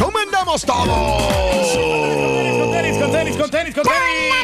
¿Cómo 0.00 0.18
andamos 0.18 0.62
todos? 0.62 0.86
Con 0.88 2.72
tenis, 2.72 2.98
con 2.98 3.12
tenis, 3.12 3.36
con 3.36 3.50
tenis, 3.50 3.74
con 3.74 3.84
tenis. 3.84 4.34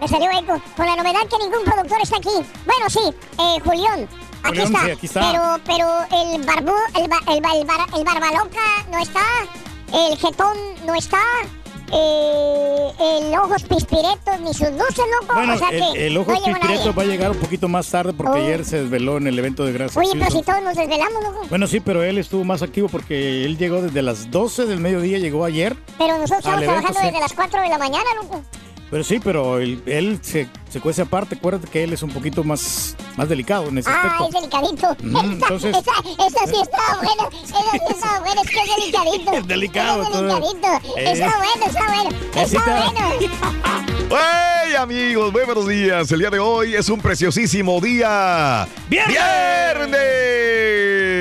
Me 0.00 0.08
salió 0.08 0.30
eco. 0.30 0.62
Con 0.76 0.86
la 0.86 0.96
novedad 0.96 1.20
que 1.28 1.38
ningún 1.38 1.64
productor 1.64 2.00
está 2.02 2.16
aquí. 2.16 2.30
Bueno, 2.64 2.88
sí, 2.88 3.00
eh, 3.38 3.60
Julián. 3.64 4.08
Aquí, 4.44 4.58
Julián, 4.60 4.66
está. 4.66 4.84
sí, 4.84 4.90
aquí 4.92 5.06
está. 5.06 5.20
Pero, 5.32 5.60
pero 5.66 6.22
el 6.22 6.42
barbú, 6.44 6.74
el, 6.96 7.08
ba- 7.08 7.20
el, 7.32 7.40
ba- 7.40 7.52
el, 7.56 7.64
bar- 7.66 7.88
el 7.96 8.04
barbaloca 8.04 8.84
no 8.90 8.98
está. 8.98 9.20
El 9.92 10.16
jetón 10.18 10.56
no 10.86 10.94
está. 10.94 11.18
Eh, 11.92 12.88
el 13.00 13.34
ojos 13.38 13.62
pispiretos 13.62 14.40
ni 14.40 14.52
sus 14.52 14.70
luces, 14.70 15.04
loco. 15.20 15.34
Bueno, 15.34 15.54
o 15.54 15.58
sea 15.58 15.68
el, 15.70 15.92
que 15.92 16.06
el 16.06 16.16
ojo 16.16 16.30
no 16.32 16.36
llegó 16.38 16.46
pispireto 16.58 16.78
nadie. 16.84 16.92
va 16.92 17.02
a 17.02 17.06
llegar 17.06 17.30
un 17.30 17.38
poquito 17.38 17.68
más 17.68 17.88
tarde 17.90 18.12
porque 18.12 18.38
Oh. 18.40 18.44
ayer 18.44 18.64
se 18.64 18.82
desveló 18.82 19.16
en 19.18 19.26
el 19.26 19.38
evento 19.38 19.64
de 19.64 19.72
Gracias. 19.72 19.96
Oye, 19.96 20.18
pero 20.18 20.30
si 20.30 20.42
todos 20.42 20.62
nos 20.62 20.76
desvelamos, 20.76 21.22
loco. 21.22 21.46
Bueno, 21.48 21.66
sí, 21.66 21.80
pero 21.80 22.02
él 22.02 22.18
estuvo 22.18 22.44
más 22.44 22.62
activo 22.62 22.88
porque 22.88 23.44
él 23.44 23.56
llegó 23.56 23.80
desde 23.82 24.02
las 24.02 24.30
12 24.30 24.66
del 24.66 24.80
mediodía, 24.80 25.18
llegó 25.18 25.44
ayer. 25.44 25.76
Pero 25.98 26.18
nosotros 26.18 26.38
estamos 26.40 26.62
trabajando 26.62 27.00
desde 27.02 27.20
las 27.20 27.32
4 27.32 27.62
de 27.62 27.68
la 27.68 27.78
mañana, 27.78 28.04
loco. 28.22 28.42
Pero 28.90 29.04
sí, 29.04 29.20
pero 29.22 29.58
él, 29.58 29.82
él 29.86 30.18
se, 30.22 30.48
se 30.70 30.80
cuece 30.80 31.02
aparte. 31.02 31.34
Acuérdate 31.36 31.68
que 31.68 31.84
él 31.84 31.92
es 31.92 32.02
un 32.02 32.10
poquito 32.10 32.42
más, 32.44 32.94
más 33.16 33.28
delicado 33.28 33.68
en 33.68 33.78
ese 33.78 33.88
Ah, 33.90 34.02
aspecto. 34.18 34.28
es 34.28 34.34
delicadito. 34.34 34.96
Mm, 35.02 35.16
entonces- 35.32 35.76
esa, 35.76 35.92
esa 36.26 36.46
sí 36.46 36.60
está 36.62 36.96
buena. 36.96 37.28
Esa 37.42 37.60
sí 37.72 37.78
está 37.90 38.20
buena. 38.24 38.40
Es 38.42 38.50
que 38.50 38.60
es 38.60 38.76
delicadito. 38.76 39.32
Es 39.32 39.46
delicado, 39.46 40.02
Es 40.02 40.12
delicadito. 40.12 40.68
Eh. 40.96 41.12
Está 41.12 41.36
bueno, 41.38 41.66
está 41.66 41.86
bueno. 41.86 42.10
Así 42.34 42.56
Está 42.56 42.86
está. 42.86 42.90
bueno. 42.90 43.18
¡Hey, 44.10 44.74
amigos! 44.78 45.32
Muy 45.32 45.42
buenos 45.44 45.68
días. 45.68 46.10
El 46.12 46.20
día 46.20 46.30
de 46.30 46.38
hoy 46.38 46.74
es 46.74 46.88
un 46.88 46.98
preciosísimo 47.00 47.78
día. 47.80 48.66
¡Viernes! 48.88 49.16
¡Viernes! 49.18 49.98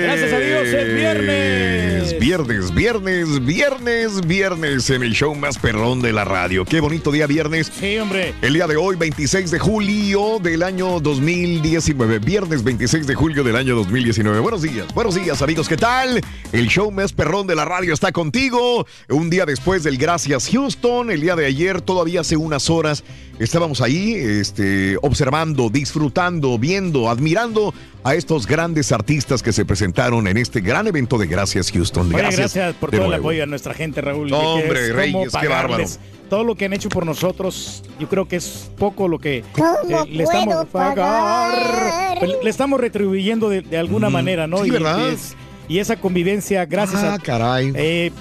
Gracias 0.04 0.34
a 0.34 0.40
Dios, 0.40 0.68
es 0.68 0.96
viernes. 0.96 2.20
Viernes, 2.20 2.74
viernes, 2.74 3.46
viernes, 3.46 4.22
viernes 4.26 4.90
en 4.90 5.04
el 5.04 5.12
show 5.14 5.36
más 5.36 5.58
perrón 5.58 6.02
de 6.02 6.14
la 6.14 6.24
radio. 6.24 6.64
Qué 6.66 6.80
bonito 6.80 7.12
día 7.12 7.28
viernes. 7.28 7.72
Sí, 7.78 7.98
hombre. 7.98 8.34
El 8.42 8.54
día 8.54 8.68
de 8.68 8.78
hoy, 8.78 8.96
26 8.96 9.37
de 9.38 9.60
julio 9.60 10.40
del 10.42 10.64
año 10.64 11.00
2019. 11.00 12.18
Viernes 12.18 12.64
26 12.64 13.06
de 13.06 13.14
julio 13.14 13.44
del 13.44 13.56
año 13.56 13.76
2019. 13.76 14.40
Buenos 14.40 14.64
días, 14.64 14.92
buenos 14.96 15.14
días 15.14 15.44
amigos, 15.44 15.70
¿qué 15.70 15.78
tal? 15.78 16.20
El 16.52 16.68
show 16.68 16.90
más 16.90 17.14
perrón 17.14 17.46
de 17.46 17.56
la 17.56 17.64
radio 17.64 17.94
está 17.94 18.12
contigo. 18.12 18.88
Un 19.10 19.30
día 19.30 19.46
después 19.46 19.84
del 19.84 20.00
Gracias 20.00 20.50
Houston, 20.50 21.12
el 21.12 21.22
día 21.22 21.36
de 21.36 21.46
ayer, 21.46 21.82
todavía 21.82 22.22
hace 22.22 22.36
unas 22.36 22.72
horas, 22.72 23.04
estábamos 23.38 23.80
ahí 23.82 24.16
este, 24.16 24.98
observando, 25.04 25.70
disfrutando, 25.70 26.58
viendo, 26.58 27.08
admirando 27.08 27.76
a 28.04 28.16
estos 28.16 28.48
grandes 28.48 28.92
artistas 28.92 29.44
que 29.44 29.54
se 29.54 29.66
presentaron 29.66 30.28
en 30.28 30.38
este 30.38 30.62
gran 30.62 30.88
evento 30.88 31.20
de 31.20 31.28
Gracias 31.28 31.72
Houston. 31.72 32.08
Oye, 32.08 32.24
gracias, 32.24 32.74
por 32.78 32.90
todo 32.90 33.06
el 33.06 33.14
apoyo 33.14 33.44
a 33.44 33.46
nuestra 33.46 33.76
gente, 33.76 34.02
Raúl. 34.02 34.34
Hombre, 34.34 34.88
es 34.88 34.96
Reyes, 34.96 35.26
qué 35.26 35.30
pagarles 35.30 36.00
Todo 36.30 36.44
lo 36.44 36.56
que 36.56 36.66
han 36.66 36.74
hecho 36.74 36.90
por 36.90 37.06
nosotros, 37.06 37.84
yo 38.00 38.08
creo 38.10 38.28
que 38.28 38.36
es 38.36 38.70
poco 38.78 39.08
lo 39.08 39.18
que 39.20 39.38
eh, 39.38 39.44
¿Cómo 39.54 40.06
le 40.10 40.24
estamos 40.24 40.48
puedo 40.56 40.66
pagar? 40.66 42.20
Pues, 42.20 42.32
le 42.44 42.50
estamos 42.50 42.80
retribuyendo 42.80 43.50
de, 43.50 43.62
de 43.62 43.78
alguna 43.78 44.10
Mm, 44.10 44.14
manera, 44.14 44.48
¿no? 44.48 44.58
sí, 44.64 44.68
y, 44.68 44.72
¿verdad? 44.72 45.10
es- 45.12 45.36
y 45.70 45.80
esa 45.80 45.96
convivencia, 45.98 46.66
gracias 46.66 47.04
Ah, 47.04 47.14
a 47.16 47.20
caray. 47.20 47.72
eh, 47.76 48.12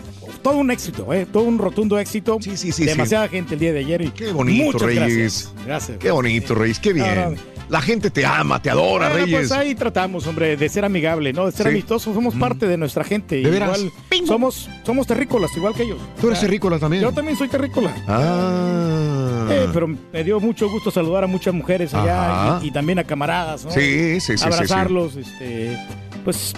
todo 0.43 0.56
un 0.59 0.71
éxito, 0.71 1.12
eh, 1.12 1.27
todo 1.33 1.44
un 1.44 1.59
rotundo 1.59 1.99
éxito. 1.99 2.39
Sí, 2.41 2.56
sí, 2.56 2.72
sí, 2.72 2.84
Demasiada 2.84 3.28
gente 3.28 3.55
el 3.55 3.61
día 3.61 3.72
de 3.72 3.81
ayer. 3.81 4.03
Y 4.03 4.11
Qué 4.11 4.33
bonito, 4.33 4.65
muchas 4.73 4.83
Reyes. 4.83 5.00
Gracias. 5.06 5.55
gracias. 5.67 5.99
Qué 5.99 6.11
bonito, 6.11 6.55
Reyes, 6.55 6.78
qué 6.81 6.93
bien. 6.93 7.06
No, 7.15 7.31
no. 7.31 7.37
La 7.69 7.81
gente 7.81 8.10
te 8.10 8.25
ama, 8.25 8.62
te 8.62 8.71
adora, 8.71 9.09
Bueno, 9.09 9.25
Reyes. 9.25 9.49
pues 9.49 9.53
ahí 9.53 9.75
tratamos, 9.75 10.27
hombre, 10.27 10.56
de 10.56 10.69
ser 10.69 10.84
amigable, 10.84 11.32
¿no? 11.32 11.47
De 11.47 11.53
ser 11.53 11.66
Sí. 11.66 11.71
amistosos. 11.72 12.15
Somos 12.15 12.34
parte 12.37 12.66
de 12.69 12.77
nuestra 12.77 13.03
gente. 13.03 13.37
¿De 13.43 13.50
veras? 13.50 13.78
Igual, 13.78 14.27
somos, 14.27 14.71
somos 14.84 15.06
terrícolas, 15.06 15.50
igual 15.56 15.75
que 15.75 15.82
ellos. 15.82 15.99
Tú 16.21 16.28
eres 16.28 16.38
Ah, 16.38 16.43
terrícola 16.43 16.78
también. 16.78 17.03
Yo 17.03 17.12
también 17.12 17.37
soy 17.37 17.49
terrícola. 17.49 17.93
Ah. 18.06 19.49
Eh, 19.50 19.69
pero 19.72 19.88
me 19.88 20.25
dio 20.25 20.38
mucho 20.41 20.69
gusto 20.71 20.91
saludar 20.91 21.25
a 21.25 21.26
muchas 21.26 21.55
mujeres 21.55 21.93
allá 21.94 22.60
y, 22.62 22.69
y 22.69 22.71
también 22.71 22.99
a 22.99 23.05
camaradas, 23.05 23.65
¿no? 23.65 23.71
Sí, 23.71 24.21
sí, 24.21 24.32
sí, 24.32 24.38
sí, 24.38 24.44
Abrazarlos, 24.44 25.16
este, 25.16 25.76
pues 26.25 26.53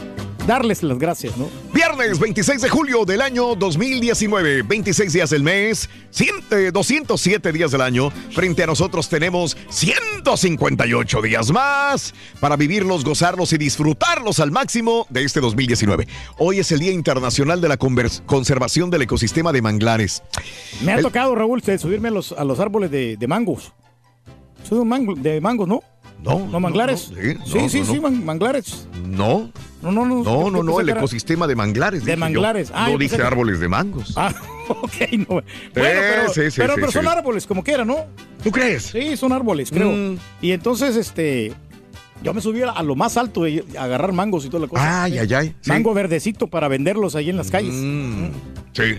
darles 0.49 0.83
las 0.83 0.99
gracias, 0.99 1.37
¿no? 1.37 1.49
Viernes 1.75 2.19
26 2.19 2.63
de 2.63 2.69
julio 2.71 3.05
del 3.05 3.21
año 3.21 3.55
2019, 3.55 4.63
26 4.63 5.13
días 5.13 5.29
del 5.31 5.43
mes, 5.43 5.89
100, 6.11 6.29
eh, 6.51 6.71
207 6.73 7.53
días 7.53 7.71
del 7.71 7.83
año. 7.83 8.11
Frente 8.35 8.63
a 8.63 8.67
nosotros 8.67 9.09
tenemos 9.11 9.57
158 9.69 11.23
días 11.23 11.51
más 11.53 12.15
para 12.41 12.57
vivirlos, 12.57 13.05
gozarlos 13.05 13.53
y 13.53 13.59
disfrutarlos 13.59 14.41
al 14.41 14.51
máximo 14.51 15.07
de 15.11 15.23
este 15.25 15.41
2019. 15.41 16.09
Hoy 16.39 16.61
es 16.61 16.73
el 16.73 16.81
Día 16.81 16.93
Internacional 16.93 17.61
de 17.61 17.69
la 17.69 17.77
Conservación 17.77 18.89
del 18.91 19.03
Ecosistema 19.03 19.53
de 19.53 19.61
Manglares. 19.63 20.23
Me 20.83 20.93
ha 20.93 20.97
El- 20.97 21.03
tocado, 21.03 21.35
Raúl, 21.35 21.63
subirme 21.63 22.09
a 22.09 22.13
los, 22.13 22.33
a 22.33 22.45
los 22.45 22.59
árboles 22.59 22.91
de, 22.91 23.17
de 23.19 23.27
mangos. 23.29 23.73
Soy 24.67 24.79
un 24.79 24.89
mango, 24.89 25.15
de 25.15 25.41
mangos, 25.41 25.69
¿no? 25.69 25.83
No, 26.23 26.47
¿No 26.51 26.59
manglares? 26.61 27.11
no, 27.13 27.45
sí, 27.47 27.69
sí, 27.69 27.85
sí, 27.85 28.01
man- 28.01 28.25
manglares. 28.25 28.89
No, 29.07 29.51
No, 29.83 29.93
no, 29.93 30.05
no. 30.05 30.23
no, 30.25 30.51
no, 30.51 30.63
no, 30.63 30.81
el 30.81 30.89
era- 30.89 30.99
ecosistema 30.99 31.47
de 31.47 31.55
manglares. 31.55 32.05
De 32.05 32.13
yo. 32.13 32.19
manglares. 32.19 32.73
Ah, 32.75 32.89
no 32.91 32.99
dije 32.99 33.17
que- 33.17 33.23
árboles 33.23 33.61
de 33.61 33.69
mangos. 33.69 34.15
Ah, 34.17 34.35
ok, 34.69 34.95
no. 35.19 35.25
Bueno, 35.27 35.45
pero, 35.75 36.29
sí, 36.35 36.51
sí, 36.51 36.57
pero, 36.61 36.75
pero 36.75 36.91
son 36.91 37.07
árboles, 37.07 37.47
como 37.47 37.63
quiera, 37.63 37.85
¿no? 37.85 38.07
¿Tú 38.43 38.51
crees? 38.51 38.83
Sí, 38.85 39.17
son 39.17 39.33
árboles, 39.33 39.71
creo. 39.71 39.91
Mm. 39.93 40.19
Y 40.43 40.51
entonces, 40.53 40.97
este, 40.97 41.53
Yo 42.21 42.35
me 42.35 42.41
subí 42.41 42.63
a 42.63 42.83
lo 42.83 42.97
más 42.97 43.17
alto 43.17 43.45
a 43.45 43.81
agarrar 43.85 44.13
mangos 44.13 44.45
y 44.45 44.49
toda 44.49 44.63
la 44.63 44.67
cosa. 44.69 45.05
Ay, 45.05 45.19
ay, 45.19 45.35
ay. 45.35 45.55
Mango 45.67 45.95
verdecito 45.95 46.49
para 46.49 46.67
venderlos 46.67 47.15
ahí 47.15 47.31
en 47.31 47.37
las 47.37 47.49
calles. 47.49 47.73
Mm, 47.75 48.25
sí. 48.73 48.97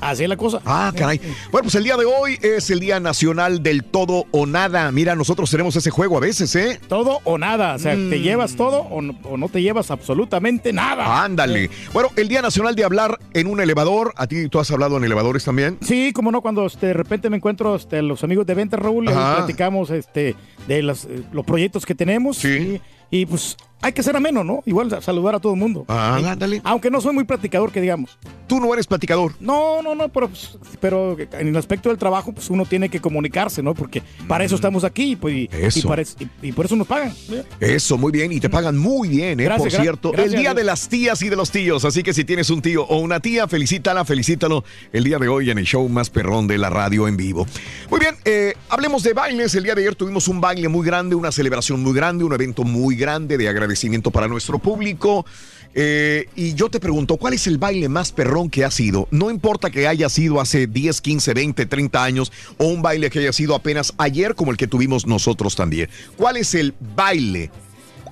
Así 0.00 0.22
es 0.24 0.28
la 0.28 0.36
cosa. 0.36 0.60
Ah, 0.64 0.92
caray. 0.96 1.18
Bueno, 1.50 1.64
pues 1.64 1.74
el 1.74 1.84
día 1.84 1.96
de 1.96 2.04
hoy 2.04 2.38
es 2.42 2.70
el 2.70 2.80
Día 2.80 3.00
Nacional 3.00 3.62
del 3.62 3.84
Todo 3.84 4.24
o 4.30 4.46
Nada. 4.46 4.90
Mira, 4.92 5.14
nosotros 5.14 5.50
tenemos 5.50 5.74
ese 5.76 5.90
juego 5.90 6.16
a 6.16 6.20
veces, 6.20 6.54
¿eh? 6.56 6.80
Todo 6.88 7.20
o 7.24 7.38
nada. 7.38 7.74
O 7.74 7.78
sea, 7.78 7.94
Mm. 7.96 8.10
te 8.10 8.20
llevas 8.20 8.56
todo 8.56 8.80
o 8.82 9.00
no, 9.02 9.18
o 9.24 9.36
no 9.36 9.48
te 9.48 9.62
llevas 9.62 9.90
absolutamente 9.90 10.72
nada. 10.72 11.24
Ándale. 11.24 11.70
Bueno, 11.92 12.10
el 12.16 12.28
Día 12.28 12.42
Nacional 12.42 12.74
de 12.74 12.84
Hablar 12.84 13.18
en 13.32 13.46
un 13.46 13.60
elevador. 13.60 14.12
¿A 14.16 14.26
ti 14.26 14.48
tú 14.48 14.58
has 14.60 14.70
hablado 14.70 14.96
en 14.96 15.04
elevadores 15.04 15.44
también? 15.44 15.78
Sí, 15.80 16.12
como 16.12 16.30
no, 16.30 16.40
cuando 16.42 16.66
este, 16.66 16.86
de 16.88 16.92
repente 16.94 17.30
me 17.30 17.36
encuentro 17.36 17.74
este, 17.76 18.02
los 18.02 18.22
amigos 18.24 18.46
de 18.46 18.54
Venta 18.54 18.76
Raúl 18.76 19.04
y 19.04 19.08
platicamos 19.08 19.90
este, 19.90 20.34
de 20.68 20.82
las, 20.82 21.04
eh, 21.04 21.22
los 21.32 21.44
proyectos 21.44 21.86
que 21.86 21.94
tenemos. 21.94 22.36
Sí. 22.38 22.80
Y, 23.10 23.20
y, 23.22 23.26
pues 23.26 23.56
hay 23.82 23.92
que 23.92 24.02
ser 24.02 24.16
ameno, 24.16 24.42
¿no? 24.42 24.62
Igual 24.66 24.90
sa- 24.90 25.00
saludar 25.00 25.34
a 25.36 25.40
todo 25.40 25.52
el 25.54 25.58
mundo. 25.58 25.84
Ah, 25.88 26.16
ándale. 26.24 26.60
Aunque 26.64 26.90
no 26.90 27.00
soy 27.00 27.14
muy 27.14 27.24
practicador, 27.24 27.70
que 27.72 27.80
digamos. 27.80 28.18
Tú 28.46 28.60
no 28.60 28.72
eres 28.72 28.86
platicador. 28.86 29.32
No, 29.40 29.82
no, 29.82 29.94
no, 29.94 30.08
pero, 30.08 30.28
pues, 30.28 30.56
pero 30.80 31.16
en 31.18 31.48
el 31.48 31.56
aspecto 31.56 31.88
del 31.88 31.98
trabajo, 31.98 32.32
pues 32.32 32.48
uno 32.50 32.64
tiene 32.64 32.88
que 32.88 33.00
comunicarse, 33.00 33.62
¿no? 33.62 33.74
Porque 33.74 34.02
para 34.28 34.44
eso 34.44 34.54
estamos 34.54 34.84
aquí 34.84 35.16
pues, 35.16 35.34
y, 35.34 35.48
Mm. 35.52 35.64
Eso. 35.64 35.78
y 35.80 35.82
para 35.82 36.02
es- 36.02 36.16
y- 36.42 36.48
y 36.48 36.52
por 36.52 36.66
eso 36.66 36.76
nos 36.76 36.86
pagan. 36.86 37.12
Eso, 37.60 37.98
muy 37.98 38.12
bien. 38.12 38.32
Y 38.32 38.40
te 38.40 38.48
pagan 38.48 38.76
muy 38.78 39.08
bien, 39.08 39.40
¿eh? 39.40 39.44
Gracias, 39.44 39.74
Por 39.74 39.82
cierto. 39.82 40.12
gracias 40.12 40.34
el 40.34 40.40
Día 40.40 40.54
de 40.54 40.64
las 40.64 40.88
tías 40.88 41.20
y 41.22 41.28
de 41.28 41.36
los 41.36 41.50
tíos. 41.50 41.84
Así 41.84 42.02
que 42.02 42.14
si 42.14 42.24
tienes 42.24 42.50
un 42.50 42.62
tío 42.62 42.84
o 42.86 42.98
una 43.00 43.20
tía, 43.20 43.46
felicítala, 43.48 44.04
felicítalo 44.04 44.64
el 44.92 45.04
día 45.04 45.18
de 45.18 45.28
hoy 45.28 45.50
en 45.50 45.58
el 45.58 45.64
show 45.66 45.88
más 45.88 46.08
perrón 46.10 46.46
de 46.46 46.58
la 46.58 46.70
radio 46.70 47.08
en 47.08 47.16
vivo. 47.16 47.46
Muy 47.90 48.00
bien, 48.00 48.14
eh, 48.24 48.54
hablemos 48.68 49.02
de 49.02 49.12
bailes. 49.12 49.54
El 49.54 49.64
día 49.64 49.74
de 49.74 49.82
ayer 49.82 49.94
tuvimos 49.96 50.28
un 50.28 50.40
baile 50.40 50.68
muy 50.68 50.86
grande, 50.86 51.14
una 51.14 51.32
celebración 51.32 51.82
muy 51.82 51.92
grande, 51.94 52.24
un 52.24 52.32
evento 52.32 52.62
muy 52.64 52.94
grande 52.96 53.36
de 53.36 53.48
agradecimiento 53.48 53.65
para 54.12 54.28
nuestro 54.28 54.58
público. 54.58 55.26
Eh, 55.74 56.28
y 56.34 56.54
yo 56.54 56.70
te 56.70 56.80
pregunto, 56.80 57.18
¿cuál 57.18 57.34
es 57.34 57.46
el 57.46 57.58
baile 57.58 57.88
más 57.88 58.10
perrón 58.10 58.48
que 58.48 58.64
ha 58.64 58.70
sido? 58.70 59.08
No 59.10 59.30
importa 59.30 59.70
que 59.70 59.86
haya 59.86 60.08
sido 60.08 60.40
hace 60.40 60.66
10, 60.66 61.00
15, 61.02 61.34
20, 61.34 61.66
30 61.66 62.02
años 62.02 62.32
o 62.56 62.66
un 62.66 62.80
baile 62.80 63.10
que 63.10 63.18
haya 63.18 63.32
sido 63.32 63.54
apenas 63.54 63.92
ayer 63.98 64.34
como 64.34 64.52
el 64.52 64.56
que 64.56 64.66
tuvimos 64.66 65.06
nosotros 65.06 65.54
también. 65.54 65.90
¿Cuál 66.16 66.38
es 66.38 66.54
el 66.54 66.74
baile, 66.96 67.50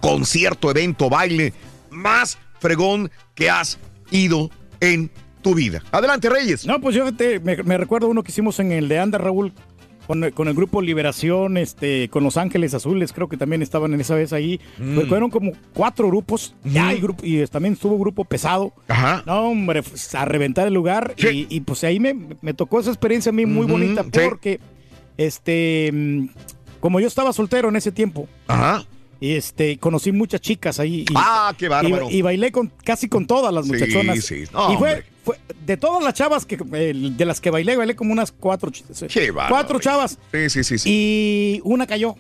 concierto, 0.01 0.71
evento, 0.71 1.09
baile 1.09 1.55
más 1.91 2.37
fregón 2.61 3.11
que 3.35 3.49
has 3.49 3.79
ido 4.11 4.51
en 4.81 5.11
tu 5.41 5.55
vida? 5.55 5.83
Adelante, 5.91 6.29
Reyes. 6.29 6.67
No, 6.67 6.83
pues 6.83 6.95
yo 6.95 7.07
me, 7.43 7.63
me 7.63 7.79
recuerdo 7.79 8.09
uno 8.09 8.23
que 8.23 8.31
hicimos 8.31 8.61
en 8.61 8.73
el 8.73 8.89
de 8.89 8.99
Anda 8.99 9.17
Raúl 9.17 9.55
con, 10.07 10.25
el- 10.25 10.33
con 10.33 10.49
el 10.49 10.55
grupo 10.55 10.83
Liberación, 10.83 11.57
este, 11.57 12.09
con 12.09 12.25
Los 12.25 12.37
Ángeles 12.37 12.75
Azules, 12.75 13.13
creo 13.13 13.29
que 13.29 13.37
también 13.37 13.63
estaban 13.63 13.95
en 13.95 14.01
esa 14.01 14.15
vez 14.15 14.33
ahí. 14.33 14.61
Mm. 14.79 14.95
Pues 14.97 15.09
fueron 15.09 15.31
como 15.31 15.53
cuatro 15.73 16.09
grupos, 16.09 16.55
ya 16.65 16.89
hay 16.89 17.01
grupo, 17.01 17.25
y 17.25 17.45
también 17.47 17.75
estuvo 17.75 17.99
grupo 17.99 18.25
pesado. 18.25 18.73
Ajá. 18.89 19.23
No, 19.27 19.49
hombre, 19.49 19.83
pues, 19.83 20.15
a 20.15 20.25
reventar 20.25 20.67
el 20.67 20.75
lugar. 20.75 21.15
Sí. 21.17 21.47
Y, 21.51 21.57
y, 21.57 21.61
pues 21.61 21.83
ahí 21.85 22.01
me, 22.01 22.15
me 22.43 22.55
tocó 22.55 22.81
esa 22.81 22.91
experiencia 22.91 23.31
a 23.31 23.33
mí 23.33 23.47
muy 23.47 23.67
bonita 23.67 24.03
sí. 24.05 24.11
porque, 24.29 24.61
este, 25.17 25.91
mm, 25.93 26.27
como 26.81 27.01
yo 27.01 27.07
estaba 27.07 27.33
soltero 27.33 27.69
en 27.69 27.77
ese 27.77 27.93
tiempo, 27.93 28.29
Ajá. 28.47 28.85
y 29.21 29.33
este, 29.33 29.79
conocí 29.79 30.13
muchas 30.13 30.41
chicas 30.41 30.79
ahí. 30.81 31.01
Y, 31.09 31.15
Ah, 31.15 31.55
qué 31.57 31.69
bárbaro. 31.69 32.09
y, 32.11 32.17
y 32.19 32.23
bailé 32.23 32.53
con 32.53 32.71
casi 32.85 33.09
con 33.09 33.27
todas 33.27 33.53
las 33.55 33.65
Sí, 33.67 33.73
muchachonas. 33.73 34.25
sí. 34.25 34.45
No, 34.53 34.73
y 34.73 34.77
fue, 34.77 34.91
hombre. 34.91 35.07
Fue 35.25 35.37
de 35.65 35.77
todas 35.77 36.03
las 36.05 36.15
chavas 36.15 36.45
que 36.47 36.57
de 36.57 37.25
las 37.25 37.41
que 37.41 37.51
bailé, 37.51 37.77
bailé 37.77 37.97
como 37.97 38.13
unas 38.13 38.31
cuatro, 38.33 38.71
Qué 39.09 39.33
cuatro 39.49 39.81
chavas 39.81 40.19
Sí, 40.33 40.51
sí, 40.51 40.65
sí. 40.65 40.79
sí. 40.79 40.91
y 40.91 41.61
una 41.65 41.87
cayó. 41.87 42.15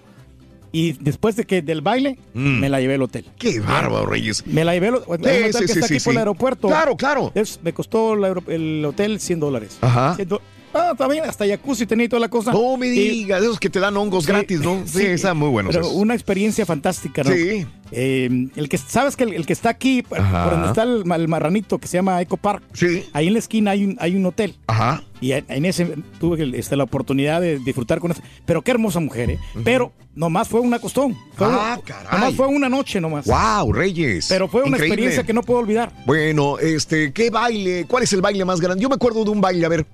Y 0.72 0.94
después 0.94 1.36
de 1.36 1.44
que 1.44 1.62
del 1.62 1.82
baile 1.82 2.18
Mm. 2.32 2.58
me 2.58 2.68
la 2.68 2.80
llevé 2.80 2.94
al 2.94 3.02
hotel. 3.02 3.26
Qué 3.38 3.60
bárbaro, 3.60 4.06
Reyes. 4.06 4.44
Me 4.44 4.64
la 4.64 4.72
llevé 4.74 4.88
al 4.88 4.94
hotel 5.06 5.52
sí, 5.52 5.60
que 5.60 5.68
sí, 5.68 5.72
está 5.74 5.86
sí, 5.86 5.94
aquí 5.94 6.02
por 6.04 6.12
el 6.14 6.18
aeropuerto. 6.18 6.66
Claro, 6.66 6.96
claro. 6.96 7.30
Es- 7.36 7.60
me 7.62 7.72
costó 7.72 8.14
el, 8.14 8.42
el 8.48 8.84
hotel 8.84 9.20
100 9.20 9.38
dólares. 9.38 9.78
Ajá. 9.82 10.16
100 10.16 10.28
Ah, 10.74 10.92
también 10.98 11.24
hasta 11.24 11.46
jacuzzi 11.46 11.86
tenía 11.86 12.06
y 12.06 12.08
toda 12.08 12.20
la 12.20 12.28
cosa. 12.28 12.52
No 12.52 12.76
me 12.76 12.88
digas, 12.88 13.40
esos 13.42 13.60
que 13.60 13.70
te 13.70 13.78
dan 13.80 13.96
hongos 13.96 14.24
Sí, 14.24 14.32
gratis, 14.32 14.60
¿no? 14.60 14.82
Sí, 14.86 14.98
sí, 14.98 15.06
están 15.06 15.36
muy 15.36 15.48
buenos. 15.48 15.72
Pero 15.72 15.86
esos. 15.86 15.96
una 15.96 16.14
experiencia 16.14 16.66
fantástica, 16.66 17.22
¿no? 17.22 17.30
Sí. 17.30 17.64
Eh, 17.92 18.48
el 18.56 18.68
que 18.68 18.76
sabes 18.76 19.14
que 19.14 19.22
el, 19.24 19.34
el 19.34 19.46
que 19.46 19.52
está 19.52 19.68
aquí, 19.68 20.02
por 20.02 20.18
Ajá. 20.18 20.42
por 20.44 20.52
donde 20.54 20.68
está 20.68 20.82
el, 20.82 21.04
ma- 21.04 21.14
el 21.16 21.28
marranito 21.28 21.78
que 21.78 21.86
se 21.86 21.96
llama 21.98 22.20
Eco 22.20 22.36
Park, 22.36 22.64
Sí. 22.72 23.04
ahí 23.12 23.28
en 23.28 23.34
la 23.34 23.38
esquina 23.38 23.70
hay 23.70 23.84
un, 23.84 23.96
hay 24.00 24.16
un 24.16 24.26
hotel. 24.26 24.56
Ajá. 24.66 25.04
Y 25.20 25.30
en, 25.32 25.64
ese 25.64 25.94
tuve 26.18 26.58
este, 26.58 26.74
la 26.76 26.84
oportunidad 26.84 27.40
de 27.40 27.58
disfrutar 27.60 28.00
con 28.00 28.10
eso. 28.10 28.20
Pero 28.44 28.62
qué 28.62 28.72
hermosa 28.72 28.98
mujer, 29.00 29.30
¿eh? 29.30 29.38
Pero 29.62 29.92
nomás 30.16 30.48
fue 30.48 30.60
una 30.60 30.80
costón. 30.80 31.16
Fue 31.36 31.46
Ah, 31.48 31.76
un- 31.78 31.82
caray. 31.82 32.12
Nomás 32.12 32.34
fue 32.34 32.46
una 32.48 32.68
noche 32.68 33.00
nomás. 33.00 33.26
Wow, 33.26 33.72
Reyes. 33.72 34.26
Pero 34.28 34.48
fue 34.48 34.62
una 34.62 34.70
Increíble. 34.70 34.86
experiencia 34.94 35.22
que 35.24 35.32
no 35.32 35.42
puedo 35.42 35.60
olvidar. 35.60 35.92
Bueno, 36.04 36.58
este, 36.58 37.12
¿qué 37.12 37.30
baile? 37.30 37.86
¿Cuál 37.88 38.02
es 38.02 38.12
el 38.12 38.20
baile 38.22 38.44
más 38.44 38.60
grande? 38.60 38.82
Yo 38.82 38.88
me 38.88 38.96
acuerdo 38.96 39.24
de 39.24 39.30
un 39.30 39.40
baile, 39.40 39.64
a 39.64 39.68
ver. 39.68 39.86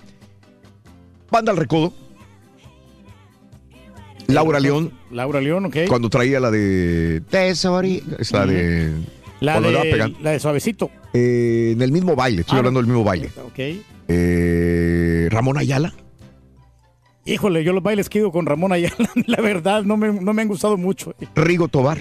Banda 1.31 1.51
al 1.51 1.57
Recodo. 1.57 1.93
Laura 4.27 4.59
León, 4.59 4.93
Laura 5.11 5.41
León, 5.41 5.65
ok. 5.65 5.77
cuando 5.89 6.09
traía 6.09 6.39
la 6.39 6.51
de 6.51 7.21
Tesori, 7.29 8.01
es 8.19 8.31
la 8.31 8.45
de. 8.45 8.91
La 9.41 9.59
de, 9.59 10.13
la 10.21 10.31
de 10.31 10.39
Suavecito. 10.39 10.91
Eh, 11.13 11.71
en 11.73 11.81
el 11.81 11.91
mismo 11.91 12.15
baile, 12.15 12.41
estoy 12.41 12.55
Ah, 12.55 12.59
hablando 12.59 12.79
del 12.79 12.87
mismo 12.87 13.03
baile. 13.03 13.29
Ok. 13.43 13.59
Eh, 14.07 15.27
Ramón 15.31 15.57
Ayala. 15.57 15.93
Híjole, 17.25 17.63
yo 17.63 17.73
los 17.73 17.83
bailes 17.83 18.07
que 18.07 18.19
he 18.19 18.21
ido 18.21 18.31
con 18.31 18.45
Ramón 18.45 18.71
Ayala, 18.71 18.95
la 19.25 19.41
verdad, 19.41 19.83
no 19.83 19.97
me, 19.97 20.13
no 20.13 20.33
me 20.33 20.43
han 20.43 20.47
gustado 20.47 20.77
mucho. 20.77 21.13
Rigo 21.35 21.67
Tobar. 21.67 21.97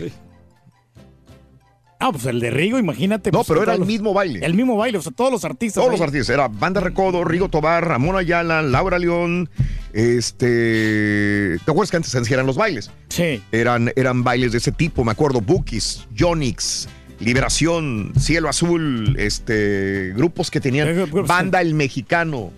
Ah, 2.03 2.11
pues 2.13 2.25
el 2.25 2.41
de 2.41 2.51
Rigo, 2.51 2.79
imagínate. 2.79 3.31
No, 3.31 3.41
pues, 3.41 3.49
pero 3.49 3.63
era 3.63 3.75
el 3.75 3.81
los- 3.81 3.87
mismo 3.87 4.15
baile. 4.15 4.41
El 4.45 4.55
mismo 4.55 4.77
baile, 4.77 4.97
o 4.99 5.03
sea, 5.03 5.13
todos 5.13 5.31
los 5.31 5.45
artistas. 5.45 5.83
Todos 5.83 5.93
los 5.93 6.01
artistas, 6.01 6.31
era 6.31 6.49
Banda 6.49 6.81
Recodo, 6.81 7.23
Rigo 7.25 7.49
Tobar, 7.51 7.87
Ramón 7.87 8.17
Ayala, 8.17 8.63
Laura 8.63 8.99
León, 8.99 9.51
este... 9.93 11.59
¿Te 11.65 11.71
acuerdas 11.71 11.91
que 11.91 11.97
antes 11.99 12.11
se 12.11 12.35
eran 12.35 12.47
los 12.47 12.57
bailes? 12.57 12.91
Sí. 13.09 13.43
Eran, 13.53 13.93
eran 13.97 14.25
bailes 14.25 14.53
de 14.53 14.59
ese 14.59 14.73
tipo, 14.73 15.05
me 15.05 15.13
acuerdo, 15.13 15.41
Bookies, 15.41 16.07
Yonix, 16.15 16.89
Liberación, 17.19 18.13
Cielo 18.19 18.49
Azul, 18.49 19.15
este, 19.19 20.13
grupos 20.17 20.51
que 20.51 20.59
Eh, 20.59 20.63
tenían 20.63 20.95
grupos- 20.95 21.27
Banda 21.29 21.61
El 21.61 21.75
Mexicano. 21.75 22.51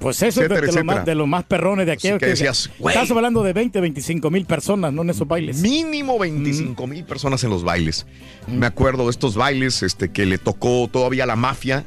Pues 0.00 0.22
eso 0.22 0.42
es 0.42 0.48
de, 0.48 0.72
lo 0.72 0.84
más, 0.84 1.04
de 1.04 1.14
los 1.14 1.28
más 1.28 1.44
perrones 1.44 1.86
de. 1.86 1.98
Sí, 1.98 2.08
que 2.18 2.26
decías, 2.26 2.70
güey. 2.78 2.94
Estás 2.96 3.10
hablando 3.10 3.42
de 3.42 3.52
20, 3.52 3.80
25 3.80 4.30
mil 4.30 4.46
personas, 4.46 4.92
no 4.92 5.02
en 5.02 5.10
esos 5.10 5.28
bailes. 5.28 5.60
Mínimo 5.60 6.18
25 6.18 6.86
mil 6.86 7.04
personas 7.04 7.44
en 7.44 7.50
los 7.50 7.62
bailes. 7.64 8.06
Me 8.48 8.66
acuerdo 8.66 9.04
de 9.04 9.10
estos 9.10 9.36
bailes 9.36 9.82
este, 9.82 10.10
que 10.10 10.24
le 10.26 10.38
tocó 10.38 10.88
todavía 10.90 11.26
la 11.26 11.36
mafia. 11.36 11.84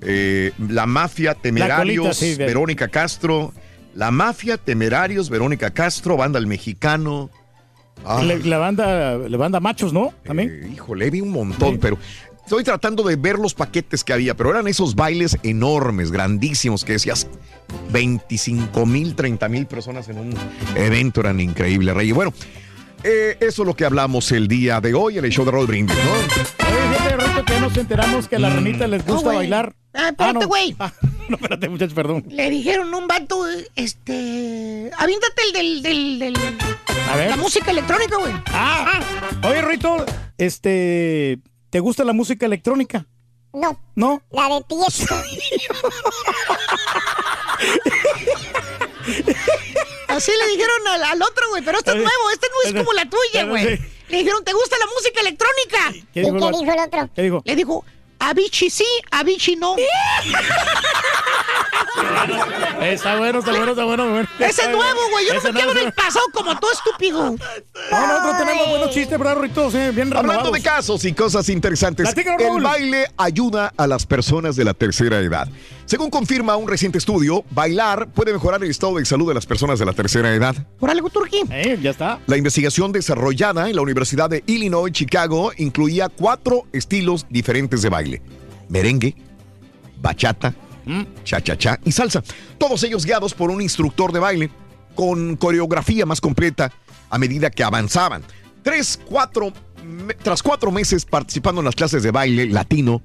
eh, 0.00 0.50
la 0.68 0.86
mafia, 0.86 1.34
Temerarios, 1.34 2.04
colita, 2.06 2.12
sí, 2.14 2.34
de- 2.34 2.46
Verónica 2.46 2.88
Castro. 2.88 3.52
La 3.94 4.10
mafia, 4.10 4.56
Temerarios, 4.56 5.30
Verónica 5.30 5.70
Castro, 5.70 6.16
Banda 6.16 6.38
El 6.40 6.48
Mexicano. 6.48 7.30
Ah, 8.04 8.20
La, 8.24 8.34
la 8.34 8.58
banda, 8.58 9.16
la 9.18 9.36
banda 9.36 9.60
Machos, 9.60 9.92
¿no? 9.92 10.12
También. 10.24 10.50
eh, 10.50 10.70
híjole, 10.74 11.08
vi 11.10 11.20
un 11.20 11.30
montón, 11.30 11.74
Sí. 11.74 11.78
pero 11.80 11.98
estoy 12.52 12.64
tratando 12.64 13.02
de 13.02 13.16
ver 13.16 13.38
los 13.38 13.54
paquetes 13.54 14.04
que 14.04 14.12
había, 14.12 14.34
pero 14.36 14.50
eran 14.50 14.68
esos 14.68 14.94
bailes 14.94 15.38
enormes, 15.42 16.12
grandísimos, 16.12 16.84
que 16.84 16.92
decías 16.92 17.26
25 17.92 18.84
mil, 18.84 19.14
30 19.14 19.48
mil 19.48 19.64
personas 19.66 20.06
en 20.10 20.18
un 20.18 20.34
evento, 20.74 21.22
eran 21.22 21.40
increíbles, 21.40 21.94
Rey. 21.94 22.12
Bueno, 22.12 22.34
eh, 23.04 23.38
eso 23.40 23.62
es 23.62 23.66
lo 23.66 23.74
que 23.74 23.86
hablamos 23.86 24.30
el 24.32 24.48
día 24.48 24.82
de 24.82 24.92
hoy 24.92 25.16
en 25.16 25.24
el 25.24 25.30
show 25.32 25.46
de 25.46 25.50
Roll 25.50 25.66
Brindis, 25.66 25.96
¿no? 25.96 26.12
Oye, 26.12 26.88
fíjate, 26.92 27.16
Rito, 27.16 27.44
que 27.46 27.52
ya 27.54 27.60
nos 27.60 27.76
enteramos 27.78 28.28
que 28.28 28.36
a 28.36 28.38
la 28.38 28.50
Mm. 28.50 28.54
ranita 28.56 28.86
les 28.86 29.06
gusta 29.06 29.32
bailar. 29.32 29.74
Ah, 29.94 30.08
espérate, 30.10 30.38
no. 30.40 30.46
güey. 30.46 30.76
Ah, 30.78 30.92
no, 31.30 31.36
espérate, 31.36 31.68
muchachos, 31.70 31.94
perdón. 31.94 32.24
Le 32.28 32.50
dijeron 32.50 32.92
un 32.92 33.06
vato, 33.06 33.46
este. 33.76 34.90
Aviéntate 34.98 35.42
el 35.46 35.52
del. 35.54 35.82
del, 35.82 36.18
del 36.18 36.36
A 37.10 37.16
ver. 37.16 37.30
la 37.30 37.36
música 37.36 37.70
electrónica, 37.70 38.16
güey. 38.18 38.32
Ah, 38.48 39.00
oye, 39.44 39.62
Rito, 39.62 40.04
este, 40.36 41.38
¿te 41.72 41.80
gusta 41.80 42.04
la 42.04 42.12
música 42.12 42.44
electrónica? 42.44 43.06
No, 43.54 43.80
¿No? 43.96 44.22
la 44.30 44.48
de 44.48 44.60
Tiesto. 44.68 45.14
Así 50.08 50.30
le 50.38 50.48
dijeron 50.48 50.86
al, 50.88 51.02
al 51.02 51.22
otro, 51.22 51.48
güey. 51.48 51.64
Pero 51.64 51.78
este 51.78 51.92
es 51.92 51.96
nuevo, 51.96 52.30
este 52.32 52.46
no 52.48 52.68
es 52.68 52.74
como 52.84 52.92
la 52.92 53.08
tuya, 53.08 53.44
güey. 53.46 53.64
Le 54.08 54.18
dijeron, 54.18 54.44
¿te 54.44 54.52
gusta 54.52 54.76
la 54.78 54.84
música 54.94 55.22
electrónica? 55.22 55.78
¿Qué 56.12 56.20
¿Y 56.20 56.24
qué 56.24 56.30
dijo 56.58 56.72
el 56.72 56.78
otro? 56.78 57.08
¿Qué 57.14 57.22
dijo? 57.22 57.42
Le 57.46 57.56
dijo, 57.56 57.84
Avicii 58.22 58.70
sí, 58.70 58.86
Avicii 59.10 59.56
no. 59.56 59.74
Está 62.80 63.16
bueno, 63.16 63.40
está 63.40 63.50
bueno, 63.52 63.70
está 63.72 63.84
bueno. 63.84 64.10
bueno. 64.10 64.28
Ese 64.38 64.62
es 64.62 64.68
nuevo, 64.70 65.00
güey. 65.10 65.26
Yo 65.26 65.34
no 65.34 65.52
me 65.52 65.60
quedo 65.60 65.72
en 65.72 65.78
el 65.78 65.92
pasado 65.92 66.24
como 66.32 66.58
tú, 66.58 66.66
estúpido. 66.72 67.30
No, 67.30 68.06
nosotros 68.06 68.38
tenemos 68.38 68.68
buenos 68.68 68.90
chistes, 68.90 69.18
¿verdad, 69.18 69.36
Rito? 69.36 69.70
Sí, 69.70 69.76
bien 69.76 70.08
Hablando 70.08 70.20
renovados. 70.32 70.52
de 70.52 70.62
casos 70.62 71.04
y 71.04 71.12
cosas 71.12 71.48
interesantes, 71.48 72.12
Platícanos, 72.12 72.56
el 72.56 72.62
baile 72.62 73.06
ayuda 73.16 73.72
a 73.76 73.86
las 73.86 74.06
personas 74.06 74.56
de 74.56 74.64
la 74.64 74.74
tercera 74.74 75.18
edad. 75.18 75.48
Según 75.86 76.10
confirma 76.10 76.56
un 76.56 76.68
reciente 76.68 76.98
estudio, 76.98 77.44
bailar 77.50 78.10
puede 78.12 78.32
mejorar 78.32 78.62
el 78.62 78.70
estado 78.70 78.96
de 78.96 79.04
salud 79.04 79.28
de 79.28 79.34
las 79.34 79.46
personas 79.46 79.78
de 79.78 79.84
la 79.84 79.92
tercera 79.92 80.34
edad. 80.34 80.54
Por 80.78 80.90
algo, 80.90 81.10
Turquí. 81.10 81.42
Eh, 81.50 81.78
ya 81.82 81.90
está. 81.90 82.20
La 82.26 82.36
investigación 82.36 82.92
desarrollada 82.92 83.68
en 83.68 83.76
la 83.76 83.82
Universidad 83.82 84.30
de 84.30 84.42
Illinois, 84.46 84.92
Chicago, 84.92 85.52
incluía 85.58 86.08
cuatro 86.08 86.64
estilos 86.72 87.26
diferentes 87.28 87.82
de 87.82 87.88
baile. 87.88 88.22
Merengue, 88.68 89.14
bachata, 90.00 90.54
cha-cha-cha 91.24 91.78
y 91.84 91.92
salsa. 91.92 92.22
Todos 92.58 92.82
ellos 92.84 93.04
guiados 93.04 93.34
por 93.34 93.50
un 93.50 93.60
instructor 93.60 94.12
de 94.12 94.18
baile 94.18 94.50
con 94.94 95.36
coreografía 95.36 96.06
más 96.06 96.20
completa 96.20 96.72
a 97.10 97.18
medida 97.18 97.50
que 97.50 97.64
avanzaban. 97.64 98.22
Tres, 98.62 98.98
cuatro, 99.04 99.52
tras 100.22 100.42
cuatro 100.42 100.70
meses 100.70 101.04
participando 101.04 101.60
en 101.60 101.66
las 101.66 101.74
clases 101.74 102.02
de 102.02 102.10
baile 102.10 102.46
latino, 102.46 103.02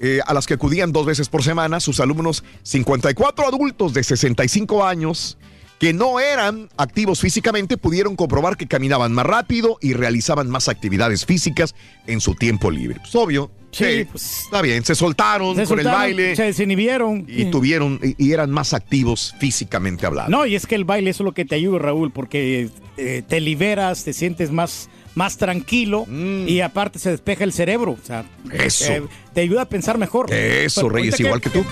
eh, 0.00 0.20
a 0.26 0.34
las 0.34 0.46
que 0.46 0.54
acudían 0.54 0.92
dos 0.92 1.06
veces 1.06 1.28
por 1.28 1.42
semana, 1.42 1.80
sus 1.80 2.00
alumnos, 2.00 2.44
54 2.62 3.46
adultos 3.46 3.94
de 3.94 4.04
65 4.04 4.84
años, 4.84 5.38
que 5.78 5.92
no 5.92 6.18
eran 6.18 6.68
activos 6.76 7.20
físicamente, 7.20 7.76
pudieron 7.76 8.16
comprobar 8.16 8.56
que 8.56 8.66
caminaban 8.66 9.12
más 9.12 9.26
rápido 9.26 9.78
y 9.80 9.92
realizaban 9.92 10.50
más 10.50 10.68
actividades 10.68 11.24
físicas 11.24 11.74
en 12.06 12.20
su 12.20 12.34
tiempo 12.34 12.70
libre. 12.70 12.98
Pues 13.00 13.14
obvio. 13.14 13.50
Sí, 13.70 14.06
pues- 14.10 14.44
está 14.44 14.62
bien, 14.62 14.82
se 14.82 14.94
soltaron 14.94 15.54
Se 15.54 15.66
con 15.66 15.78
el 15.78 15.84
baile 15.86 16.34
Se 16.34 16.44
desinhibieron. 16.44 17.26
y 17.28 17.42
Eh, 17.42 17.44
tuvieron 17.50 18.00
y, 18.02 18.14
y 18.26 18.32
eran 18.32 18.50
más 18.50 18.72
activos 18.72 19.34
físicamente 19.38 20.06
hablando. 20.06 20.30
No, 20.38 20.46
y 20.46 20.54
es 20.56 20.66
que 20.66 20.74
el 20.74 20.84
baile 20.84 21.10
es 21.10 21.20
lo 21.20 21.32
que 21.32 21.44
te 21.44 21.54
ayuda, 21.54 21.78
Raúl, 21.78 22.10
porque 22.10 22.70
eh, 22.96 23.22
te 23.28 23.40
liberas, 23.40 24.04
te 24.04 24.14
sientes 24.14 24.50
más, 24.50 24.88
más 25.18 25.36
tranquilo 25.36 26.06
y 26.08 26.60
aparte 26.60 26.98
se 27.00 27.10
despeja 27.10 27.42
el 27.44 27.52
cerebro. 27.52 27.92
O 28.00 28.06
sea, 28.06 28.24
Mm. 28.44 28.52
Eso. 28.52 28.84
eh, 28.92 29.02
te 29.34 29.40
ayuda 29.42 29.62
a 29.62 29.64
pensar 29.68 29.98
mejor. 29.98 30.32
Eso, 30.32 30.82
Pero 30.82 30.94
Reyes, 30.94 31.18
igual 31.20 31.40
que 31.40 31.50
tú. 31.50 31.64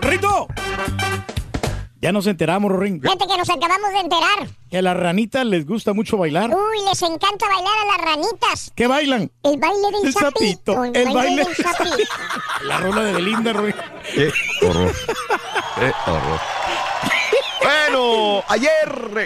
¡Rito! 0.00 0.48
Ya 2.00 2.12
nos 2.12 2.28
enteramos, 2.28 2.70
Rorín, 2.70 3.00
Fíjate 3.02 3.26
que 3.26 3.36
nos 3.36 3.50
acabamos 3.50 3.90
de 3.92 3.98
enterar. 3.98 4.48
que 4.70 4.78
a 4.78 4.82
las 4.82 4.96
ranitas 4.96 5.44
les 5.44 5.66
gusta 5.66 5.92
mucho 5.94 6.16
bailar. 6.16 6.48
Uy, 6.50 6.78
les 6.88 7.02
encanta 7.02 7.46
bailar 7.48 7.72
a 7.82 7.86
las 7.96 8.14
ranitas. 8.14 8.72
¿Qué 8.76 8.86
bailan? 8.86 9.32
El 9.42 9.58
baile 9.58 9.86
del 9.92 10.06
El 10.06 10.12
sapito. 10.12 10.74
sapito, 10.74 10.84
el 10.84 11.08
baile- 11.12 11.44
del 11.44 11.56
sapito. 11.56 11.96
La 12.62 12.78
rola 12.78 13.02
de 13.02 13.12
Belinda, 13.14 13.52
Rorín. 13.52 13.74
Qué 14.14 14.30
horror. 14.64 14.92
Qué 15.76 15.92
horror. 16.10 16.40
Bueno, 17.62 18.42
ayer 18.48 18.70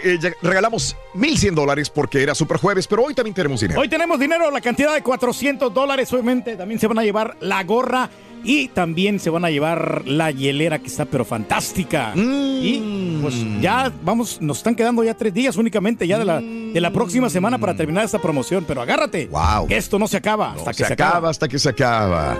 eh, 0.05 0.35
regalamos 0.43 0.97
1.100 1.15 1.55
dólares 1.55 1.91
porque 1.91 2.23
era 2.23 2.35
Super 2.35 2.57
Jueves, 2.57 2.87
pero 2.87 3.05
hoy 3.05 3.15
también 3.15 3.35
tenemos 3.35 3.61
dinero. 3.61 3.81
Hoy 3.81 3.89
tenemos 3.89 4.19
dinero, 4.19 4.51
la 4.51 4.61
cantidad 4.61 4.95
de 4.95 5.03
400 5.03 5.73
dólares, 5.73 6.13
obviamente. 6.13 6.57
También 6.57 6.81
se 6.81 6.87
van 6.87 6.99
a 6.99 7.03
llevar 7.03 7.37
la 7.41 7.63
gorra 7.65 8.09
y 8.45 8.69
también 8.69 9.19
se 9.21 9.31
van 9.31 9.45
a 9.45 9.51
llevar 9.51 10.03
la 10.07 10.31
hielera 10.31 10.79
que 10.79 10.87
está 10.89 11.05
pero 11.05 11.25
fantástica. 11.25 12.13
Y 12.17 13.19
pues 13.23 13.35
ya 13.61 13.93
vamos, 14.05 14.41
nos 14.41 14.59
están 14.59 14.75
quedando 14.75 15.03
ya 15.05 15.15
tres 15.15 15.33
días 15.35 15.57
únicamente 15.57 16.07
ya 16.07 16.19
de 16.19 16.25
la, 16.25 16.41
de 16.41 16.81
la 16.81 16.91
próxima 16.93 17.29
semana 17.31 17.59
para 17.59 17.77
terminar 17.77 18.05
esta 18.05 18.21
promoción. 18.21 18.65
Pero 18.67 18.81
agárrate, 18.83 19.27
Wow. 19.27 19.67
que 19.67 19.77
esto 19.77 19.99
no 19.99 20.07
se 20.09 20.17
acaba 20.17 20.53
hasta 20.53 20.71
No, 20.71 20.77
que 20.77 20.85
se, 20.85 20.93
acaba, 20.93 21.29
hasta 21.31 21.49
que 21.49 21.59
se 21.59 21.69
acaba. 21.69 22.39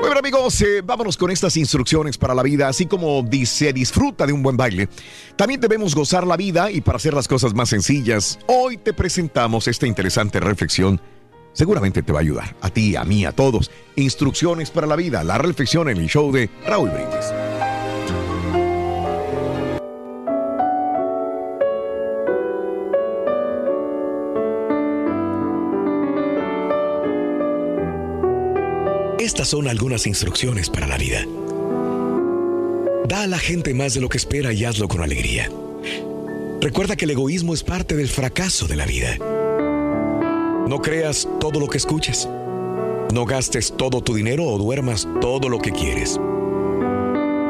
Bueno, 0.00 0.18
amigos, 0.18 0.60
eh, 0.62 0.82
vámonos 0.84 1.16
con 1.16 1.30
estas 1.30 1.56
instrucciones 1.56 2.16
para 2.16 2.34
la 2.34 2.42
vida. 2.42 2.68
Así 2.68 2.86
como 2.86 3.22
di- 3.22 3.46
se 3.46 3.72
disfruta 3.72 4.26
de 4.26 4.32
un 4.32 4.42
buen 4.42 4.56
baile, 4.56 4.88
también 5.36 5.60
debemos 5.60 5.94
gozar 5.94 6.26
la 6.26 6.36
vida 6.36 6.70
y 6.70 6.80
para 6.80 6.96
hacer 6.96 7.12
las 7.14 7.28
cosas 7.28 7.54
más 7.54 7.68
sencillas, 7.68 8.38
hoy 8.46 8.76
te 8.76 8.92
presentamos 8.92 9.68
esta 9.68 9.86
interesante 9.86 10.40
reflexión. 10.40 11.00
Seguramente 11.52 12.02
te 12.02 12.12
va 12.12 12.18
a 12.18 12.22
ayudar, 12.22 12.56
a 12.60 12.70
ti, 12.70 12.96
a 12.96 13.04
mí, 13.04 13.24
a 13.24 13.32
todos. 13.32 13.70
Instrucciones 13.96 14.70
para 14.70 14.86
la 14.86 14.96
vida, 14.96 15.24
la 15.24 15.38
reflexión 15.38 15.88
en 15.88 15.98
el 15.98 16.08
show 16.08 16.30
de 16.32 16.48
Raúl 16.66 16.90
Brindis. 16.90 17.26
Estas 29.18 29.48
son 29.48 29.68
algunas 29.68 30.06
instrucciones 30.06 30.70
para 30.70 30.86
la 30.86 30.96
vida. 30.96 31.24
Da 33.06 33.22
a 33.22 33.26
la 33.26 33.38
gente 33.38 33.74
más 33.74 33.94
de 33.94 34.00
lo 34.00 34.08
que 34.08 34.18
espera 34.18 34.52
y 34.52 34.64
hazlo 34.64 34.88
con 34.88 35.02
alegría. 35.02 35.50
Recuerda 36.60 36.96
que 36.96 37.04
el 37.04 37.12
egoísmo 37.12 37.54
es 37.54 37.62
parte 37.62 37.96
del 37.96 38.08
fracaso 38.08 38.66
de 38.66 38.76
la 38.76 38.86
vida. 38.86 39.16
No 40.70 40.80
creas 40.80 41.26
todo 41.40 41.58
lo 41.58 41.66
que 41.66 41.78
escuches. 41.78 42.28
No 43.12 43.24
gastes 43.24 43.72
todo 43.76 44.00
tu 44.02 44.14
dinero 44.14 44.44
o 44.44 44.56
duermas 44.56 45.08
todo 45.20 45.48
lo 45.48 45.58
que 45.58 45.72
quieres. 45.72 46.16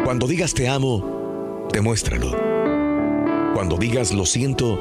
Cuando 0.05 0.27
digas 0.27 0.55
te 0.55 0.67
amo, 0.71 1.69
demuéstralo. 1.71 2.31
Cuando 3.53 3.77
digas 3.77 4.15
lo 4.15 4.25
siento, 4.25 4.81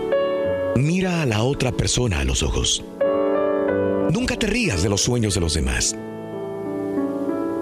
mira 0.78 1.22
a 1.22 1.26
la 1.26 1.44
otra 1.44 1.74
persona 1.74 2.22
a 2.22 2.24
los 2.24 2.42
ojos. 2.42 2.82
Nunca 4.10 4.38
te 4.38 4.48
rías 4.48 4.84
de 4.84 4.90
los 4.90 5.02
sueños 5.02 5.34
de 5.34 5.42
los 5.42 5.54
demás. 5.56 5.98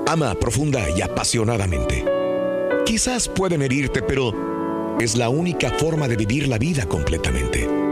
Ama 0.05 0.36
profunda 0.36 0.86
y 0.96 1.01
apasionadamente. 1.01 2.05
Quizás 2.86 3.27
pueden 3.27 3.63
herirte, 3.63 4.03
pero 4.03 4.31
es 5.00 5.15
la 5.15 5.29
única 5.29 5.72
forma 5.72 6.07
de 6.07 6.17
vivir 6.17 6.48
la 6.48 6.60
vida 6.60 6.86
completamente. 6.86 7.87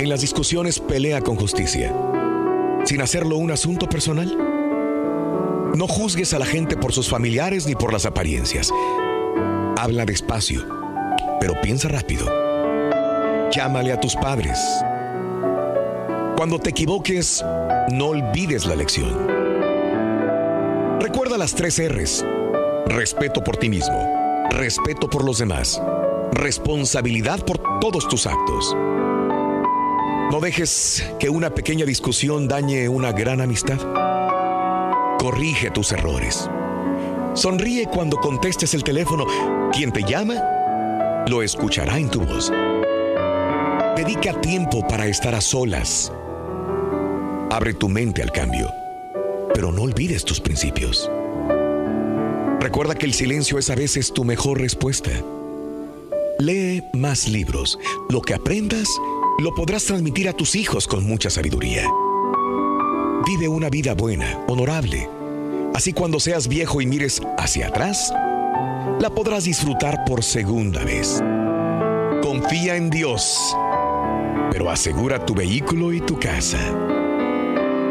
En 0.00 0.08
las 0.08 0.22
discusiones 0.22 0.78
pelea 0.78 1.20
con 1.20 1.36
justicia, 1.36 1.94
sin 2.86 3.02
hacerlo 3.02 3.36
un 3.36 3.50
asunto 3.50 3.86
personal. 3.86 4.34
No 5.74 5.86
juzgues 5.86 6.32
a 6.32 6.38
la 6.38 6.46
gente 6.46 6.74
por 6.74 6.94
sus 6.94 7.10
familiares 7.10 7.66
ni 7.66 7.74
por 7.74 7.92
las 7.92 8.06
apariencias. 8.06 8.72
Habla 9.76 10.06
despacio, 10.06 10.66
pero 11.38 11.52
piensa 11.60 11.88
rápido. 11.88 12.24
Llámale 13.50 13.92
a 13.92 14.00
tus 14.00 14.16
padres. 14.16 14.58
Cuando 16.34 16.58
te 16.58 16.70
equivoques, 16.70 17.44
no 17.92 18.06
olvides 18.06 18.64
la 18.64 18.76
lección. 18.76 19.14
Recuerda 20.98 21.36
las 21.36 21.54
tres 21.54 21.78
R's. 21.78 22.24
Respeto 22.86 23.44
por 23.44 23.58
ti 23.58 23.68
mismo, 23.68 24.48
respeto 24.48 25.10
por 25.10 25.24
los 25.24 25.36
demás, 25.36 25.78
responsabilidad 26.32 27.44
por 27.44 27.58
todos 27.80 28.08
tus 28.08 28.26
actos. 28.26 28.74
No 30.30 30.38
dejes 30.38 31.04
que 31.18 31.28
una 31.28 31.50
pequeña 31.50 31.84
discusión 31.84 32.46
dañe 32.46 32.88
una 32.88 33.10
gran 33.10 33.40
amistad. 33.40 33.78
Corrige 35.18 35.72
tus 35.72 35.90
errores. 35.90 36.48
Sonríe 37.34 37.86
cuando 37.86 38.16
contestes 38.16 38.72
el 38.74 38.84
teléfono. 38.84 39.26
Quien 39.72 39.90
te 39.90 40.04
llama, 40.04 41.24
lo 41.26 41.42
escuchará 41.42 41.98
en 41.98 42.10
tu 42.10 42.20
voz. 42.20 42.52
Dedica 43.96 44.40
tiempo 44.40 44.86
para 44.86 45.08
estar 45.08 45.34
a 45.34 45.40
solas. 45.40 46.12
Abre 47.50 47.74
tu 47.74 47.88
mente 47.88 48.22
al 48.22 48.30
cambio, 48.30 48.72
pero 49.52 49.72
no 49.72 49.82
olvides 49.82 50.24
tus 50.24 50.40
principios. 50.40 51.10
Recuerda 52.60 52.94
que 52.94 53.06
el 53.06 53.14
silencio 53.14 53.58
es 53.58 53.68
a 53.68 53.74
veces 53.74 54.12
tu 54.12 54.22
mejor 54.22 54.60
respuesta. 54.60 55.10
Lee 56.38 56.84
más 56.92 57.26
libros. 57.26 57.80
Lo 58.08 58.22
que 58.22 58.34
aprendas 58.34 58.88
lo 59.38 59.54
podrás 59.54 59.84
transmitir 59.84 60.28
a 60.28 60.32
tus 60.32 60.54
hijos 60.54 60.86
con 60.86 61.04
mucha 61.04 61.30
sabiduría. 61.30 61.86
Vive 63.26 63.48
una 63.48 63.70
vida 63.70 63.94
buena, 63.94 64.38
honorable. 64.48 65.08
Así 65.74 65.92
cuando 65.92 66.18
seas 66.20 66.48
viejo 66.48 66.80
y 66.80 66.86
mires 66.86 67.22
hacia 67.38 67.68
atrás, 67.68 68.12
la 68.98 69.10
podrás 69.10 69.44
disfrutar 69.44 70.04
por 70.04 70.22
segunda 70.22 70.84
vez. 70.84 71.22
Confía 72.22 72.76
en 72.76 72.90
Dios, 72.90 73.56
pero 74.50 74.70
asegura 74.70 75.24
tu 75.24 75.34
vehículo 75.34 75.92
y 75.92 76.00
tu 76.00 76.18
casa. 76.18 76.58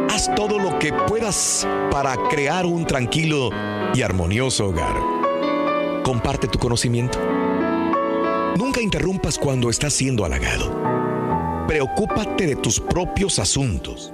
Haz 0.10 0.34
todo 0.36 0.60
lo 0.60 0.78
que 0.78 0.92
puedas 1.08 1.68
para 1.92 2.16
crear 2.30 2.66
un 2.66 2.86
tranquilo 2.86 3.50
y 3.94 4.02
armonioso 4.02 4.68
hogar. 4.68 4.96
Comparte 6.04 6.48
tu 6.48 6.60
conocimiento. 6.60 7.20
Nunca 8.58 8.82
interrumpas 8.82 9.38
cuando 9.38 9.70
estás 9.70 9.94
siendo 9.94 10.26
halagado. 10.26 10.89
Preocúpate 11.70 12.48
de 12.48 12.56
tus 12.56 12.80
propios 12.80 13.38
asuntos. 13.38 14.12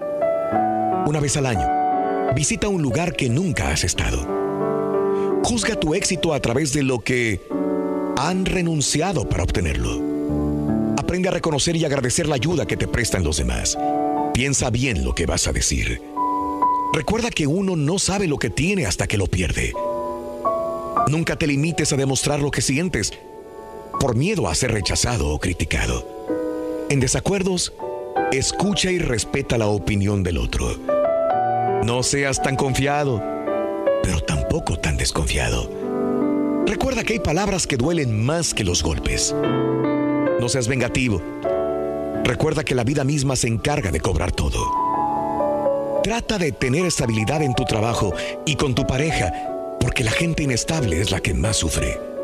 Una 1.06 1.22
vez 1.22 1.38
al 1.38 1.46
año, 1.46 1.66
visita 2.36 2.68
un 2.68 2.82
lugar 2.82 3.16
que 3.16 3.30
nunca 3.30 3.72
has 3.72 3.86
estado. 3.86 4.28
Juzga 5.42 5.80
tu 5.80 5.96
éxito 5.96 6.34
a 6.34 6.42
través 6.42 6.74
de 6.74 6.84
lo 6.84 7.00
que 7.00 7.48
han 8.18 8.46
renunciado 8.46 9.30
para 9.30 9.44
obtenerlo. 9.44 10.02
Aprende 10.98 11.30
a 11.30 11.32
reconocer 11.32 11.78
y 11.78 11.86
agradecer 11.86 12.28
la 12.28 12.36
ayuda 12.36 12.68
que 12.68 12.76
te 12.76 12.90
prestan 12.90 13.24
los 13.24 13.38
demás. 13.38 13.78
Piensa 14.34 14.70
bien 14.70 15.06
lo 15.06 15.16
que 15.16 15.26
vas 15.26 15.48
a 15.48 15.54
decir. 15.54 16.02
Recuerda 16.92 17.30
que 17.30 17.48
uno 17.48 17.78
no 17.78 18.00
sabe 18.00 18.28
lo 18.28 18.38
que 18.38 18.50
tiene 18.50 18.86
hasta 18.86 19.08
que 19.08 19.18
lo 19.18 19.28
pierde. 19.28 19.72
Nunca 21.08 21.38
te 21.38 21.48
limites 21.48 21.94
a 21.94 21.96
demostrar 21.96 22.42
lo 22.42 22.52
que 22.52 22.62
sientes 22.62 23.14
por 23.98 24.14
miedo 24.14 24.50
a 24.50 24.56
ser 24.56 24.74
rechazado 24.74 25.30
o 25.30 25.40
criticado. 25.40 26.15
En 26.88 27.00
desacuerdos, 27.00 27.74
escucha 28.32 28.92
y 28.92 29.00
respeta 29.00 29.58
la 29.58 29.68
opinión 29.68 30.22
del 30.22 30.38
otro. 30.38 30.78
No 31.84 32.04
seas 32.04 32.44
tan 32.44 32.56
confiado, 32.56 33.24
pero 34.04 34.20
tampoco 34.22 34.78
tan 34.78 34.96
desconfiado. 34.96 35.68
Recuerda 36.68 37.04
que 37.04 37.14
hay 37.14 37.20
palabras 37.20 37.66
que 37.66 37.78
duelen 37.78 38.24
más 38.24 38.54
que 38.54 38.64
los 38.64 38.84
golpes. 38.84 39.36
No 40.40 40.48
seas 40.48 40.68
vengativo. 40.68 41.24
Recuerda 42.24 42.64
que 42.64 42.76
la 42.76 42.84
vida 42.84 43.04
misma 43.04 43.36
se 43.36 43.48
encarga 43.48 43.90
de 43.90 44.00
cobrar 44.00 44.32
todo. 44.32 46.02
Trata 46.04 46.38
de 46.38 46.52
tener 46.52 46.86
estabilidad 46.86 47.42
en 47.42 47.56
tu 47.56 47.66
trabajo 47.66 48.14
y 48.46 48.58
con 48.58 48.76
tu 48.76 48.86
pareja, 48.86 49.34
porque 49.80 50.04
la 50.04 50.12
gente 50.12 50.44
inestable 50.44 51.02
es 51.02 51.10
la 51.10 51.20
que 51.20 51.34
más 51.34 51.58
sufre. 51.58 52.15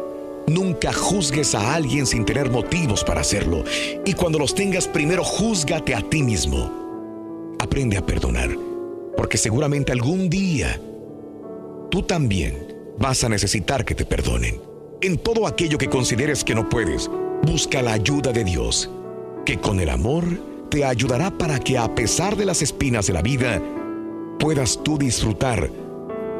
Nunca 0.47 0.91
juzgues 0.91 1.55
a 1.55 1.75
alguien 1.75 2.05
sin 2.05 2.25
tener 2.25 2.49
motivos 2.49 3.03
para 3.03 3.21
hacerlo. 3.21 3.63
Y 4.05 4.13
cuando 4.13 4.39
los 4.39 4.53
tengas, 4.53 4.87
primero 4.87 5.23
júzgate 5.23 5.95
a 5.95 6.01
ti 6.01 6.23
mismo. 6.23 7.55
Aprende 7.59 7.97
a 7.97 8.05
perdonar, 8.05 8.49
porque 9.15 9.37
seguramente 9.37 9.91
algún 9.91 10.29
día 10.29 10.79
tú 11.89 12.01
también 12.03 12.75
vas 12.97 13.23
a 13.23 13.29
necesitar 13.29 13.85
que 13.85 13.95
te 13.95 14.05
perdonen. 14.05 14.61
En 15.01 15.17
todo 15.17 15.47
aquello 15.47 15.77
que 15.77 15.89
consideres 15.89 16.43
que 16.43 16.55
no 16.55 16.69
puedes, 16.69 17.09
busca 17.43 17.81
la 17.81 17.93
ayuda 17.93 18.31
de 18.31 18.43
Dios, 18.43 18.89
que 19.45 19.59
con 19.59 19.79
el 19.79 19.89
amor 19.89 20.25
te 20.69 20.85
ayudará 20.85 21.31
para 21.31 21.59
que 21.59 21.77
a 21.77 21.93
pesar 21.93 22.35
de 22.35 22.45
las 22.45 22.61
espinas 22.61 23.07
de 23.07 23.13
la 23.13 23.21
vida, 23.21 23.61
puedas 24.39 24.81
tú 24.83 24.97
disfrutar 24.97 25.69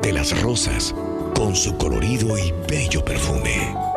de 0.01 0.13
las 0.13 0.41
rosas 0.41 0.96
con 1.36 1.55
su 1.55 1.77
colorido 1.77 2.38
y 2.38 2.53
bello 2.67 3.03
perfume. 3.03 3.90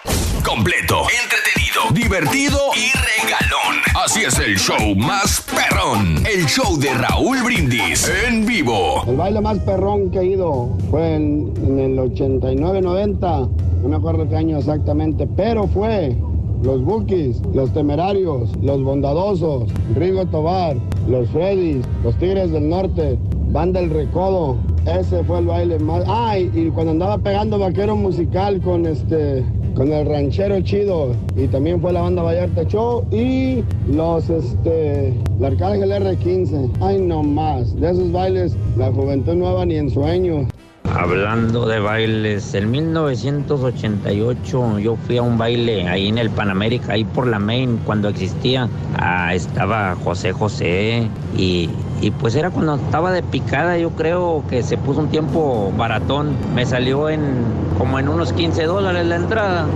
Completo, 0.46 1.02
entretenido, 1.24 1.92
divertido 1.92 2.56
y 2.76 2.92
regalón. 2.94 3.82
Así 4.04 4.20
es 4.22 4.38
el 4.38 4.56
show 4.56 4.94
más 4.94 5.42
perrón. 5.42 6.24
El 6.24 6.46
show 6.46 6.78
de 6.78 6.94
Raúl 6.94 7.42
Brindis 7.42 8.08
en 8.28 8.46
vivo. 8.46 9.02
El 9.08 9.16
baile 9.16 9.40
más 9.40 9.58
perrón 9.58 10.08
que 10.12 10.20
he 10.20 10.26
ido 10.26 10.70
fue 10.88 11.16
en, 11.16 11.52
el 11.80 11.98
89-90. 11.98 13.50
No 13.82 13.88
me 13.88 13.96
acuerdo 13.96 14.28
qué 14.28 14.36
año 14.36 14.58
exactamente, 14.58 15.26
pero 15.36 15.66
fue 15.66 16.16
los 16.62 16.80
Bookies, 16.84 17.42
los 17.52 17.72
Temerarios, 17.72 18.56
los 18.62 18.82
Bondadosos, 18.84 19.68
Rigo 19.96 20.26
Tobar, 20.26 20.76
los 21.08 21.28
Freddys, 21.30 21.84
los 22.04 22.16
Tigres 22.18 22.52
del 22.52 22.68
Norte, 22.68 23.18
Banda 23.48 23.80
El 23.80 23.90
Recodo. 23.90 24.58
Ese 24.86 25.24
fue 25.24 25.40
el 25.40 25.46
baile 25.46 25.80
más. 25.80 26.04
Ay, 26.06 26.52
y 26.54 26.68
cuando 26.70 26.92
andaba 26.92 27.18
pegando 27.18 27.58
vaquero 27.58 27.96
musical 27.96 28.60
con 28.60 28.86
este. 28.86 29.44
Con 29.76 29.92
el 29.92 30.06
ranchero 30.06 30.60
chido. 30.62 31.14
Y 31.36 31.46
también 31.48 31.78
fue 31.80 31.92
la 31.92 32.00
banda 32.00 32.22
Vallarta 32.22 32.64
Show. 32.64 33.06
Y 33.12 33.62
los 33.92 34.30
este. 34.30 35.08
El 35.38 35.44
Arcángel 35.44 35.90
R15. 35.90 36.70
Ay 36.80 36.98
no 37.00 37.22
más. 37.22 37.78
De 37.78 37.90
esos 37.90 38.10
bailes, 38.10 38.56
la 38.76 38.90
juventud 38.90 39.34
nueva 39.34 39.66
ni 39.66 39.76
en 39.76 39.90
sueño. 39.90 40.48
Hablando 40.94 41.66
de 41.66 41.78
bailes, 41.78 42.54
en 42.54 42.70
1988 42.70 44.78
yo 44.78 44.96
fui 44.96 45.18
a 45.18 45.22
un 45.22 45.36
baile 45.36 45.86
ahí 45.86 46.08
en 46.08 46.16
el 46.16 46.30
Panamérica, 46.30 46.94
ahí 46.94 47.04
por 47.04 47.26
la 47.26 47.38
Main, 47.38 47.78
cuando 47.84 48.08
existía. 48.08 48.70
Ah, 48.96 49.34
estaba 49.34 49.94
José 49.96 50.32
José 50.32 51.06
y, 51.36 51.68
y 52.06 52.12
pues 52.12 52.36
era 52.36 52.50
cuando 52.50 52.76
estaba 52.76 53.10
de 53.10 53.24
picada, 53.24 53.76
yo 53.78 53.90
creo 53.90 54.44
que 54.48 54.62
se 54.62 54.78
puso 54.78 55.00
un 55.00 55.08
tiempo 55.08 55.72
baratón. 55.76 56.36
Me 56.54 56.64
salió 56.64 57.10
en 57.10 57.42
como 57.78 57.98
en 57.98 58.08
unos 58.08 58.32
15 58.32 58.62
dólares 58.62 59.04
la 59.06 59.16
entrada. 59.16 59.66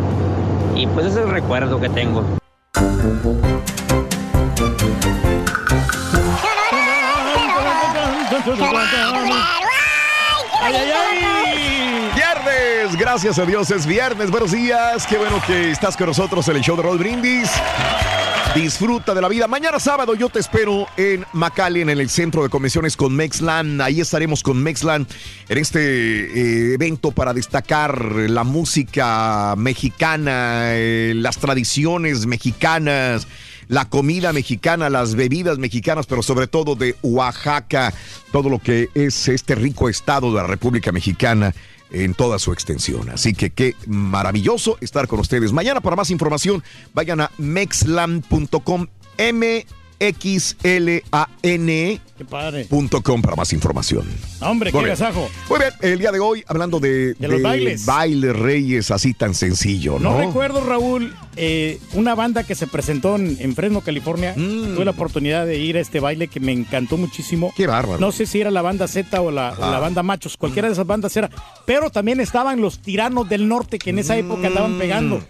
Y 0.76 0.87
pues 0.87 1.06
ese 1.06 1.18
es 1.18 1.26
el 1.26 1.32
recuerdo 1.32 1.80
que 1.80 1.88
tengo. 1.88 2.22
¡Ay, 10.62 10.75
ay, 10.76 10.93
ay! 10.95 12.10
Viernes, 12.14 12.97
gracias 12.97 13.40
a 13.40 13.45
Dios 13.45 13.73
es 13.73 13.86
viernes. 13.86 14.30
Buenos 14.30 14.52
días, 14.52 15.04
qué 15.04 15.19
bueno 15.19 15.43
que 15.45 15.73
estás 15.73 15.97
con 15.97 16.06
nosotros 16.06 16.47
en 16.49 16.56
el 16.56 16.62
show 16.62 16.76
de 16.76 16.82
Roll 16.84 16.99
Brindis. 16.99 17.50
Disfruta 18.54 19.15
de 19.15 19.23
la 19.23 19.28
vida. 19.28 19.47
Mañana 19.47 19.78
sábado 19.78 20.15
yo 20.17 20.28
te 20.28 20.41
espero 20.41 20.89
en 20.97 21.25
McAllen, 21.32 21.89
en 21.89 22.00
el 22.00 22.10
centro 22.10 22.43
de 22.43 22.49
convenciones 22.49 22.97
con 22.97 23.15
Mexland. 23.15 23.80
Ahí 23.80 24.00
estaremos 24.00 24.43
con 24.43 24.60
Mexland 24.60 25.06
en 25.49 25.58
este 25.58 25.80
eh, 25.80 26.75
evento 26.75 27.13
para 27.13 27.32
destacar 27.32 28.13
la 28.13 28.43
música 28.43 29.54
mexicana, 29.56 30.73
eh, 30.75 31.13
las 31.15 31.39
tradiciones 31.39 32.26
mexicanas 32.26 33.28
la 33.69 33.89
comida 33.89 34.32
mexicana, 34.32 34.91
las 34.91 35.15
bebidas 35.15 35.58
mexicanas, 35.58 36.06
pero 36.06 36.25
sobre 36.25 36.49
todo 36.49 36.75
de 36.75 36.97
Oaxaca, 37.02 37.95
todo 38.32 38.50
lo 38.50 38.58
que 38.58 38.89
es 38.95 39.28
este 39.28 39.54
rico 39.54 39.89
estado 39.89 40.32
de 40.32 40.39
la 40.39 40.47
República 40.49 40.91
Mexicana 40.91 41.54
en 41.90 42.14
toda 42.14 42.38
su 42.38 42.52
extensión. 42.52 43.10
Así 43.10 43.34
que 43.34 43.50
qué 43.50 43.74
maravilloso 43.86 44.78
estar 44.80 45.08
con 45.08 45.20
ustedes. 45.20 45.52
Mañana 45.52 45.80
para 45.80 45.96
más 45.96 46.10
información, 46.10 46.62
vayan 46.94 47.20
a 47.20 47.30
mexlan.com, 47.38 48.86
m 49.18 49.66
x 50.00 50.56
l 50.63 51.04
a 51.13 51.28
n 51.43 52.00
Qué 52.19 52.25
padre. 52.26 52.67
.com 53.02 53.23
para 53.23 53.34
más 53.36 53.52
información. 53.54 54.04
Hombre, 54.41 54.71
Muy 54.73 54.80
qué 54.80 54.84
bien. 54.89 54.97
agasajo. 54.97 55.30
Muy 55.49 55.58
bien, 55.58 55.71
el 55.80 55.99
día 55.99 56.13
de 56.13 56.21
hoy 56.21 56.45
hablando 56.47 56.78
de, 56.78 57.15
De 57.15 57.28
los 57.28 57.41
bailes. 57.41 57.86
bailes 57.86 58.36
reyes 58.36 58.91
así 58.91 59.15
tan 59.15 59.34
sencillo, 59.34 59.99
No, 59.99 60.13
¿no? 60.13 60.19
recuerdo, 60.26 60.63
Raúl, 60.63 61.15
eh, 61.36 61.78
una 61.95 62.15
banda 62.15 62.45
que 62.45 62.54
se 62.54 62.67
presentó 62.67 63.17
en, 63.17 63.39
en 63.41 63.54
Fresno, 63.54 63.80
California. 63.80 64.34
Tuve 64.34 64.84
la 64.84 64.91
oportunidad 64.91 65.47
de 65.47 65.58
ir 65.58 65.78
a 65.78 65.80
este 65.80 66.00
baile 66.00 66.28
que 66.28 66.41
me 66.41 66.52
encantó 66.52 66.99
muchísimo. 66.99 67.49
Mm. 67.49 67.56
Qué 67.56 67.67
bárbaro. 67.67 67.99
No 68.00 68.13
sé 68.13 68.26
si 68.26 68.41
era 68.41 68.50
la 68.50 68.60
banda 68.63 68.86
Z 68.86 69.19
o 69.23 69.30
la, 69.30 69.52
o 69.56 69.60
la 69.60 69.69
Ajá. 69.69 69.78
banda 69.80 70.02
Machos, 70.02 70.36
cualquiera 70.36 70.69
de 70.69 70.73
esas 70.75 70.86
bandas 70.86 71.17
era. 71.17 71.30
Pero 71.67 71.89
también 71.91 72.21
estaban 72.21 72.60
los 72.60 72.80
tiranos 72.80 73.28
del 73.30 73.49
norte 73.49 73.78
que 73.78 73.91
en 73.91 73.99
esa 73.99 74.17
época 74.19 74.49
andaban 74.49 74.78
pegando. 74.78 75.23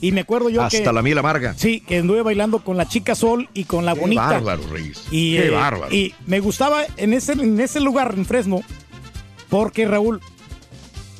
Y 0.00 0.12
me 0.12 0.22
acuerdo 0.22 0.48
yo 0.48 0.66
que. 0.68 0.78
Mm. 0.78 0.80
Hasta 0.80 0.92
la 0.92 1.02
miel 1.02 1.18
amarga. 1.18 1.54
Sí, 1.56 1.80
que 1.80 1.98
anduve 1.98 2.22
bailando 2.22 2.60
con 2.60 2.76
la 2.76 2.86
chica 2.86 3.14
Sol 3.14 3.48
y 3.54 3.64
con 3.64 3.84
la 3.84 3.94
Qué 3.94 4.00
bonita. 4.00 4.22
bárbaro, 4.22 4.62
Reyes. 4.70 5.04
Y, 5.10 5.36
Qué 5.36 5.46
eh, 5.46 5.50
bárbaro. 5.50 5.94
Y 5.94 6.14
me 6.26 6.40
gustaba 6.40 6.82
en 6.96 7.12
ese, 7.12 7.32
en 7.32 7.60
ese 7.60 7.80
lugar, 7.80 8.14
en 8.16 8.24
Fresno, 8.24 8.62
porque 9.48 9.86
Raúl, 9.86 10.20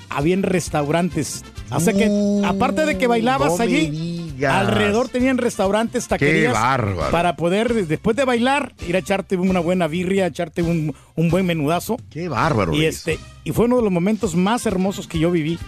habían 0.09 0.43
restaurantes. 0.43 1.45
O 1.71 1.79
sea 1.79 1.93
que, 1.93 2.11
aparte 2.45 2.85
de 2.85 2.99
que 2.99 3.07
bailabas 3.07 3.57
no 3.57 3.63
allí, 3.63 4.35
alrededor 4.45 5.09
tenían 5.09 5.39
restaurantes, 5.39 6.09
taquerías. 6.09 6.53
bárbaro. 6.53 7.13
Para 7.13 7.37
poder, 7.37 7.87
después 7.87 8.17
de 8.17 8.25
bailar, 8.25 8.75
ir 8.89 8.97
a 8.97 8.99
echarte 8.99 9.37
una 9.37 9.61
buena 9.61 9.87
birria, 9.87 10.27
echarte 10.27 10.63
un, 10.63 10.95
un 11.15 11.31
buen 11.31 11.47
menudazo. 11.47 11.97
Qué 12.11 12.29
bárbaro. 12.29 12.75
Y, 12.75 12.87
este, 12.87 13.21
y 13.45 13.53
fue 13.53 13.67
uno 13.67 13.77
de 13.77 13.83
los 13.83 13.93
momentos 13.93 14.35
más 14.35 14.67
hermosos 14.67 15.07
que 15.07 15.21
yo 15.21 15.31
viví. 15.31 15.61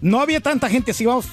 No 0.00 0.20
había 0.20 0.40
tanta 0.40 0.70
gente 0.70 0.92
así, 0.92 1.04
vamos. 1.04 1.26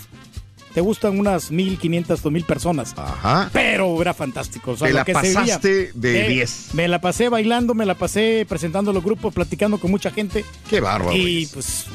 Te 0.74 0.82
gustan 0.82 1.20
unas 1.20 1.50
1500, 1.52 2.22
2000 2.22 2.44
personas. 2.46 2.94
Ajá. 2.96 3.50
Pero 3.52 4.02
era 4.02 4.14
fantástico. 4.14 4.72
o 4.72 4.78
sea, 4.78 4.88
Te 4.88 4.94
lo 4.94 5.00
la 5.00 5.06
que 5.06 5.14
pasaste 5.14 5.92
de 5.94 6.26
Eh, 6.26 6.30
10. 6.30 6.70
Me 6.74 6.88
la 6.88 7.02
pasé 7.02 7.30
bailando, 7.30 7.74
me 7.74 7.86
la 7.86 7.96
pasé 7.96 8.46
presentando 8.48 8.94
los 8.94 9.04
grupos, 9.04 9.34
platicando 9.34 9.80
con 9.80 9.90
mucha 9.92 10.12
gente. 10.12 10.46
Qué 10.70 10.80
bárbaro. 10.80 11.16
Y 11.16 11.48
pues, 11.48 11.86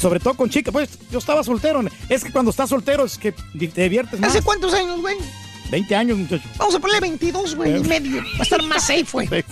sobre 0.00 0.18
todo 0.20 0.34
con 0.34 0.48
chicas. 0.50 0.72
Pues 0.72 0.90
yo 1.10 1.18
estaba 1.18 1.44
soltero. 1.44 1.82
Es 2.08 2.24
que 2.24 2.32
cuando 2.32 2.50
estás 2.50 2.70
soltero 2.70 3.04
es 3.04 3.18
que 3.18 3.32
te 3.32 3.82
diviertes 3.82 4.18
más. 4.18 4.30
¿Hace 4.30 4.42
cuántos 4.42 4.72
años, 4.74 5.00
güey? 5.00 5.16
20 5.70 5.94
años, 5.96 6.18
muchacho. 6.18 6.44
Vamos 6.58 6.74
a 6.74 6.78
ponerle 6.80 7.00
22, 7.00 7.54
güey, 7.56 7.76
y 7.76 7.80
medio. 7.84 8.22
Va 8.22 8.40
a 8.40 8.42
estar 8.42 8.62
más 8.64 8.86
safe, 8.86 9.06
güey. 9.12 9.28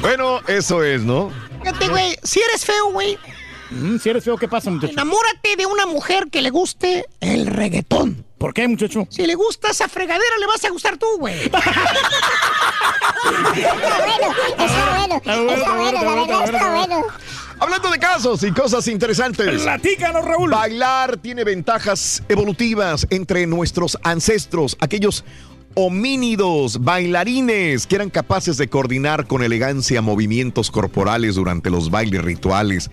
Bueno, 0.00 0.40
eso 0.46 0.82
es, 0.84 1.02
¿no? 1.02 1.30
Fíjate, 1.60 1.88
güey, 1.88 2.16
si 2.22 2.40
eres 2.40 2.64
feo, 2.64 2.92
güey, 2.92 3.18
si 4.00 4.08
eres 4.08 4.24
feo, 4.24 4.36
¿qué 4.36 4.48
pasa, 4.48 4.70
muchacho? 4.70 4.92
enamórate 4.92 5.56
de 5.56 5.66
una 5.66 5.86
mujer 5.86 6.28
que 6.30 6.42
le 6.42 6.50
guste 6.50 7.04
el 7.20 7.46
reggaetón. 7.46 8.24
¿Por 8.38 8.54
qué, 8.54 8.68
muchacho? 8.68 9.06
Si 9.10 9.26
le 9.26 9.34
gusta 9.34 9.70
esa 9.70 9.88
fregadera, 9.88 10.38
le 10.38 10.46
vas 10.46 10.64
a 10.64 10.70
gustar 10.70 10.96
tú, 10.96 11.06
güey. 11.18 11.38
Está 11.48 11.60
bueno, 14.06 14.34
está 14.56 14.96
bueno, 14.96 15.52
está 15.54 15.74
bueno, 15.74 16.02
la 16.02 16.14
verdad 16.14 16.44
está 16.44 16.74
bueno. 16.76 17.02
Hablando 17.60 17.90
de 17.90 17.98
casos 17.98 18.42
y 18.44 18.52
cosas 18.52 18.86
interesantes. 18.86 19.62
Platícanos, 19.62 20.24
Raúl. 20.24 20.50
Bailar 20.50 21.16
tiene 21.16 21.42
ventajas 21.44 22.22
evolutivas 22.28 23.06
entre 23.10 23.46
nuestros 23.46 23.98
ancestros, 24.04 24.76
aquellos 24.80 25.24
homínidos, 25.74 26.82
bailarines 26.82 27.86
que 27.86 27.96
eran 27.96 28.10
capaces 28.10 28.56
de 28.56 28.68
coordinar 28.68 29.26
con 29.26 29.42
elegancia 29.42 30.00
movimientos 30.02 30.70
corporales 30.70 31.34
durante 31.34 31.70
los 31.70 31.90
bailes 31.90 32.22
rituales. 32.22 32.90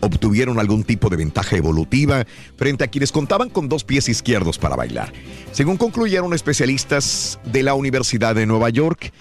Obtuvieron 0.00 0.58
algún 0.58 0.84
tipo 0.84 1.08
de 1.08 1.16
ventaja 1.16 1.56
evolutiva 1.56 2.26
frente 2.56 2.84
a 2.84 2.88
quienes 2.88 3.12
contaban 3.12 3.50
con 3.50 3.68
dos 3.68 3.84
pies 3.84 4.08
izquierdos 4.08 4.58
para 4.58 4.76
bailar. 4.76 5.12
Según 5.52 5.76
concluyeron 5.76 6.34
especialistas 6.34 7.38
de 7.44 7.62
la 7.62 7.74
Universidad 7.74 8.34
de 8.34 8.46
Nueva 8.46 8.70
York, 8.70 9.12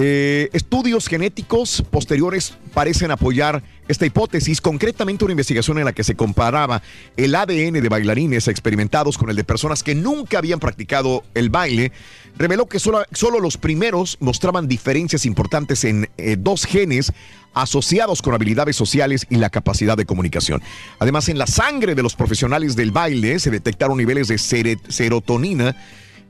Eh, 0.00 0.48
estudios 0.52 1.08
genéticos 1.08 1.82
posteriores 1.90 2.56
parecen 2.72 3.10
apoyar 3.10 3.64
esta 3.88 4.06
hipótesis, 4.06 4.60
concretamente 4.60 5.24
una 5.24 5.32
investigación 5.32 5.76
en 5.78 5.86
la 5.86 5.92
que 5.92 6.04
se 6.04 6.14
comparaba 6.14 6.82
el 7.16 7.34
ADN 7.34 7.80
de 7.80 7.88
bailarines 7.88 8.46
experimentados 8.46 9.18
con 9.18 9.28
el 9.28 9.34
de 9.34 9.42
personas 9.42 9.82
que 9.82 9.96
nunca 9.96 10.38
habían 10.38 10.60
practicado 10.60 11.24
el 11.34 11.50
baile, 11.50 11.90
reveló 12.36 12.66
que 12.66 12.78
solo, 12.78 13.02
solo 13.10 13.40
los 13.40 13.56
primeros 13.56 14.18
mostraban 14.20 14.68
diferencias 14.68 15.26
importantes 15.26 15.82
en 15.82 16.08
eh, 16.16 16.36
dos 16.38 16.64
genes 16.64 17.12
asociados 17.62 18.22
con 18.22 18.34
habilidades 18.34 18.76
sociales 18.76 19.26
y 19.30 19.36
la 19.36 19.50
capacidad 19.50 19.96
de 19.96 20.06
comunicación. 20.06 20.62
Además, 20.98 21.28
en 21.28 21.38
la 21.38 21.46
sangre 21.46 21.94
de 21.94 22.02
los 22.02 22.14
profesionales 22.14 22.76
del 22.76 22.90
baile 22.90 23.38
se 23.38 23.50
detectaron 23.50 23.98
niveles 23.98 24.28
de 24.28 24.38
serotonina 24.88 25.76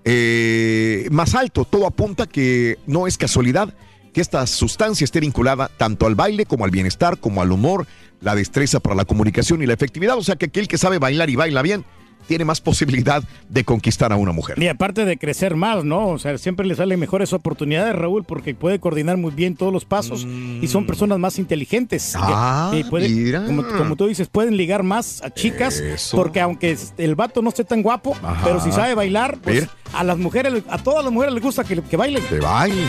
eh, 0.05 1.09
más 1.11 1.35
alto. 1.35 1.65
Todo 1.65 1.87
apunta 1.87 2.27
que 2.27 2.79
no 2.87 3.07
es 3.07 3.19
casualidad 3.19 3.75
que 4.13 4.21
esta 4.21 4.47
sustancia 4.47 5.05
esté 5.05 5.21
vinculada 5.21 5.71
tanto 5.77 6.07
al 6.07 6.15
baile 6.15 6.47
como 6.47 6.65
al 6.65 6.71
bienestar, 6.71 7.19
como 7.19 7.43
al 7.43 7.53
humor, 7.53 7.87
la 8.21 8.35
destreza 8.35 8.81
para 8.81 8.97
la 8.97 9.05
comunicación 9.05 9.63
y 9.63 9.67
la 9.67 9.75
efectividad. 9.75 10.17
O 10.17 10.23
sea 10.23 10.37
que 10.37 10.47
aquel 10.47 10.67
que 10.67 10.79
sabe 10.79 10.99
bailar 10.99 11.31
y 11.31 11.37
baila 11.37 11.63
bien 11.63 11.85
tiene 12.27 12.45
más 12.45 12.61
posibilidad 12.61 13.23
de 13.49 13.65
conquistar 13.65 14.13
a 14.13 14.17
una 14.17 14.33
mujer. 14.33 14.63
Y 14.63 14.69
aparte 14.69 15.05
de 15.05 15.17
crecer 15.17 15.57
más, 15.57 15.85
¿no? 15.85 16.09
O 16.09 16.19
sea, 16.19 16.37
siempre 16.39 16.67
le 16.67 16.75
salen 16.75 17.01
mejores 17.01 17.33
oportunidades, 17.33 17.95
Raúl, 17.95 18.25
porque 18.25 18.55
puede 18.55 18.79
coordinar 18.81 19.17
muy 19.17 19.31
bien 19.33 19.57
todos 19.57 19.73
los 19.73 19.85
pasos 19.85 20.27
y 20.27 20.67
son 20.69 20.87
personas 20.87 21.19
más 21.19 21.39
inteligentes. 21.39 22.15
Mm. 22.15 22.21
Ah, 22.23 22.71
Que- 22.73 22.83
que 22.85 22.91
puede- 22.91 23.09
mira. 23.09 23.45
Como, 23.47 23.63
como 23.67 23.97
tú 23.97 24.07
dices, 24.09 24.29
pueden 24.29 24.57
ligar 24.57 24.83
más 24.83 25.23
a 25.23 25.31
chicas 25.33 25.79
Eso. 25.81 26.17
porque 26.17 26.41
aunque 26.41 26.77
el 26.99 27.15
vato 27.15 27.41
no 27.43 27.49
esté 27.49 27.65
tan 27.65 27.83
guapo, 27.83 28.17
Ajá. 28.23 28.43
pero 28.45 28.61
si 28.61 28.73
sabe 28.73 28.95
bailar, 28.95 29.39
pues 29.43 29.63
Mira. 29.63 29.73
a 29.95 30.05
las 30.05 30.19
mujeres, 30.19 30.63
a 30.69 30.79
todas 30.83 31.03
las 31.05 31.13
mujeres 31.13 31.35
les 31.35 31.43
gusta 31.43 31.65
que, 31.65 31.81
que 31.83 31.97
bailen. 31.97 32.23
Que 32.25 32.41
baile. 32.41 32.83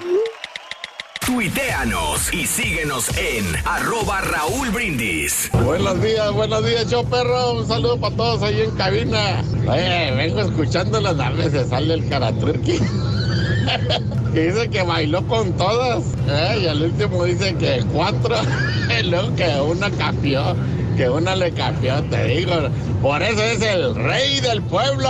Tuiteanos 1.25 2.31
y 2.31 2.45
síguenos 2.45 3.09
en 3.17 3.45
arroba 3.65 4.21
Raúl 4.21 4.69
Brindis. 4.69 5.49
Buenos 5.53 5.99
días, 6.01 6.31
buenos 6.31 6.63
días, 6.63 6.87
yo 6.89 7.03
perro. 7.03 7.53
Un 7.53 7.67
saludo 7.67 7.99
para 7.99 8.15
todos 8.15 8.43
ahí 8.43 8.61
en 8.61 8.71
cabina. 8.71 9.43
Oye, 9.67 10.11
vengo 10.11 10.41
escuchando 10.41 11.01
las 11.01 11.15
naves, 11.15 11.51
se 11.51 11.67
sale 11.67 11.95
el 11.95 12.07
Karaturki. 12.07 12.77
que 14.33 14.39
dice 14.51 14.69
que 14.69 14.83
bailó 14.83 15.27
con 15.27 15.51
todas. 15.53 16.03
eh, 16.27 16.59
y 16.61 16.67
al 16.67 16.83
último 16.83 17.23
dice 17.23 17.55
que 17.55 17.83
cuatro. 17.91 18.35
y 18.99 19.03
luego 19.03 19.35
que 19.35 19.49
una 19.61 19.89
capió. 19.89 20.55
Que 20.95 21.09
una 21.09 21.35
le 21.35 21.51
capió, 21.51 22.03
te 22.03 22.23
digo. 22.25 22.53
Por 23.01 23.23
eso 23.23 23.41
es 23.41 23.61
el 23.61 23.95
rey 23.95 24.41
del 24.41 24.61
pueblo. 24.61 25.09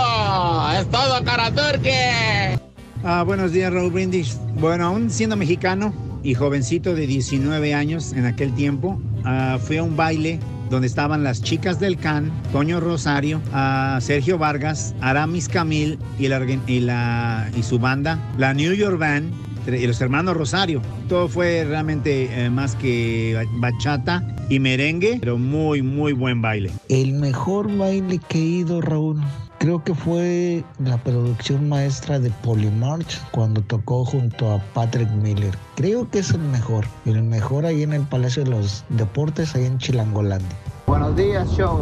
Es 0.78 0.90
todo 0.90 1.22
Karaturki. 1.24 2.65
Ah, 3.08 3.22
buenos 3.22 3.52
días, 3.52 3.72
Raúl 3.72 3.92
Brindis. 3.92 4.36
Bueno, 4.58 4.86
aún 4.86 5.10
siendo 5.10 5.36
mexicano 5.36 5.94
y 6.24 6.34
jovencito 6.34 6.92
de 6.96 7.06
19 7.06 7.72
años 7.72 8.12
en 8.12 8.26
aquel 8.26 8.52
tiempo, 8.56 9.00
ah, 9.24 9.60
fui 9.62 9.76
a 9.76 9.84
un 9.84 9.96
baile 9.96 10.40
donde 10.70 10.88
estaban 10.88 11.22
las 11.22 11.40
chicas 11.40 11.78
del 11.78 11.98
CAN, 11.98 12.32
Toño 12.50 12.80
Rosario, 12.80 13.40
ah, 13.52 14.00
Sergio 14.02 14.38
Vargas, 14.38 14.92
Aramis 15.00 15.48
Camil 15.48 16.00
y, 16.18 16.26
la, 16.26 17.48
y 17.56 17.62
su 17.62 17.78
banda, 17.78 18.18
la 18.38 18.52
New 18.54 18.74
York 18.74 18.98
Band 18.98 19.32
y 19.68 19.86
los 19.86 20.00
hermanos 20.00 20.36
Rosario. 20.36 20.82
Todo 21.08 21.28
fue 21.28 21.64
realmente 21.64 22.28
eh, 22.32 22.50
más 22.50 22.74
que 22.74 23.40
bachata 23.60 24.26
y 24.48 24.58
merengue, 24.58 25.18
pero 25.20 25.38
muy, 25.38 25.80
muy 25.80 26.12
buen 26.12 26.42
baile. 26.42 26.72
El 26.88 27.12
mejor 27.12 27.72
baile 27.76 28.18
que 28.28 28.38
he 28.38 28.42
ido, 28.42 28.80
Raúl, 28.80 29.20
creo 29.58 29.82
que 29.82 29.94
fue 29.94 30.64
la 30.78 30.98
producción 30.98 31.68
maestra 31.68 32.18
de 32.18 32.30
Polymarch 32.42 33.20
cuando 33.30 33.60
tocó 33.62 34.04
junto 34.04 34.52
a 34.52 34.58
Patrick 34.74 35.10
Miller. 35.10 35.56
Creo 35.76 36.08
que 36.10 36.20
es 36.20 36.30
el 36.30 36.40
mejor. 36.40 36.84
El 37.04 37.22
mejor 37.22 37.66
ahí 37.66 37.82
en 37.82 37.92
el 37.92 38.02
Palacio 38.02 38.44
de 38.44 38.50
los 38.50 38.84
Deportes, 38.90 39.54
ahí 39.54 39.66
en 39.66 39.78
Chilangolandia. 39.78 40.56
Buenos 40.86 41.16
días, 41.16 41.48
show. 41.50 41.80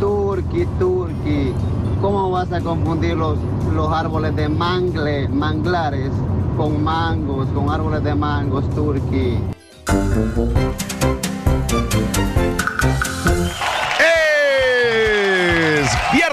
Turqui, 0.00 0.66
Turqui. 0.78 1.52
¿Cómo 2.00 2.30
vas 2.30 2.52
a 2.52 2.60
confundir 2.60 3.16
los, 3.16 3.38
los 3.74 3.92
árboles 3.92 4.34
de 4.36 4.48
mangle, 4.48 5.28
manglares 5.28 6.10
con 6.56 6.82
mangos, 6.82 7.48
con 7.48 7.70
árboles 7.70 8.02
de 8.04 8.14
mangos, 8.14 8.68
Turqui? 8.70 9.38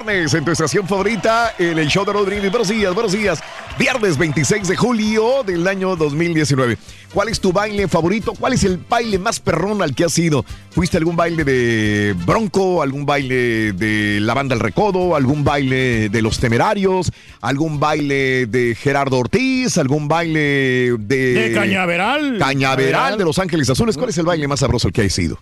Viernes 0.05 0.33
en 0.35 0.45
tu 0.45 0.51
estación 0.51 0.87
favorita, 0.87 1.55
en 1.57 1.79
el 1.79 1.87
show 1.87 2.05
de 2.05 2.13
Rodríguez. 2.13 2.51
Buenos 2.51 2.67
días, 2.67 2.93
buenos 2.93 3.11
días. 3.11 3.41
Viernes 3.79 4.17
26 4.19 4.67
de 4.67 4.75
julio 4.75 5.41
del 5.43 5.67
año 5.67 5.95
2019. 5.95 6.77
¿Cuál 7.11 7.29
es 7.29 7.39
tu 7.39 7.51
baile 7.51 7.87
favorito? 7.87 8.33
¿Cuál 8.33 8.53
es 8.53 8.63
el 8.65 8.77
baile 8.77 9.17
más 9.17 9.39
perrón 9.39 9.81
al 9.81 9.95
que 9.95 10.03
has 10.03 10.15
ido? 10.19 10.45
¿Fuiste 10.69 10.97
a 10.97 10.99
algún 10.99 11.15
baile 11.15 11.43
de 11.43 12.13
Bronco? 12.23 12.83
¿Algún 12.83 13.05
baile 13.05 13.73
de 13.73 14.19
la 14.21 14.35
banda 14.35 14.53
El 14.53 14.61
Recodo? 14.61 15.15
¿Algún 15.15 15.43
baile 15.43 16.09
de 16.09 16.21
Los 16.21 16.39
Temerarios? 16.39 17.11
¿Algún 17.41 17.79
baile 17.79 18.45
de 18.45 18.75
Gerardo 18.75 19.17
Ortiz? 19.17 19.79
¿Algún 19.79 20.07
baile 20.07 20.97
de... 20.99 21.33
De 21.33 21.51
Cañaveral. 21.51 22.37
Cañaveral 22.37 23.17
de 23.17 23.23
Los 23.23 23.39
Ángeles 23.39 23.69
Azules. 23.71 23.97
¿Cuál 23.97 24.09
es 24.09 24.17
el 24.19 24.25
baile 24.25 24.47
más 24.47 24.59
sabroso 24.59 24.87
al 24.87 24.93
que 24.93 25.01
has 25.01 25.17
ido? 25.17 25.39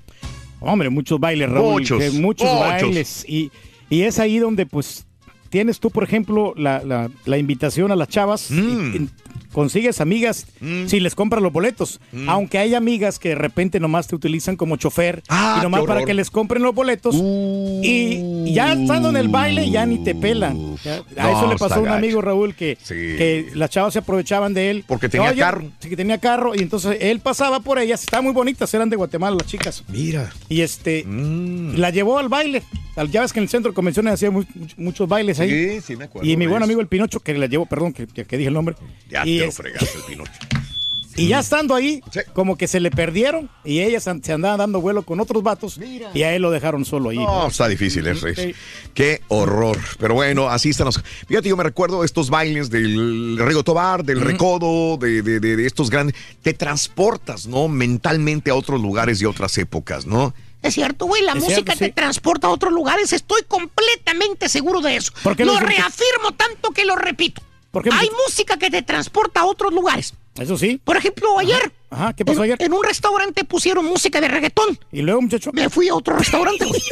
Hombre, 0.62 0.89
muchos 0.89 1.19
bailes, 1.19 1.49
Raúl. 1.49 1.82
Muchos, 1.82 1.99
muchos, 2.13 2.47
muchos. 2.47 2.60
bailes. 2.60 3.26
Y, 3.28 3.52
y 3.93 4.01
es 4.03 4.19
ahí 4.19 4.39
donde, 4.39 4.65
pues, 4.65 5.06
tienes 5.49 5.79
tú, 5.79 5.89
por 5.91 6.03
ejemplo, 6.03 6.53
la, 6.58 6.84
la- 6.84 7.10
la 7.25 7.38
invitación 7.38 7.91
a 7.91 7.95
las 7.95 8.08
chavas. 8.08 8.49
Mm. 8.49 8.95
y 8.95 9.10
consigues 9.54 10.02
amigas 10.02 10.48
si 10.88 11.00
les 11.00 11.16
compras 11.16 11.42
los 11.42 11.54
boletos. 11.54 12.02
Mm. 12.12 12.30
Aunque 12.30 12.58
hay 12.58 12.76
amigas 12.76 13.20
que 13.20 13.30
de 13.30 13.36
repente 13.36 13.80
nomás 13.80 14.08
te 14.08 14.16
utilizan 14.16 14.56
como 14.58 14.76
chofer 14.76 15.24
Ah, 15.30 15.58
y 15.60 15.63
nomás 15.63 15.84
para 15.84 16.04
que 16.04 16.13
les 16.13 16.30
compren 16.30 16.62
los 16.63 16.76
boletos. 16.76 17.16
Y, 17.16 18.20
y 18.46 18.54
ya 18.54 18.74
estando 18.74 19.10
en 19.10 19.18
el 19.18 19.28
baile, 19.30 19.70
ya 19.70 19.86
ni 19.86 20.04
te 20.04 20.16
pelan. 20.16 20.76
Ya- 20.84 20.98
a 21.18 21.24
No, 21.24 21.38
eso 21.39 21.48
le 21.50 21.56
pasó 21.58 21.76
a 21.76 21.80
un 21.80 21.86
gacho. 21.86 21.98
amigo, 21.98 22.22
Raúl, 22.22 22.56
que, 22.56 22.78
que 22.88 23.50
las 23.54 23.70
chavas 23.70 23.94
se 23.94 24.00
aprovechaban 24.00 24.54
de 24.54 24.70
él. 24.72 24.84
Porque 24.88 25.10
tenía 25.10 25.34
carro. 25.36 25.63
Sí, 25.80 25.89
que 25.89 25.96
tenía 25.96 26.18
carro. 26.18 26.56
Y 26.56 26.60
entonces 26.60 26.98
él 27.00 27.20
pasaba 27.20 27.60
por 27.60 27.80
ellas. 27.80 28.04
Estaban 28.04 28.26
muy 28.26 28.34
bonitas, 28.34 28.74
eran 28.74 28.89
de 28.89 28.96
Guatemala 28.96 29.38
las 29.39 29.48
chicas. 29.48 29.84
Mira. 29.88 30.32
Y 30.50 30.62
este, 30.62 31.06
la 31.08 31.89
llevó 31.92 32.18
al 32.20 32.30
baile. 32.30 32.63
Al- 32.96 33.10
Ya 33.12 33.22
ves 33.22 33.34
que 33.34 33.39
en 33.39 33.44
el 33.44 33.50
centro 33.50 33.72
de 33.72 33.76
convenciones 33.76 34.13
hacía 34.13 34.30
mu- 34.32 34.44
much- 34.44 34.74
muchos 34.78 35.08
bailes 35.10 35.39
ahí. 35.39 35.50
Sí, 35.50 35.82
sí 35.82 35.96
me 35.96 36.06
acuerdo 36.06 36.30
Y 36.30 36.38
mi 36.38 36.46
buen 36.48 36.62
amigo 36.63 36.80
el 36.80 36.88
Pinocho, 36.88 37.20
que 37.20 37.34
la 37.36 37.48
llevó, 37.48 37.66
perdón, 37.66 37.92
que, 37.94 38.06
dije 38.06 38.48
el 38.48 38.54
nombre. 38.54 38.76
Ya 39.10 39.26
y 39.26 39.39
lo 39.43 39.49
es- 39.49 39.56
fregaste 39.56 39.97
el 39.97 40.03
Pinocho. 40.03 40.32
y 41.15 41.27
ya 41.27 41.39
estando 41.41 41.75
ahí, 41.75 42.01
como 42.34 42.58
que 42.58 42.67
se 42.67 42.79
le 42.79 42.89
perdieron 42.89 43.47
y 43.63 43.82
ellas 43.82 44.03
se 44.23 44.34
andaban 44.34 44.58
dando 44.58 44.82
vuelo 44.82 45.03
con 45.03 45.19
otros 45.19 45.43
vatos 45.43 45.79
y 46.13 46.23
a 46.23 46.34
él 46.36 46.41
lo 46.41 46.49
dejaron 46.49 46.86
solo 46.86 47.10
ahí. 47.12 47.17
No, 47.19 47.47
está 47.49 47.67
difícil, 47.67 48.08
es, 48.08 48.19
Sí. 48.36 48.56
Qué 48.95 49.21
horror. 49.27 49.77
Pero 49.99 50.15
bueno, 50.15 50.49
así 50.49 50.69
están 50.71 50.86
los. 50.86 50.99
Fíjate, 51.27 51.49
yo 51.49 51.56
me 51.56 51.62
recuerdo 51.63 52.03
estos 52.03 52.32
bailes 52.32 52.71
del 52.71 53.38
Rego 53.38 53.63
Tobar, 53.63 54.03
del 54.03 54.21
Recodo, 54.21 54.97
de, 54.97 55.21
de- 55.21 55.39
de- 55.39 55.56
de 55.56 55.67
estos 55.67 55.91
grandes. 55.91 56.15
Te 56.41 56.53
transportas, 56.56 57.45
¿no? 57.45 57.67
Mentalmente 57.67 58.49
a 58.49 58.56
otros 58.56 58.82
lugares 58.82 59.21
y 59.21 59.25
otras 59.25 59.56
épocas, 59.60 60.08
¿no? 60.08 60.34
Es 60.63 60.73
cierto, 60.75 61.06
güey, 61.06 61.21
la 61.23 61.34
Es 61.34 61.43
música 61.43 61.56
cierto, 61.58 61.73
te 61.77 61.86
sí. 61.88 61.91
transporta 61.91 62.47
a 62.47 62.49
otros 62.49 62.73
lugares. 62.73 63.13
Estoy 63.13 63.41
completamente 63.47 64.49
seguro 64.49 64.82
de 64.82 64.95
eso. 64.95 65.12
¿Por 65.21 65.36
qué 65.36 65.45
lo 65.45 65.60
reafirmo 65.60 66.32
tanto 66.38 66.71
que 66.71 66.86
lo 66.86 66.95
repito. 66.95 67.41
¿Por 67.74 67.84
qué, 67.84 67.90
Hay 67.92 68.10
música 68.28 68.56
que 68.58 68.70
te 68.70 68.84
transporta 68.84 69.40
a 69.40 69.46
otros 69.46 69.74
lugares. 69.74 70.14
Eso 70.40 70.56
sí. 70.60 70.80
Por 70.84 70.96
ejemplo, 70.96 71.40
ayer. 71.40 71.74
Ajá, 71.90 72.14
¿qué 72.14 72.24
pasó 72.24 72.44
en, 72.44 72.52
ayer? 72.52 72.62
En 72.62 72.72
un 72.72 72.84
restaurante 72.84 73.44
pusieron 73.46 73.84
música 73.84 74.22
de 74.22 74.28
reggaetón. 74.28 74.78
Y 74.92 75.02
luego, 75.02 75.24
muchacho. 75.24 75.50
Me 75.54 75.72
fui 75.72 75.90
a 75.90 75.96
otro 75.96 76.16
restaurante, 76.16 76.66
güey. 76.66 76.80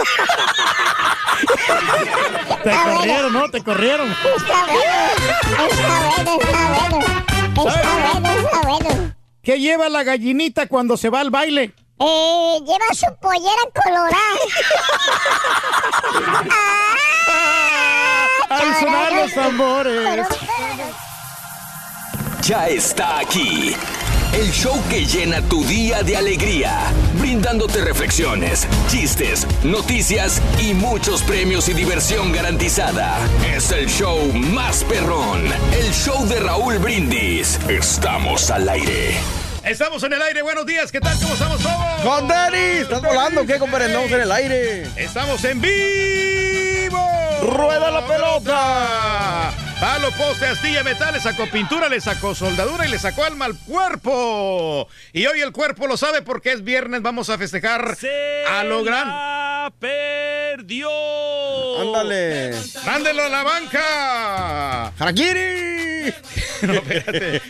Te 2.63 2.71
corrieron, 2.71 3.31
¿no? 3.31 3.47
Te 3.51 3.63
corrieron. 3.63 4.09
Está 4.09 4.65
bueno, 4.65 4.81
está 6.17 6.33
bueno, 6.33 6.41
está 6.41 6.79
bueno. 6.79 6.99
Está 7.69 8.19
bueno, 8.19 8.39
está 8.39 8.61
bueno. 8.67 9.13
¿Qué 9.43 9.59
lleva 9.59 9.87
la 9.87 10.03
gallinita 10.03 10.65
cuando 10.65 10.97
se 10.97 11.11
va 11.11 11.19
al 11.19 11.29
baile? 11.29 11.75
Eh, 11.99 12.57
lleva 12.65 12.91
su 12.95 13.05
pollera 13.21 13.69
colorada. 13.83 14.17
Al 18.49 18.79
sonar 18.79 19.13
los 19.13 19.33
tambores. 19.33 20.27
Ya 22.41 22.67
está 22.67 23.19
aquí. 23.19 23.75
El 24.33 24.51
show 24.51 24.81
que 24.89 25.05
llena 25.05 25.41
tu 25.41 25.63
día 25.65 26.01
de 26.03 26.17
alegría, 26.17 26.91
brindándote 27.19 27.81
reflexiones, 27.81 28.67
chistes, 28.89 29.45
noticias 29.63 30.41
y 30.59 30.73
muchos 30.73 31.21
premios 31.23 31.69
y 31.69 31.73
diversión 31.73 32.31
garantizada. 32.31 33.19
Es 33.55 33.71
el 33.71 33.87
show 33.87 34.31
más 34.33 34.83
perrón, 34.85 35.43
el 35.73 35.91
show 35.93 36.25
de 36.27 36.39
Raúl 36.39 36.79
Brindis. 36.79 37.59
Estamos 37.69 38.49
al 38.49 38.67
aire. 38.69 39.17
Estamos 39.63 40.01
en 40.03 40.13
el 40.13 40.21
aire, 40.21 40.41
buenos 40.41 40.65
días, 40.65 40.91
¿qué 40.91 40.99
tal? 40.99 41.17
¿Cómo 41.19 41.33
estamos 41.33 41.61
todos? 41.61 42.01
¡Con 42.03 42.27
Daddy! 42.27 42.81
¿Estás 42.81 43.01
volando? 43.01 43.45
¿Qué, 43.45 43.59
compadre? 43.59 43.85
Andamos 43.85 44.11
en 44.11 44.21
el 44.21 44.31
aire. 44.31 44.87
Estamos 44.95 45.43
en 45.43 45.61
vivo. 45.61 47.07
¡Rueda 47.43 47.91
la 47.91 48.07
pelota! 48.07 49.60
Palo, 49.81 50.11
poste, 50.11 50.45
astilla, 50.45 50.83
metal, 50.83 51.11
le 51.11 51.19
sacó 51.19 51.47
pintura, 51.47 51.89
le 51.89 51.99
sacó 51.99 52.35
soldadura 52.35 52.87
y 52.87 52.91
le 52.91 52.99
sacó 52.99 53.23
alma 53.23 53.45
al 53.45 53.57
cuerpo. 53.57 54.87
Y 55.11 55.25
hoy 55.25 55.41
el 55.41 55.51
cuerpo 55.51 55.87
lo 55.87 55.97
sabe 55.97 56.21
porque 56.21 56.51
es 56.51 56.63
viernes, 56.63 57.01
vamos 57.01 57.31
a 57.31 57.37
festejar 57.39 57.97
a 58.47 58.63
lo 58.63 58.83
gran. 58.83 59.71
perdió! 59.79 60.87
¡Ándale! 61.81 62.51
¡Mándelo 62.85 63.23
a 63.23 63.29
la 63.29 63.41
banca! 63.41 64.87
¡Harakiri! 64.99 65.81
no, 66.61 66.73
espérate. 66.73 67.41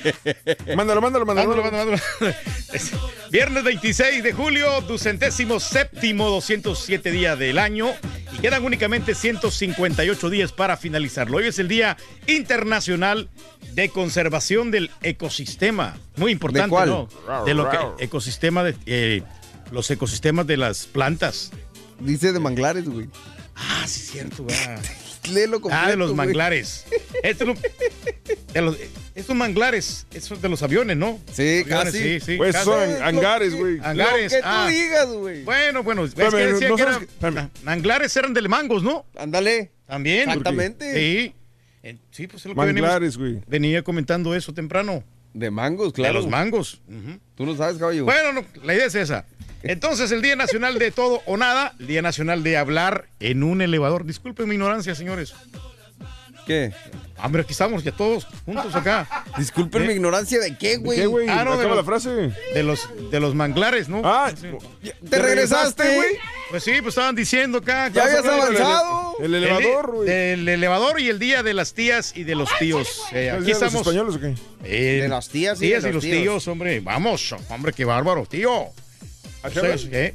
Mándalo, 0.76 1.02
mándalo, 1.02 1.26
mándalo. 1.26 1.50
Mándalo, 1.50 1.64
mándalo, 1.64 1.92
mándalo. 1.92 2.36
Es 2.72 2.92
Viernes 3.32 3.64
26 3.64 4.24
de 4.24 4.34
julio, 4.34 4.82
ducentésimo 4.82 5.62
séptimo, 5.62 6.30
207 6.30 7.12
días 7.12 7.40
del 7.40 7.60
año. 7.60 7.94
Y 8.34 8.40
quedan 8.40 8.64
únicamente 8.66 9.16
158 9.16 10.30
días 10.30 10.52
para 10.52 10.76
finalizarlo. 10.76 11.38
Hoy 11.38 11.48
es 11.48 11.58
el 11.58 11.70
Día 11.70 11.96
Internacional 12.28 13.30
de 13.74 13.90
Conservación 13.90 14.72
del 14.72 14.90
Ecosistema. 15.02 15.98
Muy 16.16 16.32
importante, 16.32 16.66
¿De 16.66 16.70
cuál? 16.70 16.90
¿no? 16.90 17.10
De 17.46 17.54
lo 17.54 17.70
que 17.70 17.78
ecosistema 18.04 18.64
de 18.64 18.76
eh, 18.86 19.24
los 19.72 19.90
ecosistemas 19.92 20.46
de 20.48 20.58
las 20.58 20.86
plantas. 20.86 21.52
Dice 22.00 22.34
de 22.34 22.40
manglares, 22.40 22.86
güey. 22.86 23.08
Ah, 23.56 23.84
sí, 23.88 24.02
es 24.02 24.12
cierto, 24.12 24.44
güey. 24.44 24.56
Léelo 25.32 25.62
completo, 25.62 25.86
Ah, 25.86 25.90
de 25.90 25.98
los 25.98 26.16
manglares. 26.16 26.86
De 28.54 28.62
los- 28.62 28.76
estos 29.16 29.36
manglares, 29.36 30.06
esos 30.12 30.42
de 30.42 30.50
los 30.50 30.62
aviones, 30.64 30.98
¿no? 30.98 31.20
Sí, 31.32 31.62
Aviones, 31.64 31.68
casi. 31.86 31.98
Sí, 32.00 32.20
sí. 32.20 32.38
Pues 32.38 32.54
casi. 32.54 32.66
son 32.66 33.02
hangares, 33.04 33.56
güey. 33.56 33.80
Hangares. 33.82 34.32
Lo 34.32 34.38
que 34.38 34.42
tú 34.42 34.48
ah. 34.50 34.68
digas, 34.70 35.08
güey. 35.08 35.44
Bueno, 35.44 35.84
bueno, 35.84 36.06
es 36.06 36.14
que 36.14 36.24
decía 36.24 36.70
no 36.70 36.76
que 36.76 36.84
sabes 36.84 36.98
era- 36.98 37.06
que- 37.06 37.12
espérame. 37.14 37.50
manglares 37.64 38.16
eran 38.18 38.34
de 38.34 38.42
mangos, 38.48 38.84
¿no? 38.84 39.06
Ándale. 39.18 39.72
También. 39.86 40.30
Exactamente. 40.30 40.94
Sí. 40.96 41.36
Eh, 41.84 41.98
Sí, 42.12 42.28
pues 42.28 42.44
es 42.44 42.50
lo 42.50 42.54
que 42.54 42.58
Manglares, 42.62 43.18
venimos- 43.18 43.42
güey. 43.42 43.44
venía 43.48 43.84
comentando 43.84 44.36
eso 44.36 44.54
temprano. 44.54 45.04
De 45.34 45.50
mangos, 45.50 45.94
claro. 45.94 46.14
De 46.14 46.20
los 46.22 46.30
mangos. 46.30 46.82
Ujú. 46.88 47.18
Tú 47.36 47.46
no 47.46 47.56
sabes, 47.56 47.78
caballo. 47.78 48.04
Bueno, 48.06 48.34
no, 48.34 48.46
la 48.64 48.74
idea 48.76 48.86
es 48.86 48.96
esa. 48.96 49.26
Entonces, 49.64 50.12
el 50.12 50.22
Día 50.22 50.36
Nacional 50.36 50.78
de 50.80 50.92
Todo 50.92 51.22
o 51.26 51.38
Nada, 51.38 51.74
el 51.80 51.88
Día 51.88 52.02
Nacional 52.02 52.44
de 52.44 52.58
Hablar 52.58 53.08
en 53.20 53.44
un 53.44 53.62
elevador. 53.62 54.06
Disculpen 54.06 54.48
mi 54.50 54.56
ignorancia, 54.56 54.94
señores. 54.96 55.34
¿Qué? 56.52 56.74
Hombre, 57.24 57.44
aquí 57.44 57.52
estamos 57.52 57.84
ya 57.84 57.92
todos 57.92 58.26
juntos 58.46 58.74
acá. 58.76 59.08
Disculpen 59.38 59.84
¿Eh? 59.84 59.88
mi 59.88 59.94
ignorancia 59.94 60.40
de 60.40 60.58
qué, 60.58 60.78
güey. 60.78 60.98
¿Qué, 61.00 61.06
güey? 61.06 61.30
Ah, 61.30 61.44
no, 61.46 61.56
de 61.56 61.68
los- 61.68 61.78
la 61.78 61.84
frase. 61.84 62.10
De 62.54 62.64
los, 62.64 62.90
de 63.12 63.20
los 63.20 63.36
manglares, 63.36 63.88
¿no? 63.90 64.02
Ah, 64.04 64.32
Sí. 64.40 64.48
¿Te 65.10 65.20
regresaste, 65.20 65.96
güey? 65.96 66.10
Pues 66.50 66.64
sí, 66.64 66.72
pues 66.82 66.88
estaban 66.90 67.16
diciendo 67.16 67.60
acá. 67.60 67.88
Ya 67.90 68.04
habías 68.04 68.18
Estamos 68.20 68.44
avanzado. 68.46 69.16
El 69.22 69.36
elevador, 69.36 69.92
güey. 69.94 70.10
Del 70.10 70.50
elevador 70.50 71.00
y 71.00 71.10
el 71.10 71.20
día 71.20 71.44
de 71.44 71.54
las 71.54 71.74
tías 71.74 72.12
y 72.16 72.24
de 72.24 72.36
los 72.36 72.50
tíos. 72.60 73.02
Eh, 73.14 73.28
¿Es 73.28 73.34
aquí 73.34 73.44
de 73.44 73.50
los 73.54 73.62
estamos. 73.62 73.88
españoles 73.88 74.16
o 74.16 74.20
qué? 74.20 74.36
Eh, 74.66 75.02
De 75.04 75.08
las 75.08 75.30
tías 75.30 75.58
y 75.60 75.68
tías 75.68 75.84
de 75.84 75.90
y 75.90 75.94
los 75.94 76.04
los 76.04 76.12
tíos. 76.12 76.22
tíos, 76.24 76.48
hombre. 76.48 76.80
Vamos, 76.82 77.34
hombre, 77.50 77.72
qué 77.72 77.86
bárbaro, 77.86 78.26
tío. 78.26 78.66
Ustedes, 79.44 79.88
¿eh? 79.92 80.14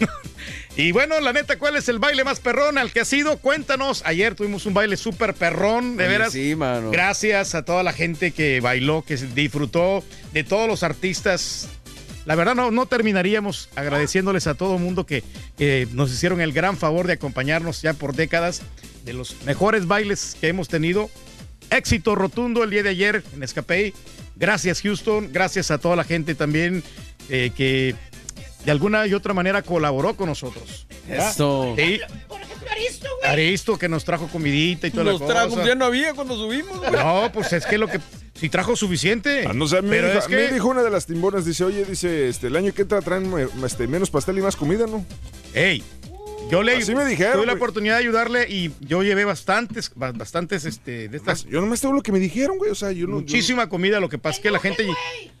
y 0.78 0.92
bueno, 0.92 1.18
la 1.18 1.32
neta, 1.32 1.58
¿cuál 1.58 1.74
es 1.74 1.88
el 1.88 1.98
baile 1.98 2.22
más 2.22 2.38
perrón 2.38 2.78
al 2.78 2.92
que 2.92 3.00
ha 3.00 3.04
sido? 3.04 3.38
Cuéntanos. 3.38 4.00
Ayer 4.06 4.36
tuvimos 4.36 4.64
un 4.64 4.74
baile 4.74 4.96
súper 4.96 5.34
perrón, 5.34 5.96
de 5.96 6.04
Oye, 6.04 6.12
veras. 6.12 6.32
Sí, 6.32 6.54
mano. 6.54 6.92
Gracias 6.92 7.56
a 7.56 7.64
toda 7.64 7.82
la 7.82 7.92
gente 7.92 8.30
que 8.30 8.60
bailó, 8.60 9.02
que 9.02 9.16
disfrutó, 9.16 10.04
de 10.32 10.44
todos 10.44 10.68
los 10.68 10.84
artistas. 10.84 11.68
La 12.26 12.36
verdad 12.36 12.54
no, 12.54 12.70
no 12.70 12.86
terminaríamos 12.86 13.70
agradeciéndoles 13.74 14.46
a 14.46 14.54
todo 14.54 14.76
el 14.76 14.80
mundo 14.80 15.04
que, 15.04 15.24
que 15.56 15.88
nos 15.94 16.12
hicieron 16.12 16.40
el 16.40 16.52
gran 16.52 16.76
favor 16.76 17.08
de 17.08 17.14
acompañarnos 17.14 17.82
ya 17.82 17.92
por 17.92 18.14
décadas 18.14 18.62
de 19.04 19.14
los 19.14 19.42
mejores 19.46 19.88
bailes 19.88 20.36
que 20.40 20.46
hemos 20.46 20.68
tenido. 20.68 21.10
Éxito 21.70 22.14
rotundo 22.14 22.62
el 22.62 22.70
día 22.70 22.84
de 22.84 22.90
ayer 22.90 23.24
en 23.34 23.42
Escapey. 23.42 23.94
Gracias 24.36 24.82
Houston, 24.82 25.30
gracias 25.32 25.72
a 25.72 25.78
toda 25.78 25.96
la 25.96 26.04
gente 26.04 26.36
también 26.36 26.84
eh, 27.30 27.50
que 27.54 27.96
de 28.68 28.72
alguna 28.72 29.06
y 29.06 29.14
otra 29.14 29.32
manera 29.32 29.62
colaboró 29.62 30.14
con 30.14 30.26
nosotros. 30.28 30.86
¿verdad? 31.08 31.30
Eso. 31.30 31.74
Sí, 31.74 32.00
Por 32.28 32.38
ejemplo, 32.42 32.68
Aristo, 32.70 33.06
güey. 33.18 33.32
Aristo 33.32 33.78
que 33.78 33.88
nos 33.88 34.04
trajo 34.04 34.28
comidita 34.28 34.86
y 34.86 34.90
toda 34.90 35.04
Nos 35.04 35.22
la 35.22 35.26
trajo, 35.26 35.48
cosa. 35.54 35.66
ya 35.66 35.74
no 35.74 35.86
había 35.86 36.12
cuando 36.12 36.36
subimos. 36.36 36.76
güey. 36.76 36.90
No, 36.92 37.30
pues 37.32 37.50
es 37.54 37.64
que 37.64 37.78
lo 37.78 37.88
que. 37.88 37.98
Si 38.38 38.50
trajo 38.50 38.76
suficiente. 38.76 39.46
Ah, 39.48 39.54
no 39.54 39.66
sé, 39.66 39.80
me, 39.80 39.88
pero 39.88 40.08
dijo, 40.08 40.18
es 40.18 40.28
me 40.28 40.36
que. 40.36 40.52
dijo 40.52 40.68
una 40.68 40.82
de 40.82 40.90
las 40.90 41.06
timbonas, 41.06 41.46
dice, 41.46 41.64
oye, 41.64 41.86
dice, 41.86 42.28
este, 42.28 42.48
el 42.48 42.56
año 42.56 42.74
que 42.74 42.82
entra 42.82 43.00
traen 43.00 43.32
este, 43.64 43.88
menos 43.88 44.10
pastel 44.10 44.36
y 44.36 44.42
más 44.42 44.54
comida, 44.54 44.86
¿no? 44.86 45.02
Ey, 45.54 45.82
yo 46.50 46.62
le 46.62 46.76
Así 46.76 46.94
me 46.94 47.04
dijeron, 47.04 47.34
tuve 47.34 47.46
la 47.46 47.52
güey. 47.52 47.56
oportunidad 47.62 47.94
de 47.96 48.00
ayudarle 48.00 48.46
y 48.48 48.70
yo 48.80 49.02
llevé 49.02 49.24
bastantes, 49.24 49.90
ba- 49.94 50.12
bastantes, 50.12 50.64
este, 50.64 51.08
de 51.08 51.16
estas. 51.16 51.44
Yo 51.44 51.60
nomás 51.60 51.80
tengo 51.80 51.94
lo 51.94 52.02
que 52.02 52.12
me 52.12 52.18
dijeron, 52.18 52.58
güey, 52.58 52.70
o 52.70 52.74
sea, 52.74 52.92
yo 52.92 53.06
no... 53.06 53.16
Muchísima 53.16 53.68
comida, 53.68 54.00
lo 54.00 54.08
que 54.08 54.18
pasa 54.18 54.36
es 54.36 54.42
que 54.42 54.50
la 54.50 54.58
gente. 54.60 54.86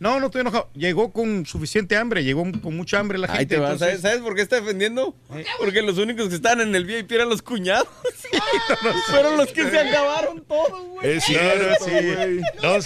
No, 0.00 0.20
no 0.20 0.26
estoy 0.26 0.42
enojado. 0.42 0.68
Llegó 0.74 1.12
con 1.12 1.46
suficiente 1.46 1.96
hambre, 1.96 2.24
llegó 2.24 2.42
con 2.62 2.76
mucha 2.76 2.98
hambre 2.98 3.18
la 3.18 3.26
gente. 3.28 3.40
Ahí 3.40 3.46
te 3.46 3.56
va. 3.58 3.72
entonces- 3.72 3.88
¿Sabes, 3.88 4.00
¿Sabes 4.02 4.20
por 4.20 4.34
qué 4.34 4.42
está 4.42 4.56
defendiendo? 4.60 5.14
Porque 5.58 5.82
los 5.82 5.98
únicos 5.98 6.28
que 6.28 6.34
estaban 6.34 6.60
en 6.60 6.74
el 6.74 6.84
VIP 6.84 7.12
eran 7.12 7.28
los 7.28 7.42
cuñados. 7.42 7.88
Fueron 9.10 9.36
los 9.36 9.48
que 9.52 9.68
se 9.70 9.78
acabaron 9.78 10.42
todos, 10.44 10.82
güey. 10.88 11.16
Es 11.16 11.24
cierto, 11.24 11.84
sí. 11.84 11.90
güey. 11.90 12.36
No, 12.36 12.42
Cuñados, 12.60 12.84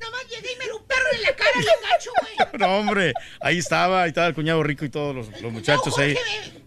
nomás 0.00 0.24
llegué 0.30 0.52
y 0.54 0.58
me 0.58 0.66
lo 0.66 0.82
perro 0.84 1.02
en 1.14 1.22
la 1.22 1.34
cara, 1.36 1.50
le 1.58 1.88
gacho, 1.90 2.10
güey. 2.20 2.48
no, 2.60 2.78
hombre, 2.78 3.12
ahí 3.40 3.58
estaba, 3.58 4.02
ahí 4.02 4.08
estaba 4.08 4.26
el 4.28 4.34
cuñado 4.34 4.62
rico 4.62 4.84
y 4.84 4.88
todos 4.88 5.14
los, 5.14 5.40
los 5.42 5.52
muchachos 5.52 5.98
ahí. 5.98 6.16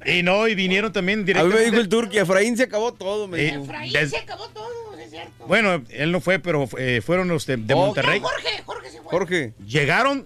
Y 0.06 0.24
no, 0.24 0.48
y 0.48 0.56
vinieron 0.56 0.94
también 0.94 1.20
A 1.20 1.22
mí 1.22 1.26
directamente. 1.26 1.60
me 1.64 1.66
dijo 1.72 1.82
el 1.82 1.90
turqui, 1.90 2.18
Efraín 2.20 2.56
se 2.58 2.64
acabó 2.64 2.94
todo, 2.94 3.28
me 3.28 3.40
Eh, 3.42 3.52
dijo. 3.52 3.64
Efraín 3.64 3.92
Des- 3.94 4.10
se 4.12 4.18
acabó 4.18 4.48
todo, 4.50 4.98
es 4.98 5.10
cierto. 5.10 5.46
Bueno, 5.48 5.84
él 5.90 6.12
no 6.12 6.22
fue, 6.22 6.40
pero 6.40 6.68
eh, 6.78 7.02
fueron 7.06 7.28
los 7.28 7.46
de, 7.46 7.58
de 7.58 7.74
Oh, 7.74 7.88
Monterrey. 7.88 8.20
Jorge, 8.22 8.64
Jorge 8.66 8.90
se 8.92 9.02
fue. 9.02 9.12
Jorge. 9.12 9.54
Llegaron 9.68 10.26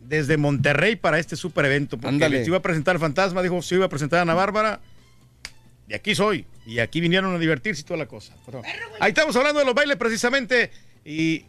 desde 0.00 0.36
Monterrey 0.36 0.96
para 0.96 1.18
este 1.20 1.36
super 1.36 1.64
evento. 1.64 1.96
Porque 1.96 2.08
Ándale. 2.14 2.38
les 2.38 2.48
iba 2.48 2.56
a 2.56 2.62
presentar 2.62 2.96
al 2.96 3.00
fantasma, 3.00 3.42
dijo, 3.42 3.62
se 3.62 3.76
iba 3.76 3.86
a 3.86 3.88
presentar 3.88 4.18
a 4.18 4.22
Ana 4.22 4.34
Bárbara. 4.34 4.80
Y 5.88 5.94
aquí 5.94 6.14
soy. 6.14 6.44
Y 6.66 6.78
aquí 6.80 7.00
vinieron 7.00 7.34
a 7.34 7.38
divertirse 7.38 7.82
y 7.82 7.84
toda 7.84 7.98
la 7.98 8.06
cosa. 8.06 8.34
Pero 8.46 8.62
ahí 9.00 9.10
estamos 9.10 9.34
hablando 9.36 9.60
de 9.60 9.66
los 9.66 9.74
bailes 9.74 9.96
precisamente. 9.96 10.70
Y 11.04 11.44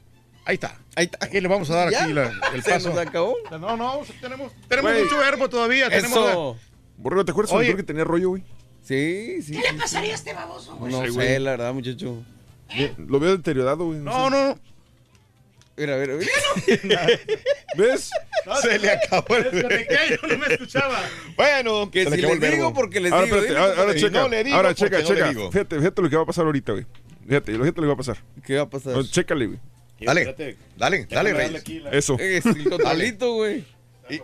ahí 0.45 0.55
está. 0.55 0.77
Ahí 0.95 1.05
está. 1.05 1.17
Aquí 1.25 1.39
le 1.41 1.47
vamos 1.47 1.69
a 1.69 1.75
dar 1.75 1.91
¿Ya? 1.91 2.03
aquí 2.03 2.13
la- 2.13 2.31
el 2.53 2.61
¿Se 2.63 2.69
paso. 2.71 2.89
nos 2.89 2.97
acabó? 2.99 3.35
No, 3.51 3.77
no, 3.77 4.01
tenemos, 4.21 4.51
tenemos 4.67 4.91
Güey. 4.91 5.03
mucho 5.03 5.17
verbo 5.17 5.49
todavía. 5.49 5.89
Tenemos 5.89 6.25
la- 6.25 6.31
Eso. 6.31 6.57
Borrego, 7.03 7.25
¿te 7.25 7.31
acuerdas 7.31 7.53
Oye. 7.53 7.67
cuando 7.67 7.77
que 7.77 7.83
tenía 7.83 8.03
rollo, 8.05 8.29
güey? 8.29 8.43
Sí, 8.81 9.41
sí. 9.41 9.51
¿Qué 9.53 9.71
le 9.71 9.77
pasaría 9.79 10.11
a 10.13 10.15
este 10.15 10.33
baboso, 10.33 10.75
güey? 10.75 10.91
No 10.91 10.99
sé, 11.01 11.07
sé, 11.07 11.11
güey. 11.11 11.39
la 11.39 11.51
verdad, 11.51 11.73
muchacho. 11.73 12.23
Lo 12.97 13.19
veo 13.19 13.37
deteriorado, 13.37 13.85
güey. 13.85 13.99
No, 13.99 14.29
no, 14.29 14.47
no. 14.49 14.59
Mira, 15.75 15.97
mira, 15.97 16.13
mira. 16.15 17.07
¿Ves? 17.77 18.09
Se 18.61 18.79
le 18.79 18.91
acabó 18.91 19.35
el 19.37 19.63
no 20.29 20.37
me 20.37 20.53
escuchaba. 20.53 21.01
Bueno, 21.35 21.89
Que 21.89 22.03
se 22.03 22.11
le 22.11 22.15
si 22.17 22.39
les 22.39 22.51
digo 22.51 22.73
porque 22.73 22.99
les 22.99 23.11
Ahora, 23.11 23.25
digo. 23.25 23.37
espérate, 23.37 23.59
ahora, 23.59 23.81
ahora 23.81 23.95
checa. 23.95 24.19
no 24.21 24.27
le 24.29 24.43
digo 24.43 24.55
ahora 24.55 24.75
checa, 24.75 24.97
no 24.97 25.09
le 25.09 25.15
checa. 25.15 25.29
digo. 25.29 25.51
Fíjate, 25.51 25.77
fíjate 25.79 26.01
lo 26.03 26.09
que 26.09 26.15
va 26.15 26.21
a 26.23 26.25
pasar 26.25 26.45
ahorita, 26.45 26.71
güey. 26.73 26.85
Fíjate, 27.27 27.51
fíjate 27.53 27.71
lo 27.75 27.81
que 27.81 27.87
va 27.87 27.93
a 27.93 27.97
pasar. 27.97 28.17
¿Qué 28.45 28.55
va 28.57 28.61
a 28.63 28.69
pasar? 28.69 28.93
No, 28.93 29.03
chécale, 29.03 29.47
güey. 29.47 29.59
Dale, 30.01 30.57
dale, 30.77 31.05
dale, 31.09 31.33
Reyes. 31.33 31.63
Eso. 31.91 32.17
Es 32.19 32.45
el 32.45 32.69
controlito, 32.69 33.33
güey. 33.35 33.65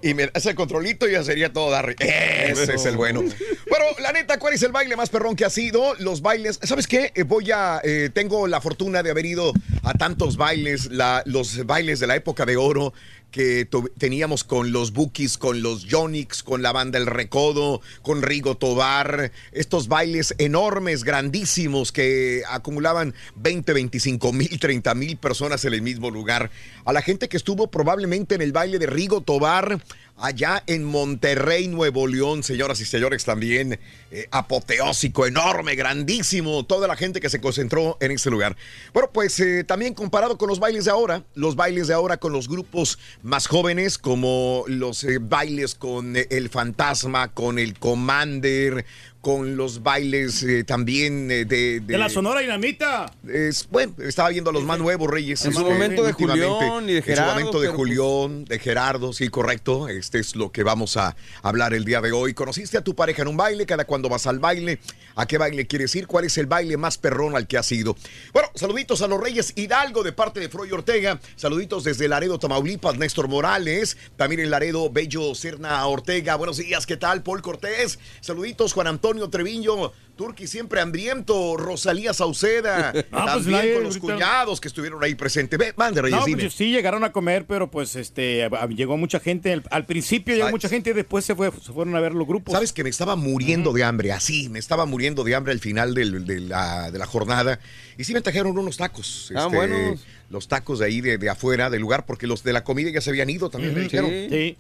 Y, 0.02 0.10
y 0.10 0.14
me 0.14 0.30
hace 0.34 0.50
el 0.50 0.56
controlito 0.56 1.08
y 1.08 1.14
ya 1.14 1.24
sería 1.24 1.52
todo 1.52 1.72
dar. 1.72 1.96
Ese 2.00 2.74
es 2.76 2.86
el 2.86 2.98
bueno. 2.98 3.22
Bueno, 3.22 3.86
la 4.02 4.12
neta, 4.12 4.38
¿cuál 4.40 4.54
es 4.54 4.64
el 4.64 4.72
baile 4.72 4.96
más 4.96 5.10
perrón 5.10 5.36
que 5.36 5.46
ha 5.46 5.50
sido? 5.50 5.96
Los 6.00 6.22
bailes. 6.22 6.60
¿Sabes 6.64 6.88
qué? 6.88 7.12
Eh, 7.16 7.24
voy 7.24 7.52
a. 7.52 7.82
eh, 7.84 8.10
tengo 8.14 8.48
la 8.48 8.62
fortuna 8.62 9.04
de 9.04 9.12
haber 9.12 9.26
ido 9.26 9.54
a 9.84 9.94
tantos 9.94 10.38
bailes, 10.38 10.88
la- 10.92 11.24
los 11.26 11.66
bailes 11.66 12.00
de 12.00 12.08
la 12.08 12.16
época 12.16 12.46
de 12.46 12.58
oro 12.58 12.94
que 13.32 13.68
teníamos 13.98 14.44
con 14.44 14.72
los 14.72 14.92
Bookies, 14.94 15.38
con 15.38 15.62
los 15.62 15.86
Jonix, 15.90 16.44
con 16.44 16.62
la 16.62 16.72
banda 16.72 16.98
El 16.98 17.06
Recodo, 17.06 17.82
con 18.02 18.22
Rigo 18.22 18.58
Tobar, 18.58 19.32
estos 19.52 19.88
bailes 19.88 20.34
enormes, 20.38 21.04
grandísimos 21.04 21.92
que 21.92 22.44
acumulaban 22.50 23.14
20, 23.36 23.74
25 23.74 24.34
mil, 24.34 24.60
30 24.60 24.96
mil 24.96 25.18
personas 25.18 25.64
en 25.66 25.74
el 25.74 25.82
mismo 25.82 26.10
lugar. 26.10 26.52
A 26.86 26.94
la 26.94 27.02
gente 27.02 27.30
que 27.30 27.38
estuvo 27.38 27.68
probablemente 27.68 28.36
en 28.36 28.42
el 28.42 28.52
baile 28.52 28.80
de 28.80 28.88
Rigo 28.88 29.22
Tobar, 29.22 29.80
allá 30.20 30.64
en 30.68 30.84
Monterrey, 30.84 31.68
Nuevo 31.68 32.08
León, 32.08 32.44
señoras 32.44 32.80
y 32.82 32.86
señores, 32.86 33.26
también 33.26 33.80
eh, 34.12 34.28
apoteósico, 34.32 35.26
enorme, 35.26 35.76
grandísimo, 35.76 36.66
toda 36.66 36.88
la 36.88 36.96
gente 36.96 37.20
que 37.20 37.30
se 37.30 37.40
concentró 37.42 37.98
en 38.02 38.12
este 38.12 38.30
lugar. 38.30 38.56
Bueno, 38.94 39.10
pues 39.14 39.40
eh, 39.40 39.64
también 39.64 39.94
comparado 39.94 40.38
con 40.38 40.50
los 40.50 40.60
bailes 40.60 40.86
de 40.86 40.92
ahora, 40.92 41.24
los 41.36 41.56
bailes 41.56 41.88
de 41.88 41.94
ahora 41.94 42.18
con 42.18 42.34
los 42.34 42.48
grupos 42.48 43.00
más 43.22 43.48
jóvenes, 43.48 43.98
como 43.98 44.64
los 44.68 45.04
eh, 45.04 45.20
bailes 45.20 45.76
con 45.76 46.16
el 46.16 46.50
fantasma, 46.50 47.34
con 47.34 47.60
el 47.60 47.78
Commander, 47.78 48.86
con 49.22 49.58
los 49.58 49.84
bailes 49.84 50.44
eh, 50.44 50.64
también 50.64 51.30
eh, 51.30 51.44
de, 51.44 51.82
De 51.82 51.98
la 51.98 52.08
Sonora 52.08 52.40
Dinamita. 52.40 53.12
es, 53.28 53.68
bueno, 53.70 53.94
estaba 54.00 54.30
viendo 54.30 54.50
a 54.50 54.54
los 54.54 54.64
más 54.64 54.80
nuevos 54.80 55.10
Reyes. 55.10 55.44
En 55.46 55.52
su 55.52 55.60
este, 55.60 55.74
momento 55.74 56.04
de. 56.04 56.14
Julián 56.14 56.90
y 56.90 56.94
de 56.94 56.98
En 57.00 57.04
su 57.04 57.10
Gerardo, 57.10 57.32
momento 57.34 57.60
de 57.60 57.68
pero 57.68 57.78
pues- 57.78 57.98
Julián, 57.98 58.46
de 58.46 58.60
Gerardo, 58.60 59.12
sí, 59.12 59.28
correcto. 59.28 59.90
Este 59.90 60.20
es 60.20 60.38
lo 60.38 60.52
que 60.54 60.64
vamos 60.64 60.96
a 60.96 61.18
hablar 61.42 61.74
el 61.74 61.84
día 61.84 62.00
de 62.00 62.14
hoy. 62.14 62.34
¿Conociste 62.34 62.78
a 62.78 62.82
tu 62.82 62.96
pareja 62.96 63.24
en 63.24 63.28
un 63.28 63.36
baile? 63.36 63.66
¿Cada 63.66 63.84
cuando 63.86 64.08
vas 64.08 64.26
al 64.26 64.40
baile? 64.40 64.80
¿A 65.16 65.26
qué 65.26 65.38
baile 65.38 65.68
quieres 65.68 65.94
ir? 65.96 66.08
¿Cuál 66.08 66.24
es 66.24 66.38
el 66.38 66.46
baile 66.46 66.78
más 66.78 66.98
perrón 66.98 67.36
al 67.36 67.46
que 67.46 67.58
has 67.58 67.70
ido? 67.74 67.98
Bueno, 68.32 68.48
saluditos 68.56 69.02
a 69.02 69.08
los 69.08 69.20
Reyes 69.20 69.52
Hidalgo 69.58 70.02
de 70.04 70.14
parte 70.14 70.40
de 70.40 70.48
Froy 70.48 70.72
Ortega. 70.72 71.20
Saluditos 71.36 71.84
desde 71.84 72.08
Laredo, 72.08 72.40
Tamaulipas, 72.40 72.98
Néstor 72.98 73.28
Morales. 73.28 73.98
También 74.16 74.40
en 74.40 74.50
Laredo, 74.50 74.90
Bello 74.90 75.36
Serna 75.36 75.86
Ortega. 75.88 76.36
Buenos 76.36 76.56
días, 76.56 76.86
¿qué 76.86 76.96
tal? 76.96 77.22
Paul 77.22 77.42
Cortés. 77.42 78.00
Saluditos, 78.22 78.72
Juan 78.72 78.88
Antonio 78.88 79.09
Treviño. 79.30 79.92
Turqui 80.16 80.48
siempre 80.48 80.82
hambriento, 80.82 81.56
Rosalía 81.56 82.14
Sauceda, 82.14 82.90
Ah, 83.14 83.30
pues, 83.36 83.46
también 83.46 83.76
con 83.76 83.84
los 83.86 83.96
ahorita- 83.96 84.00
cuñados 84.16 84.60
que 84.60 84.68
estuvieron 84.68 85.02
ahí 85.02 85.16
presentes. 85.16 85.58
Ve, 85.58 85.74
mande, 85.78 86.02
Reyes, 86.02 86.20
No, 86.20 86.26
dime. 86.26 86.42
pues 86.44 86.54
sí 86.56 86.72
llegaron 86.72 87.06
a 87.06 87.14
comer, 87.14 87.46
pero 87.48 87.72
pues 87.72 87.96
este 87.96 88.50
llegó 88.76 88.98
mucha 88.98 89.22
gente. 89.22 89.54
Al, 89.54 89.64
al 89.72 89.86
principio 89.86 90.34
llegó 90.36 90.48
Ay. 90.48 90.52
mucha 90.52 90.68
gente 90.68 90.90
y 90.90 90.94
después 90.94 91.24
se 91.24 91.36
fue, 91.36 91.52
se 91.64 91.72
fueron 91.72 91.96
a 91.96 92.02
ver 92.02 92.14
los 92.14 92.28
grupos. 92.28 92.52
Sabes 92.54 92.74
que 92.74 92.84
me 92.84 92.90
estaba 92.90 93.16
muriendo 93.16 93.72
de 93.72 93.86
hambre, 93.86 94.12
así, 94.12 94.50
me 94.50 94.60
estaba 94.60 94.86
muriendo 94.86 95.24
de 95.24 95.36
hambre 95.36 95.54
al 95.54 95.60
final 95.62 95.94
del- 95.94 96.26
de, 96.26 96.42
la, 96.42 96.92
de 96.92 97.00
la 97.00 97.06
jornada. 97.06 97.62
Y 97.98 98.04
sí 98.04 98.14
me 98.14 98.20
trajeron 98.20 98.58
unos 98.58 98.76
tacos. 98.76 99.32
Ah, 99.34 99.44
este, 99.46 99.56
buenos. 99.56 100.02
Los 100.30 100.48
tacos 100.48 100.80
de 100.80 100.86
ahí, 100.86 101.02
de, 101.02 101.18
de 101.18 101.30
afuera 101.30 101.70
del 101.70 101.82
lugar, 101.82 102.06
porque 102.06 102.28
los 102.28 102.44
de 102.44 102.54
la 102.54 102.64
comida 102.64 102.90
ya 102.92 103.02
se 103.02 103.10
habían 103.10 103.30
ido, 103.30 103.50
también 103.50 103.74
me 103.74 103.80
Ujú, 103.82 103.90
dijeron. 103.90 104.10
sí. 104.10 104.28
Sí. 104.30 104.58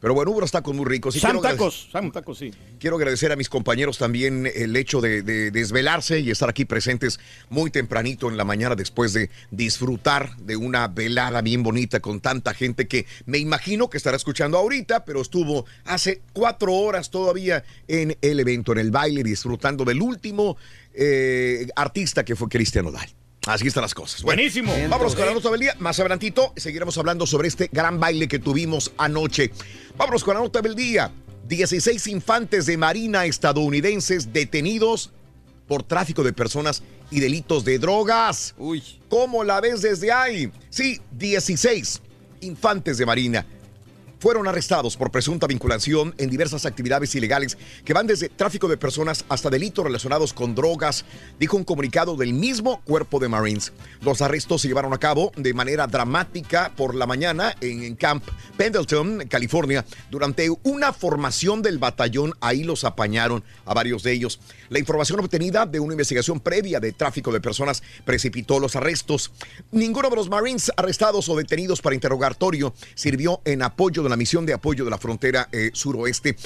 Pero 0.00 0.14
bueno, 0.14 0.30
hubo 0.30 0.38
unos 0.38 0.52
tacos 0.52 0.76
muy 0.76 0.84
ricos. 0.86 1.16
Y 1.16 1.18
Sam 1.18 1.40
tacos, 1.42 1.88
Sam 1.90 2.12
tacos, 2.12 2.38
sí. 2.38 2.52
Quiero 2.78 2.94
agradecer 2.94 3.32
a 3.32 3.36
mis 3.36 3.48
compañeros 3.48 3.98
también 3.98 4.48
el 4.54 4.76
hecho 4.76 5.00
de, 5.00 5.22
de 5.22 5.50
desvelarse 5.50 6.20
y 6.20 6.30
estar 6.30 6.48
aquí 6.48 6.64
presentes 6.64 7.18
muy 7.48 7.72
tempranito 7.72 8.28
en 8.28 8.36
la 8.36 8.44
mañana 8.44 8.76
después 8.76 9.12
de 9.12 9.28
disfrutar 9.50 10.36
de 10.36 10.54
una 10.54 10.86
velada 10.86 11.42
bien 11.42 11.64
bonita 11.64 11.98
con 11.98 12.20
tanta 12.20 12.54
gente 12.54 12.86
que 12.86 13.06
me 13.26 13.38
imagino 13.38 13.90
que 13.90 13.96
estará 13.96 14.16
escuchando 14.16 14.56
ahorita, 14.56 15.04
pero 15.04 15.20
estuvo 15.20 15.66
hace 15.84 16.22
cuatro 16.32 16.72
horas 16.74 17.10
todavía 17.10 17.64
en 17.88 18.16
el 18.22 18.38
evento, 18.38 18.70
en 18.70 18.78
el 18.78 18.92
baile, 18.92 19.24
disfrutando 19.24 19.84
del 19.84 20.00
último 20.00 20.56
eh, 20.94 21.66
artista 21.74 22.24
que 22.24 22.36
fue 22.36 22.48
Cristian 22.48 22.86
Odal. 22.86 23.08
Así 23.48 23.66
están 23.66 23.80
las 23.80 23.94
cosas. 23.94 24.22
Bueno, 24.22 24.42
Buenísimo. 24.42 24.74
Vámonos 24.90 25.14
con 25.14 25.24
la 25.24 25.32
nota 25.32 25.50
del 25.50 25.60
día. 25.60 25.74
Más 25.78 25.98
adelantito 25.98 26.52
seguiremos 26.54 26.98
hablando 26.98 27.26
sobre 27.26 27.48
este 27.48 27.70
gran 27.72 27.98
baile 27.98 28.28
que 28.28 28.38
tuvimos 28.38 28.92
anoche. 28.98 29.50
Vámonos 29.96 30.22
con 30.22 30.34
la 30.34 30.40
nota 30.40 30.60
del 30.60 30.74
día. 30.74 31.10
16 31.48 32.08
infantes 32.08 32.66
de 32.66 32.76
marina 32.76 33.24
estadounidenses 33.24 34.34
detenidos 34.34 35.12
por 35.66 35.82
tráfico 35.82 36.22
de 36.22 36.34
personas 36.34 36.82
y 37.10 37.20
delitos 37.20 37.64
de 37.64 37.78
drogas. 37.78 38.54
Uy. 38.58 38.82
¿Cómo 39.08 39.42
la 39.44 39.62
ves 39.62 39.80
desde 39.80 40.12
ahí? 40.12 40.52
Sí, 40.68 41.00
16 41.12 42.02
infantes 42.42 42.98
de 42.98 43.06
marina 43.06 43.46
fueron 44.18 44.48
arrestados 44.48 44.96
por 44.96 45.10
presunta 45.10 45.46
vinculación 45.46 46.14
en 46.18 46.30
diversas 46.30 46.66
actividades 46.66 47.14
ilegales 47.14 47.56
que 47.84 47.92
van 47.92 48.06
desde 48.06 48.28
tráfico 48.28 48.68
de 48.68 48.76
personas 48.76 49.24
hasta 49.28 49.50
delitos 49.50 49.84
relacionados 49.84 50.32
con 50.32 50.54
drogas, 50.54 51.04
dijo 51.38 51.56
un 51.56 51.64
comunicado 51.64 52.16
del 52.16 52.32
mismo 52.32 52.80
cuerpo 52.82 53.18
de 53.18 53.28
Marines. 53.28 53.72
Los 54.00 54.22
arrestos 54.22 54.62
se 54.62 54.68
llevaron 54.68 54.92
a 54.92 54.98
cabo 54.98 55.32
de 55.36 55.54
manera 55.54 55.86
dramática 55.86 56.72
por 56.76 56.94
la 56.94 57.06
mañana 57.06 57.54
en 57.60 57.94
Camp 57.96 58.24
Pendleton, 58.56 59.26
California, 59.28 59.84
durante 60.10 60.48
una 60.62 60.92
formación 60.92 61.62
del 61.62 61.78
batallón. 61.78 62.34
Ahí 62.40 62.64
los 62.64 62.84
apañaron 62.84 63.44
a 63.64 63.74
varios 63.74 64.02
de 64.02 64.12
ellos. 64.12 64.40
La 64.68 64.78
información 64.78 65.20
obtenida 65.20 65.66
de 65.66 65.80
una 65.80 65.94
investigación 65.94 66.40
previa 66.40 66.80
de 66.80 66.92
tráfico 66.92 67.32
de 67.32 67.40
personas 67.40 67.82
precipitó 68.04 68.60
los 68.60 68.76
arrestos. 68.76 69.32
Ninguno 69.72 70.10
de 70.10 70.16
los 70.16 70.28
Marines 70.28 70.70
arrestados 70.76 71.28
o 71.28 71.36
detenidos 71.36 71.80
para 71.80 71.94
interrogatorio 71.94 72.74
sirvió 72.94 73.40
en 73.44 73.62
apoyo 73.62 74.02
de 74.02 74.08
la 74.08 74.16
misión 74.16 74.46
de 74.46 74.54
apoyo 74.54 74.84
de 74.84 74.90
la 74.90 74.98
frontera 74.98 75.48
eh, 75.52 75.70
suroeste. 75.72 76.36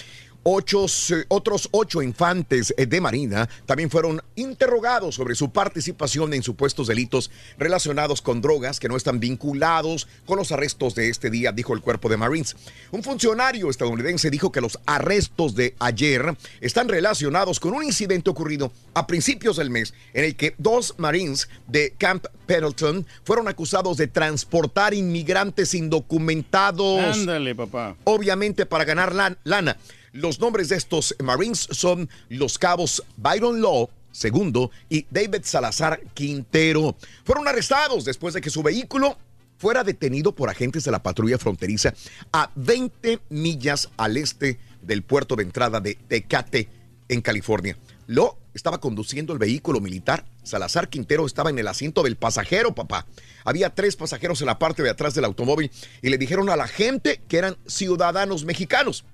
Ocho, 0.44 0.86
otros 1.28 1.68
ocho 1.70 2.02
infantes 2.02 2.74
eh, 2.76 2.86
de 2.86 3.00
Marina 3.00 3.48
también 3.64 3.90
fueron 3.90 4.20
interrogados 4.34 5.14
sobre 5.14 5.36
su 5.36 5.50
participación 5.52 6.34
en 6.34 6.42
supuestos 6.42 6.88
delitos 6.88 7.30
relacionados 7.58 8.20
con 8.22 8.40
drogas 8.40 8.80
que 8.80 8.88
no 8.88 8.96
están 8.96 9.20
vinculados 9.20 10.08
con 10.26 10.38
los 10.38 10.50
arrestos 10.50 10.96
de 10.96 11.08
este 11.10 11.30
día, 11.30 11.52
dijo 11.52 11.74
el 11.74 11.80
cuerpo 11.80 12.08
de 12.08 12.16
Marines. 12.16 12.56
Un 12.90 13.04
funcionario 13.04 13.70
estadounidense 13.70 14.30
dijo 14.30 14.50
que 14.50 14.60
los 14.60 14.80
arrestos 14.84 15.54
de 15.54 15.76
ayer 15.78 16.34
están 16.60 16.88
relacionados 16.88 17.60
con 17.60 17.74
un 17.74 17.84
incidente 17.84 18.28
ocurrido 18.28 18.72
a 18.94 19.06
principios 19.06 19.58
del 19.58 19.70
mes 19.70 19.94
en 20.12 20.24
el 20.24 20.34
que 20.34 20.56
dos 20.58 20.94
Marines 20.98 21.48
de 21.68 21.94
Camp 21.98 22.26
Pendleton 22.46 23.06
fueron 23.24 23.46
acusados 23.46 23.96
de 23.96 24.08
transportar 24.08 24.92
inmigrantes 24.92 25.72
indocumentados. 25.74 27.16
Ándale, 27.16 27.54
papá. 27.54 27.96
Obviamente 28.04 28.66
para 28.66 28.84
ganar 28.84 29.14
lan- 29.14 29.38
lana. 29.44 29.76
Los 30.12 30.40
nombres 30.40 30.68
de 30.68 30.76
estos 30.76 31.16
Marines 31.22 31.68
son 31.70 32.08
los 32.28 32.58
cabos 32.58 33.02
Byron 33.16 33.62
Law 33.62 33.88
segundo 34.10 34.70
y 34.90 35.06
David 35.10 35.40
Salazar 35.42 36.00
Quintero. 36.12 36.96
Fueron 37.24 37.48
arrestados 37.48 38.04
después 38.04 38.34
de 38.34 38.42
que 38.42 38.50
su 38.50 38.62
vehículo 38.62 39.16
fuera 39.56 39.84
detenido 39.84 40.34
por 40.34 40.50
agentes 40.50 40.84
de 40.84 40.90
la 40.90 41.02
patrulla 41.02 41.38
fronteriza 41.38 41.94
a 42.32 42.50
20 42.54 43.20
millas 43.30 43.88
al 43.96 44.18
este 44.18 44.58
del 44.82 45.02
puerto 45.02 45.34
de 45.34 45.44
entrada 45.44 45.80
de 45.80 45.94
Tecate, 45.94 46.68
en 47.08 47.20
California. 47.20 47.78
Law 48.06 48.36
estaba 48.54 48.80
conduciendo 48.80 49.32
el 49.32 49.38
vehículo 49.38 49.80
militar. 49.80 50.24
Salazar 50.42 50.88
Quintero 50.88 51.24
estaba 51.24 51.50
en 51.50 51.58
el 51.58 51.68
asiento 51.68 52.02
del 52.02 52.16
pasajero, 52.16 52.74
papá. 52.74 53.06
Había 53.44 53.70
tres 53.70 53.96
pasajeros 53.96 54.40
en 54.40 54.46
la 54.46 54.58
parte 54.58 54.82
de 54.82 54.90
atrás 54.90 55.14
del 55.14 55.24
automóvil 55.24 55.70
y 56.02 56.10
le 56.10 56.18
dijeron 56.18 56.50
a 56.50 56.56
la 56.56 56.68
gente 56.68 57.22
que 57.28 57.38
eran 57.38 57.56
ciudadanos 57.66 58.44
mexicanos 58.44 59.04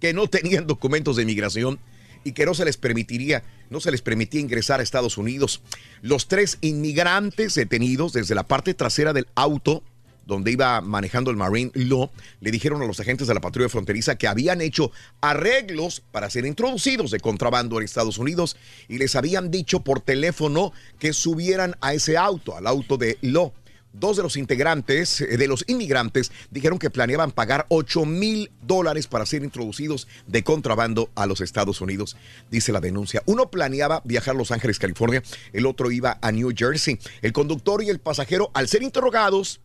que 0.00 0.12
no 0.12 0.28
tenían 0.28 0.66
documentos 0.66 1.16
de 1.16 1.22
inmigración 1.22 1.78
y 2.24 2.32
que 2.32 2.46
no 2.46 2.54
se 2.54 2.64
les 2.64 2.76
permitiría, 2.76 3.42
no 3.70 3.80
se 3.80 3.90
les 3.90 4.02
permitía 4.02 4.40
ingresar 4.40 4.80
a 4.80 4.82
Estados 4.82 5.18
Unidos. 5.18 5.62
Los 6.02 6.28
tres 6.28 6.58
inmigrantes 6.60 7.54
detenidos 7.54 8.12
desde 8.12 8.34
la 8.34 8.44
parte 8.44 8.74
trasera 8.74 9.12
del 9.12 9.26
auto 9.34 9.82
donde 10.26 10.52
iba 10.52 10.80
manejando 10.80 11.30
el 11.30 11.36
Marine 11.36 11.72
Law, 11.74 12.10
le 12.40 12.50
dijeron 12.50 12.80
a 12.82 12.86
los 12.86 13.00
agentes 13.00 13.26
de 13.26 13.34
la 13.34 13.40
patrulla 13.40 13.68
fronteriza 13.68 14.16
que 14.16 14.28
habían 14.28 14.60
hecho 14.60 14.92
arreglos 15.20 16.02
para 16.12 16.30
ser 16.30 16.46
introducidos 16.46 17.10
de 17.10 17.18
contrabando 17.18 17.78
en 17.78 17.84
Estados 17.84 18.16
Unidos 18.16 18.56
y 18.88 18.98
les 18.98 19.16
habían 19.16 19.50
dicho 19.50 19.80
por 19.80 20.00
teléfono 20.00 20.72
que 20.98 21.12
subieran 21.12 21.76
a 21.80 21.94
ese 21.94 22.16
auto, 22.16 22.56
al 22.56 22.66
auto 22.68 22.96
de 22.96 23.18
Law. 23.22 23.52
Dos 23.92 24.16
de 24.16 24.22
los 24.22 24.36
integrantes, 24.36 25.20
eh, 25.20 25.36
de 25.36 25.48
los 25.48 25.64
inmigrantes, 25.66 26.30
dijeron 26.50 26.78
que 26.78 26.90
planeaban 26.90 27.32
pagar 27.32 27.66
8 27.70 28.04
mil 28.04 28.50
dólares 28.62 29.06
para 29.08 29.26
ser 29.26 29.42
introducidos 29.42 30.06
de 30.26 30.44
contrabando 30.44 31.10
a 31.14 31.26
los 31.26 31.40
Estados 31.40 31.80
Unidos, 31.80 32.16
dice 32.50 32.72
la 32.72 32.80
denuncia. 32.80 33.22
Uno 33.26 33.50
planeaba 33.50 34.02
viajar 34.04 34.34
a 34.34 34.38
Los 34.38 34.52
Ángeles, 34.52 34.78
California, 34.78 35.22
el 35.52 35.66
otro 35.66 35.90
iba 35.90 36.18
a 36.22 36.32
New 36.32 36.52
Jersey. 36.56 36.98
El 37.22 37.32
conductor 37.32 37.82
y 37.82 37.88
el 37.88 37.98
pasajero, 37.98 38.50
al 38.54 38.68
ser 38.68 38.82
interrogados, 38.82 39.60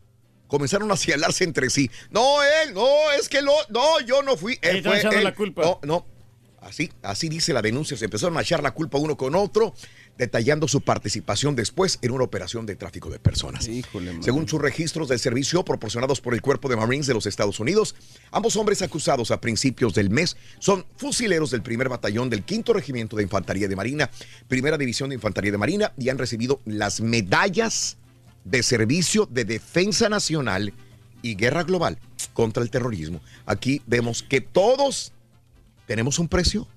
comenzaron 0.48 0.92
a 0.92 0.98
señalarse 0.98 1.44
entre 1.44 1.70
sí. 1.70 1.90
No, 2.10 2.42
él, 2.44 2.74
no, 2.74 3.12
es 3.20 3.30
que 3.30 3.42
lo, 3.42 3.54
no, 3.70 4.00
yo 4.02 4.24
no 4.24 4.38
fui. 4.38 4.58
Él 4.62 4.84
fue 4.84 5.02
él. 5.02 5.24
la 5.24 5.36
culpa. 5.36 5.62
No, 5.62 5.80
no. 5.84 6.06
Así, 6.62 6.92
así 7.04 7.30
dice 7.30 7.54
la 7.54 7.62
denuncia. 7.62 7.96
Se 7.96 8.06
empezaron 8.06 8.36
a 8.38 8.42
echar 8.42 8.64
la 8.64 8.72
culpa 8.72 8.98
uno 8.98 9.16
con 9.16 9.36
otro, 9.36 9.76
detallando 10.17 10.67
su 10.67 10.82
participación 10.82 11.56
después 11.56 11.99
en 12.01 12.12
una 12.12 12.23
operación 12.23 12.65
de 12.65 12.75
tráfico 12.75 13.10
de 13.10 13.19
personas. 13.19 13.69
Según 14.21 14.47
sus 14.47 14.62
registros 14.62 15.10
del 15.10 15.19
servicio 15.19 15.65
proporcionados 15.65 16.21
por 16.21 16.34
el 16.34 16.41
Cuerpo 16.41 16.69
de 16.69 16.75
Marines 16.75 17.08
de 17.08 17.13
los 17.13 17.25
Estados 17.25 17.60
Unidos, 17.60 17.95
ambos 18.32 18.56
hombres 18.56 18.82
acusados 18.82 19.32
a 19.32 19.41
principios 19.41 19.93
del 19.93 20.10
mes 20.10 20.38
son 20.60 20.86
fusileros 20.95 21.51
del 21.51 21.62
primer 21.62 21.89
batallón 21.89 22.30
del 22.30 22.43
quinto 22.43 22.73
regimiento 22.73 23.18
de 23.18 23.24
Infantería 23.24 23.68
de 23.68 23.76
Marina, 23.76 24.09
primera 24.47 24.78
división 24.78 25.09
de 25.09 25.16
Infantería 25.16 25.51
de 25.51 25.57
Marina, 25.57 25.93
y 25.97 26.09
han 26.09 26.18
recibido 26.18 26.61
las 26.66 27.01
medallas 27.01 27.97
de 28.45 28.63
servicio 28.63 29.26
de 29.26 29.43
defensa 29.43 30.07
nacional 30.07 30.74
y 31.22 31.36
guerra 31.36 31.63
global 31.63 31.97
contra 32.34 32.63
el 32.63 32.70
terrorismo. 32.70 33.20
Aquí 33.45 33.82
vemos 33.88 34.24
que 34.24 34.41
todos 34.41 35.11
tenemos 35.88 36.20
un 36.20 36.28
precio. 36.28 36.68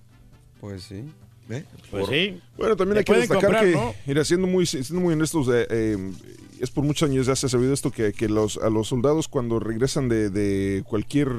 Pues 0.61 0.85
sí. 0.85 1.05
¿Eh? 1.51 1.65
Pues 1.91 2.07
sí. 2.09 2.41
Bueno, 2.57 2.77
también 2.77 2.99
hay 2.99 3.05
que 3.05 3.15
destacar 3.15 3.43
comprar, 3.43 3.65
que, 3.65 3.73
¿no? 3.73 3.95
mira, 4.07 4.25
siendo 4.25 4.47
muy, 4.47 4.67
siendo 4.67 5.01
muy 5.01 5.15
honestos, 5.15 5.49
eh, 5.49 5.67
eh, 5.71 6.13
es 6.61 6.71
por 6.71 6.85
muchos 6.85 7.09
años 7.09 7.27
ya 7.27 7.37
se 7.37 7.47
ha 7.47 7.49
sabido 7.49 7.73
esto, 7.73 7.91
que, 7.91 8.13
que 8.13 8.29
los, 8.29 8.59
a 8.59 8.69
los 8.69 8.89
soldados 8.89 9.29
cuando 9.29 9.59
regresan 9.59 10.09
de, 10.09 10.31
de 10.31 10.83
cualquier 10.87 11.31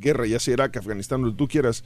guerra, 0.00 0.26
ya 0.26 0.40
sea 0.40 0.54
Irak, 0.54 0.76
Afganistán, 0.76 1.22
lo 1.22 1.30
que 1.30 1.36
tú 1.36 1.48
quieras, 1.48 1.84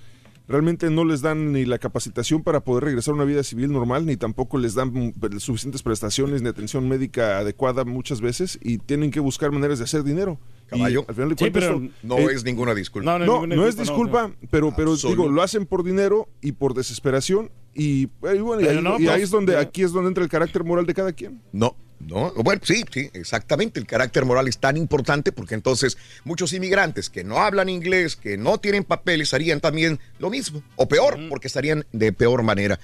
realmente 0.48 0.88
no 0.90 1.04
les 1.04 1.20
dan 1.20 1.52
ni 1.52 1.66
la 1.66 1.78
capacitación 1.78 2.42
para 2.42 2.60
poder 2.60 2.84
regresar 2.84 3.12
a 3.12 3.16
una 3.16 3.24
vida 3.24 3.42
civil 3.42 3.70
normal, 3.70 4.06
ni 4.06 4.16
tampoco 4.16 4.58
les 4.58 4.74
dan 4.74 4.92
mm, 4.92 5.38
suficientes 5.38 5.82
prestaciones 5.82 6.40
ni 6.42 6.48
atención 6.48 6.88
médica 6.88 7.38
adecuada 7.38 7.84
muchas 7.84 8.20
veces 8.20 8.58
y 8.62 8.78
tienen 8.78 9.10
que 9.10 9.20
buscar 9.20 9.52
maneras 9.52 9.78
de 9.78 9.84
hacer 9.84 10.02
dinero. 10.02 10.38
Caballo. 10.68 11.04
Y 11.06 11.10
al 11.10 11.14
final 11.14 11.28
de 11.30 11.34
Sí, 11.34 11.50
cuentas, 11.50 11.62
pero 11.64 11.82
no 12.02 12.18
eh, 12.18 12.34
es 12.34 12.44
ninguna 12.44 12.74
disculpa. 12.74 13.18
No, 13.18 13.24
No, 13.24 13.46
no, 13.46 13.56
no 13.56 13.62
es 13.64 13.70
es 13.70 13.80
disculpa, 13.80 14.32
pero, 14.50 14.72
pero 14.76 14.96
digo, 14.96 15.28
lo 15.28 15.42
hacen 15.42 15.66
por 15.66 15.82
dinero 15.82 16.28
y 16.40 16.52
por 16.52 16.74
desesperación 16.74 17.50
y, 17.74 18.06
bueno, 18.20 18.60
y 18.60 18.66
ahí, 18.66 18.82
no, 18.82 18.98
y 18.98 19.02
ahí 19.02 19.08
pues, 19.08 19.22
es 19.22 19.30
donde, 19.30 19.52
ya. 19.52 19.60
aquí 19.60 19.82
es 19.84 19.92
donde 19.92 20.08
entra 20.08 20.24
el 20.24 20.30
carácter 20.30 20.64
moral 20.64 20.84
de 20.84 20.94
cada 20.94 21.12
quien. 21.12 21.40
No, 21.52 21.76
no. 22.00 22.32
Bueno, 22.34 22.60
sí, 22.64 22.84
sí, 22.90 23.08
exactamente. 23.12 23.78
El 23.78 23.86
carácter 23.86 24.24
moral 24.24 24.48
es 24.48 24.58
tan 24.58 24.76
importante 24.76 25.30
porque 25.30 25.54
entonces 25.54 25.96
muchos 26.24 26.52
inmigrantes 26.52 27.08
que 27.08 27.22
no 27.22 27.38
hablan 27.38 27.68
inglés, 27.68 28.16
que 28.16 28.36
no 28.36 28.58
tienen 28.58 28.82
papeles, 28.82 29.32
harían 29.32 29.60
también 29.60 30.00
lo 30.18 30.28
mismo, 30.28 30.62
o 30.74 30.88
peor, 30.88 31.18
porque 31.28 31.46
estarían 31.46 31.84
de 31.92 32.12
peor 32.12 32.42
manera. 32.42 32.80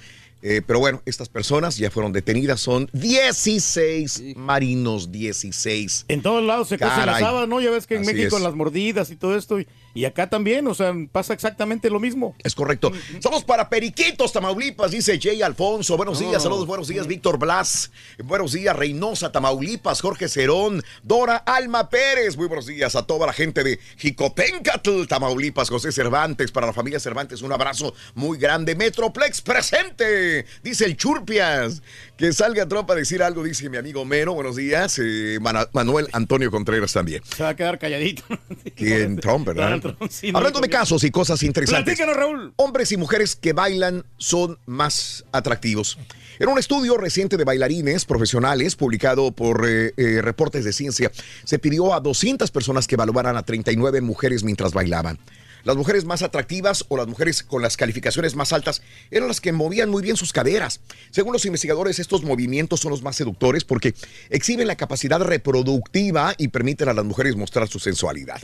Eh, 0.46 0.60
pero 0.60 0.78
bueno, 0.78 1.00
estas 1.06 1.30
personas 1.30 1.78
ya 1.78 1.90
fueron 1.90 2.12
detenidas, 2.12 2.60
son 2.60 2.90
16 2.92 4.36
marinos, 4.36 5.10
16. 5.10 6.04
En 6.08 6.20
todos 6.20 6.44
lados 6.44 6.68
se 6.68 6.76
cuecen 6.76 7.06
las 7.06 7.22
habas, 7.22 7.48
¿no? 7.48 7.62
Ya 7.62 7.70
ves 7.70 7.86
que 7.86 7.94
en 7.94 8.02
Así 8.02 8.12
México 8.12 8.36
es. 8.36 8.42
las 8.42 8.54
mordidas 8.54 9.10
y 9.10 9.16
todo 9.16 9.36
esto. 9.36 9.58
Y, 9.58 9.66
y 9.94 10.04
acá 10.04 10.28
también, 10.28 10.66
o 10.66 10.74
sea, 10.74 10.92
pasa 11.12 11.32
exactamente 11.32 11.88
lo 11.88 12.00
mismo. 12.00 12.34
Es 12.42 12.54
correcto. 12.54 12.92
Somos 13.22 13.44
para 13.44 13.68
Periquitos, 13.68 14.32
Tamaulipas, 14.32 14.90
dice 14.90 15.18
Jay 15.22 15.40
Alfonso. 15.40 15.96
Buenos 15.96 16.18
días, 16.18 16.34
No. 16.34 16.40
saludos, 16.40 16.66
buenos 16.66 16.88
días, 16.88 17.06
Víctor 17.06 17.38
Blas. 17.38 17.90
Buenos 18.22 18.52
días, 18.52 18.74
Reynosa, 18.76 19.30
Tamaulipas, 19.32 20.00
Jorge 20.00 20.28
Cerón, 20.28 20.82
Dora 21.02 21.36
Alma 21.36 21.88
Pérez. 21.88 22.36
Muy 22.36 22.48
buenos 22.48 22.66
días 22.66 22.96
a 22.96 23.06
toda 23.06 23.26
la 23.26 23.32
gente 23.32 23.62
de 23.64 23.78
Jicotencatl, 23.98 25.06
Tamaulipas, 25.06 25.70
José 25.70 25.92
Cervantes, 25.92 26.50
para 26.50 26.66
la 26.66 26.72
familia 26.72 26.98
Cervantes, 26.98 27.42
un 27.42 27.52
abrazo 27.52 27.94
muy 28.14 28.38
grande. 28.38 28.74
Metroplex 28.74 29.40
presente, 29.42 30.44
dice 30.62 30.84
el 30.86 30.96
Churpias. 30.96 31.82
Que 32.16 32.32
salga 32.32 32.64
tropa 32.68 32.92
a 32.92 32.96
decir 32.96 33.24
algo, 33.24 33.42
dice 33.42 33.68
mi 33.68 33.76
amigo 33.76 34.04
Mero. 34.04 34.34
Buenos 34.34 34.54
días, 34.54 35.00
eh, 35.02 35.40
Manuel 35.72 36.06
Antonio 36.12 36.48
Contreras 36.48 36.92
también. 36.92 37.22
Se 37.24 37.42
va 37.42 37.48
a 37.48 37.56
quedar 37.56 37.76
calladito. 37.80 38.22
¿Quién? 38.76 39.16
Trump, 39.16 39.48
¿verdad? 39.48 39.64
Donald 39.64 39.82
Trump, 39.82 40.10
sí, 40.12 40.30
no, 40.30 40.38
Hablando 40.38 40.60
de 40.60 40.68
casos 40.68 41.02
y 41.02 41.10
cosas 41.10 41.42
interesantes. 41.42 41.98
Raúl. 41.98 42.52
Hombres 42.54 42.92
y 42.92 42.96
mujeres 42.96 43.34
que 43.34 43.52
bailan 43.52 44.04
son 44.16 44.58
más 44.64 45.24
atractivos. 45.32 45.98
En 46.38 46.48
un 46.48 46.58
estudio 46.58 46.96
reciente 46.98 47.36
de 47.36 47.42
bailarines 47.42 48.04
profesionales 48.04 48.76
publicado 48.76 49.32
por 49.32 49.68
eh, 49.68 49.92
eh, 49.96 50.22
Reportes 50.22 50.64
de 50.64 50.72
Ciencia, 50.72 51.10
se 51.42 51.58
pidió 51.58 51.94
a 51.94 52.00
200 52.00 52.48
personas 52.52 52.86
que 52.86 52.94
evaluaran 52.94 53.36
a 53.36 53.42
39 53.42 54.00
mujeres 54.02 54.44
mientras 54.44 54.72
bailaban. 54.72 55.18
Las 55.64 55.76
mujeres 55.76 56.04
más 56.04 56.22
atractivas 56.22 56.84
o 56.88 56.98
las 56.98 57.06
mujeres 57.06 57.42
con 57.42 57.62
las 57.62 57.78
calificaciones 57.78 58.36
más 58.36 58.52
altas 58.52 58.82
eran 59.10 59.28
las 59.28 59.40
que 59.40 59.52
movían 59.52 59.88
muy 59.88 60.02
bien 60.02 60.16
sus 60.16 60.32
caderas. 60.32 60.80
Según 61.10 61.32
los 61.32 61.46
investigadores, 61.46 61.98
estos 61.98 62.22
movimientos 62.22 62.80
son 62.80 62.90
los 62.90 63.02
más 63.02 63.16
seductores 63.16 63.64
porque 63.64 63.94
exhiben 64.28 64.66
la 64.66 64.76
capacidad 64.76 65.20
reproductiva 65.20 66.34
y 66.36 66.48
permiten 66.48 66.90
a 66.90 66.92
las 66.92 67.04
mujeres 67.06 67.34
mostrar 67.36 67.66
su 67.68 67.78
sensualidad. 67.78 68.42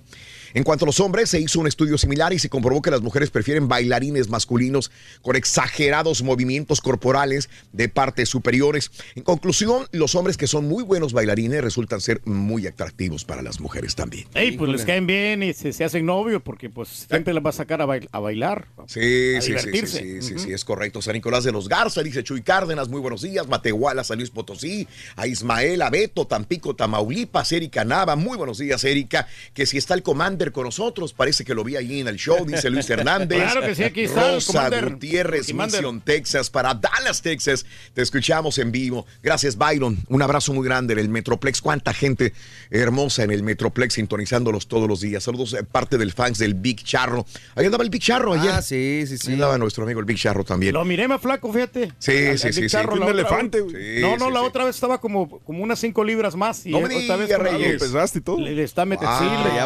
En 0.55 0.65
cuanto 0.65 0.85
a 0.85 0.87
los 0.87 1.01
hombres, 1.01 1.31
se 1.31 1.41
hizo 1.41 1.61
un 1.61 1.67
estudio 1.67 1.97
similar 1.99 2.33
y 2.33 2.39
se 2.39 2.49
comprobó 2.49 2.83
que 2.83 2.91
las 2.91 3.01
mujeres 3.03 3.31
prefieren 3.31 3.69
bailarines 3.69 4.29
masculinos 4.29 4.91
con 5.23 5.37
exagerados 5.37 6.23
movimientos 6.23 6.81
corporales 6.81 7.49
de 7.73 7.89
partes 7.89 8.29
superiores. 8.29 8.91
En 9.15 9.23
conclusión, 9.23 9.87
los 9.93 10.15
hombres 10.15 10.37
que 10.37 10.47
son 10.47 10.67
muy 10.67 10.83
buenos 10.83 11.13
bailarines 11.13 11.63
resultan 11.63 12.01
ser 12.01 12.21
muy 12.25 12.67
atractivos 12.67 13.25
para 13.25 13.43
las 13.43 13.61
mujeres 13.61 13.95
también. 13.95 14.27
Ey, 14.35 14.53
pues 14.57 14.71
les 14.71 14.85
caen 14.85 15.07
bien 15.07 15.43
y 15.43 15.53
se, 15.53 15.73
se 15.73 15.85
hacen 15.85 16.07
novios 16.07 16.43
porque 16.43 16.71
pues 16.71 17.07
siempre 17.09 17.33
les 17.35 17.45
va 17.45 17.51
a 17.51 17.53
sacar 17.53 17.81
a, 17.83 17.87
bail- 17.87 18.09
a 18.13 18.19
bailar. 18.19 18.67
Sí, 18.87 19.37
a 19.37 19.41
sí, 19.41 19.55
sí, 19.59 19.69
sí, 19.73 19.87
sí, 19.87 20.23
sí, 20.23 20.39
sí, 20.39 20.53
es 20.53 20.65
correcto. 20.65 21.03
San 21.03 21.15
Nicolás 21.15 21.45
de 21.45 21.53
los 21.53 21.69
Garza, 21.69 22.03
dice 22.03 22.25
Chuy 22.25 22.43
Cárdenas, 22.43 22.89
muy 22.89 23.01
buenos 23.01 23.23
días. 23.23 23.47
Matehuala, 23.49 24.05
San 24.05 24.19
Luis 24.19 24.31
Potosí, 24.31 24.87
a 25.17 25.27
Ismael, 25.27 25.83
a 25.83 25.91
Beto, 25.91 26.27
Tampico, 26.27 26.75
Tamaulipas, 26.75 27.53
Erika 27.53 27.85
Nava, 27.85 28.17
muy 28.17 28.37
buenos 28.37 28.59
días, 28.59 28.83
Erika. 28.85 29.27
Que 29.55 29.67
si 29.67 29.79
está 29.79 29.95
el 29.95 30.03
Commander 30.41 30.53
con 30.53 30.65
nosotros, 30.65 31.13
parece 31.13 31.45
que 31.45 31.55
lo 31.55 31.63
vi 31.65 31.77
ahí 31.77 32.01
en 32.01 32.09
el 32.09 32.17
show, 32.17 32.47
dice 32.47 32.71
Luis 32.71 32.89
Hernández. 32.89 33.39
Claro 33.51 33.61
que 33.63 33.75
sí, 33.75 33.83
aquí 33.83 34.03
está 34.05 34.29
el 34.29 34.35
Rosa. 34.37 34.71
Gutiérrez, 34.71 35.47
Commander. 35.49 35.81
Mission, 35.81 36.01
Texas, 36.01 36.49
para 36.51 36.73
Dallas, 36.75 37.21
Texas. 37.21 37.67
Te 37.95 38.01
escuchamos 38.03 38.57
en 38.59 38.71
vivo. 38.73 39.07
Gracias, 39.23 39.57
Byron. 39.57 39.99
Un 40.09 40.23
abrazo 40.23 40.53
muy 40.55 40.65
grande 40.67 40.95
en 40.95 40.99
el 41.01 41.09
Metroplex. 41.09 41.61
Cuánta 41.61 41.93
gente 41.93 42.33
hermosa 42.71 43.23
en 43.25 43.31
el 43.33 43.43
Metroplex 43.43 43.95
sintonizándolos 43.95 44.67
todos 44.69 44.89
los 44.89 45.01
días. 45.01 45.25
Saludos 45.25 45.55
parte 45.71 45.99
del 45.99 46.13
fans 46.13 46.39
del 46.39 46.55
Big 46.55 46.83
Charro. 46.85 47.27
Ahí 47.55 47.67
andaba 47.67 47.85
el 47.85 47.91
Big 47.91 48.03
Charro 48.03 48.33
ayer. 48.35 48.53
Ah, 48.53 48.63
sí, 48.63 49.05
sí, 49.07 49.19
sí. 49.19 49.29
Ahí 49.29 49.35
andaba 49.35 49.59
nuestro 49.59 49.85
amigo 49.85 50.01
el 50.01 50.07
Big 50.07 50.17
Charro 50.19 50.45
también. 50.45 50.73
Lo 50.75 50.85
miré 50.85 51.07
más 51.09 51.21
flaco, 51.21 51.53
fíjate. 51.53 51.93
Sí, 51.99 52.13
Al- 52.29 52.39
sí, 52.39 52.53
sí, 52.53 52.61
Big 52.63 52.71
sí. 52.71 52.77
Charro, 52.77 52.95
Un 52.95 53.01
la 53.01 53.07
otra- 53.07 53.19
elefante. 53.21 53.59
Sí, 53.59 54.01
no, 54.01 54.17
no, 54.17 54.27
sí, 54.29 54.33
la 54.33 54.41
sí. 54.41 54.47
otra 54.47 54.65
vez 54.65 54.75
estaba 54.77 55.01
como, 55.01 55.41
como 55.41 55.63
unas 55.63 55.79
5 55.81 56.05
libras 56.05 56.37
más. 56.37 56.65
Y 56.67 56.71
No 56.71 56.81
me 56.81 56.89
digas, 56.89 57.19
Reyes. 57.39 57.83
Pesaste 57.83 58.19
y 58.19 58.23
todo. 58.23 58.39
Le, 58.39 58.53
le 58.55 58.63
está 58.63 58.85
metiendo. 58.85 59.11
Wow. 59.15 59.29
sí, 59.29 59.49
le, 59.49 59.55
Ya 59.57 59.65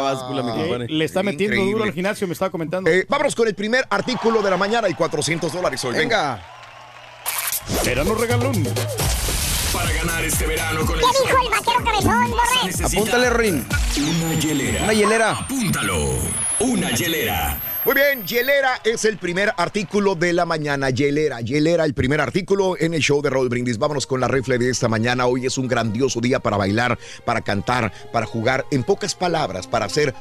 eh, 0.64 0.64
compadre. 0.65 0.87
le 0.93 1.05
está 1.05 1.23
metiendo 1.23 1.55
Increíble. 1.55 1.73
duro 1.73 1.85
al 1.85 1.93
gimnasio, 1.93 2.27
me 2.27 2.33
estaba 2.33 2.51
comentando. 2.51 2.91
Eh, 2.91 3.07
vámonos 3.09 3.35
con 3.35 3.49
el 3.49 3.55
primer 3.55 3.85
artículo 3.91 4.43
de 4.43 4.51
la 4.51 4.57
mañana 4.57 4.89
y 4.89 4.95
400 4.95 5.53
dólares 5.53 5.85
hoy. 5.85 5.95
Venga. 5.97 6.43
Verano 7.85 8.15
regalón. 8.15 8.65
Para 9.73 9.91
ganar 9.93 10.25
este 10.25 10.47
verano 10.47 10.87
con 10.87 10.95
el 10.97 11.01
¿Qué 11.01 11.07
dijo 11.25 11.43
el 11.43 11.51
vaquero 11.51 11.85
cabezón, 11.85 12.31
Borre? 12.31 12.85
Apúntale, 12.85 13.31
Rin. 13.31 13.67
Una 13.99 14.35
hielera. 14.41 14.85
Una 14.85 14.93
hielera. 14.93 15.31
Apúntalo. 15.33 16.19
Una 16.61 16.91
hielera. 16.91 17.59
Muy 17.85 17.95
bien, 17.97 18.25
Hielera 18.27 18.81
es 18.83 19.05
el 19.05 19.19
primer 19.19 19.53
artículo 19.59 20.15
de 20.15 20.33
la 20.33 20.47
mañana. 20.47 20.89
Hielera, 20.89 21.43
Hielera, 21.43 21.85
el 21.85 21.93
primer 21.93 22.19
artículo 22.19 22.77
en 22.81 22.95
el 22.95 23.03
show 23.03 23.21
de 23.21 23.29
Raúl 23.29 23.51
Brindis. 23.51 23.77
Vámonos 23.77 24.07
con 24.07 24.21
la 24.21 24.29
rifle 24.29 24.57
de 24.57 24.71
esta 24.71 24.89
mañana. 24.89 25.27
Hoy 25.27 25.45
es 25.45 25.59
un 25.59 25.69
grandioso 25.69 26.21
día 26.23 26.41
para 26.41 26.57
bailar, 26.57 26.99
para 27.27 27.43
cantar, 27.43 27.93
para 28.11 28.25
jugar. 28.25 28.65
En 28.71 28.85
pocas 28.85 29.15
palabras, 29.15 29.67
para 29.67 29.85
hacer 29.85 30.15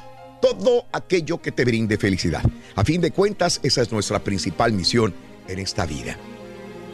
todo 0.43 0.87
aquello 0.91 1.41
que 1.41 1.53
te 1.53 1.63
brinde 1.63 1.97
felicidad. 1.97 2.43
A 2.75 2.83
fin 2.83 2.99
de 2.99 3.11
cuentas, 3.11 3.61
esa 3.63 3.81
es 3.81 3.93
nuestra 3.93 4.21
principal 4.21 4.73
misión 4.73 5.13
en 5.47 5.59
esta 5.59 5.85
vida. 5.85 6.17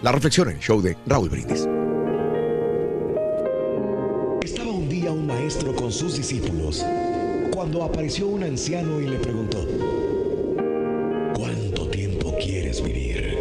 La 0.03 0.11
reflexión 0.11 0.49
en 0.49 0.57
el 0.57 0.61
show 0.61 0.79
de 0.83 0.95
Raúl 1.07 1.29
Brindis. 1.29 1.67
Estaba 4.43 4.71
un 4.71 4.87
día 4.87 5.11
un 5.11 5.25
maestro 5.25 5.75
con 5.75 5.91
sus 5.91 6.17
discípulos 6.17 6.85
cuando 7.51 7.83
apareció 7.83 8.27
un 8.27 8.43
anciano 8.43 9.01
y 9.01 9.07
le 9.07 9.17
preguntó, 9.17 9.65
¿cuánto 11.33 11.87
tiempo 11.87 12.35
quieres 12.39 12.83
vivir? 12.83 13.35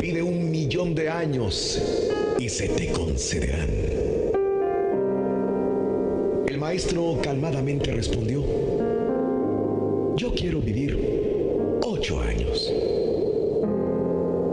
Pide 0.00 0.22
un 0.22 0.50
millón 0.50 0.94
de 0.94 1.10
años 1.10 1.78
y 2.38 2.48
se 2.48 2.68
te 2.70 2.90
concederán. 2.90 3.97
Maestro 6.68 7.18
calmadamente 7.22 7.90
respondió, 7.92 8.44
yo 10.16 10.34
quiero 10.34 10.60
vivir 10.60 10.98
ocho 11.82 12.20
años. 12.20 12.70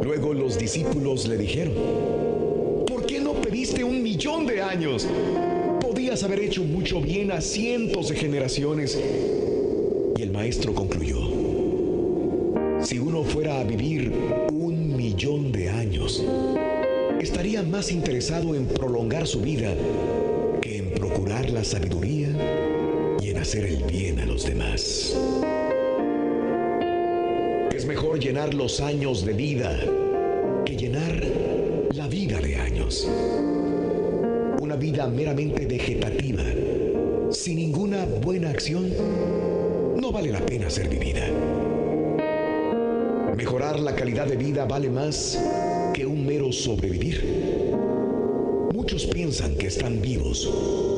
Luego 0.01 0.34
los 0.34 0.57
discípulos 0.57 1.28
le 1.28 1.38
dijeron, 1.38 1.74
¿por 2.88 3.05
qué 3.05 3.20
no 3.20 3.34
pediste 3.34 3.84
un 3.84 4.01
millón 4.01 4.47
de 4.47 4.61
años? 4.61 5.05
Podías 5.82 6.24
haber 6.24 6.39
hecho 6.39 6.63
mucho 6.63 7.01
bien 7.01 7.34
a 7.34 7.41
cientos 7.41 8.07
de 8.07 8.16
generaciones. 8.16 8.97
Y 10.18 10.22
el 10.22 10.32
maestro 10.32 10.74
concluyó, 10.74 11.20
si 12.80 12.97
uno 12.97 13.26
fuera 13.26 13.59
a 13.59 13.66
vivir 13.66 14.13
un 14.53 14.95
millón 14.95 15.51
de 15.51 15.68
años, 15.68 16.24
estaría 17.20 17.61
más 17.61 17.91
interesado 17.91 18.55
en 18.55 18.68
prolongar 18.68 19.28
su 19.28 19.41
vida 19.41 19.76
procurar 21.36 21.49
la 21.49 21.63
sabiduría 21.63 22.29
y 23.21 23.29
en 23.29 23.38
hacer 23.38 23.65
el 23.65 23.83
bien 23.83 24.19
a 24.19 24.25
los 24.25 24.45
demás. 24.45 25.15
Es 27.75 27.86
mejor 27.86 28.19
llenar 28.19 28.53
los 28.53 28.79
años 28.79 29.25
de 29.25 29.33
vida 29.33 29.77
que 30.65 30.77
llenar 30.77 31.21
la 31.93 32.07
vida 32.07 32.39
de 32.39 32.55
años. 32.55 33.07
Una 34.61 34.77
vida 34.77 35.07
meramente 35.07 35.65
vegetativa, 35.65 36.43
sin 37.31 37.57
ninguna 37.57 38.05
buena 38.05 38.49
acción, 38.51 38.89
no 39.97 40.11
vale 40.11 40.31
la 40.31 40.39
pena 40.39 40.69
ser 40.69 40.88
vivida. 40.88 41.27
Mejorar 43.36 43.79
la 43.79 43.93
calidad 43.93 44.27
de 44.27 44.38
vida 44.38 44.65
vale 44.65 44.89
más 44.89 45.38
que 45.93 46.05
un 46.05 46.25
mero 46.25 46.53
sobrevivir. 46.53 47.21
Muchos 48.73 49.05
piensan 49.05 49.55
que 49.55 49.67
están 49.67 50.01
vivos 50.01 50.94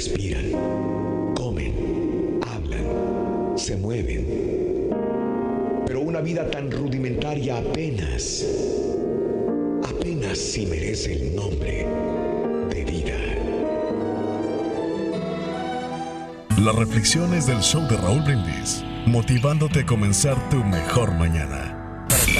respiran, 0.00 1.34
comen, 1.34 2.40
hablan, 2.48 3.52
se 3.54 3.76
mueven. 3.76 4.88
Pero 5.86 6.00
una 6.00 6.22
vida 6.22 6.50
tan 6.50 6.70
rudimentaria 6.70 7.58
apenas, 7.58 8.46
apenas 9.86 10.38
si 10.38 10.64
merece 10.64 11.12
el 11.12 11.36
nombre 11.36 11.86
de 12.70 12.84
vida. 12.84 13.18
Las 16.64 16.74
reflexiones 16.76 17.46
del 17.46 17.60
show 17.60 17.86
de 17.86 17.98
Raúl 17.98 18.22
Brindis 18.22 18.82
motivándote 19.04 19.80
a 19.80 19.86
comenzar 19.86 20.48
tu 20.48 20.64
mejor 20.64 21.12
mañana. 21.12 21.69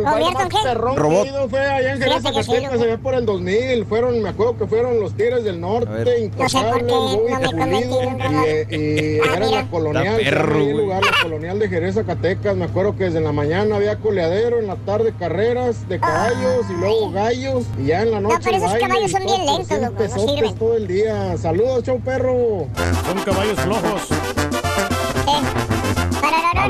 el 0.00 0.04
baile 0.04 0.30
más 0.32 0.62
perrón 0.62 0.96
Robot. 0.96 1.22
que 1.22 1.28
he 1.28 1.32
ido 1.32 1.48
fue 1.48 1.60
allá 1.60 1.92
en 1.92 1.98
Jerez, 1.98 2.16
Fíjate 2.16 2.36
que 2.36 2.42
sí, 2.42 2.50
Zacatecas, 2.52 2.82
allá 2.82 2.98
por 2.98 3.14
el 3.14 3.26
2000. 3.26 3.86
Fueron, 3.86 4.22
me 4.22 4.28
acuerdo 4.28 4.56
que 4.58 4.66
fueron 4.66 5.00
los 5.00 5.14
Tigres 5.14 5.44
del 5.44 5.60
Norte, 5.60 5.88
No 6.36 6.48
sé 6.48 6.58
por 6.58 6.76
qué 6.76 6.82
Incapables, 6.82 6.86
no 6.86 7.38
me 7.40 7.46
convertí 7.46 7.82
en 7.82 7.92
un 7.92 8.20
robot. 8.20 8.46
y, 8.70 8.74
y 8.76 9.18
era 9.18 9.46
en 9.46 9.50
la 9.52 9.70
colonial, 9.70 10.16
perro, 10.22 10.58
ahí 10.58 10.72
lugar, 10.72 11.02
la 11.04 11.22
colonial 11.22 11.58
de 11.58 11.68
Jerez, 11.68 11.94
Zacatecas. 11.94 12.56
Me 12.56 12.64
acuerdo 12.64 12.96
que 12.96 13.04
desde 13.04 13.20
la 13.20 13.32
mañana 13.32 13.76
había 13.76 13.96
coleadero, 13.96 14.58
en 14.58 14.66
la 14.66 14.76
tarde 14.76 15.12
carreras 15.18 15.88
de 15.88 15.98
caballos 16.00 16.66
y 16.68 16.72
luego 16.74 17.10
gallos, 17.12 17.64
y 17.78 17.86
ya 17.86 18.02
en 18.02 18.10
la 18.12 18.20
noche 18.20 18.38
pero 18.44 18.56
esos 18.56 18.70
baile 18.72 18.86
caballos 18.88 19.08
y 19.08 19.12
son 19.12 19.22
todo 19.22 19.36
bien 19.36 19.46
lentos, 19.46 19.66
cien 19.68 19.82
loco, 19.82 20.02
no 20.02 20.34
sirven. 20.34 20.54
todo 20.56 20.76
el 20.76 20.86
día. 20.86 21.36
Saludos, 21.38 21.84
show 21.84 22.00
perro. 22.00 22.66
Son 23.06 23.18
caballos 23.24 23.60
flojos. 23.60 24.08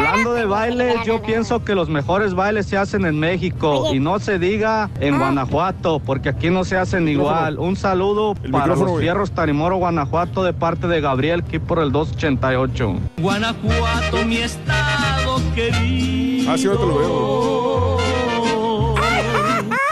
Hablando 0.01 0.33
de 0.33 0.47
baile, 0.47 0.95
yo 1.05 1.21
pienso 1.23 1.63
que 1.63 1.75
los 1.75 1.89
mejores 1.89 2.35
bailes 2.35 2.67
se 2.67 2.77
hacen 2.79 3.05
en 3.05 3.19
México 3.19 3.93
y 3.93 4.01
no 4.01 4.19
se 4.19 4.39
diga 4.39 4.89
en 4.99 5.19
Guanajuato, 5.19 6.01
porque 6.01 6.31
aquí 6.31 6.49
no 6.51 6.65
se 6.65 6.77
hacen 6.77 7.07
igual. 7.09 7.59
Un 7.59 7.77
saludo 7.77 8.35
para 8.51 8.69
los 8.69 8.81
güey. 8.81 9.03
fierros 9.03 9.31
Tarimoro, 9.33 9.77
Guanajuato, 9.77 10.43
de 10.43 10.53
parte 10.53 10.87
de 10.87 11.01
Gabriel, 11.01 11.45
aquí 11.47 11.59
por 11.59 11.79
el 11.81 11.93
288. 11.93 12.95
Guanajuato, 13.19 14.25
mi 14.27 14.39
estado 14.39 15.37
querido. 15.55 16.51
Ah, 16.51 16.57
sí, 16.57 16.67
ahora 16.67 16.81
te 16.81 16.87
lo 16.87 16.99
veo. 16.99 17.90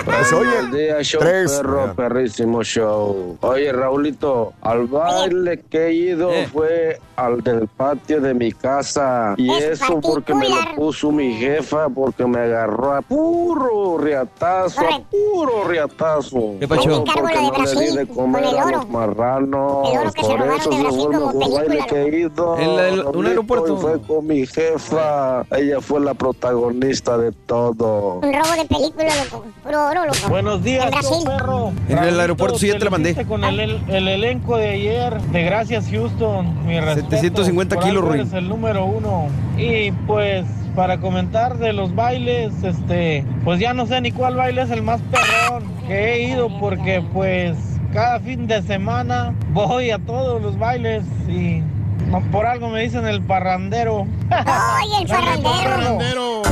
Pues, 0.08 0.32
oye, 0.32 0.50
Buenos 0.50 0.72
días, 0.72 1.06
show 1.06 1.20
tres. 1.20 1.52
perro, 1.52 1.92
perrísimo 1.94 2.62
show. 2.64 3.36
Oye, 3.42 3.70
Raulito, 3.72 4.54
al 4.62 4.86
baile 4.86 5.60
que 5.68 5.86
he 5.88 5.92
ido 5.92 6.32
Eh. 6.32 6.48
fue 6.50 6.98
al 7.16 7.42
del 7.42 7.68
patio 7.68 8.20
de 8.20 8.32
mi 8.32 8.52
casa. 8.52 9.34
Y 9.36 9.50
Es 9.52 9.82
eso 9.82 10.00
porque 10.00 10.34
me 10.34 10.48
lo 10.48 10.54
particular. 10.54 10.76
puso 10.76 11.10
mi 11.12 11.34
jefa, 11.34 11.88
porque 11.90 12.24
me 12.24 12.38
agarró 12.40 12.94
a 12.94 13.02
puro 13.02 13.98
riatazo, 13.98 14.80
a 14.80 15.00
puro 15.10 15.64
riatazo. 15.68 16.54
¿Qué 16.58 16.64
encargo 16.64 17.04
porque 17.04 17.34
la 17.34 17.40
de 17.40 17.46
no 17.46 17.50
le 17.50 17.50
di 17.50 17.50
Brasil, 17.50 17.94
de 17.96 18.06
con 18.06 18.16
comer 18.16 18.44
el 18.44 18.58
a 18.58 18.64
oro. 18.64 18.76
los 18.78 18.88
marranos. 18.88 19.88
El 19.92 19.98
oro 19.98 20.12
que 20.12 20.22
se 20.22 20.28
Por 20.28 20.40
eso 20.40 20.46
Brasil 20.46 20.86
fue 20.88 21.02
el 21.02 21.08
mejor 21.10 21.52
baile 21.68 21.86
que 21.88 22.02
he 22.02 22.18
ido. 22.20 22.58
En 22.58 22.70
un 23.16 23.26
aeropuerto. 23.26 23.74
y 23.74 23.80
Fue 23.80 24.00
con 24.02 24.26
mi 24.26 24.46
jefa. 24.46 25.42
Ella 25.56 25.80
fue 25.80 26.00
la 26.00 26.14
protagonista 26.14 27.18
de 27.18 27.32
todo. 27.32 28.20
Un 28.22 28.32
robo 28.32 28.52
de 28.56 28.64
película, 28.64 29.08
loco. 29.24 29.44
Puro 29.64 29.86
oro, 29.88 29.97
loco. 30.06 30.28
Buenos 30.28 30.62
días, 30.62 30.90
En 30.92 31.24
perro. 31.24 31.72
En 31.88 31.98
el 31.98 32.20
aeropuerto 32.20 32.58
sí 32.58 32.68
ya 32.68 32.78
te 32.78 32.84
la 32.84 32.90
mandé. 32.90 33.14
Con 33.26 33.44
el, 33.44 33.80
el 33.88 34.08
elenco 34.08 34.56
de 34.56 34.70
ayer, 34.70 35.20
de 35.20 35.42
Gracias 35.42 35.86
Houston, 35.90 36.66
mi 36.66 36.78
respeto. 36.80 37.10
750 37.10 37.74
Por 37.76 37.84
kilos, 37.84 38.14
eres 38.14 38.32
el 38.32 38.48
número 38.48 38.84
uno. 38.84 39.26
Y 39.56 39.92
pues, 40.06 40.44
para 40.74 40.98
comentar 40.98 41.58
de 41.58 41.72
los 41.72 41.94
bailes, 41.94 42.52
este, 42.62 43.24
pues 43.44 43.58
ya 43.60 43.74
no 43.74 43.86
sé 43.86 44.00
ni 44.00 44.12
cuál 44.12 44.36
baile 44.36 44.62
es 44.62 44.70
el 44.70 44.82
más 44.82 45.00
perrón 45.10 45.64
que 45.86 46.12
he 46.14 46.28
ido, 46.28 46.48
porque 46.60 47.02
pues 47.12 47.56
cada 47.92 48.20
fin 48.20 48.46
de 48.46 48.62
semana 48.62 49.34
voy 49.52 49.90
a 49.90 49.98
todos 49.98 50.40
los 50.40 50.58
bailes 50.58 51.02
y 51.28 51.62
no, 52.08 52.20
por 52.30 52.46
algo 52.46 52.68
me 52.68 52.82
dicen 52.82 53.06
el 53.06 53.22
parrandero. 53.22 54.06
¡Ay, 54.30 54.88
el 55.02 55.08
farrandero! 55.08 56.42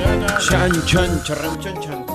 Chan, 0.00 0.72
chan, 0.86 1.22
charran, 1.24 1.60
chan, 1.60 1.80
chan. 1.80 2.06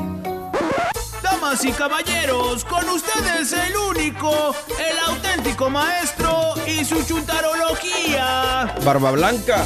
Damas 1.21 1.63
y 1.63 1.71
caballeros, 1.71 2.65
con 2.65 2.87
ustedes 2.89 3.53
el 3.53 3.75
único, 3.77 4.55
el 4.79 4.97
auténtico 5.13 5.69
maestro 5.69 6.55
y 6.65 6.83
su 6.83 7.03
chuntarología. 7.05 8.73
Barba 8.83 9.11
Blanca. 9.11 9.63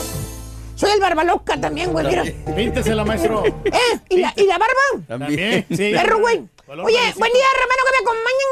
Soy 0.75 0.91
el 0.91 0.99
barba 0.99 1.23
loca 1.23 1.59
también, 1.59 1.91
güey, 1.93 2.07
mira. 2.07 2.23
Píntesela, 2.55 3.05
maestro. 3.05 3.43
¿Eh? 3.65 3.99
¿Y 4.09 4.17
la, 4.17 4.33
¿Y 4.35 4.43
la 4.45 4.57
barba? 4.57 5.05
También. 5.07 5.65
sí. 5.69 5.91
Perro, 5.93 6.19
güey. 6.19 6.43
Oye, 6.69 7.13
buen 7.17 7.33
día, 7.33 7.45
hermano, 7.55 7.81
que 7.83 7.91
me 7.91 7.97
acompañan. 7.97 8.49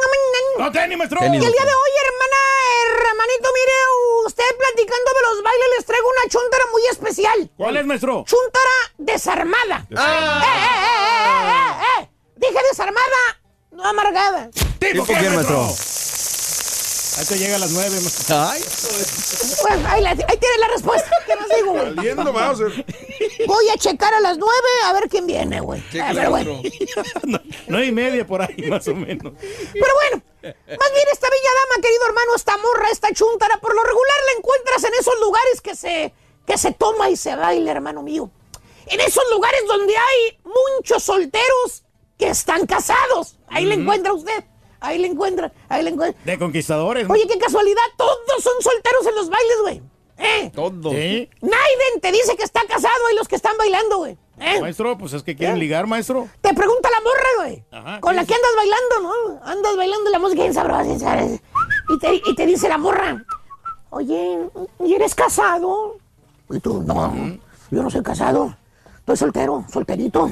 No, 0.58 0.72
tenis, 0.72 0.98
maestro. 0.98 1.20
Y 1.22 1.26
el 1.26 1.32
día 1.32 1.40
de 1.40 1.74
hoy, 1.74 1.92
hermana, 2.04 2.38
hermanito, 2.82 3.50
mire, 3.54 3.74
usted 4.26 4.58
platicando 4.58 5.12
de 5.14 5.22
los 5.22 5.44
bailes, 5.44 5.68
les 5.78 5.86
traigo 5.86 6.08
una 6.10 6.28
chuntara 6.28 6.64
muy 6.72 6.82
especial. 6.88 7.50
¿Cuál 7.58 7.78
es, 7.78 7.86
maestro? 7.86 8.26
Chuntara 8.26 8.94
desarmada. 8.98 9.86
Ah. 9.96 10.42
¡Eh, 10.44 10.50
eh, 10.50 10.78
eh, 10.88 11.44
eh, 11.46 12.02
eh, 12.02 12.02
eh! 12.02 12.10
Dije 12.38 12.60
desarmada, 12.72 13.40
no 13.70 13.86
amargada. 13.86 14.50
¿Tipo 14.80 15.06
qué, 15.06 15.30
maestro? 15.30 15.68
Ahí 17.18 17.26
te 17.26 17.38
llega 17.40 17.56
a 17.56 17.60
las 17.60 17.72
nueve. 17.72 17.98
Ay, 18.30 18.62
Pues, 18.62 19.86
ahí, 19.86 20.02
la- 20.02 20.10
ahí 20.12 20.38
tiene 20.40 20.58
la 20.60 20.68
respuesta. 20.70 21.10
¿Qué 21.26 21.36
más 21.36 21.48
digo, 21.56 21.72
güey? 21.74 21.96
Saliendo. 21.96 22.34
Voy 23.48 23.70
a 23.70 23.78
checar 23.78 24.14
a 24.14 24.20
las 24.20 24.38
nueve 24.38 24.68
a 24.86 24.94
ver 24.94 25.10
quién 25.10 25.26
viene, 25.26 25.60
güey. 25.60 25.84
pero 25.92 26.30
bueno. 26.30 26.62
maestro. 26.62 27.40
Nueve 27.68 27.86
y 27.88 27.92
media 27.92 28.26
por 28.28 28.42
ahí, 28.42 28.56
más 28.70 28.88
o 28.88 28.94
menos. 28.96 29.34
Pero 29.40 29.94
bueno, 29.96 30.24
más 30.44 30.92
bien 30.94 31.08
esta 31.12 31.28
bella 31.30 31.50
dama, 31.70 31.82
querido 31.82 32.06
hermano, 32.08 32.36
esta 32.36 32.58
morra, 32.58 32.90
esta 32.92 33.12
chuntara, 33.14 33.58
por 33.60 33.74
lo 33.74 33.84
regular 33.84 34.18
la 34.32 34.38
encuentras 34.40 34.84
en 34.84 34.94
esos 35.00 35.20
lugares 35.20 35.62
que 35.62 35.76
se, 35.76 36.14
que 36.46 36.58
se 36.58 36.72
toma 36.72 37.10
y 37.10 37.18
se 37.18 37.36
baila, 37.36 37.72
hermano 37.72 38.04
mío. 38.04 38.30
En 38.86 39.02
esos 39.02 39.24
lugares 39.32 39.62
donde 39.68 39.94
hay 39.98 40.40
muchos 40.78 41.04
solteros 41.04 41.84
que 42.18 42.30
están 42.30 42.66
casados. 42.68 43.38
Ahí 43.48 43.66
la 43.66 43.74
encuentra 43.74 44.14
usted. 44.14 44.44
Ahí 44.80 45.00
la 45.00 45.08
encuentra, 45.08 45.52
ahí 45.70 45.84
la 45.84 45.90
encuentra. 45.90 46.22
De 46.24 46.38
conquistadores. 46.38 47.08
¿no? 47.08 47.14
Oye, 47.14 47.28
qué 47.28 47.38
casualidad, 47.38 47.82
todos 47.98 48.18
son 48.44 48.54
solteros 48.62 49.08
en 49.08 49.16
los 49.16 49.30
bailes, 49.30 49.58
güey. 49.62 49.82
¿Eh? 50.20 50.52
todo. 50.54 50.92
Sí. 50.92 51.30
Naiden 51.42 52.02
te 52.02 52.12
dice 52.12 52.36
que 52.36 52.44
está 52.44 52.62
casado 52.68 53.12
y 53.12 53.16
los 53.16 53.28
que 53.28 53.36
están 53.36 53.56
bailando, 53.58 53.98
güey. 53.98 54.18
¿Eh? 54.40 54.60
Maestro, 54.62 54.98
pues 54.98 55.14
es 55.14 55.24
que 55.24 55.36
quieren 55.36 55.60
ligar, 55.60 55.88
maestro. 55.88 56.28
Te 56.42 56.54
pregunta 56.54 56.90
la 56.90 57.02
morra, 57.02 57.30
güey. 57.38 57.64
Ajá, 57.72 58.00
Con 58.02 58.12
¿qué 58.12 58.16
la 58.18 58.26
que 58.26 58.34
andas 58.34 58.52
bailando, 58.56 59.00
¿no? 59.02 59.46
Andas 59.46 59.76
bailando 59.78 60.10
la 60.10 60.20
música 60.20 60.42
bien 60.42 60.54
sabrosa, 60.54 60.84
bien 60.84 61.00
sabrosa. 61.00 61.42
Y 61.90 62.00
te, 62.00 62.22
y 62.30 62.36
te 62.36 62.46
dice 62.46 62.70
la 62.70 62.78
morra, 62.78 63.24
oye, 63.90 64.40
¿y 64.86 64.94
eres 64.94 65.16
casado? 65.16 65.98
Y 66.50 66.60
tú, 66.60 66.84
no, 66.84 67.14
yo 67.72 67.84
no 67.84 67.90
soy 67.90 68.04
casado. 68.04 68.56
Estoy 69.00 69.18
soltero, 69.18 69.66
solterito. 69.72 70.30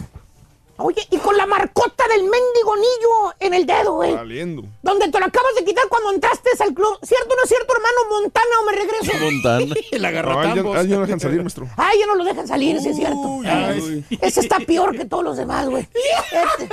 Oye, 0.77 1.07
y 1.09 1.17
con 1.19 1.37
la 1.37 1.45
marcota 1.45 2.05
del 2.09 2.23
mendigo 2.23 2.73
anillo 2.73 3.33
en 3.39 3.53
el 3.53 3.65
dedo, 3.65 3.93
güey. 3.93 4.13
Saliendo. 4.13 4.63
Donde 4.81 5.07
te 5.09 5.19
lo 5.19 5.25
acabas 5.25 5.55
de 5.55 5.63
quitar 5.63 5.87
cuando 5.87 6.11
entraste 6.11 6.49
al 6.59 6.73
club. 6.73 6.97
¿Cierto 7.01 7.33
o 7.33 7.37
no 7.37 7.43
es 7.43 7.49
cierto, 7.49 7.73
hermano 7.73 7.97
Montana, 8.09 8.59
o 8.61 8.65
me 8.65 8.71
regreso? 8.73 9.11
Montana. 9.21 9.75
El 9.91 10.01
No, 10.01 10.07
agarratambos. 10.09 10.77
ah, 10.77 10.83
ya 10.83 10.95
no 10.95 11.01
dejan 11.01 11.19
salir, 11.19 11.41
maestro. 11.41 11.67
Ay, 11.77 11.99
ya 11.99 12.05
no 12.07 12.15
lo 12.15 12.23
dejan 12.25 12.47
salir, 12.47 12.81
sí 12.81 12.89
es 12.89 12.97
cierto. 12.97 13.39
Ay, 13.45 14.05
Ese 14.21 14.41
está 14.41 14.59
peor 14.59 14.97
que 14.97 15.05
todos 15.05 15.23
los 15.23 15.37
demás, 15.37 15.67
güey. 15.69 15.87
Este, 15.93 16.69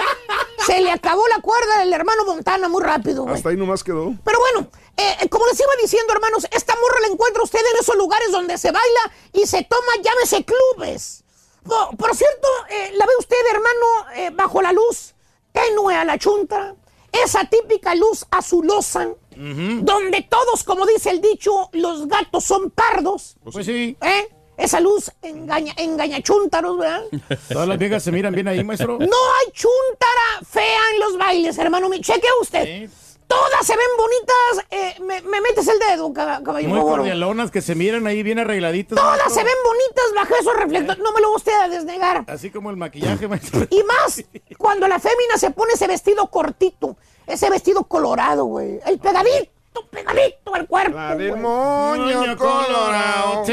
se 0.66 0.80
le 0.80 0.90
acabó 0.90 1.26
la 1.28 1.40
cuerda 1.40 1.78
del 1.78 1.92
hermano 1.92 2.24
Montana 2.24 2.68
muy 2.68 2.82
rápido, 2.82 3.22
güey. 3.22 3.36
Hasta 3.36 3.50
ahí 3.50 3.57
nomás 3.57 3.84
quedó. 3.84 4.14
Pero 4.24 4.38
bueno, 4.40 4.68
eh, 4.96 5.28
como 5.28 5.46
les 5.46 5.59
iba 5.61 5.70
diciendo, 5.80 6.12
hermanos, 6.12 6.46
esta 6.50 6.74
morra 6.74 7.00
la 7.03 7.12
encuentra 7.12 7.42
usted 7.44 7.61
en 7.61 7.80
esos 7.80 7.96
lugares 7.96 8.32
donde 8.32 8.59
se 8.59 8.72
baila 8.72 9.12
y 9.32 9.46
se 9.46 9.62
toma, 9.62 9.92
llámese 10.03 10.44
clubes. 10.44 11.21
Por, 11.64 11.96
por 11.96 12.14
cierto, 12.14 12.48
eh, 12.70 12.92
la 12.94 13.06
ve 13.06 13.12
usted, 13.18 13.36
hermano, 13.50 13.86
eh, 14.16 14.30
bajo 14.34 14.60
la 14.62 14.72
luz 14.72 15.14
tenue 15.52 15.94
a 15.94 16.04
la 16.04 16.18
chunta, 16.18 16.74
esa 17.12 17.44
típica 17.44 17.94
luz 17.94 18.24
azulosa, 18.30 19.08
donde 19.34 20.26
todos, 20.28 20.64
como 20.64 20.86
dice 20.86 21.10
el 21.10 21.20
dicho, 21.20 21.68
los 21.72 22.06
gatos 22.08 22.44
son 22.44 22.70
pardos. 22.70 23.36
Pues 23.44 23.66
sí. 23.66 23.96
¿Eh? 24.00 24.28
Esa 24.56 24.80
luz 24.80 25.10
engaña, 25.22 25.72
engaña 25.76 26.20
chúntaros, 26.20 26.78
¿verdad? 26.78 27.04
Todas 27.52 27.68
las 27.68 27.78
viejas 27.78 28.02
se 28.02 28.12
miran 28.12 28.34
bien 28.34 28.48
ahí, 28.48 28.62
maestro. 28.62 28.98
No 28.98 29.06
hay 29.06 29.52
chuntara 29.52 30.46
fea 30.48 30.80
en 30.94 31.00
los 31.00 31.18
bailes, 31.18 31.58
hermano. 31.58 31.90
Cheque 32.00 32.28
usted. 32.40 32.90
Todas 33.26 33.66
se 33.66 33.72
ven 33.76 33.86
bonitas. 33.96 34.66
eh, 34.70 34.94
me, 35.00 35.22
me 35.22 35.40
metes 35.40 35.66
el 35.68 35.78
dedo, 35.78 36.12
cab- 36.12 36.42
caballero. 36.42 36.74
Muy 36.74 36.80
cordialonas 36.82 37.50
que 37.50 37.62
se 37.62 37.74
miran 37.74 38.06
ahí 38.06 38.22
bien 38.22 38.38
arregladitas. 38.38 38.96
Todas 38.96 39.16
maestro. 39.18 39.34
se 39.34 39.44
ven 39.44 39.54
bonitas 39.64 40.04
bajo 40.14 40.34
esos 40.40 40.54
reflectores. 40.56 41.02
No 41.02 41.12
me 41.12 41.20
lo 41.20 41.32
a 41.62 41.68
desnegar. 41.68 42.24
Así 42.28 42.50
como 42.50 42.70
el 42.70 42.76
maquillaje, 42.76 43.26
maestro. 43.28 43.66
Y 43.70 43.82
más, 43.84 44.22
cuando 44.58 44.86
la 44.88 44.98
fémina 44.98 45.36
se 45.38 45.50
pone 45.50 45.72
ese 45.74 45.86
vestido 45.86 46.26
cortito, 46.28 46.96
ese 47.26 47.48
vestido 47.50 47.84
colorado, 47.84 48.44
güey. 48.44 48.80
El 48.86 48.98
pegadito, 48.98 49.50
pegadito 49.90 50.54
al 50.54 50.66
cuerpo. 50.66 50.96
La 50.96 51.14
del 51.16 51.36
moño 51.36 52.36
colorado. 52.36 53.44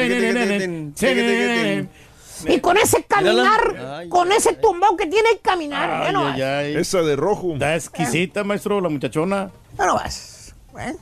Y 2.46 2.60
con 2.60 2.78
ese 2.78 3.04
caminar, 3.04 3.98
Ay, 4.00 4.10
con 4.10 4.32
ese 4.32 4.54
tumbao 4.54 4.96
que 4.96 5.08
tiene 5.08 5.30
que 5.32 5.40
caminar, 5.40 5.90
Ay, 5.90 6.16
ay, 6.16 6.42
ay. 6.42 6.76
Esa 6.78 7.02
de 7.02 7.16
rojo. 7.16 7.54
Está 7.54 7.76
exquisita, 7.76 8.44
maestro, 8.44 8.82
la 8.82 8.90
muchachona. 8.90 9.52
Ya 9.78 9.86
no 9.86 9.96
vas. 9.96 10.54
¿eh? 10.80 10.96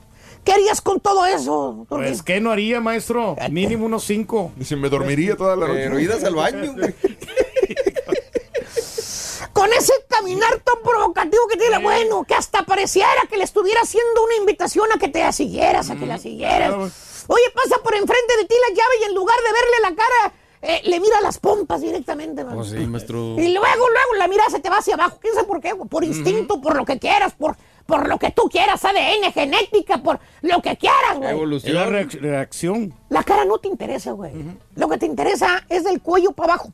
¿Qué 0.44 0.54
harías 0.54 0.82
con 0.82 1.00
todo 1.00 1.26
eso? 1.26 1.86
Pues, 1.90 2.24
¿qué 2.24 2.40
no 2.40 2.52
haría, 2.52 2.80
maestro? 2.80 3.36
Mínimo 3.52 3.86
unos 3.86 4.06
cinco. 4.06 4.52
Dice, 4.56 4.76
me 4.78 4.88
dormiría 4.90 5.36
toda 5.36 5.56
la 5.58 5.68
noche. 5.68 5.82
Pero 5.84 6.00
idas 6.00 6.24
al 6.24 6.36
baño, 6.36 6.74
güey. 6.74 6.96
Con 9.54 9.74
ese 9.74 9.92
caminar 10.08 10.60
tan 10.60 10.76
provocativo 10.84 11.48
que 11.48 11.58
tiene, 11.58 11.80
bueno, 11.80 12.24
que 12.24 12.36
hasta 12.36 12.64
pareciera 12.64 13.10
que 13.28 13.38
le 13.38 13.44
estuviera 13.44 13.82
haciendo 13.82 14.24
una 14.24 14.36
invitación 14.36 14.86
a 14.94 15.00
que 15.00 15.08
te 15.08 15.20
la 15.20 15.32
siguieras, 15.32 15.90
a 15.90 15.96
que 15.96 16.06
la 16.06 16.20
siguieras. 16.20 16.74
Oye, 17.28 17.44
pasa 17.56 17.82
por 17.84 17.96
enfrente 17.96 18.38
de 18.38 18.46
ti 18.46 18.56
la 18.70 18.76
llave 18.76 18.94
y 19.02 19.04
en 19.06 19.16
lugar 19.16 19.36
de 19.38 19.52
verle 19.52 19.78
la 19.82 19.96
cara, 19.96 20.34
eh, 20.68 20.82
le 20.86 21.00
mira 21.00 21.20
las 21.22 21.40
pompas 21.40 21.82
directamente. 21.82 22.44
Oh, 22.44 22.64
sí, 22.64 22.76
maestro. 22.88 23.36
Y 23.40 23.54
luego, 23.54 23.66
luego 23.90 24.14
la 24.18 24.28
mirada 24.28 24.50
se 24.50 24.60
te 24.60 24.70
va 24.70 24.78
hacia 24.78 24.96
abajo. 24.96 25.18
¿Quién 25.22 25.34
sabe 25.34 25.48
por 25.48 25.62
qué? 25.62 25.74
Por 25.76 26.04
instinto, 26.04 26.60
por 26.62 26.76
lo 26.76 26.86
que 26.86 27.00
quieras, 27.00 27.34
por, 27.34 27.56
por 27.86 28.08
lo 28.08 28.18
que 28.20 28.32
tú 28.32 28.44
quieras, 28.52 28.84
ADN, 28.84 29.32
genética, 29.34 29.98
por 30.00 30.20
lo 30.42 30.62
que 30.62 30.76
quieras, 30.78 31.18
güey. 31.18 31.30
Es 31.58 31.64
la 31.74 31.88
reac- 31.88 32.20
reacción. 32.20 32.94
La 33.10 33.24
cara 33.24 33.46
no 33.46 33.58
te 33.60 33.68
interesa, 33.68 34.12
güey. 34.12 34.34
Lo 34.76 34.88
que 34.90 34.98
te 34.98 35.06
interesa 35.06 35.66
es 35.70 35.84
del 35.84 36.02
cuello 36.02 36.32
para 36.32 36.54
abajo. 36.54 36.72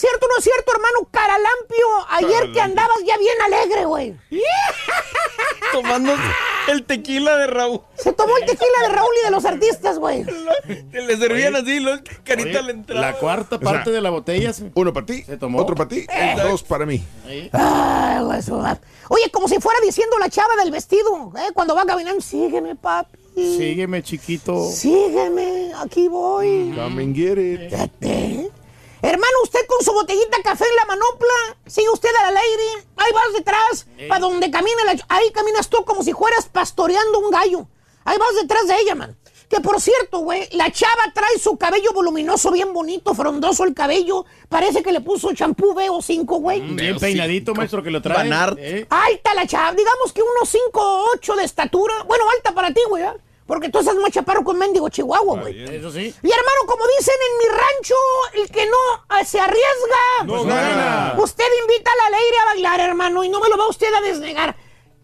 ¿Cierto 0.00 0.24
o 0.24 0.28
no 0.30 0.38
es 0.38 0.44
cierto, 0.44 0.72
hermano? 0.72 1.08
Caralampio, 1.10 1.86
ayer 2.08 2.52
que 2.54 2.60
andabas 2.62 2.96
ya 3.04 3.18
bien 3.18 3.34
alegre, 3.44 3.84
güey. 3.84 4.16
Tomando 5.72 6.14
el 6.68 6.84
tequila 6.84 7.36
de 7.36 7.46
Raúl. 7.48 7.82
Se 7.96 8.14
tomó 8.14 8.34
el 8.38 8.46
tequila 8.46 8.88
de 8.88 8.94
Raúl 8.94 9.10
y 9.20 9.24
de 9.26 9.30
los 9.30 9.44
artistas, 9.44 9.98
güey. 9.98 10.24
Que 10.90 11.02
le 11.02 11.18
servían 11.18 11.54
así, 11.54 11.80
los 11.80 12.00
carita 12.24 12.62
le 12.62 12.72
entraba. 12.72 13.00
La 13.02 13.12
cuarta 13.18 13.60
parte 13.60 13.90
de 13.90 14.00
la 14.00 14.08
botella 14.08 14.54
se, 14.54 14.70
Uno 14.74 14.90
para 14.94 15.04
ti, 15.04 15.22
tomó. 15.38 15.58
otro 15.58 15.74
para 15.74 15.90
ti, 15.90 16.06
dos 16.42 16.62
para 16.62 16.86
mí. 16.86 17.04
Ay, 17.52 18.24
güey, 18.24 18.40
su. 18.40 18.54
Oye, 18.54 19.30
como 19.30 19.48
si 19.48 19.60
fuera 19.60 19.80
diciendo 19.80 20.16
la 20.18 20.30
chava 20.30 20.56
del 20.62 20.70
vestido, 20.70 21.30
¿eh? 21.36 21.52
Cuando 21.52 21.74
va 21.74 21.84
caminando, 21.84 22.22
sígueme, 22.22 22.74
papi. 22.74 23.18
Sígueme, 23.34 24.02
chiquito. 24.02 24.64
Sígueme, 24.70 25.72
aquí 25.78 26.08
voy. 26.08 26.72
Come 26.74 27.02
and 27.02 27.14
get 27.14 27.36
it. 27.36 28.50
Hermano, 29.02 29.36
usted 29.44 29.60
con 29.66 29.84
su 29.84 29.92
botellita 29.92 30.36
de 30.36 30.42
café 30.42 30.64
en 30.64 30.76
la 30.76 30.84
manopla, 30.84 31.58
sigue 31.66 31.88
usted 31.90 32.10
a 32.20 32.24
la 32.24 32.32
lady, 32.32 32.86
ahí 32.96 33.12
vas 33.12 33.32
detrás, 33.34 33.86
para 34.08 34.20
donde 34.20 34.50
camina 34.50 34.84
la... 34.84 34.96
Ahí 35.08 35.30
caminas 35.32 35.68
tú 35.68 35.84
como 35.84 36.02
si 36.02 36.12
fueras 36.12 36.46
pastoreando 36.48 37.18
un 37.18 37.30
gallo. 37.30 37.66
Ahí 38.04 38.18
vas 38.18 38.34
detrás 38.34 38.66
de 38.66 38.78
ella, 38.80 38.94
man. 38.94 39.16
Que 39.48 39.60
por 39.60 39.80
cierto, 39.80 40.20
güey, 40.20 40.48
la 40.52 40.70
chava 40.70 41.10
trae 41.12 41.36
su 41.40 41.56
cabello 41.56 41.92
voluminoso, 41.92 42.52
bien 42.52 42.72
bonito, 42.72 43.14
frondoso 43.14 43.64
el 43.64 43.74
cabello. 43.74 44.24
Parece 44.48 44.80
que 44.80 44.92
le 44.92 45.00
puso 45.00 45.32
champú 45.34 45.74
VO5, 45.74 46.24
güey. 46.40 46.60
Bien 46.60 46.96
peinadito, 46.98 47.52
maestro, 47.52 47.82
que 47.82 47.90
lo 47.90 48.00
trae. 48.00 48.30
¿eh? 48.58 48.86
Alta 48.88 49.34
la 49.34 49.46
chava, 49.48 49.72
digamos 49.72 50.12
que 50.14 50.22
unos 50.22 50.48
5 50.48 50.80
o 50.80 51.04
8 51.14 51.34
de 51.34 51.44
estatura. 51.44 52.04
Bueno, 52.04 52.24
alta 52.30 52.54
para 52.54 52.72
ti, 52.72 52.80
güey, 52.88 53.02
¿eh? 53.02 53.12
Porque 53.50 53.68
tú 53.68 53.80
estás 53.80 53.96
más 53.96 54.12
chaparro 54.12 54.44
con 54.44 54.56
mendigo 54.56 54.88
Chihuahua, 54.88 55.40
güey. 55.40 55.64
Eso 55.64 55.90
sí. 55.90 56.02
Y 56.22 56.30
hermano, 56.30 56.60
como 56.66 56.84
dicen 56.98 57.16
en 57.32 57.38
mi 57.38 57.58
rancho, 57.58 57.94
el 58.34 58.48
que 58.48 58.64
no 58.64 59.18
eh, 59.18 59.24
se 59.24 59.40
arriesga, 59.40 60.24
No 60.24 60.44
gana. 60.44 61.16
Usted 61.18 61.46
invita 61.62 61.90
a 61.90 61.96
la 61.96 62.16
Leire 62.16 62.38
a 62.38 62.44
bailar, 62.44 62.78
hermano, 62.78 63.24
y 63.24 63.28
no 63.28 63.40
me 63.40 63.48
lo 63.48 63.56
va 63.56 63.66
usted 63.66 63.92
a 63.92 64.02
desnegar. 64.02 64.54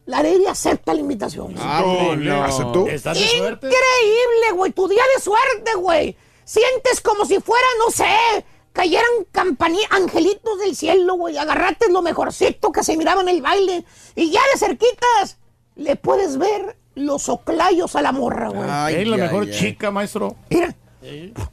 La 0.05 0.23
Leire 0.23 0.49
acepta 0.49 0.95
la 0.95 1.01
invitación. 1.01 1.57
no. 1.57 2.45
¿Aceptó? 2.45 2.87
¿Estás 2.87 3.19
de 3.19 3.27
suerte? 3.27 3.67
Increíble, 3.67 4.53
güey, 4.55 4.71
tu 4.71 4.87
día 4.87 5.03
de 5.17 5.21
suerte, 5.21 5.75
güey. 5.75 6.17
Sientes 6.45 7.01
como 7.01 7.27
si 7.27 7.41
fuera, 7.41 7.67
no 7.85 7.91
sé, 7.91 8.07
cayeran 8.73 9.25
campanillas, 9.33 9.91
angelitos 9.91 10.61
del 10.61 10.77
cielo, 10.77 11.15
güey. 11.15 11.37
Agarraste 11.37 11.91
lo 11.91 12.01
mejorcito 12.01 12.71
que 12.71 12.85
se 12.85 12.97
miraba 12.97 13.23
en 13.23 13.29
el 13.29 13.43
baile. 13.43 13.85
Y 14.15 14.31
ya 14.31 14.41
de 14.53 14.59
cerquitas 14.61 15.39
le 15.75 15.97
puedes 15.97 16.39
ver 16.39 16.77
los 16.97 17.29
oclayos 17.29 17.95
a 17.95 18.03
la 18.03 18.11
morra, 18.11 18.49
güey. 18.49 18.63
es 18.63 19.07
la 19.07 19.15
ay, 19.17 19.21
mejor 19.23 19.45
ay. 19.45 19.51
chica, 19.53 19.91
maestro. 19.93 20.35
Mira, 20.51 20.75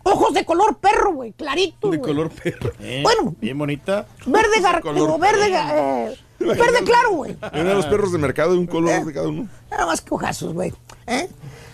ojos 0.04 0.34
de 0.34 0.46
color 0.46 0.78
perro, 0.78 1.14
güey, 1.14 1.34
clarito. 1.34 1.92
De 1.92 2.00
color 2.02 2.32
perro. 2.32 2.72
Eh, 2.80 3.02
Bueno. 3.04 3.36
Bien 3.40 3.58
bonita. 3.58 4.08
Verde, 4.26 4.62
gar- 4.62 4.82
color 4.82 4.96
digo, 4.96 5.20
verde, 5.20 5.48
eh, 5.54 6.18
verde 6.40 6.84
claro, 6.84 7.12
güey. 7.12 7.38
Uno 7.54 7.64
de 7.70 7.76
los 7.76 7.86
perros 7.86 8.12
de 8.12 8.18
mercado 8.18 8.56
y 8.56 8.58
un 8.58 8.68
color 8.68 9.06
de 9.06 9.14
cada 9.14 9.28
uno. 9.28 9.48
Nada 9.70 9.86
más 9.86 10.02
que 10.02 10.14
ojazos, 10.14 10.54
güey. 10.54 10.74
¿Eh? 11.06 11.30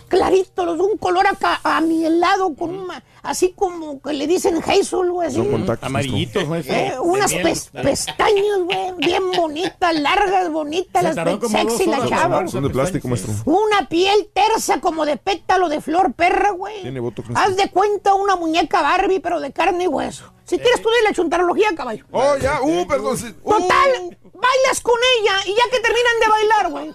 Clarito, 0.10 0.66
los 0.66 0.78
de 0.78 0.84
un 0.84 0.98
color 0.98 1.26
acá, 1.28 1.60
a 1.64 1.80
mi 1.82 2.04
helado, 2.06 2.54
con 2.56 2.78
una, 2.78 3.02
así 3.24 3.54
como 3.56 4.02
que 4.02 4.12
le 4.14 4.28
dicen 4.28 4.58
Hazel, 4.62 5.12
güey. 5.12 5.28
así. 5.30 5.38
Son 5.38 5.50
contactos. 5.52 5.88
Amarillitos, 5.88 6.48
maestro. 6.48 6.76
Eh, 6.76 6.94
unas 7.02 7.32
miel. 7.32 7.44
pes- 7.44 7.70
pestañas, 7.82 8.60
güey, 8.66 8.94
bien 8.98 9.24
bonitas, 9.38 10.00
largas, 10.00 10.52
bonitas, 10.52 11.04
las 11.04 11.16
sexy 11.50 11.86
la 11.86 12.06
chava. 12.08 12.48
Son 12.48 12.64
de 12.64 12.70
plástico, 12.70 13.08
maestro. 13.08 13.34
Una 13.46 13.88
piel 13.88 14.30
tersa 14.34 14.82
como 14.82 15.06
de 15.06 15.18
pétalo 15.18 15.70
de 15.70 15.80
flor 15.82 16.14
perra, 16.14 16.52
güey. 16.52 16.82
Tiene 16.82 17.00
botox. 17.00 17.30
Haz 17.36 17.56
de 17.56 17.70
cuenta 17.70 18.14
una 18.16 18.36
muñeca 18.36 18.82
Barbie, 18.82 19.20
pero 19.20 19.40
de 19.40 19.52
carne 19.52 19.86
y 19.86 19.88
hueso. 19.88 20.34
Si 20.50 20.58
quieres 20.58 20.82
tú 20.82 20.90
de 20.90 21.04
la 21.04 21.14
chuntarología, 21.14 21.76
caballo. 21.76 22.04
Oh, 22.12 22.36
ya, 22.38 22.60
uh, 22.64 22.88
perdón. 22.88 23.16
sí. 23.16 23.28
Uh. 23.44 23.52
Total, 23.52 24.18
bailas 24.34 24.82
con 24.82 25.00
ella 25.20 25.34
y 25.46 25.54
ya 25.54 25.64
que 25.70 25.80
terminan 25.80 26.20
de 26.20 26.28
bailar, 26.28 26.72
güey, 26.72 26.94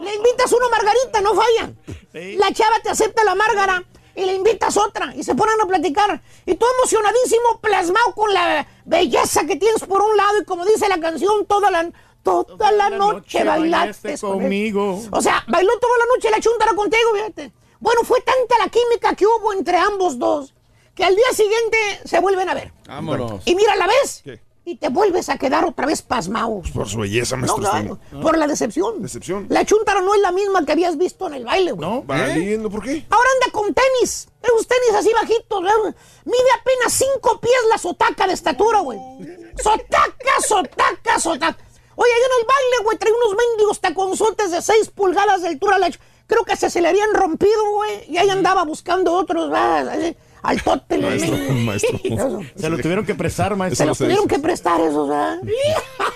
le 0.00 0.14
invitas 0.16 0.52
una 0.52 0.68
margarita, 0.68 1.20
no 1.20 1.34
fallan. 1.34 1.78
La 2.36 2.52
chava 2.52 2.80
te 2.82 2.90
acepta 2.90 3.22
la 3.22 3.36
márgara 3.36 3.84
y 4.16 4.24
le 4.24 4.34
invitas 4.34 4.76
otra 4.76 5.14
y 5.14 5.22
se 5.22 5.36
ponen 5.36 5.60
a 5.60 5.66
platicar. 5.66 6.20
Y 6.46 6.56
tú 6.56 6.66
emocionadísimo, 6.78 7.60
plasmado 7.60 8.12
con 8.12 8.34
la 8.34 8.66
belleza 8.84 9.46
que 9.46 9.54
tienes 9.54 9.84
por 9.84 10.02
un 10.02 10.16
lado 10.16 10.40
y 10.40 10.44
como 10.44 10.64
dice 10.64 10.88
la 10.88 10.98
canción, 10.98 11.46
toda 11.46 11.70
la, 11.70 11.88
toda 12.24 12.72
la 12.72 12.90
noche 12.90 13.44
bailaste 13.44 14.18
con 14.18 14.40
conmigo. 14.40 15.00
O 15.12 15.22
sea, 15.22 15.44
bailó 15.46 15.78
toda 15.78 15.96
la 15.98 16.04
noche 16.12 16.28
la 16.28 16.40
chuntara 16.40 16.74
contigo, 16.74 17.14
fíjate. 17.14 17.52
Bueno, 17.78 18.00
fue 18.02 18.20
tanta 18.22 18.58
la 18.58 18.68
química 18.68 19.14
que 19.14 19.26
hubo 19.26 19.52
entre 19.52 19.76
ambos 19.76 20.18
dos 20.18 20.55
que 20.96 21.04
al 21.04 21.14
día 21.14 21.30
siguiente 21.32 21.76
se 22.04 22.18
vuelven 22.18 22.48
a 22.48 22.54
ver. 22.54 22.72
Vámonos. 22.88 23.42
Y 23.44 23.54
mira, 23.54 23.76
la 23.76 23.86
ves 23.86 24.22
¿Qué? 24.24 24.40
y 24.64 24.76
te 24.76 24.88
vuelves 24.88 25.28
a 25.28 25.38
quedar 25.38 25.64
otra 25.64 25.86
vez 25.86 26.02
pasmado. 26.02 26.62
Por 26.74 26.88
su 26.88 26.98
belleza, 26.98 27.36
No, 27.36 27.42
maestro. 27.42 27.60
claro, 27.70 27.98
está 28.02 28.20
por 28.20 28.36
la 28.38 28.46
decepción. 28.48 29.02
Decepción. 29.02 29.46
La 29.48 29.64
chuntara 29.64 30.00
no 30.00 30.12
es 30.14 30.20
la 30.22 30.32
misma 30.32 30.64
que 30.64 30.72
habías 30.72 30.96
visto 30.98 31.28
en 31.28 31.34
el 31.34 31.44
baile, 31.44 31.70
güey. 31.72 31.88
¿No? 31.88 32.02
Valiendo, 32.02 32.68
¿por 32.70 32.82
qué? 32.82 33.06
Ahora 33.10 33.28
anda 33.40 33.52
con 33.52 33.72
tenis. 33.72 34.28
Esos 34.42 34.66
tenis 34.66 34.94
así 34.98 35.12
bajitos. 35.12 35.62
¿verdad? 35.62 35.94
Mide 36.24 36.50
apenas 36.60 36.92
cinco 36.94 37.38
pies 37.40 37.60
la 37.70 37.78
sotaca 37.78 38.26
de 38.26 38.32
estatura, 38.32 38.80
güey. 38.80 38.98
Sotaca, 39.62 40.40
sotaca, 40.48 41.20
sotaca. 41.20 41.58
Oye, 41.98 42.10
ahí 42.12 42.20
en 42.20 42.40
el 42.40 42.46
baile, 42.46 42.84
güey, 42.84 42.98
trae 42.98 43.12
unos 43.12 43.36
mendigos 43.38 43.80
taconzotes 43.80 44.50
de 44.50 44.60
seis 44.62 44.90
pulgadas 44.90 45.42
de 45.42 45.48
altura. 45.48 45.78
La 45.78 45.90
Creo 46.26 46.44
que 46.44 46.56
se, 46.56 46.70
se 46.70 46.80
le 46.80 46.88
habían 46.88 47.14
rompido, 47.14 47.70
güey. 47.74 48.10
Y 48.10 48.18
ahí 48.18 48.28
andaba 48.28 48.64
buscando 48.64 49.12
otros, 49.14 49.48
¿verdad? 49.48 50.14
Al 50.42 50.62
tote. 50.62 50.98
Maestro, 50.98 51.36
maestro. 51.64 51.98
Eso. 52.04 52.40
Se 52.56 52.68
lo 52.70 52.78
tuvieron 52.78 53.04
que 53.04 53.14
prestar, 53.14 53.50
Se 53.52 53.56
maestro. 53.56 53.86
los 53.86 53.98
tuvieron 53.98 54.28
que 54.28 54.38
prestar 54.38 54.80
esos, 54.80 55.08
¿verdad? 55.08 55.38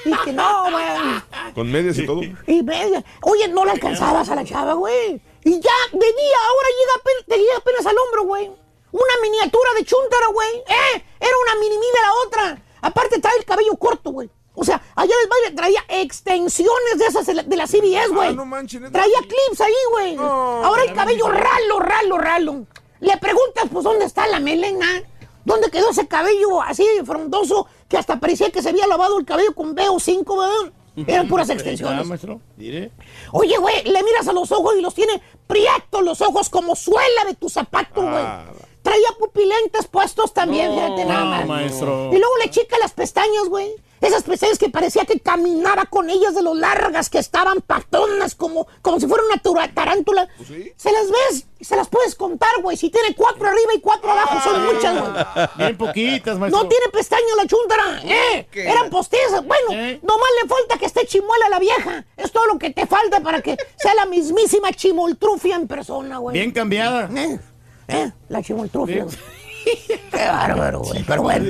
Y 0.05 0.15
que 0.25 0.33
no, 0.33 0.71
güey. 0.71 1.53
Con 1.55 1.71
medias 1.71 1.99
y 1.99 2.07
todo. 2.07 2.21
Y 2.47 2.63
media. 2.63 3.05
Oye, 3.23 3.49
no 3.49 3.65
la 3.65 3.73
alcanzabas 3.73 4.29
a 4.29 4.35
la 4.35 4.45
chava, 4.45 4.75
güey. 4.75 5.21
Y 5.45 5.51
ya 5.53 5.73
de 5.93 5.99
día, 5.99 6.39
ahora 6.49 6.69
llega 6.79 6.93
apenas, 7.01 7.25
te 7.27 7.37
llega 7.39 7.57
apenas 7.59 7.87
al 7.87 7.97
hombro, 7.99 8.25
güey. 8.25 8.51
Una 8.93 9.15
miniatura 9.23 9.71
de 9.77 9.85
chuntara, 9.85 10.27
güey. 10.33 10.49
¡Eh! 10.69 11.05
Era 11.21 11.33
una 11.45 11.61
mini 11.61 11.77
mini 11.77 11.87
la 12.03 12.13
otra. 12.27 12.63
Aparte 12.83 13.21
trae 13.21 13.37
el 13.39 13.45
cabello 13.45 13.75
corto, 13.77 14.11
güey. 14.11 14.29
O 14.55 14.65
sea, 14.65 14.83
allá 14.97 15.15
en 15.15 15.21
el 15.23 15.29
baile 15.29 15.57
traía 15.57 15.85
extensiones 16.03 16.99
de 16.99 17.07
esas 17.07 17.25
de 17.27 17.35
la, 17.35 17.43
de 17.45 17.57
la 17.57 17.67
CBS, 17.67 18.09
güey. 18.09 18.29
Ah, 18.29 18.33
no 18.33 18.45
manches, 18.45 18.81
traía 18.93 19.19
clips 19.21 19.61
ahí, 19.61 19.73
güey. 19.93 20.17
ahora 20.17 20.83
el 20.83 20.93
cabello 20.93 21.29
ralo, 21.29 21.79
ralo, 21.79 22.19
ralo. 22.19 22.67
Le 23.01 23.17
preguntas, 23.17 23.65
pues, 23.73 23.85
¿dónde 23.85 24.05
está 24.05 24.27
la 24.27 24.41
melena? 24.41 24.87
¿Dónde 25.45 25.71
quedó 25.71 25.91
ese 25.91 26.07
cabello 26.07 26.63
así 26.63 26.87
frondoso 27.05 27.67
que 27.89 27.97
hasta 27.97 28.21
parecía 28.21 28.51
que 28.51 28.63
se 28.63 28.69
había 28.69 28.87
lavado 28.87 29.19
el 29.19 29.25
cabello 29.25 29.55
con 29.55 29.75
VO5, 29.75 30.39
¿verdad? 30.39 30.73
Eran 31.07 31.29
puras 31.29 31.49
Ah, 31.51 31.55
extensiones. 31.55 32.07
Oye, 33.33 33.57
güey, 33.59 33.85
le 33.85 34.03
miras 34.03 34.29
a 34.29 34.33
los 34.33 34.53
ojos 34.53 34.75
y 34.79 34.83
los 34.83 34.95
tiene 34.95 35.21
prietos 35.47 36.03
los 36.03 36.21
ojos 36.21 36.51
como 36.51 36.77
suela 36.77 37.25
de 37.27 37.35
tu 37.35 37.49
zapato, 37.49 38.03
güey. 38.03 38.25
Traía 38.83 39.09
pupilentes 39.19 39.87
puestos 39.87 40.33
también, 40.33 40.73
fíjate 40.73 41.05
nada 41.05 41.41
no, 41.41 41.47
maestro. 41.47 42.11
Y 42.13 42.19
luego 42.19 42.37
le 42.43 42.51
chica 42.51 42.77
las 42.79 42.93
pestañas, 42.93 43.49
güey. 43.49 43.75
Esas 44.01 44.23
pestañas 44.23 44.59
que 44.59 44.71
parecía 44.71 45.05
que 45.05 45.21
caminaba 45.21 45.85
con 45.85 46.09
ellas 46.09 46.35
de 46.35 46.43
lo 46.43 46.55
largas 46.55 47.11
que 47.11 47.19
estaban 47.19 47.61
patonas, 47.61 48.35
como, 48.35 48.67
como 48.81 48.99
si 48.99 49.07
fuera 49.07 49.23
una 49.25 49.69
tarántula. 49.73 50.29
Se 50.77 50.91
las 50.91 51.11
ves 51.11 51.47
y 51.59 51.65
se 51.65 51.77
las 51.77 51.89
puedes 51.89 52.15
contar, 52.15 52.51
güey. 52.63 52.77
Si 52.77 52.89
tiene 52.89 53.15
cuatro 53.15 53.47
arriba 53.47 53.75
y 53.75 53.81
cuatro 53.81 54.11
abajo, 54.11 54.41
son 54.43 54.65
muchas, 54.65 54.99
güey. 54.99 55.47
Bien 55.59 55.77
poquitas, 55.77 56.39
maestro. 56.39 56.63
No 56.63 56.69
tiene 56.69 56.87
pestañas 56.91 57.37
la 57.37 57.47
chuntara, 57.47 58.01
¿eh? 58.05 58.47
Eran 58.55 58.89
postizas. 58.89 59.45
Bueno, 59.45 59.69
nomás 60.03 60.29
le 60.43 60.49
falta 60.49 60.79
que 60.79 60.87
esté 60.87 61.07
chimuela 61.07 61.49
la 61.51 61.59
vieja. 61.59 62.05
Es 62.17 62.33
todo 62.33 62.47
lo 62.47 62.59
que 62.59 62.71
te 62.71 62.87
falta 62.87 63.21
para 63.21 63.43
que 63.43 63.57
sea 63.77 63.95
la 63.95 64.07
mismísima 64.07 64.73
chimoltrufia 64.73 65.57
en 65.57 65.69
persona, 65.69 66.19
güey. 66.19 66.35
Bien 66.35 66.53
cambiada. 66.53 67.11
¿Eh? 67.15 67.39
¿Eh? 67.89 68.13
La 68.29 68.43
chimoltrufia. 68.43 69.07
Qué 70.11 70.27
bárbaro, 70.27 70.81
güey. 70.81 71.03
Pero 71.05 71.23
bueno. 71.23 71.45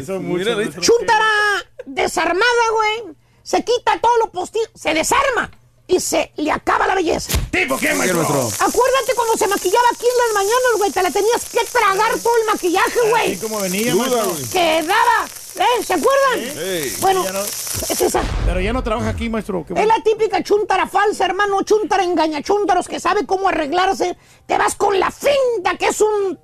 Chuntara 0.80 1.28
desarmada, 1.86 2.64
güey. 2.74 3.14
Se 3.42 3.64
quita 3.64 3.98
todo 4.00 4.16
lo 4.18 4.30
postizo, 4.30 4.68
se 4.74 4.94
desarma 4.94 5.50
y 5.86 5.98
se 5.98 6.30
le 6.36 6.52
acaba 6.52 6.86
la 6.86 6.94
belleza. 6.94 7.32
¿Tipo 7.50 7.76
qué, 7.78 7.92
maestro? 7.94 8.20
Acuérdate 8.22 9.14
cuando 9.16 9.36
se 9.36 9.48
maquillaba 9.48 9.86
aquí 9.92 10.06
en 10.06 10.18
las 10.18 10.34
mañanas, 10.34 10.72
güey. 10.78 10.90
Te 10.92 11.02
la 11.02 11.10
tenías 11.10 11.44
que 11.50 11.58
tragar 11.72 12.12
todo 12.22 12.32
el 12.36 12.46
maquillaje, 12.52 13.00
güey. 13.08 13.32
Así 13.32 13.40
como 13.40 13.60
venía, 13.60 13.92
Duda, 13.92 14.04
maestro. 14.06 14.30
güey. 14.30 14.44
Quedaba. 14.50 15.26
¿Eh? 15.56 15.84
¿Se 15.84 15.94
acuerdan? 15.94 16.58
Ey. 16.58 16.96
Bueno, 17.00 17.24
Ya 17.24 17.32
no- 17.32 17.42
es 17.42 18.00
esa. 18.00 18.22
Pero 18.46 18.60
ya 18.60 18.72
no 18.72 18.84
trabaja 18.84 19.08
aquí, 19.08 19.28
maestro. 19.28 19.64
Qué 19.66 19.72
Es 19.72 19.80
bueno. 19.80 19.94
la 19.96 20.02
típica 20.04 20.42
chuntara 20.44 20.86
falsa, 20.86 21.24
hermano. 21.24 21.60
Chuntara 21.62 22.04
engañachúntaros 22.04 22.86
que 22.86 23.00
sabe 23.00 23.26
cómo 23.26 23.48
arreglarse. 23.48 24.16
Te 24.46 24.56
vas 24.56 24.76
con 24.76 24.98
la 25.00 25.10
finta 25.10 25.76
que 25.76 25.88
es 25.88 26.00
un 26.00 26.38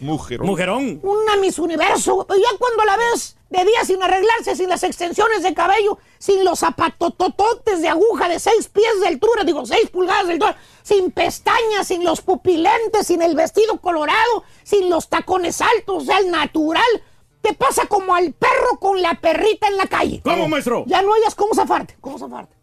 Mujer. 0.00 0.40
Mujerón. 0.40 1.00
una 1.02 1.36
Miss 1.36 1.58
Universo. 1.58 2.26
ya 2.28 2.58
cuando 2.58 2.84
la 2.84 2.96
ves 2.96 3.36
de 3.50 3.64
día 3.64 3.84
sin 3.84 4.02
arreglarse, 4.02 4.54
sin 4.56 4.68
las 4.68 4.82
extensiones 4.82 5.42
de 5.42 5.54
cabello, 5.54 5.98
sin 6.18 6.44
los 6.44 6.60
zapatotototes 6.60 7.80
de 7.80 7.88
aguja 7.88 8.28
de 8.28 8.38
seis 8.38 8.68
pies 8.68 9.00
de 9.00 9.08
altura, 9.08 9.44
digo, 9.44 9.64
seis 9.64 9.88
pulgadas 9.90 10.26
de 10.26 10.32
altura, 10.34 10.56
sin 10.82 11.10
pestañas, 11.10 11.86
sin 11.86 12.04
los 12.04 12.20
pupilentes, 12.20 13.06
sin 13.06 13.22
el 13.22 13.34
vestido 13.34 13.78
colorado, 13.80 14.44
sin 14.62 14.90
los 14.90 15.08
tacones 15.08 15.60
altos, 15.60 16.02
o 16.02 16.06
sea, 16.06 16.18
el 16.18 16.30
natural. 16.30 17.02
Te 17.40 17.54
pasa 17.54 17.86
como 17.86 18.14
al 18.14 18.32
perro 18.32 18.78
con 18.80 19.00
la 19.00 19.14
perrita 19.20 19.68
en 19.68 19.76
la 19.76 19.86
calle. 19.86 20.20
¿Cómo, 20.22 20.48
maestro? 20.48 20.84
Ya 20.86 21.02
no 21.02 21.14
hayas 21.14 21.34
cómo 21.34 21.54
zafarte. 21.54 21.96
¿Cómo 22.00 22.18
zafarte? 22.18 22.57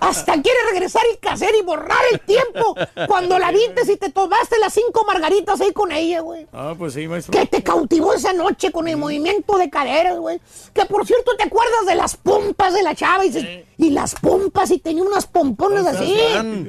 Hasta 0.00 0.32
quiere 0.40 0.58
regresar 0.70 1.02
el 1.10 1.18
caser 1.18 1.54
y 1.58 1.62
borrar 1.62 1.98
el 2.12 2.20
tiempo 2.20 2.74
cuando 3.06 3.38
la 3.38 3.50
viste 3.50 3.90
y 3.92 3.96
te 3.96 4.10
tomaste 4.10 4.58
las 4.58 4.72
cinco 4.74 5.04
margaritas 5.06 5.60
ahí 5.60 5.72
con 5.72 5.90
ella, 5.92 6.20
güey. 6.20 6.46
Ah, 6.52 6.74
pues 6.76 6.94
sí, 6.94 7.06
maestro. 7.08 7.32
Que 7.38 7.46
te 7.46 7.62
cautivó 7.62 8.12
esa 8.14 8.32
noche 8.32 8.70
con 8.72 8.88
el 8.88 8.96
movimiento 8.96 9.56
de 9.58 9.68
caderas, 9.70 10.18
güey. 10.18 10.40
Que 10.74 10.84
por 10.86 11.06
cierto, 11.06 11.36
¿te 11.36 11.44
acuerdas 11.44 11.86
de 11.86 11.94
las 11.94 12.16
pompas 12.16 12.72
de 12.74 12.82
la 12.82 12.94
chava? 12.94 13.24
Y, 13.24 13.30
dices, 13.30 13.64
y 13.78 13.90
las 13.90 14.14
pompas, 14.14 14.70
y 14.70 14.78
tenía 14.78 15.02
unas 15.02 15.26
pompones 15.26 15.86
así. 15.86 16.16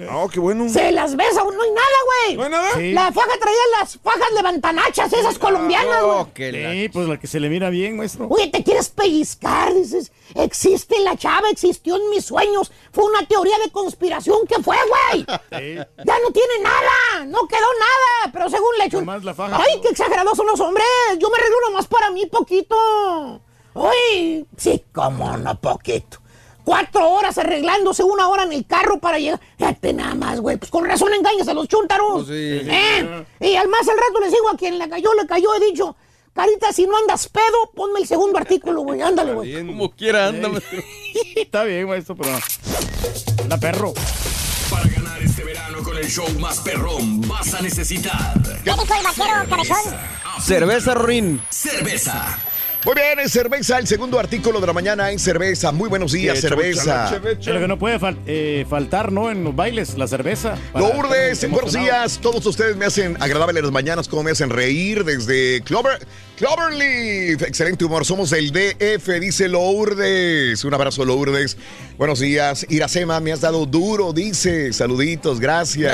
Ah, 0.09 0.25
qué 0.31 0.39
bueno. 0.39 0.69
Se 0.69 0.91
las 0.91 1.15
ves, 1.15 1.37
aún 1.37 1.55
no 1.55 1.63
hay 1.63 1.69
nada, 1.71 1.97
güey. 2.05 2.37
¿No 2.37 2.43
hay 2.43 2.49
nada? 2.51 2.69
Sí. 2.77 2.91
La 2.93 3.11
faja 3.11 3.37
traía 3.39 3.59
las 3.79 3.97
fajas 3.99 4.31
levantanachas, 4.35 5.13
esas 5.13 5.37
colombianas, 5.37 6.03
güey. 6.03 6.17
Oh, 6.17 6.29
la- 6.57 6.71
Sí, 6.71 6.89
pues 6.89 7.07
la 7.07 7.19
que 7.19 7.27
se 7.27 7.39
le 7.39 7.49
mira 7.49 7.69
bien, 7.69 7.97
maestro. 7.97 8.27
Oye, 8.29 8.47
te 8.47 8.63
quieres 8.63 8.89
pellizcar, 8.89 9.73
dices, 9.73 10.11
existe 10.35 10.99
la 11.01 11.15
chava, 11.17 11.30
existió 11.51 11.95
en 11.95 12.09
mis 12.09 12.25
sueños, 12.25 12.71
fue 12.91 13.05
una 13.05 13.25
teoría 13.27 13.57
de 13.59 13.71
conspiración 13.71 14.45
que 14.47 14.61
fue, 14.61 14.77
güey. 14.87 15.25
Sí. 15.25 15.75
Ya 15.75 16.19
no 16.19 16.31
tiene 16.31 16.59
nada, 16.61 17.25
no 17.25 17.47
quedó 17.47 17.67
nada, 17.79 18.31
pero 18.33 18.49
según 18.49 18.77
le 18.77 18.85
echó... 18.85 18.99
Nomás 18.99 19.23
la 19.23 19.33
faja. 19.33 19.57
Ay, 19.57 19.81
qué 19.81 19.89
exagerados 19.89 20.37
son 20.37 20.47
los 20.47 20.59
hombres, 20.59 20.85
yo 21.19 21.29
me 21.29 21.37
arreglo 21.37 21.57
nomás 21.69 21.87
para 21.87 22.09
mí 22.11 22.25
poquito. 22.25 22.75
Uy, 23.73 24.45
sí, 24.57 24.83
cómo 24.93 25.37
no 25.37 25.59
poquito. 25.59 26.19
Cuatro 26.63 27.09
horas 27.09 27.37
arreglándose, 27.37 28.03
una 28.03 28.27
hora 28.27 28.43
en 28.43 28.53
el 28.53 28.67
carro 28.67 28.99
para 28.99 29.17
llegar. 29.17 29.39
Fíjate 29.57 29.93
nada 29.93 30.13
más, 30.13 30.39
güey. 30.39 30.57
Pues 30.57 30.69
con 30.69 30.85
razón 30.85 31.13
engañas 31.13 31.47
a 31.47 31.53
los 31.53 31.67
chúntaros. 31.67 32.25
Pues 32.25 32.27
sí. 32.27 32.61
¿Eh? 32.69 33.25
Y 33.39 33.55
al 33.55 33.67
más 33.67 33.87
al 33.89 33.97
rato 33.97 34.19
les 34.19 34.31
digo 34.31 34.47
a 34.49 34.55
quien 34.55 34.77
le 34.77 34.87
cayó, 34.87 35.13
le 35.15 35.25
cayó, 35.25 35.55
he 35.55 35.59
dicho. 35.59 35.95
Carita, 36.33 36.71
si 36.71 36.85
no 36.87 36.97
andas 36.97 37.27
pedo, 37.27 37.71
ponme 37.75 37.99
el 37.99 38.07
segundo 38.07 38.37
artículo, 38.37 38.81
güey. 38.81 39.01
Ándale, 39.01 39.33
güey. 39.33 39.65
Como 39.65 39.91
quiera, 39.91 40.27
anda, 40.27 40.47
maestro. 40.49 40.79
Está 41.35 41.63
bien, 41.63 41.87
maestro, 41.87 42.15
pero. 42.15 42.31
La 43.49 43.57
perro. 43.57 43.93
Para 44.69 44.87
ganar 44.87 45.21
este 45.21 45.43
verano 45.43 45.83
con 45.83 45.97
el 45.97 46.07
show 46.09 46.27
más 46.39 46.59
perrón, 46.59 47.21
vas 47.27 47.53
a 47.53 47.61
necesitar 47.61 48.33
¿Qué 48.63 48.71
dijo 48.71 48.93
el 48.95 49.03
vaquero, 49.03 49.49
cabezón? 49.49 49.77
Cerveza, 50.41 50.93
Rorín. 50.93 51.41
cerveza. 51.49 52.39
Muy 52.83 52.95
bien, 52.95 53.19
es 53.23 53.31
cerveza, 53.31 53.77
el 53.77 53.85
segundo 53.85 54.17
artículo 54.19 54.59
de 54.59 54.65
la 54.65 54.73
mañana 54.73 55.11
en 55.11 55.19
cerveza. 55.19 55.71
Muy 55.71 55.87
buenos 55.87 56.13
días, 56.13 56.39
cerveza. 56.41 57.11
Lo 57.53 57.59
que 57.59 57.67
no 57.67 57.77
puede 57.77 57.99
fal- 57.99 58.17
eh, 58.25 58.65
faltar, 58.67 59.11
¿no? 59.11 59.29
En 59.29 59.43
los 59.43 59.55
bailes, 59.55 59.95
la 59.99 60.07
cerveza. 60.07 60.55
Lourdes, 60.73 61.47
buenos 61.51 61.73
días. 61.73 62.17
Todos 62.19 62.43
ustedes 62.43 62.75
me 62.75 62.85
hacen 62.85 63.17
agradable 63.21 63.61
las 63.61 63.69
mañanas, 63.71 64.07
como 64.07 64.23
me 64.23 64.31
hacen 64.31 64.49
reír 64.49 65.03
desde 65.05 65.61
Clover, 65.61 65.99
Cloverleaf. 66.37 67.43
Excelente 67.43 67.85
humor. 67.85 68.03
Somos 68.03 68.31
del 68.31 68.51
DF, 68.51 69.19
dice 69.19 69.47
Lourdes. 69.47 70.63
Un 70.65 70.73
abrazo, 70.73 71.05
Lourdes. 71.05 71.57
Buenos 71.99 72.19
días. 72.19 72.65
Iracema, 72.67 73.19
me 73.19 73.31
has 73.31 73.41
dado 73.41 73.67
duro, 73.67 74.11
dice. 74.11 74.73
Saluditos, 74.73 75.39
gracias. 75.39 75.93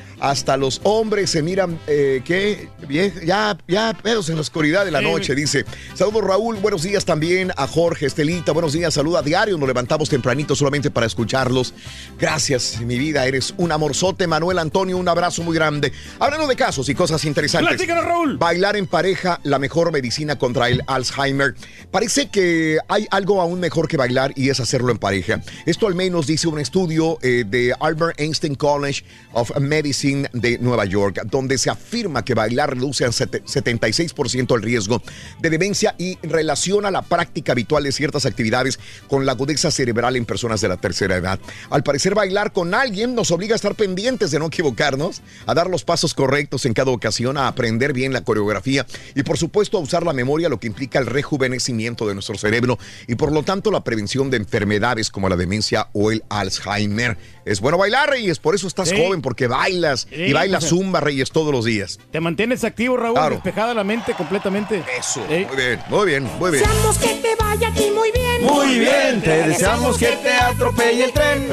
Hasta 0.20 0.56
los 0.56 0.80
hombres 0.82 1.30
se 1.30 1.42
miran, 1.42 1.78
eh, 1.86 2.22
¿qué? 2.24 2.68
Bien, 2.88 3.12
ya, 3.24 3.56
ya, 3.68 3.96
pedos 4.02 4.28
en 4.30 4.34
la 4.34 4.40
oscuridad 4.40 4.84
de 4.84 4.90
la 4.90 5.00
noche, 5.00 5.32
dice. 5.34 5.64
Saludos, 5.98 6.22
Raúl. 6.22 6.54
Buenos 6.58 6.84
días 6.84 7.04
también 7.04 7.50
a 7.56 7.66
Jorge, 7.66 8.06
Estelita. 8.06 8.52
Buenos 8.52 8.72
días, 8.72 8.94
saluda 8.94 9.18
a 9.18 9.22
diario. 9.22 9.58
Nos 9.58 9.66
levantamos 9.66 10.08
tempranito 10.08 10.54
solamente 10.54 10.92
para 10.92 11.06
escucharlos. 11.06 11.74
Gracias, 12.20 12.80
mi 12.82 12.96
vida. 13.00 13.26
Eres 13.26 13.52
un 13.56 13.72
amorzote, 13.72 14.28
Manuel 14.28 14.60
Antonio. 14.60 14.96
Un 14.96 15.08
abrazo 15.08 15.42
muy 15.42 15.56
grande. 15.56 15.92
Hablando 16.20 16.46
de 16.46 16.54
casos 16.54 16.88
y 16.88 16.94
cosas 16.94 17.24
interesantes. 17.24 17.70
Platícanos, 17.74 18.04
Raúl. 18.04 18.38
Bailar 18.38 18.76
en 18.76 18.86
pareja, 18.86 19.40
la 19.42 19.58
mejor 19.58 19.90
medicina 19.90 20.38
contra 20.38 20.68
el 20.68 20.82
Alzheimer. 20.86 21.56
Parece 21.90 22.28
que 22.30 22.78
hay 22.86 23.08
algo 23.10 23.40
aún 23.40 23.58
mejor 23.58 23.88
que 23.88 23.96
bailar 23.96 24.32
y 24.36 24.50
es 24.50 24.60
hacerlo 24.60 24.92
en 24.92 24.98
pareja. 24.98 25.42
Esto 25.66 25.88
al 25.88 25.96
menos 25.96 26.28
dice 26.28 26.46
un 26.46 26.60
estudio 26.60 27.18
eh, 27.22 27.42
de 27.44 27.74
Albert 27.80 28.20
Einstein 28.20 28.54
College 28.54 29.02
of 29.32 29.50
Medicine 29.58 30.30
de 30.32 30.58
Nueva 30.58 30.84
York, 30.84 31.22
donde 31.24 31.58
se 31.58 31.70
afirma 31.70 32.24
que 32.24 32.34
bailar 32.34 32.74
reduce 32.74 33.04
al 33.04 33.12
sete- 33.12 33.42
76% 33.42 34.54
el 34.54 34.62
riesgo 34.62 35.02
de 35.40 35.50
demencia 35.50 35.87
y 35.98 36.18
relaciona 36.22 36.90
la 36.90 37.02
práctica 37.02 37.52
habitual 37.52 37.84
de 37.84 37.92
ciertas 37.92 38.26
actividades 38.26 38.78
con 39.08 39.24
la 39.26 39.32
agudeza 39.32 39.70
cerebral 39.70 40.16
en 40.16 40.24
personas 40.24 40.60
de 40.60 40.68
la 40.68 40.76
tercera 40.76 41.16
edad. 41.16 41.38
Al 41.70 41.82
parecer, 41.82 42.14
bailar 42.14 42.52
con 42.52 42.74
alguien 42.74 43.14
nos 43.14 43.30
obliga 43.30 43.54
a 43.54 43.56
estar 43.56 43.74
pendientes 43.74 44.30
de 44.30 44.38
no 44.38 44.46
equivocarnos, 44.46 45.22
a 45.46 45.54
dar 45.54 45.70
los 45.70 45.84
pasos 45.84 46.14
correctos 46.14 46.66
en 46.66 46.74
cada 46.74 46.90
ocasión, 46.90 47.36
a 47.38 47.48
aprender 47.48 47.92
bien 47.92 48.12
la 48.12 48.22
coreografía 48.22 48.86
y, 49.14 49.22
por 49.22 49.38
supuesto, 49.38 49.78
a 49.78 49.80
usar 49.80 50.02
la 50.04 50.12
memoria, 50.12 50.48
lo 50.48 50.60
que 50.60 50.66
implica 50.66 50.98
el 50.98 51.06
rejuvenecimiento 51.06 52.06
de 52.06 52.14
nuestro 52.14 52.36
cerebro 52.36 52.78
y, 53.06 53.14
por 53.14 53.32
lo 53.32 53.42
tanto, 53.42 53.70
la 53.70 53.84
prevención 53.84 54.30
de 54.30 54.38
enfermedades 54.38 55.10
como 55.10 55.28
la 55.28 55.36
demencia 55.36 55.88
o 55.92 56.10
el 56.10 56.22
Alzheimer. 56.28 57.16
Es 57.44 57.60
bueno 57.60 57.78
bailar, 57.78 58.10
Reyes, 58.10 58.38
por 58.38 58.54
eso 58.54 58.66
estás 58.66 58.88
Sí. 58.90 58.96
joven, 58.96 59.22
porque 59.22 59.46
bailas 59.46 60.06
Sí, 60.10 60.16
y 60.16 60.32
bailas 60.32 60.66
zumba, 60.68 61.00
Reyes, 61.00 61.30
todos 61.30 61.52
los 61.52 61.64
días. 61.64 61.98
Te 62.10 62.20
mantienes 62.20 62.64
activo, 62.64 62.96
Raúl, 62.96 63.14
Claro. 63.14 63.34
despejada 63.36 63.72
la 63.74 63.84
mente 63.84 64.12
completamente. 64.14 64.82
Eso, 64.98 65.20
muy 65.20 65.56
bien, 65.56 65.77
muy 65.88 66.06
bien, 66.06 66.24
muy 66.38 66.50
bien. 66.50 66.62
Deseamos 66.64 66.98
que 66.98 67.14
te 67.14 67.34
vaya 67.36 67.68
a 67.68 67.72
ti 67.72 67.90
muy 67.94 68.12
bien. 68.12 68.42
Muy 68.42 68.78
bien, 68.78 69.20
te 69.20 69.48
deseamos 69.48 69.98
que 69.98 70.08
te 70.22 70.32
atropelle 70.32 71.04
el 71.04 71.12
tren, 71.12 71.48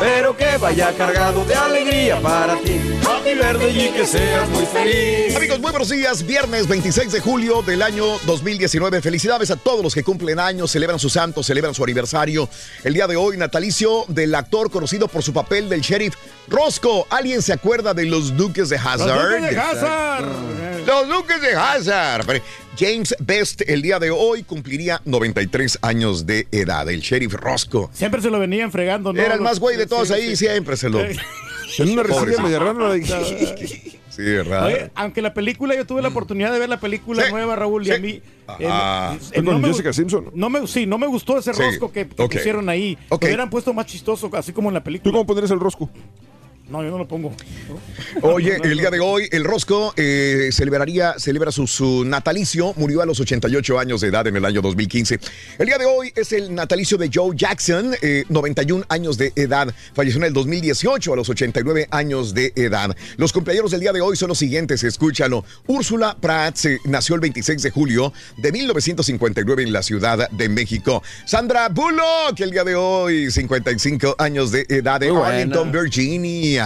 pero 0.00 0.36
que 0.36 0.56
vaya 0.58 0.92
cargado 0.92 1.44
de 1.44 1.54
alegría 1.54 2.20
para 2.20 2.56
ti. 2.56 2.80
Happy 3.06 3.34
verde 3.34 3.70
y 3.70 3.88
que 3.90 4.06
seas 4.06 4.48
muy 4.50 4.66
feliz. 4.66 5.34
Amigos, 5.36 5.60
muy 5.60 5.70
buenos 5.70 5.88
días. 5.88 6.24
Viernes 6.24 6.68
26 6.68 7.12
de 7.12 7.20
julio 7.20 7.62
del 7.62 7.82
año 7.82 8.18
2019. 8.26 9.00
Felicidades 9.00 9.50
a 9.50 9.56
todos 9.56 9.82
los 9.82 9.94
que 9.94 10.04
cumplen 10.04 10.38
años, 10.38 10.70
celebran 10.70 10.98
su 10.98 11.08
santo, 11.08 11.42
celebran 11.42 11.74
su 11.74 11.82
aniversario. 11.82 12.48
El 12.84 12.94
día 12.94 13.06
de 13.06 13.16
hoy, 13.16 13.36
natalicio 13.36 14.04
del 14.08 14.34
actor 14.34 14.70
conocido 14.70 15.08
por 15.08 15.22
su 15.22 15.32
papel 15.32 15.68
del 15.68 15.80
sheriff 15.80 16.14
Roscoe. 16.48 17.04
¿Alguien 17.10 17.42
se 17.42 17.52
acuerda 17.52 17.94
de 17.94 18.06
los 18.06 18.36
Duques 18.36 18.68
de 18.68 18.76
Hazard? 18.76 19.08
Los 19.08 19.30
Duques 19.30 19.50
de 19.50 19.58
Hazard. 19.58 20.26
Los 20.86 21.08
Duques 21.08 21.40
de 21.40 21.54
Hazard. 21.54 22.42
James 22.78 23.14
Best 23.20 23.62
el 23.68 23.82
día 23.82 23.98
de 23.98 24.10
hoy 24.10 24.42
cumpliría 24.44 25.00
93 25.04 25.78
años 25.82 26.26
de 26.26 26.48
edad. 26.52 26.88
El 26.88 27.00
sheriff 27.00 27.34
Roscoe. 27.34 27.88
Siempre 27.92 28.22
se 28.22 28.30
lo 28.30 28.38
venían 28.38 28.70
fregando, 28.72 29.12
¿no? 29.12 29.20
Era 29.20 29.34
el 29.34 29.40
más 29.40 29.60
güey 29.60 29.76
de 29.76 29.86
todos 29.86 30.08
sí, 30.08 30.14
ahí, 30.14 30.30
sí. 30.36 30.46
siempre 30.46 30.76
se 30.76 30.88
lo. 30.88 31.00
En 31.00 31.88
una 31.90 32.02
reseña 32.02 32.20
Pobrecito. 32.36 32.42
media 32.42 32.58
rara. 32.58 32.94
Sí, 34.10 34.22
¿verdad? 34.22 34.66
Oye, 34.66 34.90
aunque 34.94 35.22
la 35.22 35.32
película, 35.32 35.74
yo 35.74 35.86
tuve 35.86 36.02
la 36.02 36.08
oportunidad 36.08 36.52
de 36.52 36.58
ver 36.58 36.68
la 36.68 36.78
película 36.78 37.24
Sí, 37.24 37.30
nueva, 37.32 37.56
Raúl, 37.56 37.82
y 37.82 37.86
sí. 37.86 37.92
a 37.92 37.98
mí. 37.98 38.10
eh, 38.58 38.66
Ajá. 38.68 39.14
eh, 39.14 39.18
¿Fue 39.34 39.44
con 39.44 39.60
me 39.62 39.68
Jessica 39.68 39.90
Simpson? 39.92 40.30
No 40.34 40.50
me, 40.50 40.66
sí, 40.66 40.84
no 40.84 40.98
me 40.98 41.06
gustó 41.06 41.38
ese 41.38 41.54
Sí, 41.54 41.62
rosco 41.62 41.90
que, 41.90 42.06
que 42.08 42.28
pusieron 42.28 42.68
ahí. 42.68 42.98
Ok. 43.08 43.22
Lo 43.22 43.28
hubieran 43.28 43.48
puesto 43.48 43.72
más 43.72 43.86
chistoso, 43.86 44.30
así 44.34 44.52
como 44.52 44.68
en 44.68 44.74
la 44.74 44.80
¿Tú 44.80 44.84
película. 44.84 45.12
cómo 45.12 45.26
pondrías 45.26 45.50
el 45.50 45.60
rosco? 45.60 45.88
No, 46.68 46.82
yo 46.82 46.90
no 46.90 46.98
lo 46.98 47.08
pongo. 47.08 47.34
Oye, 48.22 48.56
el 48.62 48.78
día 48.78 48.90
de 48.90 49.00
hoy, 49.00 49.28
el 49.32 49.44
Rosco 49.44 49.92
eh, 49.96 50.48
celebraría, 50.52 51.14
celebra 51.18 51.50
su, 51.50 51.66
su 51.66 52.04
natalicio. 52.04 52.72
Murió 52.76 53.02
a 53.02 53.06
los 53.06 53.20
88 53.20 53.78
años 53.78 54.00
de 54.00 54.08
edad 54.08 54.26
en 54.26 54.36
el 54.36 54.44
año 54.44 54.62
2015. 54.62 55.18
El 55.58 55.66
día 55.66 55.76
de 55.76 55.84
hoy 55.84 56.12
es 56.14 56.32
el 56.32 56.54
natalicio 56.54 56.96
de 56.96 57.10
Joe 57.12 57.36
Jackson, 57.36 57.94
eh, 58.00 58.24
91 58.28 58.84
años 58.88 59.18
de 59.18 59.32
edad. 59.36 59.74
Falleció 59.94 60.18
en 60.20 60.26
el 60.26 60.32
2018 60.32 61.12
a 61.12 61.16
los 61.16 61.28
89 61.28 61.88
años 61.90 62.32
de 62.32 62.52
edad. 62.54 62.96
Los 63.16 63.32
cumpleaños 63.32 63.70
del 63.72 63.80
día 63.80 63.92
de 63.92 64.00
hoy 64.00 64.16
son 64.16 64.28
los 64.28 64.38
siguientes, 64.38 64.84
escúchalo. 64.84 65.44
Úrsula 65.66 66.16
Prats 66.18 66.64
eh, 66.66 66.78
nació 66.84 67.16
el 67.16 67.20
26 67.22 67.60
de 67.60 67.70
julio 67.70 68.12
de 68.38 68.52
1959 68.52 69.62
en 69.64 69.72
la 69.72 69.82
Ciudad 69.82 70.30
de 70.30 70.48
México. 70.48 71.02
Sandra 71.26 71.68
Bullock, 71.68 72.38
el 72.38 72.50
día 72.50 72.64
de 72.64 72.76
hoy, 72.76 73.30
55 73.30 74.14
años 74.18 74.52
de 74.52 74.64
edad 74.68 75.00
buena. 75.00 75.26
Arlington, 75.26 75.72
Virginia. 75.72 76.61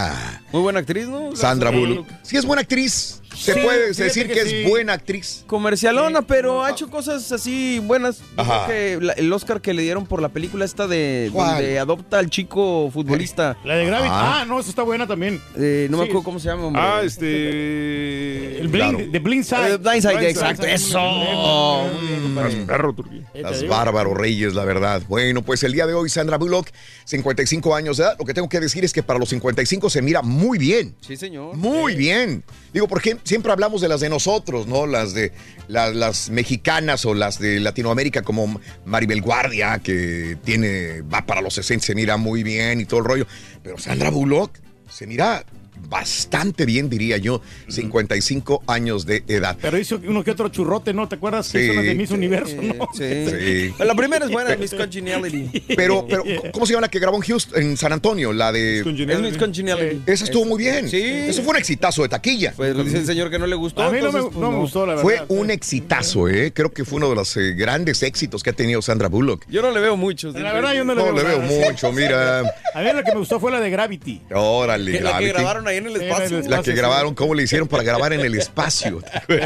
Muy 0.51 0.61
buena 0.61 0.79
actriz, 0.79 1.07
¿no? 1.07 1.35
Sandra 1.35 1.69
Bullock. 1.69 2.07
Sí, 2.23 2.37
es 2.37 2.45
buena 2.45 2.61
actriz. 2.61 3.21
Se 3.37 3.53
Sí, 3.53 3.59
puede 3.61 3.93
decir 3.93 4.27
que 4.27 4.33
que, 4.33 4.45
sí. 4.45 4.55
es 4.63 4.69
buena 4.69 4.93
actriz. 4.93 5.43
Comercialona, 5.47 6.23
pero 6.23 6.63
ha 6.63 6.71
hecho 6.71 6.89
cosas 6.89 7.31
así 7.31 7.79
buenas. 7.79 8.21
Ajá. 8.35 8.65
que 8.67 8.97
la- 9.01 9.13
el 9.13 9.31
Oscar 9.31 9.61
que 9.61 9.73
le 9.73 9.83
dieron 9.83 10.05
por 10.07 10.21
la 10.21 10.29
película 10.29 10.65
esta 10.65 10.87
de 10.87 11.29
¿Cuál? 11.31 11.51
donde 11.55 11.79
adopta 11.79 12.17
al 12.19 12.29
chico 12.29 12.89
futbolista. 12.91 13.55
La 13.63 13.75
de 13.75 13.85
Gravity. 13.85 14.09
Ah. 14.11 14.39
Ah, 14.41 14.45
no, 14.45 14.59
esa 14.59 14.69
está 14.69 14.81
buena 14.83 15.05
también. 15.07 15.39
Eh, 15.55 15.87
no 15.91 15.97
me 15.97 16.03
acuerdo 16.05 16.23
cómo 16.23 16.39
se 16.39 16.47
llama, 16.49 16.65
hombre. 16.65 16.81
Ah, 16.83 17.01
este. 17.03 18.59
El 18.59 18.67
Blind, 18.69 19.11
de 19.11 19.19
Blind 19.19 19.43
Side. 19.43 19.73
Eh, 19.73 19.77
Blind 19.77 20.01
Side, 20.01 20.15
Blind 20.17 20.29
exacto, 20.29 20.63
Side. 20.63 20.73
eso. 20.73 21.89
Estás 22.29 22.55
perro, 22.65 22.93
Turquía. 22.93 23.21
Las 23.35 23.67
bárbaro 23.67 24.13
Reyes, 24.13 24.53
la 24.53 24.65
verdad. 24.65 25.01
Bueno, 25.07 25.41
pues 25.43 25.63
el 25.63 25.73
día 25.73 25.85
de 25.87 25.93
hoy, 25.93 26.09
Sandra 26.09 26.37
Bullock, 26.37 26.69
55 27.05 27.75
años 27.75 27.97
de 27.97 28.03
edad. 28.03 28.15
Lo 28.19 28.25
que 28.25 28.33
tengo 28.33 28.49
que 28.49 28.59
decir 28.59 28.83
es 28.85 28.93
que 28.93 29.03
para 29.03 29.19
los 29.19 29.29
55 29.29 29.89
se 29.89 30.01
mira 30.01 30.21
muy 30.21 30.57
bien. 30.57 30.95
Sí, 31.01 31.15
señor. 31.17 31.55
Muy 31.55 31.95
bien. 31.95 32.43
Digo, 32.73 32.87
porque 32.87 33.17
siempre 33.27 33.51
hablamos 33.51 33.81
de 33.81 33.89
las 33.89 33.99
de 33.99 34.09
nosotros, 34.09 34.67
¿no? 34.67 34.87
Las 34.87 35.13
de 35.13 35.31
las, 35.67 36.29
mexicanas 36.29 37.05
o 37.05 37.13
las 37.13 37.39
de 37.39 37.59
Latinoamérica 37.59 38.21
como 38.21 38.59
Maribel 38.85 39.21
Guardia, 39.21 39.79
que 39.79 40.37
tiene, 40.43 41.01
va 41.01 41.25
para 41.25 41.41
los 41.41 41.53
60, 41.55 41.85
se 41.85 41.95
mira 41.95 42.17
muy 42.17 42.43
bien 42.43 42.79
y 42.79 42.85
todo 42.85 43.01
el 43.01 43.05
rollo. 43.05 43.27
Pero 43.61 43.77
Sandra 43.77 44.09
Bullock 44.09 44.51
se 44.89 45.05
mira 45.05 45.45
bastante 45.89 46.65
bien, 46.65 46.89
diría 46.89 47.17
yo, 47.17 47.41
55 47.69 48.63
años 48.67 49.05
de 49.05 49.23
edad. 49.27 49.57
Pero 49.61 49.77
hizo 49.77 49.99
uno 50.07 50.23
que 50.23 50.31
otro 50.31 50.49
churrote, 50.49 50.93
¿no? 50.93 51.07
¿Te 51.07 51.15
acuerdas? 51.15 51.49
que 51.51 51.59
Sí. 51.59 51.63
hizo 51.65 51.73
una 51.73 51.81
de 51.83 51.95
Miss 51.95 52.11
Universo, 52.11 52.55
¿no? 52.61 52.87
Sí. 52.93 53.25
Sí. 53.29 53.73
La 53.83 53.95
primera 53.95 54.25
es 54.25 54.31
buena, 54.31 54.55
Miss 54.59 54.73
Congeniality. 54.73 55.61
Pero, 55.75 56.05
pero, 56.07 56.23
¿cómo 56.51 56.65
se 56.65 56.73
llama 56.73 56.81
la 56.87 56.89
que 56.89 56.99
grabó 56.99 57.17
en 57.17 57.23
Houston, 57.23 57.61
en 57.61 57.77
San 57.77 57.93
Antonio? 57.93 58.33
La 58.33 58.51
de... 58.51 58.79
Es 58.79 58.85
Miss 58.85 59.37
Congeniality. 59.37 60.01
Esa 60.05 60.25
estuvo 60.25 60.45
muy 60.45 60.57
bien. 60.57 60.89
Sí. 60.89 61.01
Eso 61.01 61.41
fue 61.43 61.51
un 61.51 61.57
exitazo 61.57 62.03
de 62.03 62.09
taquilla. 62.09 62.53
Pues 62.55 62.75
lo 62.75 62.83
dice 62.83 62.97
el 62.97 63.05
señor 63.05 63.29
que 63.29 63.39
no 63.39 63.47
le 63.47 63.55
gustó. 63.55 63.83
A 63.83 63.91
mí 63.91 63.99
no 64.01 64.11
me, 64.11 64.21
pues, 64.23 64.35
no 64.35 64.51
me 64.51 64.57
gustó, 64.57 64.85
la 64.85 64.95
verdad. 64.95 65.01
Fue 65.03 65.21
un 65.29 65.51
exitazo, 65.51 66.27
¿eh? 66.27 66.51
Creo 66.53 66.71
que 66.71 66.85
fue 66.85 66.97
uno 66.97 67.09
de 67.09 67.15
los 67.15 67.35
eh, 67.37 67.53
grandes 67.53 68.03
éxitos 68.03 68.43
que 68.43 68.49
ha 68.49 68.53
tenido 68.53 68.81
Sandra 68.81 69.07
Bullock. 69.07 69.45
Yo 69.49 69.61
no 69.61 69.71
le 69.71 69.79
veo 69.79 69.95
muchos. 69.97 70.33
La 70.35 70.53
verdad, 70.53 70.73
yo 70.73 70.83
no 70.83 70.93
le 70.95 70.99
No, 71.01 71.13
veo, 71.13 71.15
le 71.15 71.23
veo 71.23 71.41
nada. 71.41 71.69
mucho, 71.71 71.91
mira. 71.91 72.39
A 72.73 72.79
mí 72.81 72.85
la 72.93 73.03
que 73.03 73.11
me 73.11 73.19
gustó 73.19 73.39
fue 73.39 73.51
la 73.51 73.59
de 73.59 73.69
Gravity. 73.69 74.21
Órale, 74.33 74.91
La 75.01 75.17
que 75.19 75.27
Gravity. 75.27 75.31
Grabaron 75.67 75.69
ahí 75.69 75.77
en 75.77 75.85
el 75.87 75.93
Sí, 75.93 75.97
en 75.97 76.03
el 76.03 76.11
espacio. 76.11 76.49
La 76.49 76.57
que 76.63 76.71
sí. 76.71 76.77
grabaron, 76.77 77.15
¿cómo 77.15 77.33
le 77.33 77.43
hicieron 77.43 77.67
para 77.67 77.83
grabar 77.83 78.13
en 78.13 78.21
el 78.21 78.35
espacio? 78.35 79.01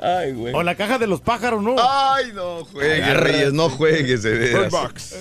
Ay, 0.00 0.32
güey. 0.32 0.54
O 0.54 0.62
la 0.62 0.74
caja 0.74 0.98
de 0.98 1.06
los 1.06 1.20
pájaros, 1.20 1.62
¿no? 1.62 1.76
Ay, 1.78 2.32
no 2.34 2.64
juegues, 2.64 3.16
Reyes, 3.16 3.52
no 3.52 3.68
juegues, 3.68 4.22
de 4.22 4.32
Bird 4.32 4.52
veras. 4.54 4.72
Box. 4.72 5.14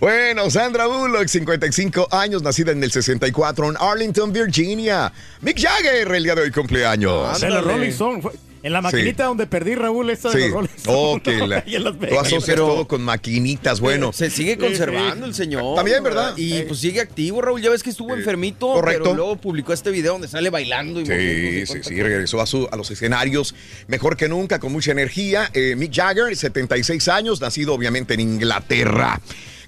Bueno, 0.00 0.50
Sandra 0.50 0.86
Bullock, 0.86 1.26
55 1.26 2.08
años, 2.10 2.42
nacida 2.42 2.72
en 2.72 2.82
el 2.82 2.90
64 2.90 3.70
en 3.70 3.76
Arlington, 3.78 4.32
Virginia. 4.32 5.12
Mick 5.42 5.60
Jagger, 5.60 6.14
el 6.14 6.24
día 6.24 6.34
de 6.34 6.42
hoy 6.42 6.50
cumpleaños. 6.50 7.40
Rolling 7.42 7.90
Stones. 7.90 8.24
En 8.64 8.72
la 8.72 8.80
maquinita 8.80 9.24
donde 9.26 9.46
perdí 9.46 9.74
Raúl, 9.74 10.08
esta 10.10 10.30
de 10.30 10.44
Sí. 10.46 10.48
los 10.50 10.64
Stones. 10.64 10.70
Oh, 10.86 11.20
que 11.22 11.36
la- 11.46 11.60
Vegas. 11.92 12.20
asocias 12.26 12.44
pero- 12.46 12.66
todo 12.66 12.88
con 12.88 13.02
maquinitas, 13.02 13.78
bueno. 13.78 14.12
Se 14.12 14.30
sigue 14.30 14.56
conservando 14.58 15.26
el 15.26 15.34
señor. 15.34 15.76
También, 15.76 16.02
¿verdad? 16.02 16.32
Y 16.38 16.62
pues 16.62 16.80
sigue 16.80 17.00
activo, 17.02 17.42
Raúl. 17.42 17.60
Ya 17.60 17.68
ves 17.70 17.82
que 17.82 17.90
estuvo 17.90 18.14
enfermito, 18.14 18.72
correcto. 18.72 19.02
pero 19.04 19.14
luego 19.16 19.36
publicó 19.36 19.72
este 19.74 19.90
video 19.90 20.12
donde 20.14 20.28
sale 20.28 20.48
bailando 20.50 21.00
y 21.00 21.04
Sí, 21.06 21.66
sí, 21.66 21.78
sí, 21.82 22.02
regresó 22.02 22.40
a, 22.40 22.46
su- 22.46 22.66
a 22.72 22.76
los 22.76 22.90
escenarios 22.90 23.54
mejor 23.86 24.16
que 24.16 24.28
nunca, 24.28 24.58
con 24.58 24.72
mucha 24.72 24.92
energía. 24.92 25.50
Eh, 25.52 25.74
Mick 25.76 25.92
Jagger, 25.94 26.34
76 26.34 27.06
años, 27.08 27.40
nacido 27.42 27.74
obviamente 27.74 28.14
en 28.14 28.20
Inglaterra. 28.20 29.20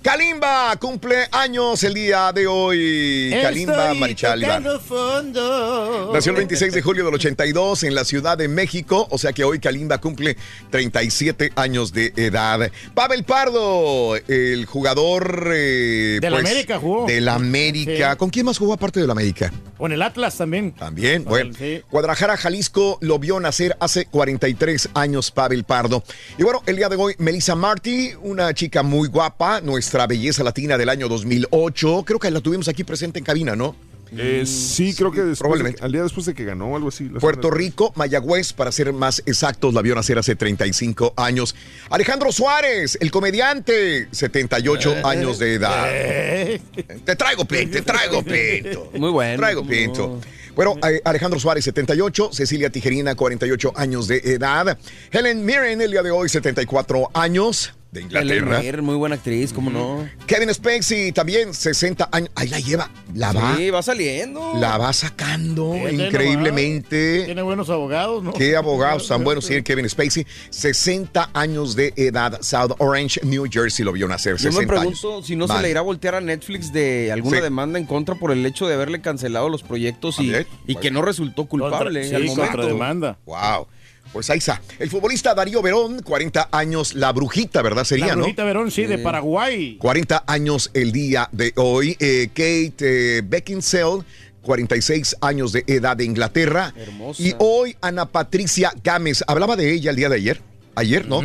Kalimba 0.07 0.77
cumple 0.77 1.27
años 1.33 1.83
el 1.83 1.93
día 1.93 2.31
de 2.33 2.47
hoy. 2.47 3.35
Kalimba 3.43 3.93
Marichal 3.95 4.41
fondo. 4.79 6.13
Nació 6.15 6.31
el 6.31 6.37
26 6.37 6.75
de 6.75 6.81
julio 6.81 7.05
del 7.07 7.15
82 7.15 7.83
en 7.83 7.93
la 7.97 8.05
Ciudad 8.05 8.39
de 8.39 8.47
México, 8.47 9.09
o 9.11 9.19
sea 9.19 9.33
que 9.33 9.43
hoy 9.43 9.59
Kalimba 9.59 9.99
cumple 9.99 10.37
37 10.71 11.51
años 11.57 11.93
de 11.93 12.13
edad. 12.15 12.71
Pavel 12.95 13.25
Pardo, 13.25 14.15
el 14.29 14.65
jugador... 14.67 15.51
eh, 15.53 16.19
Del 16.21 16.35
América 16.37 16.79
jugó. 16.79 17.07
Del 17.09 17.29
América. 17.29 18.13
Sí. 18.13 18.17
¿Con 18.17 18.31
quién 18.31 18.47
más 18.47 18.59
jugó 18.59 18.75
aparte 18.75 19.01
del 19.01 19.11
América? 19.11 19.53
Con 19.77 19.91
el 19.91 20.03
Atlas 20.03 20.37
también. 20.37 20.71
También, 20.71 21.25
bueno. 21.25 21.53
sí. 21.59 21.83
Guadalajara, 21.91 22.37
Jalisco, 22.37 22.99
lo 23.01 23.19
vio 23.19 23.41
nacer 23.41 23.77
hace 23.81 24.07
43 24.07 24.91
años 24.95 25.33
Pavel 25.33 25.65
Pardo. 25.65 26.05
Y 26.39 26.45
bueno, 26.45 26.63
el 26.67 26.77
día 26.77 26.89
de 26.89 26.95
hoy, 26.95 27.17
Melissa 27.19 27.57
Marty, 27.57 28.13
una 28.23 28.55
chica 28.55 28.85
muy 28.85 29.09
guapa, 29.09 29.61
nuestra 29.61 29.96
belleza 30.07 30.43
latina 30.45 30.77
del 30.77 30.89
año 30.89 31.09
2008. 31.09 32.03
Creo 32.05 32.19
que 32.19 32.31
la 32.31 32.41
tuvimos 32.41 32.69
aquí 32.69 32.85
presente 32.85 33.21
en 33.21 33.25
cabina, 33.25 33.55
¿no? 33.55 33.77
Eh, 34.17 34.45
sí, 34.47 34.95
creo 34.95 35.11
que 35.11 35.19
después 35.19 35.31
de 35.37 35.37
probablemente. 35.41 35.79
que- 35.81 35.85
al 35.85 35.91
día 35.93 36.03
después 36.05 36.27
de 36.27 36.35
que 36.35 36.45
ganó 36.45 36.77
algo 36.77 36.89
así. 36.89 37.05
Puerto 37.09 37.51
Rico, 37.51 37.93
Mayagüez, 37.97 38.53
para 38.53 38.71
ser 38.71 38.93
más 38.93 39.21
exactos, 39.27 39.75
la 39.75 39.83
vio 39.83 39.97
nacer 39.97 40.17
hace 40.17 40.37
35 40.37 41.13
años. 41.17 41.57
Alejandro 41.91 42.31
Suárez, 42.31 42.97
el 43.01 43.11
comediante, 43.11 44.07
78 44.13 44.95
años 45.05 45.41
de 45.41 45.55
edad. 45.55 45.87
Eh, 45.91 46.61
Te 47.05 47.17
traigo 47.17 47.45
pinto, 47.47 47.79
te 47.79 47.83
traigo 47.83 48.23
pinto. 48.23 48.91
Muy 48.97 49.11
bueno. 49.11 49.39
Traigo 49.39 49.67
pinto. 49.67 50.21
no. 50.23 50.37
Bueno, 50.55 50.77
eh, 50.89 51.03
Alejandro 51.05 51.39
Suárez, 51.39 51.65
78, 51.65 52.31
Cecilia 52.33 52.71
Tijerina, 52.71 53.15
48 53.15 53.73
años 53.77 54.07
de 54.09 54.19
edad. 54.25 54.79
Helen 55.11 55.45
Mirren, 55.45 55.81
el 55.83 55.91
día 55.91 56.03
de 56.03 56.11
hoy, 56.13 56.29
74 56.31 57.11
años 57.13 57.75
de 57.97 58.03
Inglaterra. 58.03 58.83
Muy 58.83 58.95
buena 58.97 59.17
actriz, 59.17 59.53
cómo 59.53 59.71
no. 59.71 60.09
Kevin 60.27 60.53
Spacey, 60.53 61.13
también 61.13 61.53
60 61.55 62.09
años. 62.13 62.31
Ahí 62.35 62.49
la 62.49 62.61
lleva, 62.61 62.91
la 63.15 63.33
va, 63.33 63.57
Sí, 63.57 63.71
va 63.71 63.83
saliendo. 63.83 64.53
la 64.59 64.79
va 64.79 64.93
sacando 64.93 65.75
increíblemente. 65.91 67.25
Tiene 67.25 67.43
buenos 67.43 67.71
abogados, 67.71 68.23
¿no? 68.23 68.33
Qué 68.33 68.57
abogados 68.57 69.09
tan 69.09 69.25
buenos 69.25 69.47
tiene 69.47 69.63
Kevin 69.63 69.89
Spacey. 69.89 70.27
60 70.51 71.31
años 71.35 71.77
de 71.77 71.93
edad. 71.97 72.39
South 72.43 72.73
Orange, 72.79 73.21
New 73.25 73.47
Jersey 73.51 73.85
lo 73.85 73.93
vio 73.93 74.09
nacer. 74.09 74.33
Yo 74.37 74.51
60 74.53 74.61
me 74.61 74.67
pregunto 74.67 75.15
años. 75.15 75.27
si 75.27 75.37
no 75.37 75.49
se 75.49 75.61
le 75.63 75.71
irá 75.71 75.81
a 75.81 75.83
voltear 75.83 76.15
a 76.15 76.21
Netflix 76.21 76.73
de 76.73 77.11
alguna 77.13 77.39
Sí. 77.39 77.43
demanda 77.43 77.79
en 77.79 77.87
contra 77.87 78.15
por 78.15 78.31
el 78.33 78.45
hecho 78.45 78.67
de 78.67 78.75
haberle 78.75 79.01
cancelado 79.01 79.49
los 79.49 79.63
proyectos 79.63 80.17
y, 80.21 80.33
que 80.77 80.91
no 80.91 81.03
resultó 81.03 81.47
culpable 81.47 82.01
Contra- 82.03 82.17
al 82.17 82.23
sí, 82.23 82.29
momento. 82.29 82.53
contrademanda. 82.53 83.19
Wow. 83.27 83.67
Pues 84.17 84.31
ahí 84.31 84.39
está. 84.39 84.63
El 84.79 84.89
futbolista 84.89 85.35
Darío 85.35 85.61
Verón, 85.61 86.01
40 86.01 86.49
años, 86.51 86.95
la 86.95 87.13
brujita, 87.13 87.61
¿verdad? 87.61 87.85
Sería, 87.85 88.07
La 88.07 88.15
¿no? 88.15 88.23
Brujita 88.23 88.45
Verón, 88.45 88.71
sí, 88.71 88.87
de 88.87 88.97
Paraguay. 88.97 89.77
40 89.77 90.25
años 90.27 90.71
el 90.73 90.91
día 90.91 91.29
de 91.33 91.53
hoy. 91.57 91.99
Eh, 92.01 92.29
Kate 92.29 93.19
eh, 93.19 93.23
Beckinsale, 93.23 94.05
46 94.41 95.17
años 95.21 95.53
de 95.53 95.65
edad 95.67 95.99
de 95.99 96.05
Inglaterra. 96.05 96.73
Hermosa. 96.75 97.23
Y 97.23 97.35
hoy 97.41 97.77
Ana 97.83 98.07
Patricia 98.07 98.73
Gámez. 98.83 99.23
Hablaba 99.27 99.55
de 99.55 99.71
ella 99.71 99.91
el 99.91 99.97
día 99.97 100.09
de 100.09 100.17
ayer. 100.17 100.41
Ayer, 100.77 101.07
¿no? 101.07 101.21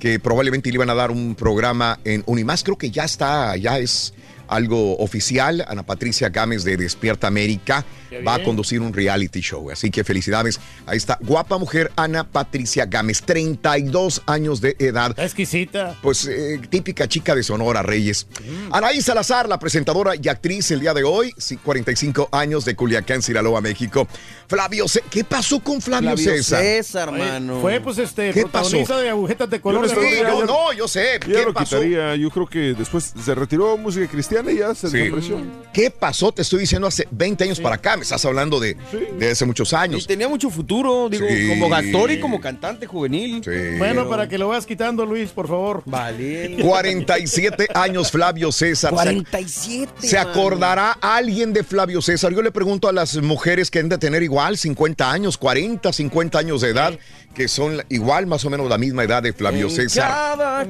Que 0.00 0.18
probablemente 0.18 0.68
le 0.70 0.74
iban 0.74 0.90
a 0.90 0.94
dar 0.94 1.12
un 1.12 1.36
programa 1.36 2.00
en 2.02 2.24
Unimás. 2.26 2.64
Creo 2.64 2.76
que 2.76 2.90
ya 2.90 3.04
está, 3.04 3.56
ya 3.56 3.78
es 3.78 4.14
algo 4.48 4.96
oficial. 4.96 5.64
Ana 5.68 5.84
Patricia 5.84 6.28
Gámez 6.30 6.64
de 6.64 6.76
Despierta 6.76 7.28
América 7.28 7.86
va 8.26 8.34
a 8.34 8.42
conducir 8.42 8.80
un 8.80 8.92
reality 8.92 9.40
show. 9.40 9.70
Así 9.70 9.90
que 9.90 10.04
felicidades 10.04 10.60
a 10.86 10.94
esta 10.94 11.18
guapa 11.20 11.58
mujer, 11.58 11.90
Ana 11.96 12.24
Patricia 12.24 12.86
Gámez, 12.86 13.22
32 13.22 14.22
años 14.26 14.60
de 14.60 14.76
edad. 14.78 15.10
Está 15.10 15.24
exquisita. 15.24 15.96
Pues 16.02 16.26
eh, 16.26 16.60
típica 16.68 17.08
chica 17.08 17.34
de 17.34 17.42
Sonora, 17.42 17.82
Reyes. 17.82 18.26
Anaí 18.70 19.00
Salazar, 19.00 19.48
la 19.48 19.58
presentadora 19.58 20.12
y 20.20 20.28
actriz 20.28 20.70
el 20.70 20.80
día 20.80 20.94
de 20.94 21.04
hoy, 21.04 21.32
sí, 21.36 21.56
45 21.56 22.28
años 22.32 22.64
de 22.64 22.74
Culiacán, 22.76 23.22
Sinaloa, 23.22 23.60
México. 23.60 24.06
Flavio, 24.48 24.86
Ce- 24.88 25.02
¿qué 25.10 25.24
pasó 25.24 25.60
con 25.60 25.80
Flavio, 25.80 26.10
Flavio 26.10 26.24
César? 26.34 26.60
César, 26.62 27.08
Oye, 27.08 27.18
mano. 27.18 27.60
Fue, 27.60 27.80
pues, 27.80 27.98
este, 27.98 28.32
¿Qué 28.32 28.42
protagonista 28.42 28.88
pasó? 28.94 29.00
de 29.02 29.08
agujetas 29.10 29.50
de 29.50 29.60
color. 29.60 29.86
Yo 29.88 29.94
no 29.94 30.02
yo 30.40 30.46
no, 30.46 30.72
yo 30.72 30.88
sé. 30.88 31.18
Ya 31.20 31.26
¿Qué 31.26 31.44
lo 31.44 31.52
pasó? 31.52 31.76
quitaría. 31.76 32.16
Yo 32.16 32.30
creo 32.30 32.46
que 32.46 32.58
después 32.74 33.12
se 33.24 33.34
retiró 33.34 33.76
música 33.78 34.06
cristiana 34.08 34.50
y 34.52 34.58
ya 34.58 34.74
se 34.74 34.88
Sí. 34.88 34.98
desapareció. 34.98 35.40
¿Qué 35.72 35.90
pasó? 35.90 36.32
Te 36.32 36.42
estoy 36.42 36.60
diciendo 36.60 36.86
hace 36.86 37.06
20 37.10 37.44
años 37.44 37.60
para 37.60 37.76
acá. 37.76 37.96
Me 38.02 38.04
estás 38.04 38.24
hablando 38.24 38.58
de, 38.58 38.76
de 39.16 39.30
hace 39.30 39.44
muchos 39.44 39.70
Y 39.72 39.76
años. 39.76 40.06
tenía 40.08 40.28
mucho 40.28 40.50
futuro, 40.50 41.08
digo, 41.08 41.24
Sí. 41.28 41.46
como 41.48 41.72
actor 41.72 42.10
y 42.10 42.18
como 42.18 42.40
cantante 42.40 42.84
juvenil. 42.84 43.40
Sí. 43.44 43.78
Bueno, 43.78 44.08
para 44.08 44.28
que 44.28 44.38
lo 44.38 44.48
vayas 44.48 44.66
quitando, 44.66 45.06
Luis, 45.06 45.30
por 45.30 45.46
favor. 45.46 45.84
Vale. 45.86 46.56
47 46.60 47.68
años 47.74 48.10
Flavio 48.10 48.50
César. 48.50 48.90
Se- 48.90 48.94
47. 48.96 49.92
¿Se 50.08 50.18
acordará 50.18 50.98
alguien 51.00 51.52
de 51.52 51.62
Flavio 51.62 52.02
César? 52.02 52.32
Yo 52.34 52.42
le 52.42 52.50
pregunto 52.50 52.88
a 52.88 52.92
las 52.92 53.16
mujeres 53.18 53.70
que 53.70 53.78
han 53.78 53.88
de 53.88 53.98
tener 53.98 54.24
igual 54.24 54.58
50 54.58 55.08
años, 55.12 55.38
40, 55.38 55.92
50 55.92 56.38
años 56.40 56.60
de 56.60 56.70
edad. 56.70 56.98
Que 57.34 57.48
son 57.48 57.82
igual 57.88 58.26
más 58.26 58.44
o 58.44 58.50
menos 58.50 58.68
la 58.68 58.78
misma 58.78 59.04
edad 59.04 59.22
de 59.22 59.32
Flavio 59.32 59.68
En 59.68 59.70
César. 59.70 60.66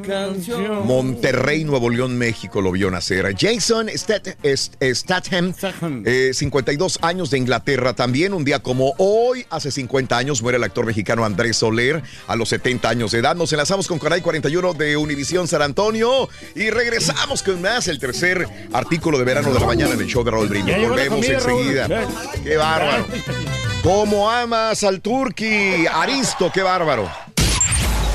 Monterrey, 0.85 1.65
Nuevo 1.65 1.91
León, 1.91 2.17
México 2.17 2.61
lo 2.61 2.73
vio 2.73 2.91
nacer. 2.91 3.35
Jason 3.39 3.89
Statham, 3.95 5.55
eh, 6.05 6.31
52 6.35 6.99
años 7.03 7.31
de 7.31 7.39
Inglaterra 7.39 7.95
también. 7.95 8.33
Un 8.33 8.45
día 8.45 8.61
como 8.61 8.95
hoy, 8.99 9.45
hace 9.51 9.71
50 9.71 10.17
años, 10.17 10.43
muere 10.43 10.59
el 10.59 10.65
actor 10.65 10.87
mexicano 10.87 11.25
Andrés 11.25 11.57
Soler 11.57 12.03
a 12.27 12.37
los 12.37 12.49
70 12.49 12.89
años 12.89 13.13
de 13.13 13.19
edad. 13.19 13.35
Nos 13.35 13.53
enlazamos 13.53 13.89
con 13.89 13.99
Canal 13.99 14.23
41 14.23 14.75
de 14.75 14.97
Univisión 14.97 15.49
San 15.49 15.63
Antonio 15.63 16.29
y 16.55 16.71
regresamos 16.71 17.43
con 17.43 17.61
más 17.61 17.89
el 17.89 17.99
tercer 17.99 18.47
artículo 18.73 19.19
de 19.19 19.25
verano 19.25 19.53
de 19.53 19.61
la 19.61 19.67
mañana 19.67 19.97
del 19.97 20.07
show 20.07 20.25
de 20.25 20.31
Raúl 20.31 20.49
Brindis. 20.49 20.77
Volvemos 20.89 21.27
enseguida. 21.27 21.89
Qué 22.43 22.57
bárbaro. 22.57 23.07
¿Cómo 23.83 24.31
amas 24.31 24.85
al 24.85 25.01
Turqui? 25.01 25.87
Aristo, 25.93 26.53
qué 26.55 26.63
bárbaro. 26.63 27.11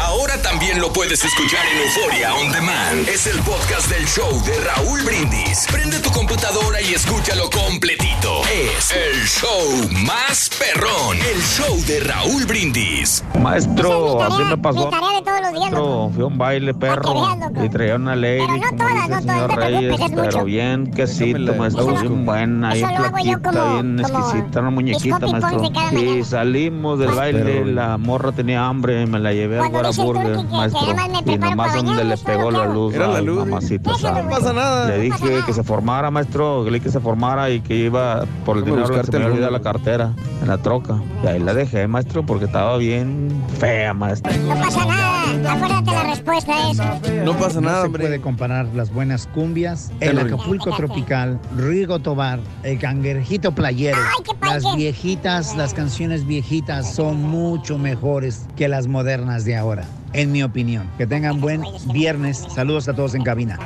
Ahora 0.08 0.42
también 0.42 0.80
lo 0.80 0.92
puedes 0.94 1.24
escuchar 1.24 1.60
en 1.68 1.82
Euforia 1.82 2.34
On 2.36 2.50
Demand. 2.52 3.08
Es 3.10 3.28
el 3.28 3.38
podcast 3.42 3.90
del 3.90 4.06
show 4.08 4.30
de 4.46 4.58
Raúl 4.62 5.02
Brindis. 5.04 5.68
Prende 5.70 6.00
tu 6.00 6.10
computadora 6.12 6.82
y 6.82 6.94
escúchalo 6.94 7.50
completito. 7.50 8.42
Es 8.46 8.92
el 8.94 9.22
show 9.28 10.06
más 10.06 10.50
perrón. 10.58 11.18
El 11.18 11.42
show 11.42 11.76
de 11.88 12.00
Raúl 12.00 12.46
Brindis. 12.46 13.22
Maestro, 13.40 14.24
a 14.24 14.30
mí 14.38 14.46
me 14.46 14.58
pasó. 14.58 14.86
Mi 14.86 14.92
tarea 14.92 15.12
de 15.12 15.22
todos 15.24 15.42
los 15.42 15.52
días, 15.52 15.72
Maestro, 15.72 16.12
fui 16.14 16.24
a 16.24 16.26
un 16.26 16.38
baile 16.38 16.74
perro 16.74 17.14
loco. 17.14 17.64
y 17.66 17.70
traía 17.70 17.96
una 17.96 18.16
lady, 18.16 18.40
Pero 18.40 18.58
no 18.58 18.78
todas, 18.78 18.94
no 18.94 19.08
todas, 19.08 19.24
señor 19.24 19.42
no 19.42 19.48
te 19.48 19.56
Reyes, 19.56 19.80
preocupes, 19.82 20.06
es 20.06 20.12
pero 20.16 20.24
mucho. 20.32 20.46
bien 20.46 20.92
quesito, 20.92 21.54
maestro, 21.56 21.86
bien 21.88 22.26
buena, 22.26 22.74
eso 22.74 22.88
bien 22.88 23.00
lo 23.02 23.06
hago 23.08 23.18
yo 23.18 23.24
flaquita, 23.24 23.52
como- 23.52 23.74
bien 23.74 24.00
exquisita, 24.00 24.60
una 24.62 24.70
muñequita, 24.70 25.20
maestro. 25.28 25.62
Y 26.00 26.24
salimos 26.24 26.98
del 27.00 27.12
baile, 27.12 27.44
Pero- 27.44 27.66
la 27.66 27.98
morra 27.98 28.32
tenía 28.32 28.66
hambre, 28.66 29.06
me 29.06 29.20
la 29.20 29.34
llevé 29.34 29.58
el 29.58 29.72
Burger, 29.98 30.44
maestro. 30.46 30.82
Y 31.26 31.38
nomás 31.38 31.76
donde 31.76 32.04
le 32.04 32.18
pegó 32.18 32.52
lo 32.52 32.62
que 32.62 32.68
la 32.68 32.74
luz, 32.74 32.94
Era 32.96 33.08
la 33.08 33.22
luz. 33.22 33.40
mamacita. 33.46 33.92
No 33.92 34.30
pasa 34.30 34.54
nada. 34.54 34.88
Le 34.90 35.00
dije 35.00 35.40
que 35.46 35.54
se 35.54 35.64
formara, 35.64 36.12
maestro, 36.12 36.64
que 36.64 36.72
le 36.72 36.76
dije 36.80 36.86
que 36.86 36.92
se 36.92 37.00
formara 37.00 37.50
y 37.50 37.62
que 37.62 37.76
iba 37.76 38.26
por 38.46 38.58
el 38.58 38.66
dinero 38.66 38.88
que 38.88 39.04
se 39.04 39.20
me 39.20 39.38
la 39.52 39.62
cartera 39.62 40.14
en 40.42 40.48
la 40.48 40.58
troca. 40.58 41.02
Y 41.24 41.28
ahí 41.28 41.40
la 41.40 41.54
dejé, 41.54 41.88
maestro, 41.88 42.26
porque 42.26 42.46
estaba 42.46 42.78
bien 42.78 43.30
fea, 43.60 43.94
maestro. 43.94 44.32
No 44.48 44.56
pasa 44.56 44.86
nada. 44.86 45.54
Acuérdate 45.54 45.92
la 45.92 46.04
respuesta 46.04 46.70
es. 46.72 46.78
No 47.24 47.34
pasa 47.38 47.62
nada, 47.62 47.76
No 47.78 47.82
se 47.82 47.86
hombre. 47.88 48.04
puede 48.04 48.22
comparar 48.22 48.68
las 48.74 48.92
buenas 48.94 49.28
cumbias, 49.28 49.92
el. 50.00 50.18
Acapulco 50.20 50.76
tropical, 50.76 51.40
Rigo 51.56 52.00
Tobar, 52.00 52.40
el 52.64 52.80
cangrejito 52.80 53.52
playero. 53.54 53.98
Las 54.42 54.76
viejitas, 54.76 55.56
las 55.56 55.74
canciones 55.74 56.26
viejitas 56.26 56.94
son 56.94 57.22
mucho 57.22 57.78
mejores 57.78 58.46
que 58.56 58.68
las 58.68 58.88
modernas 58.88 59.46
de 59.46 59.56
ahora, 59.58 59.84
en 60.14 60.32
mi 60.32 60.44
opinión. 60.44 60.90
Que 60.98 61.08
tengan 61.08 61.42
buen 61.42 61.64
viernes. 61.92 62.46
Saludos 62.54 62.88
a 62.88 62.94
todos 62.94 63.16
en 63.16 63.24
cabina. 63.24 63.60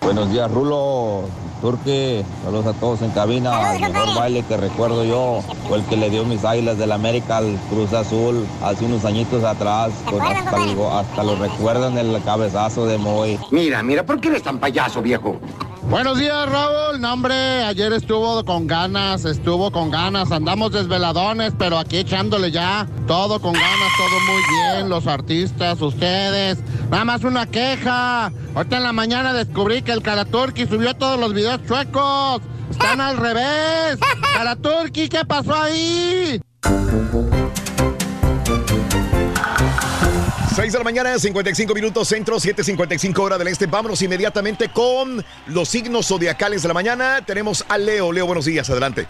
Buenos 0.00 0.30
días, 0.32 0.50
Rulo. 0.50 1.24
Turque, 1.60 2.24
saludos 2.42 2.66
a 2.66 2.72
todos 2.72 3.02
en 3.02 3.10
cabina. 3.10 3.74
El 3.74 3.92
mejor 3.92 4.14
baile 4.16 4.42
que 4.42 4.56
recuerdo 4.56 5.04
yo 5.04 5.42
fue 5.68 5.78
el 5.78 5.84
que 5.84 5.96
le 5.96 6.08
dio 6.08 6.24
mis 6.24 6.42
águilas 6.44 6.78
del 6.78 6.90
América 6.90 7.36
al 7.36 7.58
Cruz 7.68 7.92
Azul 7.92 8.46
hace 8.62 8.86
unos 8.86 9.04
añitos 9.04 9.44
atrás. 9.44 9.92
Pues 10.08 10.22
hasta, 10.22 10.58
lo, 10.58 10.98
hasta 10.98 11.22
lo 11.22 11.36
recuerdan 11.36 11.98
el 11.98 12.20
cabezazo 12.24 12.86
de 12.86 12.96
Moy. 12.96 13.38
Mira, 13.50 13.82
mira, 13.82 14.04
¿por 14.04 14.20
qué 14.20 14.28
eres 14.28 14.42
tan 14.42 14.58
payaso, 14.58 15.02
viejo? 15.02 15.38
Buenos 15.88 16.18
días, 16.18 16.48
Raúl. 16.48 17.00
No, 17.00 17.12
hombre, 17.14 17.64
ayer 17.64 17.92
estuvo 17.92 18.44
con 18.44 18.66
ganas, 18.66 19.24
estuvo 19.24 19.72
con 19.72 19.90
ganas. 19.90 20.30
Andamos 20.30 20.72
desveladones, 20.72 21.52
pero 21.58 21.78
aquí 21.78 21.98
echándole 21.98 22.50
ya. 22.50 22.86
Todo 23.06 23.40
con 23.40 23.54
ganas, 23.54 23.90
todo 23.96 24.20
muy 24.32 24.42
bien. 24.54 24.88
Los 24.88 25.06
artistas, 25.06 25.80
ustedes. 25.80 26.58
Nada 26.90 27.04
más 27.04 27.24
una 27.24 27.46
queja. 27.46 28.30
Ahorita 28.54 28.76
en 28.76 28.82
la 28.82 28.92
mañana 28.92 29.32
descubrí 29.32 29.82
que 29.82 29.92
el 29.92 30.02
Karaturki 30.02 30.66
subió 30.66 30.94
todos 30.94 31.18
los 31.18 31.32
videos 31.32 31.64
chuecos. 31.66 32.42
Están 32.70 33.00
al 33.00 33.16
revés. 33.16 33.98
Karaturki, 34.34 35.08
¿qué 35.08 35.24
pasó 35.24 35.54
ahí? 35.54 36.40
6 40.60 40.74
de 40.74 40.78
la 40.78 40.84
mañana, 40.84 41.18
55 41.18 41.72
minutos 41.72 42.06
centro, 42.06 42.36
7.55 42.36 43.18
hora 43.18 43.38
del 43.38 43.48
este. 43.48 43.64
Vámonos 43.64 44.02
inmediatamente 44.02 44.68
con 44.68 45.24
los 45.46 45.70
signos 45.70 46.08
zodiacales 46.08 46.60
de 46.60 46.68
la 46.68 46.74
mañana. 46.74 47.24
Tenemos 47.24 47.64
a 47.66 47.78
Leo. 47.78 48.12
Leo, 48.12 48.26
buenos 48.26 48.44
días, 48.44 48.68
adelante. 48.68 49.06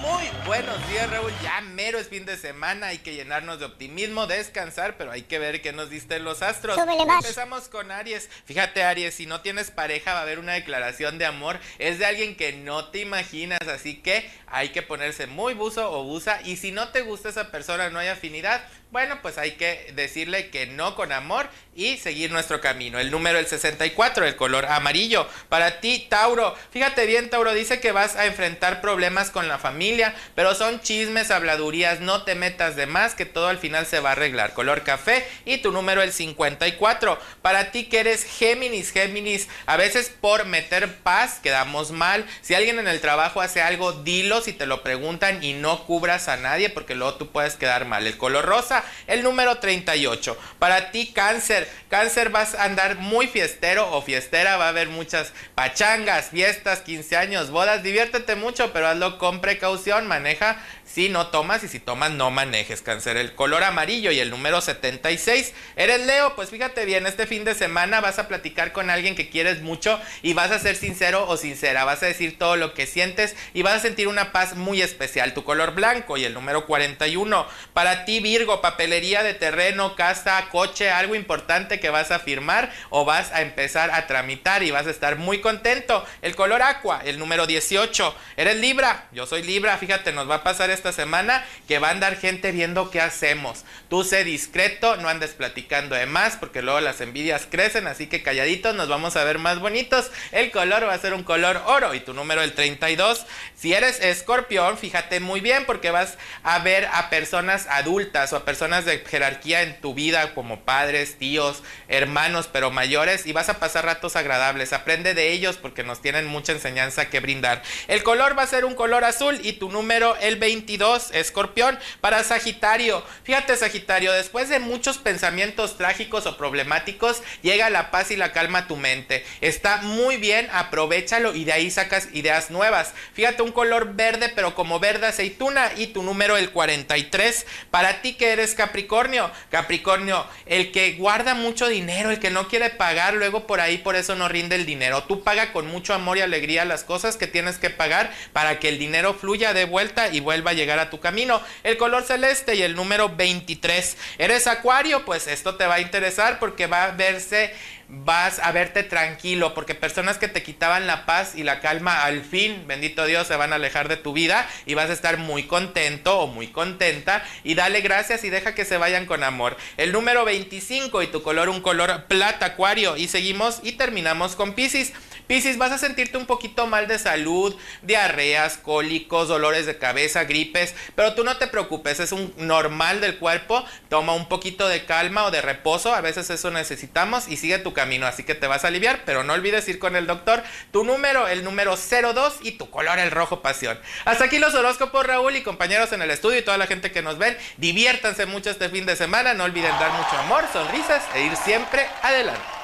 Muy 0.00 0.22
buenos 0.46 0.88
días, 0.88 1.10
Raúl. 1.10 1.32
Ya 1.42 1.60
es 1.96 2.08
fin 2.08 2.26
de 2.26 2.36
semana. 2.36 2.88
Hay 2.88 2.98
que 2.98 3.14
llenarnos 3.14 3.58
de 3.60 3.66
optimismo, 3.66 4.26
descansar, 4.26 4.96
pero 4.98 5.12
hay 5.12 5.22
que 5.22 5.38
ver 5.38 5.62
qué 5.62 5.72
nos 5.72 5.88
disten 5.88 6.24
los 6.24 6.42
astros. 6.42 6.76
Empezamos 6.76 7.68
con 7.68 7.90
Aries. 7.90 8.28
Fíjate, 8.44 8.82
Aries, 8.82 9.14
si 9.14 9.26
no 9.26 9.40
tienes 9.40 9.70
pareja, 9.70 10.12
va 10.12 10.20
a 10.20 10.22
haber 10.22 10.38
una 10.38 10.54
declaración 10.54 11.18
de 11.18 11.24
amor. 11.24 11.58
Es 11.78 11.98
de 11.98 12.06
alguien 12.06 12.36
que 12.36 12.52
no 12.52 12.88
te 12.88 12.98
imaginas, 12.98 13.60
así 13.68 13.96
que 13.96 14.28
hay 14.48 14.70
que 14.70 14.82
ponerse 14.82 15.26
muy 15.26 15.54
buzo 15.54 15.90
o 15.90 16.02
buza. 16.02 16.42
Y 16.42 16.56
si 16.56 16.72
no 16.72 16.88
te 16.88 17.02
gusta 17.02 17.28
esa 17.28 17.50
persona, 17.50 17.88
no 17.90 18.00
hay 18.00 18.08
afinidad, 18.08 18.62
bueno, 18.90 19.18
pues 19.20 19.36
hay 19.36 19.52
que 19.52 19.92
decirle 19.94 20.48
que 20.48 20.66
no 20.66 20.94
con 20.94 21.12
amor 21.12 21.48
y 21.74 21.98
seguir 21.98 22.32
nuestro 22.32 22.60
camino. 22.62 22.98
El 22.98 23.10
número 23.10 23.38
el 23.38 23.46
64, 23.46 24.26
el 24.26 24.34
color 24.34 24.64
amarillo. 24.64 25.28
Para 25.50 25.80
ti, 25.80 26.06
Tauro. 26.08 26.56
Fíjate 26.70 27.04
bien, 27.04 27.28
Tauro, 27.28 27.52
dice 27.52 27.80
que 27.80 27.92
vas 27.92 28.16
a 28.16 28.24
enfrentar 28.24 28.80
problemas 28.80 29.30
con 29.30 29.46
la 29.46 29.58
familia, 29.58 30.14
pero 30.34 30.54
son 30.54 30.80
chismes, 30.80 31.30
habladurías, 31.30 31.68
no 32.00 32.22
te 32.22 32.34
metas 32.34 32.76
de 32.76 32.86
más, 32.86 33.14
que 33.14 33.26
todo 33.26 33.48
al 33.48 33.58
final 33.58 33.86
se 33.86 34.00
va 34.00 34.10
a 34.10 34.12
arreglar. 34.12 34.54
Color 34.54 34.82
café 34.82 35.26
y 35.44 35.58
tu 35.58 35.72
número 35.72 36.02
el 36.02 36.12
54. 36.12 37.18
Para 37.42 37.70
ti 37.70 37.84
que 37.84 38.00
eres 38.00 38.24
Géminis, 38.24 38.92
Géminis, 38.92 39.48
a 39.66 39.76
veces 39.76 40.10
por 40.20 40.44
meter 40.46 40.96
paz 40.96 41.40
quedamos 41.42 41.90
mal. 41.90 42.26
Si 42.42 42.54
alguien 42.54 42.78
en 42.78 42.88
el 42.88 43.00
trabajo 43.00 43.40
hace 43.40 43.62
algo, 43.62 43.92
dilo 43.92 44.40
si 44.40 44.52
te 44.52 44.66
lo 44.66 44.82
preguntan 44.82 45.42
y 45.42 45.54
no 45.54 45.84
cubras 45.84 46.28
a 46.28 46.36
nadie 46.36 46.70
porque 46.70 46.94
luego 46.94 47.14
tú 47.14 47.30
puedes 47.30 47.56
quedar 47.56 47.84
mal. 47.84 48.06
El 48.06 48.16
color 48.16 48.44
rosa, 48.44 48.84
el 49.06 49.22
número 49.22 49.58
38. 49.58 50.36
Para 50.58 50.90
ti, 50.90 51.12
cáncer, 51.12 51.68
cáncer 51.88 52.30
vas 52.30 52.54
a 52.54 52.64
andar 52.64 52.96
muy 52.96 53.26
fiestero 53.26 53.90
o 53.90 54.02
fiestera, 54.02 54.56
va 54.56 54.66
a 54.66 54.70
haber 54.70 54.88
muchas 54.88 55.32
pachangas, 55.54 56.30
fiestas, 56.30 56.80
15 56.80 57.16
años, 57.16 57.50
bodas, 57.50 57.82
diviértete 57.82 58.34
mucho, 58.34 58.72
pero 58.72 58.88
hazlo 58.88 59.18
con 59.18 59.40
precaución, 59.40 60.06
maneja 60.06 60.62
si 60.92 61.08
no 61.08 61.28
tomas 61.28 61.62
y 61.64 61.68
si 61.68 61.80
tomas 61.80 62.10
no 62.12 62.30
manejes, 62.30 62.80
cáncer. 62.80 63.16
El 63.16 63.34
color 63.34 63.62
amarillo 63.62 64.10
y 64.10 64.20
el 64.20 64.30
número 64.30 64.60
76. 64.60 65.52
Eres 65.76 66.06
Leo, 66.06 66.34
pues 66.34 66.50
fíjate 66.50 66.84
bien, 66.86 67.06
este 67.06 67.26
fin 67.26 67.44
de 67.44 67.54
semana 67.54 68.00
vas 68.00 68.18
a 68.18 68.26
platicar 68.26 68.72
con 68.72 68.88
alguien 68.88 69.14
que 69.14 69.28
quieres 69.28 69.60
mucho 69.60 70.00
y 70.22 70.32
vas 70.32 70.50
a 70.50 70.58
ser 70.58 70.76
sincero 70.76 71.26
o 71.28 71.36
sincera, 71.36 71.84
vas 71.84 72.02
a 72.02 72.06
decir 72.06 72.38
todo 72.38 72.56
lo 72.56 72.72
que 72.72 72.86
sientes 72.86 73.36
y 73.52 73.62
vas 73.62 73.74
a 73.74 73.80
sentir 73.80 74.08
una 74.08 74.32
paz 74.32 74.56
muy 74.56 74.80
especial. 74.80 75.34
Tu 75.34 75.44
color 75.44 75.74
blanco 75.74 76.16
y 76.16 76.24
el 76.24 76.34
número 76.34 76.66
41. 76.66 77.46
Para 77.74 78.06
ti, 78.06 78.20
Virgo, 78.20 78.62
papelería 78.62 79.22
de 79.22 79.34
terreno, 79.34 79.94
casa, 79.94 80.48
coche, 80.50 80.90
algo 80.90 81.14
importante 81.14 81.80
que 81.80 81.90
vas 81.90 82.10
a 82.10 82.18
firmar 82.18 82.72
o 82.88 83.04
vas 83.04 83.30
a 83.32 83.42
empezar 83.42 83.90
a 83.90 84.06
tramitar 84.06 84.62
y 84.62 84.70
vas 84.70 84.86
a 84.86 84.90
estar 84.90 85.16
muy 85.16 85.40
contento. 85.40 86.04
El 86.22 86.34
color 86.34 86.62
aqua, 86.62 87.02
el 87.04 87.18
número 87.18 87.46
18. 87.46 88.14
Eres 88.38 88.56
Libra, 88.56 89.08
yo 89.12 89.26
soy 89.26 89.42
Libra, 89.42 89.76
fíjate, 89.76 90.12
nos 90.12 90.28
va 90.30 90.36
a 90.36 90.44
pasar 90.44 90.70
esta 90.78 90.92
semana 90.92 91.44
que 91.66 91.78
va 91.78 91.88
a 91.88 91.90
andar 91.90 92.16
gente 92.16 92.52
viendo 92.52 92.90
qué 92.90 93.00
hacemos. 93.00 93.64
Tú 93.90 94.04
sé 94.04 94.24
discreto, 94.24 94.96
no 94.96 95.08
andes 95.08 95.30
platicando 95.32 95.94
de 95.94 96.06
más 96.06 96.36
porque 96.36 96.62
luego 96.62 96.80
las 96.80 97.00
envidias 97.00 97.46
crecen, 97.50 97.86
así 97.86 98.06
que 98.06 98.22
calladitos 98.22 98.74
nos 98.74 98.88
vamos 98.88 99.16
a 99.16 99.24
ver 99.24 99.38
más 99.38 99.58
bonitos. 99.58 100.10
El 100.30 100.50
color 100.50 100.84
va 100.86 100.94
a 100.94 100.98
ser 100.98 101.14
un 101.14 101.24
color 101.24 101.60
oro 101.66 101.94
y 101.94 102.00
tu 102.00 102.14
número 102.14 102.42
el 102.42 102.52
32. 102.52 103.26
Si 103.56 103.74
eres 103.74 104.00
escorpión, 104.00 104.78
fíjate 104.78 105.20
muy 105.20 105.40
bien 105.40 105.66
porque 105.66 105.90
vas 105.90 106.16
a 106.44 106.60
ver 106.60 106.86
a 106.92 107.10
personas 107.10 107.66
adultas 107.68 108.32
o 108.32 108.36
a 108.36 108.44
personas 108.44 108.84
de 108.84 108.98
jerarquía 109.00 109.62
en 109.62 109.80
tu 109.80 109.94
vida 109.94 110.34
como 110.34 110.60
padres, 110.60 111.18
tíos, 111.18 111.62
hermanos, 111.88 112.48
pero 112.52 112.70
mayores 112.70 113.26
y 113.26 113.32
vas 113.32 113.48
a 113.48 113.58
pasar 113.58 113.84
ratos 113.84 114.14
agradables. 114.14 114.72
Aprende 114.72 115.14
de 115.14 115.32
ellos 115.32 115.56
porque 115.56 115.82
nos 115.82 116.00
tienen 116.00 116.26
mucha 116.26 116.52
enseñanza 116.52 117.10
que 117.10 117.20
brindar. 117.20 117.62
El 117.88 118.02
color 118.04 118.38
va 118.38 118.44
a 118.44 118.46
ser 118.46 118.64
un 118.64 118.74
color 118.74 119.04
azul 119.04 119.40
y 119.42 119.54
tu 119.54 119.70
número 119.70 120.16
el 120.20 120.36
20. 120.36 120.67
2022, 120.76 121.10
escorpión. 121.12 121.78
Para 122.00 122.22
Sagitario, 122.22 123.02
fíjate 123.24 123.56
Sagitario, 123.56 124.12
después 124.12 124.48
de 124.48 124.58
muchos 124.58 124.98
pensamientos 124.98 125.78
trágicos 125.78 126.26
o 126.26 126.36
problemáticos, 126.36 127.22
llega 127.42 127.70
la 127.70 127.90
paz 127.90 128.10
y 128.10 128.16
la 128.16 128.32
calma 128.32 128.60
a 128.60 128.68
tu 128.68 128.76
mente. 128.76 129.24
Está 129.40 129.78
muy 129.78 130.16
bien, 130.16 130.48
aprovechalo 130.52 131.34
y 131.34 131.44
de 131.44 131.52
ahí 131.52 131.70
sacas 131.70 132.08
ideas 132.12 132.50
nuevas. 132.50 132.92
Fíjate 133.14 133.42
un 133.42 133.52
color 133.52 133.94
verde, 133.94 134.30
pero 134.34 134.54
como 134.54 134.78
verde 134.80 135.06
aceituna 135.06 135.70
y 135.76 135.88
tu 135.88 136.02
número 136.02 136.36
el 136.36 136.50
43. 136.50 137.46
Para 137.70 138.02
ti 138.02 138.14
que 138.14 138.32
eres 138.32 138.54
Capricornio, 138.54 139.30
Capricornio, 139.50 140.26
el 140.46 140.72
que 140.72 140.92
guarda 140.92 141.34
mucho 141.34 141.68
dinero, 141.68 142.10
el 142.10 142.18
que 142.18 142.30
no 142.30 142.48
quiere 142.48 142.70
pagar, 142.70 143.14
luego 143.14 143.46
por 143.46 143.60
ahí 143.60 143.78
por 143.78 143.96
eso 143.96 144.14
no 144.14 144.28
rinde 144.28 144.56
el 144.56 144.66
dinero. 144.66 145.04
Tú 145.04 145.22
paga 145.22 145.52
con 145.52 145.66
mucho 145.66 145.94
amor 145.94 146.18
y 146.18 146.22
alegría 146.22 146.64
las 146.64 146.84
cosas 146.84 147.16
que 147.16 147.26
tienes 147.26 147.56
que 147.56 147.70
pagar 147.70 148.12
para 148.32 148.58
que 148.58 148.68
el 148.68 148.78
dinero 148.78 149.14
fluya 149.14 149.54
de 149.54 149.64
vuelta 149.64 150.08
y 150.12 150.20
vuelva 150.20 150.50
a 150.50 150.54
llegar 150.58 150.78
a 150.78 150.90
tu 150.90 151.00
camino. 151.00 151.40
El 151.62 151.78
color 151.78 152.02
celeste 152.02 152.54
y 152.54 152.62
el 152.62 152.76
número 152.76 153.08
23. 153.08 153.96
¿Eres 154.18 154.46
acuario? 154.46 155.04
Pues 155.06 155.26
esto 155.26 155.54
te 155.56 155.66
va 155.66 155.76
a 155.76 155.80
interesar 155.80 156.38
porque 156.38 156.66
va 156.66 156.84
a 156.84 156.90
verse 156.90 157.54
vas 157.88 158.38
a 158.40 158.52
verte 158.52 158.82
tranquilo, 158.82 159.54
porque 159.54 159.74
personas 159.74 160.18
que 160.18 160.28
te 160.28 160.42
quitaban 160.42 160.86
la 160.86 161.06
paz 161.06 161.34
y 161.34 161.42
la 161.42 161.60
calma 161.60 162.04
al 162.04 162.22
fin, 162.22 162.64
bendito 162.66 163.06
Dios, 163.06 163.26
se 163.26 163.36
van 163.36 163.52
a 163.52 163.56
alejar 163.56 163.88
de 163.88 163.96
tu 163.96 164.12
vida 164.12 164.48
y 164.66 164.74
vas 164.74 164.90
a 164.90 164.92
estar 164.92 165.16
muy 165.16 165.44
contento 165.44 166.18
o 166.18 166.26
muy 166.26 166.48
contenta 166.48 167.24
y 167.44 167.54
dale 167.54 167.80
gracias 167.80 168.24
y 168.24 168.30
deja 168.30 168.54
que 168.54 168.66
se 168.66 168.76
vayan 168.76 169.06
con 169.06 169.24
amor. 169.24 169.56
El 169.78 169.92
número 169.92 170.24
25 170.24 171.02
y 171.02 171.06
tu 171.06 171.22
color 171.22 171.48
un 171.48 171.62
color 171.62 172.04
plata 172.04 172.46
acuario 172.46 172.96
y 172.96 173.08
seguimos 173.08 173.60
y 173.62 173.72
terminamos 173.72 174.36
con 174.36 174.52
Pisces. 174.52 174.92
Piscis, 175.28 175.58
vas 175.58 175.72
a 175.72 175.78
sentirte 175.78 176.16
un 176.16 176.24
poquito 176.24 176.66
mal 176.66 176.88
de 176.88 176.98
salud, 176.98 177.54
diarreas, 177.82 178.56
cólicos, 178.56 179.28
dolores 179.28 179.66
de 179.66 179.76
cabeza, 179.76 180.24
gripes, 180.24 180.74
pero 180.94 181.14
tú 181.14 181.22
no 181.22 181.36
te 181.36 181.46
preocupes, 181.46 182.00
es 182.00 182.12
un 182.12 182.32
normal 182.38 183.02
del 183.02 183.18
cuerpo. 183.18 183.62
Toma 183.90 184.14
un 184.14 184.26
poquito 184.26 184.66
de 184.68 184.86
calma 184.86 185.24
o 185.24 185.30
de 185.30 185.42
reposo, 185.42 185.94
a 185.94 186.00
veces 186.00 186.30
eso 186.30 186.50
necesitamos 186.50 187.28
y 187.28 187.36
sigue 187.36 187.58
tu 187.58 187.74
camino, 187.74 188.06
así 188.06 188.24
que 188.24 188.34
te 188.34 188.46
vas 188.46 188.64
a 188.64 188.68
aliviar, 188.68 189.02
pero 189.04 189.22
no 189.22 189.34
olvides 189.34 189.68
ir 189.68 189.78
con 189.78 189.96
el 189.96 190.06
doctor. 190.06 190.42
Tu 190.72 190.82
número, 190.82 191.28
el 191.28 191.44
número 191.44 191.76
02 191.76 192.38
y 192.40 192.52
tu 192.52 192.70
color, 192.70 192.98
el 192.98 193.10
rojo 193.10 193.42
pasión. 193.42 193.78
Hasta 194.06 194.24
aquí 194.24 194.38
los 194.38 194.54
horóscopos, 194.54 195.06
Raúl 195.06 195.36
y 195.36 195.42
compañeros 195.42 195.92
en 195.92 196.00
el 196.00 196.10
estudio 196.10 196.38
y 196.38 196.42
toda 196.42 196.56
la 196.56 196.66
gente 196.66 196.90
que 196.90 197.02
nos 197.02 197.18
ven. 197.18 197.36
Diviértanse 197.58 198.24
mucho 198.24 198.48
este 198.48 198.70
fin 198.70 198.86
de 198.86 198.96
semana, 198.96 199.34
no 199.34 199.44
olviden 199.44 199.78
dar 199.78 199.92
mucho 199.92 200.16
amor, 200.16 200.44
sonrisas 200.54 201.02
e 201.14 201.24
ir 201.24 201.36
siempre 201.36 201.86
adelante. 202.02 202.57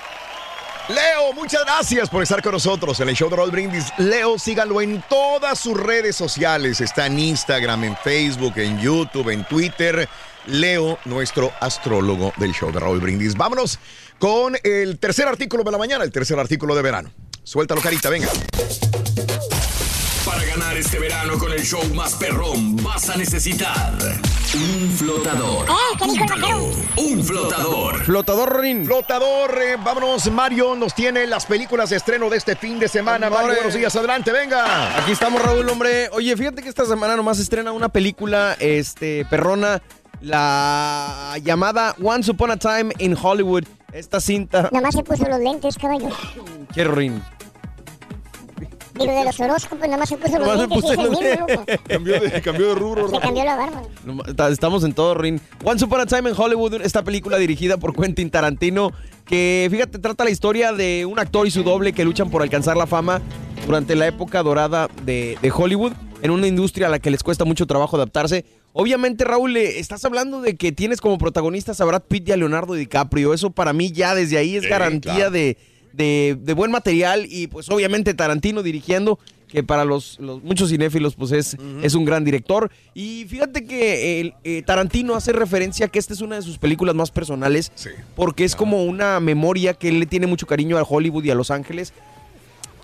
Leo, 0.89 1.33
muchas 1.33 1.65
gracias 1.65 2.11
por 2.11 2.23
estar 2.23 2.43
con 2.43 2.53
nosotros 2.53 3.01
en 3.01 3.09
el 3.09 3.17
show 3.17 3.31
de 3.31 3.37
Roll 3.37 3.51
Brindis. 3.51 3.87
Leo, 3.97 4.39
sígalo 4.39 4.83
en 4.83 5.03
todas 5.09 5.59
sus 5.59 5.81
redes 5.81 6.15
sociales. 6.15 6.83
Está 6.83 7.07
en 7.07 7.19
Instagram, 7.19 7.85
en 7.85 7.97
Facebook, 7.97 8.53
en 8.57 8.79
YouTube, 8.79 9.31
en 9.31 9.45
Twitter. 9.47 10.07
Leo, 10.47 10.99
nuestro 11.07 11.53
astrólogo 11.61 12.35
del 12.37 12.53
show 12.53 12.71
de 12.71 12.81
Raúl 12.81 13.01
Brindis. 13.01 13.35
Vámonos 13.35 13.79
con 14.19 14.59
el 14.63 14.99
tercer 14.99 15.27
artículo 15.27 15.65
de 15.65 15.73
la 15.73 15.79
mañana, 15.79 16.05
el 16.05 16.13
tercer 16.13 16.39
artículo 16.39 16.75
de 16.75 16.83
verano. 16.83 17.11
Suéltalo, 17.45 17.81
carita, 17.81 18.11
venga. 18.11 18.29
Para 20.55 20.67
ganar 20.67 20.77
este 20.77 20.99
verano 21.01 21.39
con 21.39 21.53
el 21.53 21.63
show 21.63 21.83
más 21.95 22.15
perrón 22.15 22.77
vas 22.77 23.09
a 23.09 23.17
necesitar 23.17 23.93
un 24.55 24.91
flotador. 24.91 25.67
Un 26.97 27.25
flotador. 27.25 28.05
Flotador, 28.05 28.61
Rin. 28.61 28.85
Flotador, 28.85 29.59
eh, 29.61 29.77
vámonos, 29.83 30.31
Mario. 30.31 30.77
Nos 30.77 30.95
tiene 30.95 31.27
las 31.27 31.47
películas 31.47 31.91
de 31.91 31.97
estreno 31.97 32.31
de 32.31 32.37
este 32.37 32.55
fin 32.55 32.79
de 32.79 32.87
semana. 32.87 33.31
Mario, 33.31 33.55
buenos 33.55 33.75
días, 33.75 33.97
adelante, 33.97 34.31
venga. 34.31 34.97
Aquí 34.99 35.13
estamos, 35.13 35.43
Raúl, 35.43 35.69
hombre. 35.69 36.09
Oye, 36.13 36.37
fíjate 36.37 36.63
que 36.63 36.69
esta 36.69 36.85
semana 36.85 37.17
nomás 37.17 37.41
estrena 37.41 37.73
una 37.73 37.89
película, 37.89 38.57
este, 38.61 39.25
perrona, 39.25 39.83
la 40.21 41.37
llamada 41.43 41.97
Once 42.01 42.31
Upon 42.31 42.53
a 42.53 42.57
Time 42.57 42.93
in 42.99 43.17
Hollywood. 43.21 43.65
Esta 43.93 44.21
cinta. 44.21 44.63
Nada 44.73 44.81
más 44.83 44.95
se 44.95 45.03
puso 45.03 45.25
los 45.25 45.41
lentes, 45.41 45.77
caballo. 45.79 46.11
Qué 46.73 46.85
Digo, 48.99 49.13
de 49.13 49.25
los 49.25 49.41
horóscopos, 49.41 49.85
nada 49.87 49.99
más 49.99 50.09
se 50.09 50.17
puso 50.17 50.39
los 50.39 50.47
Nomás 50.47 50.69
me 50.69 50.77
lentes 50.77 50.79
y 50.79 50.81
puse 50.83 50.93
es 50.95 50.99
el 50.99 51.11
los 51.11 51.21
mismo, 51.21 51.47
loco. 51.49 51.65
Cambió 51.89 52.21
de, 52.21 52.43
cambió 52.43 52.69
de 52.69 52.75
rubro. 52.77 53.09
Se 53.09 53.19
cambió 53.19 53.45
la 53.45 53.57
barba. 53.57 54.49
Estamos 54.51 54.85
en 54.85 54.93
todo, 54.95 55.15
Rin. 55.15 55.41
Once 55.65 55.85
Upon 55.85 56.01
a 56.01 56.07
Time 56.07 56.31
in 56.31 56.37
Hollywood, 56.39 56.75
esta 56.83 57.03
película 57.03 57.39
dirigida 57.39 57.77
por 57.77 57.95
Quentin 57.95 58.31
Tarantino, 58.31 58.93
que 59.25 59.67
fíjate, 59.71 59.99
trata 59.99 60.25
la 60.25 60.31
historia 60.31 60.73
de 60.73 61.07
un 61.07 61.19
actor 61.19 61.47
y 61.47 61.51
su 61.51 61.63
doble 61.65 61.93
que 61.93 62.05
luchan 62.05 62.31
por 62.31 62.43
alcanzar 62.43 62.77
la 62.77 62.87
fama 62.87 63.21
durante 63.67 63.97
la 63.97 64.07
época 64.07 64.43
dorada 64.43 64.89
de, 65.05 65.39
de 65.43 65.51
Hollywood, 65.51 65.93
en 66.23 66.31
una 66.31 66.47
industria 66.47 66.87
a 66.87 66.91
la 66.91 66.99
que 66.99 67.11
les 67.11 67.23
cuesta 67.23 67.45
mucho 67.45 67.67
trabajo 67.67 67.97
adaptarse. 67.97 68.45
Obviamente, 68.73 69.25
Raúl, 69.25 69.57
estás 69.57 70.05
hablando 70.05 70.41
de 70.41 70.57
que 70.57 70.73
tienes 70.73 71.01
como 71.01 71.17
protagonistas 71.19 71.81
a 71.81 71.85
Brad 71.85 72.03
Pitt 72.03 72.29
y 72.29 72.33
a 72.33 72.37
Leonardo 72.37 72.75
DiCaprio. 72.75 73.33
Eso 73.33 73.51
para 73.51 73.73
mí 73.73 73.93
ya 73.93 74.15
desde 74.15 74.37
ahí 74.37 74.57
es 74.57 74.65
Sí, 74.65 74.69
garantía 74.69 75.15
claro. 75.15 75.31
de, 75.31 75.57
de- 75.97 76.37
de 76.41 76.53
buen 76.55 76.71
material 76.71 77.27
y 77.29 77.47
pues 77.47 77.69
obviamente 77.71 78.15
Tarantino 78.15 78.63
dirigiendo 78.63 79.19
que 79.49 79.63
para 79.63 79.85
los, 79.85 80.19
los 80.19 80.43
muchos 80.43 80.71
cinéfilos 80.71 81.15
pues 81.15 81.31
es, 81.31 81.57
es 81.83 81.95
un 81.95 82.05
gran 82.05 82.25
director. 82.25 82.71
Y 82.93 83.25
fíjate 83.29 83.65
que 83.65 84.21
el, 84.21 84.35
eh, 84.43 84.63
Tarantino 84.67 85.15
hace 85.15 85.33
referencia 85.33 85.87
que 85.87 86.01
esta 86.01 86.13
es 86.13 86.21
una 86.23 86.37
de 86.37 86.43
sus 86.43 86.59
películas 86.59 86.97
más 86.97 87.13
personales 87.13 87.71
porque 88.17 88.45
es 88.45 88.57
como 88.57 88.83
una 88.85 89.21
memoria 89.21 89.75
que 89.75 89.89
él 89.89 90.01
le 90.01 90.07
tiene 90.07 90.27
mucho 90.27 90.47
cariño 90.47 90.77
a 90.77 90.83
Hollywood 90.83 91.23
y 91.25 91.31
a 91.31 91.35
Los 91.37 91.53
Ángeles. 91.53 91.93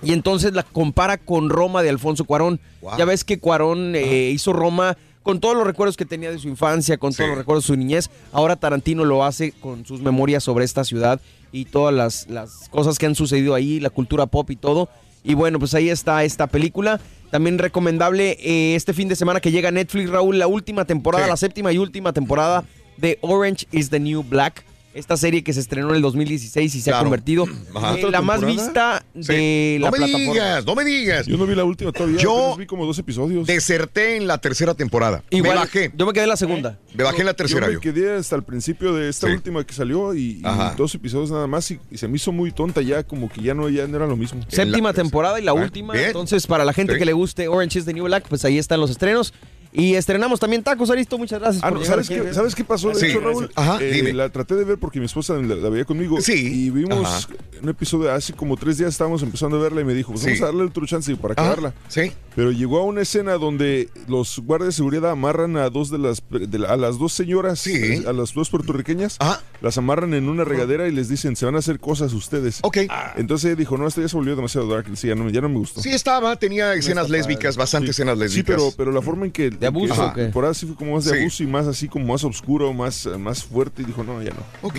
Y 0.03 0.13
entonces 0.13 0.53
la 0.55 0.63
compara 0.63 1.19
con 1.19 1.51
Roma 1.51 1.83
de 1.83 1.91
Alfonso 1.91 2.25
Cuarón. 2.25 2.61
Wow. 2.81 2.97
Ya 2.97 3.05
ves 3.05 3.25
que 3.25 3.39
Cuarón 3.39 3.95
eh, 3.97 4.31
hizo 4.33 4.53
Roma 4.53 4.97
con 5.23 5.41
todos 5.41 5.55
los 5.55 5.67
recuerdos 5.67 5.97
que 5.99 6.07
tenía 6.07 6.31
de 6.31 6.39
su 6.39 6.49
infancia, 6.49 6.97
con 6.97 7.13
todos 7.13 7.29
los 7.29 7.39
recuerdos 7.39 7.65
de 7.65 7.67
su 7.67 7.77
niñez. 7.77 8.09
Ahora 8.33 8.57
Tarantino 8.57 9.05
lo 9.05 9.25
hace 9.25 9.53
con 9.53 9.85
sus 9.85 10.01
memorias 10.01 10.43
sobre 10.45 10.65
esta 10.65 10.85
ciudad 10.85 11.21
y 11.53 11.65
todas 11.67 11.95
las, 11.95 12.29
las 12.29 12.69
cosas 12.71 12.99
que 12.99 13.07
han 13.07 13.15
sucedido 13.15 13.55
ahí, 13.55 13.81
la 13.81 13.91
cultura 13.91 14.27
pop 14.27 14.51
y 14.51 14.57
todo. 14.57 14.89
Y 15.23 15.35
bueno, 15.35 15.59
pues 15.59 15.75
ahí 15.75 15.89
está 15.89 16.25
esta 16.25 16.47
película. 16.47 17.01
También 17.31 17.59
recomendable 17.59 18.37
eh, 18.41 18.75
este 18.75 18.93
fin 18.93 19.09
de 19.09 19.17
semana 19.17 19.41
que 19.41 19.53
llega 19.53 19.71
Netflix, 19.71 20.11
Raúl, 20.11 20.39
la 20.39 20.47
última 20.47 20.85
temporada, 20.85 21.27
la 21.27 21.37
séptima 21.37 21.73
y 21.73 21.79
última 21.79 22.13
temporada 22.13 22.65
de 22.97 23.19
Orange 23.23 23.67
is 23.71 23.91
the 23.91 24.01
New 24.01 24.23
Black. 24.23 24.65
Esta 24.93 25.17
serie 25.17 25.45
que 25.45 25.53
se 25.53 25.61
estrenó 25.61 25.91
en 25.91 25.97
el 25.97 26.03
2016 26.03 26.75
y 26.75 26.81
se 26.81 26.91
ha 26.91 26.95
Claro. 26.95 27.05
convertido 27.05 27.45
Ajá. 27.77 27.97
en 27.97 28.11
la 28.11 28.23
más 28.23 28.45
vista 28.45 29.05
de 29.15 29.79
la 29.81 29.87
no 29.87 29.93
me 29.93 29.99
plataforma. 29.99 30.33
digas, 30.33 30.67
no 30.67 30.75
me 30.75 30.85
digas. 30.85 31.27
Yo 31.27 31.37
no 31.37 31.47
vi 31.47 31.55
la 31.55 31.63
última 31.65 31.93
todavía. 31.93 32.19
Yo 32.19 32.57
vi 32.57 32.67
como 32.67 32.85
dos 32.85 32.99
episodios. 32.99 33.47
deserté 33.47 34.17
en 34.17 34.27
la 34.27 34.39
tercera 34.39 34.75
temporada. 34.75 35.23
Igual, 35.31 35.53
me 35.55 35.59
bajé. 35.61 35.93
Yo 35.97 36.07
me 36.07 36.13
quedé 36.13 36.25
en 36.25 36.29
la 36.31 36.37
segunda. 36.37 36.77
Me 36.95 37.05
bajé 37.05 37.21
en 37.21 37.27
la 37.27 37.35
tercera 37.35 37.67
Yo 37.67 37.73
yo. 37.75 37.79
me 37.79 37.83
quedé 37.83 38.17
hasta 38.17 38.35
el 38.35 38.43
principio 38.43 38.93
de 38.93 39.09
esta 39.09 39.29
Sí. 39.29 39.33
última 39.33 39.63
que 39.65 39.73
salió 39.75 40.13
y, 40.13 40.41
y 40.41 40.43
dos 40.77 40.93
episodios 40.97 41.31
nada 41.31 41.47
más 41.47 41.71
y, 41.71 41.79
y 41.89 41.97
se 41.97 42.09
me 42.09 42.17
hizo 42.17 42.33
muy 42.33 42.51
tonta 42.51 42.83
ya, 42.83 43.05
como 43.05 43.29
que 43.31 43.43
ya 43.43 43.55
no, 43.55 43.69
ya 43.69 43.87
no 43.87 43.97
era 43.97 44.09
lo 44.09 44.17
mismo. 44.17 44.41
Séptima 44.49 44.93
temporada 44.93 45.39
y 45.39 45.45
la 45.45 45.53
Ah, 45.53 45.55
última. 45.55 45.93
bien. 45.95 46.07
Entonces, 46.07 46.49
para 46.49 46.65
la 46.65 46.73
gente 46.73 46.95
Sí. 46.95 46.99
que 46.99 47.05
le 47.05 47.13
guste 47.13 47.47
Orange 47.47 47.79
is 47.79 47.85
the 47.85 47.93
New 47.95 48.07
Black, 48.07 48.27
pues 48.29 48.45
ahí 48.45 48.59
están 48.59 48.81
los 48.81 48.91
estrenos. 48.91 49.33
Y 49.73 49.95
estrenamos 49.95 50.41
también 50.41 50.63
tacos, 50.65 50.91
Aristo. 50.91 51.17
Muchas 51.17 51.41
gracias 51.41 51.63
Ah, 51.63 51.69
por 51.71 51.79
no, 51.79 51.85
¿sabes, 51.85 52.11
aquí. 52.11 52.19
qué, 52.21 52.35
¿Sabes 52.35 52.55
qué 52.55 52.65
pasó? 52.65 52.89
De 52.89 52.97
Sí. 52.97 53.07
hecho, 53.07 53.21
Raúl, 53.21 53.51
Ajá, 53.55 53.79
Eh, 53.81 53.93
dime. 53.93 54.13
la 54.13 54.29
traté 54.31 54.57
de 54.57 54.65
ver 54.65 54.79
porque 54.79 54.99
mi 54.99 55.07
esposa 55.07 55.35
la, 55.35 55.55
la 55.55 55.69
veía 55.69 55.85
conmigo. 55.85 56.21
Sí. 56.21 56.67
Y 56.67 56.71
vimos 56.71 57.07
Ajá. 57.07 57.29
un 57.63 57.69
episodio 57.69 58.11
hace 58.13 58.33
como 58.33 58.57
tres 58.57 58.79
días 58.79 58.91
estábamos 58.91 59.23
empezando 59.23 59.59
a 59.59 59.61
verla 59.61 59.81
y 59.81 59.85
me 59.85 59.95
dijo, 59.95 60.13
pues 60.13 60.23
Sí. 60.25 60.31
vamos 60.31 60.43
a 60.43 60.47
darle 60.47 60.65
otro 60.65 60.87
chance 60.87 61.15
para 61.17 61.35
Ajá, 61.35 61.43
acabarla. 61.53 61.75
Sí. 61.89 62.13
Pero 62.35 62.51
llegó 62.53 62.79
a 62.81 62.85
una 62.85 63.03
escena 63.03 63.35
donde 63.35 63.89
los 64.09 64.39
guardias 64.41 64.69
de 64.69 64.73
seguridad 64.73 65.11
amarran 65.11 65.57
a 65.57 65.69
dos 65.71 65.91
de 65.91 65.99
las 65.99 66.23
de 66.31 66.59
la- 66.59 66.69
a 66.69 66.77
las 66.77 66.99
dos 66.99 67.13
señoras, 67.13 67.67
eh, 67.67 68.05
a 68.07 68.13
las 68.13 68.35
dos 68.35 68.51
puertorriqueñas, 68.51 69.19
las 69.61 69.79
amarran 69.79 70.15
en 70.15 70.29
una 70.29 70.45
regadera 70.45 70.89
y 70.89 70.93
les 70.93 71.09
dicen 71.09 71.37
se 71.37 71.45
van 71.45 71.55
a 71.57 71.59
hacer 71.59 71.79
cosas 71.81 72.13
ustedes. 72.13 72.59
Ok. 72.63 72.79
Entonces 73.17 73.47
ella 73.47 73.57
dijo, 73.57 73.77
no, 73.77 73.87
esto 73.87 74.01
ya 74.01 74.09
se 74.09 74.17
volvió 74.17 74.35
demasiado 74.37 74.69
dark. 74.69 74.87
Sí, 74.95 75.09
ya 75.09 75.15
no, 75.15 75.29
ya 75.31 75.41
no 75.41 75.49
me 75.49 75.59
gustó. 75.59 75.81
Sí 75.81 75.91
estaba, 75.91 76.35
tenía 76.37 76.75
escenas 76.75 77.09
lésbicas, 77.11 77.55
padre. 77.57 77.59
bastantes 77.63 77.97
Sí. 77.97 78.03
escenas 78.03 78.17
Sí, 78.19 78.25
lésbicas. 78.25 78.57
pero, 78.57 78.73
pero 78.77 78.93
la 78.93 79.03
forma 79.03 79.27
en 79.27 79.33
que... 79.33 79.51
¿De 79.61 79.67
abuso 79.67 79.95
que 79.95 80.01
o 80.01 80.13
qué? 80.15 80.23
temporada 80.23 80.55
sí 80.55 80.67
fue 80.67 80.75
como 80.75 80.95
más 80.95 81.05
de 81.05 81.13
Sí. 81.13 81.21
abuso 81.21 81.43
y 81.43 81.47
más 81.47 81.67
así 81.67 81.89
como 81.89 82.07
más 82.13 82.25
oscuro, 82.25 82.73
más, 82.73 83.07
más 83.19 83.45
fuerte. 83.45 83.83
Y 83.83 83.85
dijo, 83.85 84.03
no, 84.03 84.23
ya 84.23 84.31
no. 84.31 84.43
Ok. 84.67 84.79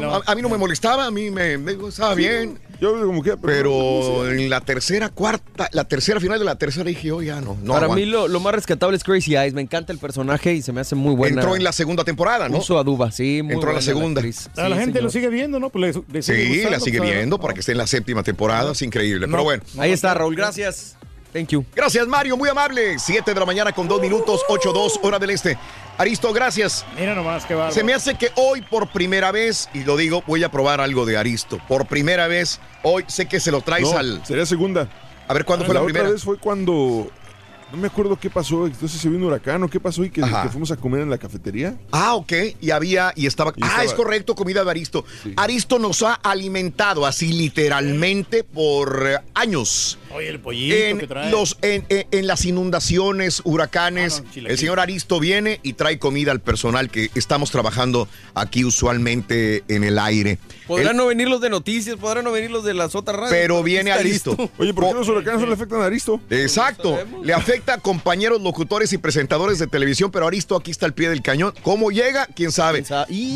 No, 0.00 0.14
A, 0.14 0.22
a 0.26 0.34
mí 0.34 0.42
no 0.42 0.48
me 0.48 0.58
molestaba, 0.58 1.06
a 1.06 1.10
mí 1.10 1.30
me, 1.30 1.56
me 1.58 1.74
gustaba 1.74 2.14
bien. 2.14 2.58
Yo 2.80 2.92
como 3.04 3.22
que... 3.22 3.36
Pero 3.38 4.28
en 4.30 4.48
la 4.50 4.60
tercera, 4.60 5.08
cuarta, 5.08 5.68
la 5.72 5.84
tercera 5.84 6.20
final 6.20 6.38
de 6.38 6.44
la 6.44 6.54
tercera 6.56 6.84
dije, 6.84 7.08
yo 7.08 7.22
ya 7.22 7.40
no. 7.40 7.56
no 7.62 7.72
Para 7.72 7.86
aguanto. 7.86 8.04
mí 8.04 8.10
lo, 8.10 8.28
lo 8.28 8.38
más 8.40 8.54
rescatable 8.54 8.96
es 8.96 9.02
Crazy 9.02 9.34
Eyes. 9.36 9.54
Me 9.54 9.62
encanta 9.62 9.92
el 9.92 9.98
personaje 9.98 10.52
y 10.54 10.62
se 10.62 10.72
me 10.72 10.80
hace 10.80 10.94
muy 10.94 11.14
buena. 11.14 11.40
Entró 11.40 11.56
en 11.56 11.64
la 11.64 11.72
segunda 11.72 12.04
temporada, 12.04 12.48
¿no? 12.48 12.58
Uso 12.58 12.78
Aduba, 12.78 13.10
sí. 13.10 13.40
Muy 13.42 13.54
Entró 13.54 13.70
en 13.70 13.76
la 13.76 13.82
segunda. 13.82 14.20
la 14.22 14.30
Sí, 14.32 14.48
gente 14.54 14.74
señor. 14.84 15.02
lo 15.02 15.10
sigue 15.10 15.28
viendo, 15.28 15.58
¿no? 15.58 15.70
Pues 15.70 15.96
le- 15.96 16.02
le 16.12 16.22
sigue 16.22 16.38
Sí, 16.42 16.48
gustando, 16.48 16.70
la 16.70 16.80
sigue 16.80 17.00
viendo 17.00 17.38
para 17.40 17.54
que 17.54 17.60
esté 17.60 17.72
en 17.72 17.78
la 17.78 17.86
séptima 17.86 18.22
temporada. 18.22 18.72
Es 18.72 18.82
increíble. 18.82 19.26
Pero 19.28 19.42
bueno. 19.42 19.62
Ahí 19.78 19.90
está, 19.92 20.14
Raúl. 20.14 20.36
Gracias. 20.36 20.96
Thank 21.32 21.48
you. 21.48 21.64
Gracias, 21.74 22.06
Mario. 22.06 22.36
Muy 22.36 22.48
amable. 22.48 22.98
7 22.98 23.34
de 23.34 23.40
la 23.40 23.46
mañana 23.46 23.72
con 23.72 23.86
2 23.86 24.00
minutos, 24.00 24.42
8-2, 24.48 25.00
hora 25.02 25.18
del 25.18 25.30
este. 25.30 25.58
Aristo, 25.98 26.32
gracias. 26.32 26.86
Mira 26.98 27.14
nomás, 27.14 27.44
qué 27.44 27.54
bárbaro. 27.54 27.74
Se 27.74 27.82
me 27.82 27.92
hace 27.92 28.14
que 28.14 28.30
hoy 28.36 28.62
por 28.62 28.88
primera 28.88 29.32
vez, 29.32 29.68
y 29.74 29.84
lo 29.84 29.96
digo, 29.96 30.22
voy 30.26 30.44
a 30.44 30.50
probar 30.50 30.80
algo 30.80 31.04
de 31.04 31.16
Aristo. 31.16 31.58
Por 31.68 31.86
primera 31.86 32.28
vez, 32.28 32.60
hoy 32.82 33.04
sé 33.08 33.26
que 33.26 33.40
se 33.40 33.50
lo 33.50 33.60
traes 33.60 33.90
No, 33.90 33.98
al. 33.98 34.24
Sería 34.24 34.46
segunda. 34.46 34.88
A 35.26 35.34
ver, 35.34 35.44
¿cuándo 35.44 35.64
fue 35.66 35.74
la, 35.74 35.80
la 35.80 35.84
primera? 35.84 36.04
otra 36.06 36.14
vez 36.14 36.22
fue 36.24 36.38
cuando 36.38 37.10
No 37.70 37.76
me 37.76 37.88
acuerdo 37.88 38.18
qué 38.18 38.30
pasó, 38.30 38.66
entonces 38.66 38.98
se 38.98 39.08
vino 39.10 39.20
un 39.26 39.32
huracán 39.32 39.62
o 39.62 39.68
qué 39.68 39.78
pasó 39.78 40.02
y 40.02 40.08
que, 40.10 40.22
fuimos 40.50 40.70
a 40.70 40.76
comer 40.76 41.02
en 41.02 41.10
la 41.10 41.18
cafetería. 41.18 41.76
Ah, 41.92 42.14
ok. 42.14 42.32
Y 42.62 42.70
había, 42.70 43.12
y 43.14 43.26
estaba. 43.26 43.52
Y 43.56 43.62
ah, 43.62 43.66
estaba- 43.66 43.84
es 43.84 43.92
correcto, 43.92 44.34
comida 44.34 44.64
de 44.64 44.70
Aristo. 44.70 45.04
Aristo 45.36 45.78
nos 45.78 46.02
ha 46.02 46.14
alimentado 46.14 47.04
así 47.04 47.30
literalmente 47.32 48.42
por 48.42 49.04
eh, 49.06 49.18
años. 49.34 49.98
Oye, 50.14 50.28
el 50.30 50.40
pollito 50.40 50.74
En, 50.74 50.98
que 50.98 51.06
trae. 51.06 51.30
los, 51.30 51.58
en, 51.60 51.84
en- 51.90 52.06
en 52.10 52.26
las 52.26 52.46
inundaciones, 52.46 53.42
huracanes, 53.44 54.22
Ah, 54.26 54.30
no, 54.40 54.48
el 54.48 54.56
señor 54.58 54.80
Aristo 54.80 55.20
viene 55.20 55.60
y 55.62 55.74
trae 55.74 55.98
comida 55.98 56.32
al 56.32 56.40
personal 56.40 56.88
que 56.90 57.10
estamos 57.14 57.50
trabajando 57.50 58.08
aquí 58.34 58.64
usualmente 58.64 59.62
en 59.68 59.84
el 59.84 59.98
aire. 59.98 60.38
Podrán 60.66 60.96
no 60.96 61.06
venir 61.06 61.28
los 61.28 61.42
de 61.42 61.50
noticias, 61.50 61.96
podrán 61.96 62.24
no 62.24 62.32
venir 62.32 62.50
los 62.50 62.64
de 62.64 62.72
las 62.72 62.94
otras 62.94 63.16
radios. 63.16 63.30
pero 63.32 63.62
viene 63.62 63.92
Aristo. 63.92 64.34
Oye, 64.56 64.72
¿por 64.72 64.88
qué 64.88 64.94
los 64.94 65.08
huracanes 65.08 65.40
no 65.42 65.46
le 65.46 65.52
afectan 65.52 65.82
a 65.82 65.84
Aristo? 65.84 66.18
Exacto. 66.30 66.98
Le 67.22 67.34
afecta 67.34 67.57
a 67.66 67.78
compañeros 67.78 68.40
locutores 68.40 68.92
y 68.92 68.98
presentadores 68.98 69.58
de 69.58 69.66
televisión, 69.66 70.10
pero 70.10 70.26
Aristo 70.26 70.56
aquí 70.56 70.70
está 70.70 70.86
al 70.86 70.94
pie 70.94 71.08
del 71.08 71.22
cañón. 71.22 71.54
¿Cómo 71.62 71.90
llega? 71.90 72.26
¿Quién 72.34 72.52
sabe? 72.52 72.84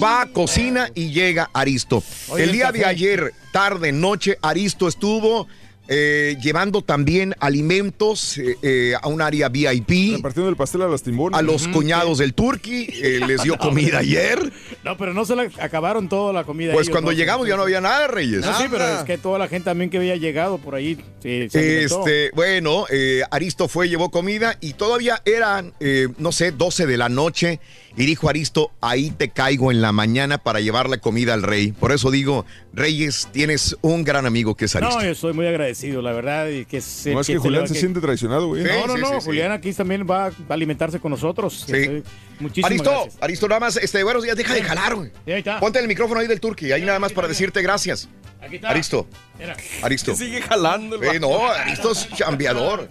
Va, 0.03 0.27
cocina 0.33 0.91
y 0.95 1.11
llega 1.11 1.51
Aristo. 1.53 2.03
Oye, 2.29 2.45
el 2.45 2.53
día 2.53 2.73
de 2.73 2.85
ayer, 2.85 3.33
tarde, 3.53 3.93
noche, 3.93 4.39
Aristo 4.43 4.89
estuvo 4.89 5.47
eh, 5.89 6.37
llevando 6.41 6.83
también 6.83 7.35
alimentos 7.41 8.39
eh, 8.39 8.57
eh, 8.63 8.95
a 9.01 9.09
un 9.09 9.21
área 9.21 9.49
VIP. 9.49 10.17
Repartiendo 10.17 10.49
el 10.49 10.57
pastel 10.57 10.83
a 10.83 10.89
las 10.89 11.03
timbonas. 11.03 11.39
A 11.39 11.43
los 11.43 11.69
cuñados 11.69 12.19
del 12.19 12.35
Turqui, 12.35 12.89
eh, 13.03 13.21
les 13.27 13.43
dio 13.43 13.59
comida 13.59 13.99
ayer. 13.99 14.53
No, 14.85 14.97
pero 14.97 15.13
no 15.13 15.25
se 15.25 15.37
la 15.37 15.49
acabaron 15.61 16.09
toda 16.09 16.33
la 16.33 16.45
comida. 16.45 16.73
Pues 16.73 16.87
ellos, 16.87 16.95
cuando 16.95 17.11
¿no? 17.11 17.17
llegamos 17.17 17.49
ya 17.49 17.57
no 17.57 17.63
había 17.63 17.81
nada, 17.81 18.07
Reyes. 18.07 18.45
No, 18.45 18.57
sí, 18.59 18.65
pero 18.71 18.87
es 18.87 19.05
que 19.05 19.19
toda 19.19 19.39
la 19.39 19.49
gente 19.49 19.65
también 19.67 19.91
que 19.91 19.99
había 19.99 20.17
llegado 20.17 20.59
por 20.59 20.75
ahí. 20.75 20.97
Sí, 21.23 21.49
se 21.51 21.59
alimentó. 21.59 22.07
Este, 22.07 22.31
bueno, 22.35 22.87
eh, 22.91 23.23
Aristo 23.31 23.69
fue, 23.69 23.89
llevó 23.89 24.11
comida 24.11 24.57
y 24.61 24.75
todavía 24.75 25.21
eran, 25.25 25.73
eh, 25.81 26.09
no 26.19 26.33
sé, 26.33 26.53
12 26.53 26.87
de 26.87 26.97
la 26.97 27.09
noche. 27.09 27.61
Y 27.95 28.07
dijo 28.07 28.31
Aristo, 28.31 28.71
ahí 28.81 29.11
te 29.11 29.29
caigo 29.29 29.71
en 29.71 29.83
la 29.83 29.93
mañana 29.93 30.39
para 30.39 30.61
llevarle 30.61 30.99
comida 30.99 31.35
al 31.35 31.43
rey. 31.43 31.73
Por 31.73 31.93
eso 31.93 32.11
digo, 32.11 32.47
Reyes, 32.73 33.29
tienes 33.33 33.77
un 33.83 34.03
gran 34.03 34.25
amigo 34.25 34.55
que 34.55 34.65
es 34.65 34.75
Aristo. 34.77 34.99
No, 34.99 35.05
yo 35.05 35.15
soy 35.15 35.35
muy 35.35 35.47
agradecido, 35.47 36.01
la 36.01 36.13
verdad. 36.13 36.49
Y 36.49 36.65
que 36.65 36.83
No, 37.13 37.21
es 37.21 37.27
que 37.27 37.37
Julián 37.37 37.69
se 37.69 37.75
que- 37.75 37.81
siente 37.81 38.01
traicionado, 38.01 38.49
güey. 38.49 38.65
No, 38.65 38.87
no, 38.87 38.95
Sí, 38.95 39.01
no. 39.03 39.09
sí, 39.09 39.15
sí. 39.19 39.25
Julián 39.27 39.53
aquí 39.53 39.73
también 39.75 40.07
va 40.11 40.29
a 40.29 40.33
alimentarse 40.49 41.01
con 41.01 41.11
nosotros. 41.11 41.65
Sí. 41.67 41.73
Estoy- 41.77 42.03
Muchísimas 42.41 42.71
Aristo, 42.71 42.91
gracias. 42.91 43.17
Aristo, 43.21 43.49
nada 43.49 43.61
más, 43.61 43.77
este, 43.77 44.03
buenos 44.03 44.23
días, 44.25 44.37
deja 44.37 44.55
de 44.55 44.63
jalar, 44.63 44.95
güey. 44.97 45.11
Sí, 45.27 45.33
ahí 45.33 45.39
está. 45.41 45.61
Ponte 45.61 45.79
el 45.79 45.87
micrófono 45.87 46.21
ahí 46.21 46.27
del 46.27 46.41
Turqui, 46.41 46.73
ahí 46.73 46.83
nada 46.83 46.99
más 46.99 47.13
para 47.13 47.29
decirte 47.29 47.61
gracias. 47.63 48.09
Aquí 48.41 48.57
está. 48.57 48.71
Aristo, 48.71 49.07
Mira. 49.39 49.55
Aristo. 49.83 50.17
Sigue 50.17 50.41
jalando 50.43 50.97
el 50.97 51.05
Eh, 51.17 51.21
no, 51.21 51.47
Aristo 51.47 51.93
es 51.93 52.09
chambeador. 52.17 52.89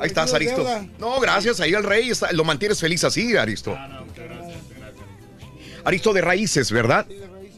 Ahí 0.00 0.06
estás, 0.08 0.32
Aristo. 0.34 0.64
No, 0.98 1.20
gracias, 1.20 1.60
ahí 1.60 1.72
el 1.72 1.84
rey 1.84 2.10
está- 2.10 2.32
lo 2.32 2.44
mantienes 2.44 2.80
feliz 2.80 3.04
así, 3.04 3.36
Aristo. 3.36 3.76
Aristo 5.84 6.12
de 6.12 6.20
Raíces, 6.20 6.70
¿verdad? 6.72 7.06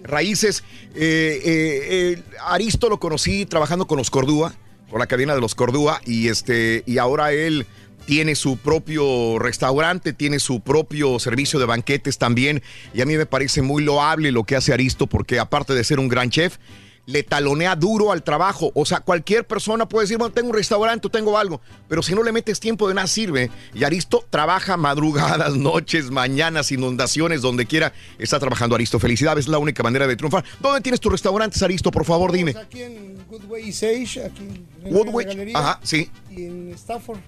Raíces. 0.02 0.62
eh, 0.94 1.40
eh, 1.44 2.18
eh, 2.18 2.22
Aristo 2.46 2.88
lo 2.88 2.98
conocí 3.00 3.46
trabajando 3.46 3.86
con 3.86 3.98
los 3.98 4.10
Cordúa, 4.10 4.54
con 4.90 4.98
la 5.00 5.06
cadena 5.06 5.34
de 5.34 5.40
los 5.40 5.54
Cordúa, 5.54 6.00
y 6.04 6.28
este, 6.28 6.82
y 6.86 6.98
ahora 6.98 7.32
él 7.32 7.66
tiene 8.04 8.34
su 8.34 8.56
propio 8.58 9.38
restaurante, 9.38 10.12
tiene 10.12 10.38
su 10.40 10.60
propio 10.60 11.18
servicio 11.20 11.58
de 11.60 11.66
banquetes 11.66 12.18
también. 12.18 12.62
Y 12.92 13.00
a 13.00 13.06
mí 13.06 13.16
me 13.16 13.26
parece 13.26 13.62
muy 13.62 13.82
loable 13.84 14.32
lo 14.32 14.44
que 14.44 14.56
hace 14.56 14.72
Aristo, 14.72 15.06
porque 15.06 15.38
aparte 15.38 15.72
de 15.74 15.84
ser 15.84 15.98
un 16.00 16.08
gran 16.08 16.28
chef, 16.30 16.58
le 17.06 17.22
talonea 17.22 17.74
duro 17.76 18.12
al 18.12 18.22
trabajo. 18.22 18.70
O 18.74 18.84
sea, 18.84 19.00
cualquier 19.00 19.46
persona 19.46 19.88
puede 19.88 20.04
decir, 20.04 20.18
bueno, 20.18 20.32
tengo 20.32 20.50
un 20.50 20.54
restaurante 20.54 21.08
o 21.08 21.10
tengo 21.10 21.36
algo, 21.36 21.60
pero 21.88 22.02
si 22.02 22.14
no 22.14 22.22
le 22.22 22.32
metes 22.32 22.60
tiempo 22.60 22.88
de 22.88 22.94
nada 22.94 23.06
sirve. 23.06 23.50
Y 23.74 23.84
Aristo 23.84 24.24
trabaja 24.30 24.76
madrugadas, 24.76 25.56
noches, 25.56 26.10
mañanas, 26.10 26.70
inundaciones, 26.72 27.42
donde 27.42 27.66
quiera 27.66 27.92
está 28.18 28.38
trabajando 28.38 28.74
Aristo. 28.74 28.98
Felicidades, 28.98 29.46
es 29.46 29.48
la 29.48 29.58
única 29.58 29.82
manera 29.82 30.06
de 30.06 30.16
triunfar. 30.16 30.44
¿Dónde 30.60 30.80
tienes 30.80 31.00
tus 31.00 31.10
restaurantes, 31.12 31.62
Aristo? 31.62 31.90
Por 31.90 32.04
favor, 32.04 32.30
dime. 32.32 32.54
Aquí 32.56 32.82
en 32.82 33.24
Woodway 33.28 33.68
y 33.68 33.72
Sage, 33.72 34.24
aquí 34.24 34.42
en 34.84 34.94
Woodway, 34.94 35.26
galería. 35.26 35.58
ajá, 35.58 35.80
sí. 35.82 36.10
Y 36.30 36.44
en 36.44 36.72
Stafford. 36.74 37.18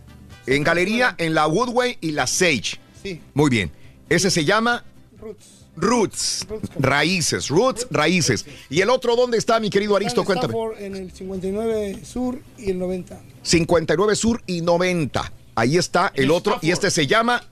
En 0.47 0.63
galería, 0.63 1.15
en 1.19 1.35
la 1.35 1.47
Woodway 1.47 1.99
y 2.01 2.13
la 2.13 2.27
Sage. 2.27 2.79
Sí. 3.03 3.21
Muy 3.33 3.51
bien. 3.51 3.73
Ese 4.09 4.31
se 4.31 4.45
llama 4.45 4.85
Roots. 5.19 5.54
Roots. 5.77 6.47
Raíces. 6.79 7.49
Roots, 7.49 7.87
raíces. 7.91 8.47
¿Y 8.71 8.81
el 8.81 8.91
otro 8.91 9.17
dónde 9.17 9.39
está, 9.39 9.59
mi 9.61 9.71
querido 9.71 9.97
Aristo? 9.97 10.25
Cuéntame. 10.25 10.55
En 10.79 10.95
el 10.97 11.13
59 11.13 12.01
Sur 12.05 12.39
y 12.59 12.71
el 12.71 12.79
90. 12.79 13.21
59 13.43 14.17
Sur 14.17 14.43
y 14.47 14.61
90. 14.61 15.33
Ahí 15.57 15.77
está 15.77 16.13
el 16.15 16.31
otro. 16.31 16.59
Y 16.63 16.71
este 16.71 16.91
se 16.91 17.07
llama 17.07 17.43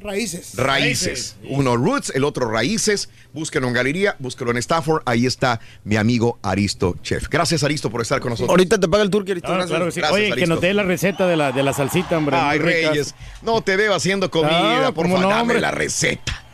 Raíces. 0.00 0.52
Raíces. 0.56 1.36
Uno 1.50 1.76
Roots, 1.76 2.12
el 2.14 2.22
otro 2.24 2.48
Raíces. 2.50 3.08
Búsquenlo 3.32 3.68
en 3.68 3.74
Galería, 3.74 4.16
búsquenlo 4.20 4.52
en 4.52 4.58
Stafford. 4.58 5.02
Ahí 5.06 5.26
está 5.26 5.60
mi 5.84 5.96
amigo 5.96 6.38
Aristo 6.42 6.94
Chef. 7.02 7.28
Gracias, 7.28 7.62
Aristo, 7.64 7.90
por 7.90 8.00
estar 8.02 8.20
con 8.20 8.30
nosotros. 8.30 8.50
Ahorita 8.50 8.78
te 8.78 8.86
paga 8.88 9.02
el 9.02 9.10
turqui, 9.10 9.32
Aristo. 9.32 9.48
Gracias. 9.48 9.70
claro 9.70 9.86
que 9.86 9.92
sí. 9.92 10.00
Gracias, 10.00 10.20
Oye, 10.20 10.32
que 10.34 10.46
nos 10.46 10.60
dé 10.60 10.72
la 10.72 10.84
receta 10.84 11.26
de 11.26 11.36
la, 11.36 11.52
de 11.52 11.62
la 11.62 11.72
salsita, 11.72 12.16
hombre. 12.16 12.36
Ay. 12.36 12.58
Reyes, 12.58 13.14
no 13.42 13.60
te 13.62 13.76
veo 13.76 13.94
haciendo 13.94 14.30
comida, 14.30 14.86
Ah, 14.88 14.92
por 14.92 15.04
¿cómo 15.06 15.16
favor, 15.16 15.30
no, 15.32 15.36
dame 15.36 15.60
la 15.60 15.70
receta. 15.72 16.44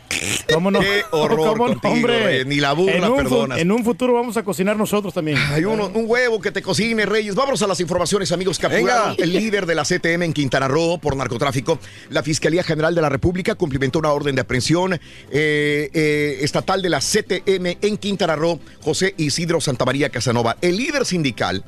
¿Cómo 0.53 0.71
no? 0.71 0.79
Qué 0.79 1.03
horror 1.11 1.37
¿Cómo 1.37 1.67
no, 1.67 1.73
contigo, 1.73 1.93
hombre? 1.93 2.23
Reyes, 2.23 2.45
ni 2.45 2.57
la 2.57 2.73
burla 2.73 3.07
en 3.07 3.15
perdonas. 3.15 3.59
En 3.59 3.71
un 3.71 3.83
futuro 3.83 4.13
vamos 4.13 4.37
a 4.37 4.43
cocinar 4.43 4.77
nosotros 4.77 5.13
también. 5.13 5.37
Hay 5.37 5.65
uno, 5.65 5.91
un 5.93 6.05
huevo 6.07 6.39
que 6.39 6.51
te 6.51 6.61
cocine, 6.61 7.05
Reyes. 7.05 7.35
Vámonos 7.35 7.61
a 7.61 7.67
las 7.67 7.79
informaciones, 7.79 8.31
amigos. 8.31 8.59
Capturaron 8.59 9.15
Venga. 9.15 9.23
el 9.23 9.33
líder 9.33 9.65
de 9.65 9.75
la 9.75 9.83
CTM 9.83 10.23
en 10.23 10.33
Quintana 10.33 10.67
Roo 10.67 10.99
por 10.99 11.15
narcotráfico. 11.15 11.79
La 12.09 12.23
Fiscalía 12.23 12.63
General 12.63 12.93
de 12.93 13.01
la 13.01 13.09
República 13.09 13.55
cumplimentó 13.55 13.99
una 13.99 14.11
orden 14.11 14.35
de 14.35 14.41
aprehensión 14.41 14.93
eh, 14.93 14.99
eh, 15.31 16.37
estatal 16.41 16.81
de 16.81 16.89
la 16.89 16.99
CTM 16.99 17.77
en 17.81 17.97
Quintana 17.97 18.35
Roo, 18.35 18.59
José 18.81 19.13
Isidro 19.17 19.61
Santamaría 19.61 20.09
Casanova. 20.09 20.57
El 20.61 20.77
líder 20.77 21.05
sindical 21.05 21.63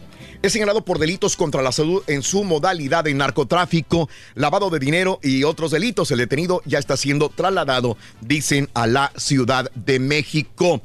es 0.48 0.54
señalado 0.54 0.84
por 0.84 1.00
delitos 1.00 1.36
contra 1.36 1.62
la 1.62 1.72
salud 1.72 2.04
en 2.08 2.24
su 2.24 2.44
modalidad 2.44 3.04
de 3.04 3.14
narcotráfico, 3.14 4.10
lavado 4.36 4.70
de 4.70 4.80
dinero 4.80 5.20
y 5.22 5.44
otros 5.44 5.72
delitos. 5.72 6.12
El 6.12 6.20
detenido 6.20 6.62
ya 6.66 6.80
está 6.80 6.98
siendo 6.98 7.30
trasladado, 7.30 7.98
dicen, 8.22 8.70
a 8.74 8.88
la 8.88 9.12
Ciudad 9.18 9.72
de 9.76 10.00
México. 10.00 10.82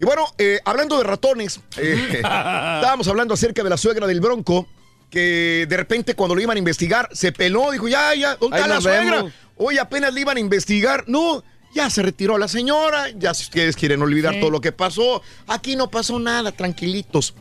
Y 0.00 0.04
bueno, 0.04 0.26
eh, 0.38 0.58
hablando 0.64 0.98
de 0.98 1.04
ratones, 1.04 1.60
eh, 1.76 2.08
estábamos 2.14 3.08
hablando 3.08 3.34
acerca 3.34 3.62
de 3.62 3.70
la 3.70 3.76
suegra 3.76 4.06
del 4.06 4.20
Bronco, 4.20 4.66
que 5.10 5.66
de 5.68 5.76
repente 5.76 6.14
cuando 6.14 6.34
lo 6.34 6.40
iban 6.40 6.56
a 6.56 6.58
investigar 6.58 7.08
se 7.12 7.30
peló, 7.32 7.70
dijo, 7.70 7.86
ya, 7.88 8.14
ya, 8.14 8.36
¿dónde 8.36 8.56
está 8.56 8.68
la 8.68 8.80
suegra? 8.80 9.16
vemos. 9.18 9.32
Hoy 9.56 9.78
apenas 9.78 10.12
le 10.12 10.20
iban 10.22 10.36
a 10.36 10.40
investigar. 10.40 11.04
No, 11.06 11.44
ya 11.74 11.88
se 11.90 12.02
retiró 12.02 12.38
la 12.38 12.48
señora, 12.48 13.10
ya 13.10 13.34
si 13.34 13.44
ustedes 13.44 13.76
quieren 13.76 14.02
olvidar 14.02 14.34
Sí. 14.34 14.40
todo 14.40 14.50
lo 14.50 14.60
que 14.60 14.72
pasó, 14.72 15.22
aquí 15.46 15.76
no 15.76 15.90
pasó 15.90 16.18
nada, 16.18 16.50
tranquilitos. 16.52 17.34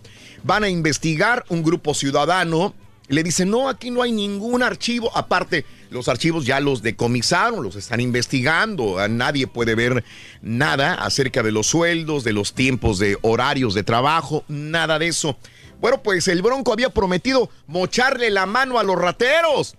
Van 0.43 0.63
a 0.63 0.69
investigar 0.69 1.45
un 1.49 1.63
grupo 1.63 1.93
ciudadano. 1.93 2.73
Le 3.09 3.21
dicen, 3.23 3.49
no, 3.49 3.67
aquí 3.67 3.91
no 3.91 4.01
hay 4.01 4.11
ningún 4.11 4.63
archivo. 4.63 5.15
Aparte, 5.15 5.65
los 5.89 6.07
archivos 6.07 6.45
ya 6.45 6.59
los 6.59 6.81
decomisaron, 6.81 7.61
los 7.63 7.75
están 7.75 7.99
investigando. 7.99 9.05
Nadie 9.09 9.45
puede 9.47 9.75
ver 9.75 10.03
nada 10.41 10.93
acerca 10.95 11.43
de 11.43 11.51
los 11.51 11.67
sueldos, 11.67 12.23
de 12.23 12.33
los 12.33 12.53
tiempos 12.53 12.99
de 12.99 13.17
horarios 13.21 13.73
de 13.73 13.83
trabajo, 13.83 14.45
nada 14.47 14.99
de 14.99 15.07
eso. 15.07 15.37
Bueno, 15.81 16.01
pues 16.01 16.29
el 16.29 16.41
Bronco 16.41 16.71
había 16.71 16.89
prometido 16.89 17.49
mocharle 17.67 18.29
la 18.29 18.45
mano 18.45 18.79
a 18.79 18.83
los 18.83 18.95
rateros. 18.97 19.75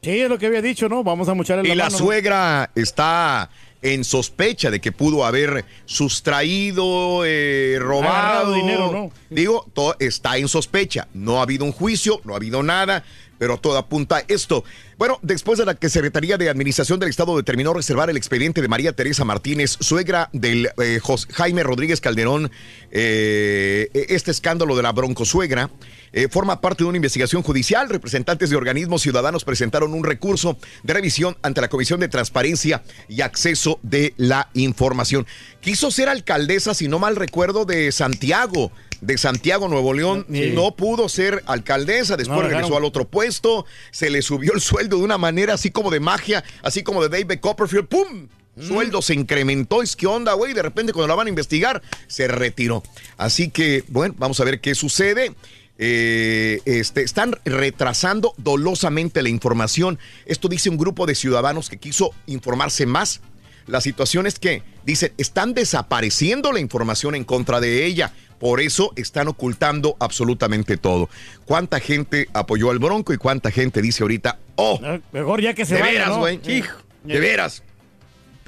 Sí, 0.00 0.20
es 0.20 0.28
lo 0.28 0.38
que 0.38 0.46
había 0.46 0.62
dicho, 0.62 0.88
¿no? 0.88 1.02
Vamos 1.02 1.28
a 1.28 1.34
mocharle 1.34 1.64
Y 1.64 1.70
la 1.70 1.74
la 1.74 1.84
mano, 1.86 1.98
¿no? 1.98 2.04
suegra 2.04 2.70
está 2.76 3.50
en 3.82 4.04
sospecha 4.04 4.70
de 4.70 4.80
que 4.80 4.90
pudo 4.92 5.24
haber 5.24 5.64
sustraído, 5.86 7.22
eh, 7.24 7.76
robado 7.80 8.52
dinero, 8.54 8.90
¿no? 8.92 9.12
Digo, 9.30 9.66
todo 9.72 9.94
está 9.98 10.36
en 10.36 10.48
sospecha. 10.48 11.08
No 11.14 11.38
ha 11.38 11.42
habido 11.42 11.64
un 11.64 11.72
juicio, 11.72 12.20
no 12.24 12.32
ha 12.34 12.36
habido 12.36 12.62
nada, 12.62 13.04
pero 13.38 13.56
todo 13.58 13.78
apunta 13.78 14.16
a 14.16 14.24
esto. 14.26 14.64
Bueno, 14.98 15.20
después 15.22 15.58
de 15.60 15.64
la 15.64 15.74
que 15.76 15.88
Secretaría 15.88 16.36
de 16.36 16.48
Administración 16.50 16.98
del 16.98 17.08
Estado 17.10 17.36
determinó 17.36 17.72
reservar 17.72 18.10
el 18.10 18.16
expediente 18.16 18.60
de 18.60 18.66
María 18.68 18.92
Teresa 18.92 19.24
Martínez, 19.24 19.76
suegra 19.78 20.28
del 20.32 20.70
eh, 20.82 20.98
Jos- 21.00 21.28
Jaime 21.32 21.62
Rodríguez 21.62 22.00
Calderón, 22.00 22.50
eh, 22.90 23.88
este 24.08 24.32
escándalo 24.32 24.76
de 24.76 24.82
la 24.82 24.90
broncosuegra 24.92 25.70
eh, 26.12 26.28
forma 26.28 26.60
parte 26.60 26.84
de 26.84 26.88
una 26.88 26.96
investigación 26.96 27.42
judicial. 27.42 27.88
Representantes 27.88 28.50
de 28.50 28.56
organismos 28.56 29.02
ciudadanos 29.02 29.44
presentaron 29.44 29.94
un 29.94 30.04
recurso 30.04 30.58
de 30.82 30.94
revisión 30.94 31.36
ante 31.42 31.60
la 31.60 31.68
Comisión 31.68 32.00
de 32.00 32.08
Transparencia 32.08 32.82
y 33.08 33.20
Acceso 33.20 33.78
de 33.82 34.14
la 34.16 34.50
Información. 34.54 35.26
Quiso 35.60 35.90
ser 35.90 36.08
alcaldesa, 36.08 36.74
si 36.74 36.88
no 36.88 36.98
mal 36.98 37.16
recuerdo, 37.16 37.64
de 37.64 37.92
Santiago, 37.92 38.72
de 39.00 39.18
Santiago, 39.18 39.68
Nuevo 39.68 39.92
León. 39.92 40.26
Sí. 40.30 40.52
No 40.54 40.74
pudo 40.76 41.08
ser 41.08 41.42
alcaldesa, 41.46 42.16
después 42.16 42.40
No, 42.40 42.48
regresó 42.48 42.76
al 42.76 42.84
otro 42.84 43.06
puesto, 43.06 43.66
se 43.90 44.10
le 44.10 44.22
subió 44.22 44.52
el 44.54 44.60
sueldo 44.60 44.98
de 44.98 45.04
una 45.04 45.18
manera 45.18 45.54
así 45.54 45.70
como 45.70 45.90
de 45.90 46.00
magia, 46.00 46.44
así 46.62 46.82
como 46.82 47.06
de 47.06 47.08
David 47.08 47.40
Copperfield, 47.40 47.88
¡pum! 47.88 48.28
Sueldo 48.60 49.02
se 49.02 49.14
incrementó, 49.14 49.82
es 49.82 49.94
que 49.94 50.08
onda, 50.08 50.32
güey, 50.32 50.52
de 50.52 50.62
repente 50.62 50.92
cuando 50.92 51.06
la 51.06 51.14
van 51.14 51.28
a 51.28 51.30
investigar, 51.30 51.80
se 52.08 52.26
retiró. 52.26 52.82
Así 53.16 53.50
que, 53.50 53.84
bueno, 53.86 54.16
vamos 54.18 54.40
a 54.40 54.44
ver 54.44 54.60
qué 54.60 54.74
sucede. 54.74 55.34
Eh, 55.78 56.60
este, 56.64 57.02
están 57.02 57.36
retrasando 57.44 58.34
dolosamente 58.36 59.22
la 59.22 59.28
información. 59.28 59.98
Esto 60.26 60.48
dice 60.48 60.70
un 60.70 60.76
grupo 60.76 61.06
de 61.06 61.14
ciudadanos 61.14 61.70
que 61.70 61.78
quiso 61.78 62.10
informarse 62.26 62.84
más. 62.84 63.20
La 63.66 63.80
situación 63.80 64.26
es 64.26 64.38
que, 64.38 64.62
dicen, 64.84 65.12
están 65.18 65.54
desapareciendo 65.54 66.52
la 66.52 66.60
información 66.60 67.14
en 67.14 67.24
contra 67.24 67.60
de 67.60 67.84
ella. 67.84 68.12
Por 68.40 68.60
eso 68.60 68.92
están 68.96 69.28
ocultando 69.28 69.96
absolutamente 70.00 70.76
todo. 70.76 71.08
¿Cuánta 71.44 71.80
gente 71.80 72.28
apoyó 72.32 72.70
al 72.70 72.78
Bronco 72.78 73.12
y 73.12 73.16
cuánta 73.18 73.50
gente 73.50 73.82
dice 73.82 74.04
ahorita, 74.04 74.38
oh, 74.56 74.80
Mejor 75.12 75.42
ya 75.42 75.54
que 75.54 75.64
se 75.64 75.74
de 75.74 75.80
vaya, 75.80 75.92
veras, 75.92 76.08
¿no? 76.10 76.18
güey, 76.18 76.40
hijo, 76.46 76.78
de 77.04 77.20
veras? 77.20 77.62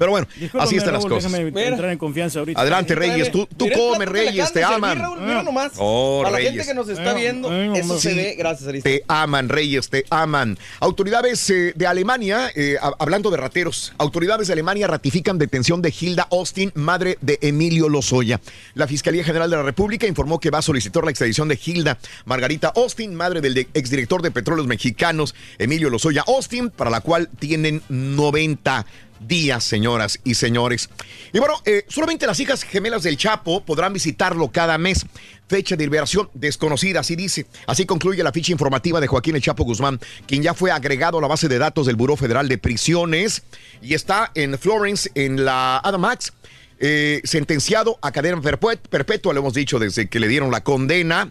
Pero 0.01 0.13
bueno, 0.13 0.27
Discúlpame, 0.35 0.63
así 0.63 0.77
están 0.77 0.93
las 0.95 1.05
cosas. 1.05 1.31
Déjame 1.31 1.67
entrar 1.67 1.91
en 1.91 1.99
confianza 1.99 2.39
ahorita. 2.39 2.59
Adelante, 2.59 2.95
Reyes, 2.95 3.29
tú, 3.31 3.45
tú 3.55 3.65
Mira 3.65 3.77
come, 3.77 4.05
Reyes, 4.07 4.51
te 4.51 4.63
aman. 4.63 4.97
Raúl, 4.97 5.21
mira 5.21 5.43
nomás. 5.43 5.73
Oh, 5.77 6.21
Para 6.23 6.31
la 6.31 6.37
Reyes. 6.37 6.53
gente 6.53 6.67
que 6.69 6.73
nos 6.73 6.89
está 6.89 7.13
viendo, 7.13 7.53
eso 7.75 7.99
se 7.99 8.15
ve. 8.15 8.35
Gracias, 8.35 8.67
Arista. 8.67 8.89
Te 8.89 9.03
aman, 9.07 9.47
Reyes, 9.47 9.89
te 9.91 10.03
aman. 10.09 10.57
Autoridades 10.79 11.47
eh, 11.51 11.73
de 11.75 11.85
Alemania, 11.85 12.49
eh, 12.55 12.77
a- 12.81 12.93
hablando 12.97 13.29
de 13.29 13.37
rateros, 13.37 13.93
autoridades 13.99 14.47
de 14.47 14.53
Alemania 14.53 14.87
ratifican 14.87 15.37
detención 15.37 15.83
de 15.83 15.93
Hilda 15.99 16.27
Austin, 16.31 16.71
madre 16.73 17.19
de 17.21 17.37
Emilio 17.43 17.87
Lozoya. 17.87 18.41
La 18.73 18.87
Fiscalía 18.87 19.23
General 19.23 19.51
de 19.51 19.57
la 19.57 19.61
República 19.63 20.07
informó 20.07 20.39
que 20.39 20.49
va 20.49 20.57
a 20.57 20.61
solicitar 20.63 21.03
la 21.03 21.11
extradición 21.11 21.47
de 21.47 21.59
Hilda 21.63 21.99
Margarita 22.25 22.73
Austin, 22.75 23.13
madre 23.13 23.39
del 23.39 23.53
de- 23.53 23.67
exdirector 23.75 24.23
de 24.23 24.31
Petróleos 24.31 24.65
Mexicanos, 24.65 25.35
Emilio 25.59 25.91
Lozoya 25.91 26.23
Austin, 26.25 26.71
para 26.71 26.89
la 26.89 27.01
cual 27.01 27.29
tienen 27.37 27.83
90 27.89 28.87
días, 29.27 29.63
señoras 29.63 30.19
y 30.23 30.35
señores. 30.35 30.89
Y 31.33 31.39
bueno, 31.39 31.55
eh, 31.65 31.85
solamente 31.87 32.27
las 32.27 32.39
hijas 32.39 32.63
gemelas 32.63 33.03
del 33.03 33.17
Chapo 33.17 33.63
podrán 33.63 33.93
visitarlo 33.93 34.51
cada 34.51 34.77
mes. 34.77 35.05
Fecha 35.47 35.75
de 35.75 35.83
liberación 35.83 36.29
desconocida, 36.33 37.01
así 37.01 37.15
dice. 37.15 37.45
Así 37.67 37.85
concluye 37.85 38.23
la 38.23 38.31
ficha 38.31 38.51
informativa 38.51 39.01
de 39.01 39.07
Joaquín 39.07 39.35
El 39.35 39.41
Chapo 39.41 39.63
Guzmán, 39.63 39.99
quien 40.25 40.43
ya 40.43 40.53
fue 40.53 40.71
agregado 40.71 41.17
a 41.17 41.21
la 41.21 41.27
base 41.27 41.47
de 41.47 41.57
datos 41.57 41.87
del 41.87 41.97
Buró 41.97 42.15
Federal 42.15 42.47
de 42.47 42.57
Prisiones 42.57 43.43
y 43.81 43.93
está 43.93 44.31
en 44.35 44.57
Florence, 44.57 45.11
en 45.15 45.43
la 45.43 45.77
Adamax. 45.79 46.33
eh, 46.79 47.21
sentenciado 47.25 47.99
a 48.01 48.11
cadena 48.11 48.41
perpetua, 48.41 49.33
lo 49.33 49.41
hemos 49.41 49.53
dicho 49.53 49.77
desde 49.77 50.09
que 50.09 50.19
le 50.19 50.27
dieron 50.27 50.51
la 50.51 50.63
condena. 50.63 51.29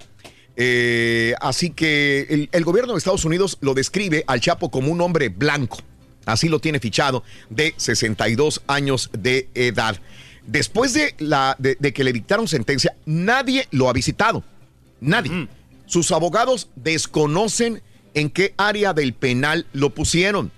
Eh, 0.56 1.34
así 1.40 1.70
que 1.70 2.48
el 2.52 2.64
gobierno 2.64 2.92
de 2.92 2.98
Estados 2.98 3.24
Unidos 3.24 3.56
lo 3.60 3.74
describe 3.74 4.22
al 4.26 4.40
Chapo 4.40 4.70
como 4.70 4.92
un 4.92 5.00
hombre 5.00 5.28
blanco. 5.28 5.78
Así 6.26 6.48
lo 6.48 6.60
tiene 6.60 6.80
fichado 6.80 7.24
de 7.48 7.74
62 7.76 8.62
años 8.66 9.10
de 9.12 9.48
edad. 9.54 10.00
Después 10.46 10.94
de, 10.94 11.14
la, 11.18 11.56
de, 11.58 11.76
de 11.78 11.92
que 11.92 12.04
le 12.04 12.12
dictaron 12.12 12.48
sentencia, 12.48 12.94
nadie 13.06 13.66
lo 13.70 13.88
ha 13.88 13.92
visitado. 13.92 14.44
Nadie. 15.00 15.48
Sus 15.86 16.12
abogados 16.12 16.70
desconocen 16.76 17.82
en 18.14 18.30
qué 18.30 18.54
área 18.56 18.92
del 18.92 19.12
penal 19.12 19.66
lo 19.72 19.90
pusieron. 19.90 20.52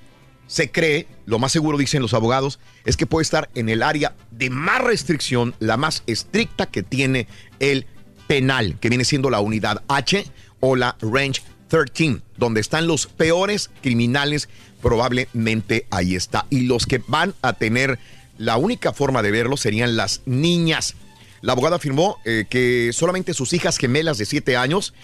Se 0.46 0.70
cree, 0.70 1.06
lo 1.24 1.38
más 1.38 1.52
seguro 1.52 1.78
dicen 1.78 2.02
los 2.02 2.14
abogados, 2.14 2.58
es 2.84 2.96
que 2.96 3.06
puede 3.06 3.22
estar 3.22 3.48
en 3.54 3.68
el 3.68 3.82
área 3.82 4.14
de 4.30 4.50
más 4.50 4.82
restricción, 4.82 5.54
la 5.60 5.76
más 5.76 6.02
estricta 6.06 6.66
que 6.66 6.82
tiene 6.82 7.26
el 7.60 7.86
penal, 8.26 8.78
que 8.78 8.88
viene 8.88 9.04
siendo 9.04 9.30
la 9.30 9.40
unidad 9.40 9.82
H 9.88 10.26
o 10.60 10.76
la 10.76 10.96
Range 11.00 11.40
13, 11.68 12.20
donde 12.36 12.60
están 12.60 12.86
los 12.86 13.06
peores 13.06 13.70
criminales, 13.80 14.50
probablemente 14.82 15.86
ahí 15.90 16.14
está. 16.14 16.46
Y 16.50 16.62
los 16.62 16.86
que 16.86 17.02
van 17.06 17.34
a 17.40 17.54
tener 17.54 17.98
la 18.38 18.56
única 18.56 18.92
forma 18.92 19.22
de 19.22 19.30
verlo 19.30 19.56
serían 19.56 19.96
las 19.96 20.22
niñas. 20.26 20.94
La 21.40 21.52
abogada 21.52 21.76
afirmó 21.76 22.18
eh, 22.24 22.44
que 22.48 22.90
solamente 22.92 23.34
sus 23.34 23.52
hijas 23.52 23.78
gemelas 23.78 24.18
de 24.18 24.26
7 24.26 24.56
años, 24.56 24.94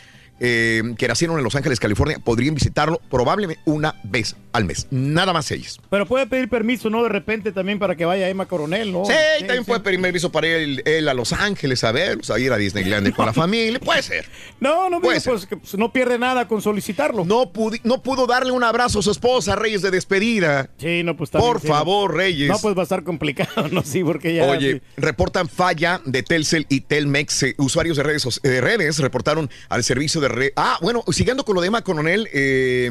eh, 0.41 0.83
que 0.99 1.09
nacieron 1.09 1.39
en 1.39 1.45
Los 1.45 1.55
Ángeles, 1.55 1.81
California, 1.81 2.19
podrían 2.19 2.55
visitarlo 2.55 3.01
probablemente 3.11 3.63
una 3.65 3.95
vez 4.05 4.37
al 4.53 4.65
mes. 4.65 4.87
Nada 4.91 5.33
más 5.33 5.51
ellas. 5.51 5.79
Pero 5.91 6.07
puede 6.07 6.27
pedir 6.27 6.49
permiso, 6.49 6.91
¿no? 6.91 7.03
De 7.03 7.09
repente 7.09 7.53
también 7.53 7.79
para 7.79 7.97
que 7.97 8.05
vaya 8.05 8.29
Emma 8.29 8.47
Coronel, 8.47 8.93
¿no? 8.93 9.05
Sí, 9.05 9.13
también 9.41 9.65
puede 9.65 9.81
pedir 9.81 10.01
permiso 10.01 10.31
para 10.33 10.47
ir 10.49 10.83
él, 10.87 11.09
a 11.09 11.15
Los 11.15 11.33
Ángeles 11.33 11.85
a 11.85 11.93
verlos, 11.93 12.31
a 12.31 12.39
ir 12.39 12.53
a 12.53 12.57
Disneyland 12.57 13.15
con 13.15 13.27
la 13.27 13.33
familia. 13.35 13.79
Puede 13.81 14.03
ser. 14.03 14.27
No, 14.61 14.89
no, 14.91 15.01
Puede 15.01 15.21
pues, 15.21 15.47
que, 15.47 15.57
pues, 15.57 15.77
no 15.77 15.93
pierde 15.93 16.19
nada 16.19 16.49
con 16.49 16.63
solicitarlo. 16.63 17.25
No, 17.25 17.53
pudi- 17.53 17.81
no 17.85 18.03
pudo 18.03 18.27
darle 18.27 18.53
un 18.53 18.65
abrazo 18.65 18.99
a 19.01 19.03
su 19.03 19.11
esposa, 19.11 19.57
Reyes, 19.57 19.83
de 19.83 19.91
despedida. 19.91 20.71
Sí, 20.79 21.03
no, 21.05 21.17
pues 21.17 21.29
está 21.29 21.39
Por 21.39 21.61
sí, 21.61 21.69
favor, 21.69 22.11
no. 22.13 22.17
Reyes. 22.17 22.49
No, 22.49 22.59
pues 22.59 22.77
va 22.77 22.81
a 22.81 22.83
estar 22.85 23.05
complicado, 23.05 23.69
no, 23.73 23.83
sí, 23.83 24.03
porque 24.03 24.35
ya. 24.35 24.45
Oye, 24.45 24.83
reportan 24.97 25.49
falla 25.49 26.01
de 26.05 26.23
Telcel 26.23 26.67
y 26.69 26.81
Telmex. 26.83 27.43
Eh, 27.45 27.55
usuarios 27.59 27.97
de 27.97 28.03
redes, 28.03 28.25
soc- 28.27 28.41
de 28.43 28.61
redes 28.61 28.99
reportaron 28.99 29.51
al 29.69 29.85
servicio 29.85 30.21
de 30.21 30.29
red. 30.29 30.51
Ah, 30.57 30.79
bueno, 30.81 31.05
siguiendo 31.13 31.45
con 31.45 31.55
lo 31.55 31.61
de 31.61 31.69
Emma 31.69 31.83
Coronel, 31.83 32.29
eh, 32.33 32.91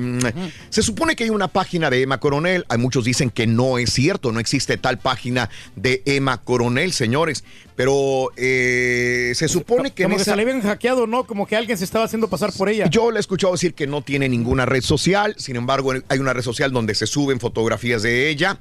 se 0.70 0.82
supone 0.84 1.16
que 1.16 1.24
hay 1.26 1.30
una 1.30 1.48
página 1.58 1.90
de 1.90 2.04
Emma 2.04 2.20
Coronel. 2.20 2.66
Hay 2.70 2.78
muchos 2.78 3.04
dicen 3.04 3.32
que 3.32 3.48
no 3.48 3.80
es 3.80 3.92
cierto, 3.92 4.32
no 4.32 4.40
existe 4.40 4.78
tal 4.78 5.00
página 5.00 5.50
de 5.76 6.04
Emma 6.06 6.38
Coronel, 6.44 6.94
señores. 6.94 7.44
Pero 7.76 8.30
eh, 8.38 9.32
se 9.34 9.48
supone 9.48 9.90
que 9.92 10.04
en 10.04 10.10
Como 10.10 10.18
que 10.18 10.22
esa- 10.22 10.32
se 10.32 10.36
le 10.36 10.44
habían 10.44 10.62
hackeado, 10.62 11.08
¿no? 11.08 11.24
Como 11.24 11.48
que 11.48 11.56
alguien 11.56 11.76
se 11.76 11.84
estaba 11.84 12.06
haciendo 12.06 12.28
pasar 12.28 12.54
por 12.54 12.70
ella. 12.70 12.88
yo 12.92 13.10
le 13.10 13.18
he 13.18 13.20
escuchado 13.22 13.54
decir 13.54 13.74
que 13.74 13.88
no 13.88 14.04
tiene 14.04 14.30
ninguna 14.30 14.68
red 14.68 14.84
social, 14.84 15.34
sin 15.40 15.56
embargo 15.56 15.94
hay 16.08 16.20
una 16.20 16.32
red 16.34 16.44
social 16.44 16.72
donde 16.72 16.94
se 16.94 17.08
suben 17.08 17.40
fotografías 17.40 18.04
de 18.04 18.30
ella. 18.30 18.60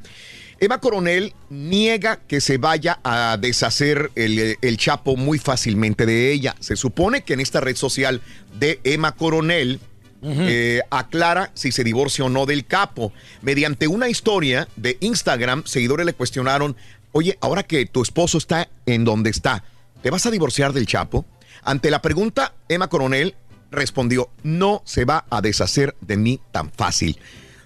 Eva 0.59 0.81
Coronel 0.81 1.35
niega 1.51 2.16
que 2.27 2.40
se 2.40 2.56
vaya 2.56 2.98
a 3.05 3.36
deshacer 3.39 4.10
el, 4.14 4.56
el 4.62 4.77
Chapo 4.78 5.14
muy 5.16 5.39
fácilmente 5.39 6.06
de 6.06 6.32
ella. 6.32 6.56
Se 6.60 6.77
supone 6.77 7.24
que 7.24 7.35
en 7.35 7.40
esta 7.40 7.60
red 7.60 7.77
social 7.77 8.23
de 8.59 8.81
Emma 8.85 9.12
Coronel 9.12 9.81
eh, 10.23 10.81
aclara 10.91 11.51
si 11.55 11.73
se 11.73 11.85
divorcia 11.85 12.25
o 12.25 12.29
no 12.29 12.47
del 12.47 12.67
capo. 12.67 13.13
Mediante 13.43 13.87
una 13.89 14.09
historia 14.09 14.69
de 14.77 14.97
Instagram, 15.01 15.65
seguidores 15.65 16.07
le 16.07 16.15
cuestionaron, 16.15 16.77
oye, 17.13 17.39
ahora 17.41 17.63
que 17.63 17.87
tu 17.87 18.03
esposo 18.03 18.39
está 18.39 18.69
en 18.87 19.05
donde 19.05 19.31
está, 19.31 19.65
¿te 20.03 20.11
vas 20.11 20.27
a 20.27 20.31
divorciar 20.31 20.73
del 20.73 20.87
Chapo? 20.87 21.25
Ante 21.63 21.91
la 21.91 22.03
pregunta, 22.03 22.55
Emma 22.69 22.89
Coronel 22.89 23.35
respondió, 23.71 24.31
no 24.43 24.83
se 24.85 25.05
va 25.05 25.27
a 25.31 25.41
deshacer 25.41 25.97
de 26.01 26.17
mí 26.17 26.41
tan 26.53 26.71
fácil. 26.71 27.19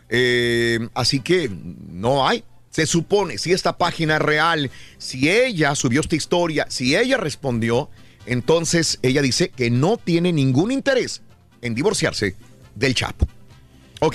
Eh, 0.08 0.88
así 0.94 1.20
que 1.20 1.50
no 1.50 2.26
hay. 2.26 2.44
Se 2.70 2.86
supone, 2.86 3.36
si 3.36 3.52
esta 3.52 3.76
página 3.76 4.16
es 4.16 4.22
real, 4.22 4.70
si 4.98 5.28
ella 5.28 5.74
subió 5.74 6.00
esta 6.00 6.14
historia, 6.14 6.66
si 6.68 6.96
ella 6.96 7.16
respondió, 7.16 7.90
entonces 8.26 8.98
ella 9.02 9.22
dice 9.22 9.48
que 9.48 9.70
no 9.70 9.96
tiene 9.96 10.32
ningún 10.32 10.70
interés 10.70 11.22
en 11.62 11.74
divorciarse 11.74 12.34
del 12.74 12.94
Chapo. 12.94 13.26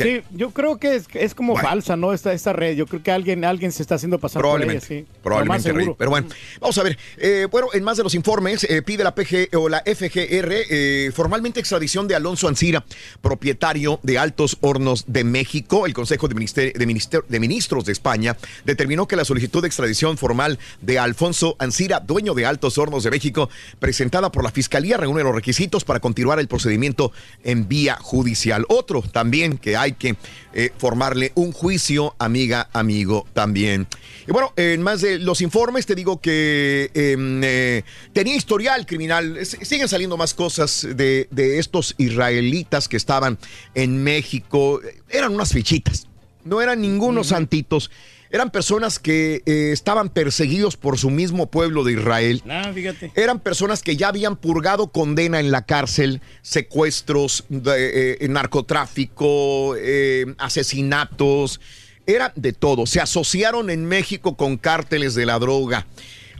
Sí, 0.03 0.21
yo 0.31 0.49
creo 0.51 0.77
que 0.77 0.95
es, 0.95 1.05
es 1.13 1.35
como 1.35 1.55
falsa, 1.55 1.95
¿no? 1.95 2.11
Esta, 2.13 2.33
esta 2.33 2.53
red. 2.53 2.75
Yo 2.75 2.87
creo 2.87 3.03
que 3.03 3.11
alguien, 3.11 3.45
alguien 3.45 3.71
se 3.71 3.81
está 3.83 3.95
haciendo 3.95 4.19
pasar 4.19 4.41
Probablemente, 4.41 4.85
por 4.87 4.93
ella, 4.97 5.05
sí. 5.05 5.19
Probablemente, 5.21 5.71
Rey. 5.71 5.89
Pero 5.97 6.09
bueno, 6.09 6.27
vamos 6.59 6.77
a 6.77 6.83
ver. 6.83 6.97
Eh, 7.17 7.47
bueno, 7.51 7.67
en 7.73 7.83
más 7.83 7.97
de 7.97 8.03
los 8.03 8.15
informes, 8.15 8.63
eh, 8.63 8.81
pide 8.81 9.03
la 9.03 9.13
PG 9.13 9.55
o 9.55 9.69
la 9.69 9.79
FGR 9.85 10.51
eh, 10.69 11.11
formalmente 11.13 11.59
extradición 11.59 12.07
de 12.07 12.15
Alonso 12.15 12.47
Ancira, 12.47 12.83
propietario 13.21 13.99
de 14.03 14.17
Altos 14.17 14.57
Hornos 14.61 15.05
de 15.07 15.23
México. 15.23 15.85
El 15.85 15.93
Consejo 15.93 16.27
de, 16.27 16.35
Minister- 16.35 16.73
de, 16.73 16.85
Minister- 16.87 17.23
de 17.27 17.39
Ministros 17.39 17.85
de 17.85 17.91
España 17.91 18.37
determinó 18.65 19.07
que 19.07 19.15
la 19.15 19.25
solicitud 19.25 19.61
de 19.61 19.67
extradición 19.67 20.17
formal 20.17 20.59
de 20.81 20.99
Alfonso 20.99 21.55
Ancira, 21.59 21.99
dueño 21.99 22.33
de 22.33 22.45
Altos 22.45 22.77
Hornos 22.77 23.03
de 23.03 23.11
México, 23.11 23.49
presentada 23.79 24.31
por 24.31 24.43
la 24.43 24.51
Fiscalía, 24.51 24.97
reúne 24.97 25.23
los 25.23 25.35
requisitos 25.35 25.83
para 25.83 25.99
continuar 25.99 26.39
el 26.39 26.47
procedimiento 26.47 27.11
en 27.43 27.67
vía 27.67 27.97
judicial. 27.99 28.65
Otro 28.69 29.01
también 29.01 29.57
que 29.57 29.74
hay 29.75 29.93
que 29.93 30.15
eh, 30.53 30.71
formarle 30.77 31.31
un 31.35 31.51
juicio, 31.51 32.15
amiga, 32.19 32.69
amigo, 32.73 33.27
también. 33.33 33.87
Y 34.27 34.31
bueno, 34.31 34.53
en 34.55 34.81
más 34.81 35.01
de 35.01 35.19
los 35.19 35.41
informes, 35.41 35.85
te 35.85 35.93
digo 35.95 36.19
que 36.19 36.89
em, 36.93 37.41
eh, 37.43 37.83
tenía 38.13 38.35
historial 38.35 38.85
criminal. 38.85 39.37
S- 39.37 39.63
Siguen 39.65 39.87
saliendo 39.87 40.17
más 40.17 40.33
cosas 40.33 40.87
de, 40.95 41.27
de 41.31 41.59
estos 41.59 41.93
israelitas 41.97 42.87
que 42.87 42.97
estaban 42.97 43.37
en 43.75 44.03
México. 44.03 44.81
Eran 45.09 45.33
unas 45.33 45.51
fichitas, 45.53 46.07
no 46.43 46.61
eran 46.61 46.81
ningunos 46.81 47.27
santitos. 47.27 47.91
Eran 48.35 48.49
personas 48.49 48.99
que 48.99 49.43
eh, 49.45 49.69
estaban 49.71 50.09
perseguidos 50.09 50.75
por 50.75 50.97
su 50.97 51.09
mismo 51.09 51.45
pueblo 51.49 51.85
de 51.85 51.93
Israel. 51.93 52.43
Ah, 52.49 52.69
fíjate. 52.75 53.13
Eran 53.15 53.39
personas 53.39 53.81
que 53.81 53.95
ya 53.95 54.09
habían 54.09 54.35
purgado 54.35 54.87
condena 54.87 55.39
en 55.39 55.51
la 55.51 55.61
cárcel, 55.61 56.19
secuestros, 56.41 57.45
de, 57.47 58.17
eh, 58.19 58.27
narcotráfico, 58.27 59.77
eh, 59.77 60.35
asesinatos, 60.37 61.61
era 62.05 62.33
de 62.35 62.51
todo. 62.51 62.85
Se 62.85 62.99
asociaron 62.99 63.69
en 63.69 63.85
México 63.85 64.35
con 64.35 64.57
cárteles 64.57 65.15
de 65.15 65.25
la 65.25 65.39
droga. 65.39 65.87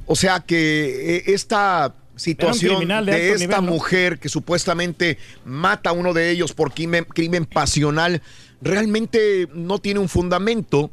O 0.06 0.18
sea 0.18 0.42
que 0.42 1.16
eh, 1.16 1.24
esta 1.28 1.96
situación 2.18 2.86
de 3.06 3.32
esta 3.32 3.38
nivel, 3.38 3.50
¿no? 3.52 3.62
mujer 3.72 4.20
que 4.20 4.28
supuestamente 4.28 5.18
mata 5.46 5.92
a 5.92 5.94
uno 5.94 6.12
de 6.12 6.30
ellos 6.30 6.52
por 6.52 6.74
crimen, 6.74 7.06
crimen 7.06 7.46
pasional, 7.46 8.22
realmente 8.62 9.48
no 9.54 9.80
tiene 9.80 10.02
un 10.02 10.10
fundamento 10.10 10.92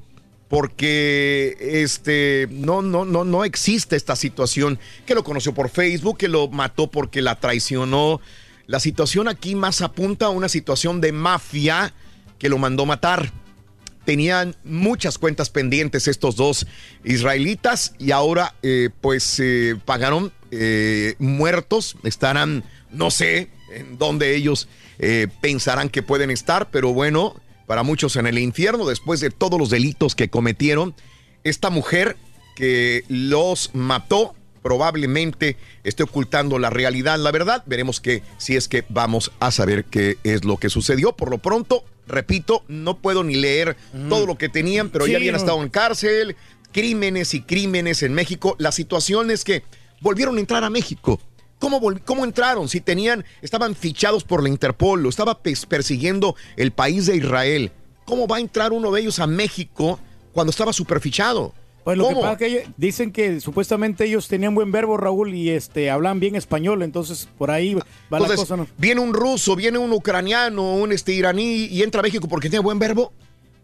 porque 0.53 1.57
este 1.59 2.47
no 2.51 2.83
no 2.83 3.07
no 3.07 3.24
no 3.24 3.43
existe 3.43 3.97
esta 3.97 4.15
situación 4.16 4.79
que 5.07 5.15
lo 5.15 5.24
conoció 5.24 5.55
por 5.55 5.70
Facebook, 5.70 6.19
que 6.19 6.29
lo 6.29 6.47
mató 6.49 6.91
porque 6.91 7.23
la 7.23 7.37
traicionó. 7.37 8.20
la 8.66 8.79
situación 8.79 9.29
aquí 9.29 9.55
más 9.55 9.81
apunta 9.81 10.27
a 10.27 10.29
una 10.29 10.51
situación 10.51 11.01
de 11.01 11.11
mafia 11.11 11.95
que 12.39 12.51
lo 12.51 12.59
mandó 12.59 12.85
matar. 12.85 13.33
Tenían 14.05 14.55
muchas 14.62 15.16
cuentas 15.16 15.49
pendientes 15.49 16.07
estos 16.07 16.37
dos 16.37 16.66
israelitas 17.03 17.95
y 17.99 18.11
ahora 18.11 18.55
eh, 18.62 18.91
pues 19.01 19.41
eh, 19.41 19.79
pagaron 19.87 20.35
eh, 20.51 21.15
muertos. 21.19 21.97
Estarán, 22.03 22.62
no 22.91 23.11
sé 23.11 23.49
en 23.74 23.97
dónde 23.97 24.37
ellos 24.37 24.69
pensarán 25.41 25.89
que 25.89 26.03
pueden 26.03 26.31
estar, 26.31 26.70
pero 26.70 26.93
bueno, 26.93 27.35
para 27.66 27.82
muchos 27.82 28.16
en 28.16 28.26
el 28.26 28.39
infierno 28.39 28.86
después 28.86 29.20
de 29.20 29.30
todos 29.30 29.59
los 29.59 29.70
delitos 29.70 30.14
que 30.14 30.28
cometieron. 30.28 30.94
Esta 31.44 31.70
mujer 31.70 32.16
que 32.55 33.05
los 33.09 33.70
mató 33.74 34.34
probablemente 34.62 35.56
esté 35.84 36.05
ocultando 36.05 36.59
la 36.59 36.70
realidad, 36.70 37.18
la 37.18 37.32
verdad. 37.32 37.62
Veremos 37.66 38.01
que 38.01 38.22
si 38.39 38.56
es 38.56 38.68
que 38.68 38.84
vamos 38.89 39.32
a 39.40 39.51
saber 39.51 39.84
qué 39.84 40.18
es 40.22 40.44
lo 40.44 40.56
que 40.56 40.70
sucedió. 40.70 41.12
Por 41.12 41.30
lo 41.30 41.39
pronto, 41.39 41.84
repito, 42.06 42.62
no 42.68 42.98
puedo 42.98 43.24
ni 43.24 43.34
leer 43.34 43.76
todo 44.09 44.26
lo 44.26 44.39
que 44.39 44.48
tenían, 44.48 44.90
pero 44.90 45.05
Sí, 45.06 45.12
ya 45.12 45.18
habían 45.18 45.34
estado 45.34 45.62
en 45.62 45.68
cárcel, 45.68 46.36
crímenes 46.72 47.34
y 47.34 47.43
crímenes 47.43 48.02
en 48.02 48.14
México. 48.14 48.55
La 48.59 48.72
situación 48.72 49.30
es 49.30 49.44
que 49.44 49.64
volvieron 50.01 50.36
a 50.36 50.40
entrar 50.40 50.64
a 50.64 50.70
México. 50.70 51.20
¿Cómo, 51.62 51.80
¿Cómo 52.05 52.24
entraron? 52.24 52.68
Si 52.68 52.80
tenían, 52.80 53.24
estaban 53.40 53.76
fichados 53.76 54.24
por 54.24 54.43
la 54.43 54.48
Interpol, 54.48 55.01
lo 55.01 55.09
estaba 55.09 55.39
persiguiendo 55.43 56.34
el 56.56 56.72
país 56.72 57.06
de 57.06 57.16
Israel. 57.16 57.70
¿Cómo 58.05 58.26
va 58.26 58.39
a 58.39 58.40
entrar 58.40 58.72
uno 58.72 58.90
de 58.90 59.01
ellos 59.01 59.20
a 59.20 59.28
México 59.28 60.01
cuando 60.32 60.51
estaba 60.51 60.72
superfichado? 60.72 61.55
Pues 61.84 61.97
lo 61.97 62.02
¿Cómo? 62.05 62.16
que 62.16 62.20
pasa 62.22 62.32
es 62.32 62.39
que 62.39 62.47
ellos- 62.47 62.62
dicen 62.76 63.12
que 63.12 63.40
supuestamente 63.40 64.05
ellos 64.06 64.26
tenían 64.26 64.56
buen 64.56 64.72
verbo, 64.72 64.97
Raúl, 64.97 65.34
y 65.34 65.51
este 65.51 65.89
hablan 65.89 66.18
bien 66.18 66.34
español, 66.34 66.82
entonces 66.82 67.28
por 67.39 67.52
ahí 67.52 67.74
va 67.74 67.82
la 68.10 68.18
Entonces, 68.18 68.40
cosa. 68.40 68.56
¿no? 68.56 68.66
viene 68.76 69.01
un 69.01 69.14
ruso, 69.14 69.55
viene 69.55 69.78
un 69.78 69.93
ucraniano, 69.93 70.74
un 70.74 70.90
este 70.90 71.12
iraní 71.12 71.66
y 71.66 71.82
entra 71.84 72.01
a 72.01 72.02
México 72.02 72.26
porque 72.28 72.51
tiene 72.51 72.64
buen 72.64 72.80
verbo. 72.80 73.12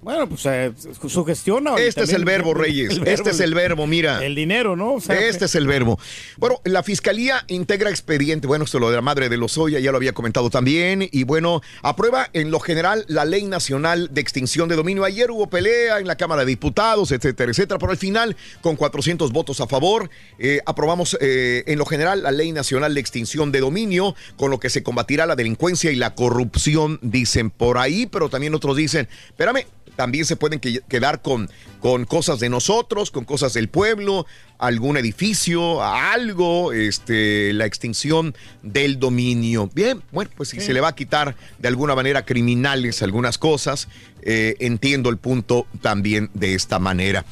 Bueno, 0.01 0.29
pues 0.29 0.47
eh, 0.47 0.73
sugestiona. 1.09 1.75
Este 1.75 2.05
es 2.05 2.13
el 2.13 2.25
verbo, 2.25 2.55
Reyes. 2.55 2.91
el 2.93 3.01
verbo, 3.01 3.11
este 3.11 3.31
es 3.31 3.41
el 3.41 3.53
verbo, 3.53 3.85
mira. 3.89 4.25
El 4.25 4.37
dinero, 4.37 4.77
¿no? 4.77 4.95
O 4.95 5.01
sea, 5.01 5.19
este 5.19 5.47
es 5.47 5.57
el 5.57 5.67
verbo. 5.67 5.99
Bueno, 6.37 6.61
la 6.63 6.85
fiscalía 6.85 7.45
integra 7.49 7.91
expediente. 7.91 8.47
Bueno, 8.47 8.65
esto 8.65 8.79
lo 8.79 8.91
de 8.91 8.97
la 8.97 9.03
madre 9.03 9.29
de 9.29 9.37
Lozoya 9.37 9.81
ya 9.81 9.91
lo 9.91 9.97
había 9.97 10.13
comentado 10.13 10.51
también. 10.51 11.09
Y 11.11 11.25
bueno, 11.25 11.63
aprueba 11.83 12.31
en 12.33 12.53
lo 12.53 12.61
general 12.61 13.07
la 13.09 13.25
ley 13.25 13.43
nacional 13.43 14.11
de 14.13 14.21
extinción 14.21 14.69
de 14.69 14.77
dominio. 14.77 15.03
Ayer 15.03 15.33
hubo 15.33 15.51
pelea 15.51 15.99
en 15.99 16.07
la 16.07 16.17
Cámara 16.17 16.43
de 16.43 16.47
Diputados, 16.47 17.11
etcétera, 17.11 17.51
etcétera. 17.51 17.81
Pero 17.81 17.91
al 17.91 17.99
final, 17.99 18.37
con 18.61 18.77
400 18.77 19.33
votos 19.33 19.61
a 19.61 19.67
favor, 19.67 20.11
eh, 20.39 20.61
aprobamos 20.65 21.19
eh, 21.21 21.65
en 21.67 21.77
lo 21.77 21.87
general 21.87 22.23
la 22.23 22.31
ley 22.31 22.53
nacional 22.53 22.95
de 22.95 23.01
extinción 23.01 23.51
de 23.51 23.59
dominio, 23.59 24.15
con 24.37 24.53
lo 24.53 24.61
que 24.61 24.71
se 24.71 24.85
combatirá 24.85 25.27
la 25.27 25.35
delincuencia 25.35 25.91
y 25.91 25.97
la 25.97 26.15
corrupción, 26.15 27.01
dicen 27.03 27.51
por 27.51 27.79
ahí. 27.79 28.07
Pero 28.07 28.29
también 28.29 28.55
otros 28.55 28.77
dicen, 28.77 29.09
espérame, 29.31 29.67
también 29.99 30.25
se 30.27 30.37
pueden 30.37 30.61
que- 30.61 30.81
quedar 30.89 31.23
con, 31.23 31.51
con 31.81 32.05
cosas 32.05 32.39
de 32.39 32.49
nosotros, 32.49 33.11
con 33.11 33.25
cosas 33.25 33.53
del 33.53 33.69
pueblo, 33.69 34.27
algún 34.57 34.97
edificio, 34.97 35.83
algo, 35.83 36.73
este, 36.73 37.53
la 37.53 37.67
extinción 37.67 38.33
del 38.63 39.01
dominio. 39.01 39.69
Bien, 39.75 40.01
bueno, 40.13 40.31
pues 40.37 40.51
si 40.51 40.61
Sí. 40.61 40.67
se 40.67 40.73
le 40.73 40.81
va 40.81 40.89
a 40.91 40.95
quitar 40.95 41.35
de 41.59 41.67
alguna 41.67 41.97
manera 41.97 42.25
criminales 42.25 43.03
algunas 43.03 43.39
cosas, 43.39 43.89
eh, 44.23 44.57
entiendo 44.61 45.11
el 45.11 45.17
punto 45.17 45.67
también 45.81 46.31
de 46.35 46.55
esta 46.55 46.79
manera. 46.79 47.25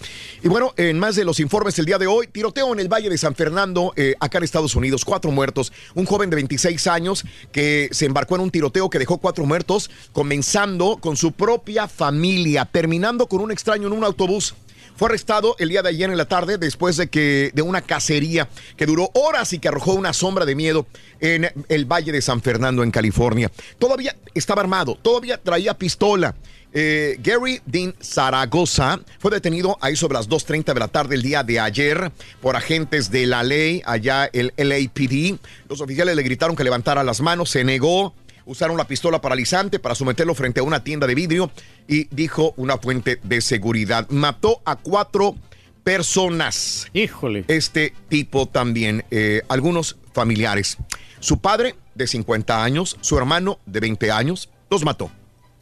Y 0.42 0.48
bueno, 0.48 0.72
en 0.76 0.98
más 0.98 1.16
de 1.16 1.24
los 1.24 1.40
informes 1.40 1.78
el 1.78 1.86
día 1.86 1.98
de 1.98 2.06
hoy, 2.06 2.26
tiroteo 2.26 2.72
en 2.72 2.80
el 2.80 2.88
Valle 2.88 3.10
de 3.10 3.18
San 3.18 3.34
Fernando, 3.34 3.92
eh, 3.96 4.14
acá 4.20 4.38
en 4.38 4.44
Estados 4.44 4.74
Unidos, 4.74 5.04
cuatro 5.04 5.30
muertos, 5.30 5.72
un 5.94 6.06
joven 6.06 6.30
de 6.30 6.36
26 6.36 6.86
años 6.86 7.24
que 7.52 7.88
se 7.92 8.06
embarcó 8.06 8.36
en 8.36 8.42
un 8.42 8.50
tiroteo 8.50 8.90
que 8.90 8.98
dejó 8.98 9.18
cuatro 9.18 9.44
muertos, 9.44 9.90
comenzando 10.12 10.98
con 10.98 11.16
su 11.16 11.32
propia 11.32 11.88
familia, 11.88 12.64
terminando 12.64 13.26
con 13.26 13.40
un 13.40 13.50
extraño 13.50 13.86
en 13.86 13.92
un 13.92 14.04
autobús. 14.04 14.54
Fue 14.96 15.08
arrestado 15.08 15.56
el 15.58 15.68
día 15.68 15.82
de 15.82 15.90
ayer 15.90 16.10
en 16.10 16.16
la 16.16 16.26
tarde 16.26 16.56
después 16.56 16.96
de 16.96 17.08
que 17.08 17.50
de 17.52 17.60
una 17.60 17.82
cacería 17.82 18.48
que 18.78 18.86
duró 18.86 19.10
horas 19.12 19.52
y 19.52 19.58
que 19.58 19.68
arrojó 19.68 19.92
una 19.92 20.14
sombra 20.14 20.46
de 20.46 20.54
miedo 20.54 20.86
en 21.20 21.50
el 21.68 21.84
Valle 21.84 22.12
de 22.12 22.22
San 22.22 22.40
Fernando 22.40 22.82
en 22.82 22.90
California. 22.90 23.52
Todavía 23.78 24.16
estaba 24.32 24.62
armado, 24.62 24.96
todavía 24.96 25.38
traía 25.42 25.74
pistola. 25.74 26.34
Eh, 26.78 27.16
Gary 27.22 27.62
Dean 27.64 27.94
Zaragoza 28.02 29.00
fue 29.18 29.30
detenido 29.30 29.78
ahí 29.80 29.96
sobre 29.96 30.12
las 30.12 30.28
2.30 30.28 30.74
de 30.74 30.78
la 30.78 30.88
tarde 30.88 31.14
el 31.14 31.22
día 31.22 31.42
de 31.42 31.58
ayer 31.58 32.12
por 32.42 32.54
agentes 32.54 33.10
de 33.10 33.24
la 33.24 33.42
ley, 33.42 33.80
allá 33.86 34.28
el 34.30 34.52
LAPD. 34.58 35.38
Los 35.70 35.80
oficiales 35.80 36.14
le 36.14 36.22
gritaron 36.22 36.54
que 36.54 36.64
levantara 36.64 37.02
las 37.02 37.22
manos, 37.22 37.48
se 37.48 37.64
negó, 37.64 38.12
usaron 38.44 38.76
la 38.76 38.86
pistola 38.86 39.22
paralizante 39.22 39.78
para 39.78 39.94
someterlo 39.94 40.34
frente 40.34 40.60
a 40.60 40.64
una 40.64 40.84
tienda 40.84 41.06
de 41.06 41.14
vidrio 41.14 41.50
y 41.88 42.14
dijo 42.14 42.52
una 42.58 42.76
fuente 42.76 43.20
de 43.22 43.40
seguridad. 43.40 44.06
Mató 44.10 44.60
a 44.66 44.76
cuatro 44.76 45.34
personas. 45.82 46.88
Híjole. 46.92 47.46
Este 47.48 47.94
tipo 48.10 48.44
también, 48.44 49.02
eh, 49.10 49.40
algunos 49.48 49.96
familiares. 50.12 50.76
Su 51.20 51.38
padre 51.38 51.74
de 51.94 52.06
50 52.06 52.62
años, 52.62 52.98
su 53.00 53.16
hermano 53.16 53.60
de 53.64 53.80
20 53.80 54.10
años, 54.10 54.50
los 54.68 54.84
mató. 54.84 55.10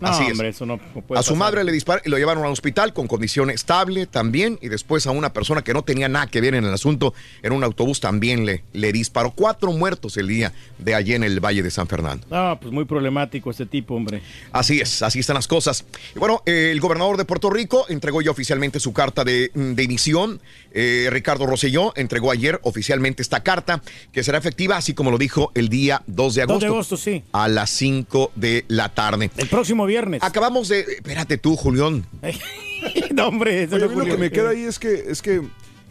No, 0.00 0.08
Así 0.08 0.24
es. 0.24 0.32
hombre, 0.32 0.48
eso 0.48 0.66
no 0.66 0.76
puede 0.78 1.20
A 1.20 1.22
su 1.22 1.34
pasar. 1.34 1.36
madre 1.36 1.64
le 1.64 1.70
dispararon 1.72 2.02
y 2.06 2.10
lo 2.10 2.18
llevaron 2.18 2.44
al 2.44 2.50
hospital 2.50 2.92
con 2.92 3.06
condición 3.06 3.48
estable 3.50 4.06
también. 4.06 4.58
Y 4.60 4.68
después 4.68 5.06
a 5.06 5.12
una 5.12 5.32
persona 5.32 5.62
que 5.62 5.72
no 5.72 5.82
tenía 5.82 6.08
nada 6.08 6.26
que 6.26 6.40
ver 6.40 6.54
en 6.56 6.64
el 6.64 6.74
asunto 6.74 7.14
en 7.42 7.52
un 7.52 7.62
autobús 7.64 8.00
también 8.00 8.44
le, 8.44 8.64
le 8.72 8.92
disparó. 8.92 9.30
Cuatro 9.30 9.70
muertos 9.72 10.16
el 10.16 10.26
día 10.28 10.52
de 10.78 10.94
allí 10.94 11.14
en 11.14 11.22
el 11.22 11.38
Valle 11.40 11.62
de 11.62 11.70
San 11.70 11.86
Fernando. 11.86 12.26
Ah, 12.30 12.58
pues 12.60 12.72
muy 12.72 12.84
problemático 12.84 13.50
este 13.50 13.66
tipo, 13.66 13.94
hombre. 13.94 14.20
Así 14.52 14.80
es, 14.80 15.00
así 15.02 15.20
están 15.20 15.34
las 15.34 15.46
cosas. 15.46 15.84
Y 16.14 16.18
bueno, 16.18 16.42
eh, 16.44 16.70
el 16.72 16.80
gobernador 16.80 17.16
de 17.16 17.24
Puerto 17.24 17.48
Rico 17.50 17.86
entregó 17.88 18.20
ya 18.20 18.30
oficialmente 18.32 18.80
su 18.80 18.92
carta 18.92 19.22
de, 19.24 19.50
de 19.54 19.82
emisión. 19.82 20.40
Eh, 20.72 21.06
Ricardo 21.10 21.46
Rosselló 21.46 21.92
entregó 21.96 22.32
ayer 22.32 22.58
oficialmente 22.64 23.22
esta 23.22 23.44
carta 23.44 23.80
que 24.12 24.24
será 24.24 24.38
efectiva, 24.38 24.76
así 24.76 24.92
como 24.92 25.12
lo 25.12 25.18
dijo 25.18 25.52
el 25.54 25.68
día 25.68 26.02
2 26.08 26.34
de 26.34 26.40
2 26.42 26.50
agosto. 26.50 26.58
de 26.58 26.66
agosto, 26.66 26.96
sí. 26.96 27.22
A 27.32 27.46
las 27.48 27.70
5 27.70 28.32
de 28.34 28.64
la 28.68 28.88
tarde. 28.88 29.30
El 29.36 29.48
próximo 29.48 29.83
viernes. 29.86 30.22
Acabamos 30.22 30.68
de. 30.68 30.80
Espérate 30.80 31.38
tú, 31.38 31.56
Julián. 31.56 32.04
no, 33.14 33.28
hombre. 33.28 33.64
eso 33.64 33.76
Oye, 33.76 33.84
no 33.86 33.90
a 33.92 33.94
mí 33.94 34.00
lo 34.00 34.14
que 34.14 34.18
me 34.20 34.30
queda 34.30 34.50
ahí 34.50 34.62
es 34.62 34.78
que. 34.78 35.04
Es 35.08 35.22
que 35.22 35.42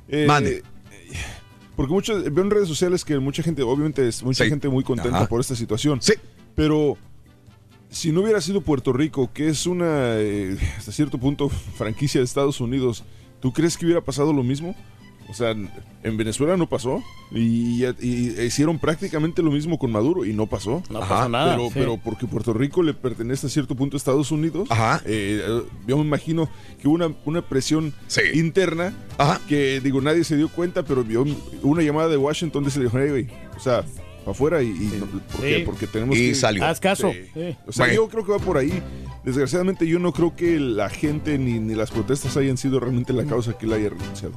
eh, 0.09 0.25
Mande. 0.27 0.63
Porque 1.75 1.91
muchos, 1.91 2.23
veo 2.31 2.43
en 2.43 2.51
redes 2.51 2.67
sociales 2.67 3.03
que 3.03 3.17
mucha 3.19 3.41
gente, 3.41 3.63
obviamente, 3.63 4.07
es 4.07 4.21
mucha 4.21 4.43
Sí. 4.43 4.49
gente 4.49 4.69
muy 4.69 4.83
contenta 4.83 5.17
Ajá. 5.17 5.27
por 5.27 5.41
esta 5.41 5.55
situación. 5.55 6.01
Sí. 6.01 6.13
Pero 6.55 6.97
si 7.89 8.11
no 8.11 8.21
hubiera 8.21 8.41
sido 8.41 8.61
Puerto 8.61 8.93
Rico, 8.93 9.31
que 9.33 9.49
es 9.49 9.65
una, 9.65 10.17
eh, 10.17 10.55
hasta 10.77 10.91
cierto 10.91 11.17
punto, 11.17 11.49
franquicia 11.77 12.19
de 12.21 12.25
Estados 12.25 12.61
Unidos, 12.61 13.03
¿tú 13.39 13.51
crees 13.53 13.75
que 13.77 13.85
hubiera 13.85 14.01
pasado 14.01 14.33
lo 14.33 14.43
mismo? 14.43 14.75
O 15.29 15.33
sea, 15.33 15.51
en 15.51 16.17
Venezuela 16.17 16.57
no 16.57 16.67
pasó 16.69 17.01
y, 17.31 17.79
ya- 17.79 17.95
y 17.99 18.39
hicieron 18.41 18.77
prácticamente 18.77 19.41
lo 19.41 19.49
mismo 19.51 19.79
con 19.79 19.91
Maduro 19.91 20.25
y 20.25 20.33
no 20.33 20.45
pasó. 20.47 20.83
No 20.89 20.99
pasó 20.99 21.27
nada, 21.29 21.55
Pero, 21.55 21.67
sí. 21.69 21.73
pero 21.75 21.97
porque 21.97 22.27
Puerto 22.27 22.53
Rico 22.53 22.83
le 22.83 22.93
pertenece 22.93 23.47
a 23.47 23.49
cierto 23.49 23.75
punto 23.75 23.95
a 23.95 23.97
Estados 23.97 24.31
Unidos, 24.31 24.67
Ajá. 24.69 25.01
eh, 25.05 25.41
yo 25.87 25.97
me 25.97 26.03
imagino 26.03 26.49
que 26.81 26.87
hubo 26.87 26.95
una, 26.95 27.13
una 27.25 27.41
presión 27.41 27.93
Sí. 28.07 28.21
interna 28.35 28.93
Ajá. 29.17 29.39
que, 29.47 29.79
digo, 29.81 30.01
nadie 30.01 30.23
se 30.23 30.35
dio 30.37 30.49
cuenta, 30.49 30.83
pero 30.83 31.03
vio 31.03 31.25
una 31.63 31.81
llamada 31.81 32.09
de 32.09 32.17
Washington 32.17 32.63
donde 32.63 32.71
se 32.71 32.79
le 32.79 32.85
dijo, 32.85 32.99
hey, 32.99 33.09
güey, 33.09 33.27
o 33.55 33.59
sea, 33.59 33.83
para 34.19 34.31
afuera 34.31 34.61
y, 34.63 34.71
¿por 35.31 35.41
qué? 35.41 35.57
Sí. 35.59 35.63
Porque 35.65 35.87
tenemos 35.87 36.15
Y 36.17 36.29
que... 36.29 36.35
salió. 36.35 36.63
Haz 36.65 36.79
caso. 36.79 37.11
Sí. 37.11 37.19
Sí. 37.33 37.55
O 37.67 37.71
sea, 37.71 37.85
Bueno. 37.87 38.01
yo 38.03 38.07
creo 38.09 38.25
que 38.25 38.31
va 38.33 38.39
por 38.39 38.57
ahí. 38.57 38.81
Desgraciadamente, 39.25 39.87
yo 39.87 39.99
no 39.99 40.11
creo 40.13 40.35
que 40.35 40.59
la 40.59 40.89
gente 40.89 41.37
ni, 41.37 41.57
ni 41.59 41.75
las 41.75 41.91
protestas 41.91 42.35
hayan 42.37 42.57
sido 42.57 42.79
realmente 42.79 43.13
la 43.13 43.23
causa 43.25 43.57
que 43.57 43.65
la 43.67 43.77
haya 43.77 43.89
renunciado. 43.89 44.33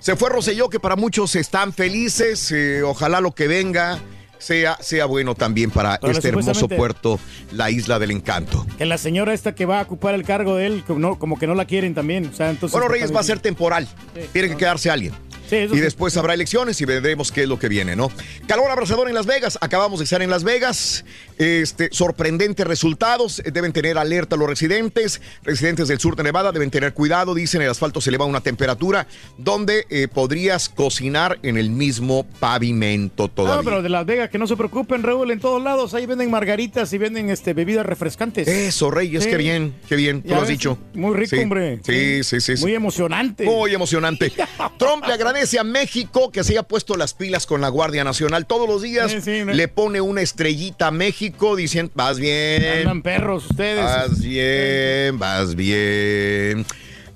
Se 0.00 0.16
fue 0.16 0.30
Rosselló, 0.30 0.68
que 0.68 0.80
para 0.80 0.96
muchos 0.96 1.34
están 1.36 1.72
felices. 1.72 2.50
eh, 2.52 2.82
ojalá 2.82 3.20
lo 3.20 3.32
que 3.32 3.48
venga 3.48 3.98
sea, 4.38 4.76
sea 4.80 5.06
bueno 5.06 5.34
también 5.34 5.70
para 5.70 5.94
este 5.94 6.28
hermoso 6.28 6.68
puerto, 6.68 7.18
la 7.52 7.70
isla 7.70 7.98
del 7.98 8.10
encanto. 8.10 8.66
Que 8.76 8.84
la 8.86 8.98
señora 8.98 9.32
esta 9.32 9.54
que 9.54 9.64
va 9.64 9.80
a 9.80 9.82
ocupar 9.82 10.14
el 10.14 10.24
cargo 10.24 10.56
de 10.56 10.66
él, 10.66 10.84
como, 10.86 11.00
no- 11.00 11.18
como 11.18 11.38
que 11.38 11.46
no 11.46 11.54
la 11.54 11.64
quieren 11.64 11.94
también. 11.94 12.26
O 12.26 12.36
sea, 12.36 12.50
entonces, 12.50 12.72
Bueno, 12.72 12.88
Reyes 12.88 13.14
va 13.14 13.20
a 13.20 13.24
ser 13.24 13.40
temporal. 13.40 13.88
Sí. 14.14 14.20
Tiene 14.32 14.48
que 14.50 14.56
quedarse 14.56 14.90
alguien. 14.90 15.14
Sí, 15.48 15.56
Y 15.56 15.68
sí. 15.68 15.80
después 15.80 16.16
habrá 16.16 16.34
elecciones 16.34 16.80
y 16.80 16.84
veremos 16.84 17.30
qué 17.32 17.42
es 17.42 17.48
lo 17.48 17.58
que 17.58 17.68
viene, 17.68 17.96
¿no? 17.96 18.10
Calor 18.46 18.70
abrasador 18.70 19.08
en 19.08 19.14
Las 19.14 19.26
Vegas. 19.26 19.58
Acabamos 19.60 19.98
de 20.00 20.04
estar 20.04 20.22
en 20.22 20.30
Las 20.30 20.44
Vegas. 20.44 21.04
Este, 21.38 21.88
sorprendentes 21.92 22.66
resultados. 22.66 23.42
Deben 23.52 23.72
tener 23.72 23.98
alerta 23.98 24.36
los 24.36 24.48
residentes. 24.48 25.20
Residentes 25.42 25.88
del 25.88 26.00
sur 26.00 26.16
de 26.16 26.22
Nevada 26.22 26.52
deben 26.52 26.70
tener 26.70 26.92
cuidado. 26.94 27.34
Dicen 27.34 27.62
el 27.62 27.70
asfalto 27.70 28.00
se 28.00 28.10
eleva 28.10 28.24
a 28.24 28.28
una 28.28 28.40
temperatura 28.40 29.06
donde 29.38 29.86
eh, 29.90 30.08
podrías 30.08 30.68
cocinar 30.68 31.38
en 31.42 31.56
el 31.58 31.70
mismo 31.70 32.26
pavimento 32.40 33.28
todavía. 33.28 33.56
No, 33.56 33.64
pero 33.64 33.82
de 33.82 33.88
Las 33.88 34.06
Vegas, 34.06 34.30
que 34.30 34.38
no 34.38 34.46
se 34.46 34.56
preocupen, 34.56 35.02
Raúl, 35.02 35.30
en 35.30 35.40
todos 35.40 35.62
lados 35.62 35.94
ahí 35.94 36.06
venden 36.06 36.30
margaritas 36.30 36.92
y 36.92 36.98
venden 36.98 37.30
este 37.30 37.54
bebidas 37.54 37.86
refrescantes. 37.86 38.48
Eso, 38.48 38.90
Reyes, 38.90 39.24
Sí. 39.24 39.30
qué 39.30 39.36
bien, 39.36 39.74
qué 39.88 39.96
bien. 39.96 40.22
Tú 40.22 40.30
lo 40.30 40.36
has 40.36 40.42
ves, 40.42 40.50
dicho. 40.50 40.78
Muy 40.94 41.14
rico, 41.14 41.36
hombre. 41.40 41.80
Sí, 41.84 42.22
sí, 42.24 42.40
sí. 42.40 42.56
sí. 42.56 42.62
Muy 42.62 42.74
emocionante. 42.74 43.44
Muy 43.44 43.72
emocionante. 43.74 44.32
Trump 44.78 45.04
le 45.06 45.12
agradece 45.12 45.35
agradece 45.36 45.58
a 45.58 45.64
México 45.64 46.30
que 46.32 46.42
se 46.42 46.52
haya 46.52 46.62
puesto 46.62 46.96
las 46.96 47.12
pilas 47.12 47.44
con 47.44 47.60
la 47.60 47.68
Guardia 47.68 48.04
Nacional. 48.04 48.46
Todos 48.46 48.66
los 48.66 48.80
días 48.80 49.12
Sí, 49.12 49.20
sí, 49.20 49.44
¿no? 49.44 49.52
le 49.52 49.68
pone 49.68 50.00
una 50.00 50.22
estrellita 50.22 50.86
a 50.86 50.90
México 50.90 51.56
diciendo, 51.56 51.92
vas 51.94 52.18
bien. 52.18 52.78
Andan 52.78 53.02
perros 53.02 53.44
ustedes. 53.50 53.84
Vas 53.84 54.18
bien, 54.22 55.18
vas 55.18 55.54
bien. 55.54 56.64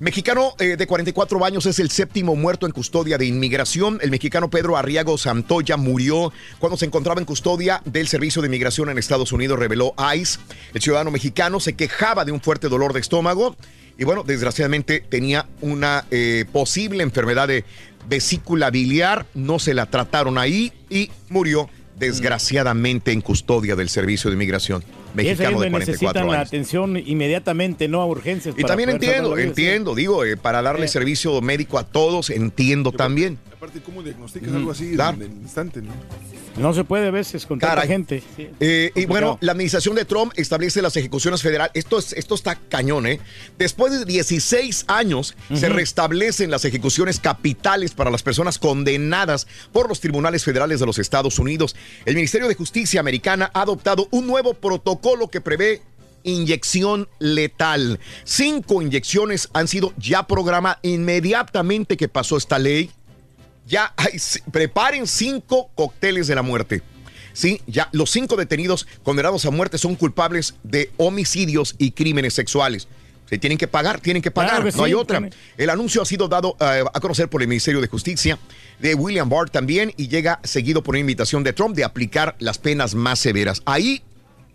Mexicano 0.00 0.54
eh, 0.58 0.76
de 0.76 0.86
44 0.86 1.42
años 1.46 1.64
es 1.64 1.78
el 1.78 1.90
séptimo 1.90 2.36
muerto 2.36 2.66
en 2.66 2.72
custodia 2.72 3.16
de 3.16 3.24
inmigración. 3.24 3.98
El 4.02 4.10
mexicano 4.10 4.50
Pedro 4.50 4.76
Arriago 4.76 5.16
Santoya 5.16 5.78
murió 5.78 6.30
cuando 6.58 6.76
se 6.76 6.84
encontraba 6.84 7.20
en 7.20 7.26
custodia 7.26 7.80
del 7.86 8.06
Servicio 8.06 8.42
de 8.42 8.48
Inmigración 8.48 8.90
en 8.90 8.98
Estados 8.98 9.32
Unidos, 9.32 9.58
reveló 9.58 9.94
ICE. 10.14 10.40
El 10.74 10.82
ciudadano 10.82 11.10
mexicano 11.10 11.58
se 11.58 11.72
quejaba 11.72 12.26
de 12.26 12.32
un 12.32 12.42
fuerte 12.42 12.68
dolor 12.68 12.92
de 12.92 13.00
estómago 13.00 13.56
y 14.00 14.04
bueno, 14.04 14.22
desgraciadamente 14.22 15.04
tenía 15.06 15.46
una 15.60 16.06
eh, 16.10 16.46
posible 16.50 17.02
enfermedad 17.02 17.48
de 17.48 17.66
vesícula 18.08 18.70
biliar. 18.70 19.26
No 19.34 19.58
se 19.58 19.74
la 19.74 19.86
trataron 19.86 20.38
ahí 20.38 20.72
y 20.88 21.10
murió 21.28 21.68
desgraciadamente 21.98 23.12
en 23.12 23.20
custodia 23.20 23.76
del 23.76 23.88
Servicio 23.88 24.30
de 24.30 24.34
Inmigración. 24.34 24.82
Mexicano 25.14 25.60
de 25.60 25.66
donde 25.66 25.70
44 25.70 25.92
necesitan 25.92 26.26
la 26.28 26.32
años. 26.38 26.48
atención 26.48 26.96
inmediatamente, 26.96 27.88
no 27.88 28.00
a 28.00 28.06
urgencias. 28.06 28.54
Y 28.56 28.62
para 28.62 28.68
también 28.68 28.90
entiendo, 28.90 29.36
entiendo, 29.36 29.94
digo, 29.94 30.24
eh, 30.24 30.36
para 30.36 30.62
darle 30.62 30.86
Eh. 30.86 30.88
servicio 30.88 31.40
médico 31.40 31.78
a 31.78 31.84
todos, 31.84 32.30
entiendo 32.30 32.92
también. 32.92 33.38
Aparte, 33.60 33.82
¿cómo 33.82 34.02
diagnosticas 34.02 34.52
Mm, 34.52 34.56
algo 34.56 34.70
así 34.70 34.92
claro. 34.94 35.18
en 35.18 35.22
el 35.24 35.32
instante, 35.32 35.82
no? 35.82 35.92
No 36.56 36.72
se 36.72 36.82
puede 36.82 37.08
a 37.08 37.10
veces 37.10 37.44
con 37.44 37.58
tanta 37.58 37.74
Caray. 37.74 37.88
gente. 37.88 38.22
sí. 38.34 38.48
Eh, 38.58 38.90
y 38.94 39.04
bueno, 39.04 39.36
la 39.42 39.52
administración 39.52 39.94
de 39.96 40.06
Trump 40.06 40.32
establece 40.36 40.80
las 40.80 40.96
ejecuciones 40.96 41.42
federales. 41.42 41.70
Esto, 41.74 41.98
es, 41.98 42.14
esto 42.14 42.34
está 42.34 42.54
cañón, 42.54 43.06
¿eh? 43.06 43.20
Después 43.58 43.92
de 43.92 44.06
16 44.06 44.86
años 44.88 45.36
se 45.54 45.68
restablecen 45.68 46.50
las 46.50 46.64
ejecuciones 46.64 47.20
capitales 47.20 47.90
para 47.92 48.10
las 48.10 48.22
personas 48.22 48.58
condenadas 48.58 49.46
por 49.72 49.90
los 49.90 50.00
tribunales 50.00 50.42
federales 50.42 50.80
de 50.80 50.86
los 50.86 50.98
Estados 50.98 51.38
Unidos. 51.38 51.76
El 52.06 52.14
Ministerio 52.14 52.48
de 52.48 52.54
Justicia 52.54 52.98
americana 52.98 53.50
ha 53.52 53.60
adoptado 53.60 54.08
un 54.10 54.26
nuevo 54.26 54.54
protocolo 54.54 55.28
que 55.28 55.42
prevé 55.42 55.82
inyección 56.22 57.08
letal. 57.18 58.00
Cinco 58.24 58.82
inyecciones 58.82 59.48
han 59.52 59.68
sido 59.68 59.92
ya 59.98 60.26
programadas 60.26 60.78
inmediatamente 60.82 61.96
que 61.96 62.08
pasó 62.08 62.36
esta 62.36 62.58
ley. 62.58 62.90
Ya 63.66 63.92
hay, 63.96 64.18
preparen 64.50 65.06
cinco 65.06 65.70
cócteles 65.74 66.26
de 66.26 66.34
la 66.34 66.42
muerte. 66.42 66.82
Sí, 67.32 67.60
ya 67.66 67.88
los 67.92 68.10
cinco 68.10 68.36
detenidos 68.36 68.86
condenados 69.04 69.46
a 69.46 69.50
muerte 69.50 69.78
son 69.78 69.94
culpables 69.94 70.54
de 70.64 70.90
homicidios 70.96 71.76
y 71.78 71.92
crímenes 71.92 72.34
sexuales. 72.34 72.88
Se 73.28 73.38
tienen 73.38 73.58
que 73.58 73.68
pagar, 73.68 74.00
tienen 74.00 74.22
que 74.22 74.32
pagar, 74.32 74.56
Claro 74.56 74.70
que 74.72 74.76
no 74.76 74.82
hay 74.82 74.94
otra. 74.94 75.28
El 75.56 75.70
anuncio 75.70 76.02
ha 76.02 76.04
sido 76.04 76.26
dado 76.26 76.56
eh, 76.58 76.82
a 76.92 76.98
conocer 77.00 77.28
por 77.28 77.40
el 77.42 77.46
Ministerio 77.48 77.80
de 77.80 77.86
Justicia 77.86 78.40
de 78.80 78.94
William 78.96 79.28
Barr 79.28 79.48
también 79.50 79.92
y 79.96 80.08
llega 80.08 80.40
seguido 80.42 80.82
por 80.82 80.94
una 80.94 81.00
invitación 81.00 81.44
de 81.44 81.52
Trump 81.52 81.76
de 81.76 81.84
aplicar 81.84 82.34
las 82.40 82.58
penas 82.58 82.96
más 82.96 83.20
severas. 83.20 83.62
Ahí 83.66 84.02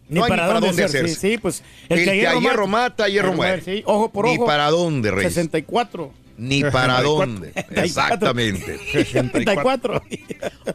Ni 0.09 0.19
no 0.19 0.25
hay 0.25 0.29
para 0.29 0.43
ni 0.43 0.47
para 0.49 0.59
dónde 0.59 0.67
dónde 0.67 0.83
hacerse. 0.83 1.15
sí, 1.15 1.31
sí, 1.31 1.37
pues, 1.37 1.63
el, 1.87 1.99
el 1.99 2.05
que 2.05 2.11
que 2.19 2.27
a 2.27 2.33
hierro 2.37 2.67
mata, 2.67 3.05
muere. 3.33 3.61
sí. 3.63 3.81
Ojo 3.85 4.11
por 4.11 4.25
Ni 4.25 4.35
ojo. 4.35 4.45
para 4.45 4.69
dónde, 4.69 5.09
Reyes. 5.09 5.33
64. 5.33 6.11
Ni 6.37 6.61
para 6.71 6.97
64. 6.97 7.03
dónde. 7.03 7.53
Exactamente. 7.81 8.77
64. 8.91 10.01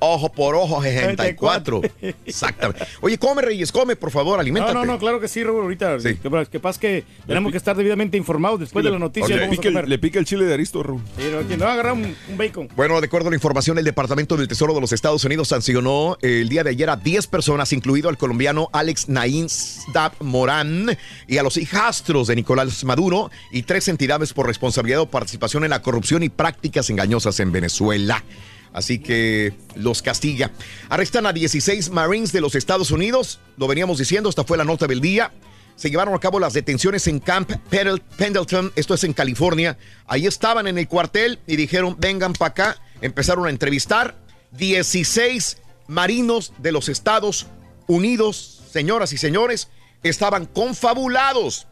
Ojo 0.01 0.33
por 0.33 0.55
ojo, 0.55 0.83
64. 0.83 1.83
Exactamente. 2.25 2.87
Oye, 3.01 3.19
come, 3.19 3.43
Reyes, 3.43 3.71
come, 3.73 3.97
por 3.97 4.11
favor, 4.11 4.37
No, 4.37 4.41
aliméntate. 4.41 4.75
no, 4.75 4.85
no, 4.85 4.99
claro 4.99 5.21
que 5.21 5.29
sí, 5.29 5.43
Raúl, 5.45 5.63
ahorita. 5.63 6.01
Sí. 6.01 6.17
Que, 6.17 6.47
que 6.51 6.61
pasa 6.61 6.81
que 6.81 7.05
tenemos 7.27 7.53
que 7.53 7.59
estar 7.59 7.77
debidamente 7.77 8.17
informados 8.17 8.61
después 8.61 8.85
de 8.85 8.91
la 8.91 8.99
noticia. 8.99 9.37
le, 9.37 9.49
pica 9.49 9.69
el, 9.69 9.75
comer. 9.75 9.89
le 9.89 9.99
pica 9.99 10.19
el 10.19 10.25
chile 10.25 10.45
de 10.47 10.55
Aristo, 10.55 10.83
Raúl. 10.83 11.03
Sí, 11.19 11.25
no, 11.31 11.57
no, 11.57 11.67
agarrar 11.67 11.93
un, 11.93 12.15
un 12.29 12.39
bacon. 12.39 12.69
Bueno, 12.77 13.01
de 13.01 13.07
acuerdo 13.07 13.29
a 13.29 13.31
la 13.31 13.37
información, 13.37 13.77
el 13.79 13.85
Departamento 13.85 14.37
del 14.37 14.49
Tesoro 14.49 14.75
de 14.75 14.81
los 14.81 14.93
Estados 14.93 15.25
Unidos 15.25 15.49
sancionó 15.49 16.17
el 16.23 16.49
día 16.49 16.65
de 16.65 16.71
ayer 16.71 16.89
a 16.91 16.97
10 16.97 17.27
personas, 17.27 17.73
incluido 17.73 18.09
al 18.09 18.17
colombiano 18.17 18.69
Alex 18.73 19.09
Naín 19.09 19.49
Sdab 19.49 20.13
Morán 20.21 20.97
y 21.27 21.39
a 21.39 21.43
los 21.43 21.57
hijastros 21.57 22.29
de 22.29 22.37
Nicolás 22.37 22.85
Maduro 22.85 23.31
y 23.53 23.63
tres 23.63 23.89
entidades 23.89 24.33
por 24.33 24.47
responsabilidad 24.47 25.01
o 25.01 25.07
participación 25.11 25.50
en 25.59 25.71
la 25.71 25.83
corrupción 25.83 26.23
y 26.23 26.29
prácticas 26.29 26.91
engañosas 26.91 27.41
en 27.41 27.53
Venezuela. 27.53 28.25
Así 28.73 29.01
que 29.01 29.53
los 29.75 30.01
castiga. 30.01 30.53
Arrestan 30.89 31.27
a 31.27 31.33
16 31.33 31.91
Marines 31.91 32.33
de 32.33 32.41
los 32.41 32.55
Estados 32.55 32.91
Unidos. 32.93 33.41
Lo 33.57 33.67
veníamos 33.67 33.99
diciendo, 33.99 34.29
esta 34.31 34.45
fue 34.45 34.57
la 34.57 34.65
nota 34.65 34.87
del 34.87 35.01
día. 35.01 35.33
Se 35.75 35.91
llevaron 35.91 36.15
a 36.15 36.19
cabo 36.19 36.39
las 36.39 36.53
detenciones 36.53 37.07
en 37.09 37.19
Camp 37.21 37.51
Pendle- 37.71 38.03
Pendleton, 38.17 38.71
esto 38.77 38.95
es 38.95 39.03
en 39.05 39.13
California. 39.13 39.77
Ahí 40.07 40.27
estaban 40.27 40.67
en 40.67 40.79
el 40.79 40.87
cuartel 40.87 41.41
y 41.47 41.57
dijeron, 41.57 41.97
vengan 41.99 42.33
para 42.35 42.51
acá. 42.51 42.83
Empezaron 43.01 43.47
a 43.47 43.51
entrevistar 43.51 44.15
16 44.53 45.59
marinos 45.89 46.53
de 46.59 46.71
los 46.73 46.89
Estados 46.89 47.47
Unidos, 47.89 48.63
señoras 48.73 49.13
y 49.13 49.19
señores, 49.19 49.69
estaban 50.05 50.47
confabulados 50.47 51.67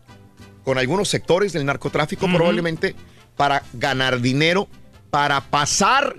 con 0.65 0.79
algunos 0.79 1.09
sectores 1.09 1.53
del 1.53 1.65
narcotráfico 1.65 2.27
probablemente 2.27 2.95
para 3.39 3.63
ganar 3.73 4.21
dinero, 4.21 4.69
para 5.09 5.41
pasar, 5.41 6.17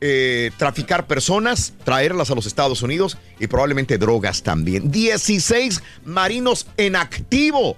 eh, 0.00 0.50
traficar 0.56 1.06
personas, 1.06 1.74
traerlas 1.84 2.32
a 2.32 2.34
los 2.34 2.46
Estados 2.46 2.82
Unidos 2.82 3.16
y 3.38 3.46
probablemente 3.46 3.98
drogas 3.98 4.42
también. 4.42 4.90
16 4.90 5.80
marinos 6.04 6.66
en 6.76 6.96
activo 6.96 7.76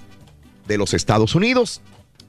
de 0.66 0.78
los 0.78 0.94
Estados 0.94 1.34
Unidos 1.34 1.82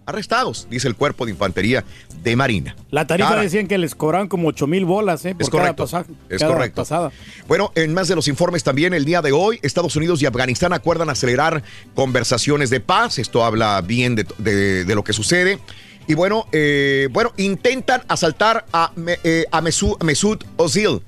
arrestados, 0.07 0.67
dice 0.69 0.87
el 0.87 0.95
cuerpo 0.95 1.25
de 1.25 1.31
infantería 1.31 1.83
de 2.21 2.35
Marina. 2.35 2.75
La 2.91 3.07
tarifa 3.07 3.29
Caray. 3.29 3.45
decían 3.45 3.67
que 3.67 3.79
les 3.79 3.95
cobraban 3.95 4.27
como 4.27 4.49
8 4.49 4.67
mil 4.67 4.85
bolas, 4.85 5.25
¿eh? 5.25 5.33
Por 5.33 5.41
Es 5.43 5.49
cada 5.49 5.61
correcto. 5.63 5.83
pasaje. 5.83 6.11
Es 6.29 6.41
cada 6.41 6.53
correcto. 6.53 6.81
pasada. 6.81 7.11
Bueno, 7.47 7.71
en 7.73 7.91
más 7.93 8.07
de 8.07 8.15
los 8.15 8.27
informes 8.27 8.63
también, 8.63 8.93
el 8.93 9.03
día 9.03 9.23
de 9.23 9.31
hoy, 9.31 9.57
Estados 9.63 9.95
Unidos 9.95 10.21
y 10.21 10.27
Afganistán 10.27 10.73
acuerdan 10.73 11.09
acelerar 11.09 11.63
conversaciones 11.95 12.69
de 12.69 12.81
paz. 12.81 13.17
Esto 13.17 13.43
habla 13.43 13.81
bien 13.81 14.13
de, 14.15 14.27
de- 14.37 14.85
de 14.85 14.95
lo 14.95 15.03
que 15.03 15.13
sucede. 15.13 15.57
Y 16.07 16.13
bueno, 16.13 16.47
eh, 16.51 17.07
bueno, 17.11 17.33
intentan 17.37 18.03
asaltar 18.07 18.65
a, 18.71 18.91
eh, 19.23 19.45
a 19.51 19.61
Mesut, 19.61 20.03
Mesut 20.03 20.43
Özil. 20.57 21.01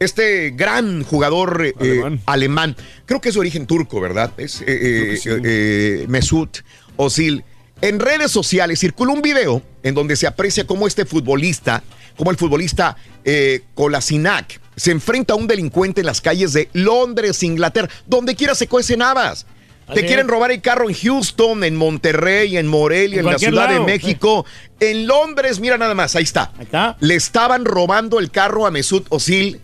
Este 0.00 0.50
gran 0.50 1.02
jugador 1.04 1.64
eh, 1.64 1.74
eh, 1.80 2.18
alemán. 2.26 2.76
Creo 3.06 3.20
que 3.20 3.30
es 3.30 3.34
de 3.34 3.40
origen 3.40 3.66
turco, 3.66 4.00
¿verdad? 4.00 4.32
Es 4.36 4.62
eh, 4.66 6.04
Mesut 6.08 6.58
Özil. 6.98 7.44
En 7.80 8.00
redes 8.00 8.30
sociales 8.30 8.78
circuló 8.78 9.12
un 9.12 9.22
video 9.22 9.62
en 9.82 9.94
donde 9.94 10.16
se 10.16 10.26
aprecia 10.26 10.66
cómo 10.66 10.86
este 10.86 11.04
futbolista, 11.04 11.82
como 12.16 12.30
el 12.30 12.36
futbolista 12.36 12.96
eh, 13.24 13.62
Kolasinac, 13.74 14.60
se 14.76 14.90
enfrenta 14.90 15.34
a 15.34 15.36
un 15.36 15.46
delincuente 15.46 16.00
en 16.00 16.06
las 16.06 16.20
calles 16.20 16.52
de 16.52 16.68
Londres, 16.72 17.42
Inglaterra, 17.42 17.88
donde 18.06 18.34
quiera 18.34 18.54
se 18.54 18.68
cuecen 18.68 19.02
habas. 19.02 19.46
Te 19.92 20.00
quieren 20.06 20.26
es. 20.26 20.30
robar 20.30 20.50
el 20.50 20.60
carro 20.62 20.88
en 20.88 20.94
Houston, 20.94 21.62
en 21.64 21.76
Monterrey, 21.76 22.56
en 22.56 22.66
Morelia, 22.66 23.20
En 23.20 23.26
en, 23.26 23.32
la 23.32 23.38
Ciudad 23.38 23.68
lado. 23.68 23.80
de 23.80 23.92
México, 23.92 24.46
en 24.80 25.06
Londres, 25.06 25.60
mira 25.60 25.76
nada 25.76 25.94
más, 25.94 26.16
ahí 26.16 26.22
está. 26.24 26.52
Le 27.00 27.14
estaban 27.14 27.64
robando 27.64 28.18
el 28.18 28.30
carro 28.30 28.66
a 28.66 28.70
Mesut 28.70 29.06
Özil. 29.10 29.60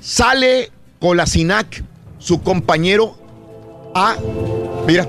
Sale 0.00 0.70
Kolasinac, 1.00 1.82
su 2.18 2.42
compañero, 2.42 3.18
a... 3.94 4.16
Mira. 4.86 5.08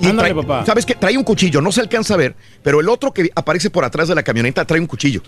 Y 0.00 0.06
Ándale, 0.08 0.30
trae- 0.34 0.42
papá. 0.42 0.66
¿Sabes 0.66 0.84
qué? 0.84 0.94
Trae 0.94 1.16
un 1.16 1.24
cuchillo, 1.24 1.60
no 1.62 1.72
se 1.72 1.80
alcanza 1.80 2.14
a 2.14 2.16
ver, 2.18 2.34
pero 2.62 2.80
el 2.80 2.88
otro 2.88 3.12
que 3.12 3.30
aparece 3.34 3.70
por 3.70 3.84
atrás 3.84 4.08
de 4.08 4.14
la 4.14 4.22
camioneta 4.22 4.64
trae 4.64 4.80
un 4.80 4.86
cuchillo. 4.86 5.22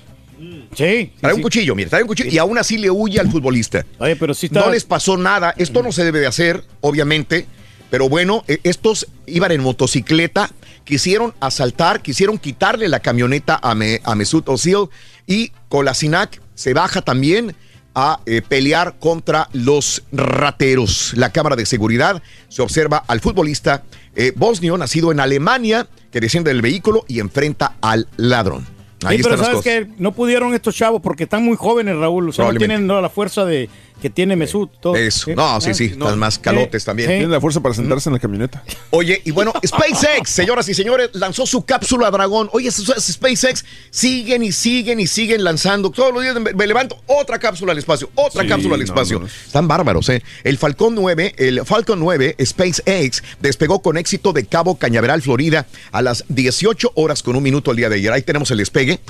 Sí. 0.75 1.13
Trae 1.21 1.33
un 1.35 1.41
cuchillo, 1.43 1.75
mira, 1.75 1.89
trae 1.89 2.03
un 2.03 2.09
cuchillo 2.09 2.31
y 2.31 2.37
aún 2.39 2.59
así 2.59 2.77
le 2.77 2.91
huye 2.91 3.19
al 3.19 3.31
futbolista. 3.31 3.85
Oye, 3.99 4.15
pero 4.17 4.35
sí 4.35 4.47
está- 4.47 4.61
No 4.61 4.71
les 4.71 4.85
pasó 4.85 5.17
nada. 5.17 5.55
Esto 5.57 5.83
no 5.83 5.91
se 5.93 6.05
debe 6.05 6.21
de 6.21 6.27
hacer, 6.27 6.63
obviamente. 6.83 7.47
Pero 7.91 8.09
bueno, 8.09 8.45
eh, 8.49 8.59
estos 8.65 9.07
iban 9.27 9.53
en 9.53 9.63
motocicleta, 9.63 10.51
quisieron 10.85 11.35
asaltar, 11.41 12.03
quisieron 12.03 12.39
quitarle 12.39 12.89
la 12.89 13.01
camioneta 13.01 13.59
a, 13.63 13.75
Me- 13.75 14.01
a 14.05 14.15
Mesut 14.15 14.49
Özil 14.49 14.89
y 15.27 15.53
Kolasinac 15.69 16.41
se 16.55 16.75
baja 16.75 17.03
también 17.03 17.55
a 17.95 18.21
eh, 18.27 18.43
pelear 18.47 18.99
contra 18.99 19.49
los 19.53 20.03
rateros. 20.13 21.13
La 21.17 21.31
cámara 21.33 21.57
de 21.57 21.67
seguridad 21.67 22.23
se 22.49 22.63
observa 22.63 23.03
al 23.09 23.21
futbolista 23.21 23.83
eh, 24.15 24.33
bosnio 24.37 24.77
nacido 24.79 25.11
en 25.11 25.21
Alemania 25.21 25.87
que 26.13 26.21
desciende 26.21 26.51
del 26.53 26.63
vehículo 26.63 27.05
y 27.09 27.21
enfrenta 27.21 27.77
al 27.81 28.07
ladrón. 28.17 28.67
Ahí 29.05 29.19
Sí, 29.19 29.23
pero 29.23 29.37
sabes 29.39 29.63
que 29.63 29.87
no 29.99 30.13
pudieron 30.13 30.55
estos 30.55 30.75
chavos 30.75 31.01
porque 31.01 31.25
están 31.25 31.45
muy 31.45 31.57
jóvenes, 31.57 31.97
Raúl. 31.97 32.29
O 32.29 32.33
sea, 32.33 32.51
no 32.51 32.59
tienen 32.59 32.87
no, 32.87 33.01
la 33.01 33.09
fuerza 33.09 33.45
de, 33.45 33.69
que 34.01 34.11
tiene 34.11 34.37
Mesut. 34.37 34.71
Todo. 34.81 34.97
Eso. 34.97 35.31
No, 35.35 35.61
sí, 35.61 35.75
sí. 35.75 35.85
Están 35.87 36.19
más 36.19 36.39
calotes 36.39 36.85
también. 36.85 37.09
Tiene 37.09 37.27
la 37.29 37.41
fuerza 37.41 37.61
para 37.61 37.75
sentarse 37.75 38.09
en 38.09 38.15
la 38.15 38.19
camioneta. 38.19 38.63
Oye, 38.91 39.21
y 39.25 39.31
bueno, 39.31 39.53
SpaceX, 39.67 40.31
señoras 40.31 40.69
y 40.69 40.75
señores, 40.75 41.11
lanzó 41.15 41.47
su 41.47 41.65
cápsula 41.65 42.11
Dragón. 42.11 42.49
Oye, 42.53 42.69
es- 42.69 42.79
es- 42.79 43.05
SpaceX 43.13 43.65
siguen 43.91 44.43
y 44.43 44.53
siguen 44.53 45.01
y 45.01 45.07
siguen 45.07 45.45
lanzando. 45.45 45.91
Todos 45.91 46.13
los 46.13 46.23
días 46.23 46.39
me, 46.41 46.53
me 46.53 46.67
levanto 46.67 47.01
otra 47.07 47.39
cápsula 47.39 47.73
al 47.73 47.79
espacio, 47.79 48.11
otra 48.15 48.43
Sí, 48.43 48.49
cápsula 48.49 48.75
al 48.75 48.81
no, 48.81 48.85
espacio. 48.85 49.21
no. 49.21 49.27
Están 49.27 49.67
bárbaros, 49.69 50.09
¿eh? 50.09 50.23
El 50.45 50.59
Falcon 50.59 50.95
9, 50.95 51.35
el 51.39 51.65
Falcon 51.65 51.99
9 52.01 52.37
SpaceX 52.45 53.23
despegó 53.41 53.81
con 53.81 53.97
éxito 53.97 54.33
de 54.33 54.45
Cabo 54.47 54.77
Cañaveral, 54.79 55.23
Florida, 55.23 55.67
a 55.93 56.03
las 56.03 56.25
18 56.29 56.93
horas 56.95 57.23
con 57.23 57.37
un 57.37 57.43
minuto 57.43 57.71
el 57.71 57.77
día 57.77 57.89
de 57.89 57.97
ayer. 57.97 58.13
Ahí 58.13 58.23
tenemos 58.23 58.51
el 58.51 58.59
despegue, 58.59 59.01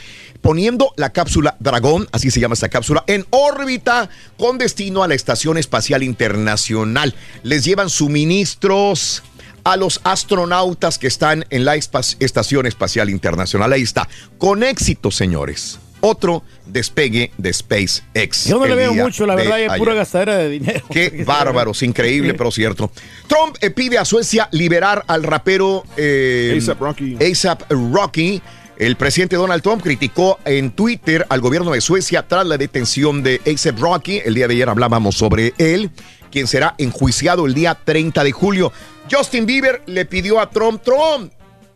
poniendo 0.41 0.93
la 0.97 1.11
cápsula 1.11 1.57
Dragón, 1.61 2.09
así 2.13 2.31
se 2.31 2.41
llama 2.41 2.55
esta 2.55 2.69
cápsula, 2.69 3.05
en 3.07 3.27
órbita 3.31 4.09
con 4.37 4.59
destino 4.59 5.03
a 5.03 5.09
la 5.09 5.15
Estación 5.15 5.59
Espacial 5.59 6.03
Internacional. 6.03 7.15
Les 7.43 7.65
llevan 7.65 7.91
suministros 7.91 9.23
a 9.65 9.77
los 9.77 10.01
astronautas 10.05 10.99
que 10.99 11.07
están 11.07 11.45
en 11.51 11.65
la 11.65 11.77
Estación 11.77 12.67
Espacial 12.67 13.11
Internacional. 13.11 13.73
Ahí 13.73 13.83
está, 13.83 14.09
con 14.39 14.63
éxito, 14.63 15.11
señores. 15.11 15.79
Otro 16.01 16.45
despegue 16.65 17.33
de 17.39 17.53
SpaceX. 17.53 18.45
Yo 18.47 18.59
no 18.61 18.67
le 18.67 18.77
veo 18.77 18.95
mucho, 18.95 19.27
la 19.27 19.35
verdad, 19.35 19.61
es 19.61 19.73
pura 19.73 19.95
gastadera 19.95 20.37
de 20.37 20.49
dinero. 20.49 20.85
Qué 20.91 21.25
bárbaros, 21.27 21.83
increíble, 21.83 22.35
pero 22.35 22.53
cierto. 22.53 22.93
Trump 23.27 23.57
eh, 23.61 23.71
pide 23.71 23.99
a 23.99 24.05
Suecia 24.05 24.49
liberar 24.53 25.05
al 25.09 25.25
rapero 25.25 25.85
eh, 25.97 26.57
A$AP 26.69 26.81
Rocky. 26.81 27.17
A$AP 27.17 27.65
Rocky. 27.71 28.41
El 28.79 28.95
presidente 28.95 29.35
Donald 29.35 29.61
Trump 29.61 29.83
criticó 29.83 30.39
en 30.45 30.71
Twitter 30.71 31.27
al 31.31 31.41
gobierno 31.41 31.73
de 31.73 31.81
Suecia 31.81 32.29
tras 32.29 32.47
la 32.47 32.57
detención 32.57 33.25
de 33.25 33.41
A$AP 33.45 33.77
Rocky. 33.77 34.23
El 34.25 34.35
día 34.35 34.47
de 34.47 34.55
ayer 34.55 34.69
hablábamos 34.69 35.17
sobre 35.17 35.53
él, 35.59 35.91
quien 36.31 36.47
será 36.47 36.77
enjuiciado 36.79 37.45
el 37.47 37.55
día 37.55 37.75
30 37.75 38.23
de 38.23 38.31
julio. 38.31 38.73
Justin 39.11 39.47
Bieber 39.47 39.83
le 39.87 40.05
pidió 40.05 40.39
a 40.39 40.49
Trump, 40.49 40.81
Trump, 40.85 41.33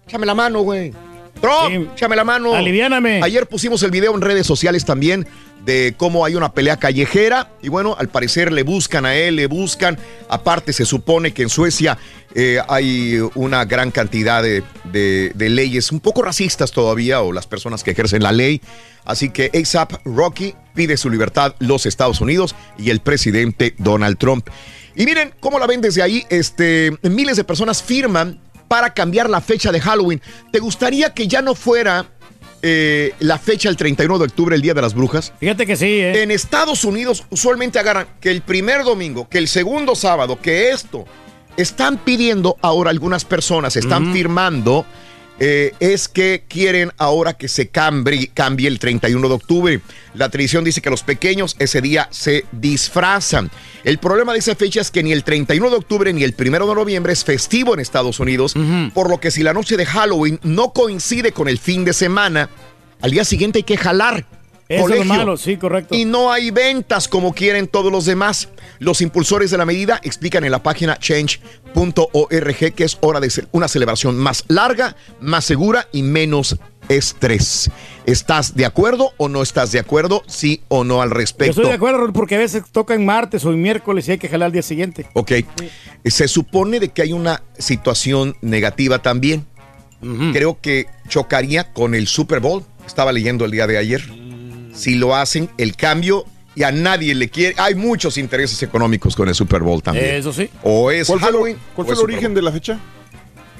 échame 0.07 0.27
la 0.27 0.35
mano, 0.37 0.61
güey. 0.61 0.93
Trump, 1.41 1.91
échame 1.93 2.15
la 2.15 2.23
mano. 2.23 2.55
Aliviáname. 2.55 3.21
Ayer 3.21 3.49
pusimos 3.49 3.83
el 3.83 3.91
video 3.91 4.15
en 4.15 4.21
redes 4.21 4.47
sociales 4.47 4.85
también 4.85 5.27
de 5.65 5.95
cómo 5.97 6.25
hay 6.25 6.35
una 6.35 6.53
pelea 6.53 6.77
callejera 6.77 7.51
y 7.63 7.69
bueno, 7.69 7.95
al 7.99 8.09
parecer 8.09 8.53
le 8.53 8.63
buscan 8.65 9.07
a 9.07 9.15
él, 9.15 9.37
le 9.37 9.47
buscan. 9.47 9.99
Aparte 10.29 10.73
se 10.73 10.85
supone 10.85 11.33
que 11.33 11.43
en 11.43 11.49
Suecia 11.49 11.99
eh, 12.35 12.59
hay 12.69 13.21
una 13.35 13.65
gran 13.65 13.91
cantidad 13.91 14.43
de, 14.43 14.63
de- 14.85 15.33
de 15.35 15.49
leyes 15.49 15.93
un 15.93 16.01
poco 16.01 16.23
racistas 16.23 16.73
todavía 16.73 17.21
o 17.23 17.33
las 17.33 17.47
personas 17.47 17.85
que 17.85 17.93
ejercen 17.93 18.23
la 18.23 18.33
ley. 18.33 18.61
Así 19.05 19.31
que 19.31 19.51
ASAP 19.55 19.93
Rocky 20.05 20.55
pide 20.75 20.97
su 20.97 21.11
libertad 21.11 21.55
los 21.59 21.87
Estados 21.87 22.21
Unidos 22.21 22.55
y 22.79 22.91
el 22.91 23.01
presidente 23.01 23.75
Donald 23.79 24.19
Trump. 24.19 24.49
Y 24.95 25.05
miren 25.07 25.33
cómo 25.41 25.59
la 25.59 25.67
ven 25.67 25.81
desde 25.81 26.03
ahí, 26.03 26.25
este, 26.29 26.93
miles 27.03 27.37
de 27.37 27.45
personas 27.45 27.83
firman 27.83 28.41
para 28.69 28.95
cambiar 28.95 29.29
la 29.29 29.41
fecha 29.41 29.71
de 29.71 29.81
Halloween. 29.81 30.23
¿Te 30.51 30.59
gustaría 30.59 31.13
que 31.15 31.29
ya 31.29 31.43
no 31.43 31.55
fuera 31.55 32.07
eh, 32.63 33.15
la 33.19 33.39
fecha 33.39 33.69
el 33.69 33.77
31 33.77 34.19
de 34.19 34.25
octubre, 34.25 34.55
el 34.55 34.63
Día 34.63 34.75
de 34.75 34.83
las 34.83 34.95
Brujas? 34.95 35.33
Fíjate 35.41 35.67
que 35.67 35.77
sí, 35.77 35.87
¿eh? 35.87 36.23
En 36.23 36.31
Estados 36.31 36.85
Unidos 36.85 37.25
usualmente 37.31 37.79
agarran 37.79 38.07
que 38.21 38.31
el 38.31 38.43
primer 38.43 38.85
domingo, 38.85 39.29
que 39.29 39.39
el 39.39 39.49
segundo 39.49 39.95
sábado, 39.95 40.39
que 40.41 40.71
esto. 40.71 41.05
Están 41.55 41.99
pidiendo 41.99 42.57
ahora 42.63 42.89
algunas 42.89 43.27
personas, 43.27 43.77
están 43.77 44.15
firmando, 44.15 44.87
eh, 45.41 45.75
es 45.81 46.09
que 46.09 46.45
quieren 46.47 46.93
ahora 46.99 47.35
que 47.35 47.49
se 47.49 47.69
cambie, 47.69 48.29
cambie 48.29 48.69
el 48.69 48.79
31 48.79 49.29
de 49.29 49.35
octubre. 49.35 49.81
La 50.15 50.29
tradición 50.29 50.63
dice 50.63 50.81
que 50.81 50.91
los 50.91 51.03
pequeños 51.03 51.57
ese 51.59 51.81
día 51.81 52.09
se 52.11 52.45
disfrazan. 52.53 53.51
El 53.85 53.99
problema 53.99 54.33
de 54.33 54.39
esa 54.39 54.55
fecha 54.55 54.81
es 54.81 54.91
que 54.91 55.03
ni 55.03 55.13
el 55.13 55.25
31 55.25 55.71
de 55.71 55.77
octubre 55.77 56.13
ni 56.13 56.23
el 56.23 56.35
1 56.39 56.67
de 56.67 56.75
noviembre 56.75 57.13
es 57.13 57.25
festivo 57.25 57.75
en 57.75 57.81
Estados 57.81 58.21
Unidos, 58.21 58.55
por 58.95 59.11
lo 59.11 59.19
que 59.19 59.31
si 59.31 59.43
la 59.43 59.53
noche 59.53 59.77
de 59.77 59.87
Halloween 59.87 60.39
no 60.43 60.73
coincide 60.73 61.33
con 61.33 61.49
el 61.49 61.59
fin 61.59 61.85
de 61.85 61.93
semana, 61.93 62.49
al 63.01 63.11
día 63.11 63.25
siguiente 63.25 63.61
hay 63.61 63.65
que 63.65 63.77
jalar. 63.77 64.27
Eso 64.75 64.85
es 64.85 64.91
lo 64.91 64.97
colegio. 64.97 65.15
malo, 65.15 65.37
sí, 65.37 65.57
correcto. 65.57 65.95
Y 65.95 66.05
no 66.05 66.33
hay 66.33 66.51
ventas 66.51 67.09
como 67.09 67.33
quieren 67.33 67.67
todos 67.69 67.91
los 67.93 68.05
demás. 68.05 68.49
Los 68.79 69.01
impulsores 69.01 69.51
de 69.51 69.59
la 69.59 69.65
medida 69.67 70.01
explican 70.03 70.45
en 70.45 70.51
la 70.53 70.63
página 70.63 70.97
change.org 70.99 72.75
que 72.75 72.85
es 72.85 72.99
hora 73.01 73.21
de 73.21 73.31
ser 73.31 73.49
una 73.53 73.69
celebración 73.69 74.17
más 74.17 74.45
larga, 74.49 74.97
más 75.21 75.45
segura 75.45 75.89
y 75.93 76.03
menos 76.03 76.57
estrés. 76.89 77.71
¿Estás 78.07 78.55
de 78.57 78.67
acuerdo 78.67 79.13
o 79.17 79.29
no 79.29 79.43
estás 79.43 79.73
de 79.73 79.79
acuerdo? 79.79 80.23
Sí 80.27 80.63
o 80.69 80.85
no 80.85 81.01
al 81.03 81.11
Yo 81.11 81.15
respecto. 81.15 81.51
estoy 81.53 81.67
de 81.67 81.75
acuerdo, 81.75 82.13
porque 82.13 82.35
a 82.35 82.39
veces 82.39 82.65
toca 82.73 82.95
en 82.95 83.07
martes 83.07 83.45
o 83.45 83.53
en 83.53 83.63
miércoles 83.63 84.09
y 84.09 84.13
hay 84.13 84.19
que 84.19 84.29
jalar 84.29 84.47
al 84.47 84.53
día 84.53 84.63
siguiente. 84.63 85.07
Ok. 85.15 85.33
Se 86.05 86.27
supone 86.29 86.81
de 86.81 86.89
que 86.89 87.03
hay 87.03 87.13
una 87.13 87.43
situación 87.59 88.37
negativa 88.41 89.01
también. 89.01 89.47
Creo 90.33 90.59
que 90.61 90.87
chocaría 91.09 91.73
con 91.73 91.95
el 91.95 92.09
Super 92.09 92.41
Bowl. 92.41 92.65
Estaba 92.85 93.13
leyendo 93.13 93.45
el 93.45 93.53
día 93.53 93.69
de 93.69 93.79
ayer. 93.79 94.03
Si 94.73 94.95
lo 94.97 95.15
hacen, 95.15 95.51
el 95.59 95.77
cambio 95.77 96.25
y 96.55 96.63
a 96.65 96.73
nadie 96.73 97.15
le 97.15 97.29
quiere. 97.31 97.55
Hay 97.59 97.75
muchos 97.75 98.19
intereses 98.19 98.63
económicos 98.63 99.17
con 99.17 99.29
el 99.29 99.35
Super 99.35 99.63
Bowl 99.63 99.83
también. 99.83 100.07
Eso 100.17 100.33
sí. 100.33 100.51
O 100.63 100.91
es 100.91 101.07
¿Cuál 101.07 101.21
fue, 101.21 101.31
lo- 101.31 101.39
Halloween. 101.39 101.57
cuál 101.75 101.85
o 101.85 101.87
fue 101.87 101.95
es 101.95 101.99
el 102.01 102.05
origen 102.05 102.35
de 102.35 102.43
la 102.43 102.53
fecha? 102.53 102.79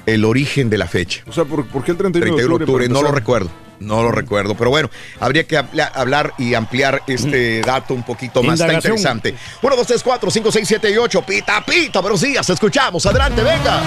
El 0.05 0.25
origen 0.25 0.69
de 0.69 0.77
la 0.77 0.87
fecha. 0.87 1.23
O 1.27 1.31
sea, 1.31 1.45
¿por, 1.45 1.65
por 1.67 1.83
qué 1.83 1.91
el 1.91 1.97
31, 1.97 2.35
31 2.35 2.57
de 2.57 2.63
octubre, 2.63 2.87
para 2.87 2.93
no 2.93 3.07
lo 3.07 3.13
recuerdo. 3.13 3.49
No 3.83 4.01
lo 4.01 4.11
recuerdo, 4.11 4.55
pero 4.55 4.69
bueno, 4.69 4.89
habría 5.19 5.43
que 5.45 5.57
habla- 5.57 5.91
hablar 5.93 6.33
y 6.37 6.53
ampliar 6.53 7.03
este 7.07 7.61
dato 7.61 7.93
un 7.93 8.03
poquito 8.03 8.41
más. 8.41 8.59
Está 8.59 8.73
interesante. 8.73 9.35
1, 9.61 9.75
2, 9.75 9.87
3, 9.87 10.03
4, 10.03 10.31
5, 10.31 10.51
6, 10.51 10.67
7 10.67 10.91
y 10.91 10.97
8. 10.97 11.21
Pita, 11.23 11.63
pita, 11.65 11.99
buenos 11.99 12.21
días, 12.21 12.49
escuchamos. 12.49 13.05
Adelante, 13.05 13.41
venga. 13.43 13.81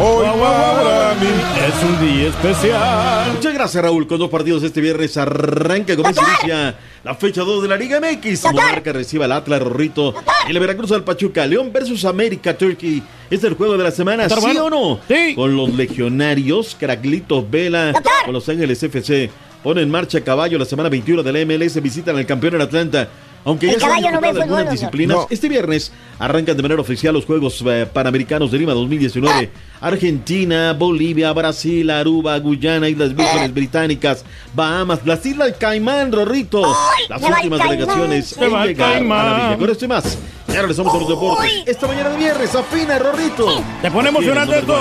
Hoy 0.00 0.26
para 0.26 1.14
mí. 1.14 1.28
Es 1.66 1.82
un 1.84 2.00
día 2.00 2.28
especial. 2.28 3.32
Muchas 3.32 3.54
gracias, 3.54 3.82
Raúl. 3.82 4.06
Con 4.06 4.18
dos 4.18 4.28
partidos 4.30 4.62
este 4.62 4.80
viernes 4.80 5.16
arranca 5.16 5.94
con 5.96 6.02
más 6.02 6.16
inicia 6.16 6.76
la 7.06 7.14
fecha 7.14 7.42
2 7.42 7.62
de 7.62 7.68
la 7.68 7.76
Liga 7.76 8.00
MX. 8.00 8.52
Monarca 8.52 8.92
recibe 8.92 9.24
al 9.26 9.30
Atlas 9.30 9.62
Rorrito 9.62 10.12
y 10.48 10.50
el 10.50 10.58
Veracruz 10.58 10.90
al 10.90 11.04
Pachuca. 11.04 11.46
León 11.46 11.72
versus 11.72 12.04
América 12.04 12.58
Turkey. 12.58 13.00
¿Es 13.30 13.44
el 13.44 13.54
juego 13.54 13.78
de 13.78 13.84
la 13.84 13.92
semana? 13.92 14.28
¿Sí 14.28 14.34
bueno. 14.40 14.64
o 14.64 14.70
no? 14.70 15.00
Sí. 15.06 15.36
Con 15.36 15.56
los 15.56 15.72
legionarios, 15.72 16.76
Craglitos 16.76 17.48
Vela, 17.48 17.92
con 18.24 18.34
Los 18.34 18.48
Ángeles 18.48 18.82
FC. 18.82 19.30
Pone 19.62 19.82
en 19.82 19.90
marcha 19.90 20.18
a 20.18 20.20
caballo 20.22 20.58
la 20.58 20.64
semana 20.64 20.88
21 20.88 21.22
de 21.22 21.32
la 21.32 21.44
MLS. 21.46 21.80
Visitan 21.80 22.16
al 22.16 22.26
campeón 22.26 22.56
en 22.56 22.62
Atlanta. 22.62 23.08
Aunque 23.46 23.66
El 23.68 23.74
ya 23.74 23.78
se 23.78 23.84
han 23.86 23.90
caballo 23.92 24.10
no 24.16 24.20
ve 24.20 24.28
fútbol, 24.28 24.42
algunas 24.42 24.64
doctor. 24.64 24.72
disciplinas, 24.78 25.16
No. 25.16 25.26
este 25.30 25.48
viernes 25.48 25.92
arrancan 26.18 26.56
de 26.56 26.62
manera 26.62 26.80
oficial 26.80 27.14
los 27.14 27.24
Juegos 27.24 27.62
eh, 27.66 27.86
Panamericanos 27.90 28.50
de 28.50 28.58
Lima 28.58 28.74
2019. 28.74 29.50
Argentina, 29.80 30.72
Bolivia, 30.72 31.32
Brasil, 31.32 31.88
Aruba, 31.90 32.38
Guyana, 32.40 32.88
Islas 32.88 33.14
Vírgenes 33.14 33.54
Británicas, 33.54 34.24
Bahamas, 34.52 34.98
las 35.04 35.24
Islas 35.24 35.52
Caimán, 35.58 36.10
Rorrito. 36.12 36.60
Las 37.08 37.22
últimas 37.22 37.60
Caimán. 37.60 37.68
delegaciones 37.70 38.32
en 38.36 38.40
llegar 38.44 38.60
a 38.62 38.66
la 38.66 38.74
Caimán. 38.74 39.46
villa. 39.46 39.56
Con 39.58 39.70
esto 39.70 39.84
y 39.84 39.88
más, 39.88 40.18
ya 40.48 40.60
regresamos 40.62 40.92
a 40.94 40.98
los 40.98 41.08
deportes. 41.08 41.52
Esta 41.66 41.86
mañana 41.86 42.10
de 42.10 42.16
viernes, 42.18 42.54
afina, 42.54 42.98
Rorrito. 42.98 43.62
Te 43.80 43.90
pone 43.92 44.08
emocionante 44.08 44.58
esto. 44.58 44.76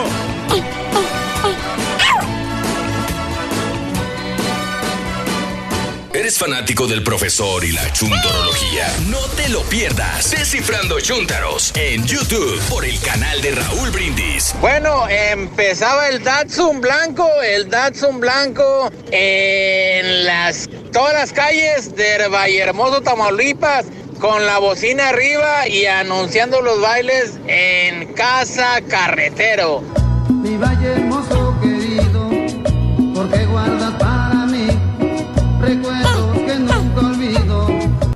¿Eres 6.26 6.40
fanático 6.40 6.88
del 6.88 7.04
profesor 7.04 7.64
y 7.64 7.72
la 7.72 7.94
chuntorología? 7.94 8.88
No 9.12 9.20
te 9.38 9.48
lo 9.50 9.62
pierdas. 9.62 10.32
Descifrando 10.32 11.00
Chuntaros 11.00 11.72
en 11.76 12.04
YouTube 12.04 12.60
por 12.68 12.84
el 12.84 13.00
canal 13.02 13.40
de 13.44 13.52
Raúl 13.52 13.92
Brindis. 13.92 14.56
Bueno, 14.60 15.08
empezaba 15.08 16.10
el 16.10 16.24
Datsun 16.24 16.82
blanco, 16.82 17.30
el 17.44 17.70
Datsun 17.70 18.20
blanco 18.20 18.92
en 19.12 20.26
las 20.26 20.68
todas 20.92 21.14
las 21.14 21.32
calles 21.32 21.96
de 21.96 22.28
Vallehermoso, 22.28 23.02
Tamaulipas, 23.02 23.86
con 24.20 24.48
la 24.48 24.58
bocina 24.58 25.10
arriba 25.10 25.68
y 25.68 25.86
anunciando 25.86 26.60
los 26.60 26.82
bailes 26.82 27.34
en 27.46 28.14
Casa 28.14 28.82
Carretero. 28.90 29.84
Mi 30.28 30.58
valle 30.58 30.88
hermoso 30.88 31.45
recuerdos 35.66 36.38
que 36.46 36.56
nunca 36.60 37.02
olvido. 37.08 37.68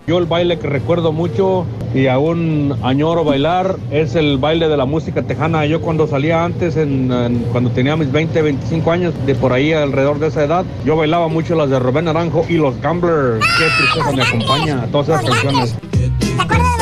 Yo 0.08 0.18
el 0.18 0.26
baile 0.26 0.58
que 0.58 0.68
recuerdo 0.68 1.12
mucho 1.12 1.66
y 1.94 2.08
aún 2.08 2.76
añoro 2.82 3.24
bailar 3.24 3.76
es 3.92 4.16
el 4.16 4.38
baile 4.40 4.68
de 4.68 4.76
la 4.76 4.86
música 4.86 5.22
tejana. 5.22 5.66
Yo 5.68 5.82
cuando 5.82 6.08
salía 6.08 6.44
antes, 6.44 6.78
en, 6.78 7.12
en- 7.12 7.40
cuando 7.52 7.70
tenía 7.70 7.96
mis 7.96 8.12
20, 8.12 8.42
25 8.42 8.92
años, 8.92 9.14
de 9.28 9.36
por 9.36 9.54
ahí 9.54 9.72
alrededor 9.72 10.18
de 10.20 10.28
esa 10.28 10.44
edad, 10.44 10.66
yo 10.84 10.96
bailaba 10.96 11.28
mucho 11.28 11.54
las 11.56 11.70
de 11.70 11.78
Rubén 11.78 12.06
Naranjo 12.06 12.44
y 12.50 12.54
los 12.54 12.80
Gamblers. 12.82 13.46
Qué 13.58 13.66
tristeza 13.78 14.12
me 14.12 14.24
acompaña 14.24 14.82
a 14.84 14.88
todas 14.88 15.10
esas 15.10 15.24
canciones. 15.26 15.76
¿Te 16.20 16.42
acuerdas 16.42 16.79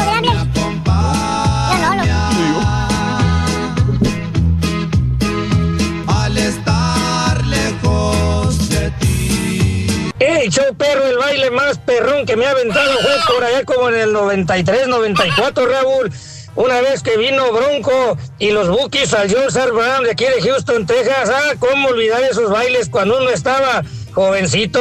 El 10.20 10.50
show 10.50 10.74
perro, 10.76 11.06
el 11.06 11.18
baile 11.18 11.52
más 11.52 11.78
perrón 11.78 12.26
que 12.26 12.36
me 12.36 12.48
ha 12.48 12.52
aventado 12.52 12.92
fue 13.02 13.36
por 13.36 13.44
allá 13.44 13.64
como 13.66 13.90
en 13.90 13.96
el 13.96 14.14
93, 14.14 14.88
94, 14.88 15.66
Raúl. 15.68 16.12
Una 16.56 16.82
vez 16.82 17.04
que 17.04 17.18
vino 17.18 17.52
Bronco 17.52 18.18
y 18.40 18.50
los 18.50 18.68
Bookies 18.68 19.14
al 19.14 19.30
George. 19.30 19.60
Brown 19.72 20.04
de 20.04 20.12
aquí 20.12 20.26
de 20.26 20.42
Houston, 20.42 20.88
Texas. 20.88 21.30
Ah, 21.30 21.54
cómo 21.60 21.90
olvidar 21.90 22.24
esos 22.24 22.50
bailes 22.50 22.90
cuando 22.90 23.20
uno 23.20 23.30
estaba 23.30 23.84
jovencito. 24.12 24.80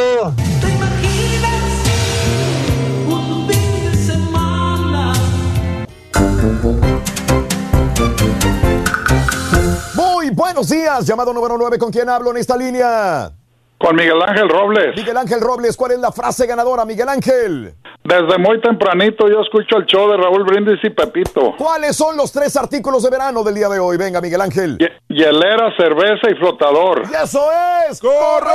Muy 9.93 10.31
buenos 10.31 10.71
días, 10.71 11.05
llamado 11.05 11.35
número 11.35 11.59
9, 11.59 11.79
¿con 11.79 11.93
quién 11.93 12.09
hablo 12.09 12.31
en 12.31 12.39
esta 12.39 12.57
línea? 12.57 13.36
Con 13.79 13.95
Miguel 13.95 14.23
Ángel 14.27 14.49
Robles. 14.49 14.97
Miguel 14.97 15.17
Ángel 15.19 15.41
Robles, 15.41 15.77
¿cuál 15.77 15.93
es 15.93 15.99
la 15.99 16.11
frase 16.11 16.47
ganadora, 16.47 16.85
Miguel 16.87 17.09
Ángel? 17.11 17.75
Desde 18.05 18.39
muy 18.39 18.61
tempranito 18.61 19.29
yo 19.29 19.41
escucho 19.43 19.77
el 19.77 19.85
show 19.85 20.11
de 20.11 20.17
Raúl 20.17 20.45
Brindis 20.45 20.79
y 20.83 20.91
Pepito. 20.91 21.55
¿Cuáles 21.59 21.95
son 21.95 22.17
los 22.17 22.33
tres 22.33 22.57
artículos 22.57 23.03
de 23.03 23.11
verano 23.11 23.43
del 23.43 23.55
día 23.55 23.69
de 23.69 23.79
hoy? 23.79 23.97
Venga, 23.99 24.21
Miguel 24.21 24.41
Ángel. 24.41 24.79
Hielera, 25.09 25.77
cerveza 25.77 26.31
y 26.31 26.35
flotador. 26.37 27.03
¡Y 27.11 27.15
eso 27.23 27.47
es! 27.91 28.01
¡Correcto! 28.01 28.55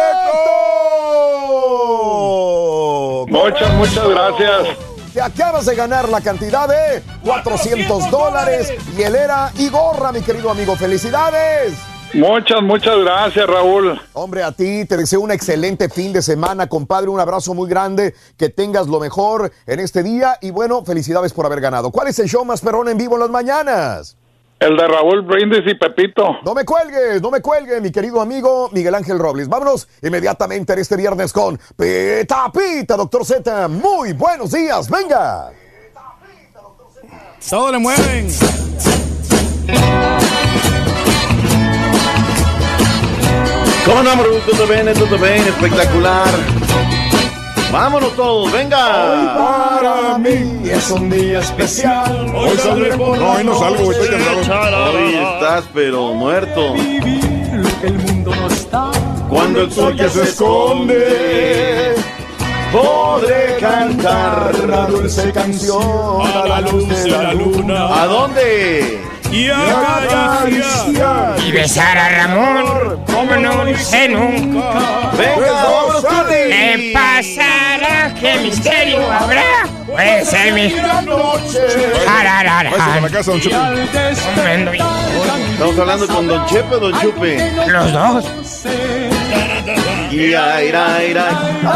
Muchas, 3.27 3.73
muchas 3.76 4.10
gracias. 4.10 4.77
Te 5.14 5.22
acabas 5.22 5.65
de 5.65 5.76
ganar 5.76 6.10
la 6.10 6.22
cantidad 6.22 6.68
de 6.68 7.03
400 7.23 8.10
dólares, 8.10 8.73
hielera 8.95 9.52
y 9.57 9.69
gorra, 9.69 10.11
mi 10.14 10.22
querido 10.22 10.49
amigo. 10.49 10.76
¡Felicidades! 10.77 11.90
Muchas, 12.14 12.62
muchas 12.62 12.98
gracias, 13.00 13.48
Raúl. 13.48 14.00
Hombre, 14.14 14.44
a 14.44 14.52
ti 14.52 14.86
te 14.86 14.98
deseo 14.98 15.22
un 15.22 15.32
excelente 15.32 15.90
fin 15.90 16.12
de 16.12 16.22
semana, 16.22 16.68
compadre. 16.68 17.10
Un 17.10 17.20
abrazo 17.20 17.54
muy 17.54 17.70
grande. 17.70 18.14
Que 18.38 18.50
tengas 18.50 18.88
lo 18.88 19.00
mejor 19.00 19.52
en 19.66 19.80
este 19.80 20.04
día. 20.04 20.38
Y 20.42 20.52
bueno, 20.52 20.84
felicidades 20.84 21.32
por 21.32 21.46
haber 21.46 21.62
ganado. 21.62 21.90
¿Cuál 21.90 22.10
es 22.10 22.20
el 22.20 22.28
show 22.28 22.44
más 22.44 22.62
perrón 22.62 22.90
en 22.90 22.98
vivo 22.98 23.16
en 23.16 23.22
las 23.22 23.30
mañanas? 23.30 24.18
El 24.60 24.78
de 24.78 24.88
Raúl 24.88 25.22
Brindis 25.24 25.64
y 25.66 25.74
Pepito. 25.74 26.38
No 26.46 26.54
me 26.54 26.66
cuelgues, 26.66 27.20
no 27.20 27.32
me 27.32 27.42
cuelgues, 27.42 27.82
mi 27.82 27.92
querido 27.92 28.22
amigo 28.22 28.70
Miguel 28.72 28.94
Ángel 28.94 29.18
Robles. 29.18 29.48
Vámonos 29.48 29.88
inmediatamente 30.04 30.74
en 30.74 30.80
este 30.80 30.96
viernes 30.98 31.34
con 31.34 31.58
Pita 31.76 32.52
Pita, 32.52 32.96
doctor 32.96 33.26
Z. 33.26 33.68
Muy 33.70 34.14
buenos 34.14 34.52
días, 34.52 34.88
venga. 34.88 35.52
Todo 37.50 37.72
le 37.72 37.80
mueven. 37.80 38.28
¿Cómo 43.91 44.03
no, 44.03 44.15
Maru? 44.15 44.39
Todo 44.49 44.68
bien, 44.68 44.93
todo 44.93 45.18
bien, 45.18 45.45
espectacular. 45.45 46.30
Vámonos 47.73 48.15
todos, 48.15 48.49
venga. 48.53 48.77
Para 49.35 50.18
mí 50.18 50.61
es 50.63 50.91
un 50.91 51.09
día 51.09 51.39
especial. 51.39 52.31
Hoy 52.34 52.57
saldré 52.57 52.97
por 52.97 53.18
No, 53.18 53.31
hoy 53.34 53.43
no 53.43 53.59
salgo, 53.59 53.91
estoy 53.91 54.07
cansado. 54.07 54.93
Hoy 54.93 55.15
estás 55.15 55.65
pero 55.73 56.13
muerto. 56.13 56.73
El 57.84 57.93
mundo 57.99 58.34
no 58.34 58.47
está. 58.47 58.91
Cuando 59.27 59.63
el 59.63 59.72
sol 59.73 59.93
ya 59.97 60.09
se 60.09 60.23
esconde, 60.23 61.93
podré 62.72 63.57
cantar 63.59 64.53
una 64.63 64.88
dulce 64.88 65.34
canción 65.34 66.22
a 66.22 66.45
la 66.47 66.61
luz 66.61 66.88
de 66.88 67.09
la 67.09 67.34
luna. 67.34 68.03
¿A 68.03 68.07
dónde? 68.07 69.01
Y 69.32 69.49
acariciar. 69.49 71.36
Y 71.40 71.52
besar 71.52 71.98
a 71.98 72.10
Ramón, 72.10 73.06
como 73.06 73.36
no 73.38 73.64
lo 73.64 73.70
hice 73.70 74.10
nunca. 74.10 75.12
Venga, 75.18 75.52
vámonos, 75.52 76.06
Curly. 76.06 76.49
¿Qué 76.49 76.91
pasará? 76.94 78.14
¿Qué 78.20 78.40
misterio 78.40 79.10
habrá? 79.12 79.68
Puede 79.88 80.26
ser 80.26 80.53
mi... 80.53 80.74
Váyase 82.72 83.02
la 83.02 83.10
casa, 83.10 83.32
don. 83.32 83.41
Hombre, 84.38 84.80
Estamos 85.53 85.80
hablando 85.80 86.08
con 86.08 86.28
Don 86.28 86.45
Chepe 86.48 86.76
o 86.76 86.80
Don 86.80 86.99
Chupe. 87.02 87.52
Los 87.68 87.94
dos. 87.94 88.26
Ira, 90.12 90.64
ira, 90.64 91.03
ira. 91.03 91.30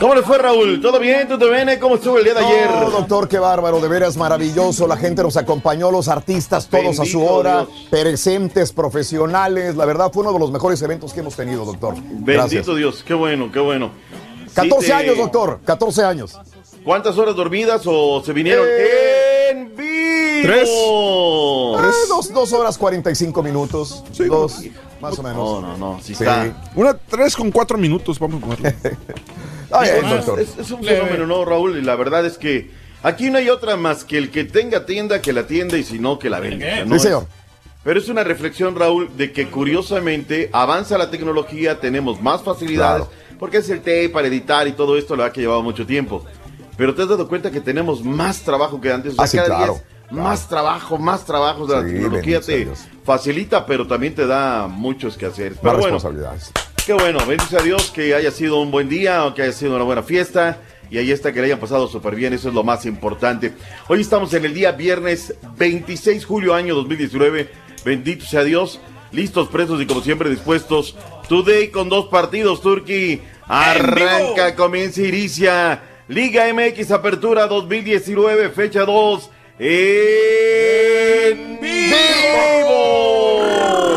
¿Cómo 0.00 0.14
le 0.14 0.22
fue, 0.22 0.38
Raúl? 0.38 0.80
¿Todo 0.80 1.00
bien? 1.00 1.26
¿Todo 1.26 1.50
bien? 1.50 1.68
¿Cómo 1.80 1.96
estuvo 1.96 2.18
el 2.18 2.24
día 2.24 2.34
de 2.34 2.44
ayer? 2.44 2.68
Doctor, 2.68 3.28
qué 3.28 3.38
bárbaro, 3.40 3.80
de 3.80 3.88
veras 3.88 4.16
maravilloso. 4.16 4.86
La 4.86 4.96
gente 4.96 5.22
nos 5.24 5.36
acompañó, 5.36 5.90
los 5.90 6.06
artistas, 6.08 6.68
todos 6.68 7.00
a 7.00 7.04
su 7.04 7.24
hora, 7.24 7.64
Dios. 7.66 7.86
presentes, 7.90 8.72
profesionales. 8.72 9.74
La 9.76 9.84
verdad, 9.86 10.10
fue 10.12 10.22
uno 10.22 10.32
de 10.32 10.38
los 10.38 10.52
mejores 10.52 10.80
eventos 10.82 11.12
que 11.12 11.20
hemos 11.20 11.34
tenido, 11.34 11.64
doctor. 11.64 11.94
Bendito 11.94 12.32
Gracias. 12.32 12.66
Dios, 12.66 13.02
qué 13.06 13.14
bueno, 13.14 13.50
qué 13.52 13.58
bueno. 13.58 13.90
14 14.54 14.86
Sí 14.86 14.92
te- 14.92 14.92
años, 14.94 15.16
doctor, 15.16 15.60
14 15.64 16.04
años. 16.04 16.38
¿Cuántas 16.84 17.18
horas 17.18 17.34
dormidas 17.34 17.82
o 17.84 18.22
se 18.24 18.32
vinieron 18.32 18.66
Eh, 18.68 19.48
en 19.50 19.76
vivo? 19.76 20.27
Tres. 20.42 20.68
Ah, 20.70 21.90
dos, 22.08 22.32
dos 22.32 22.52
horas 22.52 22.78
45 22.78 23.42
minutos. 23.42 24.04
dos, 24.28 24.60
más 25.00 25.18
o 25.18 25.22
menos. 25.22 25.36
No, 25.36 25.60
no, 25.60 25.76
no, 25.76 25.98
sí 26.00 26.14
Sí. 26.14 26.24
está. 26.24 26.70
Una 26.74 26.94
tres 26.96 27.36
con 27.36 27.50
cuatro 27.50 27.78
minutos, 27.78 28.18
vamos 28.18 28.42
a 28.42 28.46
ponerlo. 28.46 28.78
Bien, 29.82 30.04
Es- 30.04 30.10
doctor. 30.10 30.40
Es, 30.40 30.58
es 30.58 30.70
un 30.70 30.82
fenómeno, 30.82 31.26
¿no, 31.26 31.44
Raúl? 31.44 31.78
Y 31.78 31.82
la 31.82 31.94
verdad 31.96 32.24
es 32.26 32.38
que 32.38 32.70
aquí 33.02 33.30
no 33.30 33.38
hay 33.38 33.48
otra 33.50 33.76
más 33.76 34.04
que 34.04 34.18
el 34.18 34.30
que 34.30 34.44
tenga 34.44 34.86
tienda, 34.86 35.20
que 35.20 35.32
la 35.32 35.46
tienda 35.46 35.76
y 35.76 35.84
si 35.84 35.98
no, 35.98 36.18
que 36.18 36.30
la 36.30 36.40
venda. 36.40 36.66
O 36.66 36.70
sea, 36.70 36.84
no 36.84 36.90
Sí, 36.90 36.96
es- 36.96 37.02
señor. 37.02 37.26
Pero 37.84 38.00
es 38.00 38.08
una 38.08 38.24
reflexión, 38.24 38.74
Raúl, 38.76 39.08
de 39.16 39.32
que 39.32 39.48
curiosamente 39.48 40.50
avanza 40.52 40.98
la 40.98 41.10
tecnología, 41.10 41.80
tenemos 41.80 42.20
más 42.20 42.42
facilidades, 42.42 43.04
porque 43.38 43.58
es 43.58 43.70
el 43.70 43.78
tape 43.78 44.08
para 44.10 44.26
editar 44.26 44.66
y 44.66 44.72
todo 44.72 44.98
esto, 44.98 45.14
la 45.16 45.22
verdad 45.24 45.34
que 45.34 45.40
llevaba 45.42 45.62
mucho 45.62 45.86
tiempo. 45.86 46.24
Pero 46.76 46.94
te 46.94 47.02
has 47.02 47.08
dado 47.08 47.28
cuenta 47.28 47.50
que 47.50 47.60
tenemos 47.60 48.04
más 48.04 48.40
trabajo 48.40 48.80
que 48.80 48.92
antes. 48.92 49.12
O 49.12 49.16
sea, 49.16 49.24
Ah, 49.24 49.26
sí, 49.28 49.36
cada 49.36 49.48
día 49.48 49.56
claro, 49.58 49.74
es 49.76 49.82
más 50.10 50.48
trabajo, 50.48 50.98
más 50.98 51.24
trabajo. 51.24 51.66
La 51.68 51.82
Sí, 51.82 51.94
tecnología 51.94 52.40
te 52.40 52.68
facilita, 53.04 53.66
pero 53.66 53.86
también 53.86 54.14
te 54.14 54.26
da 54.26 54.66
muchos 54.66 55.16
que 55.16 55.26
hacer. 55.26 55.52
Más 55.52 55.60
Pero 55.62 55.78
bueno, 55.78 55.94
responsabilidades. 55.94 56.52
Qué 56.86 56.92
bueno, 56.94 57.18
bendice 57.26 57.58
a 57.58 57.62
Dios 57.62 57.90
que 57.90 58.14
haya 58.14 58.30
sido 58.30 58.60
un 58.60 58.70
buen 58.70 58.88
día 58.88 59.26
o 59.26 59.34
que 59.34 59.42
haya 59.42 59.52
sido 59.52 59.74
una 59.74 59.84
buena 59.84 60.02
fiesta. 60.02 60.58
Y 60.90 60.96
ahí 60.96 61.10
está, 61.12 61.32
que 61.32 61.40
le 61.40 61.46
hayan 61.46 61.58
pasado 61.60 61.86
súper 61.86 62.14
bien, 62.14 62.32
eso 62.32 62.48
es 62.48 62.54
lo 62.54 62.64
más 62.64 62.86
importante. 62.86 63.52
Hoy 63.88 64.00
estamos 64.00 64.32
en 64.32 64.46
el 64.46 64.54
día 64.54 64.72
viernes 64.72 65.34
26 65.58 66.24
julio 66.24 66.54
año 66.54 66.74
2019. 66.74 67.50
Bendito 67.84 68.24
sea 68.24 68.42
Dios. 68.42 68.80
Listos, 69.12 69.48
presos 69.48 69.80
y 69.82 69.86
como 69.86 70.00
siempre 70.00 70.30
dispuestos. 70.30 70.96
Today 71.28 71.68
con 71.68 71.90
dos 71.90 72.06
partidos, 72.06 72.62
Turkey. 72.62 73.22
Arranca, 73.46 74.54
comienza 74.54 75.02
y 75.02 75.08
inicia. 75.08 75.82
Liga 76.08 76.44
MX 76.54 76.90
Apertura 76.90 77.46
2019, 77.46 78.48
fecha 78.48 78.86
2. 78.86 79.30
En 79.60 81.58
vivo. 81.60 83.42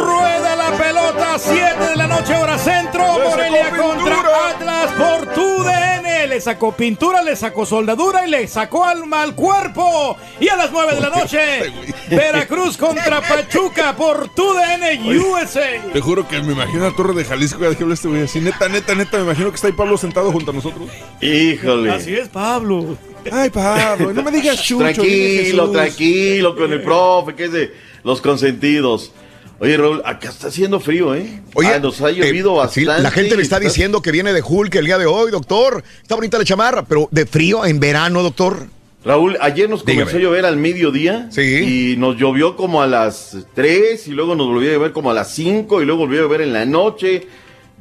Rueda 0.06 0.56
la 0.56 0.72
pelota, 0.76 1.38
7 1.38 1.88
de 1.88 1.96
la 1.96 2.08
noche, 2.08 2.34
hora 2.36 2.58
centro. 2.58 3.04
Morelia 3.24 3.70
contra 3.70 4.50
Atlas 4.50 4.92
por 4.94 5.32
tu 5.36 5.64
DN. 5.64 6.26
Le 6.28 6.42
sacó 6.42 6.72
pintura, 6.72 7.22
le 7.22 7.36
sacó 7.36 7.68
soldadura 7.68 8.26
y 8.26 8.32
le 8.32 8.48
sacó 8.48 8.86
alma 8.86 9.22
al 9.22 9.36
cuerpo. 9.36 10.18
Y 10.40 10.50
a 10.50 10.56
las 10.56 10.72
9 10.72 10.96
de 10.96 11.02
la 11.02 11.10
noche, 11.10 11.72
Veracruz 12.10 12.76
contra 12.76 13.22
Pachuca 13.28 13.96
por 13.96 14.30
tu 14.30 14.54
DN 14.56 15.16
USA. 15.20 15.80
Te 15.94 16.02
juro 16.02 16.28
que 16.28 16.42
me 16.42 16.54
imagino 16.54 16.90
la 16.90 16.96
torre 16.96 17.14
de 17.14 17.24
Jalisco 17.24 17.60
cada 17.60 17.76
que 17.76 17.84
habla 17.84 17.94
este 17.94 18.08
güey 18.08 18.24
así. 18.24 18.42
Neta, 18.42 18.68
neta, 18.68 18.96
neta, 18.96 19.18
me 19.18 19.26
imagino 19.26 19.50
que 19.50 19.58
está 19.58 19.68
ahí 19.68 19.74
Pablo 19.74 19.96
sentado 20.00 20.32
junto 20.32 20.50
a 20.50 20.56
nosotros. 20.56 20.90
Híjole. 21.22 21.92
Así 21.92 22.16
es, 22.16 22.30
Pablo. 22.30 22.98
Ay, 23.32 23.50
Pablo, 23.50 24.14
no 24.14 24.24
me 24.24 24.32
digas 24.32 24.62
chucho. 24.62 24.84
Tranquilo, 24.84 25.70
tranquilo 25.72 26.56
con 26.56 26.72
el 26.72 26.82
profe, 26.82 27.36
que 27.36 27.46
es 27.46 27.52
de 27.52 27.72
los 28.04 28.22
consentidos. 28.22 29.12
Oye, 29.60 29.78
Raúl, 29.78 30.02
acá 30.06 30.30
está 30.30 30.48
haciendo 30.48 30.80
frío, 30.80 31.14
¿eh? 31.14 31.42
Oye, 31.54 31.70
Ah, 31.76 31.80
nos 31.80 32.02
ha 32.02 32.10
llovido 32.10 32.64
eh, 32.64 32.68
sí, 32.72 32.84
bastante. 32.86 33.04
la 33.04 33.12
gente 33.12 33.36
me 33.36 33.44
está 33.44 33.58
Está- 33.58 33.68
diciendo 33.68 34.02
que 34.02 34.12
viene 34.12 34.34
de 34.34 34.42
Hulk 34.42 34.74
el 34.76 34.86
día 34.86 34.98
de 34.98 35.06
hoy, 35.06 35.30
doctor. 35.30 35.84
Está 36.02 36.16
bonita 36.16 36.40
la 36.40 36.44
chamarra, 36.46 36.84
pero 36.86 37.08
de 37.12 37.26
frío 37.28 37.64
en 37.66 37.80
verano, 37.80 38.24
doctor. 38.24 38.66
Raúl, 39.06 39.38
ayer 39.40 39.70
nos 39.70 39.82
comenzó 39.84 40.06
Dígame. 40.06 40.18
a 40.20 40.22
llover 40.24 40.46
al 40.46 40.58
mediodía. 40.58 41.30
Y 41.38 41.96
nos 41.98 42.18
llovió 42.18 42.56
como 42.56 42.82
a 42.82 42.88
las 42.88 43.38
3 43.54 44.08
y 44.08 44.12
luego 44.12 44.36
nos 44.36 44.48
volvió 44.48 44.72
a 44.72 44.74
llover 44.74 44.92
como 44.94 45.12
a 45.12 45.14
las 45.14 45.32
5 45.34 45.82
y 45.82 45.86
luego 45.86 46.02
volvió 46.06 46.20
a 46.22 46.24
llover 46.24 46.42
en 46.42 46.54
la 46.54 46.66
noche. 46.66 47.28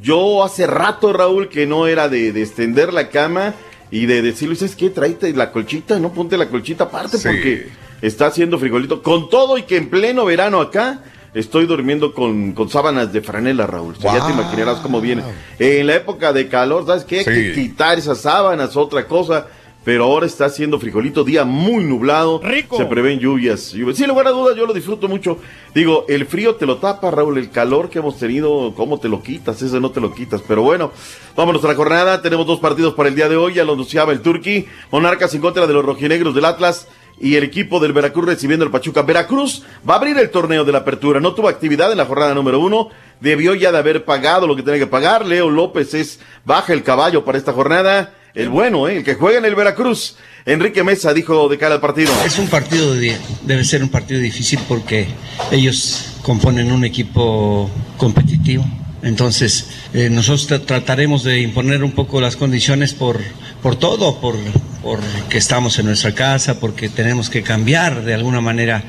Yo 0.02 0.42
hace 0.44 0.66
rato, 0.66 1.12
Raúl, 1.12 1.48
que 1.48 1.66
no 1.66 1.86
era 1.86 2.08
de, 2.10 2.32
de 2.32 2.42
extender 2.42 2.92
la 2.92 3.08
cama 3.10 3.54
y 3.90 4.06
de 4.06 4.22
decirle, 4.22 4.56
¿sabes 4.56 4.76
qué? 4.76 4.90
Tráete 4.90 5.32
la 5.34 5.50
colchita, 5.52 5.98
no 5.98 6.12
ponte 6.12 6.36
la 6.36 6.48
colchita 6.48 6.84
aparte 6.84 7.18
Sí. 7.18 7.28
porque 7.28 7.68
está 8.02 8.26
haciendo 8.26 8.58
frijolito. 8.58 9.02
Con 9.02 9.28
todo 9.28 9.58
y 9.58 9.62
que 9.62 9.76
en 9.76 9.90
pleno 9.90 10.24
verano 10.24 10.60
acá 10.60 11.02
estoy 11.34 11.66
durmiendo 11.66 12.12
con, 12.14 12.52
con 12.52 12.68
sábanas 12.68 13.12
de 13.12 13.20
franela, 13.20 13.66
Raúl. 13.66 13.94
O 13.98 14.00
sea, 14.00 14.14
ya 14.18 14.26
te 14.26 14.32
imaginarás 14.32 14.78
cómo 14.78 15.00
viene. 15.00 15.22
En 15.58 15.86
la 15.86 15.96
época 15.96 16.32
de 16.32 16.48
calor, 16.48 16.86
¿sabes 16.86 17.04
qué? 17.04 17.18
Hay 17.20 17.24
Sí. 17.24 17.30
que 17.32 17.52
quitar 17.54 17.98
esas 17.98 18.18
sábanas, 18.20 18.76
otra 18.76 19.06
cosa. 19.06 19.46
Pero 19.84 20.04
ahora 20.04 20.26
está 20.26 20.44
haciendo 20.44 20.78
frijolito, 20.78 21.24
día 21.24 21.44
muy 21.44 21.84
nublado. 21.84 22.40
Rico. 22.42 22.76
Se 22.76 22.84
prevén 22.84 23.18
lluvias. 23.18 23.72
lluvias. 23.72 23.96
Sin 23.96 24.08
lugar 24.08 24.26
a 24.26 24.30
dudas, 24.30 24.54
yo 24.56 24.66
lo 24.66 24.74
disfruto 24.74 25.08
mucho. 25.08 25.38
Digo, 25.74 26.04
el 26.08 26.26
frío 26.26 26.56
te 26.56 26.66
lo 26.66 26.76
tapa, 26.76 27.10
Raúl, 27.10 27.38
el 27.38 27.50
calor 27.50 27.88
que 27.88 28.00
hemos 28.00 28.18
tenido, 28.18 28.74
¿cómo 28.76 28.98
te 28.98 29.08
lo 29.08 29.22
quitas? 29.22 29.62
Ese 29.62 29.80
no 29.80 29.90
te 29.90 30.00
lo 30.00 30.14
quitas. 30.14 30.42
Pero 30.46 30.62
bueno, 30.62 30.92
vámonos 31.34 31.64
a 31.64 31.68
la 31.68 31.74
jornada. 31.74 32.20
Tenemos 32.20 32.46
dos 32.46 32.60
partidos 32.60 32.94
para 32.94 33.08
el 33.08 33.14
día 33.14 33.28
de 33.28 33.36
hoy, 33.36 33.54
ya 33.54 33.64
lo 33.64 33.72
anunciaba 33.72 34.12
el 34.12 34.20
Turqui. 34.20 34.66
Monarcas 34.90 35.34
en 35.34 35.40
contra 35.40 35.66
de 35.66 35.72
los 35.72 35.84
rojinegros 35.84 36.34
del 36.34 36.44
Atlas 36.44 36.86
y 37.18 37.36
el 37.36 37.44
equipo 37.44 37.80
del 37.80 37.92
Veracruz 37.92 38.26
recibiendo 38.26 38.64
el 38.66 38.70
Pachuca. 38.70 39.02
Veracruz 39.02 39.64
va 39.88 39.94
a 39.94 39.96
abrir 39.96 40.18
el 40.18 40.30
torneo 40.30 40.64
de 40.64 40.72
la 40.72 40.78
apertura. 40.78 41.20
No 41.20 41.34
tuvo 41.34 41.48
actividad 41.48 41.90
en 41.90 41.98
la 41.98 42.06
jornada 42.06 42.34
número 42.34 42.60
uno. 42.60 42.88
Debió 43.20 43.54
ya 43.54 43.72
de 43.72 43.78
haber 43.78 44.04
pagado 44.04 44.46
lo 44.46 44.56
que 44.56 44.62
tenía 44.62 44.80
que 44.80 44.86
pagar. 44.86 45.26
Leo 45.26 45.48
López 45.48 45.94
es 45.94 46.20
baja 46.44 46.74
el 46.74 46.82
caballo 46.82 47.24
para 47.24 47.38
esta 47.38 47.52
jornada. 47.52 48.14
El 48.34 48.48
bueno, 48.48 48.88
¿eh? 48.88 48.98
el 48.98 49.04
que 49.04 49.14
juega 49.14 49.38
en 49.38 49.44
el 49.44 49.54
Veracruz. 49.54 50.16
Enrique 50.46 50.82
Mesa 50.84 51.12
dijo 51.12 51.48
de 51.48 51.58
cara 51.58 51.74
al 51.74 51.80
partido. 51.80 52.12
Es 52.24 52.38
un 52.38 52.46
partido, 52.48 52.94
de- 52.94 53.16
debe 53.42 53.64
ser 53.64 53.82
un 53.82 53.88
partido 53.88 54.20
difícil 54.20 54.58
porque 54.68 55.06
ellos 55.50 56.14
componen 56.22 56.70
un 56.72 56.84
equipo 56.84 57.70
competitivo. 57.96 58.64
Entonces, 59.02 59.66
eh, 59.94 60.08
nosotros 60.10 60.48
tra- 60.48 60.64
trataremos 60.66 61.24
de 61.24 61.40
imponer 61.40 61.82
un 61.82 61.92
poco 61.92 62.20
las 62.20 62.36
condiciones 62.36 62.92
por, 62.94 63.18
por 63.62 63.76
todo, 63.76 64.20
por, 64.20 64.36
porque 64.82 65.38
estamos 65.38 65.78
en 65.78 65.86
nuestra 65.86 66.14
casa, 66.14 66.60
porque 66.60 66.88
tenemos 66.88 67.30
que 67.30 67.42
cambiar 67.42 68.04
de 68.04 68.14
alguna 68.14 68.40
manera 68.40 68.84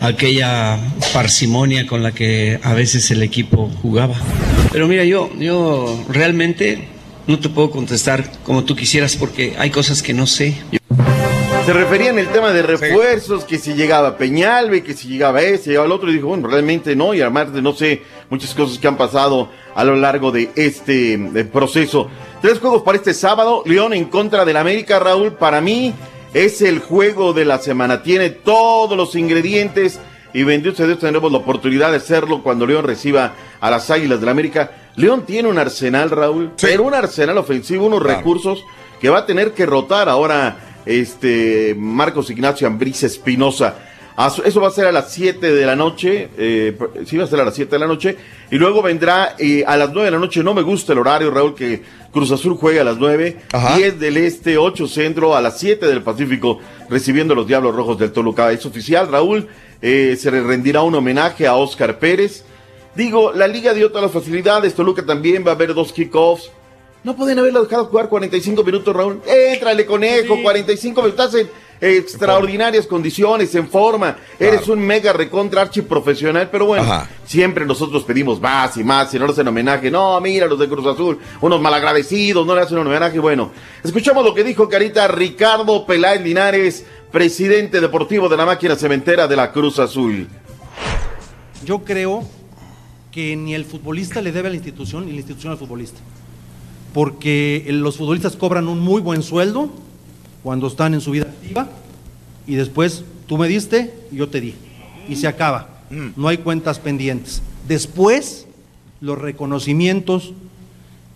aquella 0.00 0.78
parsimonia 1.12 1.86
con 1.86 2.02
la 2.02 2.12
que 2.12 2.60
a 2.62 2.74
veces 2.74 3.10
el 3.10 3.22
equipo 3.22 3.70
jugaba. 3.82 4.14
Pero 4.72 4.86
mira, 4.88 5.04
yo, 5.04 5.30
yo 5.38 6.04
realmente 6.08 6.88
no 7.26 7.38
te 7.38 7.48
puedo 7.48 7.70
contestar 7.70 8.30
como 8.44 8.64
tú 8.64 8.76
quisieras 8.76 9.16
porque 9.16 9.54
hay 9.58 9.70
cosas 9.70 10.02
que 10.02 10.14
no 10.14 10.26
sé. 10.26 10.56
Se 11.64 11.72
refería 11.72 12.10
en 12.10 12.20
el 12.20 12.28
tema 12.28 12.52
de 12.52 12.62
refuerzos, 12.62 13.44
que 13.44 13.58
si 13.58 13.74
llegaba 13.74 14.16
Peñalbe, 14.16 14.84
que 14.84 14.94
si 14.94 15.08
llegaba 15.08 15.42
ese, 15.42 15.70
llegaba 15.70 15.86
el 15.86 15.92
otro, 15.92 16.08
y 16.08 16.14
dijo, 16.14 16.28
bueno, 16.28 16.46
realmente 16.46 16.94
no, 16.94 17.12
y 17.12 17.20
además 17.20 17.52
de 17.52 17.60
no 17.60 17.72
sé, 17.72 18.02
muchas 18.30 18.54
cosas 18.54 18.78
que 18.78 18.86
han 18.86 18.96
pasado 18.96 19.48
a 19.74 19.82
lo 19.82 19.96
largo 19.96 20.30
de 20.30 20.50
este 20.54 21.18
proceso. 21.52 22.08
Tres 22.40 22.60
juegos 22.60 22.82
para 22.82 22.98
este 22.98 23.12
sábado, 23.12 23.64
León 23.66 23.94
en 23.94 24.04
contra 24.04 24.44
del 24.44 24.58
América, 24.58 25.00
Raúl, 25.00 25.32
para 25.32 25.60
mí 25.60 25.92
es 26.34 26.62
el 26.62 26.78
juego 26.78 27.32
de 27.32 27.44
la 27.44 27.58
semana, 27.58 28.04
tiene 28.04 28.30
todos 28.30 28.96
los 28.96 29.16
ingredientes, 29.16 29.98
y 30.32 30.44
bendito 30.44 30.76
sea 30.76 30.86
Dios 30.86 31.00
tendremos 31.00 31.32
la 31.32 31.38
oportunidad 31.38 31.90
de 31.90 31.96
hacerlo 31.96 32.44
cuando 32.44 32.64
León 32.64 32.84
reciba 32.84 33.34
a 33.58 33.70
las 33.70 33.90
Águilas 33.90 34.20
del 34.20 34.28
América. 34.28 34.70
León 34.96 35.24
tiene 35.26 35.48
un 35.48 35.58
arsenal, 35.58 36.10
Raúl, 36.10 36.52
pero 36.60 36.84
un 36.84 36.94
arsenal 36.94 37.38
ofensivo, 37.38 37.86
unos 37.86 38.02
recursos 38.02 38.64
que 39.00 39.10
va 39.10 39.18
a 39.18 39.26
tener 39.26 39.52
que 39.52 39.66
rotar 39.66 40.08
ahora 40.08 40.56
este 40.86 41.74
Marcos 41.78 42.30
Ignacio 42.30 42.66
Ambriz 42.66 43.02
Espinosa. 43.02 43.74
Eso 44.46 44.62
va 44.62 44.68
a 44.68 44.70
ser 44.70 44.86
a 44.86 44.92
las 44.92 45.12
7 45.12 45.52
de 45.52 45.66
la 45.66 45.76
noche, 45.76 46.30
eh, 46.38 46.74
sí 47.04 47.18
va 47.18 47.24
a 47.24 47.26
ser 47.26 47.38
a 47.40 47.44
las 47.44 47.54
7 47.54 47.70
de 47.70 47.78
la 47.78 47.86
noche, 47.86 48.16
y 48.50 48.56
luego 48.56 48.80
vendrá 48.80 49.34
eh, 49.38 49.62
a 49.66 49.76
las 49.76 49.90
9 49.90 50.06
de 50.06 50.10
la 50.12 50.18
noche, 50.18 50.42
no 50.42 50.54
me 50.54 50.62
gusta 50.62 50.94
el 50.94 51.00
horario, 51.00 51.30
Raúl, 51.30 51.54
que 51.54 51.82
Cruz 52.10 52.30
Azul 52.30 52.56
juegue 52.56 52.80
a 52.80 52.84
las 52.84 52.96
9, 52.96 53.36
10 53.76 54.00
del 54.00 54.16
Este, 54.16 54.56
8 54.56 54.88
Centro, 54.88 55.36
a 55.36 55.42
las 55.42 55.58
7 55.58 55.84
del 55.86 56.00
Pacífico, 56.00 56.60
recibiendo 56.88 57.34
a 57.34 57.36
los 57.36 57.46
Diablos 57.46 57.74
Rojos 57.74 57.98
del 57.98 58.10
Toluca. 58.10 58.50
Es 58.52 58.64
oficial, 58.64 59.08
Raúl, 59.08 59.48
eh, 59.82 60.16
se 60.18 60.30
le 60.30 60.42
rendirá 60.42 60.80
un 60.80 60.94
homenaje 60.94 61.46
a 61.46 61.54
Oscar 61.56 61.98
Pérez. 61.98 62.42
Digo, 62.96 63.32
la 63.32 63.46
liga 63.46 63.74
dio 63.74 63.88
todas 63.90 64.04
las 64.04 64.12
facilidades, 64.12 64.74
Toluca 64.74 65.04
también 65.04 65.44
va 65.46 65.50
a 65.50 65.54
haber 65.54 65.74
dos 65.74 65.92
kickoffs. 65.92 66.50
No 67.04 67.14
pueden 67.14 67.38
haberlo 67.38 67.62
dejado 67.62 67.84
jugar 67.84 68.08
45 68.08 68.64
minutos, 68.64 68.96
Raúl. 68.96 69.20
Éntrale, 69.26 69.84
conejo, 69.84 70.42
45 70.42 71.02
minutos. 71.02 71.26
Estás 71.26 71.40
en 71.40 71.50
extraordinarias 71.80 72.86
condiciones, 72.86 73.54
en 73.54 73.68
forma. 73.68 74.16
Eres 74.40 74.66
un 74.68 74.80
mega 74.80 75.12
recontra 75.12 75.62
archi 75.62 75.82
profesional, 75.82 76.48
pero 76.50 76.66
bueno, 76.66 77.06
siempre 77.24 77.66
nosotros 77.66 78.02
pedimos 78.02 78.40
más 78.40 78.76
y 78.78 78.82
más 78.82 79.12
y 79.14 79.18
no 79.18 79.26
le 79.26 79.32
hacen 79.32 79.46
homenaje. 79.46 79.90
No, 79.90 80.20
mira 80.20 80.46
los 80.46 80.58
de 80.58 80.68
Cruz 80.68 80.86
Azul, 80.86 81.18
unos 81.42 81.60
malagradecidos, 81.60 82.46
no 82.46 82.54
le 82.54 82.62
hacen 82.62 82.78
un 82.78 82.86
homenaje. 82.86 83.18
Bueno, 83.18 83.52
escuchamos 83.84 84.24
lo 84.24 84.34
que 84.34 84.42
dijo 84.42 84.68
Carita 84.68 85.06
Ricardo 85.06 85.86
Peláez 85.86 86.22
Linares, 86.22 86.86
presidente 87.12 87.80
deportivo 87.80 88.28
de 88.28 88.38
la 88.38 88.46
máquina 88.46 88.74
cementera 88.74 89.28
de 89.28 89.36
la 89.36 89.52
Cruz 89.52 89.78
Azul. 89.78 90.26
Yo 91.64 91.84
creo 91.84 92.24
que 93.16 93.34
ni 93.34 93.54
el 93.54 93.64
futbolista 93.64 94.20
le 94.20 94.30
debe 94.30 94.48
a 94.48 94.50
la 94.50 94.56
institución 94.56 95.06
ni 95.06 95.12
la 95.12 95.16
institución 95.16 95.50
al 95.50 95.56
futbolista. 95.56 95.98
Porque 96.92 97.64
los 97.70 97.96
futbolistas 97.96 98.36
cobran 98.36 98.68
un 98.68 98.78
muy 98.78 99.00
buen 99.00 99.22
sueldo 99.22 99.70
cuando 100.42 100.66
están 100.66 100.92
en 100.92 101.00
su 101.00 101.12
vida 101.12 101.24
activa 101.24 101.66
y 102.46 102.56
después 102.56 103.04
tú 103.26 103.38
me 103.38 103.48
diste 103.48 103.94
y 104.12 104.16
yo 104.16 104.28
te 104.28 104.42
di. 104.42 104.52
Y 105.08 105.16
se 105.16 105.28
acaba. 105.28 105.80
No 106.14 106.28
hay 106.28 106.36
cuentas 106.36 106.78
pendientes. 106.78 107.40
Después, 107.66 108.46
los 109.00 109.16
reconocimientos, 109.16 110.34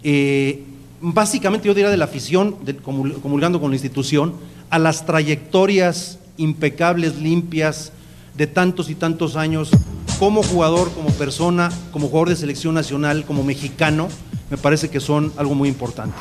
eh, 0.02 0.62
básicamente 1.02 1.68
yo 1.68 1.74
diría 1.74 1.90
de 1.90 1.98
la 1.98 2.06
afición, 2.06 2.56
de- 2.64 2.77
comulgando 2.77 3.60
con 3.60 3.72
la 3.72 3.74
institución, 3.77 4.32
a 4.70 4.78
las 4.78 5.05
trayectorias 5.05 6.18
impecables, 6.39 7.16
limpias, 7.20 7.93
de 8.35 8.47
tantos 8.47 8.90
y 8.90 8.94
tantos 8.94 9.36
años, 9.36 9.70
como 10.19 10.43
jugador, 10.43 10.93
como 10.93 11.11
persona, 11.11 11.70
como 11.93 12.09
jugador 12.09 12.28
de 12.28 12.36
selección 12.36 12.74
nacional, 12.74 13.24
como 13.24 13.43
mexicano, 13.43 14.09
me 14.51 14.57
parece 14.57 14.90
que 14.90 15.01
son 15.01 15.32
algo 15.36 15.55
muy 15.55 15.69
importante. 15.69 16.16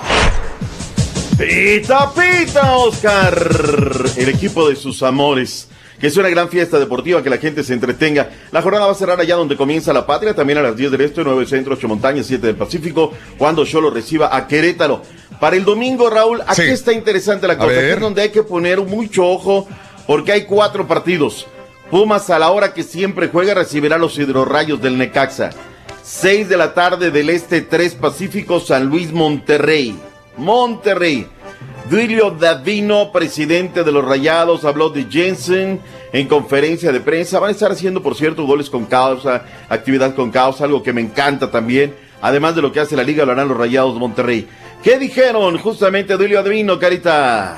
Pita, 1.38 2.12
pita, 2.14 2.76
Oscar. 2.76 3.34
El 4.18 4.30
equipo 4.30 4.70
de 4.70 4.76
sus 4.76 5.02
amores. 5.04 5.70
Que 6.00 6.08
es 6.08 6.16
una 6.16 6.30
gran 6.30 6.48
fiesta 6.48 6.80
deportiva, 6.80 7.22
que 7.22 7.30
la 7.30 7.38
gente 7.38 7.64
se 7.64 7.74
entretenga. 7.74 8.30
La 8.52 8.62
jornada 8.62 8.86
va 8.86 8.94
a 8.94 8.96
cerrar 8.96 9.20
allá 9.20 9.36
donde 9.36 9.58
comienza 9.58 9.92
la 9.92 10.06
patria, 10.06 10.34
también 10.34 10.60
a 10.60 10.62
las 10.62 10.78
10 10.78 10.92
del 10.92 11.02
este, 11.02 11.24
9 11.24 11.46
centro, 11.46 11.74
8 11.76 11.88
montañas, 11.90 12.26
7 12.26 12.48
del 12.48 12.56
Pacífico, 12.56 13.12
cuando 13.38 13.66
Cholo 13.66 13.90
reciba 13.90 14.34
a 14.34 14.48
Querétaro. 14.48 15.02
Para 15.42 15.58
el 15.58 15.66
domingo, 15.66 16.10
Raúl, 16.10 16.42
aquí 16.48 16.62
está 16.64 16.94
interesante 16.94 17.48
la 17.48 17.58
cosa, 17.58 17.72
aquí 17.72 17.90
es 17.90 18.00
donde 18.00 18.22
hay 18.22 18.30
que 18.30 18.44
poner 18.44 18.80
mucho 18.82 19.26
ojo, 19.26 19.68
porque 20.08 20.32
hay 20.32 20.46
cuatro 20.46 20.88
partidos. 20.88 21.48
Pumas 21.92 22.30
a 22.30 22.38
la 22.38 22.52
hora 22.52 22.74
que 22.74 22.84
siempre 22.84 23.30
juega 23.30 23.56
recibirá 23.56 23.98
los 23.98 24.18
hidrorrayos 24.20 24.80
del 24.80 24.98
Necaxa. 24.98 25.50
6 26.04 26.48
de 26.48 26.58
la 26.58 26.76
tarde 26.76 27.10
del 27.10 27.32
Este, 27.32 27.62
3 27.62 27.96
Pacífico, 27.96 28.60
San 28.60 28.86
Luis, 28.86 29.12
Monterrey. 29.12 29.98
Monterrey. 30.38 31.28
Duilio 31.90 32.30
Davino, 32.30 33.12
presidente 33.12 33.84
de 33.84 33.92
los 33.92 34.06
Rayados, 34.06 34.66
habló 34.66 34.92
de 34.92 35.06
Jensen 35.06 35.80
en 36.14 36.28
conferencia 36.28 36.92
de 36.92 37.00
prensa. 37.00 37.40
Van 37.40 37.50
a 37.50 37.54
estar 37.54 37.72
haciendo, 37.72 38.04
por 38.04 38.16
cierto, 38.16 38.46
goles 38.46 38.70
con 38.70 38.86
causa, 38.86 39.46
actividad 39.68 40.14
con 40.14 40.30
causa, 40.30 40.66
algo 40.66 40.84
que 40.84 40.94
me 40.94 41.02
encanta 41.02 41.50
también. 41.50 41.96
Además 42.22 42.56
de 42.56 42.62
lo 42.62 42.72
que 42.72 42.82
hace 42.82 42.96
la 42.96 43.04
liga, 43.04 43.26
lo 43.26 43.32
harán 43.32 43.48
los 43.48 43.58
Rayados 43.58 43.96
de 43.96 44.00
Monterrey. 44.00 44.48
¿Qué 44.84 45.00
dijeron 45.00 45.58
justamente 45.58 46.16
Duilio 46.16 46.44
Davino, 46.44 46.78
Carita? 46.78 47.58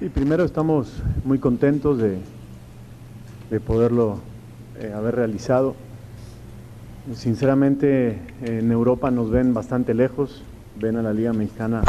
Sí, 0.00 0.08
primero 0.08 0.44
estamos 0.44 0.88
muy 1.24 1.38
contentos 1.38 1.98
de, 1.98 2.18
de 3.50 3.60
poderlo 3.60 4.18
eh, 4.78 4.92
haber 4.94 5.16
realizado. 5.16 5.74
Sinceramente, 7.12 8.18
en 8.42 8.72
Europa 8.72 9.10
nos 9.10 9.30
ven 9.30 9.52
bastante 9.52 9.92
lejos, 9.94 10.42
ven 10.80 10.96
a 10.96 11.02
la 11.02 11.12
Liga 11.12 11.32
Mexicana 11.32 11.82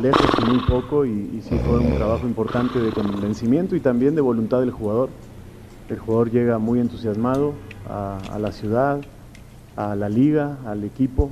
lejos 0.00 0.30
y 0.40 0.50
muy 0.50 0.60
poco, 0.66 1.04
y, 1.04 1.10
y 1.10 1.42
sí 1.42 1.58
fue 1.66 1.78
un 1.78 1.94
trabajo 1.94 2.26
importante 2.26 2.78
de 2.78 2.90
convencimiento 2.90 3.76
y 3.76 3.80
también 3.80 4.14
de 4.14 4.20
voluntad 4.20 4.60
del 4.60 4.70
jugador. 4.70 5.10
El 5.90 5.98
jugador 5.98 6.30
llega 6.30 6.58
muy 6.58 6.80
entusiasmado 6.80 7.52
a, 7.88 8.18
a 8.32 8.38
la 8.38 8.52
ciudad, 8.52 9.00
a 9.76 9.94
la 9.96 10.08
liga, 10.08 10.58
al 10.66 10.84
equipo, 10.84 11.30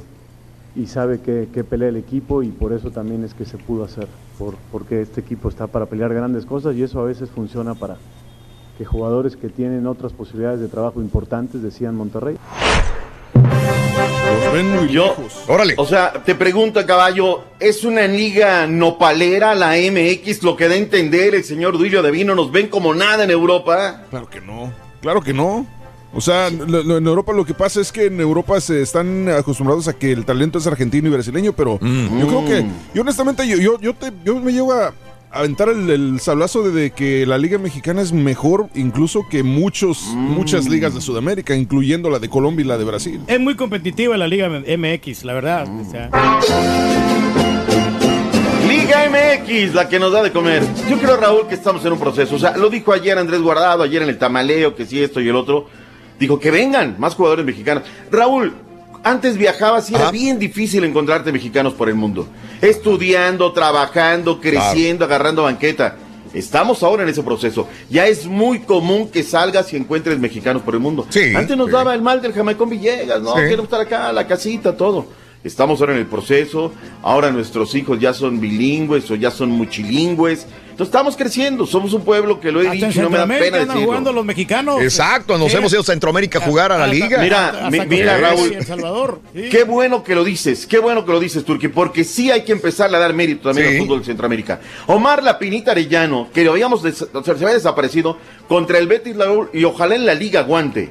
y 0.74 0.86
sabe 0.86 1.20
que, 1.20 1.48
que 1.52 1.64
pelea 1.64 1.88
el 1.88 1.96
equipo 1.96 2.42
y 2.42 2.48
por 2.48 2.72
eso 2.72 2.90
también 2.90 3.24
es 3.24 3.32
que 3.32 3.44
se 3.46 3.56
pudo 3.56 3.84
hacer, 3.84 4.08
por, 4.38 4.54
porque 4.70 5.00
este 5.00 5.20
equipo 5.22 5.48
está 5.48 5.66
para 5.66 5.86
pelear 5.86 6.12
grandes 6.12 6.44
cosas 6.44 6.76
y 6.76 6.82
eso 6.82 7.00
a 7.00 7.04
veces 7.04 7.30
funciona 7.30 7.74
para 7.74 7.96
que 8.78 8.84
jugadores 8.84 9.36
que 9.36 9.48
tienen 9.48 9.86
otras 9.86 10.12
posibilidades 10.12 10.60
de 10.60 10.68
trabajo 10.68 11.00
importantes 11.00 11.62
decían 11.62 11.94
Monterrey. 11.96 12.36
Yo, 14.90 15.14
O 15.76 15.86
sea, 15.86 16.12
te 16.24 16.34
pregunto, 16.34 16.84
caballo, 16.86 17.42
¿es 17.60 17.84
una 17.84 18.06
liga 18.06 18.66
nopalera 18.66 19.54
la 19.54 19.72
MX 19.76 20.42
lo 20.42 20.56
que 20.56 20.68
da 20.68 20.74
a 20.74 20.78
entender 20.78 21.34
el 21.34 21.44
señor 21.44 21.76
Duilio 21.78 22.02
Davino? 22.02 22.34
¿Nos 22.34 22.50
ven 22.52 22.68
como 22.68 22.94
nada 22.94 23.24
en 23.24 23.30
Europa? 23.30 24.02
Claro 24.10 24.28
que 24.28 24.40
no. 24.40 24.72
Claro 25.00 25.20
que 25.20 25.32
no. 25.32 25.66
O 26.14 26.20
sea, 26.20 26.48
lo- 26.50 26.82
lo- 26.82 26.96
en 26.98 27.06
Europa 27.06 27.32
lo 27.32 27.44
que 27.44 27.52
pasa 27.52 27.80
es 27.80 27.92
que 27.92 28.06
en 28.06 28.20
Europa 28.20 28.58
se 28.60 28.80
están 28.80 29.28
acostumbrados 29.28 29.86
a 29.88 29.92
que 29.92 30.12
el 30.12 30.24
talento 30.24 30.58
es 30.58 30.66
argentino 30.66 31.08
y 31.08 31.12
brasileño, 31.12 31.52
pero 31.52 31.78
yo 31.80 32.26
creo 32.26 32.44
que, 32.46 32.66
yo 32.94 33.02
honestamente, 33.02 33.46
yo, 33.46 33.56
yo, 33.58 33.78
yo, 33.80 33.94
te- 33.94 34.12
yo 34.24 34.36
me 34.36 34.52
llevo 34.52 34.72
a 34.72 34.92
aventar 35.38 35.68
el, 35.68 35.88
el 35.90 36.20
sablazo 36.20 36.62
de, 36.62 36.70
de 36.70 36.90
que 36.90 37.26
la 37.26 37.38
liga 37.38 37.58
mexicana 37.58 38.02
es 38.02 38.12
mejor 38.12 38.68
incluso 38.74 39.26
que 39.28 39.42
muchos, 39.42 40.02
muchas 40.14 40.68
ligas 40.68 40.94
de 40.94 41.00
Sudamérica, 41.00 41.54
incluyendo 41.54 42.10
la 42.10 42.18
de 42.18 42.28
Colombia 42.28 42.64
y 42.64 42.66
la 42.68 42.78
de 42.78 42.84
Brasil. 42.84 43.20
Es 43.26 43.40
muy 43.40 43.54
competitiva 43.56 44.16
la 44.16 44.26
Liga 44.26 44.48
MX, 44.48 45.24
la 45.24 45.34
verdad. 45.34 45.66
o 45.68 45.90
sea. 45.90 46.10
Liga 48.68 49.08
MX, 49.08 49.74
la 49.74 49.88
que 49.88 49.98
nos 49.98 50.12
da 50.12 50.22
de 50.22 50.32
comer. 50.32 50.62
Yo 50.90 50.98
creo, 50.98 51.16
Raúl, 51.16 51.46
que 51.48 51.54
estamos 51.54 51.84
en 51.84 51.92
un 51.92 51.98
proceso. 51.98 52.34
O 52.34 52.38
sea, 52.38 52.56
lo 52.56 52.68
dijo 52.68 52.92
ayer 52.92 53.16
Andrés 53.18 53.40
Guardado, 53.40 53.82
ayer 53.82 54.02
en 54.02 54.08
el 54.08 54.18
tamaleo, 54.18 54.74
que 54.74 54.86
sí, 54.86 55.02
esto 55.02 55.20
y 55.20 55.28
el 55.28 55.36
otro. 55.36 55.68
Dijo 56.18 56.40
que 56.40 56.50
vengan 56.50 56.96
más 56.98 57.14
jugadores 57.14 57.44
mexicanos. 57.44 57.84
Raúl, 58.10 58.54
antes 59.02 59.36
viajabas 59.36 59.90
y 59.90 59.94
era 59.94 60.10
bien 60.10 60.38
difícil 60.38 60.84
encontrarte 60.84 61.32
mexicanos 61.32 61.74
por 61.74 61.88
el 61.88 61.94
mundo. 61.94 62.26
Estudiando, 62.60 63.52
trabajando, 63.52 64.40
creciendo, 64.40 65.04
agarrando 65.04 65.42
banqueta. 65.44 65.96
Estamos 66.34 66.82
ahora 66.82 67.02
en 67.02 67.08
ese 67.08 67.22
proceso. 67.22 67.66
Ya 67.88 68.06
es 68.06 68.26
muy 68.26 68.60
común 68.60 69.08
que 69.08 69.22
salgas 69.22 69.72
y 69.72 69.76
encuentres 69.76 70.18
mexicanos 70.18 70.62
por 70.62 70.74
el 70.74 70.80
mundo. 70.80 71.06
Antes 71.34 71.56
nos 71.56 71.70
daba 71.70 71.94
el 71.94 72.02
mal 72.02 72.20
del 72.20 72.32
Jamaicón 72.32 72.68
Villegas, 72.68 73.22
¿no? 73.22 73.34
Sí. 73.36 73.42
Quiero 73.46 73.62
estar 73.62 73.80
acá, 73.80 74.12
la 74.12 74.26
casita, 74.26 74.76
todo. 74.76 75.06
Estamos 75.46 75.80
ahora 75.80 75.92
en 75.94 76.00
el 76.00 76.06
proceso. 76.06 76.72
Ahora 77.02 77.30
nuestros 77.30 77.74
hijos 77.74 77.98
ya 78.00 78.12
son 78.12 78.40
bilingües 78.40 79.10
o 79.10 79.14
ya 79.14 79.30
son 79.30 79.50
muchilingües. 79.50 80.46
Entonces 80.70 80.88
estamos 80.88 81.16
creciendo. 81.16 81.64
Somos 81.66 81.92
un 81.94 82.02
pueblo 82.02 82.38
que 82.38 82.52
lo 82.52 82.60
he 82.60 82.70
dicho 82.70 82.86
y 82.90 82.98
no 83.02 83.08
me 83.10 83.16
da 83.18 83.26
pena 83.26 83.46
andan 83.46 83.68
decirlo. 83.68 83.86
jugando 83.86 84.12
los 84.12 84.24
mexicanos. 84.26 84.82
Exacto, 84.82 85.38
nos 85.38 85.54
hemos 85.54 85.72
ido 85.72 85.80
a 85.80 85.84
Centroamérica 85.84 86.38
a 86.38 86.42
jugar 86.42 86.70
a 86.72 86.78
la 86.78 86.86
liga. 86.86 87.18
Mira, 87.22 87.48
Hasta 87.66 87.84
mira, 87.86 88.18
Raúl. 88.18 88.52
y 88.52 88.54
El 88.56 88.66
Salvador. 88.66 89.20
Sí. 89.34 89.48
Qué 89.50 89.64
bueno 89.64 90.02
que 90.04 90.14
lo 90.14 90.22
dices, 90.24 90.66
qué 90.66 90.78
bueno 90.78 91.06
que 91.06 91.12
lo 91.12 91.20
dices, 91.20 91.44
Turki, 91.44 91.68
porque 91.68 92.04
sí 92.04 92.30
hay 92.30 92.44
que 92.44 92.52
empezar 92.52 92.94
a 92.94 92.98
dar 92.98 93.14
mérito 93.14 93.48
también 93.48 93.68
Sí. 93.70 93.76
al 93.76 93.82
fútbol 93.82 94.00
de 94.00 94.04
Centroamérica. 94.06 94.60
Omar 94.86 95.22
Lapinita 95.22 95.70
Arellano, 95.70 96.28
que 96.34 96.44
lo 96.44 96.50
habíamos 96.52 96.82
des- 96.82 97.02
o 97.10 97.22
sea, 97.24 97.34
se 97.36 97.44
había 97.44 97.54
desaparecido 97.54 98.18
contra 98.48 98.76
el 98.78 98.86
Betis 98.86 99.16
Raúl, 99.16 99.48
y 99.54 99.64
ojalá 99.64 99.94
en 99.94 100.04
la 100.04 100.12
liga 100.14 100.40
aguante. 100.40 100.90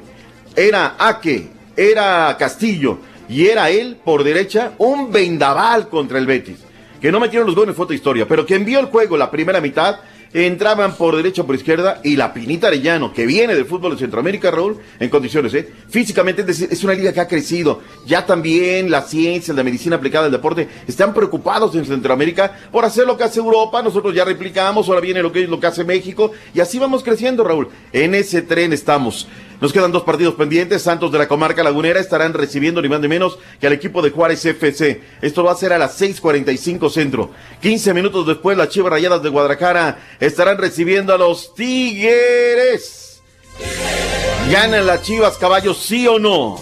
Era 0.56 0.96
Aque, 0.98 1.48
era 1.76 2.34
Castillo 2.38 2.98
y 3.28 3.46
era 3.46 3.70
él 3.70 3.96
por 4.04 4.24
derecha 4.24 4.72
un 4.78 5.10
vendaval 5.10 5.88
contra 5.88 6.18
el 6.18 6.26
Betis. 6.26 6.58
Que 7.00 7.12
no 7.12 7.20
metieron 7.20 7.46
los 7.46 7.56
goles, 7.56 7.78
otra 7.78 7.94
historia, 7.94 8.26
pero 8.26 8.46
que 8.46 8.54
envió 8.54 8.80
el 8.80 8.86
juego 8.86 9.16
la 9.16 9.30
primera 9.30 9.60
mitad. 9.60 9.96
Entraban 10.32 10.96
por 10.96 11.16
derecha 11.16 11.44
por 11.44 11.54
izquierda 11.54 12.00
y 12.02 12.16
la 12.16 12.34
Pinita 12.34 12.66
Arellano, 12.66 13.12
que 13.12 13.24
viene 13.24 13.54
del 13.54 13.64
fútbol 13.64 13.92
de 13.92 13.98
Centroamérica, 13.98 14.50
Raúl, 14.50 14.76
en 14.98 15.08
condiciones, 15.08 15.54
¿eh? 15.54 15.72
Físicamente 15.88 16.44
es, 16.46 16.60
es 16.62 16.84
una 16.84 16.92
liga 16.92 17.12
que 17.12 17.20
ha 17.20 17.28
crecido. 17.28 17.80
Ya 18.04 18.26
también 18.26 18.90
la 18.90 19.02
ciencia, 19.02 19.54
la 19.54 19.62
medicina 19.62 19.96
aplicada 19.96 20.26
al 20.26 20.32
deporte 20.32 20.68
están 20.86 21.14
preocupados 21.14 21.74
en 21.76 21.86
Centroamérica 21.86 22.52
por 22.70 22.84
hacer 22.84 23.06
lo 23.06 23.16
que 23.16 23.24
hace 23.24 23.38
Europa. 23.38 23.82
Nosotros 23.82 24.14
ya 24.14 24.24
replicamos, 24.24 24.88
ahora 24.88 25.00
viene 25.00 25.22
lo 25.22 25.32
que, 25.32 25.46
lo 25.46 25.60
que 25.60 25.68
hace 25.68 25.84
México 25.84 26.32
y 26.52 26.60
así 26.60 26.78
vamos 26.78 27.02
creciendo, 27.02 27.44
Raúl. 27.44 27.68
En 27.92 28.14
ese 28.14 28.42
tren 28.42 28.72
estamos. 28.74 29.28
Nos 29.60 29.72
quedan 29.72 29.90
dos 29.92 30.02
partidos 30.02 30.34
pendientes. 30.34 30.82
Santos 30.82 31.10
de 31.12 31.18
la 31.18 31.28
comarca 31.28 31.62
lagunera 31.62 31.98
estarán 32.00 32.34
recibiendo 32.34 32.82
ni 32.82 32.88
más 32.88 33.00
ni 33.00 33.08
menos 33.08 33.38
que 33.60 33.66
al 33.66 33.72
equipo 33.72 34.02
de 34.02 34.10
Juárez 34.10 34.44
FC. 34.44 35.00
Esto 35.22 35.44
va 35.44 35.52
a 35.52 35.56
ser 35.56 35.72
a 35.72 35.78
las 35.78 35.98
6:45 36.00 36.90
centro. 36.90 37.30
15 37.62 37.94
minutos 37.94 38.26
después, 38.26 38.56
las 38.58 38.68
Chivas 38.68 38.90
Rayadas 38.92 39.22
de 39.22 39.28
Guadalajara 39.30 39.98
estarán 40.20 40.58
recibiendo 40.58 41.14
a 41.14 41.18
los 41.18 41.54
Tigres. 41.54 43.20
¿Ganan 44.50 44.86
las 44.86 45.02
Chivas, 45.02 45.36
caballos, 45.38 45.78
sí 45.78 46.06
o 46.06 46.18
no? 46.18 46.58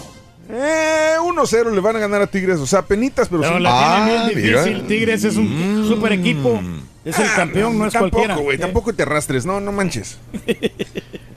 Eh, 0.49 1.15
1-0 1.21 1.71
le 1.73 1.81
van 1.81 1.95
a 1.95 1.99
ganar 1.99 2.21
a 2.21 2.27
Tigres. 2.27 2.59
O 2.59 2.65
sea, 2.67 2.81
penitas, 2.83 3.27
pero, 3.29 3.41
Pero 3.41 3.57
sí. 3.57 3.63
la 3.63 4.05
tiene 4.05 4.33
bien 4.33 4.53
difícil. 4.61 4.87
Tigres 4.87 5.23
es 5.23 5.35
un 5.35 5.85
super 5.87 6.11
equipo. 6.13 6.61
Es 7.03 7.19
el 7.19 7.27
campeón, 7.35 7.77
no 7.77 7.85
es 7.85 7.93
tampoco, 7.93 8.11
cualquiera. 8.17 8.35
güey, 8.41 8.55
Eh. 8.57 8.59
tampoco 8.59 8.93
te 8.93 9.03
arrastres. 9.03 9.45
No, 9.45 9.59
no 9.59 9.71
manches. 9.71 10.17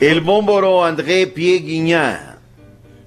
El 0.00 0.20
bómboro 0.20 0.84
André 0.84 1.26
Pierre 1.26 1.64
Guignat 1.64 2.38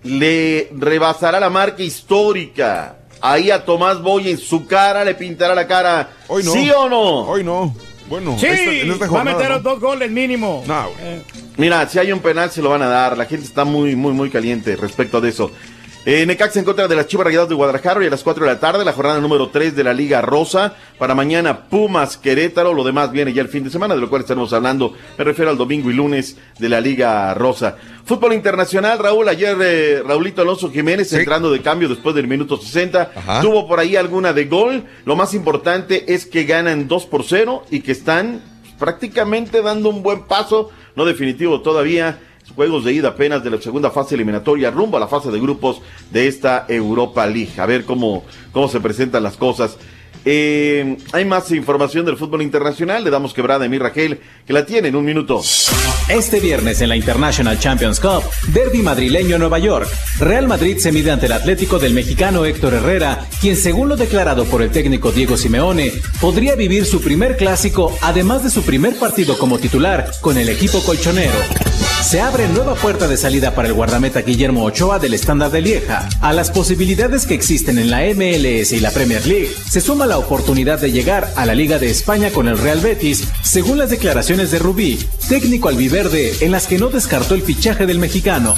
le 0.04 0.70
rebasará 0.78 1.40
la 1.40 1.50
marca 1.50 1.84
histórica. 1.84 2.98
Ahí 3.22 3.52
a 3.52 3.64
Tomás 3.64 4.02
Boy 4.02 4.30
en 4.32 4.38
su 4.38 4.66
cara 4.66 5.06
le 5.06 5.14
pintará 5.16 5.54
la 5.54 5.68
cara. 5.68 6.10
Hoy 6.28 6.44
no. 6.44 6.52
¿Sí 6.52 6.70
o 6.72 6.90
no? 6.90 7.22
Hoy 7.22 7.44
no. 7.44 7.74
Bueno, 8.10 8.36
Sí, 8.38 8.48
esta- 8.48 8.72
en 8.74 8.92
esta 8.92 9.08
va 9.08 9.22
a 9.22 9.24
meter 9.24 9.50
¿no? 9.52 9.60
dos 9.60 9.80
goles 9.80 10.12
mínimo. 10.12 10.64
No, 10.68 10.90
güey. 10.90 10.96
Eh, 11.02 11.22
Mira, 11.58 11.88
si 11.88 11.98
hay 12.00 12.12
un 12.12 12.20
penal 12.20 12.50
se 12.52 12.62
lo 12.62 12.70
van 12.70 12.82
a 12.82 12.88
dar. 12.88 13.18
La 13.18 13.26
gente 13.26 13.46
está 13.46 13.64
muy, 13.64 13.96
muy, 13.96 14.12
muy 14.12 14.30
caliente 14.30 14.76
respecto 14.76 15.22
de 15.22 15.30
eso. 15.30 15.52
Eh, 16.04 16.26
Necaxa 16.26 16.58
en 16.58 16.66
contra 16.66 16.88
de 16.88 16.96
las 16.96 17.06
Chivas 17.06 17.28
Rayadas 17.28 17.48
de 17.48 17.54
Guadalajara 17.54 18.04
y 18.04 18.08
a 18.08 18.10
las 18.10 18.24
4 18.24 18.44
de 18.44 18.52
la 18.52 18.60
tarde, 18.60 18.84
la 18.84 18.92
jornada 18.92 19.20
número 19.20 19.50
3 19.50 19.76
de 19.76 19.84
la 19.84 19.94
Liga 19.94 20.20
Rosa. 20.22 20.74
Para 20.98 21.14
mañana, 21.14 21.68
Pumas, 21.68 22.18
Querétaro. 22.18 22.74
Lo 22.74 22.84
demás 22.84 23.12
viene 23.12 23.34
ya 23.34 23.44
el 23.44 23.50
fin 23.50 23.64
de 23.64 23.70
semana, 23.70 23.94
de 23.94 24.02
lo 24.02 24.10
cual 24.10 24.22
estaremos 24.22 24.52
hablando. 24.52 24.96
Me 25.16 25.24
refiero 25.24 25.52
al 25.52 25.58
domingo 25.58 25.92
y 25.92 25.94
lunes 25.94 26.38
de 26.58 26.70
la 26.70 26.82
Liga 26.82 27.32
Rosa. 27.36 27.76
Fútbol 28.04 28.34
internacional, 28.34 28.98
Raúl. 28.98 29.30
Ayer 29.30 29.56
eh, 29.62 30.02
Raulito 30.04 30.42
Alonso 30.42 30.72
Jiménez 30.72 31.14
entrando 31.14 31.52
de 31.52 31.62
cambio 31.62 31.88
después 31.88 32.16
del 32.16 32.28
minuto 32.28 32.58
60. 32.58 33.12
Ajá. 33.16 33.42
Tuvo 33.42 33.68
por 33.68 33.80
ahí 33.80 33.96
alguna 33.96 34.34
de 34.34 34.46
gol. 34.46 34.86
Lo 35.06 35.16
más 35.16 35.36
importante 35.36 36.16
es 36.16 36.26
que 36.26 36.46
ganan 36.46 36.88
2 36.88 37.06
por 37.06 37.24
0 37.24 37.66
y 37.70 37.82
que 37.82 37.92
están 37.92 38.42
prácticamente 38.80 39.62
dando 39.62 39.90
un 39.90 40.02
buen 40.02 40.24
paso, 40.24 40.72
no 40.96 41.06
definitivo 41.06 41.62
todavía, 41.62 42.20
juegos 42.56 42.84
de 42.86 42.94
ida 42.94 43.10
apenas 43.10 43.44
de 43.44 43.50
la 43.50 43.62
segunda 43.62 43.92
fase 43.92 44.16
eliminatoria 44.16 44.72
rumbo 44.72 44.98
a 44.98 45.00
la 45.00 45.08
fase 45.08 45.32
de 45.32 45.40
grupos 45.40 45.82
de 46.12 46.28
esta 46.28 46.66
Europa 46.68 47.26
League. 47.26 47.60
A 47.60 47.66
ver 47.66 47.86
cómo, 47.86 48.24
cómo 48.52 48.68
se 48.68 48.80
presentan 48.80 49.24
las 49.24 49.38
cosas. 49.38 49.78
Eh, 50.24 50.98
hay 51.14 51.26
más 51.26 51.52
información 51.52 52.06
del 52.06 52.18
fútbol 52.18 52.42
internacional. 52.42 53.04
Le 53.04 53.10
damos 53.10 53.34
quebrada 53.34 53.66
a 53.66 53.70
mi 53.70 53.78
Raquel, 53.78 54.20
que 54.46 54.54
la 54.54 54.66
tiene 54.66 54.90
en 54.90 54.96
un 54.96 55.06
minuto. 55.06 55.42
Este 56.10 56.40
viernes 56.40 56.82
en 56.82 56.90
la 56.90 56.96
International 56.96 57.58
Champions 57.60 58.00
Cup, 58.00 58.24
Derby 58.54 58.82
madrileño 58.82 59.38
Nueva 59.38 59.60
York. 59.60 59.88
Real 60.20 60.48
Madrid 60.48 60.78
se 60.78 60.92
mide 60.92 61.12
ante 61.12 61.26
el 61.26 61.32
Atlético 61.32 61.80
del 61.80 61.94
mexicano 61.94 62.46
Héctor 62.46 62.76
Herrera, 62.76 63.26
quien 63.40 63.56
según 63.56 63.90
lo 63.90 63.96
declarado 63.96 64.46
por 64.46 64.62
el 64.62 64.72
técnico 64.72 65.12
Diego 65.12 65.38
Simeone, 65.38 65.92
podría 66.20 66.56
vivir 66.56 66.86
su 66.86 67.02
primer 67.02 67.38
clásico 67.38 67.98
además 68.02 68.44
de 68.44 68.50
su 68.50 68.64
primer 68.64 68.98
partido 68.98 69.38
como 69.38 69.58
titular 69.58 70.12
con 70.22 70.38
el 70.38 70.50
equipo 70.50 70.82
colchonero. 70.84 71.34
Se 72.04 72.20
abre 72.20 72.48
nueva 72.50 72.76
puerta 72.76 73.08
de 73.08 73.16
salida 73.16 73.56
para 73.56 73.68
el 73.70 73.74
guardameta 73.74 74.22
Guillermo 74.22 74.66
Ochoa 74.66 75.00
del 75.00 75.14
estándar 75.14 75.52
de 75.52 75.62
Lieja. 75.62 76.10
A 76.20 76.34
las 76.34 76.52
posibilidades 76.52 77.26
que 77.26 77.36
existen 77.36 77.78
en 77.78 77.90
la 77.90 78.02
MLS 78.02 78.74
y 78.74 78.80
la 78.80 78.92
Premier 78.92 79.26
League, 79.26 79.52
se 79.70 79.80
suma 79.80 80.08
la 80.12 80.18
oportunidad 80.18 80.78
de 80.78 80.92
llegar 80.92 81.32
a 81.38 81.46
la 81.46 81.56
Liga 81.56 81.80
de 81.80 81.90
España 81.90 82.32
con 82.32 82.50
el 82.50 82.58
Real 82.58 82.82
Betis, 82.82 83.30
según 83.44 83.78
las 83.78 83.92
declaraciones 83.92 84.52
de 84.52 84.60
Rubí, 84.60 85.00
técnico 85.30 85.70
albiverde, 85.70 86.36
en 86.42 86.52
las 86.52 86.68
que 86.68 86.78
no 86.78 86.90
descartó 86.90 87.34
el 87.34 87.44
fichaje 87.44 87.86
del 87.86 87.98
mexicano. 87.98 88.54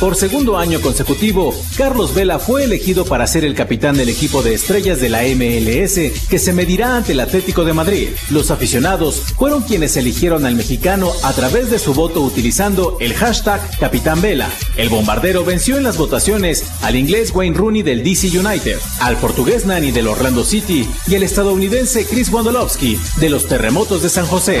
Por 0.00 0.14
segundo 0.14 0.58
año 0.58 0.82
consecutivo, 0.82 1.54
Carlos 1.78 2.14
Vela 2.14 2.38
fue 2.38 2.64
elegido 2.64 3.06
para 3.06 3.26
ser 3.26 3.46
el 3.46 3.54
capitán 3.54 3.96
del 3.96 4.10
equipo 4.10 4.42
de 4.42 4.52
estrellas 4.52 5.00
de 5.00 5.08
la 5.08 5.22
MLS 5.22 6.28
que 6.28 6.38
se 6.38 6.52
medirá 6.52 6.96
ante 6.96 7.12
el 7.12 7.20
Atlético 7.20 7.64
de 7.64 7.72
Madrid. 7.72 8.08
Los 8.28 8.50
aficionados 8.50 9.22
fueron 9.38 9.62
quienes 9.62 9.96
eligieron 9.96 10.44
al 10.44 10.54
mexicano 10.54 11.12
a 11.22 11.32
través 11.32 11.70
de 11.70 11.78
su 11.78 11.94
voto 11.94 12.20
utilizando 12.20 12.98
el 13.00 13.14
hashtag 13.14 13.60
Capitán 13.78 14.20
Vela. 14.20 14.50
El 14.76 14.90
bombardero 14.90 15.46
venció 15.46 15.78
en 15.78 15.84
las 15.84 15.96
votaciones 15.96 16.64
al 16.82 16.94
inglés 16.94 17.32
Wayne 17.34 17.56
Rooney 17.56 17.82
del 17.82 18.04
DC 18.04 18.38
United, 18.38 18.78
al 19.00 19.16
portugués 19.16 19.64
Nani 19.64 19.92
del 19.92 20.08
Orlando 20.08 20.44
City 20.44 20.86
y 21.06 21.14
el 21.14 21.22
estadounidense 21.22 22.04
Chris 22.04 22.30
Wondolowski 22.30 22.98
de 23.18 23.30
los 23.30 23.46
Terremotos 23.46 24.02
de 24.02 24.10
San 24.10 24.26
José. 24.26 24.60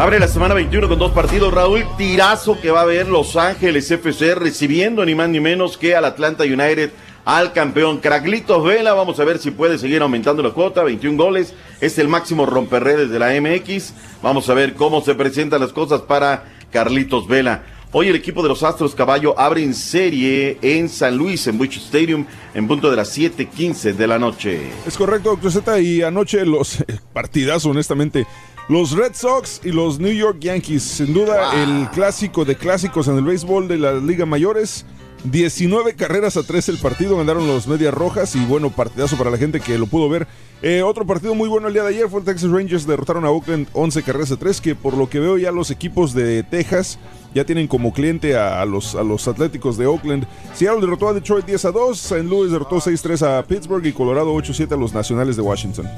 Abre 0.00 0.18
la 0.18 0.28
semana 0.28 0.54
21 0.54 0.88
con 0.88 0.98
dos 0.98 1.12
partidos. 1.12 1.52
Raúl, 1.52 1.84
tirazo 1.98 2.58
que 2.58 2.70
va 2.70 2.80
a 2.80 2.86
ver 2.86 3.06
Los 3.06 3.36
Ángeles 3.36 3.90
FC 3.90 4.34
recibiendo 4.34 5.04
ni 5.04 5.14
más 5.14 5.28
ni 5.28 5.40
menos 5.40 5.76
que 5.76 5.94
al 5.94 6.06
Atlanta 6.06 6.44
United, 6.44 6.88
al 7.26 7.52
campeón 7.52 7.98
Craglitos 7.98 8.64
Vela. 8.64 8.94
Vamos 8.94 9.20
a 9.20 9.24
ver 9.24 9.38
si 9.38 9.50
puede 9.50 9.76
seguir 9.76 10.00
aumentando 10.00 10.42
la 10.42 10.52
cuota. 10.52 10.82
21 10.84 11.22
goles. 11.22 11.52
Es 11.82 11.98
el 11.98 12.08
máximo 12.08 12.46
romperredes 12.46 13.10
de 13.10 13.18
la 13.18 13.38
MX. 13.38 13.92
Vamos 14.22 14.48
a 14.48 14.54
ver 14.54 14.72
cómo 14.74 15.02
se 15.02 15.14
presentan 15.14 15.60
las 15.60 15.74
cosas 15.74 16.00
para 16.00 16.44
Carlitos 16.72 17.28
Vela. 17.28 17.62
Hoy 17.92 18.06
el 18.08 18.14
equipo 18.14 18.42
de 18.42 18.48
los 18.48 18.62
Astros 18.62 18.94
Caballo 18.94 19.38
abre 19.38 19.64
en 19.64 19.74
serie 19.74 20.56
en 20.62 20.88
San 20.88 21.16
Luis, 21.16 21.46
en 21.48 21.58
Bush 21.58 21.76
Stadium, 21.76 22.24
en 22.54 22.68
punto 22.68 22.88
de 22.88 22.96
las 22.96 23.18
7:15 23.18 23.94
de 23.94 24.06
la 24.06 24.16
noche. 24.16 24.60
Es 24.86 24.96
correcto, 24.96 25.30
doctor 25.30 25.50
Z. 25.50 25.80
Y 25.80 26.00
anoche 26.00 26.46
los 26.46 26.84
partidazo, 27.12 27.70
honestamente. 27.70 28.26
Los 28.70 28.92
Red 28.92 29.14
Sox 29.14 29.60
y 29.64 29.72
los 29.72 29.98
New 29.98 30.12
York 30.12 30.36
Yankees. 30.38 30.84
Sin 30.84 31.12
duda, 31.12 31.60
el 31.60 31.90
clásico 31.90 32.44
de 32.44 32.54
clásicos 32.54 33.08
en 33.08 33.16
el 33.16 33.24
béisbol 33.24 33.66
de 33.66 33.78
la 33.78 33.94
Liga 33.94 34.26
Mayores. 34.26 34.86
19 35.24 35.96
carreras 35.96 36.36
a 36.36 36.44
3 36.44 36.68
el 36.68 36.78
partido, 36.78 37.16
ganaron 37.16 37.48
los 37.48 37.66
Medias 37.66 37.92
Rojas 37.92 38.36
y 38.36 38.44
bueno, 38.44 38.70
partidazo 38.70 39.18
para 39.18 39.28
la 39.28 39.38
gente 39.38 39.58
que 39.58 39.76
lo 39.76 39.88
pudo 39.88 40.08
ver. 40.08 40.28
Eh, 40.62 40.82
otro 40.82 41.04
partido 41.04 41.34
muy 41.34 41.48
bueno 41.48 41.66
el 41.66 41.74
día 41.74 41.82
de 41.82 41.88
ayer 41.88 42.08
fue 42.08 42.20
el 42.20 42.24
Texas 42.24 42.48
Rangers, 42.48 42.86
derrotaron 42.86 43.24
a 43.24 43.30
Oakland 43.30 43.66
11 43.72 44.04
carreras 44.04 44.30
a 44.30 44.36
3, 44.36 44.60
que 44.60 44.76
por 44.76 44.96
lo 44.96 45.10
que 45.10 45.18
veo 45.18 45.36
ya 45.36 45.50
los 45.50 45.72
equipos 45.72 46.14
de 46.14 46.44
Texas 46.44 47.00
ya 47.34 47.44
tienen 47.44 47.66
como 47.66 47.92
cliente 47.92 48.36
a, 48.36 48.62
a 48.62 48.66
los, 48.66 48.94
a 48.94 49.02
los 49.02 49.26
Atléticos 49.26 49.78
de 49.78 49.86
Oakland. 49.86 50.28
Seattle 50.54 50.80
derrotó 50.80 51.08
a 51.08 51.12
Detroit 51.12 51.44
10 51.44 51.64
a 51.64 51.72
2, 51.72 52.04
St. 52.12 52.22
Louis 52.22 52.52
derrotó 52.52 52.76
6-3 52.76 53.22
a 53.26 53.42
Pittsburgh 53.42 53.84
y 53.84 53.92
Colorado 53.92 54.32
8-7 54.32 54.70
a 54.70 54.76
los 54.76 54.94
Nacionales 54.94 55.34
de 55.34 55.42
Washington. 55.42 55.88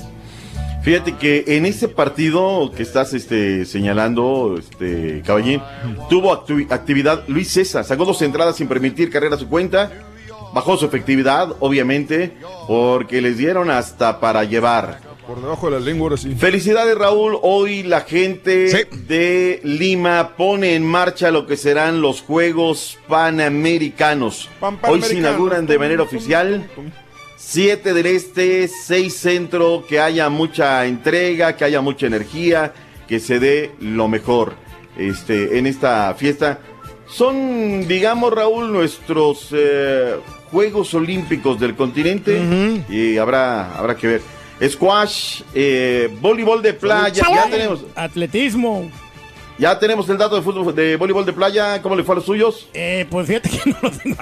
Fíjate 0.83 1.15
que 1.17 1.45
en 1.47 1.65
ese 1.67 1.87
partido 1.89 2.73
que 2.77 2.83
estás 2.83 3.13
este, 3.15 3.65
señalando, 3.67 4.57
este, 4.59 5.23
Caballín, 5.25 5.63
tuvo 6.11 6.33
actividad 6.33 7.23
Luis 7.29 7.49
César, 7.53 7.85
sacó 7.85 8.05
dos 8.05 8.21
entradas 8.23 8.57
sin 8.57 8.67
permitir 8.67 9.09
carrera 9.11 9.37
a 9.37 9.39
su 9.39 9.49
cuenta, 9.49 9.93
bajó 10.53 10.77
su 10.77 10.85
efectividad, 10.87 11.55
obviamente, 11.61 12.33
porque 12.67 13.23
les 13.23 13.39
dieron 13.39 13.71
hasta 13.71 14.19
para 14.19 14.43
llevar. 14.43 14.99
Por 15.27 15.41
debajo 15.41 15.71
de 15.71 15.79
la 15.79 15.87
lengua, 15.87 16.07
ahora 16.07 16.17
sí. 16.17 16.35
Felicidades, 16.35 16.99
Raúl. 16.99 17.39
Hoy 17.43 17.85
la 17.85 18.01
gente 18.01 18.69
de 19.07 19.61
Lima 19.63 20.33
pone 20.37 20.75
en 20.75 20.85
marcha 20.85 21.31
lo 21.31 21.47
que 21.47 21.57
serán 21.57 22.01
los 22.03 22.23
Juegos 22.23 22.99
Panamericanos. 23.07 24.49
Pan- 24.59 24.79
Hoy 24.89 25.01
se 25.03 25.17
inauguran 25.19 25.65
de 25.67 25.79
manera 25.79 26.03
oficial. 26.03 26.69
Siete 27.45 27.93
del 27.93 28.07
este, 28.07 28.69
seis 28.69 29.15
centro, 29.15 29.85
que 29.87 29.99
haya 29.99 30.31
mucha 30.31 30.87
entrega, 30.87 31.55
que 31.57 31.65
haya 31.65 31.81
mucha 31.81 32.07
energía, 32.07 32.73
que 33.09 33.19
se 33.19 33.41
dé 33.41 33.73
lo 33.81 34.07
mejor 34.07 34.55
este, 34.97 35.59
en 35.59 35.67
esta 35.67 36.15
fiesta. 36.15 36.61
Son, 37.07 37.87
digamos, 37.89 38.33
Raúl, 38.33 38.73
nuestros 38.73 39.49
eh, 39.51 40.15
Juegos 40.53 40.95
Olímpicos 40.95 41.59
del 41.59 41.75
continente 41.75 42.41
y 42.89 43.19
habrá, 43.19 43.77
habrá 43.77 43.97
que 43.97 44.07
ver. 44.07 44.23
Squash, 44.67 45.43
eh, 45.53 46.17
voleibol 46.21 46.63
de 46.63 46.73
playa, 46.73 47.25
ya 47.29 47.51
tenemos, 47.51 47.85
Atletismo. 47.97 48.89
Ya 49.59 49.79
tenemos 49.79 50.09
el 50.09 50.19
dato 50.19 50.35
de 50.37 50.43
fútbol 50.43 50.75
de 50.75 50.97
voleibol 50.97 51.25
de 51.27 51.33
playa, 51.33 51.81
¿cómo 51.83 51.95
le 51.97 52.03
fue 52.05 52.15
a 52.15 52.17
los 52.17 52.25
suyos? 52.27 52.69
Eh, 52.75 53.07
pues 53.11 53.27
fíjate 53.27 53.49
que 53.51 53.71
no 53.71 53.77
lo 53.83 53.91
tengo. 53.91 54.17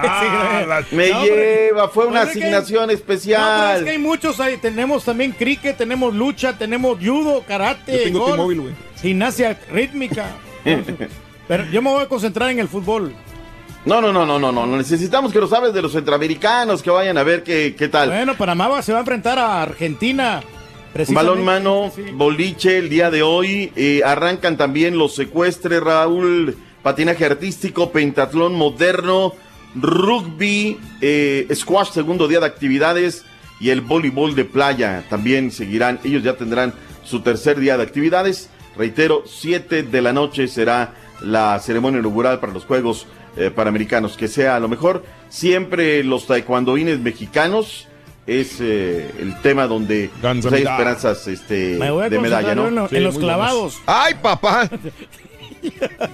Me 0.91 1.09
No, 1.09 1.17
hombre. 1.19 1.67
lleva, 1.67 1.89
fue 1.89 2.05
una 2.05 2.21
Pues 2.21 2.29
es 2.31 2.37
que- 2.37 2.43
asignación 2.43 2.87
No, 2.87 2.93
especial. 2.93 3.77
es 3.77 3.83
que 3.83 3.89
hay 3.91 3.97
muchos 3.97 4.39
ahí. 4.39 4.57
Tenemos 4.57 5.03
también 5.05 5.31
cricket, 5.31 5.77
tenemos 5.77 6.13
lucha, 6.13 6.57
tenemos 6.57 6.97
judo, 7.03 7.43
karate, 7.47 7.97
Yo 7.97 8.03
tengo 8.03 8.35
golf, 8.37 8.69
gimnasia 9.01 9.59
rítmica. 9.71 10.27
Pero 11.47 11.65
yo 11.65 11.81
me 11.81 11.89
voy 11.89 12.03
a 12.03 12.07
concentrar 12.07 12.49
en 12.49 12.59
el 12.59 12.67
fútbol. 12.67 13.13
No, 13.83 13.99
no, 13.99 14.13
no, 14.13 14.25
no, 14.25 14.37
no, 14.37 14.51
no. 14.51 14.65
Necesitamos 14.77 15.33
que 15.33 15.39
lo 15.39 15.47
sabes 15.47 15.73
de 15.73 15.81
los 15.81 15.91
centroamericanos, 15.93 16.83
que 16.83 16.91
vayan 16.91 17.17
a 17.17 17.23
ver 17.23 17.41
qué, 17.43 17.75
qué 17.77 17.87
tal. 17.87 18.09
Bueno, 18.09 18.35
Panamá 18.37 18.81
se 18.83 18.91
va 18.91 18.99
a 18.99 19.01
enfrentar 19.01 19.39
a 19.39 19.63
Argentina. 19.63 20.43
Balón 20.93 21.43
precisamente. 21.43 21.43
mano, 21.43 21.91
boliche 22.13 22.77
el 22.77 22.89
día 22.89 23.09
de 23.09 23.23
hoy. 23.23 23.71
eh, 23.75 24.01
arrancan 24.05 24.57
también 24.57 24.97
los 24.97 25.15
secuestres, 25.15 25.81
Raúl. 25.81 26.57
Patinaje 26.83 27.25
artístico, 27.25 27.91
pentatlón 27.91 28.55
moderno, 28.55 29.33
rugby, 29.75 30.77
eh, 30.99 31.47
squash, 31.53 31.91
segundo 31.91 32.27
día 32.27 32.39
de 32.39 32.47
actividades. 32.47 33.23
Y 33.59 33.69
el 33.69 33.81
voleibol 33.81 34.35
de 34.35 34.43
playa 34.45 35.03
también 35.09 35.51
seguirán. 35.51 35.99
Ellos 36.03 36.23
ya 36.23 36.35
tendrán 36.35 36.73
su 37.03 37.21
tercer 37.21 37.59
día 37.59 37.77
de 37.77 37.83
actividades. 37.83 38.49
Reitero, 38.75 39.23
7 39.27 39.83
de 39.83 40.01
la 40.01 40.13
noche 40.13 40.47
será 40.47 40.95
la 41.21 41.59
ceremonia 41.59 41.99
inaugural 41.99 42.39
para 42.39 42.53
los 42.53 42.65
Juegos 42.65 43.05
eh, 43.37 43.51
Panamericanos. 43.51 44.17
Que 44.17 44.27
sea 44.27 44.55
a 44.55 44.59
lo 44.59 44.67
mejor 44.67 45.05
siempre 45.29 46.03
los 46.03 46.25
taekwondoines 46.25 46.99
mexicanos. 46.99 47.87
Es 48.27 48.57
eh, 48.61 49.11
el 49.19 49.41
tema 49.41 49.65
donde 49.67 50.09
pues, 50.21 50.45
hay 50.53 50.61
esperanzas 50.61 51.27
este, 51.27 51.75
Me 51.79 51.89
voy 51.91 52.05
a 52.05 52.09
de 52.09 52.19
medalla, 52.19 52.53
¿no? 52.55 52.67
en, 52.67 52.75
lo- 52.75 52.87
en 52.91 53.03
los 53.03 53.17
clavados. 53.17 53.79
¡Ay, 53.85 54.15
papá! 54.21 54.69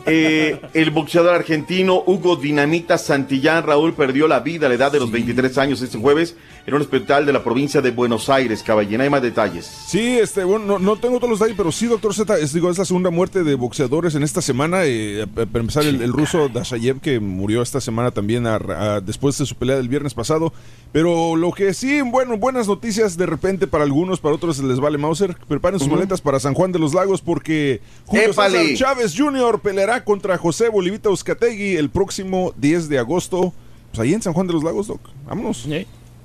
Eh, 0.05 0.59
el 0.73 0.91
boxeador 0.91 1.33
argentino 1.33 2.03
Hugo 2.05 2.35
Dinamita 2.35 2.97
Santillán 2.97 3.63
Raúl 3.63 3.93
perdió 3.93 4.27
la 4.27 4.41
vida 4.41 4.65
a 4.65 4.69
la 4.69 4.75
edad 4.75 4.91
de 4.91 4.99
los 4.99 5.09
23 5.09 5.57
años 5.57 5.81
este 5.81 5.97
jueves 5.97 6.35
en 6.67 6.73
un 6.73 6.81
hospital 6.81 7.25
de 7.25 7.31
la 7.31 7.41
provincia 7.45 7.81
de 7.81 7.91
Buenos 7.91 8.29
Aires. 8.29 8.61
Caballena, 8.61 9.05
hay 9.05 9.09
más 9.09 9.21
detalles. 9.21 9.65
Sí, 9.87 10.19
este, 10.19 10.43
bueno, 10.43 10.65
no, 10.65 10.79
no 10.79 10.97
tengo 10.97 11.15
todos 11.17 11.29
los 11.29 11.39
detalles, 11.39 11.55
pero 11.55 11.71
sí, 11.71 11.85
doctor 11.85 12.13
Z, 12.13 12.37
es, 12.39 12.51
digo, 12.51 12.69
es 12.69 12.77
la 12.77 12.83
segunda 12.83 13.09
muerte 13.09 13.45
de 13.45 13.55
boxeadores 13.55 14.15
en 14.15 14.23
esta 14.23 14.41
semana. 14.41 14.81
eh, 14.83 15.23
a- 15.23 15.27
para 15.45 15.59
empezar, 15.61 15.85
el, 15.85 16.01
el 16.01 16.11
ruso 16.11 16.49
Dashayev, 16.49 16.99
que 16.99 17.21
murió 17.21 17.61
esta 17.61 17.79
semana 17.79 18.11
también 18.11 18.45
a- 18.47 18.55
a- 18.57 18.99
después 19.01 19.37
de 19.37 19.45
su 19.45 19.55
pelea 19.55 19.77
del 19.77 19.87
viernes 19.87 20.13
pasado. 20.13 20.51
Pero 20.91 21.37
lo 21.37 21.53
que 21.53 21.73
sí, 21.73 22.01
bueno, 22.01 22.37
buenas 22.37 22.67
noticias 22.67 23.15
de 23.15 23.25
repente 23.27 23.65
para 23.65 23.85
algunos, 23.85 24.19
para 24.19 24.35
otros 24.35 24.59
les 24.59 24.81
vale 24.81 24.97
Mauser. 24.97 25.37
Preparen 25.47 25.79
sus 25.79 25.87
maletas 25.87 26.19
para 26.19 26.37
San 26.37 26.53
Juan 26.53 26.73
de 26.73 26.79
los 26.79 26.93
Lagos 26.93 27.21
porque 27.21 27.79
Julio. 28.05 28.27
César 28.33 28.51
Chávez 28.75 29.13
Jr. 29.17 29.61
peleará 29.61 30.03
contra 30.03 30.37
José 30.37 30.67
Bolivita 30.67 31.09
Uzcategui 31.09 31.77
el 31.77 31.89
próximo 31.89 32.53
10 32.57 32.89
de 32.89 32.99
agosto. 32.99 33.53
Pues 33.91 33.99
ahí 34.01 34.13
en 34.13 34.21
San 34.21 34.33
Juan 34.33 34.47
de 34.47 34.53
los 34.53 34.65
Lagos, 34.65 34.87
Doc. 34.87 34.99
Vámonos. 35.25 35.65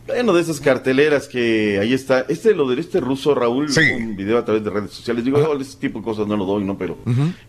Bueno, 0.06 0.32
de 0.32 0.42
esas 0.42 0.60
carteleras 0.60 1.28
que 1.28 1.78
ahí 1.80 1.92
está. 1.92 2.26
Este, 2.28 2.54
lo 2.54 2.68
de 2.68 2.80
este 2.80 3.00
ruso, 3.00 3.34
Raúl, 3.34 3.68
un 3.96 4.16
video 4.16 4.38
a 4.38 4.44
través 4.44 4.64
de 4.64 4.70
redes 4.70 4.90
sociales. 4.90 5.24
Digo, 5.24 5.38
yo 5.38 5.60
ese 5.60 5.78
tipo 5.78 6.00
de 6.00 6.04
cosas 6.04 6.26
no 6.26 6.36
lo 6.36 6.44
doy, 6.44 6.64
¿no? 6.64 6.76
Pero, 6.76 6.98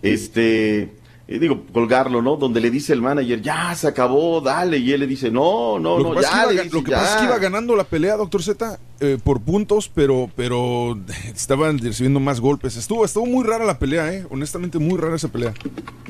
este, 0.02 0.92
eh, 1.26 1.40
digo, 1.40 1.64
colgarlo, 1.72 2.22
¿no? 2.22 2.36
Donde 2.36 2.60
le 2.60 2.70
dice 2.70 2.92
el 2.94 3.02
manager, 3.02 3.42
ya, 3.42 3.74
se 3.76 3.88
acabó, 3.88 4.42
dale. 4.42 4.78
Y 4.78 4.92
él 4.92 5.00
le 5.00 5.08
dice, 5.08 5.32
no, 5.32 5.80
no, 5.80 5.98
lo 5.98 6.14
no, 6.16 6.22
ya. 6.22 6.44
iba, 6.44 6.52
dice, 6.64 6.70
lo 6.76 6.84
que 6.84 6.92
"ya". 6.92 6.98
pasa 6.98 7.14
es 7.14 7.20
que 7.22 7.26
iba 7.28 7.38
ganando 7.40 7.76
la 7.78 7.86
pelea, 7.86 8.18
doctor 8.18 8.44
Z, 8.44 8.78
eh, 9.00 9.18
por 9.24 9.40
puntos, 9.42 9.90
pero, 9.94 10.30
pero 10.36 10.98
estaban 11.34 11.78
recibiendo 11.80 12.20
más 12.20 12.40
golpes. 12.42 12.76
Estuvo, 12.76 13.06
estuvo 13.06 13.26
muy 13.26 13.46
rara 13.46 13.64
la 13.66 13.80
pelea, 13.80 14.14
eh. 14.14 14.26
Honestamente, 14.30 14.80
muy 14.80 14.98
rara 15.00 15.16
esa 15.16 15.30
pelea. 15.30 15.54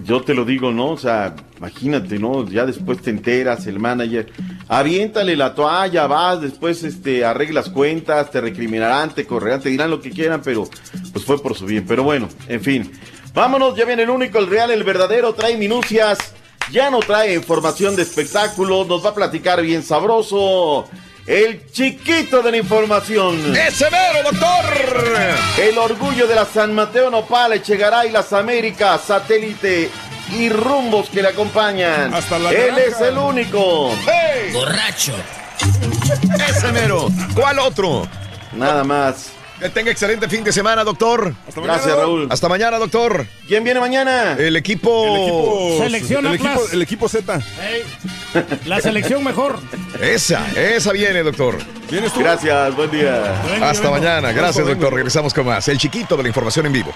Yo 0.04 0.22
te 0.22 0.34
lo 0.34 0.46
digo, 0.46 0.72
¿no? 0.72 0.90
O 0.90 0.98
sea, 0.98 1.36
imagínate, 1.58 2.18
¿no? 2.18 2.50
Ya 2.50 2.66
después 2.66 3.00
te 3.02 3.12
enteras, 3.12 3.68
el 3.68 3.80
manager, 3.80 4.32
aviéntale 4.68 5.36
la 5.36 5.54
toalla, 5.54 6.08
vas, 6.08 6.42
después 6.42 6.84
este, 6.84 7.24
arreglas 7.24 7.70
cuentas, 7.70 8.32
te 8.32 8.42
recriminarán, 8.42 9.14
te 9.14 9.26
correrán, 9.26 9.62
te 9.62 9.70
dirán 9.70 9.92
lo 9.92 10.02
que 10.02 10.10
quieran, 10.10 10.42
pero 10.44 10.68
pues 11.12 11.24
fue 11.24 11.42
por 11.42 11.56
su 11.56 11.66
bien. 11.68 11.86
Pero 11.88 12.04
bueno, 12.04 12.28
en 12.48 12.62
fin. 12.62 12.92
Vámonos, 13.34 13.76
ya 13.76 13.86
viene 13.86 14.04
el 14.04 14.12
único, 14.12 14.38
el 14.38 14.48
real, 14.48 14.70
el 14.70 14.84
verdadero, 14.84 15.34
trae 15.34 15.58
minucias, 15.58 16.20
ya 16.72 16.92
no 16.92 17.00
trae 17.00 17.34
información 17.34 17.96
de 17.96 18.04
espectáculos, 18.04 18.88
nos 18.88 19.04
va 19.04 19.10
a 19.10 19.16
platicar 19.16 19.60
bien 19.62 19.82
sabroso. 19.82 20.88
El 21.26 21.72
chiquito 21.72 22.44
de 22.44 22.52
la 22.52 22.58
información. 22.58 23.56
¡Ese 23.56 23.90
mero, 23.90 24.30
doctor! 24.30 24.66
El 25.58 25.78
orgullo 25.78 26.28
de 26.28 26.36
la 26.36 26.46
San 26.46 26.76
Mateo 26.76 27.10
Nopal, 27.10 27.54
Echegaray, 27.54 28.12
las 28.12 28.34
Américas, 28.34 29.02
satélite 29.02 29.90
y 30.38 30.50
rumbos 30.50 31.10
que 31.10 31.22
le 31.22 31.30
acompañan. 31.30 32.14
Hasta 32.14 32.38
la 32.38 32.52
Él 32.52 32.78
es 32.78 33.02
el 33.02 33.18
único. 33.18 33.92
¡Borracho! 34.52 35.14
¡Ese 36.50 36.72
mero! 36.72 37.08
¿Cuál 37.34 37.58
otro? 37.60 38.08
Nada 38.52 38.84
más. 38.84 39.32
Que 39.64 39.70
tenga 39.70 39.92
excelente 39.92 40.28
fin 40.28 40.44
de 40.44 40.52
semana, 40.52 40.84
doctor. 40.84 41.34
Gracias, 41.56 41.96
Raúl. 41.96 42.28
Hasta 42.30 42.50
mañana, 42.50 42.78
doctor. 42.78 43.26
¿Quién 43.48 43.64
viene 43.64 43.80
mañana? 43.80 44.34
El 44.34 44.58
equipo. 44.58 45.06
El 45.06 45.22
equipo, 45.22 45.78
Selección 45.86 46.26
el 46.26 46.34
equipo, 46.34 46.62
el 46.74 46.82
equipo 46.82 47.08
Z. 47.08 47.40
La 48.66 48.82
selección 48.82 49.24
mejor. 49.24 49.58
Esa, 50.02 50.46
esa 50.60 50.92
viene, 50.92 51.24
doctor. 51.24 51.58
¿Vienes 51.90 52.12
tú? 52.12 52.20
Gracias, 52.20 52.76
buen 52.76 52.92
día. 52.92 53.42
Hasta 53.62 53.90
mañana. 53.90 54.34
Gracias, 54.34 54.68
doctor. 54.68 54.94
Regresamos 54.94 55.34
con 55.34 55.46
más. 55.46 55.66
El 55.70 55.78
chiquito 55.78 56.18
de 56.18 56.24
la 56.24 56.28
información 56.28 56.66
en 56.66 56.74
vivo. 56.74 56.94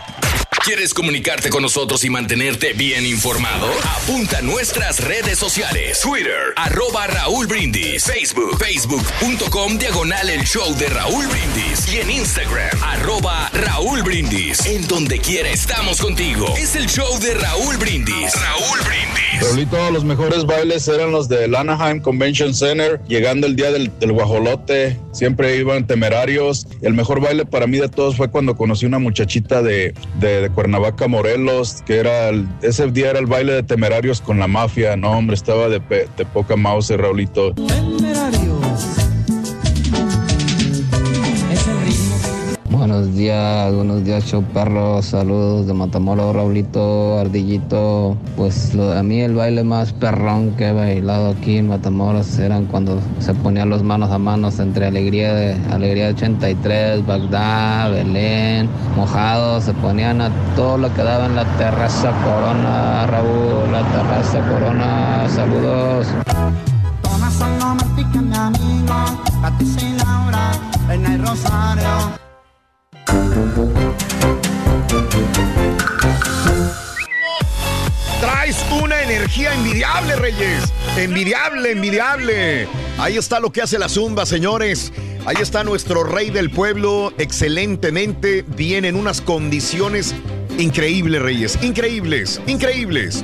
¿Quieres 0.67 0.93
comunicarte 0.93 1.49
con 1.49 1.61
nosotros 1.61 2.03
y 2.03 2.09
mantenerte 2.09 2.73
bien 2.73 3.05
informado? 3.05 3.69
Apunta 4.01 4.39
a 4.39 4.41
nuestras 4.41 5.01
redes 5.01 5.39
sociales. 5.39 6.01
Twitter, 6.01 6.51
arroba 6.57 7.07
Raúl 7.07 7.47
Brindis. 7.47 8.03
Facebook, 8.03 8.57
facebook.com, 8.59 9.77
diagonal 9.77 10.29
el 10.29 10.43
show 10.43 10.75
de 10.75 10.87
Raúl 10.87 11.25
Brindis. 11.27 11.93
Y 11.93 11.99
en 11.99 12.11
Instagram, 12.11 12.83
arroba 12.83 13.49
Raúl 13.53 14.03
Brindis. 14.03 14.65
En 14.65 14.85
donde 14.89 15.19
quiera 15.19 15.47
estamos 15.47 16.01
contigo. 16.01 16.53
Es 16.57 16.75
el 16.75 16.87
show 16.87 17.17
de 17.21 17.35
Raúl 17.35 17.77
Brindis. 17.77 18.33
Raúl 18.35 18.79
Brindis. 18.85 19.47
Raulito, 19.47 19.91
los 19.91 20.03
mejores 20.03 20.45
bailes 20.45 20.85
eran 20.89 21.11
los 21.11 21.29
del 21.29 21.55
Anaheim 21.55 22.01
Convention 22.01 22.53
Center, 22.53 22.99
llegando 23.07 23.47
el 23.47 23.55
día 23.55 23.71
del, 23.71 23.91
guajolote, 24.11 24.99
siempre 25.13 25.55
iban 25.57 25.87
temerarios. 25.87 26.67
El 26.81 26.93
mejor 26.93 27.21
baile 27.21 27.45
para 27.45 27.67
mí 27.67 27.77
de 27.77 27.87
todos 27.87 28.17
fue 28.17 28.29
cuando 28.29 28.57
conocí 28.57 28.85
una 28.85 28.99
muchachita 28.99 29.61
de, 29.61 29.93
de 30.19 30.49
Cuernavaca, 30.57 31.07
Morelos, 31.07 31.83
que 31.85 31.97
era, 31.97 32.29
el- 32.29 32.47
ese 32.63 32.89
día 32.89 33.11
era 33.11 33.19
el 33.19 33.27
baile 33.27 33.53
de 33.53 33.61
temerarios 33.61 34.21
con 34.21 34.39
la 34.39 34.47
mafia. 34.47 34.97
No, 34.97 35.11
hombre, 35.11 35.35
estaba 35.35 35.69
de, 35.69 35.79
poca 36.33 36.55
mouse, 36.55 36.89
Raulito. 36.97 37.53
Buenos 42.87 43.15
días, 43.15 43.73
buenos 43.75 44.05
días, 44.05 44.23
show 44.23 44.41
perro. 44.53 45.01
Saludos 45.01 45.67
de 45.67 45.73
Matamoros, 45.73 46.33
Raulito, 46.33 47.19
Ardillito. 47.19 48.15
Pues 48.37 48.73
a 48.75 49.03
mí 49.03 49.19
el 49.19 49.35
baile 49.35 49.65
más 49.65 49.91
perrón 49.91 50.51
que 50.51 50.69
he 50.69 50.71
bailado 50.71 51.31
aquí 51.31 51.57
en 51.57 51.67
Matamoros 51.67 52.39
eran 52.39 52.65
cuando 52.65 52.97
se 53.19 53.33
ponían 53.33 53.69
los 53.69 53.83
manos 53.83 54.09
a 54.11 54.17
manos 54.17 54.59
entre 54.59 54.85
Alegría 54.85 55.33
de 55.33 55.57
Alegría 55.69 56.07
83, 56.11 57.05
Bagdad, 57.05 57.91
Belén, 57.91 58.69
mojados. 58.95 59.65
Se 59.65 59.73
ponían 59.73 60.21
a 60.21 60.31
todo 60.55 60.77
lo 60.77 60.93
que 60.93 61.03
daba 61.03 61.25
en 61.25 61.35
la 61.35 61.57
terraza 61.57 62.13
Corona, 62.23 63.05
Raúl, 63.07 63.69
la 63.69 63.83
terraza 63.91 64.39
Corona. 64.47 65.27
Saludos. 65.27 66.07
Traes 78.19 78.57
una 78.83 79.01
energía 79.01 79.53
envidiable, 79.53 80.15
Reyes. 80.17 80.73
Envidiable, 80.97 81.71
envidiable. 81.71 82.67
Ahí 82.97 83.17
está 83.17 83.39
lo 83.39 83.51
que 83.51 83.61
hace 83.61 83.79
la 83.79 83.87
zumba, 83.87 84.25
señores. 84.25 84.91
Ahí 85.25 85.37
está 85.39 85.63
nuestro 85.63 86.03
rey 86.03 86.29
del 86.31 86.49
pueblo, 86.49 87.13
excelentemente, 87.17 88.43
bien 88.55 88.85
en 88.85 88.95
unas 88.95 89.21
condiciones 89.21 90.13
increíbles, 90.57 91.21
Reyes. 91.21 91.59
Increíbles, 91.61 92.41
increíbles. 92.47 93.23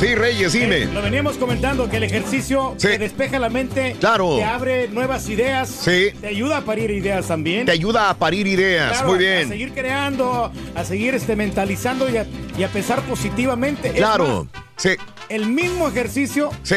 Sí, 0.00 0.14
Reyes, 0.14 0.52
dime. 0.52 0.82
Eh, 0.82 0.88
lo 0.92 1.00
veníamos 1.00 1.38
comentando 1.38 1.88
que 1.88 1.96
el 1.96 2.02
ejercicio 2.04 2.74
te 2.78 2.98
despeja 2.98 3.38
la 3.38 3.48
mente, 3.48 3.96
Claro. 3.98 4.36
te 4.36 4.44
abre 4.44 4.88
nuevas 4.88 5.28
ideas, 5.28 5.68
Sí. 5.70 6.10
te 6.20 6.26
ayuda 6.28 6.58
a 6.58 6.60
parir 6.62 6.90
ideas 6.90 7.26
también. 7.28 7.64
Te 7.66 7.72
ayuda 7.72 8.10
a 8.10 8.14
parir 8.18 8.46
ideas. 8.46 8.92
Claro, 8.92 9.06
Muy 9.08 9.16
A 9.16 9.18
bien. 9.18 9.48
seguir 9.48 9.72
creando, 9.72 10.52
a 10.74 10.84
seguir 10.84 11.14
este, 11.14 11.34
mentalizando 11.34 12.08
y 12.10 12.18
a, 12.18 12.26
y 12.58 12.62
a 12.62 12.68
pensar 12.68 13.00
positivamente. 13.02 13.90
Claro. 13.92 14.48
más, 14.52 14.62
Sí. 14.76 14.90
el 15.30 15.46
mismo 15.46 15.88
ejercicio 15.88 16.50
Sí. 16.62 16.76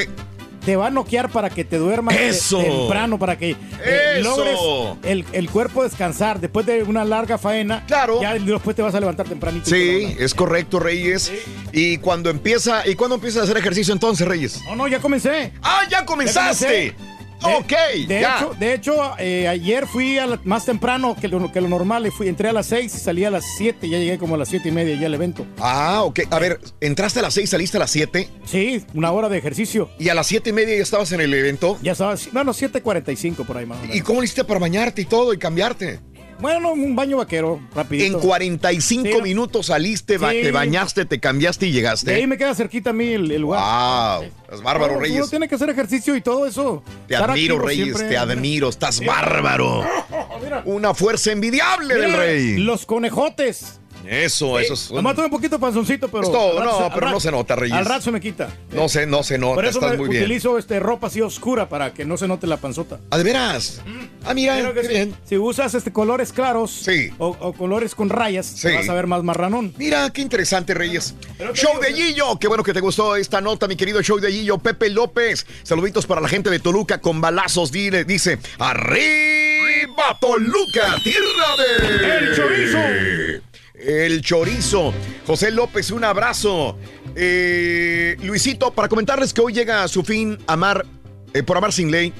Te 0.63 0.75
va 0.75 0.87
a 0.87 0.89
noquear 0.89 1.29
para 1.29 1.49
que 1.49 1.63
te 1.63 1.77
duermas 1.77 2.15
Eso. 2.15 2.59
temprano, 2.59 3.17
para 3.17 3.37
que 3.37 3.51
eh, 3.51 4.17
Eso. 4.17 4.29
logres 4.37 4.59
el, 5.03 5.25
el 5.31 5.49
cuerpo 5.49 5.83
descansar 5.83 6.39
después 6.39 6.65
de 6.65 6.83
una 6.83 7.05
larga 7.05 7.37
faena. 7.37 7.85
Claro. 7.85 8.21
Ya 8.21 8.33
después 8.33 8.75
te 8.75 8.81
vas 8.81 8.95
a 8.95 8.99
levantar 8.99 9.27
tempranito. 9.27 9.69
Sí, 9.69 10.15
es 10.19 10.33
correcto, 10.33 10.79
Reyes. 10.79 11.31
Y 11.71 11.97
cuando 11.97 12.29
empieza, 12.29 12.87
¿y 12.87 12.95
cuando 12.95 13.15
empiezas 13.15 13.41
a 13.41 13.43
hacer 13.43 13.57
ejercicio 13.57 13.93
entonces, 13.93 14.27
Reyes? 14.27 14.61
¿no? 14.65 14.75
No, 14.75 14.87
ya 14.87 14.99
comencé. 14.99 15.53
¡Ah, 15.61 15.81
ya 15.89 16.05
comenzaste! 16.05 16.93
comencé. 16.95 17.18
Ok, 17.41 17.73
De 18.07 18.19
ya. 18.21 18.37
hecho, 18.37 18.53
de 18.59 18.73
hecho 18.73 19.11
eh, 19.19 19.47
ayer 19.47 19.87
fui 19.87 20.17
a 20.17 20.27
la- 20.27 20.39
más 20.43 20.65
temprano 20.65 21.15
que 21.19 21.27
lo, 21.27 21.51
que 21.51 21.61
lo 21.61 21.67
normal. 21.69 22.05
y 22.07 22.11
Fui, 22.11 22.27
entré 22.27 22.49
a 22.49 22.53
las 22.53 22.67
6 22.67 22.93
y 22.95 22.97
salí 22.99 23.23
a 23.25 23.31
las 23.31 23.45
7. 23.57 23.87
Ya 23.89 23.97
llegué 23.97 24.17
como 24.17 24.35
a 24.35 24.37
las 24.37 24.49
7 24.49 24.69
y 24.69 24.71
media 24.71 24.95
ya 24.99 25.07
al 25.07 25.13
evento. 25.13 25.45
Ah, 25.59 26.01
ok. 26.03 26.21
A 26.29 26.39
ver, 26.39 26.59
entraste 26.81 27.19
a 27.19 27.23
las 27.23 27.33
6, 27.33 27.49
saliste 27.49 27.77
a 27.77 27.81
las 27.81 27.91
7. 27.91 28.29
Sí, 28.45 28.83
una 28.93 29.11
hora 29.11 29.29
de 29.29 29.37
ejercicio. 29.37 29.89
¿Y 29.99 30.09
a 30.09 30.13
las 30.13 30.27
7 30.27 30.49
y 30.49 30.53
media 30.53 30.75
ya 30.75 30.83
estabas 30.83 31.11
en 31.11 31.21
el 31.21 31.33
evento? 31.33 31.77
Ya 31.81 31.93
estabas, 31.93 32.29
bueno, 32.31 32.53
7.45 32.53 33.45
por 33.45 33.57
ahí 33.57 33.65
más 33.65 33.77
o 33.77 33.81
menos. 33.81 33.95
¿Y 33.95 34.01
cómo 34.01 34.23
hiciste 34.23 34.43
para 34.43 34.59
bañarte 34.59 35.01
y 35.01 35.05
todo 35.05 35.33
y 35.33 35.37
cambiarte? 35.37 35.99
Bueno, 36.39 36.71
un 36.71 36.95
baño 36.95 37.17
vaquero, 37.17 37.59
rapidito. 37.75 38.17
En 38.17 38.21
45 38.23 39.09
Sí. 39.17 39.21
minutos 39.21 39.65
saliste, 39.65 40.17
Sí. 40.17 40.25
te 40.41 40.51
bañaste, 40.51 41.03
te 41.05 41.19
cambiaste 41.19 41.65
y 41.67 41.71
De 41.71 41.73
ahí 41.73 41.81
llegaste. 41.81 42.27
me 42.27 42.37
queda 42.37 42.55
cerquita 42.55 42.91
a 42.91 42.93
mí 42.93 43.07
el, 43.09 43.29
el 43.29 43.41
lugar. 43.41 44.19
¡Wow! 44.21 44.29
Estás 44.43 44.61
bárbaro, 44.63 44.93
No, 44.93 44.97
Uno 44.99 45.05
Reyes. 45.05 45.29
tiene 45.29 45.49
que 45.49 45.55
hacer 45.55 45.69
ejercicio 45.69 46.15
y 46.15 46.21
todo 46.21 46.45
eso. 46.47 46.81
Te 47.07 47.15
Estar 47.15 47.31
admiro, 47.31 47.55
activo 47.55 47.67
Reyes, 47.67 47.85
siempre. 47.87 48.07
te 48.07 48.17
admiro. 48.17 48.69
Estás 48.69 49.03
bárbaro. 49.05 49.83
Mira. 50.43 50.61
Una 50.65 50.93
fuerza 50.93 51.31
envidiable 51.33 51.93
del 51.95 52.05
Mira, 52.05 52.17
rey. 52.19 52.57
Los 52.57 52.85
conejotes. 52.85 53.79
Eso, 54.11 54.57
eso 54.57 54.73
es. 54.73 54.87
Tuve 54.87 55.25
un 55.25 55.29
poquito 55.29 55.59
panzoncito, 55.59 56.07
pero. 56.09 56.23
Es 56.23 56.31
todo, 56.31 56.59
al 56.59 56.65
rato 56.65 56.79
no, 56.81 56.93
pero 56.95 57.09
no 57.11 57.19
se 57.19 57.29
nota, 57.31 57.55
Reyes. 57.55 57.77
Al 57.77 57.85
rato 57.85 58.01
se 58.01 58.11
me 58.11 58.19
quita. 58.19 58.49
No 58.71 58.89
se, 58.89 59.05
no 59.05 59.21
se 59.21 59.37
nota, 59.37 59.53
Por 59.55 59.65
eso 59.65 59.77
estás 59.79 59.91
me 59.91 59.97
muy 59.97 60.09
bien. 60.09 60.23
utilizo 60.23 60.57
este, 60.57 60.79
ropa 60.79 61.07
así 61.07 61.21
oscura 61.21 61.69
para 61.69 61.93
que 61.93 62.05
no 62.05 62.17
se 62.17 62.27
note 62.27 62.47
la 62.47 62.57
panzota. 62.57 62.99
¿Ah, 63.11 63.19
de 63.19 63.23
veras? 63.23 63.81
Ah, 64.25 64.33
mira, 64.33 64.73
qué 64.73 64.81
si, 64.81 64.87
bien. 64.87 65.15
si 65.25 65.37
usas 65.37 65.75
este 65.75 65.93
colores 65.93 66.33
claros 66.33 66.87
o, 67.19 67.27
o 67.39 67.53
colores 67.53 67.93
con 67.93 68.09
rayas, 68.09 68.51
te 68.55 68.69
Sí. 68.69 68.75
vas 68.75 68.89
a 68.89 68.95
ver 68.95 69.05
más 69.05 69.21
marranón. 69.23 69.73
Mira, 69.77 70.09
qué 70.09 70.21
interesante, 70.21 70.73
Reyes. 70.73 71.13
Pero 71.37 71.53
te 71.53 71.59
Show 71.59 71.79
de 71.79 71.93
Gillo. 71.93 72.39
Qué 72.39 72.47
bueno 72.47 72.63
que 72.63 72.73
te 72.73 72.79
gustó 72.81 73.15
esta 73.15 73.41
nota, 73.41 73.67
mi 73.67 73.75
querido 73.75 74.01
show 74.01 74.19
de 74.19 74.31
Gillo. 74.31 74.57
Pepe 74.57 74.89
López. 74.89 75.45
Saluditos 75.61 76.07
para 76.07 76.19
la 76.19 76.27
gente 76.29 76.49
de 76.49 76.57
Toluca 76.59 76.99
con 76.99 77.21
balazos. 77.21 77.71
Dile, 77.71 78.05
dice, 78.05 78.39
arriba 78.57 80.17
Toluca, 80.19 80.95
tierra 81.03 81.55
de... 81.57 82.17
¡El 82.17 82.35
chorizo! 82.35 83.48
El 83.79 84.21
chorizo. 84.21 84.93
José 85.25 85.51
López, 85.51 85.91
un 85.91 86.03
abrazo. 86.03 86.77
Eh, 87.15 88.17
Luisito, 88.23 88.71
para 88.71 88.87
comentarles 88.89 89.33
que 89.33 89.41
hoy 89.41 89.53
llega 89.53 89.83
a 89.83 89.87
su 89.87 90.03
fin 90.03 90.37
Amar, 90.47 90.85
eh, 91.33 91.43
por 91.43 91.57
Amar 91.57 91.71
sin 91.73 91.89
ley. 91.91 92.13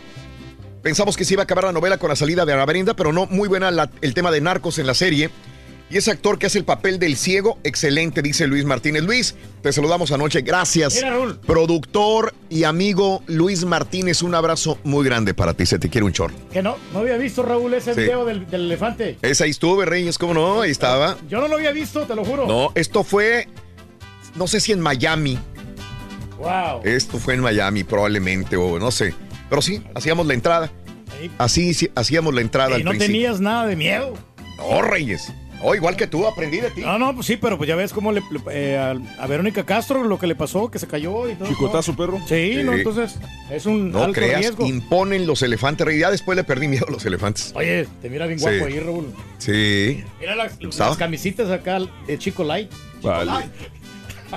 Pensamos 0.81 1.18
que 1.18 1.26
se 1.26 1.34
iba 1.34 1.41
a 1.41 1.44
acabar 1.44 1.65
la 1.65 1.72
novela 1.73 1.98
con 1.98 2.10
la 2.10 2.15
salida 2.15 2.45
de 2.45 2.53
Ana 2.53 2.65
Brenda, 2.65 2.95
pero 2.95 3.11
no, 3.11 3.26
muy 3.26 3.49
buena 3.49 3.69
la- 3.72 3.90
el 4.02 4.14
tema 4.14 4.31
de 4.31 4.40
narcos 4.40 4.80
en 4.80 4.88
la 4.88 4.94
serie. 4.94 5.30
Y 5.91 5.98
ese 5.98 6.11
actor 6.11 6.38
que 6.38 6.45
hace 6.45 6.60
el 6.60 6.66
papel 6.66 6.99
del 6.99 7.16
ciego, 7.18 7.57
excelente, 7.64 8.22
dice 8.22 8.45
Luis 8.45 8.64
Martínez. 8.64 9.02
Luis, 9.03 9.36
te 9.64 9.74
saludamos 9.74 10.11
anoche, 10.11 10.41
gracias. 10.41 10.94
Mira, 10.95 11.10
Raúl. 11.10 11.40
Productor 11.40 12.36
y 12.48 12.64
amigo 12.64 13.24
Luis 13.26 13.66
Martínez, 13.66 14.22
un 14.22 14.36
abrazo 14.36 14.78
muy 14.84 15.03
grande 15.03 15.34
para 15.34 15.56
ti, 15.56 15.66
se 15.66 15.80
te 15.80 15.90
quiere 15.90 16.06
un 16.06 16.14
chorro. 16.14 16.36
Que 16.53 16.61
no, 16.61 16.78
no 16.94 16.99
había 16.99 17.18
visto, 17.18 17.41
Raúl, 17.41 17.74
ese 17.74 17.95
Sí. 17.95 18.02
video 18.02 18.24
del, 18.24 18.45
del 18.48 18.61
elefante. 18.66 19.18
Esa 19.24 19.45
ahí 19.45 19.49
estuve, 19.49 19.86
Reyes, 19.88 20.20
¿cómo 20.20 20.36
no? 20.36 20.61
Ahí 20.61 20.70
estaba. 20.70 21.18
Yo 21.28 21.41
no 21.41 21.48
lo 21.48 21.56
había 21.56 21.72
visto, 21.72 22.02
te 22.06 22.14
lo 22.16 22.24
juro. 22.24 22.45
No, 22.45 22.72
esto 22.76 23.03
fue, 23.03 23.48
no 24.36 24.45
sé 24.48 24.60
si 24.60 24.72
en 24.74 24.82
Miami. 24.82 25.40
Wow. 26.38 26.82
Esto 26.84 27.18
fue 27.18 27.34
en 27.34 27.41
Miami, 27.41 27.84
probablemente, 27.84 28.56
o 28.57 28.78
no 28.80 28.91
sé. 28.91 29.14
Pero 29.49 29.61
sí, 29.64 29.82
hacíamos 29.95 30.28
la 30.28 30.36
entrada. 30.36 30.72
Así 31.38 31.74
sí, 31.74 31.90
hacíamos 31.95 32.34
la 32.36 32.41
entrada 32.41 32.70
Y 32.72 32.74
al 32.76 32.84
no 32.86 32.91
principio. 32.91 33.14
tenías 33.14 33.41
nada 33.41 33.66
de 33.66 33.76
miedo. 33.76 34.14
No, 34.57 34.82
Reyes. 34.82 35.34
Oh, 35.61 35.76
igual 35.76 35.95
que 35.98 36.07
tú, 36.07 36.26
aprendí 36.26 36.60
de 36.61 36.69
ti. 36.72 36.81
No, 36.81 36.98
no, 36.98 37.14
pues 37.14 37.27
sí, 37.27 37.36
pero 37.38 37.57
pues 37.57 37.68
ya 37.68 37.76
ves 37.76 37.91
cómo 37.91 38.11
le, 38.14 38.22
le- 38.31 38.41
eh, 38.52 38.77
a, 38.77 38.91
a 39.22 39.27
Verónica 39.27 39.65
Castro 39.65 40.03
lo 40.06 40.18
que 40.18 40.26
le 40.27 40.36
pasó, 40.36 40.72
que 40.72 40.80
se 40.80 40.88
cayó 40.88 41.30
y 41.30 41.36
todo. 41.36 41.48
Chicotazo, 41.49 41.95
perro. 41.95 42.18
Sí, 42.27 42.53
Sí. 42.56 42.64
no, 42.64 42.73
entonces 42.73 43.18
es 43.52 43.65
un 43.65 43.91
No 43.91 44.03
alto 44.06 44.14
creas, 44.14 44.40
riesgo. 44.40 44.65
imponen 44.65 45.27
los 45.27 45.41
elefantes. 45.41 45.86
Ya 45.99 46.10
después 46.11 46.36
le 46.38 46.44
perdí 46.45 46.68
miedo 46.69 46.86
a 46.88 46.91
los 46.91 47.06
elefantes. 47.06 47.52
Oye, 47.56 47.88
te 48.02 48.10
mira 48.10 48.26
bien 48.27 48.40
Sí. 48.40 48.45
guapo 48.45 48.65
ahí, 48.68 48.80
Raúl. 48.80 49.14
Sí. 49.38 50.03
Mira 50.19 50.36
las, 50.36 50.53
las 50.61 50.98
camisitas 50.98 51.49
acá 51.52 51.80
de 52.07 52.18
Chico 52.18 52.44
Light. 52.44 52.72
Vale. 53.02 53.31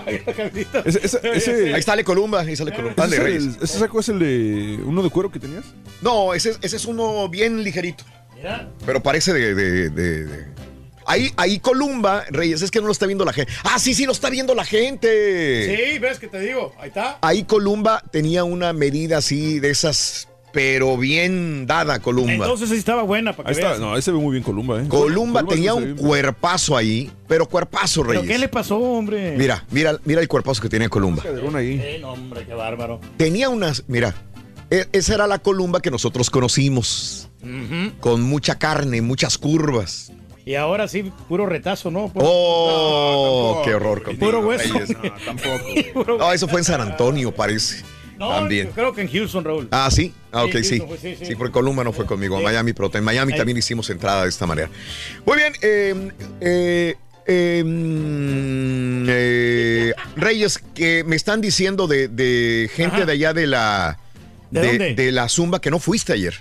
Ay, 0.06 0.22
la 0.26 0.32
camiseta. 0.32 0.82
Ese, 0.86 1.00
ese, 1.04 1.20
ese- 1.34 1.74
Ahí 1.74 1.82
sale 1.82 2.02
Columba, 2.02 2.40
ahí 2.40 2.56
sale 2.56 2.72
Columba. 2.72 2.92
ese 2.92 3.00
Dale, 3.02 3.16
es 3.16 3.22
Reyes. 3.22 3.56
el- 3.58 3.62
¿Ese 3.64 3.78
saco 3.78 4.00
es 4.00 4.08
el 4.08 4.18
de 4.18 4.80
uno 4.84 5.02
de 5.02 5.10
cuero 5.10 5.30
que 5.30 5.38
tenías? 5.38 5.66
No, 6.00 6.32
ese, 6.34 6.54
ese 6.62 6.76
es 6.76 6.84
uno 6.86 7.28
bien 7.28 7.62
ligerito. 7.62 8.02
Mira. 8.34 8.68
Pero 8.86 9.02
parece 9.02 9.32
de. 9.34 9.54
de- 9.54 9.90
de- 9.90 10.24
de- 10.24 10.61
Ahí, 11.06 11.30
ahí 11.36 11.58
Columba, 11.58 12.24
Reyes, 12.30 12.62
es 12.62 12.70
que 12.70 12.80
no 12.80 12.86
lo 12.86 12.92
está 12.92 13.06
viendo 13.06 13.24
la 13.24 13.32
gente. 13.32 13.52
Ah, 13.64 13.78
sí, 13.78 13.94
sí, 13.94 14.06
lo 14.06 14.12
está 14.12 14.30
viendo 14.30 14.54
la 14.54 14.64
gente. 14.64 15.92
Sí, 15.92 15.98
ves 15.98 16.18
que 16.18 16.28
te 16.28 16.40
digo. 16.40 16.74
Ahí 16.78 16.88
está. 16.88 17.18
Ahí 17.22 17.44
Columba 17.44 18.02
tenía 18.10 18.44
una 18.44 18.72
medida 18.72 19.18
así 19.18 19.58
de 19.60 19.70
esas, 19.70 20.28
pero 20.52 20.96
bien 20.96 21.66
dada 21.66 21.98
Columba. 22.00 22.32
Entonces 22.32 22.68
sí 22.68 22.76
estaba 22.76 23.02
buena 23.02 23.34
para 23.34 23.48
Ahí 23.48 23.54
que 23.54 23.60
está. 23.60 23.68
veas. 23.70 23.80
No, 23.80 23.96
ese 23.96 24.12
ve 24.12 24.18
muy 24.18 24.32
bien 24.32 24.44
Columba, 24.44 24.80
¿eh? 24.82 24.86
Columba 24.88 25.44
tenía 25.44 25.72
se 25.72 25.78
un 25.78 25.96
cuerpazo 25.96 26.76
ahí, 26.76 27.10
pero 27.26 27.48
cuerpazo, 27.48 28.02
¿Pero 28.06 28.20
Reyes. 28.20 28.32
qué 28.34 28.38
le 28.38 28.48
pasó, 28.48 28.78
hombre? 28.78 29.34
Mira, 29.36 29.64
mira, 29.70 29.98
mira 30.04 30.20
el 30.20 30.28
cuerpazo 30.28 30.62
que 30.62 30.68
tenía 30.68 30.88
Columba. 30.88 31.22
Ahí. 31.56 31.80
Eh, 31.82 31.98
no, 32.00 32.12
hombre, 32.12 32.44
qué 32.46 32.54
bárbaro. 32.54 33.00
Tenía 33.16 33.48
unas, 33.48 33.84
mira, 33.88 34.14
e- 34.70 34.86
esa 34.92 35.14
era 35.14 35.26
la 35.26 35.38
Columba 35.38 35.80
que 35.80 35.90
nosotros 35.90 36.30
conocimos, 36.30 37.28
con 38.00 38.22
mucha 38.22 38.58
carne, 38.58 39.02
muchas 39.02 39.36
curvas. 39.38 40.12
Y 40.44 40.54
ahora 40.56 40.88
sí, 40.88 41.10
puro 41.28 41.46
retazo, 41.46 41.90
¿no? 41.90 42.08
Puro- 42.08 42.26
Oh, 42.28 43.54
No, 43.58 43.62
qué 43.64 43.74
horror. 43.74 44.02
contigo, 44.02 44.26
Puro 44.26 44.40
hueso. 44.40 44.74
Reyes. 44.74 44.96
tampoco. 45.24 46.16
No, 46.18 46.32
eso 46.32 46.48
fue 46.48 46.60
en 46.60 46.64
San 46.64 46.80
Antonio, 46.80 47.32
parece. 47.32 47.84
No, 48.18 48.28
También. 48.30 48.68
yo 48.68 48.72
creo 48.72 48.92
que 48.94 49.02
en 49.02 49.08
Houston, 49.08 49.44
Raúl. 49.44 49.68
Ah, 49.70 49.88
sí. 49.90 50.12
Ah, 50.30 50.44
ok, 50.44 50.52
Sí, 50.58 50.64
sí. 50.64 50.78
Houston 50.78 50.88
fue, 50.88 50.98
sí, 50.98 51.16
Sí, 51.18 51.26
sí. 51.26 51.34
porque 51.36 51.52
Columba 51.52 51.82
no 51.84 51.92
fue 51.92 52.06
conmigo 52.06 52.36
a 52.36 52.38
Sí. 52.38 52.44
Miami, 52.44 52.72
pero 52.72 52.90
en 52.94 53.04
Miami 53.04 53.32
Ahí. 53.32 53.38
también 53.38 53.58
hicimos 53.58 53.88
entrada 53.90 54.22
de 54.24 54.28
esta 54.28 54.46
manera. 54.46 54.68
Muy 55.26 55.36
bien. 55.36 55.52
eh, 55.62 56.10
eh, 56.40 56.94
eh, 57.26 57.62
mm, 57.64 59.06
eh, 59.08 59.92
Reyes, 60.16 60.58
que 60.74 61.04
me 61.04 61.16
están 61.16 61.40
diciendo 61.40 61.86
de, 61.86 62.08
de 62.08 62.70
gente 62.74 62.96
Ajá. 62.96 63.06
de 63.06 63.12
allá 63.12 63.32
de 63.32 63.46
la. 63.46 63.98
¿De 64.50 64.66
dónde? 64.66 64.94
de 64.94 65.12
la 65.12 65.28
Zumba 65.28 65.60
que 65.60 65.70
no 65.70 65.78
fuiste 65.78 66.12
ayer. 66.12 66.34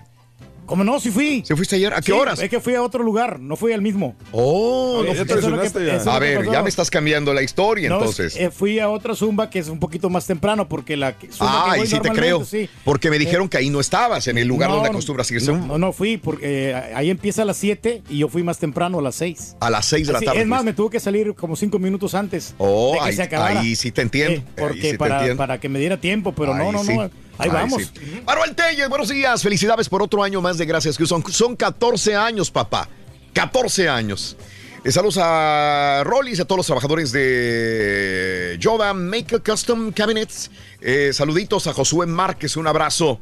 ¿Cómo 0.72 0.86
no? 0.86 1.02
Sí 1.02 1.12
fui. 1.12 1.44
¿Se 1.46 1.54
fuiste 1.54 1.76
ayer? 1.76 1.92
¿A 1.94 1.98
qué 1.98 2.04
Sí, 2.04 2.12
horas? 2.14 2.40
Es 2.40 2.50
que 2.50 2.62
fui 2.62 2.74
a 2.76 2.82
otro 2.82 3.04
lugar, 3.04 3.42
no 3.42 3.58
fui 3.58 3.74
al 3.74 3.82
mismo. 3.82 4.16
Oh, 4.32 5.02
no 5.06 5.14
Ya 5.14 5.26
te 5.26 5.26
fuiste. 5.26 5.34
Eso 5.34 5.40
es 5.40 5.44
lo 5.44 5.58
que- 5.58 5.64
lesionaste 5.66 5.80
ya. 5.86 5.92
eso 5.92 6.00
es 6.00 6.06
lo 6.06 6.12
A 6.14 6.20
que 6.22 6.26
ver, 6.38 6.50
ya 6.50 6.64
me 6.64 6.70
estás 6.70 6.90
cambiando 6.90 7.34
la 7.34 7.42
historia 7.44 7.90
No, 7.90 7.98
entonces. 7.98 8.38
eh, 8.38 8.52
fui 8.52 8.80
a 8.80 8.88
otra 8.90 9.14
zumba 9.14 9.50
que 9.50 9.60
es 9.60 9.68
un 9.68 9.80
poquito 9.82 10.10
más 10.10 10.26
temprano 10.26 10.70
porque 10.70 10.96
la 10.96 11.18
que- 11.18 11.30
zumba 11.30 11.66
que 11.66 11.72
Ay, 11.72 11.80
voy 11.80 11.88
sí 11.90 12.00
te 12.00 12.10
creo. 12.12 12.46
sí. 12.46 12.70
Porque 12.86 13.10
me 13.10 13.18
Eh, 13.18 13.20
dijeron 13.20 13.50
que 13.50 13.58
ahí 13.58 13.70
no 13.70 13.82
estabas, 13.82 14.28
en 14.30 14.38
el 14.38 14.48
lugar 14.48 14.70
no, 14.70 14.76
donde 14.76 14.92
no, 14.92 14.94
acostumbras 14.94 15.30
ir 15.32 15.44
no, 15.44 15.58
no, 15.58 15.78
no 15.78 15.92
fui 15.92 16.16
porque 16.16 16.70
eh, 16.72 16.76
ahí 16.96 17.10
empieza 17.10 17.42
a 17.42 17.46
las 17.46 17.58
7 17.58 18.02
y 18.10 18.20
yo 18.20 18.30
fui 18.30 18.42
más 18.42 18.58
temprano 18.58 19.00
a 19.00 19.02
las 19.02 19.16
6. 19.16 19.58
a 19.60 19.70
las 19.70 19.86
6 19.88 20.08
de 20.08 20.14
la 20.14 20.22
tarde. 20.22 20.40
es 20.40 20.48
más, 20.48 20.60
fuiste. 20.60 20.72
me 20.72 20.76
tuve 20.78 20.90
que 20.92 21.00
salir 21.02 21.34
como 21.36 21.58
5 21.58 21.80
minutos 21.80 22.16
antes 22.16 22.56
Oh, 22.58 22.94
de 22.94 23.00
que 23.00 23.06
ahí, 23.08 23.14
se 23.18 23.24
acabara. 23.24 23.60
ahí 23.60 23.76
sí 23.76 23.92
te 23.92 24.04
entiendo. 24.04 24.40
Eh, 24.40 24.44
porque 24.58 24.82
sí 24.82 24.92
te 24.92 24.98
para, 24.98 25.18
entiendo. 25.18 25.38
para 25.38 25.60
que 25.60 25.68
me 25.68 25.80
diera 25.80 25.98
tiempo, 26.00 26.32
pero 26.34 26.56
no, 26.56 26.64
Ahí 26.64 26.72
no, 26.72 26.84
sí. 26.86 26.96
no. 26.96 27.12
Ahí 27.42 27.50
vamos. 27.50 27.82
sí. 27.84 28.22
Manuel 28.26 28.56
Telles, 28.56 28.88
buenos 28.88 29.10
días. 29.10 29.42
Felicidades 29.42 29.90
por 29.90 30.02
otro 30.02 30.24
año 30.24 30.42
más 30.42 30.58
de 30.58 30.66
Gracias 30.66 30.98
que 30.98 31.06
son, 31.06 31.24
son 31.32 31.56
14 31.56 32.16
años, 32.16 32.52
papá. 32.52 32.88
14 33.34 33.90
años. 33.90 34.38
Eh, 34.84 34.92
saludos 34.92 35.18
a 35.20 36.02
Rollis, 36.04 36.40
a 36.40 36.46
todos 36.46 36.58
los 36.58 36.66
trabajadores 36.66 37.12
de 37.12 38.58
Yoda 38.60 38.94
Make 38.94 39.40
Custom 39.40 39.92
Cabinets. 39.92 40.52
Eh, 40.82 41.12
saluditos 41.14 41.68
a 41.68 41.74
Josué 41.74 42.06
Márquez, 42.06 42.58
un 42.58 42.68
abrazo. 42.68 43.20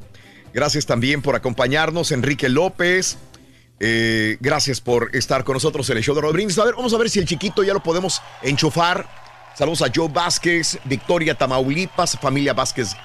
Gracias 0.53 0.85
también 0.85 1.21
por 1.21 1.35
acompañarnos, 1.35 2.11
Enrique 2.11 2.49
López. 2.49 3.17
Eh, 3.79 4.37
gracias 4.41 4.81
por 4.81 5.15
estar 5.15 5.43
con 5.45 5.53
nosotros 5.53 5.89
en 5.89 5.97
el 5.97 6.03
show 6.03 6.15
de 6.15 6.21
Rodríguez. 6.21 6.57
A 6.59 6.65
ver, 6.65 6.75
vamos 6.75 6.93
a 6.93 6.97
ver 6.97 7.09
si 7.09 7.19
el 7.19 7.25
chiquito 7.25 7.63
ya 7.63 7.73
lo 7.73 7.81
podemos 7.81 8.21
enchufar. 8.41 9.07
Saludos 9.57 9.81
a 9.81 9.91
Joe 9.93 10.07
Vázquez, 10.07 10.79
Victoria 10.85 11.35
Tamaulipas, 11.35 12.17
familia 12.21 12.53
Vázquez 12.53 12.95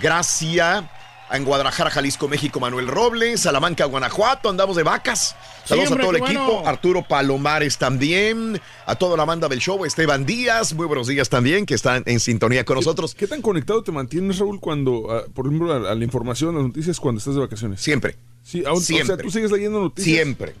Gracia. 0.00 0.90
En 1.30 1.44
Guadalajara, 1.44 1.90
Jalisco, 1.90 2.28
México, 2.28 2.60
Manuel 2.60 2.86
Robles. 2.86 3.40
Salamanca, 3.40 3.86
Guanajuato. 3.86 4.50
Andamos 4.50 4.76
de 4.76 4.82
vacas. 4.84 5.34
Saludos 5.64 5.88
hombre, 5.90 6.04
a 6.04 6.06
todo 6.08 6.16
el 6.16 6.22
equipo. 6.22 6.44
bueno. 6.56 6.68
Arturo 6.68 7.02
Palomares 7.02 7.78
también. 7.78 8.60
A 8.86 8.94
toda 8.94 9.16
la 9.16 9.24
banda 9.24 9.48
del 9.48 9.58
show. 9.58 9.84
Esteban 9.84 10.26
Díaz. 10.26 10.74
Muy 10.74 10.86
buenos 10.86 11.08
días 11.08 11.28
también, 11.30 11.66
que 11.66 11.74
están 11.74 12.02
en 12.06 12.20
sintonía 12.20 12.64
con 12.64 12.76
nosotros. 12.76 13.14
¿Qué 13.14 13.26
tan 13.26 13.40
conectado 13.42 13.82
te 13.82 13.90
mantienes, 13.90 14.38
Raúl, 14.38 14.60
cuando, 14.60 15.10
ah, 15.10 15.22
por 15.34 15.46
ejemplo, 15.46 15.72
a, 15.72 15.90
a 15.90 15.94
la 15.94 16.04
información, 16.04 16.54
a 16.54 16.58
las 16.58 16.66
noticias, 16.68 17.00
cuando 17.00 17.18
estás 17.18 17.34
de 17.34 17.40
vacaciones? 17.40 17.80
Siempre. 17.80 18.16
Sí, 18.42 18.62
aún- 18.66 18.78
O 18.78 18.80
Siempre. 18.80 19.06
sea, 19.06 19.16
tú 19.16 19.30
sigues 19.30 19.50
leyendo 19.50 19.80
noticias. 19.80 20.14
Siempre. 20.14 20.54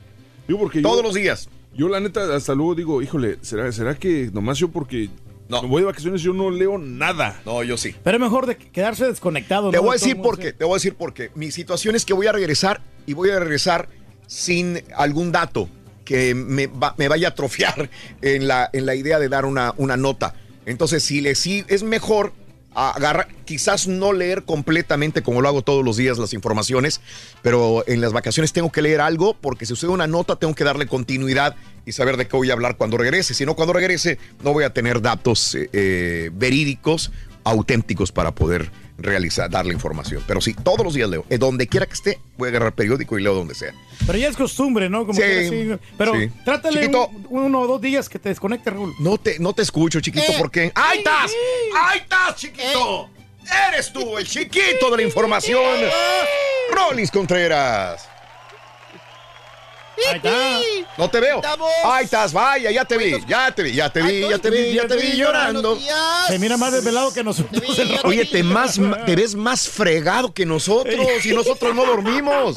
Yo 0.48 0.58
porque 0.58 0.80
Todos 0.80 0.96
yo- 0.96 1.02
los 1.02 1.14
días. 1.14 1.48
Yo, 1.76 1.88
la 1.88 2.00
neta, 2.00 2.34
hasta 2.34 2.54
luego 2.54 2.74
digo, 2.74 3.02
híjole, 3.02 3.38
¿será, 3.42 3.70
será 3.72 3.94
que 3.96 4.30
nomás 4.32 4.58
yo 4.58 4.68
porque 4.68 5.10
me 5.48 5.68
voy 5.68 5.82
de 5.82 5.86
vacaciones 5.86 6.22
yo 6.22 6.32
no 6.32 6.50
leo 6.50 6.78
nada? 6.78 7.40
No, 7.44 7.62
yo 7.62 7.76
sí. 7.76 7.94
Pero 8.02 8.16
es 8.16 8.20
mejor 8.22 8.46
de 8.46 8.56
quedarse 8.56 9.06
desconectado. 9.06 9.70
Te 9.70 9.76
¿no? 9.76 9.82
voy 9.82 9.90
a 9.90 9.92
decir 9.94 10.16
por 10.20 10.38
qué, 10.38 10.52
te 10.52 10.64
voy 10.64 10.72
a 10.74 10.76
decir 10.76 10.94
por 10.94 11.12
qué. 11.14 11.30
Mi 11.34 11.50
situación 11.50 11.94
es 11.96 12.04
que 12.04 12.14
voy 12.14 12.26
a 12.26 12.32
regresar 12.32 12.80
y 13.06 13.12
voy 13.14 13.30
a 13.30 13.38
regresar 13.38 13.88
sin 14.26 14.82
algún 14.96 15.32
dato 15.32 15.68
que 16.04 16.34
me, 16.34 16.66
va- 16.66 16.94
me 16.98 17.08
vaya 17.08 17.28
a 17.28 17.30
atrofiar 17.32 17.90
en 18.22 18.46
la, 18.48 18.68
en 18.72 18.86
la 18.86 18.94
idea 18.94 19.18
de 19.18 19.28
dar 19.28 19.44
una, 19.44 19.74
una 19.76 19.96
nota. 19.96 20.34
Entonces, 20.66 21.02
si 21.02 21.20
le 21.20 21.34
sí, 21.34 21.64
es 21.68 21.82
mejor 21.82 22.32
agarrar, 22.74 23.28
quizás 23.44 23.86
no 23.86 24.12
leer 24.12 24.44
completamente 24.44 25.22
como 25.22 25.40
lo 25.40 25.48
hago 25.48 25.62
todos 25.62 25.84
los 25.84 25.96
días 25.96 26.18
las 26.18 26.32
informaciones, 26.32 27.00
pero 27.42 27.84
en 27.86 28.00
las 28.00 28.12
vacaciones 28.12 28.52
tengo 28.52 28.70
que 28.72 28.82
leer 28.82 29.00
algo 29.00 29.34
porque 29.34 29.66
si 29.66 29.70
sucede 29.70 29.90
una 29.90 30.06
nota 30.06 30.36
tengo 30.36 30.54
que 30.54 30.64
darle 30.64 30.86
continuidad 30.86 31.56
y 31.86 31.92
saber 31.92 32.16
de 32.16 32.26
qué 32.26 32.36
voy 32.36 32.50
a 32.50 32.54
hablar 32.54 32.76
cuando 32.76 32.96
regrese. 32.96 33.34
Si 33.34 33.44
no, 33.44 33.54
cuando 33.54 33.72
regrese 33.72 34.18
no 34.42 34.52
voy 34.52 34.64
a 34.64 34.72
tener 34.72 35.00
datos 35.00 35.54
eh, 35.54 35.68
eh, 35.72 36.30
verídicos, 36.32 37.12
auténticos 37.44 38.10
para 38.10 38.34
poder 38.34 38.70
realizar, 38.98 39.50
dar 39.50 39.66
la 39.66 39.72
información. 39.72 40.22
Pero 40.26 40.40
sí, 40.40 40.54
todos 40.54 40.84
los 40.84 40.94
días 40.94 41.08
leo. 41.10 41.24
Eh, 41.30 41.38
donde 41.38 41.66
quiera 41.66 41.86
que 41.86 41.94
esté, 41.94 42.18
voy 42.38 42.46
a 42.46 42.50
agarrar 42.50 42.74
periódico 42.74 43.18
y 43.18 43.22
leo 43.22 43.34
donde 43.34 43.54
sea. 43.54 43.72
Pero 44.06 44.18
ya 44.18 44.28
es 44.28 44.36
costumbre, 44.36 44.88
¿no? 44.88 45.00
Como 45.06 45.14
Sí, 45.14 45.20
que 45.22 45.46
así, 45.46 45.70
pero 45.98 46.14
sí. 46.14 46.30
trátale 46.44 46.86
un- 46.88 47.26
uno 47.30 47.60
o 47.60 47.66
dos 47.66 47.80
días 47.80 48.08
que 48.08 48.18
te 48.18 48.28
desconecte, 48.28 48.70
Raúl. 48.70 48.94
No 49.00 49.18
te, 49.18 49.38
no 49.38 49.52
te 49.52 49.62
escucho, 49.62 50.00
chiquito, 50.00 50.32
Eh. 50.32 50.36
porque. 50.38 50.72
¡Ahí 50.74 50.98
estás! 50.98 51.32
¡Ahí 51.76 51.98
estás, 52.00 52.36
chiquito! 52.36 53.10
¡Eres 53.68 53.92
tú, 53.92 54.16
el 54.16 54.26
chiquito 54.26 54.90
de 54.90 54.96
la 54.98 55.02
información! 55.02 55.60
¡Rolis 56.72 57.10
Contreras! 57.10 58.08
Ahí 60.10 60.16
está. 60.16 60.60
No 60.96 61.08
te 61.10 61.20
veo. 61.20 61.36
Estamos. 61.36 61.70
Ahí 61.84 62.04
estás, 62.04 62.32
vaya, 62.32 62.70
ya 62.70 62.84
te 62.84 62.98
vi, 62.98 63.14
ya 63.26 63.50
te 63.54 63.62
vi, 63.62 63.72
ya 63.72 63.90
te 63.90 64.02
vi, 64.02 64.20
ya 64.28 64.38
te 64.38 64.50
vi, 64.50 64.74
ya 64.74 64.86
te 64.86 64.96
vi 64.96 65.12
llorando. 65.16 65.78
Se 66.28 66.38
mira 66.38 66.56
más 66.56 66.72
desvelado 66.72 67.12
que 67.12 67.22
nosotros. 67.24 67.62
Oye, 68.04 68.24
te, 68.24 68.42
más, 68.42 68.78
te 69.06 69.16
ves 69.16 69.34
más 69.34 69.68
fregado 69.68 70.32
que 70.32 70.46
nosotros 70.46 71.24
y 71.24 71.32
nosotros 71.32 71.74
no 71.74 71.84
dormimos. 71.84 72.54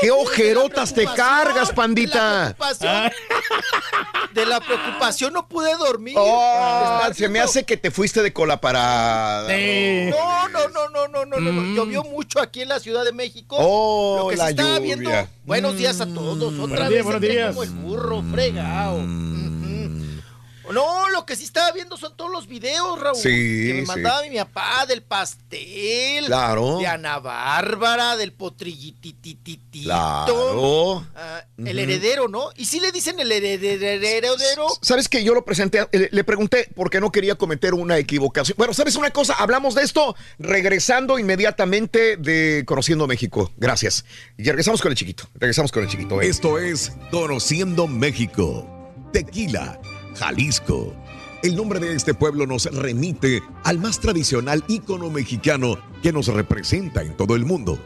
¿Qué 0.00 0.10
ojerotas 0.10 0.94
te 0.94 1.04
cargas, 1.06 1.70
pandita? 1.72 2.54
preocupación. 2.58 3.12
De 4.32 4.46
la 4.46 4.60
preocupación 4.60 5.32
no 5.32 5.48
pude 5.48 5.74
dormir. 5.76 6.14
Oh, 6.18 7.00
se 7.14 7.28
me 7.28 7.40
hace 7.40 7.64
que 7.64 7.76
te 7.76 7.90
fuiste 7.90 8.22
de 8.22 8.32
cola 8.32 8.60
parada. 8.60 9.48
No, 9.48 10.48
no, 10.48 10.68
no, 10.68 10.88
no, 10.88 11.08
no, 11.08 11.24
no, 11.26 11.40
no, 11.40 11.52
no. 11.52 11.74
Llovió 11.74 12.04
mucho 12.04 12.40
aquí 12.40 12.62
en 12.62 12.68
la 12.68 12.78
Ciudad 12.80 13.04
de 13.04 13.12
México. 13.12 13.56
Mm. 13.56 13.62
Oh, 13.64 14.16
Lo 14.24 14.28
que 14.28 14.36
la 14.36 14.44
se 14.46 14.50
estaba 14.50 14.78
lluvia. 14.78 14.96
viendo. 14.96 15.28
Buenos 15.44 15.76
días 15.76 16.00
a 16.00 16.06
todos. 16.06 16.17
Otra 16.20 16.50
Buenos 16.50 16.68
días, 16.68 16.90
vez 16.90 17.04
buenos 17.04 17.22
entré 17.22 17.32
días. 17.34 17.48
como 17.50 17.62
el 17.62 17.70
burro, 17.70 18.22
fregado. 18.30 18.98
No, 20.72 21.08
lo 21.10 21.24
que 21.26 21.36
sí 21.36 21.44
estaba 21.44 21.72
viendo 21.72 21.96
son 21.96 22.16
todos 22.16 22.30
los 22.30 22.46
videos, 22.46 22.98
Raúl. 23.00 23.16
Sí, 23.16 23.28
que 23.66 23.74
me 23.74 23.80
sí. 23.80 23.86
mandaba 23.86 24.22
mi 24.28 24.36
papá 24.38 24.86
del 24.86 25.02
pastel. 25.02 26.26
Claro. 26.26 26.78
De 26.78 26.86
Ana 26.86 27.18
Bárbara, 27.18 28.16
del 28.16 28.32
potrillitititito. 28.32 29.84
Claro. 29.84 31.06
Ah, 31.14 31.42
el 31.58 31.64
Ujú. 31.64 31.78
heredero, 31.78 32.28
¿no? 32.28 32.50
Y 32.56 32.64
sí 32.66 32.80
le 32.80 32.92
dicen 32.92 33.18
el 33.20 33.30
heredero. 33.32 34.36
¿Sabes 34.82 35.08
que 35.08 35.22
yo 35.24 35.34
lo 35.34 35.44
presenté? 35.44 35.86
eh, 35.92 36.08
Le 36.10 36.24
pregunté 36.24 36.68
por 36.74 36.90
qué 36.90 37.00
no 37.00 37.10
quería 37.12 37.34
cometer 37.36 37.74
una 37.74 37.98
equivocación. 37.98 38.56
Bueno, 38.58 38.74
¿sabes 38.74 38.96
una 38.96 39.10
cosa? 39.10 39.34
Hablamos 39.34 39.74
de 39.74 39.82
esto 39.82 40.14
regresando 40.38 41.18
inmediatamente 41.18 42.16
de 42.16 42.64
Conociendo 42.66 43.06
México. 43.06 43.52
Gracias. 43.56 44.04
Y 44.36 44.44
regresamos 44.44 44.80
con 44.82 44.90
el 44.92 44.96
chiquito. 44.98 45.28
Regresamos 45.34 45.72
con 45.72 45.82
el 45.84 45.88
chiquito. 45.88 46.20
eh. 46.20 46.28
Esto 46.28 46.58
es 46.58 46.92
Conociendo 47.10 47.86
México. 47.86 48.66
Tequila, 49.12 49.80
Jalisco. 50.18 50.92
El 51.42 51.54
nombre 51.54 51.78
de 51.78 51.94
este 51.94 52.14
pueblo 52.14 52.46
nos 52.46 52.64
remite 52.64 53.42
al 53.62 53.78
más 53.78 54.00
tradicional 54.00 54.64
ícono 54.66 55.08
mexicano 55.08 55.78
que 56.02 56.12
nos 56.12 56.26
representa 56.26 57.02
en 57.02 57.16
todo 57.16 57.36
el 57.36 57.44
mundo. 57.44 57.78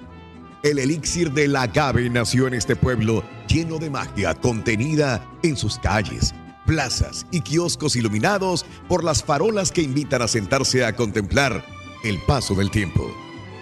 El 0.63 0.79
elixir 0.79 1.33
del 1.33 1.55
agave 1.57 2.09
nació 2.09 2.47
en 2.47 2.55
este 2.55 2.75
pueblo 2.77 3.23
lleno 3.47 3.79
de 3.79 3.91
magia 3.91 4.35
contenida 4.35 5.29
en 5.43 5.57
sus 5.57 5.79
calles, 5.79 6.35
plazas 6.65 7.27
y 7.31 7.43
kioscos 7.43 7.97
iluminados 7.97 8.65
por 8.89 9.05
las 9.05 9.23
farolas 9.23 9.71
que 9.71 9.83
invitan 9.83 10.23
a 10.23 10.29
sentarse 10.29 10.85
a 10.87 10.97
contemplar 10.97 11.65
el 12.05 12.19
paso 12.21 12.55
del 12.55 12.71
tiempo. 12.71 13.15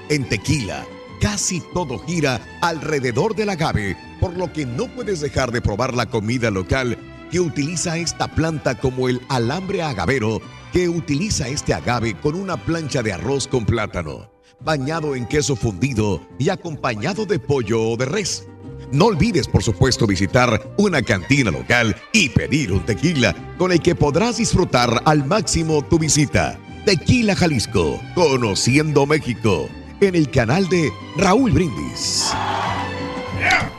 En 0.09 0.29
Tequila, 0.29 0.87
casi 1.21 1.61
todo 1.75 1.99
gira 1.99 2.41
alrededor 2.63 3.35
del 3.35 3.51
agave, 3.51 3.97
por 4.21 4.37
lo 4.37 4.53
que 4.53 4.67
no 4.67 4.87
puedes 4.87 5.21
dejar 5.21 5.51
de 5.51 5.63
probar 5.63 5.95
la 5.95 6.07
comida 6.07 6.51
local 6.51 6.97
que 7.31 7.40
utiliza 7.40 7.97
esta 7.97 8.28
planta 8.28 8.77
como 8.77 9.09
el 9.09 9.20
alambre 9.28 9.82
agavero, 9.82 10.40
que 10.73 10.89
utiliza 10.89 11.48
este 11.48 11.74
agave 11.74 12.15
con 12.15 12.35
una 12.35 12.57
plancha 12.57 13.02
de 13.02 13.12
arroz 13.12 13.47
con 13.47 13.65
plátano, 13.65 14.31
bañado 14.61 15.15
en 15.15 15.27
queso 15.27 15.57
fundido 15.57 16.20
y 16.39 16.48
acompañado 16.48 17.27
de 17.27 17.39
pollo 17.39 17.82
o 17.82 17.97
de 17.97 18.07
res. 18.07 18.47
No 18.93 19.07
olvides, 19.07 19.47
por 19.47 19.62
supuesto, 19.62 20.07
visitar 20.07 20.74
una 20.77 21.02
cantina 21.02 21.51
local 21.51 21.94
y 22.12 22.28
pedir 22.31 22.73
un 22.73 22.85
tequila 22.85 23.35
con 23.57 23.70
el 23.70 23.81
que 23.81 23.94
podrás 23.94 24.39
disfrutar 24.39 25.02
al 25.05 25.24
máximo 25.24 25.82
tu 25.82 25.98
visita. 25.98 26.59
Tequila 26.85 27.36
Jalisco, 27.36 28.01
conociendo 28.15 29.07
México, 29.07 29.69
en 30.01 30.15
el 30.15 30.31
canal 30.31 30.69
de 30.69 30.90
Raúl 31.16 31.52
Brindis. 31.52 32.32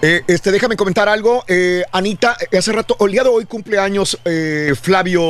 Eh, 0.01 0.21
este, 0.27 0.51
déjame 0.51 0.75
comentar 0.75 1.07
algo. 1.07 1.43
Eh, 1.47 1.83
Anita, 1.91 2.35
eh, 2.51 2.57
hace 2.57 2.71
rato, 2.71 2.97
el 3.05 3.11
día 3.11 3.23
de 3.23 3.29
hoy 3.29 3.45
cumpleaños 3.45 4.17
eh, 4.25 4.73
Flavio 4.81 5.21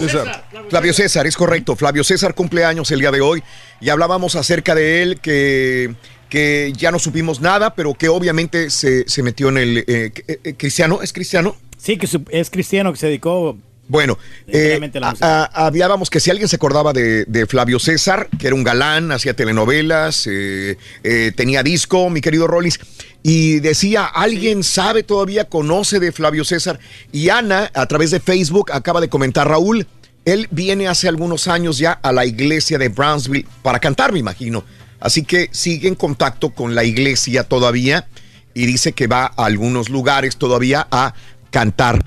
César. 0.00 0.44
Flavio 0.68 0.92
César, 0.94 1.26
es 1.26 1.36
correcto. 1.36 1.76
Flavio 1.76 2.02
César 2.04 2.34
cumpleaños 2.34 2.90
el 2.90 3.00
día 3.00 3.10
de 3.10 3.20
hoy 3.20 3.42
y 3.80 3.88
hablábamos 3.90 4.36
acerca 4.36 4.74
de 4.74 5.02
él 5.02 5.20
que, 5.20 5.94
que 6.28 6.72
ya 6.76 6.90
no 6.90 6.98
supimos 6.98 7.40
nada, 7.40 7.74
pero 7.74 7.94
que 7.94 8.08
obviamente 8.08 8.70
se, 8.70 9.08
se 9.08 9.22
metió 9.22 9.48
en 9.50 9.58
el 9.58 9.78
eh, 9.78 9.84
eh, 10.26 10.40
eh, 10.44 10.54
cristiano, 10.56 11.00
¿es 11.02 11.12
cristiano? 11.12 11.56
Sí, 11.76 11.96
que 11.96 12.06
su- 12.06 12.24
es 12.30 12.50
cristiano 12.50 12.92
que 12.92 12.98
se 12.98 13.06
dedicó. 13.06 13.56
Bueno, 13.88 14.18
eh, 14.46 14.78
a 15.20 15.66
hablábamos 15.66 16.10
que 16.10 16.20
si 16.20 16.30
alguien 16.30 16.48
se 16.48 16.54
acordaba 16.54 16.92
de, 16.92 17.24
de 17.24 17.46
Flavio 17.46 17.80
César, 17.80 18.28
que 18.38 18.46
era 18.46 18.54
un 18.54 18.62
galán, 18.62 19.10
hacía 19.10 19.34
telenovelas, 19.34 20.28
eh, 20.30 20.76
eh, 21.02 21.32
tenía 21.34 21.64
disco, 21.64 22.08
mi 22.08 22.20
querido 22.20 22.46
Rollis, 22.46 22.78
y 23.22 23.60
decía, 23.60 24.04
¿alguien 24.06 24.62
sabe 24.62 25.02
todavía, 25.02 25.44
conoce 25.44 26.00
de 26.00 26.12
Flavio 26.12 26.44
César? 26.44 26.78
Y 27.12 27.28
Ana, 27.28 27.70
a 27.74 27.86
través 27.86 28.10
de 28.10 28.20
Facebook, 28.20 28.70
acaba 28.72 29.00
de 29.00 29.08
comentar, 29.08 29.48
Raúl, 29.48 29.86
él 30.24 30.48
viene 30.50 30.88
hace 30.88 31.08
algunos 31.08 31.48
años 31.48 31.78
ya 31.78 31.92
a 31.92 32.12
la 32.12 32.24
iglesia 32.24 32.78
de 32.78 32.88
Brownsville 32.88 33.46
para 33.62 33.78
cantar, 33.78 34.12
me 34.12 34.18
imagino. 34.18 34.64
Así 35.00 35.22
que 35.22 35.48
sigue 35.52 35.88
en 35.88 35.94
contacto 35.94 36.50
con 36.50 36.74
la 36.74 36.84
iglesia 36.84 37.44
todavía 37.44 38.06
y 38.54 38.66
dice 38.66 38.92
que 38.92 39.06
va 39.06 39.32
a 39.36 39.46
algunos 39.46 39.88
lugares 39.88 40.36
todavía 40.36 40.86
a 40.90 41.14
cantar 41.50 42.04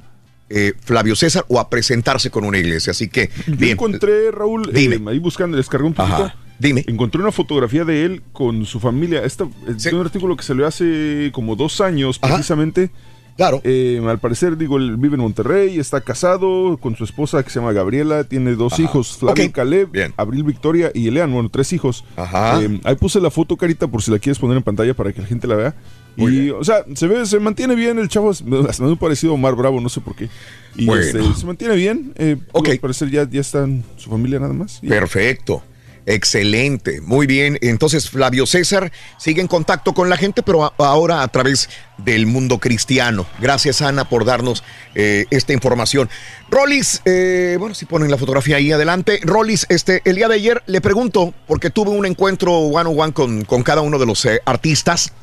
eh, 0.50 0.74
Flavio 0.84 1.16
César 1.16 1.46
o 1.48 1.60
a 1.60 1.70
presentarse 1.70 2.30
con 2.30 2.44
una 2.44 2.60
iglesia. 2.60 2.92
Así 2.92 3.08
que, 3.08 3.32
Yo 3.48 3.56
bien. 3.56 3.72
encontré, 3.72 4.30
Raúl, 4.30 4.72
eh, 4.76 5.00
ahí 5.08 5.20
buscando, 5.20 5.58
descargué 5.58 5.88
un 5.88 5.94
poquito. 5.94 6.26
Ajá, 6.26 6.36
Dime. 6.60 6.84
Encontré 6.88 7.22
una 7.22 7.32
fotografía 7.32 7.84
de 7.86 8.06
él 8.06 8.22
con 8.32 8.66
su 8.66 8.80
familia. 8.80 9.24
Esta, 9.24 9.48
es 9.68 9.92
un 9.92 10.02
artículo 10.02 10.36
que 10.38 10.44
salió 10.44 10.66
hace 10.68 11.32
como 11.34 11.56
dos 11.56 11.82
años, 11.82 12.20
precisamente. 12.20 12.92
Claro. 13.36 13.64
al 13.66 14.20
parecer, 14.20 14.58
digo, 14.58 14.78
él 14.78 14.96
vive 14.98 15.16
en 15.16 15.22
Monterrey, 15.22 15.80
está 15.80 16.02
casado 16.02 16.78
con 16.78 16.96
su 16.96 17.04
esposa 17.04 17.42
que 17.44 17.50
se 17.50 17.60
llama 17.60 17.72
Gabriela, 17.74 18.26
tiene 18.26 18.54
dos 18.54 18.74
Ajá. 18.74 18.84
hijos, 18.84 19.18
Flavio. 19.18 19.52
Caleb, 19.52 19.90
Abril 20.18 20.44
Victoria 20.44 20.92
y 20.94 21.08
Elean, 21.08 21.32
bueno, 21.34 21.50
tres 21.50 21.74
hijos. 21.74 22.06
Ajá. 22.16 22.62
Eh, 22.62 22.80
ahí 22.84 22.96
puse 22.96 23.20
la 23.20 23.32
foto, 23.32 23.58
Carita, 23.58 23.88
por 23.88 24.04
si 24.04 24.12
la 24.12 24.20
quieres 24.20 24.38
poner 24.38 24.58
en 24.58 24.62
pantalla 24.64 24.94
para 24.94 25.12
que 25.12 25.22
la 25.22 25.28
gente 25.28 25.48
la 25.48 25.56
vea. 25.56 25.76
y, 26.16 26.52
o 26.52 26.64
sea, 26.64 26.86
se 26.94 27.08
ve, 27.08 27.26
se 27.26 27.40
mantiene 27.40 27.74
bien 27.74 27.98
el 27.98 28.08
chavo, 28.08 28.30
hasta 28.30 28.84
me 28.86 28.92
ha 28.92 28.96
parecido 28.98 29.32
a 29.32 29.36
Omar 29.36 29.56
Bravo, 29.56 29.82
no 29.82 29.90
sé 29.90 30.00
por 30.00 30.16
qué. 30.16 30.30
Y 30.76 30.86
Bueno. 30.86 31.02
este, 31.02 31.22
se 31.34 31.46
mantiene 31.48 31.76
bien. 31.76 32.14
Eh, 32.18 32.38
Al 32.54 32.78
parecer 32.80 33.10
ya, 33.10 33.28
ya 33.28 33.42
está 33.42 33.64
en 33.64 33.84
su 33.98 34.12
familia 34.12 34.40
nada 34.40 34.54
más. 34.54 34.80
Perfecto. 34.88 35.64
Excelente, 36.06 37.00
muy 37.00 37.28
bien. 37.28 37.58
Entonces 37.62 38.10
Flavio 38.10 38.46
César 38.46 38.92
sigue 39.18 39.42
en 39.42 39.48
contacto 39.48 39.94
con 39.94 40.10
la 40.10 40.18
gente, 40.18 40.44
pero 40.44 40.74
ahora 40.78 41.22
a 41.22 41.28
través 41.30 41.70
del 41.98 42.26
mundo 42.26 42.60
cristiano. 42.60 43.26
Gracias 43.40 43.82
Ana 43.82 44.10
por 44.10 44.26
darnos 44.26 44.64
eh, 44.96 45.26
esta 45.30 45.54
información. 45.54 46.10
Rolis, 46.50 47.02
eh, 47.06 47.56
bueno, 47.58 47.74
si 47.74 47.86
ponen 47.86 48.12
la 48.12 48.18
fotografía 48.18 48.58
ahí 48.58 48.72
adelante. 48.72 49.22
Rolis, 49.24 49.66
este, 49.70 50.02
el 50.04 50.18
día 50.18 50.28
de 50.28 50.36
ayer 50.36 50.62
le 50.66 50.82
pregunto, 50.82 51.34
porque 51.48 51.70
tuve 51.70 51.92
un 51.92 52.06
encuentro 52.06 52.52
one 52.52 52.90
on 52.90 53.00
one 53.00 53.14
con, 53.14 53.46
con 53.46 53.64
cada 53.64 53.82
uno 53.82 53.98
de 53.98 54.06
los 54.06 54.26
eh, 54.26 54.42
artistas. 54.46 55.14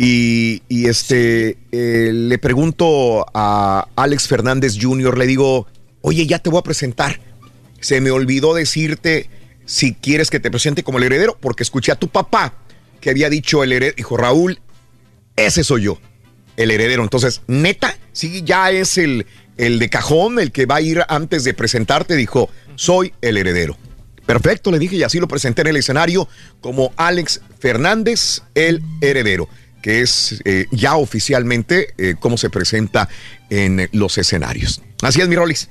Y, 0.00 0.62
y, 0.68 0.86
este 0.86 1.58
le 1.72 2.38
pregunto 2.38 3.26
a 3.34 3.88
Alex 3.96 4.28
Fernández 4.28 4.78
Jr., 4.80 5.18
le 5.18 5.26
digo, 5.26 5.66
oye, 6.02 6.24
ya 6.24 6.38
te 6.38 6.50
voy 6.50 6.60
a 6.60 6.62
presentar. 6.62 7.20
Se 7.80 8.00
me 8.00 8.12
olvidó 8.12 8.54
decirte 8.54 9.28
si 9.68 9.92
quieres 9.92 10.30
que 10.30 10.40
te 10.40 10.50
presente 10.50 10.82
como 10.82 10.96
el 10.96 11.04
heredero, 11.04 11.36
porque 11.38 11.62
escuché 11.62 11.92
a 11.92 11.96
tu 11.96 12.08
papá 12.08 12.54
que 13.02 13.10
había 13.10 13.28
dicho 13.28 13.62
el 13.62 13.72
heredero. 13.72 13.96
Dijo, 13.98 14.16
Raúl, 14.16 14.60
ese 15.36 15.62
soy 15.62 15.82
yo, 15.82 15.98
el 16.56 16.70
heredero. 16.70 17.02
Entonces, 17.02 17.42
neta, 17.46 17.94
sí, 18.12 18.42
ya 18.46 18.70
es 18.70 18.96
el, 18.96 19.26
el 19.58 19.78
de 19.78 19.90
cajón, 19.90 20.38
el 20.38 20.52
que 20.52 20.64
va 20.64 20.76
a 20.76 20.80
ir 20.80 21.02
antes 21.08 21.44
de 21.44 21.52
presentarte. 21.52 22.16
Dijo, 22.16 22.48
soy 22.76 23.12
el 23.20 23.36
heredero. 23.36 23.76
Perfecto, 24.24 24.70
le 24.70 24.78
dije, 24.78 24.96
y 24.96 25.02
así 25.02 25.20
lo 25.20 25.28
presenté 25.28 25.60
en 25.60 25.68
el 25.68 25.76
escenario 25.76 26.28
como 26.62 26.94
Alex 26.96 27.42
Fernández, 27.58 28.42
el 28.54 28.82
heredero, 29.02 29.50
que 29.82 30.00
es 30.00 30.40
eh, 30.46 30.64
ya 30.70 30.96
oficialmente 30.96 31.92
eh, 31.98 32.14
cómo 32.18 32.38
se 32.38 32.48
presenta 32.48 33.10
en 33.50 33.86
los 33.92 34.16
escenarios. 34.16 34.80
Así 35.02 35.20
es, 35.20 35.28
mi 35.28 35.36
Rolis. 35.36 35.68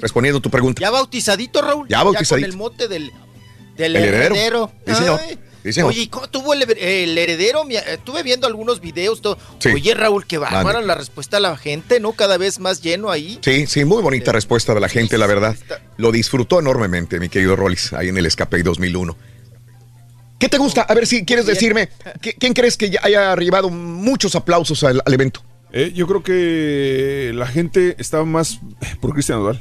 Respondiendo 0.00 0.38
a 0.38 0.42
tu 0.42 0.50
pregunta. 0.50 0.80
Ya 0.80 0.90
bautizadito, 0.90 1.62
Raúl. 1.62 1.86
Ya 1.88 2.02
bautizadito. 2.02 2.46
con 2.46 2.52
el 2.52 2.56
mote 2.56 2.88
del, 2.88 3.12
del 3.76 3.96
El 3.96 4.04
heredero. 4.04 4.34
heredero. 4.34 4.72
Sí, 4.86 4.94
señor. 4.94 5.20
Sí, 5.64 5.72
señor. 5.72 5.88
Oye, 5.90 6.02
¿y 6.02 6.06
cómo 6.06 6.28
tuvo 6.28 6.52
el, 6.54 6.62
el 6.78 7.18
heredero? 7.18 7.64
Estuve 7.68 8.22
viendo 8.22 8.46
algunos 8.46 8.80
videos. 8.80 9.20
todo. 9.20 9.36
Sí. 9.58 9.70
Oye, 9.70 9.94
Raúl, 9.94 10.24
qué 10.26 10.38
bárbara 10.38 10.80
la 10.80 10.94
respuesta 10.94 11.38
a 11.38 11.40
la 11.40 11.56
gente, 11.56 11.98
¿no? 11.98 12.12
Cada 12.12 12.38
vez 12.38 12.60
más 12.60 12.82
lleno 12.82 13.10
ahí. 13.10 13.38
Sí, 13.42 13.66
sí, 13.66 13.84
muy 13.84 14.00
bonita 14.02 14.30
respuesta 14.32 14.74
de 14.74 14.80
la 14.80 14.88
gente, 14.88 15.18
la 15.18 15.26
verdad. 15.26 15.56
Lo 15.96 16.12
disfrutó 16.12 16.60
enormemente, 16.60 17.18
mi 17.18 17.28
querido 17.28 17.56
Rolis, 17.56 17.92
ahí 17.92 18.08
en 18.08 18.16
el 18.16 18.26
Escape 18.26 18.62
2001. 18.62 19.16
¿Qué 20.38 20.48
te 20.48 20.58
gusta? 20.58 20.82
A 20.82 20.94
ver 20.94 21.06
si 21.06 21.24
quieres 21.24 21.46
decirme, 21.46 21.88
¿qué- 22.20 22.34
¿quién 22.34 22.52
crees 22.52 22.76
que 22.76 22.90
ya 22.90 23.00
haya 23.02 23.32
arribado 23.32 23.70
muchos 23.70 24.34
aplausos 24.36 24.84
al, 24.84 25.02
al 25.04 25.14
evento? 25.14 25.42
Eh, 25.72 25.92
yo 25.94 26.06
creo 26.06 26.22
que 26.22 27.32
la 27.34 27.46
gente 27.46 27.96
estaba 27.98 28.24
más 28.24 28.60
por 29.00 29.14
Cristian 29.14 29.38
Odal. 29.38 29.60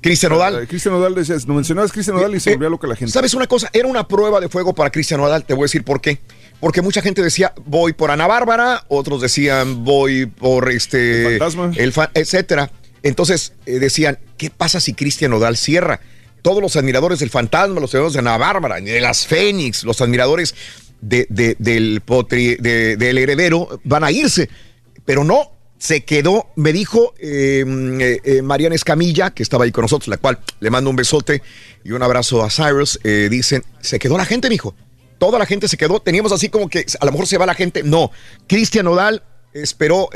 Cristian 0.00 0.32
Odal. 0.32 0.62
Eh, 0.62 0.66
Cristian 0.66 0.94
Odal 0.94 1.14
decías, 1.14 1.46
no 1.46 1.54
mencionabas 1.54 1.92
Cristian 1.92 2.16
Odal 2.16 2.34
y 2.34 2.40
se 2.40 2.50
Eh, 2.50 2.54
volvía 2.54 2.70
loca 2.70 2.86
la 2.86 2.96
gente. 2.96 3.12
¿Sabes 3.12 3.34
una 3.34 3.46
cosa? 3.46 3.68
Era 3.72 3.86
una 3.86 4.06
prueba 4.08 4.40
de 4.40 4.48
fuego 4.48 4.74
para 4.74 4.90
Cristian 4.90 5.20
Odal, 5.20 5.44
te 5.44 5.54
voy 5.54 5.62
a 5.62 5.66
decir 5.66 5.84
por 5.84 6.00
qué. 6.00 6.20
Porque 6.58 6.82
mucha 6.82 7.02
gente 7.02 7.22
decía, 7.22 7.52
voy 7.66 7.92
por 7.92 8.10
Ana 8.10 8.26
Bárbara, 8.26 8.84
otros 8.88 9.20
decían, 9.20 9.84
voy 9.84 10.26
por 10.26 10.70
este... 10.70 11.26
El 11.34 11.38
fantasma. 11.38 11.72
el 11.76 11.92
fa- 11.92 12.10
etcétera. 12.14 12.70
Entonces 13.02 13.54
eh, 13.66 13.78
decían, 13.78 14.18
¿qué 14.36 14.50
pasa 14.50 14.80
si 14.80 14.92
Cristian 14.94 15.32
Odal 15.32 15.56
cierra? 15.56 16.00
Todos 16.42 16.62
los 16.62 16.76
admiradores 16.76 17.18
del 17.18 17.30
fantasma, 17.30 17.80
los 17.80 17.90
admiradores 17.90 18.12
de 18.14 18.18
Ana 18.20 18.36
Bárbara, 18.38 18.80
de 18.80 19.00
las 19.00 19.26
Fénix, 19.26 19.84
los 19.84 20.00
admiradores 20.00 20.54
de- 21.00 21.26
de- 21.30 21.56
del, 21.58 22.02
potri- 22.04 22.58
de- 22.58 22.96
del 22.96 23.18
heredero 23.18 23.80
van 23.84 24.04
a 24.04 24.10
irse. 24.12 24.48
Pero 25.06 25.24
no, 25.24 25.52
se 25.80 26.02
quedó, 26.04 26.46
me 26.56 26.74
dijo 26.74 27.14
eh, 27.18 27.64
eh, 28.00 28.20
eh, 28.22 28.42
Mariana 28.42 28.74
Escamilla, 28.74 29.30
que 29.30 29.42
estaba 29.42 29.64
ahí 29.64 29.72
con 29.72 29.80
nosotros, 29.80 30.08
la 30.08 30.18
cual 30.18 30.38
le 30.60 30.68
mando 30.68 30.90
un 30.90 30.96
besote 30.96 31.42
y 31.82 31.92
un 31.92 32.02
abrazo 32.02 32.44
a 32.44 32.50
Cyrus. 32.50 33.00
eh, 33.02 33.28
dicen, 33.30 33.64
se 33.80 33.98
quedó 33.98 34.18
la 34.18 34.26
gente, 34.26 34.50
mijo. 34.50 34.74
Toda 35.18 35.38
la 35.38 35.46
gente 35.46 35.68
se 35.68 35.78
quedó. 35.78 35.98
Teníamos 35.98 36.32
así 36.32 36.50
como 36.50 36.68
que 36.68 36.84
a 37.00 37.04
lo 37.06 37.12
mejor 37.12 37.26
se 37.26 37.38
va 37.38 37.46
la 37.46 37.54
gente. 37.54 37.82
No, 37.82 38.10
Cristian 38.46 38.86
Odal 38.88 39.22
esperó, 39.54 40.10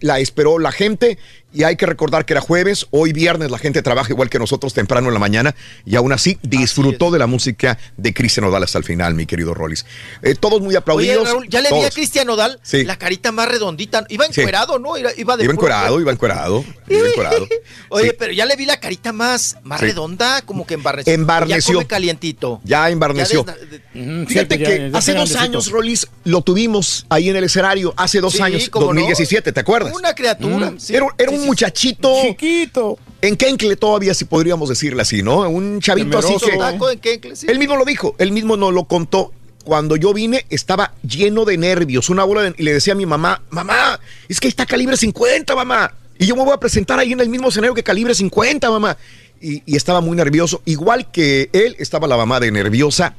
la 0.00 0.18
esperó 0.18 0.58
la 0.58 0.72
gente 0.72 1.18
y 1.52 1.64
hay 1.64 1.76
que 1.76 1.86
recordar 1.86 2.24
que 2.24 2.32
era 2.32 2.40
jueves, 2.40 2.86
hoy 2.90 3.12
viernes 3.12 3.50
la 3.50 3.58
gente 3.58 3.82
trabaja 3.82 4.10
igual 4.12 4.30
que 4.30 4.38
nosotros 4.38 4.72
temprano 4.74 5.08
en 5.08 5.14
la 5.14 5.20
mañana 5.20 5.54
y 5.84 5.96
aún 5.96 6.12
así 6.12 6.38
disfrutó 6.42 7.10
de 7.10 7.18
la 7.18 7.26
música 7.26 7.78
de 7.96 8.14
Cristian 8.14 8.44
Odal 8.46 8.62
hasta 8.62 8.78
el 8.78 8.84
final, 8.84 9.14
mi 9.14 9.26
querido 9.26 9.54
Rollis. 9.54 9.84
Eh, 10.22 10.34
todos 10.34 10.60
muy 10.60 10.68
Oye, 10.68 10.76
aplaudidos. 10.78 11.28
Raúl, 11.28 11.48
ya 11.48 11.60
le 11.60 11.70
vi 11.72 11.82
a. 11.84 11.90
Cristian 11.90 12.28
Odal 12.30 12.58
Sí. 12.62 12.84
la 12.84 12.96
carita 12.96 13.32
más 13.32 13.48
redondita. 13.48 14.04
Iba 14.08 14.26
Sí. 14.30 14.40
encuerado, 14.40 14.78
¿no? 14.78 14.96
Iba, 14.96 15.10
iba 15.16 15.36
de 15.36 15.44
Iba 15.44 15.52
encuerado, 15.52 16.00
iba 16.00 16.10
encuerado, 16.12 16.64
iba 16.88 17.08
encuerado. 17.08 17.46
Oye, 17.90 18.10
Sí. 18.10 18.16
pero 18.18 18.32
ya 18.32 18.46
le 18.46 18.56
vi 18.56 18.64
la 18.66 18.78
carita 18.80 19.12
más, 19.12 19.56
más 19.62 19.80
Sí. 19.80 19.86
redonda, 19.86 20.42
como 20.42 20.66
que 20.66 20.74
embarneció. 20.74 21.12
Embarneció. 21.12 21.72
Ya 21.72 21.76
come 21.78 21.86
calientito. 21.86 22.60
Ya 22.64 22.88
embarneció. 22.90 23.44
Ya 23.44 23.54
desna- 23.56 24.26
Fíjate 24.26 24.58
ya- 24.58 24.66
que 24.66 24.90
hace 24.94 25.12
dos 25.14 25.34
años, 25.36 25.70
Rolis, 25.70 26.08
lo 26.24 26.40
tuvimos 26.42 27.04
ahí 27.08 27.28
en 27.28 27.36
el 27.36 27.44
escenario, 27.44 27.92
hace 27.96 28.20
dos 28.20 28.34
Sí, 28.34 28.42
años, 28.42 28.68
cómo 28.70 28.86
no. 28.86 28.92
2017, 29.00 29.52
¿te 29.52 29.60
acuerdas? 29.60 29.94
Una 29.94 30.14
criatura. 30.14 30.70
Mm. 30.70 30.78
sí. 30.80 30.94
era 30.96 31.06
era 31.18 31.30
Sí, 31.30 31.36
un 31.42 31.46
muchachito. 31.48 32.12
Chiquito. 32.22 32.98
En 33.20 33.36
Kencle 33.36 33.76
todavía, 33.76 34.14
si 34.14 34.24
podríamos 34.24 34.68
decirle 34.68 35.02
así, 35.02 35.22
¿no? 35.22 35.48
Un 35.48 35.80
chavito 35.80 36.18
así 36.18 36.34
que. 36.44 36.56
Taco 36.56 36.90
en 36.90 36.98
Kencle, 36.98 37.36
sí. 37.36 37.46
Él 37.48 37.58
mismo 37.58 37.76
lo 37.76 37.84
dijo, 37.84 38.14
él 38.18 38.32
mismo 38.32 38.56
nos 38.56 38.72
lo 38.72 38.84
contó. 38.84 39.32
Cuando 39.64 39.94
yo 39.94 40.12
vine, 40.12 40.44
estaba 40.50 40.92
lleno 41.06 41.44
de 41.44 41.56
nervios, 41.56 42.10
una 42.10 42.24
bola 42.24 42.42
de- 42.42 42.54
y 42.58 42.64
le 42.64 42.72
decía 42.72 42.94
a 42.94 42.96
mi 42.96 43.06
mamá, 43.06 43.42
mamá, 43.50 44.00
es 44.28 44.40
que 44.40 44.48
ahí 44.48 44.50
está 44.50 44.66
calibre 44.66 44.96
50, 44.96 45.54
mamá. 45.54 45.94
Y 46.18 46.26
yo 46.26 46.34
me 46.34 46.42
voy 46.42 46.52
a 46.52 46.56
presentar 46.58 46.98
ahí 46.98 47.12
en 47.12 47.20
el 47.20 47.28
mismo 47.28 47.48
escenario 47.48 47.72
que 47.74 47.84
calibre 47.84 48.12
50, 48.14 48.68
mamá. 48.70 48.96
Y, 49.40 49.62
y 49.64 49.76
estaba 49.76 50.00
muy 50.00 50.16
nervioso. 50.16 50.62
Igual 50.64 51.10
que 51.12 51.48
él, 51.52 51.76
estaba 51.78 52.08
la 52.08 52.16
mamá 52.16 52.40
de 52.40 52.50
nerviosa 52.50 53.14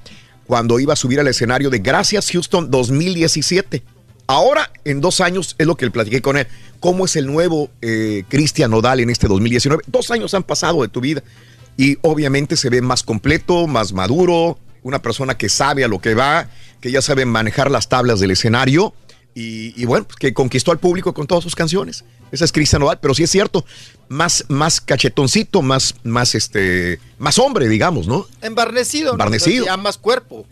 cuando 0.46 0.80
iba 0.82 0.92
a 0.92 0.96
subir 0.98 1.20
al 1.22 1.28
escenario 1.30 1.70
de 1.70 1.80
Gracias 1.80 2.30
Houston 2.32 2.70
2017. 2.70 3.84
Ahora, 4.28 4.72
en 4.86 5.02
dos 5.02 5.22
años, 5.22 5.56
es 5.58 5.68
lo 5.68 5.76
que 5.76 5.86
le 5.86 5.92
platiqué 5.92 6.22
con 6.22 6.38
él. 6.38 6.48
¿Cómo 6.80 7.06
es 7.06 7.16
el 7.16 7.28
nuevo 7.28 7.70
eh, 7.82 8.24
Cristian 8.30 8.72
Nodal 8.72 9.00
en 9.00 9.10
este 9.10 9.28
2019? 9.28 9.84
Dos 9.88 10.12
años 10.12 10.34
han 10.34 10.44
pasado 10.44 10.82
de 10.82 10.88
tu 10.88 11.02
vida 11.02 11.24
y 11.78 11.98
obviamente 12.02 12.56
se 12.56 12.70
ve 12.70 12.82
más 12.82 13.04
completo, 13.04 13.68
más 13.68 13.94
maduro, 13.94 14.60
una 14.84 15.02
persona 15.02 15.38
que 15.38 15.50
sabe 15.50 15.84
a 15.84 15.88
lo 15.88 16.00
que 16.00 16.14
va, 16.14 16.50
que 16.82 16.92
ya 16.92 17.02
sabe 17.02 17.26
manejar 17.26 17.72
las 17.72 17.90
tablas 17.90 18.20
del 18.20 18.32
escenario 18.32 18.94
y, 19.34 19.80
y 19.82 19.86
bueno, 19.86 20.06
pues, 20.06 20.18
que 20.18 20.34
conquistó 20.34 20.72
al 20.72 20.80
público 20.80 21.14
con 21.14 21.28
todas 21.28 21.44
sus 21.44 21.56
canciones. 21.56 22.04
Esa 22.32 22.46
es 22.46 22.52
Cristian 22.52 22.82
Nodal, 22.82 23.00
pero 23.00 23.14
sí 23.14 23.24
es 23.24 23.30
cierto, 23.30 23.64
más, 24.10 24.46
más 24.48 24.82
cachetoncito, 24.82 25.62
más, 25.62 25.96
más, 26.04 26.36
este, 26.36 27.00
más 27.20 27.38
hombre, 27.40 27.70
digamos, 27.70 28.08
¿no? 28.08 28.28
Embarnecido. 28.42 29.08
¿no? 29.08 29.14
Embarnecido. 29.14 29.66
Ya 29.66 29.78
más 29.78 29.98
cuerpo. 29.98 30.46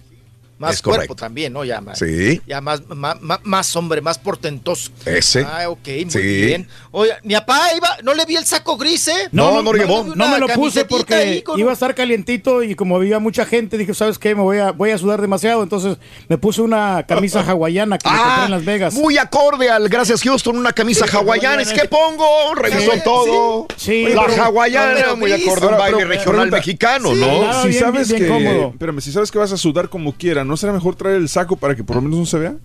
Más 0.62 0.76
Es 0.76 0.82
cuerpo 0.84 0.98
correcto. 1.00 1.16
también, 1.16 1.54
¿no? 1.54 1.66
Ya 1.66 1.82
más. 1.82 1.98
Sí. 1.98 2.40
Ya 2.46 2.62
más, 2.62 2.82
más, 2.88 3.20
más, 3.22 3.40
más 3.44 3.76
hombre, 3.76 4.00
más 4.02 4.20
portentoso. 4.20 4.92
Ese. 5.06 5.42
Ah, 5.42 5.68
ok, 5.70 5.88
muy 5.88 6.10
Sí. 6.12 6.20
bien. 6.20 6.68
Oye, 6.92 7.12
mi 7.24 7.34
papá 7.34 7.70
iba, 7.76 7.98
no 8.04 8.14
le 8.14 8.26
vi 8.26 8.36
el 8.36 8.46
saco 8.46 8.78
gris, 8.78 9.08
¿eh? 9.08 9.30
No, 9.32 9.62
no, 9.64 9.74
no 9.74 10.14
una 10.14 10.28
me 10.28 10.40
lo 10.40 10.48
puse 10.50 10.86
porque 10.86 11.42
con 11.44 11.60
iba 11.60 11.72
a 11.72 11.74
estar 11.74 11.96
calientito 11.96 12.62
y 12.62 12.76
como 12.76 12.96
había 12.98 13.18
mucha 13.20 13.46
gente, 13.46 13.78
dije, 13.78 13.94
¿sabes 13.96 14.20
qué? 14.20 14.36
Me 14.36 14.42
voy 14.44 14.60
a, 14.60 14.72
voy 14.72 14.92
a 14.92 14.98
sudar 14.98 15.20
demasiado. 15.20 15.64
Entonces 15.64 15.98
me 16.28 16.38
puse 16.38 16.62
una 16.62 17.04
camisa 17.08 17.42
hawaiana 17.42 17.98
que 17.98 18.08
me 18.10 18.16
compré 18.18 18.46
en 18.46 18.52
Las 18.52 18.66
Vegas. 18.66 18.94
Ah, 18.96 19.00
Muy 19.02 19.18
acorde 19.18 19.70
al 19.70 19.90
Gracias 19.90 20.22
Houston, 20.22 20.58
una 20.58 20.74
camisa 20.74 21.06
hawaiana. 21.12 21.64
Es 21.64 21.74
que 21.74 21.88
pongo, 21.88 22.54
revisó 22.56 22.92
Sí, 22.92 23.00
todo. 23.04 23.68
sí. 23.78 24.06
la 24.14 24.26
Pero- 24.28 24.44
hawaiana, 24.44 24.94
pero 24.96 25.18
muy 25.18 25.32
acorde 25.32 25.50
a 25.66 25.68
un 25.70 25.74
Ahora, 25.74 25.78
baile 25.78 25.98
pero- 25.98 26.10
regional 26.10 26.52
mexicano, 26.52 27.10
sí, 27.14 27.20
¿no? 27.20 27.50
Ah, 27.50 27.62
Si 27.64 27.70
bien, 27.70 27.80
sabes 27.82 28.10
bien 28.10 28.22
que, 28.22 28.28
cómodo. 28.28 28.70
espérame, 28.74 29.02
si 29.02 29.12
sabes 29.12 29.32
que 29.32 29.38
vas 29.40 29.52
a 29.52 29.58
sudar 29.58 29.90
como 29.90 30.14
quiera, 30.14 30.44
¿no 30.52 30.58
será 30.58 30.72
mejor 30.74 30.96
traer 30.96 31.16
el 31.18 31.28
saco 31.30 31.56
para 31.56 31.76
que 31.76 31.84
por 31.84 31.96
lo 31.96 32.04
menos 32.04 32.20
no 32.20 32.26
se 32.28 32.38
vea? 32.38 32.56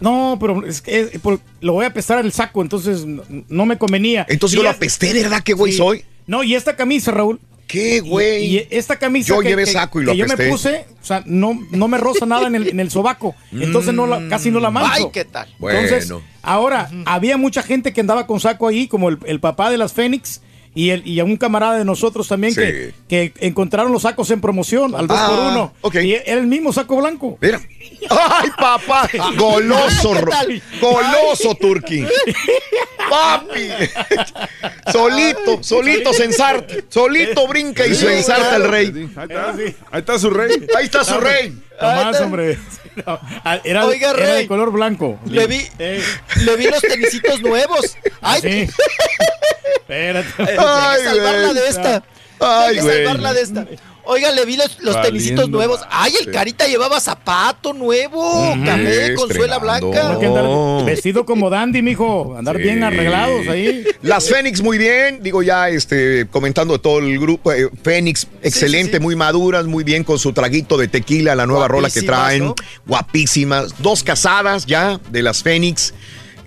No, 0.00 0.36
pero 0.40 0.66
es 0.66 0.80
que 0.82 1.00
es- 1.00 1.20
por- 1.20 1.40
lo 1.60 1.74
voy 1.74 1.84
a 1.86 1.92
pesar 1.94 2.24
el 2.24 2.32
saco, 2.32 2.62
entonces 2.62 3.04
no, 3.06 3.22
no 3.48 3.66
me 3.66 3.78
convenía. 3.78 4.26
Entonces 4.28 4.54
Y 4.54 4.56
yo 4.58 4.62
lo 4.62 4.70
es- 4.70 4.76
apesté, 4.76 5.12
¿verdad? 5.12 5.42
¿Qué 5.42 5.52
güey 5.54 5.72
Sí. 5.72 5.78
soy? 5.78 6.04
No, 6.26 6.42
y 6.42 6.54
esta 6.54 6.74
camisa, 6.76 7.10
Raúl. 7.12 7.40
¿Qué, 7.66 8.00
güey? 8.00 8.44
Y, 8.44 8.56
y 8.58 8.68
esta 8.70 8.96
camisa 8.98 9.28
Yo 9.28 9.40
que, 9.40 9.48
llevé 9.48 9.64
que- 9.64 9.72
saco 9.72 10.00
y 10.00 10.04
lo 10.04 10.12
que 10.12 10.18
yo 10.18 10.26
me 10.26 10.36
puse, 10.36 10.84
o 11.02 11.04
sea, 11.04 11.22
no, 11.26 11.58
no 11.70 11.88
me 11.88 11.96
roza 11.98 12.26
nada 12.26 12.46
en 12.46 12.54
el, 12.54 12.68
en 12.68 12.78
el 12.80 12.90
sobaco. 12.90 13.34
Entonces 13.52 13.94
no 13.94 14.06
la, 14.06 14.28
casi 14.28 14.50
no 14.50 14.60
la 14.60 14.70
mancho. 14.70 14.90
Ay, 14.92 15.06
¿qué 15.12 15.24
tal? 15.24 15.48
Entonces, 15.60 16.08
Bueno. 16.10 16.24
ahora, 16.42 16.90
había 17.06 17.36
mucha 17.38 17.62
gente 17.62 17.92
que 17.92 18.00
andaba 18.02 18.26
con 18.26 18.38
saco 18.40 18.68
ahí, 18.68 18.86
como 18.86 19.08
el, 19.08 19.18
el 19.26 19.40
papá 19.40 19.70
de 19.70 19.78
las 19.78 19.92
Fénix 19.92 20.42
y, 20.74 20.90
el, 20.90 21.06
y 21.06 21.20
a 21.20 21.24
un 21.24 21.36
camarada 21.36 21.78
de 21.78 21.84
nosotros 21.84 22.26
también 22.28 22.52
Sí. 22.54 22.60
que, 22.60 22.92
que 23.08 23.32
encontraron 23.40 23.92
los 23.92 24.02
sacos 24.02 24.30
en 24.30 24.40
promoción 24.40 24.94
al 24.94 25.06
2 25.06 25.16
Ah, 25.20 25.26
por 25.28 25.38
1 25.52 25.72
ok. 25.82 25.94
Y 26.02 26.14
era 26.14 26.40
el 26.40 26.46
mismo 26.46 26.72
saco 26.72 26.96
blanco. 26.96 27.38
Mira. 27.40 27.60
¡Ay, 28.10 28.50
papá! 28.58 29.08
Goloso, 29.36 30.14
goloso, 30.80 31.54
Turki. 31.60 32.04
Papi. 33.08 33.68
Solito, 34.92 35.62
solito 35.62 36.12
se 36.12 36.24
ensarta. 36.24 36.74
Solito 36.88 37.46
brinca 37.46 37.86
y 37.86 37.94
se 37.94 38.16
ensarta 38.18 38.56
el 38.56 38.64
rey. 38.68 39.10
Ahí 39.16 39.26
está, 39.28 39.50
ahí 39.90 40.00
está 40.00 40.18
su 40.18 40.30
rey. 40.30 40.66
Ahí 40.76 40.84
está 40.84 41.04
su 41.04 41.18
rey. 41.20 41.56
Tomás, 41.78 42.20
hombre. 42.20 42.58
No, 43.06 43.18
ah, 43.44 43.60
era, 43.64 43.86
Oiga, 43.86 44.10
era 44.10 44.26
de 44.26 44.34
Rey. 44.34 44.46
color 44.46 44.70
blanco. 44.72 45.18
Le 45.26 45.46
vi, 45.46 45.66
Eh, 45.78 46.02
le 46.44 46.56
vi 46.56 46.64
los 46.70 46.80
tenisitos 46.80 47.40
nuevos. 47.42 47.96
Ay, 48.20 48.40
sí. 48.40 48.68
Espérate. 49.76 50.28
Ay, 50.38 50.46
hay 50.58 50.98
que 50.98 51.04
salvarla 51.04 51.48
güey. 51.48 51.54
de 51.54 51.68
esta. 51.68 52.02
Ay, 52.40 52.68
hay 52.68 52.74
que 52.76 52.80
güey. 52.82 52.96
salvarla 53.04 53.32
de 53.32 53.40
esta. 53.42 53.66
Oiga, 54.06 54.30
le 54.32 54.44
vi 54.44 54.56
los, 54.56 54.78
los 54.80 55.00
tenisitos 55.02 55.48
nuevos. 55.48 55.80
Ay, 55.90 56.12
el 56.20 56.30
carita 56.30 56.66
llevaba 56.66 57.00
zapato 57.00 57.72
nuevo, 57.72 58.54
café 58.64 59.14
con 59.14 59.32
suela 59.32 59.58
blanca. 59.58 60.12
Hay 60.12 60.18
que 60.18 60.26
andar 60.26 60.84
vestido 60.84 61.24
como 61.24 61.50
dandy, 61.50 61.82
mijo. 61.82 62.34
Andar 62.36 62.58
bien 62.58 62.82
arreglados 62.82 63.48
ahí. 63.48 63.84
Las 64.02 64.28
Fénix 64.28 64.62
muy 64.62 64.78
bien, 64.78 65.22
digo 65.22 65.42
ya 65.42 65.68
este 65.68 66.26
comentando 66.30 66.74
de 66.74 66.78
todo 66.80 66.98
el 66.98 67.18
grupo, 67.18 67.52
eh, 67.52 67.68
Fénix 67.82 68.26
excelente, 68.42 69.00
muy 69.00 69.16
maduras, 69.16 69.66
muy 69.66 69.84
bien 69.84 70.04
con 70.04 70.18
su 70.18 70.32
traguito 70.32 70.76
de 70.76 70.88
tequila, 70.88 71.34
la 71.34 71.46
nueva 71.46 71.68
rola 71.68 71.90
que 71.90 72.02
traen, 72.02 72.44
¿no? 72.44 72.54
guapísimas, 72.86 73.82
dos 73.82 74.02
casadas 74.02 74.66
ya 74.66 75.00
de 75.10 75.22
las 75.22 75.42
Fénix. 75.42 75.94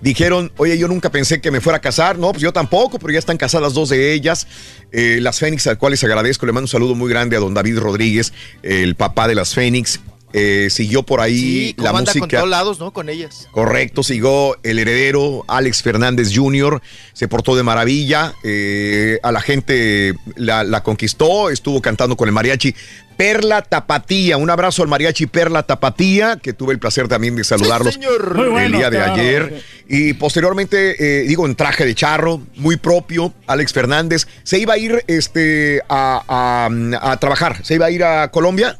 Dijeron, 0.00 0.52
oye, 0.56 0.78
yo 0.78 0.88
nunca 0.88 1.10
pensé 1.10 1.40
que 1.40 1.50
me 1.50 1.60
fuera 1.60 1.78
a 1.78 1.80
casar. 1.80 2.18
No, 2.18 2.30
pues 2.30 2.42
yo 2.42 2.52
tampoco, 2.52 2.98
pero 2.98 3.12
ya 3.12 3.18
están 3.18 3.36
casadas 3.36 3.74
dos 3.74 3.88
de 3.88 4.12
ellas. 4.12 4.46
Eh, 4.92 5.18
las 5.20 5.38
Fénix, 5.38 5.66
al 5.66 5.78
cual 5.78 5.92
les 5.92 6.04
agradezco. 6.04 6.46
Le 6.46 6.52
mando 6.52 6.64
un 6.64 6.68
saludo 6.68 6.94
muy 6.94 7.10
grande 7.10 7.36
a 7.36 7.40
don 7.40 7.54
David 7.54 7.78
Rodríguez, 7.78 8.32
el 8.62 8.94
papá 8.94 9.28
de 9.28 9.34
las 9.34 9.54
Fénix. 9.54 10.00
Eh, 10.34 10.68
siguió 10.70 11.02
por 11.04 11.20
ahí 11.22 11.68
Sí, 11.68 11.74
la 11.78 11.90
anda 11.90 12.12
con 12.12 12.20
música. 12.20 12.36
todos 12.38 12.50
lados, 12.50 12.78
¿no? 12.80 12.92
Con 12.92 13.08
ellas. 13.08 13.48
Correcto, 13.50 14.02
siguió 14.02 14.58
el 14.62 14.78
heredero 14.78 15.44
Alex 15.48 15.82
Fernández 15.82 16.30
Jr., 16.34 16.82
se 17.14 17.28
portó 17.28 17.56
de 17.56 17.62
maravilla, 17.62 18.34
eh, 18.44 19.18
a 19.22 19.32
la 19.32 19.40
gente 19.40 20.14
la, 20.36 20.64
la 20.64 20.82
conquistó, 20.82 21.48
estuvo 21.50 21.80
cantando 21.80 22.16
con 22.16 22.28
el 22.28 22.32
mariachi 22.34 22.74
Perla 23.16 23.62
Tapatía, 23.62 24.36
un 24.36 24.48
abrazo 24.50 24.82
al 24.82 24.88
mariachi 24.88 25.26
Perla 25.26 25.62
Tapatía, 25.64 26.36
que 26.40 26.52
tuve 26.52 26.72
el 26.74 26.78
placer 26.78 27.08
también 27.08 27.34
de 27.34 27.42
saludarlos 27.42 27.94
señor. 27.94 28.36
El 28.38 28.50
bueno, 28.50 28.76
día 28.78 28.90
de 28.90 28.96
claro, 28.98 29.12
ayer. 29.14 29.62
Y 29.88 30.12
posteriormente, 30.12 31.22
eh, 31.22 31.22
digo, 31.26 31.46
en 31.46 31.56
traje 31.56 31.84
de 31.86 31.94
charro, 31.94 32.42
muy 32.56 32.76
propio, 32.76 33.32
Alex 33.46 33.72
Fernández, 33.72 34.28
se 34.44 34.58
iba 34.58 34.74
a 34.74 34.78
ir 34.78 35.02
este, 35.08 35.80
a, 35.88 36.22
a- 36.28 37.10
a 37.12 37.16
trabajar, 37.16 37.64
se 37.64 37.74
iba 37.74 37.86
a 37.86 37.90
ir 37.90 38.04
a 38.04 38.30
Colombia, 38.30 38.78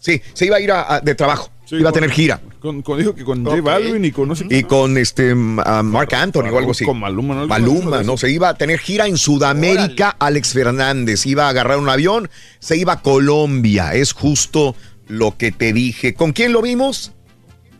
sí, 0.00 0.20
se 0.34 0.46
iba 0.46 0.56
a 0.56 0.60
ir 0.60 0.70
a- 0.72 0.94
a- 0.96 1.00
de 1.00 1.14
trabajo, 1.14 1.50
Sí, 1.64 1.76
iba 1.76 1.90
a 1.90 1.92
tener 1.92 2.10
gira. 2.10 2.40
Con, 2.60 2.82
con- 2.82 2.98
dijo 2.98 3.14
que 3.14 3.24
con 3.24 3.44
J 3.44 3.56
Ok. 3.58 3.62
Balvin 3.64 4.04
y 4.04 4.10
con 4.10 4.26
no 4.28 4.34
sé 4.34 4.46
Y 4.50 4.64
con 4.64 4.96
este 4.98 5.34
Mark 5.34 6.14
Anthony 6.14 6.48
o 6.52 6.58
algo 6.58 6.70
así. 6.72 6.84
Con 6.84 6.98
Maluma, 6.98 7.34
¿no? 7.34 7.46
Maluma, 7.46 8.02
no, 8.02 8.16
se 8.16 8.30
iba 8.30 8.48
a 8.48 8.54
tener 8.54 8.78
gira 8.78 9.06
en 9.06 9.16
Sudamérica, 9.18 10.16
Alex 10.18 10.52
Fernández, 10.54 11.24
iba 11.26 11.46
a 11.46 11.50
agarrar 11.50 11.78
un 11.78 11.88
avión, 11.88 12.30
se 12.58 12.76
iba 12.76 12.94
a 12.94 13.02
Colombia, 13.02 13.94
es 13.94 14.12
justo 14.12 14.74
lo 15.06 15.36
que 15.36 15.52
te 15.52 15.72
dije. 15.72 16.14
¿Con 16.14 16.32
quién 16.32 16.52
lo 16.52 16.62
vimos? 16.62 17.12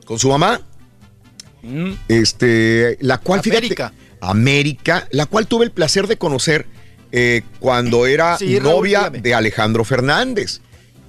¿Con 0.04 0.18
su 0.18 0.28
mamá? 0.28 0.60
Mm. 1.62 1.92
Este, 2.08 2.98
la 3.00 3.18
cual, 3.18 3.40
fíjate, 3.42 3.58
América. 3.66 3.92
América, 4.20 5.08
la 5.10 5.26
cual 5.26 5.46
tuve 5.46 5.64
el 5.64 5.70
placer 5.70 6.06
de 6.06 6.16
conocer 6.18 6.66
eh, 7.10 7.42
cuando 7.58 8.06
era 8.06 8.36
Sí, 8.38 8.58
novia 8.60 9.10
de 9.10 9.34
Alejandro 9.34 9.84
Fernández. 9.84 10.60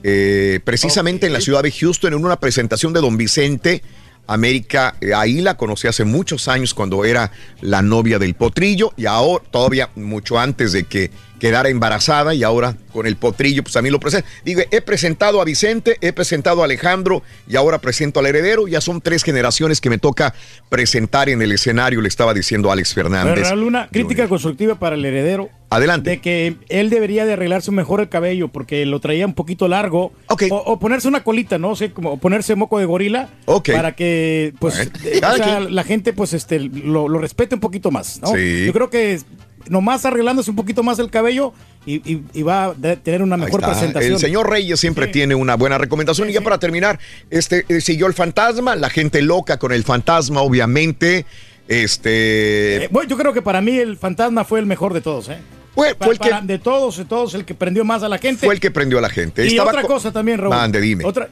Eh, 0.03 0.59
precisamente 0.63 1.27
en 1.27 1.33
la 1.33 1.41
ciudad 1.41 1.63
de 1.63 1.71
Houston, 1.71 2.13
en 2.13 2.23
una 2.23 2.39
presentación 2.39 2.93
de 2.93 3.01
Don 3.01 3.17
Vicente. 3.17 3.83
América, 4.27 4.95
eh, 5.01 5.13
ahí 5.15 5.41
la 5.41 5.57
conocí 5.57 5.87
hace 5.87 6.05
muchos 6.05 6.47
años 6.47 6.75
cuando 6.75 7.03
era 7.03 7.31
la 7.61 7.81
novia 7.81 8.19
del 8.19 8.35
potrillo 8.35 8.93
y 8.95 9.07
ahora, 9.07 9.43
todavía 9.49 9.89
mucho 9.95 10.37
antes 10.37 10.71
de 10.71 10.83
que 10.83 11.09
quedara 11.39 11.69
embarazada 11.69 12.33
y 12.33 12.43
ahora 12.43 12.75
con 12.93 13.07
el 13.07 13.15
potrillo, 13.15 13.63
pues 13.63 13.75
a 13.77 13.81
mí 13.81 13.89
lo 13.89 13.99
presento. 13.99 14.27
Digo, 14.45 14.61
he 14.71 14.81
presentado 14.81 15.41
a 15.41 15.45
Vicente, 15.45 15.97
he 16.01 16.13
presentado 16.13 16.61
a 16.61 16.65
Alejandro 16.65 17.23
y 17.47 17.55
ahora 17.55 17.79
presento 17.79 18.19
al 18.19 18.25
heredero. 18.25 18.67
Ya 18.67 18.81
son 18.81 19.01
tres 19.01 19.23
generaciones 19.23 19.81
que 19.81 19.89
me 19.89 19.97
toca 19.97 20.33
presentar 20.69 21.29
en 21.29 21.41
el 21.41 21.51
escenario, 21.51 22.01
le 22.01 22.07
estaba 22.07 22.33
diciendo 22.33 22.71
Alex 22.71 22.93
Pero, 22.93 23.09
Fernández. 23.09 23.49
Raúl, 23.49 23.63
una 23.63 23.87
crítica 23.87 24.27
constructiva 24.27 24.75
para 24.75 24.95
el 24.95 25.05
heredero. 25.05 25.49
Adelante. 25.71 26.09
De 26.09 26.19
que 26.19 26.55
él 26.69 26.89
debería 26.89 27.27
de 27.27 27.33
arreglarse 27.33 27.69
mejor 27.69 28.01
el 28.01 28.09
cabello 28.09 28.47
porque 28.47 28.87
lo 28.87 28.99
traía 28.99 29.27
un 29.27 29.35
poquito 29.35 29.67
largo. 29.67 30.11
O, 30.27 30.55
o 30.55 30.79
ponerse 30.79 31.07
una 31.07 31.23
colita, 31.23 31.59
¿no? 31.59 31.69
O 31.69 31.75
sea, 31.75 31.91
como 31.91 32.19
ponerse 32.19 32.55
moco 32.55 32.79
de 32.79 32.85
gorila. 32.85 33.29
Ok. 33.45 33.69
Para 33.73 33.95
que, 33.95 34.53
pues, 34.57 34.79
eh, 34.79 35.21
o 35.23 35.35
sea, 35.35 35.59
la 35.59 35.83
gente, 35.83 36.11
pues, 36.11 36.33
este, 36.33 36.59
lo, 36.59 37.07
lo 37.07 37.19
respete 37.19 37.53
un 37.53 37.61
poquito 37.61 37.91
más, 37.91 38.19
¿no? 38.19 38.33
Sí. 38.33 38.65
Yo 38.65 38.73
creo 38.73 38.89
que 38.89 39.19
nomás 39.67 40.05
arreglándose 40.05 40.49
un 40.49 40.55
poquito 40.55 40.83
más 40.83 40.99
el 40.99 41.09
cabello 41.09 41.53
y, 41.85 41.95
y- 42.11 42.23
y 42.33 42.41
va 42.43 42.65
a 42.65 42.73
tener 42.73 43.21
una 43.21 43.37
mejor 43.37 43.61
presentación. 43.61 44.13
El 44.13 44.19
señor 44.19 44.49
Reyes 44.49 44.79
siempre 44.79 45.07
Sí. 45.07 45.11
tiene 45.13 45.35
una 45.35 45.55
buena 45.55 45.77
recomendación. 45.77 46.29
y 46.29 46.33
ya 46.33 46.41
para 46.41 46.59
terminar, 46.59 46.99
este 47.29 47.65
eh, 47.69 47.81
siguió 47.81 48.07
el 48.07 48.13
fantasma, 48.13 48.75
la 48.75 48.89
gente 48.89 49.21
loca 49.21 49.57
con 49.57 49.71
el 49.71 49.83
fantasma, 49.83 50.41
obviamente. 50.41 51.25
Este 51.67 52.85
Eh, 52.85 52.87
bueno, 52.91 53.09
yo 53.09 53.17
creo 53.17 53.31
que 53.33 53.41
para 53.41 53.61
mí 53.61 53.77
el 53.77 53.95
fantasma 53.97 54.43
fue 54.43 54.59
el 54.59 54.65
mejor 54.65 54.93
de 54.93 55.01
todos, 55.01 55.29
¿eh? 55.29 55.37
fue, 55.75 55.95
fue 55.95 56.13
el 56.13 56.19
que 56.19 56.29
de 56.43 56.59
todos, 56.59 56.97
de 56.97 57.05
todos, 57.05 57.33
el 57.35 57.45
que 57.45 57.53
prendió 57.53 57.85
más 57.85 58.03
a 58.03 58.09
la 58.09 58.17
gente. 58.17 58.45
fue 58.45 58.53
el 58.55 58.59
que 58.59 58.71
prendió 58.71 58.97
a 58.97 59.01
la 59.01 59.09
gente. 59.09 59.45
Y 59.45 59.49
Estaba 59.49 59.69
otra 59.69 59.81
co- 59.83 59.87
cosa 59.87 60.11
también, 60.11 60.39
Raúl. 60.39 60.53
Mande, 60.53 60.81
dime. 60.81 61.05
Otra, 61.05 61.29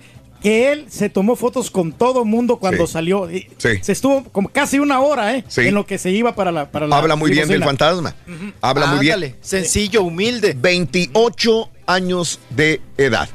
que 0.47 0.71
él 0.71 0.85
se 0.89 1.09
tomó 1.09 1.35
fotos 1.35 1.69
con 1.69 1.91
todo 1.91 2.23
mundo 2.23 2.55
cuando 2.57 2.87
Sí. 2.87 2.93
salió. 2.93 3.29
Y 3.29 3.47
Sí. 3.57 3.69
Se 3.81 3.91
estuvo 3.91 4.23
como 4.25 4.47
casi 4.47 4.79
una 4.79 5.01
hora, 5.01 5.35
¿eh? 5.35 5.43
Sí. 5.49 5.61
En 5.61 5.73
lo 5.73 5.85
que 5.85 5.97
se 5.97 6.09
iba 6.11 6.35
para 6.35 6.51
la. 6.53 6.71
Para 6.71 6.87
la 6.87 6.97
Habla 6.97 7.15
muy 7.17 7.31
bien 7.31 7.49
del 7.49 7.63
fantasma. 7.63 8.15
Habla 8.61 8.85
muy 8.87 8.99
bien. 8.99 9.35
Sencillo, 9.41 10.03
humilde. 10.03 10.55
28 10.57 11.69
años 11.85 12.39
de 12.49 12.79
edad. 12.97 13.27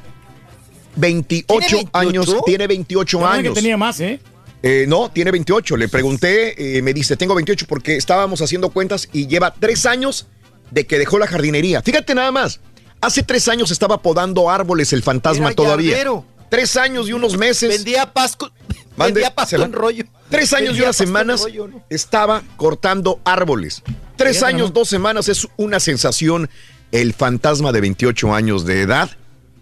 28 0.97 1.47
¿Tiene 1.59 1.77
28? 1.77 1.91
años, 1.93 2.37
tiene 2.47 2.67
28 2.67 3.19
Yo 3.19 3.25
pensé 3.25 3.39
años. 3.39 3.55
que 3.55 3.61
tenía 3.61 3.77
más, 3.77 4.01
¿eh? 4.01 4.21
Eh, 4.63 4.85
no, 4.89 5.11
tiene 5.11 5.31
28. 5.33 5.77
Le 5.77 5.89
pregunté, 5.89 6.79
eh, 6.79 6.83
me 6.83 6.93
dice, 6.95 7.17
tengo 7.17 7.35
28 7.35 7.67
porque 7.69 7.97
estábamos 7.97 8.41
haciendo 8.43 8.71
cuentas 8.71 9.09
y 9.13 9.27
lleva 9.27 9.53
tres 9.53 9.87
años 9.87 10.27
de 10.71 10.87
que 10.87 10.99
dejó 10.99 11.19
la 11.19 11.27
jardinería. 11.27 11.83
Fíjate 11.83 12.15
nada 12.15 12.31
más. 12.31 12.61
Hace 13.01 13.23
tres 13.25 13.49
años 13.49 13.71
estaba 13.73 14.01
podando 14.01 14.49
árboles 14.49 14.93
el 14.93 15.03
fantasma 15.03 15.47
Era 15.49 15.55
todavía. 15.57 15.91
yardero. 15.91 16.25
Tres 16.53 16.77
años 16.77 17.09
y 17.09 17.15
unos 17.15 17.39
meses. 17.39 17.71
Vendía 17.71 18.13
pasco. 18.13 18.51
Mande, 18.97 19.15
vendía 19.15 19.35
pasto 19.35 19.59
va. 19.59 19.65
en 19.65 19.73
rollo. 19.73 20.05
Tres 20.29 20.53
años 20.53 20.77
y 20.77 20.83
unas 20.83 20.95
semanas 20.97 21.41
rollo, 21.41 21.67
¿no? 21.69 21.83
estaba 21.89 22.43
cortando 22.59 23.21
árboles. 23.25 23.83
Tres 24.17 24.43
años, 24.43 24.75
dos 24.75 24.87
semanas 24.91 25.29
es 25.31 25.49
una 25.57 25.81
sensación. 25.81 26.51
El 26.93 27.15
fantasma 27.15 27.73
de 27.73 27.81
28 27.81 28.35
años 28.35 28.67
de 28.67 28.83
edad. 28.83 29.11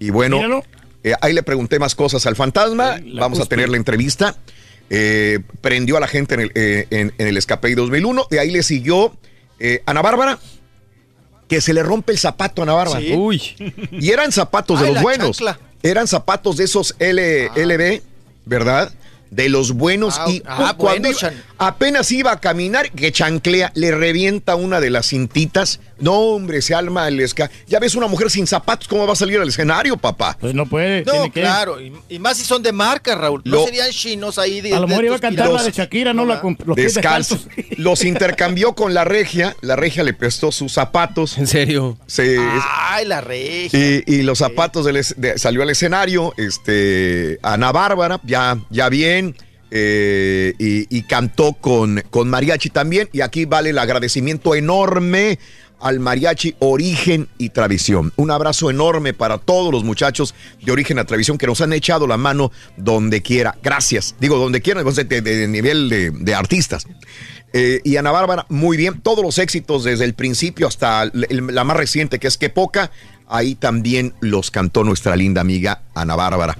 Y 0.01 0.11
bueno, 0.11 0.63
eh, 1.05 1.15
ahí 1.21 1.33
le 1.33 1.45
pregunté 1.45 1.79
más 1.79 1.95
cosas 1.95 2.27
al 2.27 2.35
fantasma. 2.35 2.99
La 3.05 3.21
Vamos 3.21 3.39
a 3.39 3.47
tener 3.47 3.69
la 3.69 3.77
entrevista. 3.77 4.35
Eh, 4.91 5.39
prendió 5.61 5.97
a 5.97 6.01
la 6.01 6.09
gente 6.09 6.35
en 6.35 6.41
el, 6.41 6.53
eh, 6.57 6.89
en- 6.91 7.15
en 7.19 7.27
el 7.29 7.37
escape 7.37 7.73
2001. 7.77 8.27
De 8.31 8.41
ahí 8.41 8.51
le 8.51 8.65
siguió 8.65 9.17
eh, 9.61 9.85
Ana 9.87 10.03
Bárbara, 10.03 10.41
que 11.49 11.61
se 11.61 11.73
le 11.73 11.85
rompe 11.85 12.11
el 12.13 12.19
zapato 12.19 12.63
a 12.63 12.65
Ana 12.65 12.73
Bárbara. 12.73 12.99
Sí. 13.01 13.13
Uy. 13.15 13.41
Y 13.93 14.11
eran 14.11 14.33
zapatos 14.33 14.81
de 14.81 14.87
Ay, 14.87 14.93
los 14.95 14.97
la 14.97 15.03
buenos. 15.03 15.37
chancla. 15.39 15.61
Eran 15.83 16.07
zapatos 16.07 16.57
de 16.57 16.65
esos 16.65 16.95
L, 16.99 17.51
LB, 17.57 18.03
¿verdad? 18.45 18.93
De 19.31 19.49
los 19.49 19.73
buenos. 19.73 20.17
Ah, 20.19 20.27
y 20.29 20.43
ah, 20.45 20.75
cuando 20.77 21.03
bueno, 21.03 21.09
iba- 21.11 21.19
chan- 21.19 21.43
apenas 21.59 22.11
iba 22.11 22.33
a 22.33 22.41
caminar, 22.41 22.91
que 22.91 23.13
chanclea, 23.13 23.71
le 23.75 23.93
revienta 23.93 24.57
una 24.57 24.81
de 24.81 24.91
las 24.91 25.07
cintitas. 25.09 25.79
No, 25.99 26.15
hombre, 26.15 26.63
se 26.63 26.75
alma 26.75 27.07
el 27.07 27.21
esca. 27.21 27.51
Ya 27.69 27.79
ves 27.79 27.95
una 27.95 28.07
mujer 28.09 28.31
sin 28.31 28.47
zapatos, 28.47 28.89
¿cómo 28.89 29.07
va 29.07 29.13
a 29.13 29.17
salir 29.17 29.39
al 29.39 29.49
escenario, 29.49 29.97
papá? 29.97 30.37
Pues 30.41 30.55
no 30.55 30.67
puede. 30.67 31.05
No, 31.05 31.13
tiene 31.13 31.31
que- 31.31 31.41
claro. 31.43 31.81
Y, 31.81 31.93
y 32.09 32.19
más 32.19 32.39
si 32.39 32.45
son 32.45 32.63
de 32.63 32.73
marca, 32.73 33.15
Raúl. 33.15 33.43
No 33.45 33.65
serían 33.67 33.91
chinos 33.91 34.39
ahí. 34.39 34.61
De, 34.63 34.75
A 34.75 34.81
lo 34.81 34.89
mejor 34.89 35.05
iba 35.05 35.17
a 35.17 35.19
cantar 35.21 35.47
la 35.47 35.51
piratas. 35.59 35.67
de 35.67 35.73
Shakira, 35.83 36.13
no 36.15 36.25
la 36.25 36.43
los 36.65 36.77
descalzos. 36.77 37.47
Los 37.77 38.05
intercambió 38.05 38.75
con 38.75 38.95
la 38.95 39.05
regia. 39.05 39.55
La 39.61 39.77
regia 39.77 40.03
le 40.03 40.13
prestó 40.15 40.51
sus 40.53 40.73
zapatos. 40.73 41.39
En 41.39 41.47
serio. 41.47 41.99
Se, 42.07 42.37
Ay, 42.91 43.07
la 43.07 43.21
regia. 43.21 43.79
Y, 43.79 44.03
y 44.07 44.23
los 44.23 44.39
zapatos 44.39 44.87
de- 44.87 45.39
salió 45.39 45.63
al 45.63 45.71
escenario, 45.71 46.33
este, 46.37 47.39
Ana 47.43 47.73
Bárbara, 47.73 48.21
ya, 48.25 48.59
ya 48.71 48.89
bien, 48.89 49.20
eh, 49.71 50.55
y, 50.59 51.03
cantó 51.03 51.53
con, 51.55 52.03
con 52.11 52.29
mariachi 52.29 52.71
también. 52.71 53.09
Y 53.13 53.21
aquí 53.21 53.45
vale 53.45 53.71
el 53.71 53.79
agradecimiento 53.79 54.55
enorme 54.55 55.39
al 55.81 55.99
mariachi 55.99 56.55
Origen 56.59 57.29
y 57.39 57.51
Tradición. 57.51 58.13
Un 58.17 58.31
abrazo 58.31 58.71
enorme 58.71 59.15
para 59.15 59.39
todos 59.39 59.73
los 59.73 59.83
muchachos 59.83 60.35
de 60.63 60.73
Origen 60.73 60.99
a 60.99 61.05
Tradición 61.05 61.39
que 61.39 61.47
nos 61.47 61.61
han 61.61 61.73
echado 61.73 62.07
la 62.07 62.17
mano 62.17 62.53
donde 62.77 63.23
quiera. 63.23 63.57
Gracias. 63.63 64.15
Digo, 64.21 64.37
donde 64.37 64.61
quiera, 64.61 64.83
de, 64.83 65.05
de- 65.05 65.49
nivel 65.49 65.89
de, 65.89 66.35
artistas. 66.35 66.87
Eh, 67.53 67.81
y 67.83 67.97
Ana 67.97 68.13
Bárbara, 68.13 68.47
muy 68.49 68.77
bien. 68.77 69.01
Todos 69.01 69.25
los 69.25 69.39
éxitos 69.39 69.85
desde 69.85 70.05
el 70.05 70.15
principio 70.15 70.69
hasta 70.69 71.11
la 71.13 71.65
más 71.65 71.77
reciente, 71.77 72.19
que 72.19 72.29
es 72.29 72.37
Que 72.37 72.51
Poca, 72.51 72.91
ahí 73.27 73.55
también 73.55 74.15
los 74.21 74.51
cantó 74.51 74.85
nuestra 74.85 75.17
linda 75.17 75.41
amiga 75.41 75.83
Ana 75.95 76.15
Bárbara. 76.15 76.57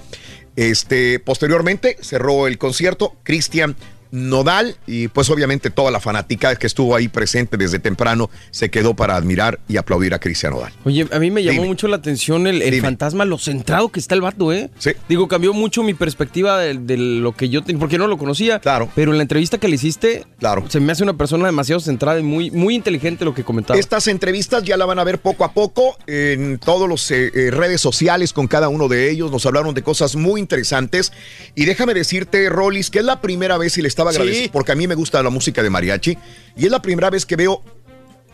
Este, 0.61 1.19
posteriormente 1.21 1.97
cerró 2.03 2.47
el 2.47 2.59
concierto 2.59 3.17
Cristian 3.23 3.77
Nodal 4.11 4.77
y 4.87 5.09
pues 5.09 5.31
obviamente 5.31 5.71
toda 5.71 5.91
la 5.91 6.01
fanática 6.01 6.55
que 6.57 6.67
estuvo 6.67 6.95
ahí 6.97 7.09
presente 7.09 7.57
desde 7.57 7.79
temprano 7.79 8.31
se 8.51 8.71
quedó 8.71 8.95
para 8.95 9.17
admirar 9.17 9.61
y 9.69 9.77
aplaudir 9.77 10.15
a 10.15 10.19
Cristian 10.19 10.53
Nodal. 10.53 10.73
Oye, 10.85 11.07
a 11.13 11.19
mí 11.19 11.31
me 11.31 11.43
llamó 11.43 11.57
Dime. 11.63 11.69
mucho 11.69 11.89
la 11.89 11.97
atención 11.97 12.47
el, 12.47 12.81
fantasma, 12.81 13.25
lo 13.25 13.39
centrado 13.39 13.91
que 13.91 14.01
está 14.01 14.15
el 14.15 14.21
vato, 14.21 14.53
¿eh? 14.53 14.71
Sí. 14.79 14.91
Digo, 15.09 15.29
cambió 15.29 15.53
mucho 15.53 15.83
mi 15.83 15.95
perspectiva 15.95 16.59
de, 16.59 16.75
de 16.75 16.97
lo 16.97 17.33
que 17.37 17.49
yo 17.49 17.63
tenía, 17.63 17.79
porque 17.79 17.99
no 17.99 18.07
lo 18.07 18.19
conocía. 18.19 18.59
Claro. 18.61 18.89
Pero 18.95 19.13
en 19.13 19.19
la 19.19 19.23
entrevista 19.23 19.59
que 19.59 19.69
le 19.69 19.75
hiciste, 19.77 20.25
Claro. 20.39 20.65
se 20.69 20.81
me 20.81 20.93
hace 20.93 21.03
una 21.03 21.15
persona 21.17 21.47
demasiado 21.47 21.81
centrada 21.81 22.19
y 22.19 22.23
muy, 22.23 22.51
muy 22.51 22.75
inteligente 22.75 23.25
lo 23.25 23.35
que 23.35 23.45
comentaba. 23.45 23.79
Estas 23.79 24.07
entrevistas 24.09 24.63
ya 24.65 24.77
la 24.77 24.87
van 24.87 24.99
a 24.99 25.05
ver 25.05 25.19
poco 25.21 25.45
a 25.45 25.53
poco 25.53 25.97
en 26.07 26.59
todas 26.59 26.89
las 26.89 27.11
redes 27.53 27.81
sociales 27.81 28.33
con 28.33 28.47
cada 28.49 28.69
uno 28.69 28.89
de 28.89 29.11
ellos. 29.11 29.31
Nos 29.31 29.47
hablaron 29.47 29.75
de 29.75 29.83
cosas 29.83 30.17
muy 30.17 30.41
interesantes. 30.41 31.13
Y 31.55 31.65
déjame 31.67 31.95
decirte, 31.95 32.49
Rollis, 32.49 32.91
que 32.91 32.99
es 33.01 33.05
la 33.05 33.21
primera 33.21 33.59
vez 33.59 33.77
y 33.79 33.83
le 33.83 33.89
estaba 34.01 34.13
Sí. 34.13 34.19
agradeciendo, 34.19 34.53
porque 34.53 34.73
a 34.73 34.75
mí 34.75 34.87
me 34.87 34.95
gusta 34.95 35.23
la 35.23 35.31
música 35.31 35.63
de 35.63 35.71
mariachi, 35.71 36.17
y 36.57 36.65
es 36.67 36.71
la 36.71 36.81
primera 36.83 37.11
vez 37.11 37.25
que 37.27 37.37
veo 37.37 37.63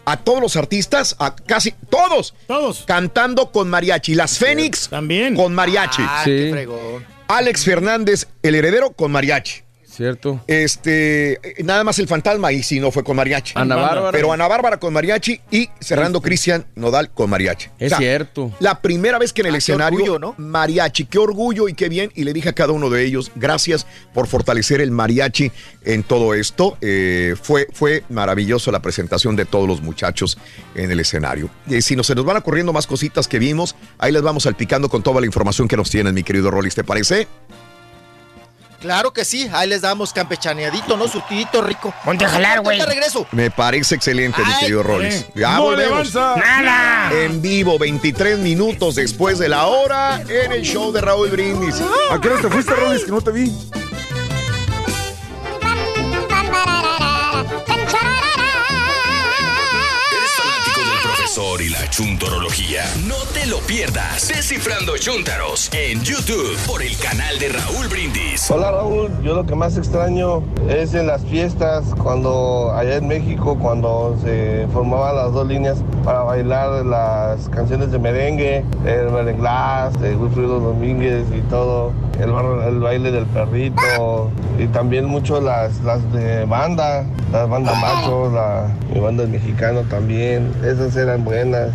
a 0.04 0.16
todos 0.18 0.40
los 0.40 0.56
artistas, 0.56 1.16
a 1.18 1.34
casi 1.34 1.72
todos, 1.90 2.34
todos 2.46 2.84
cantando 2.86 3.50
con 3.50 3.68
mariachi. 3.68 4.14
Las 4.14 4.38
Fénix 4.38 4.88
también 4.88 5.34
con 5.34 5.52
mariachi. 5.54 6.02
Ah, 6.04 6.22
Sí. 6.24 6.30
qué. 6.30 6.68
Alex 7.28 7.64
Fernández, 7.64 8.28
el 8.42 8.54
heredero, 8.54 8.92
con 8.92 9.10
mariachi. 9.10 9.62
Cierto. 9.96 10.40
Este, 10.46 11.34
eh, 11.42 11.62
nada 11.64 11.82
más 11.82 11.98
el 11.98 12.06
fantasma 12.06 12.52
y 12.52 12.62
si 12.62 12.80
no 12.80 12.90
fue 12.90 13.02
con 13.02 13.16
mariachi. 13.16 13.52
Ana 13.56 13.76
Bárbara. 13.76 14.12
Pero 14.12 14.30
Ana 14.32 14.46
Bárbara 14.46 14.76
con 14.78 14.92
mariachi 14.92 15.40
y 15.50 15.70
cerrando 15.80 16.20
Cristian 16.20 16.66
Nodal 16.74 17.10
con 17.10 17.30
mariachi. 17.30 17.68
Es 17.78 17.94
cierto. 17.96 18.52
La 18.60 18.82
primera 18.82 19.18
vez 19.18 19.32
que 19.32 19.40
en 19.40 19.46
el 19.46 19.54
Ah, 19.54 19.56
qué 19.56 19.58
escenario, 19.58 19.98
orgullo, 20.00 20.18
¿no? 20.18 20.34
mariachi, 20.36 21.06
qué 21.06 21.18
orgullo 21.18 21.68
y 21.68 21.74
qué 21.74 21.88
bien. 21.88 22.12
Y 22.14 22.24
le 22.24 22.34
dije 22.34 22.50
a 22.50 22.52
cada 22.52 22.72
uno 22.72 22.90
de 22.90 23.04
ellos, 23.04 23.32
gracias 23.36 23.86
por 24.12 24.26
fortalecer 24.26 24.82
el 24.82 24.90
mariachi 24.90 25.50
en 25.84 26.02
todo 26.02 26.34
esto. 26.34 26.76
Eh, 26.82 27.34
fue, 27.40 27.66
fue 27.72 28.04
maravilloso 28.10 28.70
la 28.70 28.80
presentación 28.82 29.34
de 29.34 29.46
todos 29.46 29.66
los 29.66 29.80
muchachos 29.80 30.36
en 30.74 30.90
el 30.90 31.00
escenario. 31.00 31.48
Y 31.68 31.80
si 31.80 31.96
nos, 31.96 32.06
se 32.06 32.14
nos 32.14 32.26
van 32.26 32.36
ocurriendo 32.36 32.72
más 32.74 32.86
cositas 32.86 33.28
que 33.28 33.38
vimos, 33.38 33.74
ahí 33.98 34.12
les 34.12 34.20
vamos 34.20 34.42
salpicando 34.42 34.90
con 34.90 35.02
toda 35.02 35.20
la 35.20 35.26
información 35.26 35.68
que 35.68 35.76
nos 35.78 35.88
tienen, 35.88 36.14
mi 36.14 36.22
querido 36.22 36.50
Rollis, 36.50 36.74
¿te 36.74 36.84
parece? 36.84 37.26
Claro 38.80 39.12
que 39.12 39.24
sí, 39.24 39.48
ahí 39.52 39.68
les 39.68 39.80
damos 39.82 40.12
campechaneadito, 40.12 40.96
¿no? 40.96 41.08
Surtidito 41.08 41.62
rico. 41.62 41.92
Ponte 42.04 42.24
a 42.24 42.28
jalar, 42.28 42.60
güey. 42.60 42.80
Regreso. 42.80 43.26
Me 43.32 43.50
parece 43.50 43.94
excelente, 43.94 44.42
mi 44.42 44.50
Ay, 44.52 44.60
querido 44.60 44.82
Rollis. 44.82 45.14
eh, 45.14 45.30
Ya 45.34 45.54
no 45.56 45.62
volvemos. 45.62 46.14
Nada. 46.14 47.10
En 47.12 47.40
vivo, 47.42 47.78
23 47.78 48.38
minutos 48.38 48.94
después 48.96 49.38
de 49.38 49.48
la 49.48 49.66
hora, 49.66 50.20
en 50.28 50.52
el 50.52 50.62
show 50.62 50.92
de 50.92 51.00
Raúl 51.00 51.30
Brindis. 51.30 51.76
¿A 52.10 52.20
qué 52.20 52.28
hora 52.28 52.42
te 52.42 52.48
fuiste, 52.48 52.74
Rolis, 52.74 53.04
que 53.04 53.10
no 53.10 53.20
te 53.20 53.30
vi? 53.32 53.52
Y 61.36 61.68
la 61.68 61.86
chuntorología? 61.90 62.82
No 63.06 63.16
te 63.34 63.44
lo 63.46 63.58
pierdas. 63.58 64.28
Descifrando 64.28 64.96
Chuntaros 64.96 65.68
en 65.74 66.02
YouTube 66.02 66.56
por 66.66 66.80
el 66.82 66.96
canal 66.96 67.38
de 67.38 67.50
Raúl 67.50 67.88
Brindis. 67.88 68.50
Hola 68.50 68.70
Raúl, 68.70 69.10
yo 69.22 69.34
lo 69.34 69.44
que 69.44 69.54
más 69.54 69.76
extraño 69.76 70.42
es 70.66 70.94
en 70.94 71.06
las 71.06 71.22
fiestas, 71.26 71.84
cuando 72.02 72.72
allá 72.74 72.96
en 72.96 73.06
México, 73.08 73.58
cuando 73.60 74.16
se 74.24 74.66
formaban 74.72 75.14
las 75.16 75.32
dos 75.34 75.46
líneas 75.46 75.76
para 76.04 76.20
bailar 76.22 76.86
las 76.86 77.50
canciones 77.50 77.90
de 77.92 77.98
merengue, 77.98 78.64
el 78.86 79.10
merenglás, 79.10 79.92
de 80.00 80.16
Wilfrido 80.16 80.58
Domínguez 80.58 81.26
y 81.36 81.42
todo, 81.50 81.92
el, 82.18 82.32
bar- 82.32 82.66
el 82.66 82.80
baile 82.80 83.10
del 83.10 83.26
perrito 83.26 84.30
y 84.58 84.66
también 84.68 85.04
mucho 85.04 85.38
las, 85.42 85.80
las 85.82 86.00
de 86.14 86.46
banda, 86.46 87.04
las 87.30 87.46
bandas 87.46 87.78
machos, 87.78 88.32
la, 88.32 88.68
mi 88.90 89.00
banda 89.00 89.24
el 89.24 89.28
mexicano 89.28 89.82
también, 89.82 90.50
esas 90.64 90.96
eran 90.96 91.25
buenas. 91.26 91.72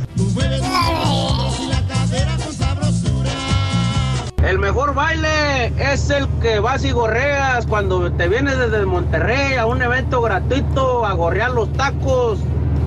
El 4.47 4.57
mejor 4.57 4.95
baile 4.95 5.67
es 5.77 6.09
el 6.09 6.27
que 6.41 6.59
vas 6.59 6.83
y 6.83 6.91
gorreas 6.91 7.67
cuando 7.67 8.11
te 8.13 8.27
vienes 8.27 8.57
desde 8.57 8.85
Monterrey 8.85 9.55
a 9.55 9.65
un 9.65 9.81
evento 9.81 10.21
gratuito 10.21 11.05
a 11.05 11.13
gorrear 11.13 11.51
los 11.51 11.71
tacos. 11.73 12.39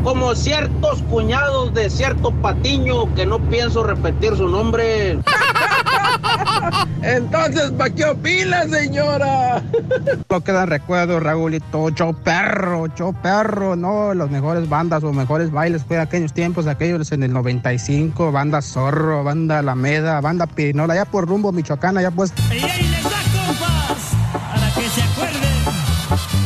Como 0.02 0.34
ciertos 0.34 1.00
cuñados 1.02 1.72
de 1.72 1.88
cierto 1.88 2.30
patiño 2.42 3.14
que 3.14 3.24
no 3.24 3.38
pienso 3.38 3.84
repetir 3.84 4.36
su 4.36 4.48
nombre. 4.48 5.18
Entonces, 7.02 7.70
¿para 7.72 7.90
qué 7.90 8.04
opina, 8.06 8.64
señora? 8.68 9.62
No 10.30 10.40
quedan 10.42 10.68
recuerdos, 10.68 11.22
Raúlito. 11.22 11.90
Yo 11.90 12.12
perro, 12.12 12.86
yo 12.96 13.12
perro, 13.12 13.76
no, 13.76 14.14
las 14.14 14.30
mejores 14.30 14.68
bandas 14.68 15.04
o 15.04 15.12
mejores 15.12 15.50
bailes 15.50 15.84
fue 15.84 15.98
aquellos 15.98 16.32
tiempos, 16.32 16.66
aquellos 16.66 17.12
en 17.12 17.22
el 17.22 17.32
95, 17.32 18.32
banda 18.32 18.62
Zorro, 18.62 19.22
banda 19.24 19.58
Alameda, 19.58 20.20
banda 20.20 20.46
Pirinola, 20.46 20.94
allá 20.94 21.04
por 21.04 21.26
rumbo 21.28 21.52
Michoacán, 21.52 21.98
allá 21.98 22.10
pues. 22.10 22.32
Y 22.50 22.64
ahí 22.64 22.88
les 22.88 23.02
da 23.02 23.10
compas, 23.32 24.12
para 24.32 24.74
que 24.74 24.88
se 24.88 25.02
acuerden. 25.02 26.43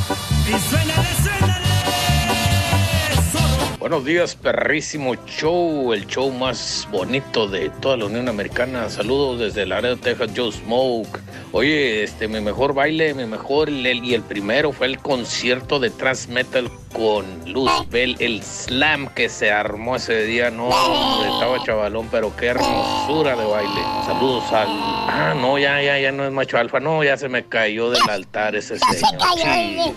Buenos 3.89 4.05
días, 4.05 4.35
perrísimo 4.37 5.15
show, 5.25 5.95
el 5.95 6.07
show 6.07 6.31
más 6.31 6.87
bonito 6.93 7.49
de 7.49 7.71
toda 7.71 7.97
la 7.97 8.05
Unión 8.05 8.29
Americana. 8.29 8.91
Saludos 8.91 9.41
desde 9.41 9.65
Laredo, 9.65 9.97
Texas, 9.97 10.31
Joe 10.37 10.53
Smoke. 10.53 11.19
Oye, 11.63 12.05
este, 12.05 12.29
mi 12.29 12.41
mejor 12.41 12.73
baile, 12.73 13.15
mi 13.15 13.27
mejor 13.27 13.69
el- 13.69 13.85
y 14.05 14.15
el 14.15 14.23
primero 14.23 14.71
fue 14.71 14.87
el 14.87 14.99
concierto 15.01 15.81
de 15.81 15.91
Trans 15.91 16.29
Metal 16.29 16.71
con 16.95 17.25
Luz 17.53 17.69
Bell, 17.91 18.15
el 18.21 18.45
slam 18.45 19.09
que 19.09 19.29
se 19.29 19.51
armó 19.51 19.97
ese 19.97 20.23
día, 20.25 20.53
no, 20.53 20.69
estaba 20.69 21.61
chavalón, 21.65 22.07
pero 22.13 22.31
qué 22.37 22.47
hermosura 22.47 23.35
de 23.35 23.45
baile. 23.45 23.81
Saludos 24.07 24.45
al, 24.53 24.69
ah, 24.71 25.35
no, 25.37 25.59
ya, 25.59 25.83
ya, 25.83 25.99
ya 25.99 26.13
no 26.13 26.25
es 26.25 26.33
macho 26.33 26.59
alfa, 26.59 26.79
no, 26.79 27.03
ya 27.03 27.17
se 27.17 27.29
me 27.29 27.45
cayó 27.45 27.91
del 27.91 28.09
altar 28.09 28.55
ese 28.55 28.79
señor. 28.79 29.21
Sí. 29.35 29.95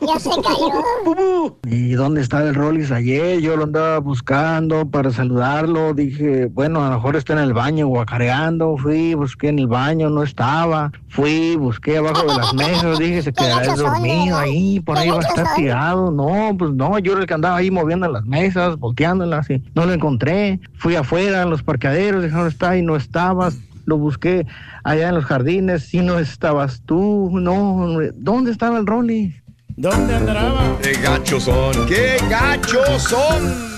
Ya 0.00 0.18
se 0.18 0.30
cayó. 0.30 1.58
¿Y 1.66 1.92
dónde 1.92 2.22
estaba 2.22 2.44
el 2.44 2.54
Rollis 2.54 2.90
ayer? 2.90 3.38
Yo 3.40 3.56
lo 3.56 3.64
andaba 3.64 3.98
buscando 3.98 4.88
para 4.90 5.10
saludarlo. 5.10 5.92
Dije, 5.94 6.46
bueno, 6.46 6.82
a 6.84 6.88
lo 6.88 6.94
mejor 6.96 7.16
está 7.16 7.34
en 7.34 7.40
el 7.40 7.52
baño 7.52 7.86
guacareando. 7.86 8.76
Fui, 8.78 9.14
busqué 9.14 9.48
en 9.48 9.58
el 9.60 9.66
baño, 9.68 10.08
no 10.10 10.22
estaba. 10.22 10.90
Fui, 11.08 11.56
busqué 11.56 11.98
abajo 11.98 12.22
de 12.22 12.36
las 12.36 12.54
mesas. 12.54 12.98
Dije, 12.98 13.22
se 13.22 13.32
quedará 13.32 13.74
dormido 13.74 14.38
ahí, 14.38 14.80
por 14.80 14.96
ahí 14.96 15.10
va 15.10 15.18
a 15.18 15.20
estar 15.20 15.54
tirado. 15.54 16.10
No, 16.10 16.56
pues 16.56 16.72
no, 16.72 16.98
yo 16.98 17.12
era 17.12 17.20
el 17.22 17.26
que 17.26 17.34
andaba 17.34 17.56
ahí 17.56 17.70
moviendo 17.70 18.08
las 18.10 18.24
mesas, 18.24 18.76
volteándolas 18.78 19.48
y 19.50 19.62
no 19.74 19.84
lo 19.84 19.92
encontré. 19.92 20.60
Fui 20.74 20.94
afuera 20.96 21.42
en 21.42 21.50
los 21.50 21.62
parqueaderos, 21.62 22.22
dije, 22.22 22.34
¿dónde 22.34 22.50
está? 22.50 22.76
Y 22.76 22.82
no 22.82 22.96
estabas. 22.96 23.58
Lo 23.84 23.98
busqué 23.98 24.46
allá 24.84 25.08
en 25.08 25.16
los 25.16 25.24
jardines 25.24 25.92
y 25.92 26.00
no 26.00 26.18
estabas 26.18 26.82
tú. 26.86 27.30
No, 27.32 27.98
¿dónde 28.14 28.52
estaba 28.52 28.78
el 28.78 28.86
Rollis? 28.86 29.34
¿Dónde 29.76 30.14
andará? 30.14 30.76
¡Qué 30.82 30.92
gachos 30.92 31.44
son! 31.44 31.86
¡Qué 31.86 32.16
gachos 32.28 33.02
son! 33.02 33.71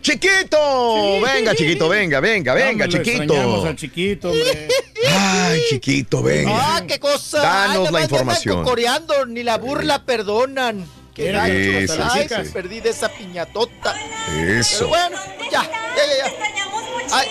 ¡Chiquito! 0.00 1.20
Venga, 1.20 1.54
chiquito, 1.54 1.88
venga, 1.88 2.20
venga, 2.20 2.54
venga, 2.54 2.88
chiquito. 2.88 3.66
al 3.66 3.76
chiquito, 3.76 4.30
hombre. 4.30 4.68
Ay, 5.08 5.60
chiquito, 5.68 6.22
venga. 6.22 6.50
Ah, 6.76 6.82
qué 6.86 6.98
cosa. 6.98 7.40
Danos 7.42 7.88
Ay, 7.88 7.92
la 7.94 8.00
información. 8.02 8.62
cocoreando, 8.62 9.26
ni 9.26 9.42
la 9.42 9.58
burla 9.58 10.04
perdonan. 10.04 10.86
Qué 11.14 11.26
Sí, 11.26 11.32
gacho. 11.32 11.94
sí, 11.94 12.08
Ay, 12.10 12.26
sí, 12.46 12.50
perdí 12.52 12.80
de 12.80 12.90
esa 12.90 13.08
piñatota. 13.10 13.94
Eso. 14.38 14.78
Pero 14.78 14.88
bueno, 14.88 15.18
ya, 15.50 15.62
ya, 15.62 15.70
ya, 15.96 16.16
ya. 16.26 17.16
Ay. 17.16 17.28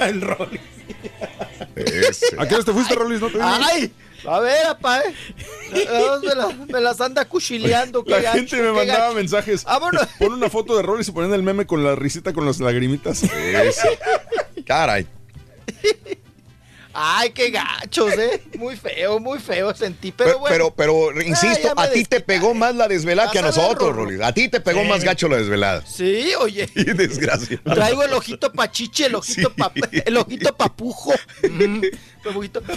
El 0.08 0.20
Rollis. 0.20 0.60
¿A 2.38 2.46
qué 2.46 2.54
hora 2.54 2.64
te 2.64 2.72
fuiste, 2.72 2.94
Rolis? 2.94 3.20
No 3.20 3.28
te 3.28 3.38
vi. 3.38 3.44
Ay, 3.44 3.92
a 4.26 4.40
ver, 4.40 4.66
apa, 4.66 5.00
eh. 5.00 5.14
Me, 5.72 6.34
la- 6.34 6.56
me 6.68 6.80
las 6.80 7.00
anda 7.00 7.24
cuchileando. 7.24 8.04
La 8.06 8.20
gacho, 8.20 8.38
gente 8.38 8.56
me 8.62 8.72
mandaba 8.72 9.04
gacho. 9.06 9.14
mensajes. 9.14 9.64
Vámonos. 9.64 10.06
Pon 10.18 10.32
una 10.32 10.48
foto 10.50 10.76
de 10.76 10.82
Rolis 10.82 11.08
y 11.08 11.12
ponen 11.12 11.32
el 11.32 11.42
meme 11.42 11.66
con 11.66 11.82
la 11.84 11.94
risita 11.94 12.32
con 12.32 12.44
las 12.46 12.60
lagrimitas. 12.60 13.22
Eso. 13.24 13.88
Caray. 14.66 15.06
Ay, 16.94 17.30
qué 17.30 17.50
gachos, 17.50 18.12
eh. 18.18 18.42
Muy 18.58 18.76
feo, 18.76 19.18
muy 19.18 19.38
feo 19.38 19.74
sentí, 19.74 20.12
pero 20.12 20.30
Pero, 20.30 20.38
bueno. 20.40 20.74
pero, 20.76 21.06
pero, 21.14 21.22
insisto, 21.22 21.68
ya 21.68 21.74
me 21.74 21.82
a 21.82 21.90
ti 21.90 22.04
te 22.04 22.20
pegó 22.20 22.54
más 22.54 22.74
la 22.74 22.88
desvelada 22.88 23.30
que 23.30 23.38
a 23.38 23.42
nosotros. 23.42 23.94
Rolis. 23.94 24.20
A 24.20 24.32
ti 24.32 24.48
te 24.48 24.60
pegó 24.60 24.82
Sí. 24.82 24.88
más 24.88 25.02
gacho 25.04 25.28
la 25.28 25.36
desvelada. 25.38 25.84
Sí, 25.86 26.32
oye. 26.38 26.68
Y 26.74 26.84
desgracia. 26.84 27.60
Traigo 27.64 28.02
el 28.02 28.12
ojito 28.12 28.52
pachiche, 28.52 29.06
el 29.06 29.14
ojito, 29.14 29.52
pa- 29.54 29.72
el 30.04 30.16
ojito 30.16 30.54
papujo. 30.56 31.12
Mm, 31.48 31.82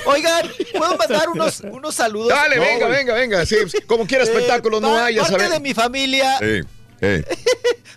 Oigan, 0.05 0.49
¿puedo 0.77 0.97
mandar 0.97 1.29
unos, 1.29 1.59
unos 1.61 1.93
saludos? 1.95 2.29
Dale, 2.29 2.55
No, 2.55 2.61
venga, 2.63 2.87
venga, 2.87 3.13
venga. 3.13 3.45
Sí, 3.45 3.55
como 3.85 4.07
quiera 4.07 4.23
Eh, 4.23 4.27
espectáculo, 4.27 4.79
no 4.81 4.97
hay, 4.97 5.15
ya 5.15 5.21
Parte 5.21 5.35
sabes. 5.37 5.51
de 5.51 5.59
mi 5.59 5.73
familia, 5.73 6.37
Sí. 6.39 6.61
Eh. 7.01 7.23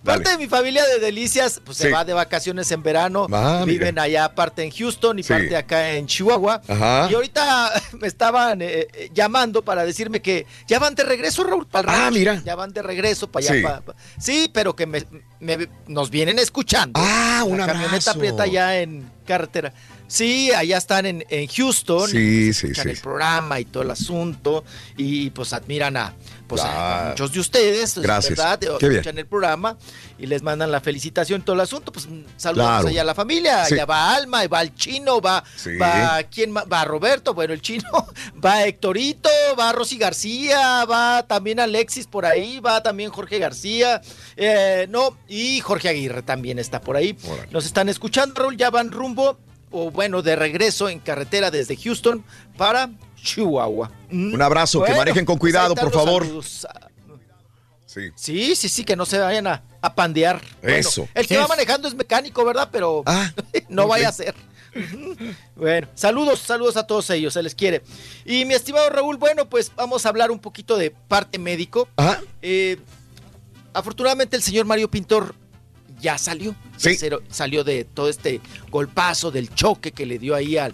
Parte 0.05 0.31
de 0.31 0.39
mi 0.39 0.47
familia 0.47 0.85
de 0.86 1.01
Delicias, 1.01 1.60
pues 1.65 1.77
Sí. 1.77 1.83
se 1.85 1.91
va 1.91 2.05
de 2.05 2.12
vacaciones 2.15 2.70
en 2.70 2.83
verano. 2.83 3.27
Ah, 3.33 3.65
Viven 3.67 3.94
mira. 3.94 4.02
allá, 4.05 4.35
parte 4.35 4.62
en 4.62 4.70
Houston 4.70 5.18
y 5.18 5.23
Sí. 5.25 5.28
parte 5.28 5.57
acá 5.57 5.91
en 5.91 6.07
Chihuahua. 6.07 6.62
Ajá. 6.67 7.09
Y 7.10 7.15
ahorita 7.15 7.73
me 8.01 8.07
estaban 8.07 8.62
eh, 8.62 8.86
eh, 8.94 9.10
llamando 9.12 9.62
para 9.62 9.85
decirme 9.85 10.23
que 10.23 10.47
ya 10.68 10.78
van 10.78 10.94
de 10.94 11.02
regreso, 11.02 11.43
Raúl, 11.44 11.67
para 11.67 11.93
Ah, 11.93 11.97
rancho. 12.05 12.18
mira. 12.18 12.41
Ya 12.44 12.55
van 12.55 12.73
de 12.73 12.81
regreso 12.81 13.31
para 13.31 13.44
allá. 13.52 13.83
Sí. 14.18 14.49
pero 14.55 14.75
que 14.77 14.86
me, 14.86 15.05
me- 15.41 15.68
nos 15.89 16.10
vienen 16.10 16.39
escuchando. 16.39 16.99
Ah, 17.02 17.43
un 17.44 17.59
La 17.59 17.67
camioneta 17.67 18.12
aprieta 18.12 18.44
allá 18.44 18.81
en 18.81 19.10
carretera. 19.27 19.75
Sí, 20.09 20.51
allá 20.53 20.78
están 20.78 21.05
en, 21.07 21.25
en 21.28 21.47
Houston. 21.49 22.09
Sí, 22.09 22.49
y 22.49 22.53
sí, 22.55 22.75
sí. 22.75 22.81
el 22.89 22.97
programa 22.99 23.61
y 23.61 23.67
todo 23.67 23.83
el 23.83 23.91
asunto. 23.91 24.65
Y 24.97 25.28
pues 25.31 25.53
admiran 25.53 25.97
a, 25.99 26.15
pues, 26.47 26.62
a- 26.65 27.09
muchos 27.11 27.31
de 27.33 27.41
ustedes. 27.41 27.97
es 27.97 28.03
Gracias. 28.03 28.37
¿verdad? 28.39 28.59
Qué 28.59 28.89
bien. 28.89 29.01
Escuchan 29.01 29.19
el 29.19 29.27
programa 29.27 29.77
y 30.19 30.27
les 30.27 30.43
mandan 30.43 30.73
la 30.73 30.81
felicitación 30.81 31.43
y 31.43 31.45
todo 31.45 31.55
el 31.55 31.61
asunto. 31.61 31.93
Pues 31.93 32.09
saludos 32.39 32.67
Claro. 32.67 32.89
allá 32.89 33.03
a 33.03 33.05
la 33.05 33.15
familia. 33.15 33.65
Sí. 33.67 33.75
Allá 33.75 33.85
va 33.85 34.15
Alma, 34.15 34.47
va 34.47 34.62
el 34.62 34.75
chino, 34.75 35.20
va, 35.20 35.45
Sí. 35.57 35.77
va 35.77 36.23
quién 36.25 36.55
va 36.55 36.85
Roberto, 36.87 37.35
bueno, 37.35 37.53
el 37.53 37.61
chino, 37.61 37.85
va 38.45 38.65
Héctorito, 38.65 39.28
va 39.61 39.73
Rosy 39.73 39.99
García, 39.99 40.87
va 40.87 41.23
también 41.28 41.61
Alexis 41.61 42.07
por 42.07 42.25
ahí, 42.25 42.61
va 42.61 42.83
también 42.83 43.11
Jorge 43.11 43.39
García, 43.39 44.01
eh, 44.37 44.87
no, 44.89 45.19
y 45.28 45.61
Jorge 45.61 45.91
Aguirre 45.91 46.23
también 46.23 46.59
está 46.59 46.81
por 46.81 46.97
ahí. 46.97 47.15
Nos 47.51 47.67
están 47.67 47.91
escuchando, 47.91 48.35
Raúl, 48.41 48.57
ya 48.57 48.70
van 48.70 48.91
rumbo, 48.91 49.39
o 49.71 49.91
bueno, 49.91 50.23
de 50.23 50.37
regreso 50.37 50.89
en 50.89 51.01
carretera 51.01 51.51
desde 51.51 51.77
Houston 51.77 52.25
para 52.57 52.91
Chihuahua. 53.23 53.91
Mm. 54.11 54.35
Un 54.35 54.43
abrazo, 54.43 54.83
que 54.83 54.95
manejen 54.95 55.25
con 55.25 55.39
pues 55.39 55.53
cuidado, 55.53 55.75
por 55.75 55.93
favor. 55.93 56.27
Sí. 57.87 58.11
Sí, 58.15 58.55
sí, 58.55 58.69
sí, 58.69 58.85
que 58.85 58.97
no 58.97 59.07
se 59.07 59.19
vayan 59.19 59.47
a, 59.47 59.63
a 59.81 59.95
pandear. 59.95 60.41
Bueno, 60.63 60.77
Eso. 60.77 61.09
el 61.15 61.27
que 61.27 61.39
va 61.39 61.49
manejando 61.49 61.89
es 61.89 61.95
mecánico, 61.95 62.45
¿verdad? 62.45 62.69
Pero 62.71 63.03
no 63.69 63.85
ok. 63.85 63.89
vaya 63.89 64.09
a 64.11 64.13
ser. 64.13 64.35
Bueno, 65.57 65.89
saludos, 65.95 66.41
saludos 66.41 66.77
a 66.77 66.87
todos 66.87 67.09
ellos, 67.11 67.33
se 67.33 67.43
les 67.43 67.55
quiere. 67.55 67.83
Y 68.25 68.45
mi 68.45 68.55
estimado 68.55 68.89
Raúl, 68.91 69.17
bueno, 69.17 69.49
pues 69.49 69.73
vamos 69.75 70.05
a 70.05 70.11
hablar 70.11 70.31
un 70.31 70.39
poquito 70.39 70.77
de 70.77 70.91
parte 70.91 71.39
médico. 71.39 71.89
Eh, 72.43 72.77
afortunadamente 73.73 74.37
el 74.37 74.43
señor 74.43 74.67
Mario 74.67 74.91
Pintor 74.91 75.35
ya 76.01 76.18
salió. 76.18 76.55
Ya 76.78 76.91
salió 77.31 77.65
de 77.65 77.85
todo 77.85 78.09
este 78.09 78.41
golpazo, 78.70 79.31
del 79.31 79.52
choque 79.55 79.93
que 79.93 80.07
le 80.07 80.18
dio 80.18 80.35
ahí 80.35 80.57
al, 80.57 80.73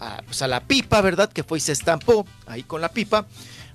a, 0.00 0.22
pues, 0.26 0.42
a 0.42 0.48
la 0.48 0.60
pipa, 0.60 1.00
¿verdad? 1.00 1.30
Que 1.32 1.42
fue 1.42 1.58
y 1.58 1.60
se 1.60 1.72
estampó 1.72 2.26
ahí 2.46 2.62
con 2.62 2.80
la 2.80 2.90
pipa. 2.90 3.26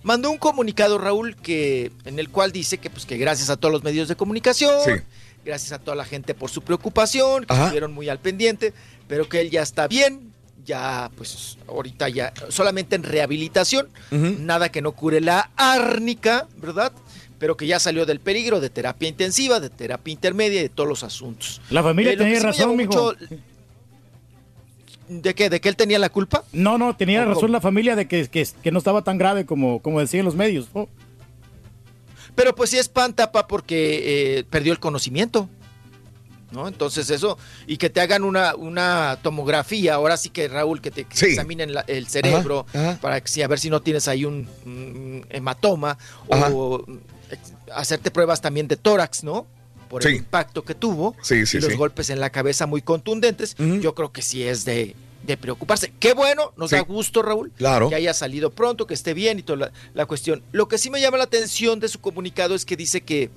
Mandó 0.04 0.32
un 0.32 0.38
comunicado, 0.38 0.98
Raúl, 0.98 1.36
que, 1.36 1.92
en 2.06 2.18
el 2.20 2.30
cual 2.30 2.52
dice 2.52 2.78
que, 2.80 2.90
pues, 2.90 3.06
que 3.06 3.18
gracias 3.18 3.50
a 3.50 3.58
todos 3.58 3.72
los 3.72 3.84
medios 3.84 4.08
de 4.08 4.16
comunicación, 4.16 4.74
Sí. 4.84 4.92
gracias 5.46 5.72
a 5.74 5.80
toda 5.80 5.96
la 5.96 6.06
gente 6.06 6.34
por 6.34 6.50
su 6.50 6.62
preocupación, 6.64 7.46
que 7.46 7.54
Ajá. 7.54 7.64
estuvieron 7.66 7.94
muy 7.94 8.10
al 8.10 8.20
pendiente, 8.20 8.74
pero 9.08 9.30
que 9.30 9.42
él 9.42 9.52
ya 9.52 9.62
está 9.62 9.88
bien, 9.88 10.32
ya, 10.66 11.12
pues, 11.18 11.58
ahorita 11.68 12.10
ya, 12.10 12.34
solamente 12.50 12.96
en 12.96 13.04
rehabilitación, 13.04 13.90
nada 14.12 14.70
que 14.70 14.82
no 14.82 14.92
cure 14.94 15.22
la 15.22 15.52
árnica, 15.56 16.48
¿verdad? 16.58 16.92
Pero 17.42 17.58
que 17.58 17.66
ya 17.66 17.80
salió 17.80 18.06
del 18.06 18.20
peligro 18.20 18.60
de 18.60 18.70
terapia 18.70 19.10
intensiva, 19.10 19.60
de 19.60 19.72
terapia 19.72 20.12
intermedia 20.14 20.60
y 20.60 20.64
de 20.64 20.70
todos 20.70 20.88
los 20.88 21.04
asuntos. 21.04 21.60
La 21.72 21.82
familia 21.82 22.14
Eh, 22.14 22.18
tenía 22.18 22.40
razón, 22.40 22.76
mijo. 22.78 22.92
mucho- 22.94 23.16
¿De 25.10 25.34
qué? 25.34 25.50
¿De 25.50 25.60
que 25.60 25.68
él 25.68 25.76
tenía 25.76 25.98
la 25.98 26.10
culpa? 26.10 26.44
No, 26.54 26.78
no, 26.78 26.96
tenía 26.96 27.26
razón 27.26 27.52
la 27.52 27.60
familia 27.60 27.96
de 27.96 28.08
que, 28.08 28.28
que, 28.30 28.48
que 28.62 28.72
no 28.72 28.78
estaba 28.78 29.02
tan 29.04 29.18
grave 29.18 29.48
como, 29.48 29.82
como 29.82 30.00
decían 30.00 30.24
los 30.24 30.36
medios. 30.36 30.68
Oh, 30.74 30.88
Pero 32.36 32.54
pues 32.56 32.70
sí 32.70 32.78
espanta, 32.78 33.32
pa, 33.32 33.48
porque 33.48 34.38
eh, 34.38 34.44
perdió 34.50 34.72
el 34.72 34.80
conocimiento. 34.80 35.50
¿No? 36.52 36.68
Entonces 36.68 37.10
eso, 37.10 37.38
y 37.66 37.78
que 37.78 37.90
te 37.90 38.02
hagan 38.02 38.24
una, 38.26 38.56
una 38.56 39.18
tomografía, 39.24 39.94
ahora 39.94 40.18
sí 40.18 40.30
que 40.30 40.50
Raúl, 40.50 40.82
que 40.82 40.92
te 40.92 41.06
que 41.06 41.16
Sí. 41.16 41.26
examinen 41.28 41.74
la- 41.74 41.86
el 41.88 42.08
cerebro, 42.08 42.66
Ajá, 42.74 42.90
ajá. 42.92 43.00
para 43.02 43.22
que 43.22 43.30
sí, 43.30 43.42
a 43.42 43.48
ver 43.48 43.58
si 43.60 43.70
no 43.70 43.82
tienes 43.82 44.08
ahí 44.10 44.26
un, 44.26 44.50
un 44.66 45.26
hematoma, 45.30 45.98
o 46.28 46.84
hacerte 47.74 48.12
pruebas 48.12 48.42
también 48.42 48.68
de 48.68 48.76
tórax, 48.78 49.24
¿no? 49.24 49.48
Por 49.90 50.06
el 50.08 50.16
impacto 50.16 50.64
que 50.64 50.74
tuvo, 50.76 51.16
Sí, 51.22 51.44
y 51.52 51.58
los 51.60 51.76
golpes 51.76 52.10
en 52.10 52.20
la 52.20 52.30
cabeza 52.30 52.66
muy 52.66 52.82
contundentes, 52.82 53.56
yo 53.58 53.94
creo 53.96 54.12
que 54.12 54.22
sí 54.22 54.44
es 54.44 54.64
de, 54.66 54.96
de 55.24 55.38
preocuparse. 55.38 55.94
Qué 56.00 56.14
bueno, 56.14 56.54
nos 56.58 56.72
da 56.72 56.80
gusto, 56.82 57.22
Raúl, 57.22 57.52
Claro. 57.58 57.90
que 57.90 57.96
haya 57.96 58.14
salido 58.14 58.52
pronto, 58.52 58.88
que 58.88 58.94
esté 58.94 59.14
bien 59.14 59.40
y 59.40 59.44
toda 59.44 59.58
la, 59.68 59.72
la 59.94 60.06
cuestión. 60.06 60.44
Lo 60.52 60.68
que 60.68 60.78
sí 60.78 60.90
me 60.90 61.02
llama 61.02 61.18
la 61.18 61.26
atención 61.26 61.80
de 61.80 61.90
su 61.90 62.00
comunicado 62.00 62.56
es 62.56 62.66
que 62.66 62.76
dice 62.78 63.02
que 63.02 63.30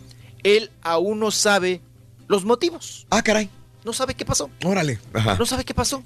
él 0.44 0.70
aún 0.82 1.18
no 1.20 1.30
sabe 1.30 1.80
los 2.28 2.44
motivos. 2.44 3.06
Ah, 3.10 3.22
caray. 3.22 3.48
No 3.84 3.92
sabe 3.92 4.14
qué 4.14 4.24
pasó. 4.24 4.50
Órale. 4.64 4.98
Ajá. 5.12 5.36
No 5.38 5.44
sabe 5.46 5.64
qué 5.64 5.74
pasó. 5.74 6.02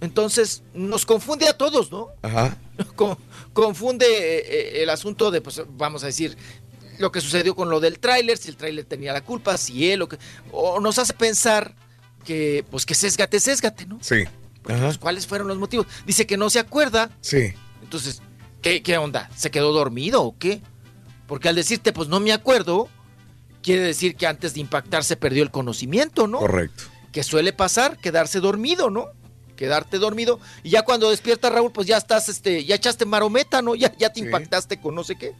Entonces, 0.00 0.62
nos 0.74 1.04
confunde 1.04 1.48
a 1.48 1.56
todos, 1.56 1.90
¿no? 1.90 2.08
Ajá. 2.22 2.56
Con- 2.96 3.18
confunde 3.52 4.06
eh, 4.06 4.42
eh, 4.46 4.82
el 4.82 4.90
asunto 4.90 5.30
de, 5.30 5.40
pues, 5.40 5.60
vamos 5.76 6.02
a 6.04 6.06
decir, 6.06 6.36
lo 6.98 7.10
que 7.12 7.20
sucedió 7.20 7.54
con 7.56 7.68
lo 7.70 7.80
del 7.80 7.98
tráiler, 7.98 8.38
si 8.38 8.48
el 8.48 8.56
tráiler 8.56 8.84
tenía 8.84 9.12
la 9.12 9.22
culpa, 9.22 9.56
si 9.56 9.90
él 9.90 10.02
o 10.02 10.08
que... 10.08 10.18
O 10.52 10.80
nos 10.80 10.98
hace 10.98 11.14
pensar 11.14 11.74
que, 12.24 12.64
pues, 12.70 12.86
que 12.86 12.94
sésgate, 12.94 13.40
sésgate, 13.40 13.86
¿no? 13.86 13.98
Sí. 14.00 14.22
Ajá. 14.68 14.84
Pues, 14.86 14.98
¿Cuáles 14.98 15.26
fueron 15.26 15.48
los 15.48 15.58
motivos? 15.58 15.86
Dice 16.06 16.26
que 16.26 16.36
no 16.36 16.48
se 16.50 16.58
acuerda. 16.60 17.10
Sí. 17.20 17.52
Entonces, 17.82 18.22
¿qué, 18.62 18.82
qué 18.82 18.98
onda? 18.98 19.28
¿Se 19.36 19.50
quedó 19.50 19.72
dormido 19.72 20.22
o 20.22 20.38
qué? 20.38 20.60
Porque 21.26 21.48
al 21.48 21.56
decirte, 21.56 21.92
pues 21.92 22.08
no 22.08 22.20
me 22.20 22.32
acuerdo, 22.32 22.88
quiere 23.68 23.82
decir 23.82 24.16
que 24.16 24.26
antes 24.26 24.54
de 24.54 24.60
impactar 24.60 25.04
se 25.04 25.14
perdió 25.16 25.42
el 25.42 25.50
conocimiento, 25.50 26.26
¿no? 26.26 26.38
Correcto. 26.38 26.84
Que 27.12 27.22
suele 27.22 27.52
pasar, 27.52 27.98
quedarse 27.98 28.40
dormido, 28.40 28.88
¿no? 28.88 29.08
Quedarte 29.56 29.98
dormido. 29.98 30.40
Y 30.62 30.70
ya 30.70 30.82
cuando 30.82 31.10
despierta 31.10 31.50
Raúl, 31.50 31.70
pues 31.70 31.86
ya 31.86 31.98
estás, 31.98 32.30
este, 32.30 32.64
ya 32.64 32.76
echaste 32.76 33.04
marometa, 33.04 33.60
¿no? 33.60 33.74
Ya, 33.82 33.94
ya 33.98 34.10
te 34.10 34.20
impactaste 34.20 34.80
con 34.80 34.94
no 34.94 35.04
sé 35.04 35.16
qué. 35.16 35.34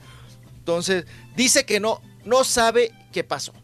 Entonces, 0.58 1.06
dice 1.36 1.64
que 1.64 1.80
no, 1.80 2.02
no 2.26 2.44
sabe 2.44 2.92
qué 3.12 3.24
pasó. 3.24 3.54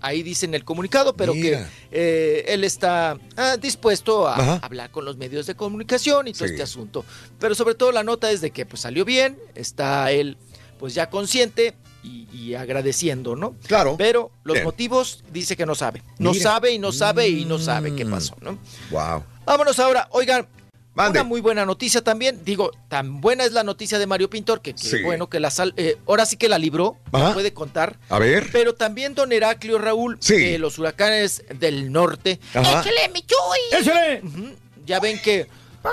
Ahí 0.00 0.22
dice 0.22 0.46
en 0.46 0.54
el 0.54 0.64
comunicado, 0.64 1.16
pero 1.16 1.34
Mira. 1.34 1.58
que 1.58 1.66
eh, 1.90 2.44
él 2.54 2.62
está 2.62 3.18
ah, 3.36 3.56
dispuesto 3.56 4.28
a 4.28 4.36
Ajá. 4.36 4.60
hablar 4.62 4.92
con 4.92 5.04
los 5.04 5.16
medios 5.16 5.46
de 5.46 5.56
comunicación 5.56 6.28
y 6.28 6.32
todo 6.34 6.46
Sí. 6.46 6.52
este 6.54 6.62
asunto. 6.62 7.04
Pero 7.40 7.56
sobre 7.56 7.74
todo 7.74 7.90
la 7.90 8.04
nota 8.04 8.30
es 8.30 8.40
de 8.40 8.52
que 8.52 8.64
pues 8.64 8.82
salió 8.82 9.04
bien, 9.04 9.36
está 9.56 10.12
él 10.12 10.36
pues 10.78 10.94
ya 10.94 11.10
consciente 11.10 11.74
y, 12.02 12.28
y 12.32 12.54
agradeciendo, 12.54 13.34
¿no? 13.36 13.54
Claro. 13.66 13.96
Pero 13.98 14.30
los 14.44 14.54
Bien. 14.54 14.64
motivos 14.64 15.24
dice 15.32 15.56
que 15.56 15.66
no 15.66 15.74
sabe. 15.74 16.02
No 16.18 16.32
Mira. 16.32 16.42
sabe 16.42 16.72
y 16.72 16.78
no 16.78 16.92
sabe 16.92 17.28
y 17.28 17.44
no 17.44 17.58
sabe 17.58 17.90
Mm. 17.90 17.96
qué 17.96 18.06
pasó, 18.06 18.36
¿no? 18.40 18.58
Wow. 18.90 19.24
Vámonos 19.44 19.78
ahora, 19.78 20.08
oigan. 20.12 20.46
Mande. 20.94 21.20
Una 21.20 21.28
muy 21.28 21.40
buena 21.40 21.64
noticia 21.64 22.02
también. 22.02 22.40
Digo, 22.44 22.72
tan 22.88 23.20
buena 23.20 23.44
es 23.44 23.52
la 23.52 23.62
noticia 23.62 24.00
de 24.00 24.06
Mario 24.08 24.28
Pintor 24.28 24.60
que, 24.60 24.74
que 24.74 24.82
Sí. 24.82 25.02
bueno 25.04 25.28
que 25.28 25.38
la 25.38 25.48
sal, 25.50 25.72
eh, 25.76 25.96
ahora 26.08 26.26
sí 26.26 26.36
que 26.36 26.48
la 26.48 26.58
libró, 26.58 26.96
la 27.12 27.20
Ajá. 27.26 27.34
puede 27.34 27.52
contar. 27.54 27.98
A 28.08 28.18
ver. 28.18 28.48
Pero 28.50 28.74
también 28.74 29.14
don 29.14 29.30
Heraclio 29.32 29.78
Raúl, 29.78 30.16
Sí. 30.20 30.34
de 30.36 30.58
los 30.58 30.76
huracanes 30.76 31.44
del 31.56 31.92
norte. 31.92 32.40
Ajá. 32.52 32.80
¡Échale, 32.80 33.10
mi 33.14 33.22
Chuy! 33.22 33.80
¡Échale! 33.80 34.22
Ujú. 34.24 34.56
Ya 34.86 34.98
ven 34.98 35.20
que 35.22 35.46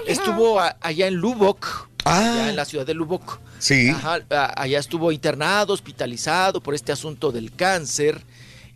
estuvo 0.08 0.60
a- 0.60 0.76
allá 0.82 1.06
en 1.06 1.14
Lubbock, 1.16 1.88
Ah. 2.06 2.34
allá 2.34 2.50
en 2.50 2.56
la 2.56 2.66
ciudad 2.66 2.86
de 2.86 2.94
Lubbock. 2.94 3.40
Sí. 3.60 3.90
Ajá, 3.90 4.20
allá 4.56 4.80
estuvo 4.80 5.12
internado, 5.12 5.74
hospitalizado 5.74 6.62
por 6.62 6.76
este 6.76 6.92
asunto 6.92 7.32
del 7.32 7.52
cáncer. 7.54 8.22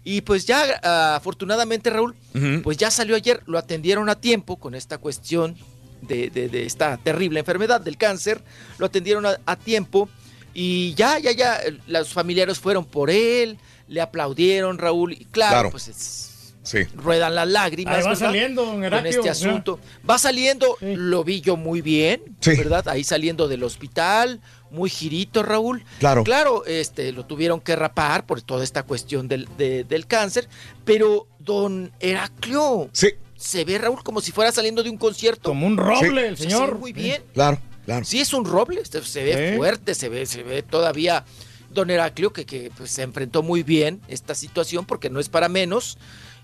Y 0.03 0.21
pues 0.21 0.45
ya, 0.45 0.79
ah, 0.83 1.15
afortunadamente, 1.17 1.89
Raúl, 1.89 2.15
pues 2.63 2.77
ya 2.77 2.89
salió 2.89 3.15
ayer, 3.15 3.41
lo 3.45 3.57
atendieron 3.57 4.09
a 4.09 4.15
tiempo 4.15 4.55
con 4.57 4.73
esta 4.73 4.97
cuestión 4.97 5.55
de, 6.01 6.29
de- 6.29 6.47
de 6.49 6.65
esta 6.65 6.97
terrible 6.97 7.39
enfermedad 7.41 7.81
del 7.81 7.97
cáncer, 7.97 8.41
lo 8.77 8.85
atendieron 8.85 9.25
a, 9.25 9.37
a 9.45 9.55
tiempo 9.57 10.09
y 10.53 10.93
ya, 10.95 11.19
ya, 11.19 11.31
ya, 11.33 11.57
eh, 11.57 11.77
los 11.87 12.13
familiares 12.13 12.57
fueron 12.57 12.85
por 12.85 13.09
él, 13.09 13.57
le 13.89 13.99
aplaudieron, 14.01 14.77
Raúl, 14.77 15.11
y 15.13 15.25
claro, 15.25 15.51
Claro. 15.53 15.71
pues 15.71 15.89
es- 15.89 16.28
Sí. 16.69 16.83
ruedan 16.95 17.33
las 17.33 17.47
lágrimas. 17.47 17.95
Ahí 17.95 18.03
va 18.03 18.09
¿verdad? 18.09 18.25
saliendo, 18.27 18.63
don 18.65 18.75
Con 18.75 18.83
Heraclio, 18.83 19.09
este 19.11 19.23
ya. 19.25 19.31
asunto. 19.31 19.79
Va 20.07 20.19
saliendo, 20.19 20.77
lo 20.81 21.23
vi 21.23 21.41
yo 21.41 21.57
muy 21.57 21.81
bien, 21.81 22.21
Sí. 22.41 22.55
¿verdad? 22.55 22.87
Ahí 22.89 23.03
saliendo 23.03 23.47
del 23.47 23.63
hospital, 23.63 24.39
muy 24.69 24.89
girito, 24.91 25.41
Raúl. 25.41 25.83
Claro. 25.97 26.23
Claro, 26.23 26.63
este, 26.67 27.11
lo 27.11 27.25
tuvieron 27.25 27.59
que 27.59 27.75
rapar 27.75 28.27
por 28.27 28.41
toda 28.43 28.63
esta 28.63 28.83
cuestión 28.83 29.27
del, 29.27 29.47
de- 29.57 29.83
del 29.83 30.05
cáncer, 30.05 30.47
pero 30.85 31.25
don 31.39 31.91
Heraclio 31.99 32.89
Sí. 32.93 33.07
se 33.35 33.65
ve, 33.65 33.79
Raúl, 33.79 34.03
como 34.03 34.21
si 34.21 34.31
fuera 34.31 34.51
saliendo 34.51 34.83
de 34.83 34.91
un 34.91 34.97
concierto. 34.97 35.49
Como 35.49 35.65
un 35.65 35.75
roble, 35.77 36.21
Sí. 36.21 36.27
el 36.27 36.37
Se 36.37 36.43
ve 36.45 36.51
señor. 36.51 36.77
muy 36.77 36.93
bien. 36.93 37.23
Claro, 37.33 37.57
claro. 37.85 38.05
Sí, 38.05 38.19
es 38.19 38.31
un 38.33 38.45
roble, 38.45 38.85
se 38.85 39.01
se 39.03 39.23
ve 39.23 39.51
Sí. 39.53 39.57
fuerte, 39.57 39.95
se 39.95 40.07
ve, 40.09 40.25
se 40.27 40.43
ve 40.43 40.61
todavía 40.61 41.25
don 41.71 41.89
Heraclio 41.89 42.33
que, 42.33 42.45
que, 42.45 42.71
pues, 42.77 42.91
se 42.91 43.01
enfrentó 43.03 43.41
muy 43.43 43.63
bien 43.63 44.01
esta 44.07 44.33
situación 44.35 44.85
porque 44.85 45.09
no 45.09 45.19
es 45.19 45.29
para 45.29 45.49
menos. 45.49 45.97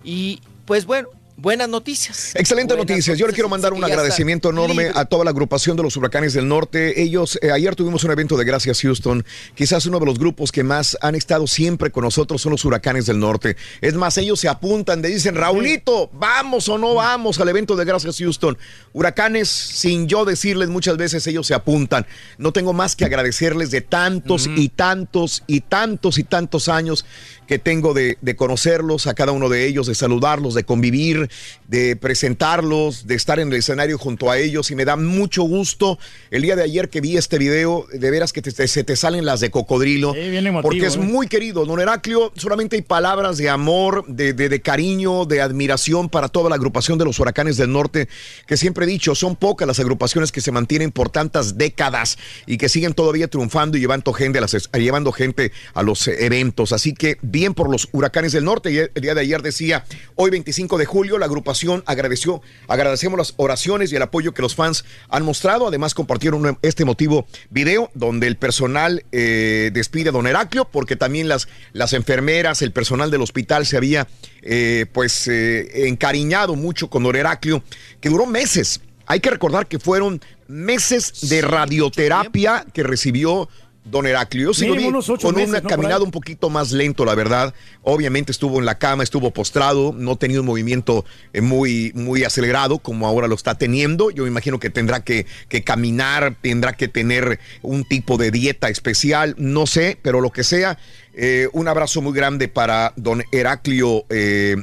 Y 0.05 0.41
pues 0.65 0.85
bueno, 0.85 1.09
buenas 1.37 1.69
noticias. 1.69 2.33
Excelente 2.35 2.73
Buenas 2.73 2.89
noticias. 2.89 3.17
Yo 3.17 3.27
le 3.27 3.33
quiero 3.33 3.49
mandar 3.49 3.73
un 3.73 3.83
agradecimiento 3.83 4.49
enorme 4.49 4.85
libre. 4.85 4.99
a 4.99 5.05
toda 5.05 5.23
la 5.23 5.31
agrupación 5.31 5.75
de 5.77 5.83
los 5.83 5.95
huracanes 5.97 6.33
del 6.33 6.47
norte. 6.47 7.01
Ellos, 7.01 7.37
eh, 7.41 7.51
ayer 7.51 7.75
tuvimos 7.75 8.03
un 8.03 8.11
evento 8.11 8.37
de 8.37 8.45
Gracias 8.45 8.81
Houston. 8.81 9.25
Quizás 9.53 9.85
uno 9.85 9.99
de 9.99 10.05
los 10.05 10.17
grupos 10.17 10.51
que 10.51 10.63
más 10.63 10.97
han 11.01 11.15
estado 11.15 11.47
siempre 11.47 11.91
con 11.91 12.03
nosotros 12.03 12.41
son 12.41 12.51
los 12.51 12.63
huracanes 12.65 13.05
del 13.05 13.19
norte. 13.19 13.57
Es 13.81 13.93
más, 13.95 14.17
ellos 14.17 14.39
se 14.39 14.47
apuntan, 14.47 15.01
le 15.01 15.09
dicen, 15.09 15.35
Raulito, 15.35 16.09
vamos 16.13 16.69
o 16.69 16.77
no 16.77 16.95
vamos 16.95 17.39
al 17.39 17.49
evento 17.49 17.75
de 17.75 17.85
Gracias 17.85 18.17
Houston. 18.17 18.57
Huracanes, 18.93 19.49
sin 19.49 20.07
yo 20.07 20.25
decirles 20.25 20.69
muchas 20.69 20.97
veces, 20.97 21.27
ellos 21.27 21.47
se 21.47 21.53
apuntan. 21.53 22.05
No 22.37 22.53
tengo 22.53 22.73
más 22.73 22.95
que 22.95 23.05
agradecerles 23.05 23.71
de 23.71 23.81
tantos 23.81 24.49
y 24.55 24.69
tantos 24.69 25.43
y 25.47 25.61
tantos 25.61 26.17
y 26.17 26.23
tantos 26.23 26.69
años 26.69 27.05
que 27.47 27.59
tengo 27.59 27.93
de, 27.93 28.17
de 28.21 28.35
conocerlos 28.35 29.07
a 29.07 29.13
cada 29.13 29.31
uno 29.31 29.49
de 29.49 29.67
ellos, 29.67 29.87
de 29.87 29.95
saludarlos, 29.95 30.55
de 30.55 30.63
convivir, 30.63 31.24
de 31.67 31.95
presentarlos, 31.95 33.07
de 33.07 33.15
estar 33.15 33.39
en 33.39 33.47
el 33.49 33.55
escenario 33.55 33.97
junto 33.97 34.29
a 34.29 34.37
ellos 34.37 34.71
y 34.71 34.75
me 34.75 34.85
da 34.85 34.95
mucho 34.95 35.43
gusto 35.43 35.97
el 36.31 36.41
día 36.41 36.55
de 36.55 36.63
ayer 36.63 36.89
que 36.89 37.01
vi 37.01 37.17
este 37.17 37.37
video, 37.37 37.85
de 37.93 38.11
veras 38.11 38.33
que 38.33 38.41
te- 38.41 38.51
te- 38.51 38.67
se 38.67 38.83
te 38.83 38.95
salen 38.95 39.25
las 39.25 39.39
de 39.39 39.51
cocodrilo, 39.51 40.13
emotivo, 40.15 40.61
porque 40.61 40.85
es 40.85 40.95
¿eh? 40.95 40.99
muy 40.99 41.27
querido. 41.27 41.65
Don 41.65 41.79
Heraclio, 41.79 42.31
solamente 42.35 42.75
hay 42.75 42.81
palabras 42.81 43.37
de 43.37 43.49
amor, 43.49 44.05
de, 44.07 44.33
de- 44.33 44.49
de 44.49 44.61
cariño, 44.61 45.25
de 45.25 45.41
admiración 45.41 46.09
para 46.09 46.27
toda 46.29 46.49
la 46.49 46.55
agrupación 46.55 46.97
de 46.97 47.05
los 47.05 47.19
huracanes 47.19 47.57
del 47.57 47.71
norte, 47.71 48.07
que 48.47 48.57
siempre 48.57 48.85
he 48.85 48.87
dicho, 48.87 49.15
son 49.15 49.35
pocas 49.35 49.67
las 49.67 49.79
agrupaciones 49.79 50.31
que 50.31 50.41
se 50.41 50.51
mantienen 50.51 50.91
por 50.91 51.09
tantas 51.09 51.57
décadas 51.57 52.17
y 52.45 52.57
que 52.57 52.69
siguen 52.69 52.93
todavía 52.93 53.27
triunfando 53.27 53.77
y 53.77 53.79
llevando 53.81 54.13
gente 54.13 54.37
a, 54.39 54.41
las, 54.41 54.69
llevando 54.73 55.11
gente 55.11 55.51
a 55.73 55.83
los 55.83 56.07
eventos. 56.07 56.71
Así 56.71 56.93
que 56.93 57.17
bien 57.21 57.53
por 57.53 57.69
los 57.69 57.87
huracanes 57.91 58.31
del 58.33 58.43
norte. 58.43 58.71
Y 58.71 58.77
el 58.77 58.91
día 59.01 59.13
de 59.15 59.21
ayer 59.21 59.41
decía, 59.41 59.85
hoy 60.15 60.29
25 60.31 60.77
de 60.77 60.85
julio, 60.85 61.14
la 61.17 61.25
agrupación 61.25 61.83
agradeció, 61.85 62.41
agradecemos 62.67 63.17
las 63.17 63.33
oraciones 63.37 63.91
y 63.91 63.95
el 63.95 64.01
apoyo 64.01 64.33
que 64.33 64.41
los 64.41 64.55
fans 64.55 64.85
han 65.09 65.23
mostrado. 65.23 65.67
Además, 65.67 65.93
compartieron 65.93 66.45
un- 66.45 66.57
este 66.61 66.85
motivo 66.85 67.25
video 67.49 67.89
donde 67.93 68.27
el 68.27 68.37
personal 68.37 69.03
eh, 69.11 69.71
despide 69.73 70.09
a 70.09 70.11
don 70.11 70.27
Heraclio, 70.27 70.65
porque 70.65 70.95
también 70.95 71.27
las, 71.27 71.47
las 71.73 71.93
enfermeras, 71.93 72.61
el 72.61 72.71
personal 72.71 73.11
del 73.11 73.21
hospital 73.21 73.65
se 73.65 73.77
había 73.77 74.07
eh, 74.41 74.85
pues 74.93 75.27
eh, 75.27 75.87
encariñado 75.87 76.55
mucho 76.55 76.89
con 76.89 77.03
don 77.03 77.15
Heraclio, 77.15 77.63
que 78.01 78.09
duró 78.09 78.25
meses. 78.25 78.81
Hay 79.07 79.19
que 79.19 79.29
recordar 79.29 79.67
que 79.67 79.77
fueron 79.79 80.19
meses 80.47 81.29
de 81.29 81.41
radioterapia 81.41 82.65
que 82.73 82.83
recibió 82.83 83.47
don 83.85 84.05
Heraclio. 84.07 84.47
Yo 84.47 84.53
sí 84.53 84.67
lo 84.67 84.75
vi 84.75 84.91
con 85.21 85.35
meses, 85.35 85.49
una 85.49 85.61
caminada 85.61 86.03
un 86.03 86.11
poquito 86.11 86.49
más 86.49 86.71
lento, 86.71 87.05
la 87.05 87.15
verdad. 87.15 87.53
Obviamente 87.83 88.31
estuvo 88.31 88.59
en 88.59 88.65
la 88.65 88.77
cama, 88.77 89.03
estuvo 89.03 89.31
postrado, 89.31 89.93
no 89.95 90.17
tenido 90.17 90.41
un 90.41 90.47
movimiento 90.47 91.05
eh, 91.33 91.41
muy, 91.41 91.91
muy 91.95 92.23
acelerado 92.23 92.79
como 92.79 93.07
ahora 93.07 93.27
lo 93.27 93.35
está 93.35 93.57
teniendo. 93.57 94.09
Yo 94.11 94.23
me 94.23 94.29
imagino 94.29 94.59
que 94.59 94.69
tendrá 94.69 95.03
que, 95.03 95.25
que 95.47 95.63
caminar, 95.63 96.35
tendrá 96.41 96.73
que 96.73 96.87
tener 96.87 97.39
un 97.61 97.85
tipo 97.85 98.17
de 98.17 98.31
dieta 98.31 98.69
especial, 98.69 99.35
no 99.37 99.67
sé, 99.67 99.97
pero 100.01 100.19
lo 100.19 100.31
que 100.31 100.43
sea. 100.43 100.77
eh, 101.15 101.47
un 101.53 101.67
abrazo 101.67 102.01
muy 102.01 102.13
grande 102.13 102.47
para 102.47 102.93
don 102.95 103.23
Heraclio 103.31 104.05
eh, 104.09 104.57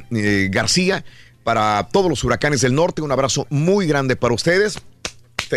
García, 0.51 1.03
para 1.43 1.89
todos 1.91 2.09
los 2.09 2.23
huracanes 2.23 2.61
del 2.61 2.75
norte. 2.75 3.01
Un 3.01 3.11
abrazo 3.11 3.47
muy 3.49 3.87
grande 3.87 4.15
para 4.15 4.33
ustedes. 4.33 4.77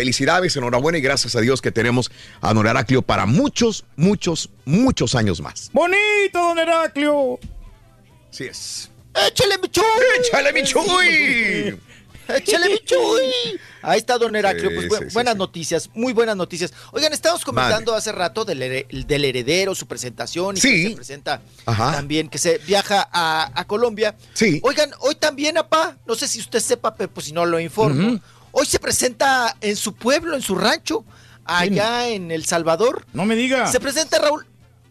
Felicidades, 0.01 0.55
enhorabuena 0.55 0.99
y 0.99 1.01
gracias 1.01 1.35
a 1.35 1.41
Dios 1.41 1.59
que 1.59 1.71
tenemos 1.71 2.11
a 2.39 2.53
don 2.53 2.67
Heraclio 2.67 3.01
para 3.01 3.25
muchos, 3.25 3.83
muchos, 3.95 4.51
muchos 4.63 5.15
años 5.15 5.41
más. 5.41 5.71
Bonito, 5.73 5.97
don 6.33 6.59
Heraclio. 6.59 7.39
Así 8.31 8.43
es. 8.43 8.91
¡Échale 9.27 9.57
mi 9.57 9.67
chuy! 9.69 9.83
¡Échale 10.19 10.53
mi 10.53 10.61
chuy! 10.61 11.79
¡Échale 12.27 12.69
mi 12.69 12.77
chuy! 12.85 13.59
Ahí 13.81 13.97
está 13.97 14.19
Don 14.19 14.35
Heraclio, 14.35 14.69
Sí, 14.69 14.75
pues 14.75 14.87
bu- 14.89 14.97
sí, 14.99 15.05
sí, 15.07 15.13
buenas 15.15 15.33
sí. 15.33 15.37
noticias, 15.39 15.89
muy 15.95 16.13
buenas 16.13 16.35
noticias. 16.35 16.71
Oigan, 16.91 17.11
estábamos 17.13 17.43
comentando 17.43 17.95
hace 17.95 18.11
rato 18.11 18.45
del, 18.45 18.85
del 19.07 19.25
heredero, 19.25 19.73
su 19.73 19.87
presentación 19.87 20.57
y 20.57 20.59
Sí. 20.59 20.83
que 20.83 20.89
se 20.89 20.95
presenta 20.95 21.41
Ajá. 21.65 21.93
también, 21.93 22.29
que 22.29 22.37
se 22.37 22.59
viaja 22.59 23.07
a, 23.11 23.49
a 23.59 23.65
Colombia. 23.65 24.15
Sí. 24.33 24.59
Oigan, 24.61 24.91
hoy 24.99 25.15
también, 25.15 25.57
apá, 25.57 25.97
no 26.05 26.13
sé 26.13 26.27
si 26.27 26.39
usted 26.39 26.59
sepa, 26.59 26.93
pero 26.93 27.09
pues 27.11 27.25
si 27.27 27.31
no 27.31 27.45
lo 27.47 27.59
informo. 27.59 28.19
Hoy 28.51 28.65
se 28.65 28.79
presenta 28.79 29.55
en 29.61 29.75
su 29.75 29.93
pueblo, 29.93 30.35
en 30.35 30.41
su 30.41 30.55
rancho, 30.55 31.05
allá 31.45 32.09
en 32.09 32.31
El 32.31 32.45
Salvador. 32.45 33.05
No 33.13 33.25
me 33.25 33.35
diga. 33.35 33.67
Se 33.71 33.79
presenta 33.79 34.19
Raúl. 34.19 34.45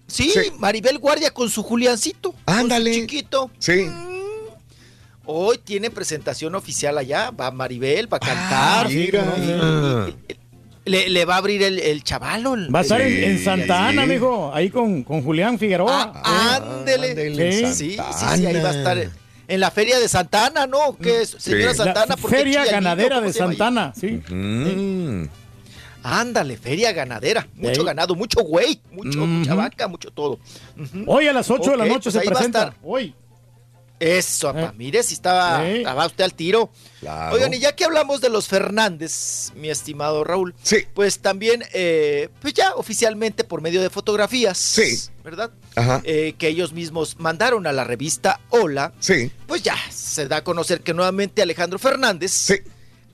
Sí, 0.07 0.31
Sí. 0.31 0.53
Maribel 0.59 0.99
Guardia 0.99 1.33
con 1.33 1.51
su 1.51 1.63
Juliancito. 1.63 2.33
con 2.33 2.55
su 2.55 2.61
Ándale. 2.61 2.93
chiquito. 2.95 3.51
Sí. 3.59 3.87
Hoy 5.25 5.59
tiene 5.59 5.91
presentación 5.91 6.55
oficial 6.55 6.97
allá. 6.99 7.31
Va 7.33 7.51
Maribel, 7.51 8.13
va 8.13 8.19
a 8.19 8.21
cantar. 8.21 8.87
Ah, 8.87 8.89
mira. 8.89 10.07
Le, 10.85 11.09
le 11.11 11.25
va 11.25 11.35
a 11.35 11.39
abrir 11.39 11.65
el, 11.65 11.81
el 11.81 12.05
chavalo. 12.05 12.55
el- 12.55 12.73
Va 12.73 12.79
a 12.79 12.83
estar 12.83 13.01
en, 13.01 13.09
el- 13.13 13.25
en 13.25 13.45
Santa 13.45 13.89
Ana, 13.89 14.07
mijo, 14.07 14.53
ahí 14.55 14.71
con, 14.71 15.03
con 15.03 15.23
Julián 15.25 15.59
Figueroa. 15.59 16.13
Ah, 16.25 16.61
ándele. 16.79 17.11
ándele, 17.11 17.53
Sí, 17.53 17.75
sí, 17.75 17.91
sí, 17.97 17.99
ahí 18.47 18.61
va 18.63 18.69
a 18.69 18.73
estar 18.73 19.11
en 19.49 19.61
la 19.61 19.71
feria 19.71 19.99
de 19.99 20.09
Santana, 20.09 20.67
¿no? 20.67 20.97
¿Qué 20.97 21.23
es? 21.23 21.37
Señora 21.39 21.73
Sí. 21.73 21.79
Santana, 21.79 22.07
La 22.09 22.17
¿por 22.17 22.31
qué 22.31 22.37
Feria? 22.39 22.65
Ganadera 22.65 23.17
¿Cómo 23.17 23.27
de? 23.29 23.33
Santana, 23.33 23.93
sí. 23.99 24.21
Ándale, 26.03 26.57
feria 26.57 26.93
ganadera. 26.93 27.49
Mucho 27.55 27.83
ganado, 27.83 28.15
mucho 28.15 28.41
güey, 28.43 28.81
mucho, 28.93 29.27
mucha 29.27 29.55
vaca, 29.55 29.89
mucho 29.89 30.11
todo. 30.11 30.39
Hoy 31.07 31.27
a 31.27 31.33
las 31.33 31.51
8 31.51 31.73
de 31.73 31.77
la 31.77 31.87
noche 31.87 32.11
pues 32.11 32.15
se 32.15 32.21
presenta. 32.21 32.75
Hoy. 32.83 33.13
Eso, 33.99 34.51
apa, 34.51 34.61
Eh. 34.65 34.73
mire 34.77 35.03
si 35.03 35.15
estaba, 35.15 35.67
estaba 35.67 36.07
usted 36.07 36.25
al 36.25 36.35
tiro. 36.35 36.71
Claro. 37.01 37.35
Oigan, 37.35 37.55
y 37.55 37.59
ya 37.59 37.75
que 37.75 37.85
hablamos 37.87 38.21
de 38.21 38.29
los 38.29 38.47
Fernández, 38.47 39.53
mi 39.55 39.71
estimado 39.71 40.23
Raúl, 40.23 40.55
Sí. 40.63 40.85
pues 40.93 41.21
también, 41.21 41.65
eh, 41.73 42.29
pues 42.41 42.53
ya 42.53 42.75
oficialmente 42.75 43.43
por 43.45 43.63
medio 43.63 43.81
de 43.81 43.89
fotografías, 43.89 44.59
Sí. 44.59 44.99
¿verdad? 45.25 45.51
Ajá. 45.77 46.03
Eh, 46.05 46.35
que 46.37 46.49
ellos 46.49 46.73
mismos 46.75 47.19
mandaron 47.19 47.67
a 47.67 47.73
la 47.73 47.85
revista 47.85 48.41
Hola, 48.51 48.93
Sí. 49.01 49.33
pues 49.47 49.63
ya 49.63 49.77
se 49.91 50.29
da 50.29 50.39
a 50.39 50.45
conocer 50.45 50.83
que 50.83 50.93
nuevamente 50.93 51.41
Alejandro 51.41 51.79
Fernández 51.79 52.33
Sí. 52.33 52.57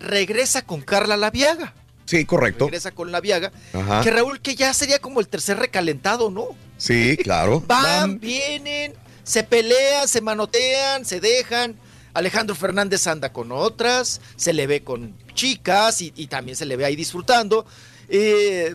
regresa 0.00 0.62
con 0.62 0.80
Carla 0.82 1.16
Laviaga. 1.16 1.74
Sí, 2.06 2.24
correcto. 2.24 2.64
Regresa 2.66 2.90
con 2.90 3.12
Laviaga. 3.12 3.52
Ajá. 3.72 4.02
Que 4.02 4.10
Raúl, 4.10 4.40
que 4.40 4.56
ya 4.56 4.74
sería 4.74 4.98
como 4.98 5.20
el 5.20 5.28
tercer 5.28 5.58
recalentado, 5.58 6.30
¿no? 6.30 6.48
Sí, 6.76 7.16
claro. 7.22 7.62
Van, 7.68 8.18
vienen, 8.18 8.92
se 9.24 9.42
pelean, 9.44 10.08
se 10.08 10.20
manotean, 10.20 11.04
se 11.04 11.20
dejan. 11.20 11.76
Alejandro 12.14 12.54
Fernández 12.54 13.06
anda 13.06 13.32
con 13.32 13.52
otras, 13.52 14.20
se 14.36 14.52
le 14.52 14.66
ve 14.66 14.82
con 14.82 15.16
chicas 15.34 16.02
y, 16.02 16.12
y 16.14 16.26
también 16.26 16.56
se 16.56 16.66
le 16.66 16.76
ve 16.76 16.84
ahí 16.84 16.94
disfrutando. 16.96 17.64
Eh, 18.08 18.74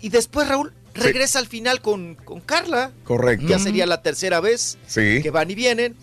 y 0.00 0.08
después 0.08 0.48
Raúl 0.48 0.72
regresa 0.94 1.38
al 1.38 1.46
final 1.46 1.80
con, 1.80 2.16
con 2.16 2.40
Carla. 2.40 2.90
Correcto. 3.04 3.46
Ya 3.46 3.58
sería 3.60 3.86
la 3.86 4.02
tercera 4.02 4.40
vez 4.40 4.78
Sí. 4.88 5.20
que 5.22 5.30
van 5.30 5.50
y 5.50 5.54
vienen. 5.54 5.94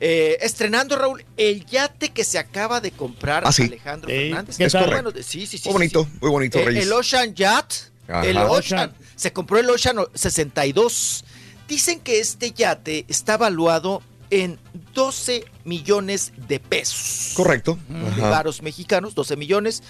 Eh, 0.00 0.38
estrenando, 0.42 0.96
Raúl, 0.96 1.24
el 1.36 1.64
yate 1.66 2.10
que 2.10 2.24
se 2.24 2.38
acaba 2.38 2.80
de 2.80 2.90
comprar 2.92 3.42
Ah, 3.46 3.52
sí. 3.52 3.62
Alejandro 3.64 4.10
Ey, 4.10 4.28
Fernández. 4.28 4.56
¿qué 4.58 4.64
Es. 4.64 4.72
Bueno, 4.72 5.10
de- 5.12 5.22
sí, 5.22 5.46
sí, 5.46 5.56
sí. 5.58 5.68
Muy 5.68 5.72
bonito, 5.74 6.08
muy 6.20 6.30
bonito, 6.30 6.58
Eh, 6.58 6.64
Reyes. 6.64 6.84
el 6.86 6.92
Ocean 6.92 7.34
Yacht. 7.34 7.72
Ajá. 8.06 8.24
El 8.26 8.36
Ocean. 8.36 8.50
Ocean. 8.90 8.94
Se 9.16 9.32
compró 9.32 9.58
el 9.58 9.70
Ocean 9.70 9.96
62. 10.14 11.24
Dicen 11.68 12.00
que 12.00 12.20
este 12.20 12.52
yate 12.52 13.04
está 13.08 13.36
valuado 13.36 14.02
en 14.30 14.58
12 14.94 15.44
millones 15.64 16.32
de 16.48 16.60
pesos. 16.60 17.32
Correcto. 17.34 17.78
Ajá. 17.92 18.30
varos 18.30 18.62
mexicanos, 18.62 19.14
12 19.14 19.36
millones. 19.36 19.82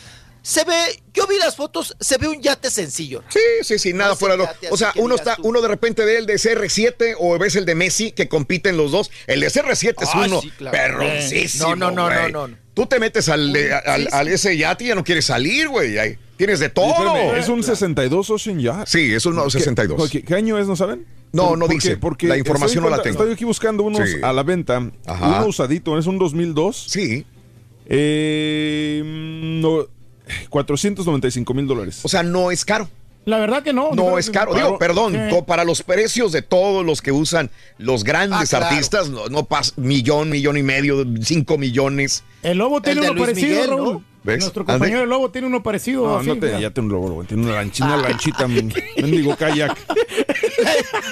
Se 0.43 0.63
ve, 0.65 1.03
yo 1.15 1.27
vi 1.27 1.39
las 1.39 1.57
fotos, 1.57 1.97
se 1.99 2.19
ve 2.19 2.29
un 2.29 2.43
yate 2.43 2.71
sencillo. 2.71 3.25
Sí, 3.31 3.41
sí, 3.63 3.79
sí, 3.79 3.93
nada 3.95 4.11
No 4.11 4.17
fuera 4.17 4.37
lo. 4.37 4.47
O 4.71 4.77
sea, 4.77 4.93
uno 4.97 5.15
está, 5.15 5.37
tú. 5.37 5.43
uno 5.49 5.63
de 5.63 5.69
repente 5.69 6.05
ve 6.05 6.19
el 6.19 6.27
de 6.27 6.35
CR7 6.35 7.17
o 7.19 7.39
ves 7.39 7.57
el 7.57 7.65
de 7.65 7.75
Messi 7.75 8.13
que 8.13 8.29
compiten 8.29 8.77
los 8.77 8.93
dos. 8.93 9.11
El 9.27 9.41
de 9.41 9.47
CR7 9.47 9.95
es 10.03 10.15
uno 10.15 10.43
sí, 10.43 10.51
claro. 10.51 10.77
perroncísimo. 10.77 11.75
No, 11.75 11.91
no, 11.91 12.11
no, 12.11 12.29
no, 12.29 12.49
no. 12.49 12.64
Tú 12.75 12.87
te 12.87 12.99
metes 12.99 13.29
al, 13.29 13.55
al, 13.87 14.01
Sí, 14.03 14.09
sí. 14.11 14.17
al 14.17 14.29
ese 14.29 14.57
yate 14.57 14.85
y 14.85 14.89
ya 14.89 14.95
no 14.97 15.05
quieres 15.05 15.25
salir, 15.27 15.69
güey. 15.69 15.97
ahí 15.99 16.19
Tienes 16.37 16.59
de 16.59 16.69
todo. 16.69 16.91
Espérame, 16.91 17.39
es 17.39 17.49
un 17.49 17.63
62 17.63 18.29
Ocean 18.31 18.59
Yacht. 18.59 18.89
Sí, 18.89 19.15
es 19.15 19.25
un 19.27 19.37
¿Qué- 19.45 19.51
62. 19.51 20.11
¿Qué, 20.11 20.23
qué 20.25 20.35
año 20.35 20.59
es, 20.59 20.67
no 20.67 20.75
saben? 20.75 21.07
No, 21.33 21.55
no 21.55 21.67
porque- 21.67 21.75
dice. 21.75 21.97
Porque 21.97 22.27
La 22.27 22.37
información 22.37 22.83
no 22.83 22.91
la 22.91 23.01
tengo. 23.03 23.19
Estoy 23.21 23.33
aquí 23.35 23.45
buscando 23.45 23.85
unos 23.85 24.09
Sí. 24.11 24.17
a 24.23 24.33
la 24.33 24.43
venta. 24.43 24.91
Ajá. 25.07 25.39
Uno 25.39 25.47
usadito, 25.47 25.97
es 25.99 26.07
un 26.07 26.19
2002. 26.19 26.87
Sí. 26.89 27.25
Eh, 27.87 29.03
no, 29.05 29.87
495 30.51 31.55
mil 31.55 31.67
dólares. 31.67 32.01
O 32.03 32.09
sea, 32.09 32.23
no 32.23 32.51
es 32.51 32.65
caro. 32.65 32.89
La 33.27 33.39
verdad 33.39 33.63
que 33.63 33.73
no. 33.73 33.91
No 33.93 34.19
es 34.19 34.29
caro. 34.31 34.55
Digo, 34.55 34.79
perdón, 34.79 35.17
para 35.47 35.65
los 35.65 35.83
precios 35.83 36.31
de 36.33 36.43
todos 36.43 36.85
los 36.85 37.01
que 37.01 37.11
usan 37.13 37.51
los 37.79 38.05
grandes 38.05 38.53
Ah, 38.53 38.59
claro. 38.59 38.67
artistas, 38.75 39.09
no, 39.09 39.29
no 39.29 39.45
pasa 39.47 39.73
millón, 39.77 40.29
millón 40.31 40.57
y 40.59 40.63
medio, 40.63 41.05
cinco 41.23 41.57
millones. 41.57 42.23
El 42.43 42.59
lobo 42.59 42.83
tiene 42.83 43.01
uno 43.01 43.15
Luis 43.15 43.21
parecido, 43.27 43.49
Miguel, 43.49 43.71
¿no? 43.71 43.77
Raúl. 43.77 44.05
¿Ves? 44.25 44.39
Nuestro 44.41 44.65
compañero 44.65 45.03
el 45.03 45.09
lobo 45.11 45.31
tiene 45.31 45.47
uno 45.47 45.63
parecido. 45.63 46.07
No, 46.07 46.17
así, 46.17 46.27
no 46.29 46.39
te, 46.39 46.59
ya 46.59 46.71
te 46.71 46.81
un 46.81 46.89
lobo, 46.89 47.25
tiene 47.25 47.43
una 47.45 47.57
lanchita, 47.57 47.85
una 47.87 47.97
lanchita, 47.99 48.49
men- 48.49 48.73
mendigo 48.97 49.37
kayak. 49.37 49.77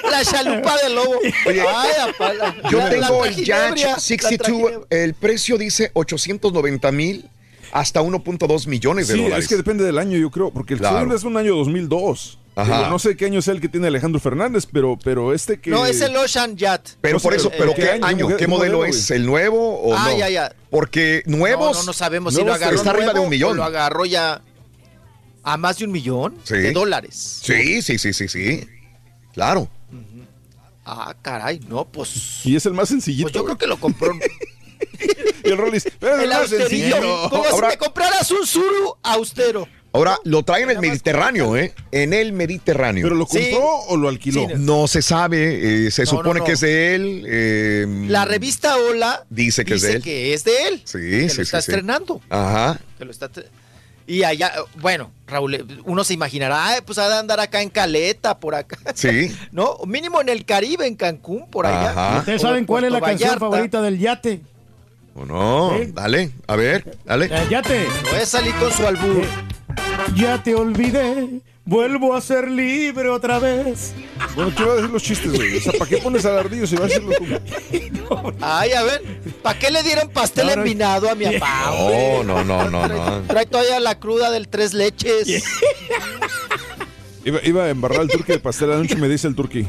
La, 0.03 0.09
la 0.11 0.25
chalupa 0.25 0.75
del 0.83 0.95
lobo. 0.95 1.19
Oye, 1.45 1.61
Ay, 1.61 1.89
la- 2.37 2.69
Yo 2.71 2.77
la- 2.79 2.83
la 2.85 2.89
tengo 2.89 3.25
el 3.25 3.35
Yacht 3.35 3.77
la 3.79 3.99
62, 3.99 4.71
el 4.89 5.13
precio 5.13 5.57
dice 5.59 5.91
890 5.93 6.91
mil 6.91 7.29
hasta 7.73 8.01
1.2 8.01 8.67
millones 8.67 9.07
de 9.07 9.15
Sí, 9.15 9.21
dólares. 9.23 9.45
es 9.45 9.49
que 9.49 9.55
depende 9.57 9.83
del 9.83 9.97
año, 9.97 10.17
yo 10.17 10.29
creo, 10.29 10.51
porque 10.51 10.75
el 10.75 10.79
Claro. 10.79 10.95
segundo 10.97 11.15
es 11.15 11.23
un 11.23 11.35
año 11.37 11.55
2002. 11.55 12.37
Ajá. 12.55 12.77
Digo, 12.77 12.89
No 12.91 12.99
sé 12.99 13.17
qué 13.17 13.25
año 13.25 13.39
es 13.39 13.47
el 13.47 13.59
que 13.59 13.67
tiene 13.67 13.87
Alejandro 13.87 14.19
Fernández, 14.21 14.67
pero, 14.71 14.95
pero 15.03 15.33
este 15.33 15.59
que... 15.59 15.71
No, 15.71 15.87
es 15.87 15.99
el 16.01 16.15
Ocean 16.15 16.55
Yacht. 16.55 16.91
Pero 17.01 17.17
No 17.17 17.19
por 17.19 17.33
eso, 17.33 17.49
pero 17.57 17.73
¿qué 17.73 17.81
¿qué 17.81 17.89
año? 17.89 18.05
año? 18.05 18.27
¿Qué 18.27 18.35
¿Qué 18.35 18.47
modelo 18.47 18.77
modelo, 18.77 18.95
es? 18.95 19.09
¿El 19.09 19.25
nuevo 19.25 19.79
o 19.81 19.95
Ah, 19.97 20.09
no? 20.11 20.17
ya, 20.19 20.29
ya. 20.29 20.55
Porque 20.69 21.23
nuevos. 21.25 21.71
No, 21.77 21.79
no, 21.81 21.85
no 21.87 21.93
sabemos 21.93 22.35
si 22.35 22.43
lo 22.43 22.53
agarró 22.53 22.75
Está 22.75 22.91
arriba 22.91 23.11
de 23.13 23.19
un 23.21 23.29
millón. 23.29 23.57
lo 23.57 23.63
agarró 23.63 24.05
ya 24.05 24.39
a 25.41 25.57
más 25.57 25.79
de 25.79 25.85
un 25.85 25.91
millón 25.91 26.35
Sí. 26.43 26.53
de 26.57 26.71
dólares. 26.73 27.39
Sí, 27.41 27.81
sí, 27.81 27.97
sí, 27.97 28.13
sí, 28.13 28.27
sí. 28.27 28.67
Claro. 29.33 29.67
Ah, 30.85 31.15
caray, 31.23 31.59
no, 31.67 31.85
pues. 31.85 32.45
Y 32.45 32.55
es 32.55 32.65
el 32.67 32.73
más 32.73 32.89
sencillito. 32.89 33.23
Pues 33.29 33.33
yo 33.33 33.45
creo 33.45 33.57
que 33.57 33.65
lo 33.67 33.79
compró. 33.79 34.13
Y 35.43 35.49
el 35.49 35.57
Rollis, 35.57 35.87
pero 35.99 36.21
el 36.21 36.31
austerillo. 36.31 36.95
sencillo. 36.95 37.29
Como 37.29 37.45
Ahora- 37.45 37.71
si 37.71 37.77
te 37.77 37.83
compraras 37.85 38.31
un 38.31 38.45
suru 38.47 38.95
austero. 39.03 39.67
Ahora, 39.95 40.17
lo 40.23 40.41
traen 40.41 40.63
en 40.71 40.77
el 40.77 40.79
Mediterráneo, 40.81 41.55
¿eh? 41.55 41.71
En 41.91 42.13
el 42.13 42.33
Mediterráneo. 42.33 43.03
¿Pero 43.05 43.15
lo 43.15 43.27
compró 43.27 43.63
o 43.89 43.95
lo 43.95 44.09
alquiló? 44.09 44.47
No 44.57 44.87
se 44.87 45.03
sabe, 45.03 45.85
eh, 45.87 45.91
se 45.91 46.01
No, 46.05 46.09
supone 46.09 46.39
no, 46.39 46.45
que 46.45 46.53
es 46.53 46.61
de 46.61 46.95
él. 46.95 47.23
eh, 47.27 47.85
La 48.07 48.25
revista 48.25 48.75
Hola 48.77 49.23
Dice 49.29 49.63
que 49.65 49.75
es 49.75 49.83
de 49.83 49.87
dice 49.89 49.97
él. 49.97 50.03
que 50.03 50.33
es 50.33 50.43
de 50.45 50.67
él. 50.67 50.81
Sí, 50.85 50.97
que 50.97 51.29
sí, 51.29 51.37
lo 51.37 51.43
está 51.43 51.61
sí, 51.61 51.69
estrenando. 51.71 52.21
Ajá. 52.29 52.79
que 52.97 53.05
lo 53.05 53.11
está 53.11 53.29
y 54.05 54.23
allá, 54.23 54.51
bueno, 54.81 55.11
Raúl, 55.27 55.53
eh, 55.55 55.63
uno 55.85 56.03
se 56.03 56.13
imaginará, 56.13 56.67
"Ay, 56.67 56.81
pues 56.85 56.97
ha 56.97 57.07
de 57.07 57.15
andar 57.15 57.39
acá 57.39 57.61
en 57.61 57.69
Caleta, 57.69 58.37
por 58.37 58.53
acá. 58.55 58.77
Sí. 58.95 59.33
¿No? 59.53 59.77
Mínimo 59.85 60.19
en 60.19 60.27
el 60.27 60.43
Caribe, 60.43 60.85
en 60.87 60.95
Cancún, 60.95 61.49
por 61.49 61.65
allá. 61.67 61.91
Ajá. 61.91 62.19
¿Ustedes 62.19 62.41
saben 62.41 62.65
cuál 62.65 62.83
es 62.85 62.91
la 62.91 62.99
canción 62.99 63.39
favorita 63.39 63.81
del 63.81 63.99
yate? 63.99 64.41
¿O 65.15 65.25
no? 65.25 65.71
Sí. 65.77 65.91
Dale, 65.93 66.31
a 66.47 66.55
ver, 66.55 66.97
dale. 67.05 67.25
El 67.25 67.49
yate. 67.49 67.85
Voy 68.11 68.19
a 68.21 68.25
salir 68.25 68.53
con 68.55 68.71
su 68.71 68.85
albur. 68.87 69.23
Ya 70.15 70.41
te 70.41 70.55
olvidé, 70.55 71.39
vuelvo 71.65 72.15
a 72.15 72.21
ser 72.21 72.49
libre 72.49 73.09
otra 73.09 73.37
vez. 73.39 73.93
Bueno, 74.35 74.51
¿qué 74.55 74.63
va 74.63 74.73
a 74.73 74.75
decir 74.77 74.89
los 74.89 75.03
chistes, 75.03 75.31
güey? 75.33 75.57
O 75.57 75.61
sea, 75.61 75.73
¿para 75.73 75.89
qué 75.89 75.97
pones 75.97 76.25
al 76.25 76.37
ardillo 76.39 76.65
si 76.67 76.75
va 76.75 76.85
a 76.85 76.87
decirlo 76.87 77.11
tú? 77.17 77.25
Ay, 78.41 78.71
a 78.73 78.83
ver, 78.83 79.01
¿para 79.43 79.57
qué 79.59 79.69
le 79.71 79.83
dieron 79.83 80.09
pastel 80.09 80.47
No, 80.47 80.55
no. 80.55 80.61
envinado 80.61 81.09
a 81.09 81.15
mi 81.15 81.25
papá? 81.25 81.71
No, 81.71 82.23
no, 82.23 82.43
no, 82.43 82.69
no, 82.69 82.87
no. 82.87 83.21
Trae 83.27 83.45
todavía 83.45 83.79
la 83.79 83.99
cruda 83.99 84.31
del 84.31 84.47
tres 84.47 84.73
leches. 84.73 85.43
Iba, 87.25 87.39
iba 87.43 87.63
a 87.65 87.69
embarrar 87.69 88.01
el 88.01 88.09
turqui 88.09 88.33
de 88.33 88.39
pastel 88.39 88.71
anoche 88.73 88.95
y 88.95 88.97
me 88.97 89.07
dice 89.07 89.27
el 89.27 89.35
turqui. 89.35 89.65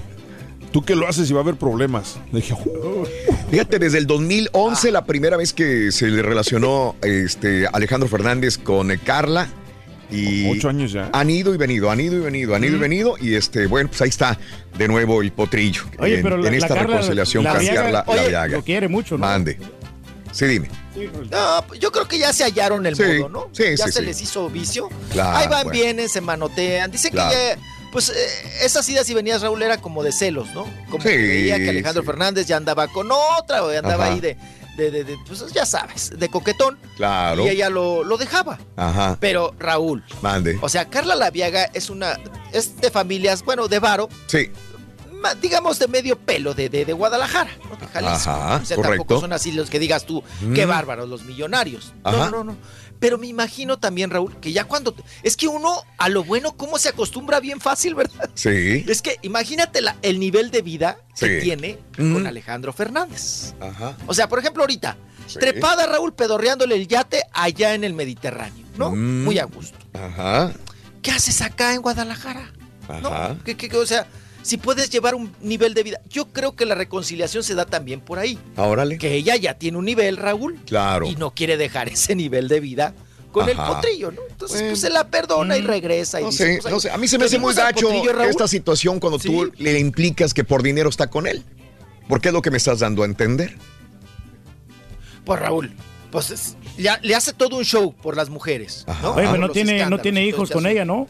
Tú 0.72 0.82
que 0.84 0.96
lo 0.96 1.06
haces 1.06 1.30
y 1.30 1.32
va 1.32 1.40
a 1.40 1.42
haber 1.42 1.54
problemas. 1.56 2.16
Le 2.32 2.40
dije, 2.40 2.54
"Uh". 2.54 3.06
Fíjate, 3.50 3.78
desde 3.78 3.98
el 3.98 4.06
2011, 4.06 4.90
la 4.90 5.04
primera 5.04 5.36
vez 5.36 5.52
que 5.52 5.92
se 5.92 6.08
le 6.08 6.22
relacionó 6.22 6.96
este, 7.02 7.66
Alejandro 7.72 8.08
Fernández 8.08 8.58
con 8.58 8.90
eh, 8.90 8.98
Carla. 8.98 9.48
Y 10.10 10.50
Ocho 10.50 10.68
años 10.68 10.92
ya. 10.92 11.08
Han 11.12 11.30
ido 11.30 11.54
y 11.54 11.56
venido, 11.56 11.90
han 11.90 12.00
ido 12.00 12.16
y 12.16 12.20
venido, 12.20 12.54
han 12.54 12.64
ido 12.64 12.76
y 12.76 12.78
venido. 12.80 13.14
Y 13.20 13.34
este, 13.34 13.66
bueno, 13.66 13.88
pues 13.88 14.02
ahí 14.02 14.08
está 14.08 14.38
de 14.76 14.88
nuevo 14.88 15.22
el 15.22 15.30
potrillo. 15.32 15.82
Oye, 15.98 16.16
en, 16.16 16.22
pero 16.22 16.36
la, 16.36 16.48
en 16.48 16.54
esta 16.54 16.68
la 16.70 16.74
Carla- 16.80 16.96
reconciliación 16.96 17.44
la 17.44 17.50
con 17.52 17.60
Viaga, 17.60 17.82
Carla 17.82 18.04
oye, 18.08 18.22
Laviaga. 18.22 18.56
Lo 18.56 18.64
quiere 18.64 18.88
mucho, 18.88 19.14
¿no? 19.16 19.26
Mande. 19.26 19.58
Sí, 20.32 20.46
dime. 20.46 20.68
No, 21.30 21.64
pues 21.66 21.80
yo 21.80 21.90
creo 21.92 22.06
que 22.08 22.18
ya 22.18 22.32
se 22.32 22.44
hallaron 22.44 22.86
el 22.86 22.96
Sí, 22.96 23.02
modo, 23.18 23.28
¿no? 23.28 23.48
sí, 23.52 23.64
ya 23.76 23.86
sí, 23.86 23.92
se 23.92 24.00
sí. 24.00 24.04
les 24.04 24.20
hizo 24.22 24.48
vicio. 24.50 24.88
Claro, 25.12 25.36
Ahí 25.36 25.48
van, 25.48 25.64
bueno. 25.64 25.70
vienen, 25.80 26.08
se 26.08 26.20
manotean. 26.20 26.90
Dicen 26.90 27.12
Claro. 27.12 27.30
que 27.30 27.56
ya, 27.56 27.62
pues 27.94 28.10
eh, 28.10 28.14
esas 28.62 28.86
idas 28.90 29.08
y 29.08 29.14
venidas, 29.14 29.40
Raúl, 29.40 29.62
era 29.62 29.78
como 29.80 30.02
de 30.02 30.12
celos, 30.12 30.48
¿no? 30.52 30.64
Como 30.90 31.02
Sí, 31.02 31.08
que 31.10 31.16
veía 31.16 31.56
que 31.58 31.70
Alejandro 31.70 32.02
sí. 32.02 32.06
Fernández 32.06 32.46
ya 32.46 32.56
andaba 32.58 32.88
con 32.88 33.08
otra, 33.10 33.64
o 33.64 33.70
andaba 33.70 34.04
Ajá. 34.04 34.12
ahí 34.12 34.20
de, 34.20 34.36
de, 34.76 34.90
de- 34.90 35.04
de, 35.04 35.16
pues 35.26 35.44
ya 35.52 35.64
sabes, 35.64 36.10
de 36.18 36.28
coquetón. 36.28 36.76
Claro. 36.96 37.46
Y 37.46 37.48
ella 37.50 37.70
lo, 37.70 38.02
lo 38.04 38.16
dejaba. 38.18 38.58
Ajá. 38.76 39.16
Pero, 39.20 39.54
Raúl, 39.60 40.04
Mande. 40.20 40.58
o 40.60 40.68
sea, 40.68 40.90
Carla 40.90 41.14
Laviaga 41.14 41.70
es 41.72 41.88
una, 41.88 42.18
es 42.52 42.76
de 42.80 42.90
familias, 42.90 43.42
bueno, 43.44 43.68
de 43.68 43.78
varo, 43.78 44.08
Sí. 44.26 44.50
Digamos 45.40 45.78
de 45.78 45.88
medio 45.88 46.18
pelo 46.18 46.52
de, 46.52 46.68
de, 46.68 46.84
de 46.84 46.92
Guadalajara, 46.92 47.50
¿no? 47.70 47.76
De 47.76 47.86
Jalisco. 47.86 48.30
Ajá, 48.30 48.60
o 48.62 48.64
sea, 48.66 48.76
correcto. 48.76 48.98
tampoco 48.98 49.20
son 49.20 49.32
así 49.32 49.52
los 49.52 49.70
que 49.70 49.78
digas 49.78 50.04
tú, 50.04 50.22
qué 50.54 50.66
Mm. 50.66 50.68
bárbaros, 50.68 51.08
los 51.08 51.24
millonarios. 51.24 51.94
Ajá. 52.04 52.16
No, 52.16 52.30
no, 52.30 52.44
no. 52.44 52.56
Pero 53.00 53.18
me 53.18 53.26
imagino 53.26 53.78
también, 53.78 54.10
Raúl, 54.10 54.36
que 54.40 54.52
ya 54.52 54.64
cuando. 54.64 54.94
Es 55.22 55.36
que 55.36 55.46
uno 55.48 55.82
a 55.98 56.08
lo 56.08 56.24
bueno, 56.24 56.56
¿cómo 56.56 56.78
se 56.78 56.88
acostumbra 56.88 57.40
bien 57.40 57.60
fácil, 57.60 57.94
verdad? 57.94 58.30
Sí. 58.34 58.84
Es 58.88 59.02
que 59.02 59.16
imagínate 59.22 59.80
la- 59.80 59.96
el 60.02 60.18
nivel 60.20 60.50
de 60.50 60.62
vida 60.62 60.98
que 61.18 61.40
tiene 61.40 61.78
Mm. 61.98 62.12
con 62.12 62.26
Alejandro 62.26 62.72
Fernández. 62.72 63.54
Ajá. 63.60 63.96
O 64.06 64.14
sea, 64.14 64.28
por 64.28 64.38
ejemplo, 64.38 64.62
ahorita, 64.62 64.96
Sí. 65.26 65.38
trepada 65.38 65.86
Raúl 65.86 66.12
pedorreándole 66.14 66.76
el 66.76 66.86
yate 66.88 67.22
allá 67.32 67.74
en 67.74 67.84
el 67.84 67.94
Mediterráneo, 67.94 68.64
¿no? 68.76 68.90
Mm. 68.92 69.24
Muy 69.24 69.38
a 69.38 69.44
gusto. 69.44 69.76
Ajá. 69.94 70.52
¿Qué 71.02 71.10
haces 71.10 71.42
acá 71.42 71.74
en 71.74 71.82
Guadalajara? 71.82 72.52
Ajá. 72.88 73.36
¿Qué- 73.44 73.56
qué- 73.56 73.68
qué? 73.68 73.76
o 73.76 73.86
sea, 73.86 74.06
si 74.44 74.58
puedes 74.58 74.90
llevar 74.90 75.14
un 75.16 75.32
nivel 75.40 75.74
de 75.74 75.82
vida. 75.82 76.00
Yo 76.08 76.26
creo 76.26 76.54
que 76.54 76.66
la 76.66 76.74
reconciliación 76.76 77.42
se 77.42 77.54
da 77.54 77.64
también 77.66 78.00
por 78.00 78.18
ahí. 78.18 78.38
Órale. 78.56 78.98
Que 78.98 79.14
ella 79.14 79.34
ya 79.36 79.54
tiene 79.54 79.78
un 79.78 79.86
nivel, 79.86 80.16
Raúl. 80.18 80.60
Claro. 80.66 81.06
Y 81.08 81.16
no 81.16 81.32
quiere 81.34 81.56
dejar 81.56 81.88
ese 81.88 82.14
nivel 82.14 82.46
de 82.48 82.60
vida 82.60 82.94
con 83.32 83.48
el 83.48 83.56
potrillo, 83.56 84.12
¿no? 84.12 84.20
Entonces, 84.30 84.62
pues 84.62 84.80
se 84.80 84.90
la 84.90 85.08
perdona 85.08 85.56
y 85.56 85.62
regresa. 85.62 86.20
Y 86.20 86.24
No 86.24 86.30
dice, 86.30 86.54
sé, 86.56 86.58
pues, 86.62 86.72
no 86.72 86.78
sé. 86.78 86.90
A 86.92 86.98
mí 86.98 87.08
se 87.08 87.18
me 87.18 87.24
hace 87.24 87.38
muy 87.38 87.52
gacho 87.54 87.88
esta 88.28 88.46
situación 88.46 89.00
cuando 89.00 89.18
tú 89.18 89.50
le 89.56 89.80
implicas 89.80 90.32
que 90.34 90.44
por 90.44 90.62
dinero 90.62 90.88
está 90.90 91.08
con 91.08 91.26
él. 91.26 91.42
Porque 92.06 92.28
es 92.28 92.34
lo 92.34 92.42
que 92.42 92.50
me 92.50 92.58
estás 92.58 92.80
dando 92.80 93.02
a 93.02 93.06
entender. 93.06 93.56
Pues 95.24 95.40
Raúl, 95.40 95.72
pues 96.10 96.30
es- 96.30 96.56
le, 96.76 96.90
le 97.02 97.14
hace 97.14 97.32
todo 97.32 97.56
un 97.56 97.64
show 97.64 97.94
por 97.94 98.16
las 98.16 98.28
mujeres. 98.28 98.84
¿no? 99.02 99.14
Oye, 99.14 99.26
pero 99.26 99.38
no 99.38 99.48
tiene, 99.48 99.86
no 99.86 99.98
tiene 99.98 100.24
hijos 100.26 100.50
con 100.50 100.66
ella, 100.66 100.84
¿no? 100.84 101.08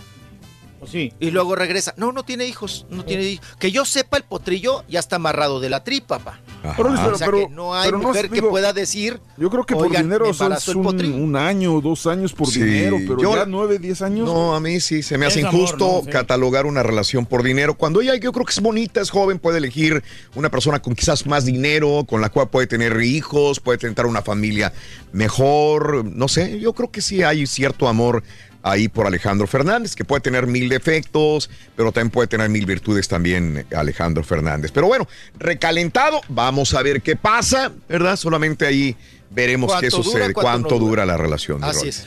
¿O 0.85 0.87
sí? 0.87 1.13
Y 1.21 1.31
luego 1.31 1.55
regresa. 1.57 1.95
No, 1.97 2.13
no 2.13 2.23
tiene 2.25 2.47
hijos. 2.47 2.87
No 2.91 3.05
tiene 3.05 3.25
hijos. 3.25 3.47
Que 3.59 3.73
yo 3.73 3.85
sepa, 3.85 4.17
el 4.17 4.23
potrillo 4.25 4.85
ya 4.89 5.01
está 5.01 5.17
amarrado 5.17 5.61
de 5.61 5.71
la 5.71 5.83
tripa, 5.83 6.19
pa. 6.19 6.39
Pero, 6.77 6.91
o 6.93 6.95
pero- 6.97 7.19
sea 7.19 7.27
pero- 7.27 7.39
que 7.41 7.49
no 7.49 7.75
hay 7.75 7.87
pero 7.87 7.99
no, 7.99 8.09
mujer 8.09 8.29
que 8.29 8.35
digo, 8.37 8.51
pueda 8.51 8.73
decir. 8.73 9.21
Yo 9.37 9.51
creo 9.51 9.65
que 9.65 9.75
por 9.75 9.87
"Oigan, 9.87 10.03
dinero 10.05 10.27
el 10.27 10.77
un, 10.77 10.83
potrillo". 10.83 11.17
un 11.17 11.37
año 11.37 11.75
o 11.75 11.81
dos 11.81 12.07
años 12.07 12.33
por 12.33 12.49
Sí, 12.49 12.63
dinero, 12.63 12.97
pero 13.07 13.21
yo- 13.21 13.35
ya 13.37 13.45
nueve, 13.47 13.79
diez 13.79 14.01
años. 14.03 14.27
No, 14.27 14.55
a 14.55 14.61
mí 14.61 14.81
sí 14.81 15.03
se 15.03 15.19
me 15.19 15.27
hace 15.27 15.41
Es 15.41 15.47
amor, 15.47 15.61
injusto 15.61 15.87
¿no? 15.87 16.03
Sí. 16.05 16.11
catalogar 16.11 16.67
una 16.67 16.83
relación 16.83 17.27
por 17.27 17.43
dinero. 17.43 17.75
Cuando 17.75 18.01
ella, 18.01 18.15
yo 18.17 18.33
creo 18.33 18.45
que 18.47 18.53
es 18.53 18.61
bonita, 18.61 19.01
es 19.01 19.11
joven, 19.11 19.39
puede 19.39 19.59
elegir 19.59 20.03
una 20.35 20.51
persona 20.51 20.81
con 20.81 20.95
quizás 20.95 21.27
más 21.27 21.45
dinero, 21.45 22.05
con 22.09 22.21
la 22.21 22.29
cual 22.31 22.49
puede 22.49 22.67
tener 22.67 23.01
hijos, 23.03 23.61
puede 23.61 23.79
tener 23.79 24.07
una 24.07 24.23
familia 24.23 24.73
mejor. 25.13 26.05
No 26.05 26.29
sé, 26.29 26.59
yo 26.61 26.73
creo 26.73 26.91
que 26.91 27.01
sí 27.01 27.23
hay 27.23 27.47
cierto 27.47 27.89
amor 27.89 28.23
ahí 28.65 28.89
por 28.89 29.07
Alejandro 29.07 29.47
Fernández, 29.47 29.95
que 29.95 30.05
puede 30.05 30.23
tener 30.23 30.47
mil 30.47 30.69
defectos, 30.69 31.51
pero 31.77 31.93
también 31.93 32.11
puede 32.11 32.29
tener 32.29 32.49
mil 32.49 32.65
virtudes 32.65 33.07
también 33.07 33.67
Alejandro 33.77 34.25
Fernández. 34.25 34.73
Pero 34.73 34.87
bueno, 34.87 35.07
recalentado, 35.39 36.21
vamos 36.29 36.73
a 36.75 36.83
ver 36.83 37.03
qué 37.03 37.15
pasa, 37.15 37.71
¿verdad? 37.89 38.17
Solamente 38.17 38.67
ahí 38.67 38.97
veremos 39.31 39.71
qué 39.81 39.91
¿Cuánto 39.91 39.97
dura, 39.99 40.05
sucede, 40.05 40.33
cuánto 40.33 40.41
cuánto 40.41 40.69
no 40.71 40.79
dura? 40.79 41.03
dura 41.03 41.07
la 41.07 41.17
relación. 41.19 41.61
de 41.61 41.67
Así 41.67 41.89
es. 41.89 42.07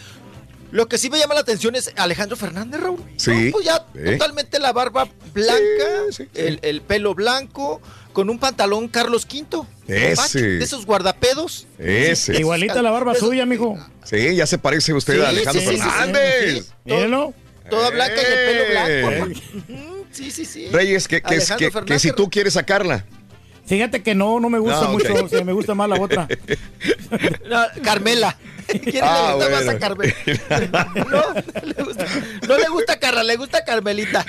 Lo 0.71 0.87
que 0.87 0.97
sí 0.97 1.09
me 1.09 1.17
llama 1.19 1.35
la 1.35 1.41
atención 1.41 1.75
es 1.75 1.93
Alejandro 1.95 2.35
Fernández, 2.35 2.81
Raúl. 2.81 2.99
Sí. 3.15 3.31
No, 3.45 3.51
pues 3.51 3.65
ya 3.65 3.85
totalmente 3.85 4.59
la 4.59 4.73
barba 4.73 5.07
blanca, 5.33 5.85
El, 6.33 6.59
el 6.61 6.81
pelo 6.81 7.15
blanco, 7.15 7.81
con 8.17 8.31
un 8.31 8.39
pantalón 8.39 8.87
Carlos 8.87 9.27
V. 9.31 9.67
Ese. 9.87 10.41
De 10.41 10.63
esos 10.63 10.87
guardapedos. 10.87 11.67
Ese. 11.77 12.39
Igualita 12.39 12.81
la 12.81 12.89
barba 12.89 13.13
suya, 13.13 13.45
mijo. 13.45 13.77
Sí, 14.05 14.35
ya 14.35 14.47
se 14.47 14.57
parece 14.57 14.91
usted 14.95 15.17
Sí, 15.17 15.21
a 15.21 15.29
Alejandro 15.29 15.61
sí, 15.61 15.67
sí, 15.67 15.75
sí, 15.75 15.81
Fernández. 15.83 16.65
sí. 16.65 16.71
Mírenlo. 16.85 17.33
Toda 17.69 17.91
blanca 17.91 18.15
y 18.15 18.25
el 18.25 18.33
pelo 18.47 18.63
Eh. 18.87 19.01
blanco. 19.03 19.39
Sí, 20.11 20.31
sí, 20.31 20.45
sí. 20.45 20.67
Reyes, 20.71 21.07
que, 21.07 21.21
que, 21.21 21.27
Alejandro 21.27 21.57
que- 21.57 21.65
que 21.65 21.71
Fernández. 21.71 22.01
si 22.01 22.11
tú 22.11 22.27
quieres 22.27 22.53
sacarla. 22.53 23.05
Fíjate 23.67 24.01
que 24.01 24.15
no, 24.15 24.39
no 24.39 24.49
me 24.49 24.57
gusta 24.57 24.81
No, 24.85 24.93
mucho, 24.93 25.13
o 25.25 25.29
sea, 25.29 25.43
me 25.43 25.53
gusta 25.53 25.75
más 25.75 25.87
la 25.87 26.01
otra. 26.01 26.27
No, 27.47 27.61
Carmela. 27.83 28.35
¿Quién 28.83 29.03
Ah, 29.03 29.35
le 29.39 29.45
gusta 29.45 29.49
más 29.49 29.67
a 29.67 29.79
Carmela? 29.79 30.13
No, 31.09 31.63
le 31.63 31.83
gusta, 31.83 32.05
no 32.47 32.57
le 32.57 32.67
gusta 32.69 32.99
Carla, 32.99 33.23
le 33.23 33.35
gusta 33.37 33.63
Carmelita. 33.65 34.25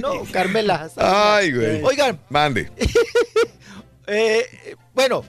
No, 0.00 0.24
Carmela. 0.32 0.88
Ay, 0.96 1.52
güey. 1.52 1.82
Oigan, 1.82 2.20
Mande. 2.30 2.70
eh, 4.06 4.46
bueno, 4.94 5.24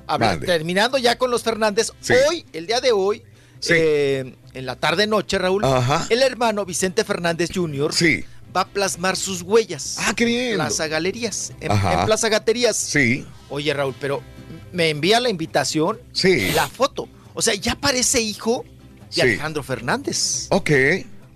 terminando 0.46 0.98
ya 0.98 1.18
con 1.18 1.32
los 1.32 1.44
Fernández, 1.44 1.92
Sí. 2.00 2.14
hoy, 2.30 2.46
el 2.54 2.68
día 2.68 2.80
de 2.80 2.92
hoy, 2.92 3.24
eh, 3.70 4.36
en 4.54 4.66
la 4.66 4.76
tarde-noche, 4.76 5.38
Raúl, 5.38 5.66
Ajá. 5.66 6.06
el 6.10 6.22
hermano 6.22 6.66
Vicente 6.66 7.04
Fernández 7.04 7.50
Jr. 7.54 7.94
Sí. 7.94 8.24
va 8.56 8.62
a 8.62 8.68
plasmar 8.68 9.16
sus 9.18 9.42
huellas. 9.42 9.98
Ah, 10.00 10.14
qué 10.16 10.26
bien. 10.26 10.56
Plaza 10.56 10.88
Galerías, 10.88 11.52
en, 11.60 11.72
en 11.72 12.06
Plaza 12.06 12.30
Gaterías. 12.30 12.76
Sí. 12.78 13.26
Oye, 13.50 13.74
Raúl, 13.74 13.94
pero 14.00 14.22
me 14.72 14.90
envía 14.90 15.20
la 15.20 15.30
invitación 15.30 16.00
Sí. 16.14 16.52
la 16.56 16.68
foto. 16.68 17.10
O 17.38 17.42
sea, 17.42 17.54
ya 17.54 17.76
parece 17.76 18.20
hijo 18.22 18.66
de 19.10 19.14
Sí. 19.14 19.22
Alejandro 19.22 19.62
Fernández. 19.64 20.48
Ok. 20.50 20.72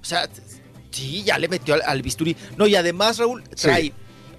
O 0.01 0.03
sea, 0.03 0.27
sí, 0.89 1.23
ya 1.23 1.37
le 1.37 1.47
metió 1.47 1.75
al, 1.75 1.81
al 1.85 2.01
bisturí. 2.01 2.35
No, 2.57 2.65
y 2.67 2.75
además, 2.75 3.17
Raúl, 3.19 3.43
Sí. 3.55 3.61
trae 3.67 3.93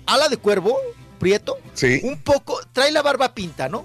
ala 0.07 0.28
de 0.28 0.36
cuervo, 0.36 0.76
prieto. 1.18 1.57
Sí. 1.74 2.00
Un 2.02 2.20
poco, 2.23 2.60
trae 2.73 2.91
la 2.91 3.00
barba 3.02 3.32
pinta, 3.34 3.68
¿no? 3.68 3.84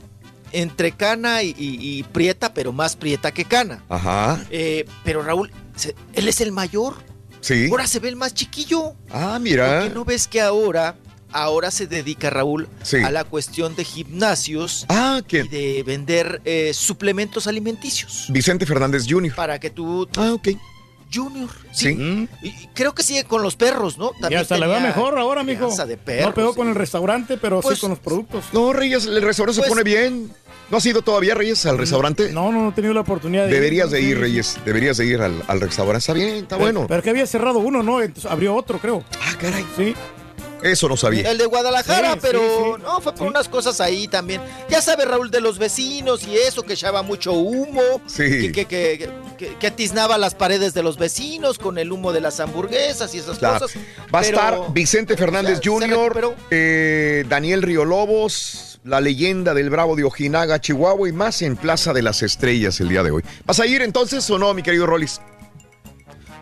Entre 0.52 0.94
cana 0.94 1.44
y, 1.44 1.50
y- 1.58 2.00
y 2.00 2.04
prieta, 2.04 2.54
pero 2.54 2.72
más 2.74 2.96
prieta 2.96 3.32
que 3.32 3.46
cana. 3.46 3.84
Ajá. 3.90 4.44
Eh, 4.50 4.86
pero 5.04 5.22
Raúl, 5.22 5.52
se- 5.76 5.94
él 6.14 6.28
es 6.28 6.42
el 6.42 6.52
mayor. 6.52 6.96
Sí. 7.42 7.68
Ahora 7.70 7.86
se 7.86 8.00
ve 8.00 8.10
el 8.10 8.16
más 8.16 8.34
chiquillo. 8.34 8.96
Ah, 9.12 9.38
mira. 9.40 9.82
¿Por 9.82 9.88
qué 9.90 9.94
no 9.94 10.04
ves 10.06 10.28
que 10.28 10.42
ahora, 10.42 10.96
ahora 11.32 11.72
se 11.72 11.88
dedica 11.88 12.30
Raúl 12.30 12.68
Sí. 12.84 12.98
a 12.98 13.12
la 13.12 13.24
cuestión 13.24 13.76
de 13.76 13.84
gimnasios 13.84 14.86
Ah, 14.90 15.22
y 15.28 15.48
de 15.48 15.84
vender 15.86 16.42
eh, 16.46 16.72
suplementos 16.74 17.48
alimenticios? 17.48 18.26
Vicente 18.30 18.66
Fernández 18.66 19.06
Jr. 19.08 19.36
Para 19.36 19.60
que 19.60 19.70
tú... 19.70 20.08
Ah, 20.18 20.34
ok. 20.34 20.50
Junior. 21.14 21.50
Sí. 21.72 22.28
Y 22.44 22.52
creo 22.74 22.94
que 22.94 23.02
sigue 23.02 23.24
con 23.24 23.42
los 23.42 23.56
perros, 23.56 23.98
¿no? 23.98 24.12
Y 24.30 24.34
hasta 24.36 24.58
le 24.58 24.68
va 24.68 24.82
mejor 24.82 25.18
ahora, 25.18 25.42
mijo. 25.42 25.74
de 25.86 25.96
perros, 25.98 26.28
No 26.28 26.34
pegó 26.34 26.50
sí. 26.52 26.58
con 26.58 26.68
el 26.68 26.76
restaurante, 26.76 27.38
pero 27.38 27.62
Pues- 27.62 27.76
sí 27.78 27.82
con 27.82 27.92
los 27.92 28.00
productos. 28.00 28.44
No, 28.52 28.74
Reyes, 28.74 29.06
el 29.06 29.22
restaurante 29.22 29.60
Pues- 29.62 29.70
se 29.70 29.70
pone 29.70 29.84
bien. 29.84 30.32
¿No 30.70 30.76
has 30.80 30.86
ido 30.86 31.02
todavía, 31.02 31.34
Reyes, 31.34 31.66
al 31.66 31.78
restaurante? 31.78 32.30
No, 32.34 32.52
no, 32.52 32.62
no 32.64 32.70
he 32.70 32.74
tenido 32.74 32.94
la 32.94 33.00
oportunidad 33.00 33.46
de 33.46 33.54
Deberías 33.54 33.90
de 33.90 34.00
Sí, 34.00 34.06
ir, 34.08 34.16
sí. 34.18 34.22
Reyes. 34.22 34.58
Deberías 34.66 34.98
de 34.98 35.06
ir 35.06 35.22
al, 35.22 35.42
al 35.48 35.62
restaurante. 35.62 36.00
Está 36.00 36.12
bien, 36.12 36.28
está 36.30 36.58
Pero- 36.58 36.60
bueno. 36.60 36.86
Pero 36.90 37.02
que 37.02 37.10
había 37.10 37.26
cerrado 37.26 37.60
uno, 37.60 37.82
¿no? 37.84 38.02
Entonces 38.02 38.30
abrió 38.30 38.54
otro, 38.54 38.78
creo. 38.78 39.02
Ah, 39.22 39.34
caray. 39.40 39.66
Sí. 39.78 39.96
Eso 40.64 40.90
no 40.90 40.98
sabía. 40.98 41.30
El 41.30 41.38
de 41.38 41.46
Guadalajara, 41.46 42.14
Sí, 42.14 42.20
pero 42.22 42.40
sí, 42.40 42.46
sí. 42.78 42.84
no, 42.84 43.00
fue 43.02 43.14
por 43.14 43.28
unas 43.28 43.48
cosas 43.48 43.80
ahí 43.80 44.08
también. 44.08 44.42
Ya 44.70 44.82
sabe 44.82 45.06
Raúl 45.06 45.30
de 45.30 45.40
los 45.42 45.60
vecinos 45.60 46.24
y 46.28 46.36
eso, 46.36 46.64
que 46.64 46.74
echaba 46.74 47.04
mucho 47.04 47.34
humo, 47.34 47.82
Sí. 48.08 48.52
que, 48.52 48.52
que, 48.52 48.66
que, 48.66 49.10
que- 49.38 49.56
que 49.58 49.68
atiznaba 49.68 50.18
las 50.18 50.34
paredes 50.34 50.74
de 50.74 50.82
los 50.82 50.98
vecinos 50.98 51.60
con 51.60 51.78
el 51.78 51.92
humo 51.92 52.12
de 52.12 52.22
las 52.22 52.40
hamburguesas 52.40 53.14
y 53.14 53.20
esas 53.20 53.38
Claro. 53.38 53.60
cosas. 53.60 53.80
Va 54.14 54.20
a 54.20 54.24
estar 54.24 54.60
Vicente 54.74 55.16
Fernández 55.16 55.60
ya 55.62 55.72
Jr., 55.72 56.36
eh, 56.50 57.24
Daniel 57.30 57.62
Riolobos, 57.62 58.80
la 58.84 59.00
leyenda 59.02 59.54
del 59.54 59.70
Bravo 59.70 59.96
de 59.96 60.04
Ojinaga, 60.06 60.60
Chihuahua 60.60 61.10
y 61.10 61.12
más 61.12 61.42
en 61.42 61.56
Plaza 61.56 61.94
de 61.94 62.02
las 62.02 62.24
Estrellas 62.24 62.80
el 62.80 62.90
día 62.90 63.04
de 63.04 63.12
hoy. 63.12 63.24
¿Vas 63.46 63.60
a 63.60 63.66
ir 63.66 63.82
entonces 63.82 64.28
o 64.30 64.40
no, 64.40 64.54
mi 64.54 64.64
querido 64.64 64.86
Rollis? 64.88 65.20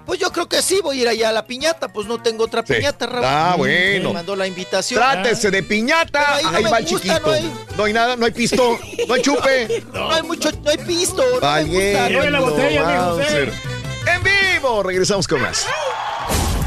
Pues 0.06 0.20
yo 0.20 0.32
creo 0.32 0.48
que 0.48 0.62
sí, 0.62 0.80
voy 0.84 1.00
a 1.00 1.02
ir 1.02 1.08
allá 1.08 1.30
a 1.30 1.32
la 1.32 1.46
piñata, 1.46 1.88
pues 1.88 2.08
no 2.08 2.22
tengo 2.22 2.44
otra 2.46 2.64
Sí. 2.66 2.74
piñata, 2.76 3.06
Raúl. 3.08 3.26
Ah, 3.26 3.56
bueno. 3.58 4.10
Me 4.10 4.14
mandó 4.16 4.36
la 4.36 4.46
invitación. 4.48 5.00
Trátese 5.00 5.50
de 5.52 5.64
piñata. 5.64 6.20
Pero 6.26 6.36
ahí 6.36 6.44
no 6.44 6.58
Ahí 6.58 6.64
me 6.64 6.70
va 6.72 6.78
el 6.80 6.86
chiquito. 6.86 7.20
no 7.26 7.32
hay- 7.32 7.54
No 7.78 7.84
hay 7.86 7.94
nada, 7.94 8.16
no 8.16 8.26
hay 8.26 8.32
pisto, 8.32 8.80
no 9.08 9.14
hay 9.14 9.22
chupe. 9.22 9.84
No 9.94 10.12
hay 10.14 10.22
mucho, 10.24 10.52
no 10.64 10.70
hay 10.70 10.78
pisto, 10.78 11.18
no 11.18 11.26
me 11.26 11.32
gusta. 11.32 11.48
Valiendo, 11.48 12.10
Lleve 12.10 12.32
la 12.32 12.40
botella. 12.40 13.16
En 14.08 14.24
vivo, 14.24 14.84
regresamos 14.84 15.28
con 15.28 15.42
más. 15.42 15.66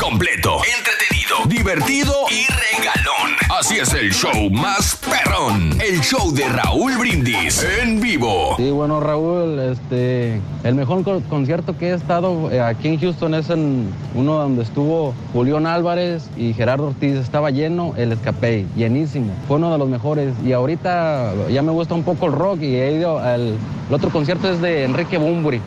Completo, 0.00 0.58
entretenido, 0.78 1.36
divertido 1.48 2.12
y 2.30 2.46
regalón. 2.46 3.36
Así 3.58 3.78
es 3.78 3.92
el 3.92 4.12
show 4.12 4.48
más 4.50 4.96
perrón. 4.96 5.72
El 5.82 6.00
show 6.00 6.32
de 6.32 6.48
Raúl 6.48 6.96
Brindis 6.98 7.66
en 7.82 8.00
vivo. 8.00 8.54
Sí, 8.56 8.70
bueno, 8.70 9.00
Raúl, 9.00 9.58
este, 9.58 10.40
el 10.64 10.74
mejor 10.76 11.02
co- 11.02 11.20
concierto 11.28 11.76
que 11.76 11.88
he 11.90 11.94
estado 11.94 12.50
eh, 12.50 12.60
aquí 12.60 12.88
en 12.88 13.00
Houston 13.00 13.34
es 13.34 13.50
en 13.50 13.88
uno 14.14 14.34
donde 14.34 14.62
estuvo 14.62 15.14
Julián 15.32 15.66
Álvarez 15.66 16.30
y 16.36 16.54
Gerardo 16.54 16.88
Ortiz. 16.88 17.16
Estaba 17.16 17.50
lleno 17.50 17.94
el 17.96 18.12
escape, 18.12 18.66
llenísimo. 18.76 19.32
Fue 19.48 19.56
uno 19.56 19.72
de 19.72 19.78
los 19.78 19.88
mejores. 19.88 20.32
Y 20.44 20.52
ahorita 20.52 21.32
ya 21.50 21.62
me 21.62 21.72
gusta 21.72 21.94
un 21.94 22.04
poco 22.04 22.26
el 22.26 22.32
rock 22.32 22.62
y 22.62 22.76
he 22.76 22.92
ido 22.92 23.18
al. 23.18 23.56
El 23.88 23.94
otro 23.94 24.10
concierto 24.10 24.50
es 24.50 24.60
de 24.60 24.84
Enrique 24.84 25.18
Bumburi. 25.18 25.60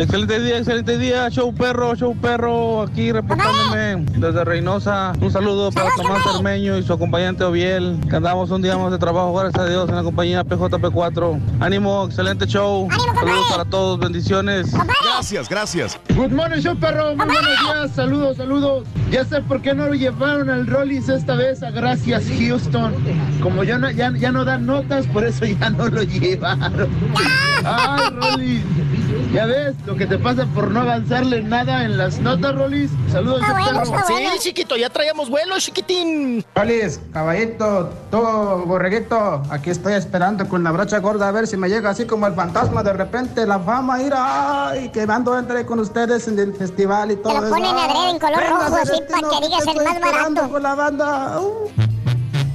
Excelente 0.00 0.40
día, 0.40 0.56
excelente 0.56 0.96
día, 0.96 1.28
show 1.28 1.52
perro, 1.54 1.94
show 1.94 2.16
perro, 2.16 2.80
aquí 2.80 3.12
reportándome 3.12 4.06
desde 4.16 4.46
Reynosa. 4.46 5.12
Un 5.20 5.30
saludo 5.30 5.70
para 5.70 5.90
Tomás 5.94 6.22
Cermeño 6.22 6.78
y 6.78 6.82
su 6.82 6.94
acompañante 6.94 7.44
Oviel, 7.44 8.00
que 8.08 8.16
andamos 8.16 8.50
un 8.50 8.62
día 8.62 8.78
más 8.78 8.92
de 8.92 8.98
trabajo, 8.98 9.34
gracias 9.34 9.62
a 9.62 9.68
Dios, 9.68 9.90
en 9.90 9.96
la 9.96 10.02
compañía 10.02 10.42
PJP4. 10.42 11.38
Ánimo, 11.60 12.06
excelente 12.06 12.46
show. 12.46 12.88
Saludos 13.14 13.46
para 13.50 13.66
todos, 13.66 13.98
bendiciones. 13.98 14.72
Gracias, 15.04 15.50
gracias. 15.50 16.00
Good 16.16 16.32
morning, 16.32 16.62
show 16.62 16.74
perro. 16.78 17.14
Muy 17.14 17.26
buenos 17.26 17.60
días. 17.60 17.90
Saludos, 17.94 18.38
saludos. 18.38 18.84
Ya 19.10 19.26
sé 19.26 19.42
por 19.42 19.60
qué 19.60 19.74
no 19.74 19.86
lo 19.86 19.94
llevaron 19.94 20.48
al 20.48 20.66
Rollis 20.66 21.10
esta 21.10 21.34
vez. 21.34 21.62
a 21.62 21.72
Gracias, 21.72 22.24
Houston. 22.38 22.94
Como 23.42 23.64
ya 23.64 23.76
no, 23.76 23.90
ya, 23.90 24.10
ya 24.16 24.32
no 24.32 24.46
dan 24.46 24.64
notas, 24.64 25.06
por 25.08 25.24
eso 25.24 25.44
ya 25.44 25.68
no 25.68 25.88
lo 25.88 26.02
llevaron. 26.04 26.88
Ay, 27.64 28.10
Rollis. 28.14 28.62
Ya 29.34 29.44
ves 29.46 29.76
lo 29.90 29.96
que 29.96 30.06
te 30.06 30.18
pasa 30.18 30.46
por 30.54 30.70
no 30.70 30.82
avanzarle 30.82 31.42
nada 31.42 31.84
en 31.84 31.98
las 31.98 32.20
notas, 32.20 32.54
Rollis. 32.54 32.92
Saludos, 33.10 33.42
show 33.42 33.56
perro. 33.92 34.06
Sí, 34.06 34.38
chiquito, 34.38 34.76
ya 34.76 34.88
traíamos 34.88 35.28
vuelo, 35.28 35.58
chiquitín. 35.58 36.44
Rolis, 36.54 37.00
caballito, 37.12 37.90
tú, 38.08 38.18
borreguito, 38.66 39.42
aquí 39.50 39.70
estoy 39.70 39.94
esperando 39.94 40.48
con 40.48 40.62
la 40.62 40.70
brocha 40.70 40.98
gorda 40.98 41.26
a 41.26 41.32
ver 41.32 41.48
si 41.48 41.56
me 41.56 41.68
llega 41.68 41.90
así 41.90 42.06
como 42.06 42.28
el 42.28 42.34
fantasma 42.34 42.84
de 42.84 42.92
repente, 42.92 43.44
la 43.44 43.58
fama, 43.58 44.00
ir 44.00 44.12
ay, 44.16 44.90
que 44.90 45.02
ando 45.02 45.36
entre 45.36 45.66
con 45.66 45.80
ustedes 45.80 46.28
en 46.28 46.38
el 46.38 46.54
festival 46.54 47.10
y 47.10 47.16
todo 47.16 47.40
lo 47.40 47.46
eso. 47.46 47.50
ponen 47.56 47.76
adrede 47.76 48.10
en 48.10 48.18
color 48.20 48.38
Venga, 48.38 48.50
rojo, 48.60 48.76
así, 48.76 49.02
para 49.10 49.28
que 49.28 49.46
digas 49.46 49.64
te 49.64 49.70
el 49.72 49.84
más 49.84 50.00
barato. 50.00 50.50
Con 50.50 50.62
la 50.62 50.74
banda. 50.76 51.40
uh. 51.40 51.68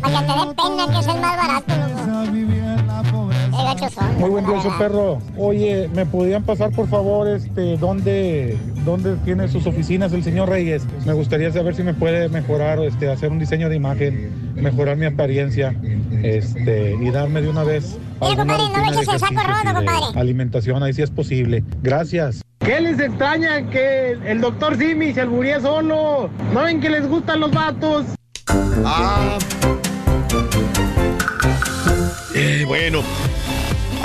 Para 0.01 0.19
que 0.19 0.25
te 0.25 0.39
dé 0.39 0.53
pena 0.55 0.87
que 0.87 0.99
es 0.99 1.07
el 1.07 1.19
más 1.19 1.37
barato, 1.37 1.75
loco. 1.75 1.95
Son. 3.55 4.19
Muy 4.19 4.29
buen 4.29 4.45
día, 4.45 4.55
perro. 4.77 5.19
Oye, 5.37 5.89
¿me 5.93 6.05
podrían 6.05 6.43
pasar 6.43 6.71
por 6.71 6.89
favor 6.89 7.27
este 7.27 7.77
dónde, 7.77 8.57
dónde 8.83 9.15
tiene 9.23 9.47
sus 9.47 9.65
oficinas 9.65 10.11
el 10.11 10.23
señor 10.23 10.49
Reyes? 10.49 10.83
Me 11.05 11.13
gustaría 11.13 11.51
saber 11.51 11.73
si 11.73 11.83
me 11.83 11.93
puede 11.93 12.27
mejorar, 12.27 12.79
este, 12.79 13.09
hacer 13.09 13.31
un 13.31 13.39
diseño 13.39 13.69
de 13.69 13.75
imagen, 13.77 14.53
mejorar 14.55 14.97
mi 14.97 15.05
apariencia, 15.05 15.73
este, 16.21 16.95
y 17.01 17.11
darme 17.11 17.41
de 17.41 17.49
una 17.49 17.63
vez 17.63 17.97
Mira, 18.21 18.43
alguna 18.43 18.57
compadre, 18.57 18.63
no 18.63 18.67
rutina 18.67 18.91
le 18.91 18.95
eches 18.95 19.07
de 19.07 19.13
el 19.13 19.19
saco 19.19 19.33
ejercicios 19.33 19.47
roto, 19.47 19.63
y 19.63 19.67
de 19.67 19.73
compadre. 19.73 20.19
alimentación, 20.19 20.83
ahí 20.83 20.93
sí 20.93 21.01
es 21.01 21.11
posible. 21.11 21.63
Gracias. 21.81 22.41
¿Qué 22.59 22.81
les 22.81 22.99
extraña 22.99 23.69
que 23.69 24.17
el 24.25 24.41
doctor 24.41 24.77
Simi 24.77 25.13
se 25.13 25.21
alburía 25.21 25.61
solo? 25.61 26.29
¿No 26.53 26.63
ven 26.63 26.81
que 26.81 26.89
les 26.89 27.07
gustan 27.07 27.39
los 27.39 27.51
vatos? 27.51 28.05
Ah. 28.83 29.37
Eh, 32.33 32.65
bueno. 32.67 32.99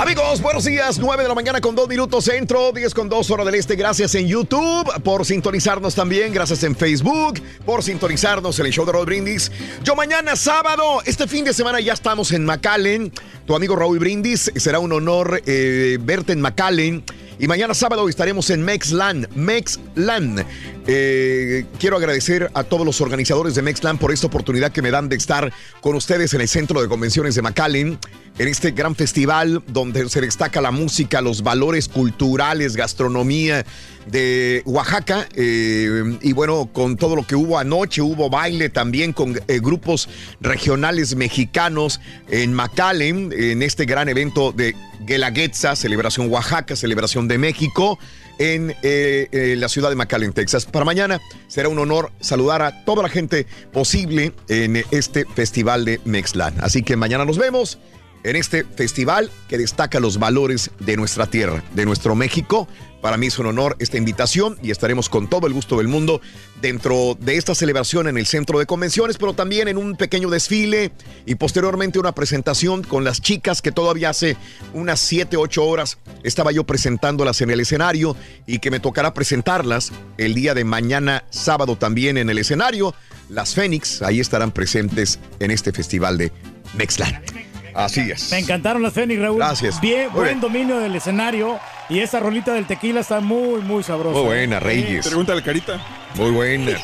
Amigos, 0.01 0.41
buenos 0.41 0.65
días. 0.65 0.97
9 0.97 1.21
de 1.21 1.29
la 1.29 1.35
mañana 1.35 1.61
con 1.61 1.75
2 1.75 1.87
minutos 1.87 2.25
centro, 2.25 2.71
10 2.71 2.91
con 2.95 3.07
2 3.07 3.29
hora 3.29 3.45
del 3.45 3.53
este. 3.53 3.75
Gracias 3.75 4.15
en 4.15 4.27
YouTube 4.27 4.91
por 5.03 5.23
sintonizarnos 5.27 5.93
también. 5.93 6.33
Gracias 6.33 6.63
en 6.63 6.75
Facebook 6.75 7.39
por 7.67 7.83
sintonizarnos 7.83 8.57
en 8.57 8.65
el 8.65 8.71
show 8.71 8.83
de 8.83 8.93
Raúl 8.93 9.05
Brindis. 9.05 9.51
Yo 9.83 9.95
mañana 9.95 10.35
sábado, 10.35 11.03
este 11.05 11.27
fin 11.27 11.45
de 11.45 11.53
semana 11.53 11.79
ya 11.81 11.93
estamos 11.93 12.31
en 12.31 12.45
McAllen. 12.45 13.13
Tu 13.45 13.55
amigo 13.55 13.75
Raúl 13.75 13.99
Brindis, 13.99 14.51
será 14.55 14.79
un 14.79 14.91
honor 14.91 15.39
eh, 15.45 15.99
verte 16.01 16.33
en 16.33 16.41
McAllen. 16.41 17.03
Y 17.41 17.47
mañana 17.47 17.73
sábado 17.73 18.07
estaremos 18.07 18.51
en 18.51 18.61
Mexland. 18.61 19.27
Mexland. 19.35 20.45
Eh, 20.85 21.65
quiero 21.79 21.97
agradecer 21.97 22.51
a 22.53 22.63
todos 22.63 22.85
los 22.85 23.01
organizadores 23.01 23.55
de 23.55 23.63
Mexland 23.63 23.99
por 23.99 24.11
esta 24.11 24.27
oportunidad 24.27 24.71
que 24.71 24.83
me 24.83 24.91
dan 24.91 25.09
de 25.09 25.15
estar 25.15 25.51
con 25.79 25.95
ustedes 25.95 26.35
en 26.35 26.41
el 26.41 26.47
Centro 26.47 26.81
de 26.81 26.87
Convenciones 26.87 27.33
de 27.33 27.41
McAllen, 27.41 27.97
en 28.37 28.47
este 28.47 28.71
gran 28.71 28.95
festival 28.95 29.63
donde 29.67 30.07
se 30.09 30.21
destaca 30.21 30.61
la 30.61 30.71
música, 30.71 31.21
los 31.21 31.43
valores 31.43 31.87
culturales, 31.87 32.75
gastronomía 32.75 33.65
de 34.07 34.63
Oaxaca. 34.65 35.27
eh, 35.35 36.17
y 36.21 36.33
bueno, 36.33 36.69
con 36.71 36.97
todo 36.97 37.15
lo 37.15 37.25
que 37.25 37.35
hubo 37.35 37.57
anoche, 37.57 38.01
hubo 38.01 38.29
baile 38.29 38.69
también 38.69 39.13
con 39.13 39.39
eh, 39.47 39.59
grupos 39.59 40.09
regionales 40.39 41.15
mexicanos 41.15 41.99
en 42.29 42.53
McAllen, 42.53 43.31
en 43.35 43.61
este 43.61 43.85
gran 43.85 44.09
evento 44.09 44.51
de 44.51 44.75
Guelaguetza, 45.01 45.75
celebración 45.75 46.31
Oaxaca, 46.31 46.75
celebración 46.75 47.27
de 47.27 47.37
México 47.37 47.99
en 48.39 48.75
eh, 48.81 49.55
la 49.57 49.69
ciudad 49.69 49.89
de 49.89 49.95
McAllen, 49.95 50.33
Texas. 50.33 50.65
Para 50.65 50.85
mañana 50.85 51.21
será 51.47 51.69
un 51.69 51.77
honor 51.77 52.11
saludar 52.21 52.63
a 52.63 52.85
toda 52.85 53.03
la 53.03 53.09
gente 53.09 53.45
posible 53.71 54.33
en 54.47 54.83
este 54.89 55.25
festival 55.25 55.85
de 55.85 55.99
Mexlan. 56.05 56.55
Así 56.61 56.81
que 56.81 56.95
mañana 56.95 57.23
nos 57.25 57.37
vemos 57.37 57.77
en 58.23 58.35
este 58.35 58.63
festival 58.63 59.31
que 59.47 59.57
destaca 59.57 59.99
los 59.99 60.19
valores 60.19 60.71
de 60.79 60.97
nuestra 60.97 61.25
tierra, 61.27 61.63
de 61.73 61.85
nuestro 61.85 62.15
México. 62.15 62.67
Para 63.01 63.17
mí 63.17 63.27
es 63.27 63.39
un 63.39 63.47
honor 63.47 63.75
esta 63.79 63.97
invitación 63.97 64.59
y 64.61 64.69
estaremos 64.69 65.09
con 65.09 65.27
todo 65.27 65.47
el 65.47 65.53
gusto 65.53 65.77
del 65.77 65.87
mundo 65.87 66.21
dentro 66.61 67.17
de 67.19 67.35
esta 67.35 67.55
celebración 67.55 68.07
en 68.07 68.17
el 68.17 68.27
centro 68.27 68.59
de 68.59 68.67
convenciones, 68.67 69.17
pero 69.17 69.33
también 69.33 69.67
en 69.67 69.77
un 69.77 69.95
pequeño 69.95 70.29
desfile 70.29 70.91
y 71.25 71.33
posteriormente 71.33 71.97
una 71.97 72.11
presentación 72.11 72.83
con 72.83 73.03
las 73.03 73.19
chicas 73.19 73.63
que 73.63 73.71
todavía 73.71 74.11
hace 74.11 74.37
unas 74.73 74.99
7, 74.99 75.35
8 75.35 75.65
horas 75.65 75.97
estaba 76.23 76.51
yo 76.51 76.63
presentándolas 76.63 77.41
en 77.41 77.49
el 77.49 77.59
escenario 77.59 78.15
y 78.45 78.59
que 78.59 78.69
me 78.69 78.79
tocará 78.79 79.15
presentarlas 79.15 79.91
el 80.19 80.35
día 80.35 80.53
de 80.53 80.63
mañana 80.63 81.23
sábado 81.31 81.77
también 81.77 82.17
en 82.17 82.29
el 82.29 82.37
escenario. 82.37 82.93
Las 83.29 83.55
Fénix 83.55 84.03
ahí 84.03 84.19
estarán 84.19 84.51
presentes 84.51 85.17
en 85.39 85.49
este 85.49 85.71
festival 85.71 86.19
de 86.19 86.31
Mexlan. 86.75 87.50
Así 87.73 88.11
es. 88.11 88.31
Me 88.31 88.39
encantaron 88.39 88.81
las 88.81 88.93
Fénix, 88.93 89.21
Raúl. 89.21 89.37
Gracias. 89.37 89.79
Bien, 89.81 90.07
Muy 90.07 90.15
buen 90.15 90.27
bien. 90.27 90.39
dominio 90.41 90.79
del 90.79 90.95
escenario. 90.95 91.59
Y 91.89 91.99
esa 91.99 92.19
rolita 92.19 92.53
del 92.53 92.65
tequila 92.67 93.01
está 93.01 93.19
muy, 93.19 93.61
muy 93.61 93.83
sabrosa. 93.83 94.17
Muy 94.17 94.25
buena, 94.25 94.59
Reyes. 94.59 95.05
Pregúntale, 95.07 95.41
Carita. 95.43 95.81
Muy 96.15 96.31
buena. 96.31 96.71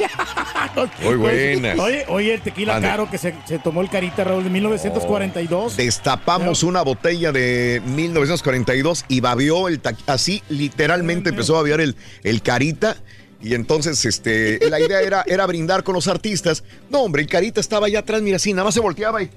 Muy 1.03 1.15
buena. 1.15 1.73
Oye, 1.81 2.05
oye, 2.07 2.33
el 2.35 2.41
tequila 2.41 2.75
Ande. 2.75 2.87
caro 2.87 3.09
que 3.09 3.17
se, 3.17 3.33
se 3.45 3.57
tomó 3.59 3.81
el 3.81 3.89
Carita, 3.89 4.23
Raúl, 4.23 4.43
de 4.43 4.49
1942. 4.49 5.75
Destapamos 5.75 6.63
una 6.63 6.81
botella 6.81 7.31
de 7.31 7.81
1942 7.85 9.05
y 9.07 9.19
babió 9.19 9.67
el 9.67 9.81
así 10.05 10.43
literalmente 10.49 11.29
empezó 11.29 11.55
a 11.55 11.57
babear 11.61 11.81
el, 11.81 11.95
el 12.23 12.41
carita. 12.41 12.97
Y 13.41 13.53
entonces, 13.53 14.03
este, 14.05 14.59
la 14.69 14.79
idea 14.79 15.01
era, 15.01 15.23
era 15.27 15.45
brindar 15.45 15.83
con 15.83 15.93
los 15.95 16.07
artistas. 16.07 16.63
No, 16.89 17.01
hombre, 17.01 17.21
el 17.21 17.27
carita 17.27 17.59
estaba 17.59 17.85
allá 17.87 17.99
atrás, 17.99 18.21
mira, 18.21 18.37
así, 18.37 18.51
nada 18.53 18.65
más 18.65 18.73
se 18.73 18.79
volteaba 18.79 19.21
y. 19.21 19.29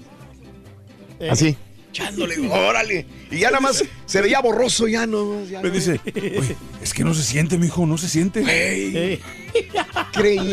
Así. 1.28 1.56
Echándole, 1.90 2.38
órale. 2.48 3.04
Y 3.32 3.38
ya 3.40 3.48
nada 3.50 3.60
más 3.60 3.82
se 4.06 4.20
veía 4.22 4.40
borroso, 4.40 4.86
ya 4.86 5.06
no. 5.08 5.44
ya 5.44 5.60
Me 5.60 5.70
no. 5.70 5.74
dice, 5.74 6.00
"Oye, 6.14 6.56
es 6.80 6.94
que 6.94 7.02
no 7.02 7.14
se 7.14 7.24
siente, 7.24 7.58
mijo, 7.58 7.84
no 7.84 7.98
se 7.98 8.08
siente. 8.08 8.42
Creí. 8.42 9.18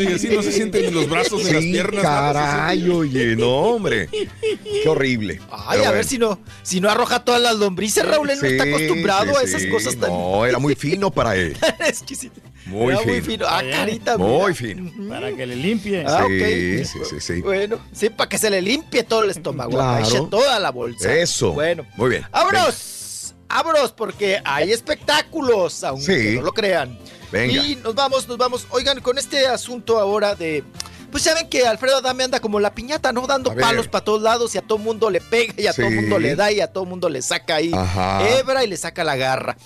Y 0.08 0.12
así 0.12 0.28
no 0.28 0.42
se 0.42 0.50
siente 0.50 0.82
ni 0.82 0.90
los 0.90 1.08
brazos 1.08 1.44
ni 1.44 1.52
las 1.52 1.62
piernas. 1.62 2.02
Caray, 2.02 2.88
oye, 2.90 3.36
no, 3.36 3.48
hombre. 3.48 4.08
Qué 4.10 4.88
horrible. 4.88 5.40
Ay, 5.52 5.78
Pero 5.78 5.90
a 5.90 5.92
ver 5.92 6.04
si 6.04 6.18
no, 6.18 6.40
si 6.64 6.80
no 6.80 6.90
arroja 6.90 7.24
todas 7.24 7.40
las 7.40 7.56
lombrices, 7.56 8.04
Raúl, 8.04 8.28
él 8.30 8.38
no 8.42 8.48
está 8.48 8.64
acostumbrado 8.64 9.32
sí, 9.34 9.38
a 9.40 9.42
esas 9.42 9.62
sí. 9.62 9.68
cosas 9.68 9.96
tan 9.96 10.10
No, 10.10 10.44
era 10.44 10.58
muy 10.58 10.74
fino 10.74 11.12
para 11.12 11.36
él. 11.36 11.56
exquisitas. 11.86 12.42
Muy 12.68 12.92
Era 12.92 12.98
fino. 13.00 13.12
muy 13.12 13.20
fino. 13.22 13.46
Ah, 13.48 13.62
carita. 13.70 14.18
Muy 14.18 14.28
mira. 14.52 14.54
fino. 14.54 15.08
Para 15.08 15.32
que 15.34 15.46
le 15.46 15.56
limpie. 15.56 16.04
Ah, 16.06 16.24
sí, 16.26 16.34
ok. 16.34 16.86
sí, 16.86 16.98
sí, 17.10 17.20
sí. 17.20 17.40
Bueno, 17.42 17.78
sí, 17.92 18.10
para 18.10 18.28
que 18.28 18.38
se 18.38 18.50
le 18.50 18.60
limpie 18.62 19.02
todo 19.04 19.24
el 19.24 19.30
estómago. 19.30 19.70
Claro. 19.72 20.04
Eche 20.04 20.20
toda 20.30 20.58
la 20.60 20.70
bolsa. 20.70 21.12
Eso. 21.12 21.52
Bueno. 21.52 21.84
Muy 21.96 22.10
bien. 22.10 22.26
¡Vámonos! 22.30 23.34
¡Vámonos! 23.48 23.92
Porque 23.92 24.40
hay 24.44 24.72
espectáculos, 24.72 25.82
aunque 25.84 26.30
Sí. 26.30 26.36
no 26.36 26.42
lo 26.42 26.52
crean. 26.52 26.98
Venga. 27.32 27.52
Y 27.62 27.76
nos 27.76 27.94
vamos, 27.94 28.28
nos 28.28 28.36
vamos. 28.38 28.66
Oigan, 28.70 29.00
con 29.00 29.18
este 29.18 29.46
asunto 29.46 29.98
ahora 29.98 30.34
de. 30.34 30.62
Pues 31.10 31.24
ya 31.24 31.32
ven 31.34 31.48
que 31.48 31.66
Alfredo 31.66 31.96
Adame 31.96 32.24
anda 32.24 32.38
como 32.38 32.60
la 32.60 32.74
piñata, 32.74 33.12
¿no? 33.12 33.26
Dando 33.26 33.54
palos 33.54 33.88
para 33.88 34.04
todos 34.04 34.20
lados 34.20 34.54
y 34.54 34.58
a 34.58 34.62
todo 34.62 34.76
mundo 34.76 35.08
le 35.08 35.22
pega 35.22 35.54
y 35.56 35.66
a 35.66 35.72
todo 35.72 35.88
Sí. 35.88 35.94
mundo 35.94 36.18
le 36.18 36.36
da 36.36 36.52
y 36.52 36.60
a 36.60 36.70
todo 36.70 36.84
mundo 36.84 37.08
le 37.08 37.22
saca 37.22 37.54
ahí 37.56 37.70
Ajá. 37.72 38.28
hebra 38.28 38.62
y 38.62 38.66
le 38.66 38.76
saca 38.76 39.04
la 39.04 39.16
garra. 39.16 39.56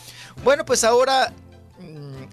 Bueno, 0.44 0.64
pues 0.64 0.84
ahora 0.84 1.32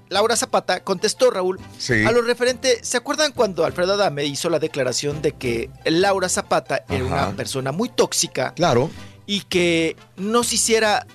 Laura 0.10 0.36
Zapata 0.36 0.84
contestó, 0.84 1.30
Raúl, 1.32 1.60
Sí. 1.78 2.04
a 2.06 2.12
lo 2.12 2.22
referente, 2.22 2.80
¿se 2.84 2.98
acuerdan 2.98 3.32
cuando 3.32 3.64
Alfredo 3.66 3.94
Adame 3.94 4.26
hizo 4.26 4.50
la 4.50 4.60
declaración 4.60 5.22
de 5.22 5.34
que 5.34 5.70
Laura 5.86 6.30
Zapata 6.30 6.84
era 6.90 7.06
una 7.06 7.32
persona 7.36 7.72
muy 7.72 7.90
tóxica 7.90 8.54
Claro. 8.56 8.90
y 9.26 9.42
que 9.42 9.96
no 10.18 10.44
se 10.44 10.56
hiciera 10.56 11.06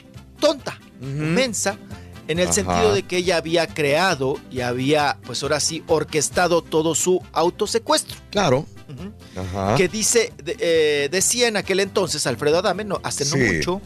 tonta, 0.40 0.78
mensa, 1.00 1.76
en 2.28 2.38
el 2.38 2.44
Ajá. 2.46 2.54
sentido 2.54 2.94
de 2.94 3.02
que 3.02 3.18
ella 3.18 3.36
había 3.36 3.66
creado 3.66 4.38
y 4.50 4.60
había, 4.60 5.18
pues 5.26 5.42
ahora 5.42 5.60
sí, 5.60 5.82
orquestado 5.88 6.62
todo 6.62 6.94
su 6.94 7.20
autosecuestro? 7.32 8.16
Claro. 8.30 8.64
Ajá. 9.36 9.74
Que 9.76 9.88
dice, 9.88 10.32
de- 10.42 10.56
eh, 10.60 11.08
decía 11.10 11.48
en 11.48 11.56
aquel 11.56 11.80
entonces 11.80 12.26
Alfredo 12.26 12.58
Adame, 12.58 12.84
no, 12.84 13.00
hace 13.02 13.24
Sí. 13.24 13.36
no 13.38 13.52
mucho, 13.52 13.82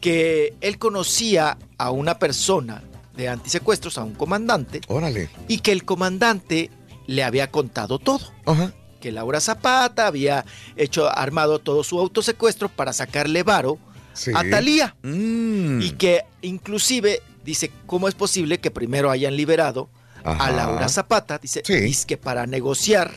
que 0.00 0.54
él 0.60 0.78
conocía 0.78 1.56
a 1.78 1.90
una 1.90 2.18
persona 2.18 2.82
de 3.20 3.28
antisecuestros, 3.28 3.98
a 3.98 4.02
un 4.04 4.14
comandante, 4.14 4.80
Órale. 4.88 5.28
y 5.46 5.58
que 5.58 5.72
el 5.72 5.84
comandante 5.84 6.70
le 7.06 7.22
había 7.22 7.50
contado 7.50 7.98
todo. 7.98 8.26
Ajá. 8.46 8.72
Que 9.00 9.12
Laura 9.12 9.40
Zapata 9.40 10.06
había 10.06 10.44
hecho, 10.76 11.08
armado 11.08 11.58
todo 11.58 11.84
su 11.84 11.98
autosecuestro 12.00 12.68
para 12.68 12.92
sacarle 12.92 13.42
varo 13.42 13.78
Sí. 14.12 14.32
a 14.34 14.42
Talía. 14.50 14.96
Mm. 15.02 15.80
Y 15.80 15.90
que 15.92 16.22
inclusive 16.42 17.22
dice, 17.44 17.70
¿cómo 17.86 18.08
es 18.08 18.14
posible 18.14 18.58
que 18.58 18.70
primero 18.70 19.10
hayan 19.10 19.36
liberado 19.36 19.88
Ajá. 20.24 20.46
a 20.46 20.50
Laura 20.50 20.88
Zapata? 20.88 21.38
Dice, 21.38 21.62
Sí. 21.64 21.76
dice 21.80 22.06
que 22.06 22.16
para 22.16 22.46
negociar 22.46 23.10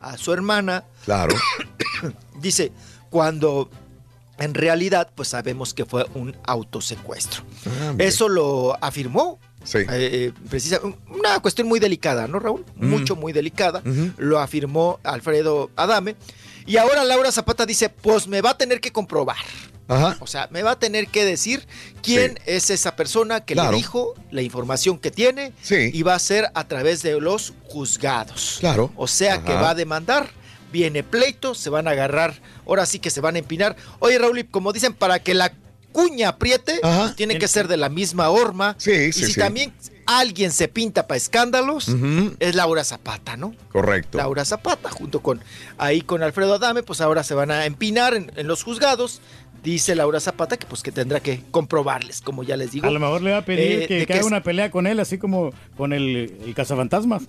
a 0.00 0.16
su 0.16 0.32
hermana, 0.32 0.84
Claro. 1.04 1.34
dice, 2.40 2.70
cuando 3.10 3.70
en 4.38 4.54
realidad 4.54 5.10
pues 5.14 5.28
sabemos 5.28 5.74
que 5.74 5.84
fue 5.84 6.06
un 6.14 6.36
autosecuestro. 6.44 7.42
Ah. 7.66 7.94
Eso 7.98 8.28
lo 8.28 8.76
afirmó. 8.82 9.38
Sí. 9.64 9.78
eh, 9.78 9.86
eh, 9.90 10.32
precisa, 10.48 10.80
una 11.08 11.40
cuestión 11.40 11.68
muy 11.68 11.80
delicada, 11.80 12.26
¿no, 12.28 12.38
Raúl? 12.38 12.64
Mm. 12.76 12.86
Mucho, 12.88 13.16
muy 13.16 13.32
delicada. 13.32 13.82
Lo 14.16 14.38
afirmó 14.38 15.00
Alfredo 15.02 15.70
Adame. 15.76 16.16
Y 16.64 16.76
ahora 16.76 17.02
Laura 17.04 17.32
Zapata 17.32 17.66
dice, 17.66 17.88
pues 17.88 18.28
me 18.28 18.40
va 18.40 18.50
a 18.50 18.56
tener 18.58 18.80
que 18.80 18.92
comprobar. 18.92 19.36
Ajá. 19.88 20.16
O 20.20 20.26
sea, 20.26 20.48
me 20.50 20.62
va 20.62 20.72
a 20.72 20.78
tener 20.78 21.08
que 21.08 21.24
decir 21.24 21.66
quién 22.02 22.32
Sí. 22.36 22.42
es 22.46 22.70
esa 22.70 22.94
persona 22.94 23.40
que 23.44 23.54
Claro. 23.54 23.70
le 23.72 23.78
dijo 23.78 24.14
la 24.30 24.42
información 24.42 24.98
que 24.98 25.10
tiene 25.10 25.52
Sí. 25.62 25.90
y 25.92 26.02
va 26.02 26.14
a 26.14 26.18
ser 26.18 26.50
a 26.54 26.68
través 26.68 27.02
de 27.02 27.18
los 27.20 27.54
juzgados. 27.68 28.58
Claro. 28.60 28.92
O 28.96 29.06
sea 29.06 29.42
que 29.42 29.52
va 29.54 29.70
a 29.70 29.74
demandar, 29.74 30.30
viene 30.72 31.02
pleito, 31.02 31.54
se 31.54 31.70
van 31.70 31.88
a 31.88 31.92
agarrar, 31.92 32.34
ahora 32.66 32.86
sí 32.86 32.98
que 32.98 33.10
se 33.10 33.20
van 33.20 33.36
a 33.36 33.38
empinar. 33.38 33.76
Oye, 33.98 34.18
Raúl, 34.18 34.46
como 34.50 34.72
dicen, 34.72 34.92
para 34.94 35.18
que 35.20 35.34
la 35.34 35.52
cuña 35.92 36.28
apriete, 36.28 36.80
Ajá. 36.82 37.14
tiene 37.16 37.38
que 37.38 37.48
ser 37.48 37.66
de 37.68 37.76
la 37.76 37.88
misma 37.88 38.28
horma. 38.28 38.74
Sí, 38.78 38.90
y 38.92 39.12
sí, 39.12 39.26
si 39.26 39.32
sí. 39.32 39.40
también 39.40 39.72
alguien 40.06 40.52
se 40.52 40.68
pinta 40.68 41.06
para 41.06 41.16
escándalos, 41.16 41.88
es 42.40 42.54
Laura 42.54 42.84
Zapata, 42.84 43.36
¿no? 43.36 43.54
Correcto. 43.72 44.18
Laura 44.18 44.44
Zapata, 44.44 44.90
junto 44.90 45.20
con 45.20 45.40
ahí 45.78 46.00
con 46.02 46.22
Alfredo 46.22 46.54
Adame, 46.54 46.82
pues 46.82 47.00
ahora 47.00 47.22
se 47.24 47.34
van 47.34 47.50
a 47.50 47.66
empinar 47.66 48.14
en, 48.14 48.30
en 48.36 48.46
los 48.46 48.62
juzgados. 48.62 49.20
Dice 49.62 49.96
Laura 49.96 50.20
Zapata 50.20 50.56
que 50.56 50.66
pues 50.66 50.82
que 50.84 50.92
tendrá 50.92 51.18
que 51.18 51.42
comprobarles, 51.50 52.20
como 52.20 52.44
ya 52.44 52.56
les 52.56 52.70
digo. 52.70 52.86
A 52.86 52.90
lo 52.92 53.00
mejor 53.00 53.22
le 53.22 53.32
va 53.32 53.38
a 53.38 53.44
pedir 53.44 53.82
eh, 53.82 53.86
que, 53.88 54.06
que 54.06 54.12
haga 54.12 54.20
es- 54.20 54.26
una 54.26 54.42
pelea 54.42 54.70
con 54.70 54.86
él, 54.86 55.00
así 55.00 55.18
como 55.18 55.50
con 55.76 55.92
el, 55.92 56.32
el 56.46 56.54
cazafantasmas. 56.54 57.24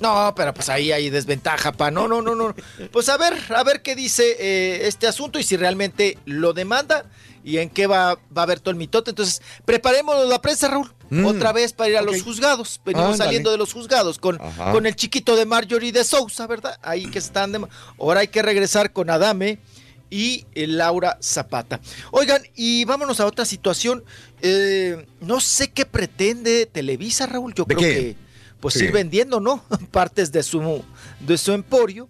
No, 0.00 0.32
pero 0.36 0.52
pues 0.52 0.68
ahí 0.68 0.90
hay 0.92 1.08
desventaja, 1.10 1.72
pa. 1.72 1.90
No, 1.90 2.08
no, 2.08 2.20
no, 2.20 2.34
no. 2.34 2.54
Pues 2.92 3.08
a 3.08 3.16
ver, 3.16 3.34
a 3.54 3.62
ver 3.62 3.80
qué 3.82 3.94
dice 3.94 4.36
eh, 4.38 4.86
este 4.86 5.06
asunto 5.06 5.38
y 5.38 5.42
si 5.44 5.56
realmente 5.56 6.18
lo 6.26 6.52
demanda 6.52 7.06
y 7.44 7.58
en 7.58 7.70
qué 7.70 7.86
va, 7.86 8.14
va 8.14 8.18
a 8.36 8.42
haber 8.42 8.58
todo 8.60 8.70
el 8.70 8.76
mitote. 8.76 9.10
Entonces, 9.10 9.40
preparémonos 9.64 10.28
la 10.28 10.40
prensa, 10.42 10.68
Raúl. 10.68 10.92
Mm. 11.10 11.26
Otra 11.26 11.52
vez 11.52 11.72
para 11.72 11.90
ir 11.90 11.96
a 11.98 12.02
los 12.02 12.22
juzgados. 12.22 12.80
Venimos 12.84 13.18
saliendo 13.18 13.50
de 13.52 13.58
los 13.58 13.72
juzgados 13.72 14.18
con, 14.18 14.40
Ajá. 14.40 14.72
con 14.72 14.86
el 14.86 14.96
chiquito 14.96 15.36
de 15.36 15.44
Marjorie 15.46 15.92
de 15.92 16.02
Sousa, 16.02 16.46
¿verdad? 16.46 16.78
Ahí 16.82 17.06
que 17.10 17.18
están. 17.18 17.52
de- 17.52 17.66
Ahora 17.98 18.20
hay 18.20 18.28
que 18.28 18.42
regresar 18.42 18.92
con 18.92 19.10
Adame 19.10 19.58
y 20.10 20.46
eh, 20.54 20.66
Laura 20.66 21.18
Zapata. 21.22 21.80
Oigan, 22.10 22.42
y 22.56 22.84
vámonos 22.84 23.20
a 23.20 23.26
otra 23.26 23.44
situación. 23.44 24.02
Eh, 24.40 25.06
no 25.20 25.40
sé 25.40 25.70
qué 25.70 25.86
pretende 25.86 26.66
Televisa, 26.66 27.26
Raúl. 27.26 27.54
Yo 27.54 27.64
¿De 27.64 27.74
creo 27.74 27.88
qué? 27.88 27.94
que 28.00 28.23
pues 28.64 28.74
Sí. 28.76 28.84
ir 28.84 28.92
vendiendo, 28.92 29.40
¿no? 29.40 29.62
Partes 29.90 30.32
de 30.32 30.42
su, 30.42 30.82
de 31.20 31.36
su 31.36 31.52
emporio. 31.52 32.08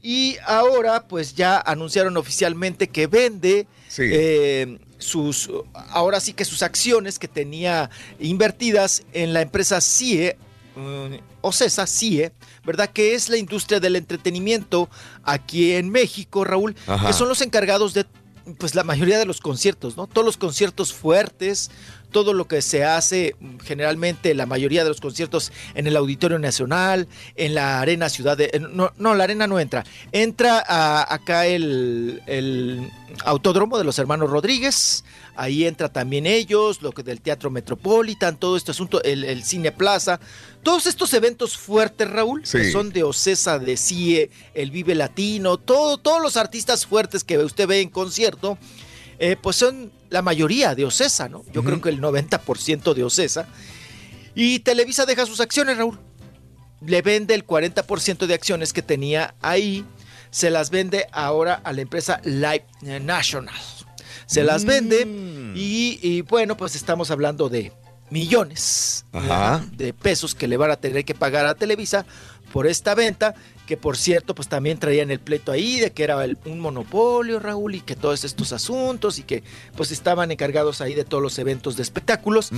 Y 0.00 0.36
ahora, 0.46 1.08
pues 1.08 1.34
ya 1.34 1.58
anunciaron 1.58 2.16
oficialmente 2.16 2.86
que 2.88 3.08
vende 3.08 3.66
Sí. 3.88 4.02
eh, 4.04 4.78
sus, 4.98 5.50
ahora 5.74 6.20
sí 6.20 6.34
que 6.34 6.44
sus 6.44 6.62
acciones 6.62 7.18
que 7.18 7.26
tenía 7.26 7.90
invertidas 8.20 9.02
en 9.12 9.32
la 9.32 9.40
empresa 9.42 9.80
CIE, 9.80 10.36
mm, 10.76 11.14
o 11.40 11.50
CESA, 11.50 11.88
CIE, 11.88 12.30
¿verdad? 12.64 12.88
Que 12.90 13.14
es 13.16 13.28
la 13.28 13.36
industria 13.36 13.80
del 13.80 13.96
entretenimiento 13.96 14.88
aquí 15.24 15.72
en 15.72 15.90
México, 15.90 16.44
Raúl, 16.44 16.76
Ajá. 16.86 17.08
que 17.08 17.12
son 17.12 17.28
los 17.28 17.40
encargados 17.40 17.92
de 17.92 18.06
pues 18.58 18.76
la 18.76 18.84
mayoría 18.84 19.18
de 19.18 19.26
los 19.26 19.40
conciertos, 19.40 19.96
¿no? 19.96 20.06
Todos 20.06 20.24
los 20.24 20.36
conciertos 20.36 20.94
fuertes, 20.94 21.68
todo 22.16 22.32
lo 22.32 22.48
que 22.48 22.62
se 22.62 22.82
hace 22.82 23.36
generalmente 23.62 24.34
la 24.34 24.46
mayoría 24.46 24.84
de 24.84 24.88
los 24.88 25.02
conciertos 25.02 25.52
en 25.74 25.86
el 25.86 25.94
Auditorio 25.98 26.38
Nacional, 26.38 27.08
en 27.34 27.54
la 27.54 27.78
Arena 27.78 28.08
Ciudad 28.08 28.38
de 28.38 28.58
no, 28.72 28.90
no, 28.96 29.14
la 29.14 29.24
Arena 29.24 29.46
no 29.46 29.60
entra. 29.60 29.84
Entra 30.12 30.64
a- 30.66 31.12
acá 31.12 31.44
el, 31.44 32.22
el 32.26 32.90
Autódromo 33.26 33.76
de 33.76 33.84
los 33.84 33.98
Hermanos 33.98 34.30
Rodríguez, 34.30 35.04
ahí 35.34 35.66
entra 35.66 35.90
también 35.90 36.24
ellos, 36.24 36.80
lo 36.80 36.92
que 36.92 37.02
del 37.02 37.20
Teatro 37.20 37.50
Metropolitan, 37.50 38.38
todo 38.38 38.56
este 38.56 38.70
asunto, 38.70 39.02
el, 39.02 39.22
el 39.22 39.44
Cine 39.44 39.70
Plaza, 39.70 40.18
todos 40.62 40.86
estos 40.86 41.12
eventos 41.12 41.58
fuertes, 41.58 42.08
Raúl, 42.08 42.40
que 42.40 42.72
son 42.72 42.92
de 42.92 43.02
Ocesa, 43.02 43.58
de 43.58 43.76
CIE, 43.76 44.30
el 44.54 44.70
Vive 44.70 44.94
Latino, 44.94 45.58
todo, 45.58 45.98
todos 45.98 46.22
los 46.22 46.38
artistas 46.38 46.86
fuertes 46.86 47.24
que 47.24 47.36
usted 47.36 47.66
ve 47.68 47.82
en 47.82 47.90
concierto, 47.90 48.56
eh, 49.18 49.36
pues 49.40 49.56
son 49.56 49.92
la 50.10 50.22
mayoría 50.22 50.74
de 50.74 50.84
Ocesa, 50.84 51.28
¿no? 51.28 51.44
Yo 51.52 51.62
creo 51.64 51.80
que 51.80 51.88
el 51.88 52.00
90% 52.00 52.94
de 52.94 53.04
Ocesa. 53.04 53.48
Y 54.34 54.60
Televisa 54.60 55.06
deja 55.06 55.26
sus 55.26 55.40
acciones, 55.40 55.78
Raúl. 55.78 55.98
Le 56.80 57.02
vende 57.02 57.34
el 57.34 57.46
40% 57.46 58.26
de 58.26 58.34
acciones 58.34 58.72
que 58.72 58.82
tenía 58.82 59.34
ahí, 59.40 59.84
se 60.30 60.50
las 60.50 60.70
vende 60.70 61.06
ahora 61.12 61.54
a 61.64 61.72
la 61.72 61.80
empresa 61.80 62.20
Live 62.24 62.66
National. 63.00 63.54
Se 64.26 64.44
las 64.44 64.64
vende 64.64 65.06
y, 65.54 65.98
y, 66.02 66.20
bueno, 66.22 66.56
pues 66.56 66.74
estamos 66.74 67.10
hablando 67.10 67.48
de 67.48 67.72
millones 68.10 69.06
Ajá. 69.12 69.64
de 69.72 69.92
pesos 69.92 70.34
que 70.34 70.48
le 70.48 70.56
van 70.56 70.70
a 70.70 70.76
tener 70.76 71.04
que 71.04 71.14
pagar 71.14 71.46
a 71.46 71.54
Televisa 71.54 72.04
por 72.52 72.66
esta 72.66 72.94
venta 72.94 73.34
que 73.66 73.76
por 73.76 73.96
cierto, 73.96 74.34
pues 74.34 74.48
también 74.48 74.78
traían 74.78 75.10
el 75.10 75.18
pleito 75.18 75.50
ahí 75.52 75.80
de 75.80 75.90
que 75.92 76.04
era 76.04 76.24
el- 76.24 76.38
un 76.44 76.60
monopolio, 76.60 77.40
Raúl, 77.40 77.74
y 77.74 77.80
que 77.80 77.96
todos 77.96 78.22
estos 78.24 78.52
asuntos 78.52 79.18
y 79.18 79.22
que 79.24 79.42
pues 79.76 79.90
estaban 79.90 80.30
encargados 80.30 80.80
ahí 80.80 80.94
de 80.94 81.04
todos 81.04 81.22
los 81.22 81.38
eventos 81.38 81.76
de 81.76 81.82
espectáculos. 81.82 82.50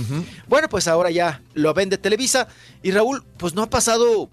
Bueno, 0.47 0.69
pues 0.69 0.87
ahora 0.87 1.09
ya 1.11 1.41
lo 1.53 1.73
vende 1.73 1.97
Televisa 1.97 2.47
y 2.83 2.91
Raúl, 2.91 3.23
pues 3.37 3.55
no 3.55 3.63
ha 3.63 3.69
pasado, 3.69 4.29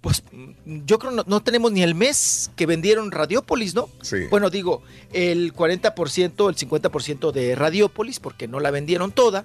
pues 0.00 0.22
yo 0.64 0.98
creo 1.00 1.10
no, 1.12 1.24
no 1.26 1.42
tenemos 1.42 1.72
ni 1.72 1.82
el 1.82 1.94
mes 1.96 2.50
que 2.56 2.66
vendieron 2.66 3.10
Radiópolis, 3.10 3.74
¿no? 3.74 3.88
Sí. 4.02 4.26
Bueno, 4.30 4.48
digo, 4.48 4.82
el 5.12 5.52
40%, 5.52 6.48
el 6.48 6.56
50% 6.56 7.32
de 7.32 7.54
Radiópolis, 7.56 8.20
porque 8.20 8.46
no 8.48 8.60
la 8.60 8.70
vendieron 8.70 9.10
toda, 9.12 9.44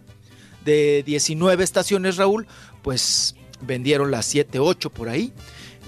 de 0.63 1.01
19 1.05 1.63
estaciones, 1.63 2.17
Raúl, 2.17 2.45
pues 2.83 3.35
vendieron 3.61 4.11
las 4.11 4.25
7, 4.27 4.59
8 4.59 4.89
por 4.91 5.09
ahí. 5.09 5.33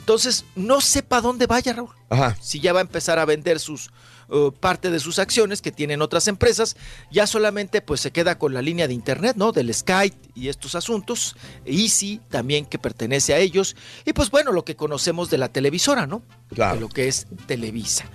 Entonces, 0.09 0.43
no 0.55 0.81
sé 0.81 1.03
para 1.03 1.21
dónde 1.21 1.45
vaya, 1.45 1.71
Raúl. 1.71 1.91
Ajá. 2.09 2.35
Si 2.41 2.59
ya 2.59 2.73
va 2.73 2.79
a 2.79 2.81
empezar 2.81 3.19
a 3.19 3.25
vender 3.25 3.59
sus 3.59 3.91
uh, 4.29 4.51
parte 4.51 4.89
de 4.89 4.99
sus 4.99 5.19
acciones 5.19 5.61
que 5.61 5.71
tienen 5.71 6.01
otras 6.01 6.27
empresas, 6.27 6.75
ya 7.11 7.27
solamente 7.27 7.79
pues 7.83 8.01
se 8.01 8.09
queda 8.09 8.39
con 8.39 8.55
la 8.55 8.63
línea 8.63 8.87
de 8.87 8.95
internet, 8.95 9.35
¿no? 9.37 9.51
Del 9.51 9.71
Skype 9.71 10.17
y 10.33 10.47
estos 10.47 10.73
asuntos, 10.73 11.35
Easy 11.63 12.21
también 12.27 12.65
que 12.65 12.79
pertenece 12.79 13.35
a 13.35 13.37
ellos 13.37 13.75
y 14.03 14.13
pues 14.13 14.31
bueno, 14.31 14.51
lo 14.51 14.65
que 14.65 14.75
conocemos 14.75 15.29
de 15.29 15.37
la 15.37 15.49
televisora, 15.49 16.07
¿no? 16.07 16.23
Claro. 16.55 16.73
De 16.73 16.81
lo 16.81 16.89
que 16.89 17.07
es 17.07 17.27
Televisa. 17.45 18.05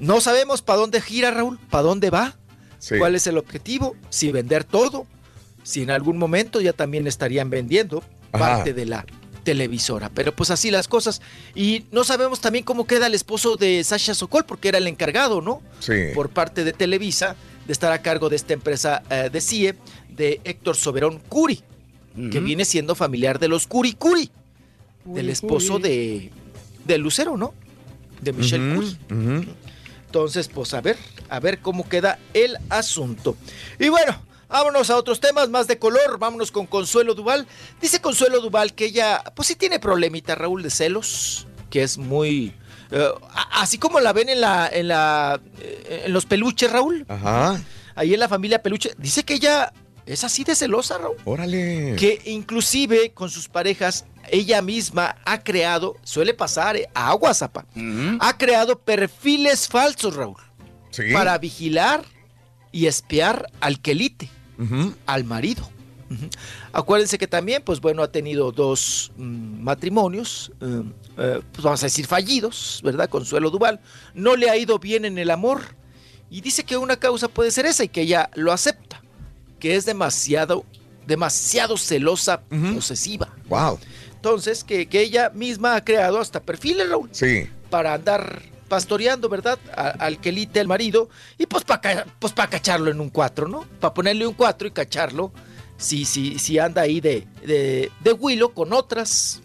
No 0.00 0.20
sabemos 0.20 0.60
para 0.60 0.80
dónde 0.80 1.00
gira, 1.00 1.30
Raúl, 1.30 1.56
para 1.70 1.84
dónde 1.84 2.10
va, 2.10 2.34
Sí. 2.80 2.96
cuál 2.98 3.14
es 3.14 3.28
el 3.28 3.38
objetivo, 3.38 3.94
si 4.10 4.32
vender 4.32 4.64
todo, 4.64 5.06
si 5.62 5.82
en 5.82 5.92
algún 5.92 6.18
momento 6.18 6.60
ya 6.60 6.72
también 6.72 7.06
estarían 7.06 7.48
vendiendo 7.48 8.02
Ajá. 8.32 8.56
parte 8.56 8.74
de 8.74 8.86
la 8.86 9.06
televisora. 9.44 10.10
Pero 10.14 10.34
pues 10.34 10.50
así 10.50 10.70
las 10.70 10.88
cosas. 10.88 11.20
Y 11.54 11.84
no 11.90 12.04
sabemos 12.04 12.40
también 12.40 12.64
cómo 12.64 12.86
queda 12.86 13.06
el 13.06 13.14
esposo 13.14 13.56
de 13.56 13.82
Sasha 13.84 14.14
Sokol, 14.14 14.44
porque 14.44 14.68
era 14.68 14.78
el 14.78 14.86
encargado, 14.86 15.40
¿no? 15.40 15.62
Sí. 15.80 15.92
Por 16.14 16.30
parte 16.30 16.64
de 16.64 16.72
Televisa, 16.72 17.36
de 17.66 17.72
estar 17.72 17.92
a 17.92 18.02
cargo 18.02 18.28
de 18.28 18.36
esta 18.36 18.52
empresa 18.54 19.02
eh, 19.10 19.30
de 19.32 19.40
CIE, 19.40 19.74
de 20.08 20.40
Héctor 20.44 20.76
Soberón 20.76 21.20
Curi, 21.28 21.60
que 22.30 22.40
viene 22.40 22.64
siendo 22.66 22.94
familiar 22.94 23.38
de 23.38 23.48
los 23.48 23.66
Curi 23.66 23.94
Curi, 23.94 24.30
del 25.04 25.30
esposo 25.30 25.74
Curi. 25.74 25.82
de, 25.88 26.30
de 26.84 26.98
Lucero, 26.98 27.36
¿no? 27.38 27.54
De 28.20 28.32
Michelle 28.34 28.74
Curi. 28.74 28.98
Ujú. 29.10 29.44
Entonces, 30.06 30.48
pues 30.48 30.74
a 30.74 30.82
ver, 30.82 30.98
a 31.30 31.40
ver 31.40 31.60
cómo 31.60 31.88
queda 31.88 32.18
el 32.34 32.58
asunto. 32.68 33.34
Y 33.78 33.88
bueno, 33.88 34.20
vámonos 34.52 34.90
a 34.90 34.96
otros 34.96 35.18
temas 35.20 35.48
más 35.48 35.66
de 35.66 35.78
color. 35.78 36.18
Vámonos 36.18 36.52
con 36.52 36.66
Consuelo 36.66 37.14
Duval. 37.14 37.46
Dice 37.80 38.00
Consuelo 38.00 38.40
Duval 38.40 38.74
que 38.74 38.84
ella, 38.86 39.22
pues 39.34 39.48
sí 39.48 39.56
tiene 39.56 39.80
problemita, 39.80 40.34
Raúl, 40.34 40.62
de 40.62 40.70
celos, 40.70 41.46
que 41.70 41.82
es 41.82 41.98
muy. 41.98 42.54
eh, 42.90 43.08
así 43.52 43.78
como 43.78 43.98
la 44.00 44.12
ven 44.12 44.28
en 44.28 44.40
la, 44.40 44.68
en 44.72 44.88
la, 44.88 45.40
eh, 45.60 46.02
en 46.06 46.12
los 46.12 46.26
peluches, 46.26 46.70
Raúl. 46.70 47.04
Ajá. 47.08 47.60
Ahí 47.94 48.14
en 48.14 48.20
la 48.20 48.28
familia 48.28 48.62
peluche. 48.62 48.92
Dice 48.98 49.24
que 49.24 49.34
ella 49.34 49.72
es 50.06 50.24
así 50.24 50.44
de 50.44 50.54
celosa, 50.54 50.98
Raúl. 50.98 51.16
Órale. 51.24 51.96
Que 51.96 52.20
inclusive 52.26 53.12
con 53.12 53.30
sus 53.30 53.48
parejas, 53.48 54.04
ella 54.30 54.60
misma 54.62 55.16
ha 55.24 55.42
creado, 55.42 55.96
suele 56.04 56.34
pasar, 56.34 56.76
eh, 56.76 56.88
a 56.94 57.14
WhatsApp, 57.14 57.56
ha 58.20 58.38
creado 58.38 58.78
perfiles 58.78 59.68
falsos, 59.68 60.14
Raúl, 60.16 60.36
Sí. 60.90 61.04
para 61.12 61.36
vigilar 61.38 62.04
y 62.70 62.86
espiar 62.86 63.46
al 63.60 63.80
quelite, 63.80 64.28
Al 65.06 65.24
marido. 65.24 65.68
Acuérdense 66.72 67.16
que 67.18 67.26
también, 67.26 67.62
pues 67.64 67.80
bueno, 67.80 68.02
ha 68.02 68.12
tenido 68.12 68.52
dos 68.52 69.12
mm, 69.16 69.62
matrimonios, 69.62 70.52
eh, 70.60 70.82
eh, 71.16 71.40
pues 71.52 71.64
vamos 71.64 71.82
a 71.82 71.86
decir 71.86 72.06
fallidos, 72.06 72.80
¿verdad? 72.84 73.08
Consuelo 73.08 73.50
Duval. 73.50 73.80
No 74.14 74.36
le 74.36 74.50
ha 74.50 74.56
ido 74.56 74.78
bien 74.78 75.04
en 75.06 75.16
el 75.18 75.30
amor 75.30 75.60
y 76.30 76.40
dice 76.42 76.64
que 76.64 76.76
una 76.76 76.96
causa 76.96 77.28
puede 77.28 77.50
ser 77.50 77.64
esa 77.66 77.84
y 77.84 77.88
que 77.88 78.02
ella 78.02 78.28
lo 78.34 78.52
acepta, 78.52 79.02
que 79.58 79.74
es 79.76 79.86
demasiado, 79.86 80.64
demasiado 81.06 81.76
celosa, 81.78 82.42
posesiva. 82.74 83.28
Wow. 83.48 83.78
Entonces, 84.14 84.64
que, 84.64 84.86
que 84.88 85.00
ella 85.00 85.30
misma 85.34 85.76
ha 85.76 85.84
creado 85.84 86.20
hasta 86.20 86.40
perfiles, 86.40 86.88
Raúl, 86.90 87.08
Sí. 87.12 87.48
para 87.70 87.94
andar 87.94 88.42
pastoreando, 88.76 89.28
¿verdad? 89.28 89.58
A- 89.76 89.90
al 90.06 90.18
quelite, 90.18 90.58
el 90.58 90.66
marido, 90.66 91.10
y 91.36 91.44
pues 91.44 91.62
para 91.62 92.06
pues 92.18 92.32
pa 92.32 92.46
cacharlo 92.48 92.90
en 92.90 93.00
un 93.02 93.10
4, 93.10 93.46
¿no? 93.46 93.66
Para 93.80 93.92
ponerle 93.92 94.26
un 94.26 94.32
4 94.32 94.66
y 94.68 94.70
cacharlo 94.70 95.30
si, 95.76 96.06
si, 96.06 96.38
si 96.38 96.58
anda 96.58 96.80
ahí 96.80 96.98
de, 97.02 97.26
de, 97.46 97.90
de 98.00 98.12
huilo 98.14 98.54
con 98.54 98.72
otras. 98.72 99.42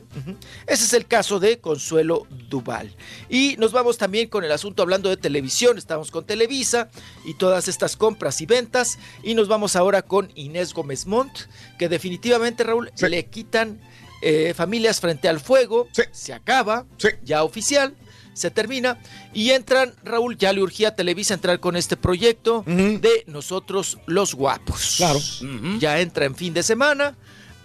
Ese 0.65 0.85
es 0.85 0.93
el 0.93 1.05
caso 1.05 1.39
de 1.41 1.59
Consuelo 1.59 2.25
Duval. 2.49 2.95
Y 3.29 3.55
nos 3.59 3.73
vamos 3.73 3.97
también 3.97 4.29
con 4.29 4.45
el 4.45 4.51
asunto 4.53 4.81
hablando 4.81 5.09
de 5.09 5.17
televisión. 5.17 5.77
Estamos 5.77 6.09
con 6.09 6.25
Televisa 6.25 6.89
y 7.25 7.33
todas 7.35 7.67
estas 7.67 7.97
compras 7.97 8.39
y 8.41 8.45
ventas. 8.47 8.97
Y 9.23 9.35
nos 9.35 9.47
vamos 9.49 9.75
ahora 9.75 10.01
con 10.03 10.31
Inés 10.35 10.73
Gómez 10.73 11.05
Montt, 11.05 11.41
que 11.77 11.87
definitivamente, 11.89 12.63
Raúl, 12.63 12.91
le 13.09 13.25
quitan 13.27 13.79
eh, 14.23 14.53
familias 14.55 14.99
frente 15.01 15.27
al 15.29 15.39
fuego. 15.39 15.87
Se 16.13 16.33
acaba, 16.33 16.85
ya 17.23 17.43
oficial. 17.43 17.93
Se 18.37 18.51
termina 18.51 18.99
y 19.33 19.49
entran, 19.49 19.93
Raúl, 20.03 20.37
ya 20.37 20.53
le 20.53 20.61
urgía 20.61 20.89
a 20.89 20.95
Televisa 20.95 21.33
entrar 21.33 21.59
con 21.59 21.75
este 21.75 21.97
proyecto 21.97 22.63
de 22.65 23.23
Nosotros 23.27 23.97
los 24.05 24.35
Guapos. 24.35 24.95
Claro. 24.97 25.19
Ya 25.79 25.99
entra 25.99 26.25
en 26.25 26.35
fin 26.35 26.53
de 26.53 26.63
semana 26.63 27.15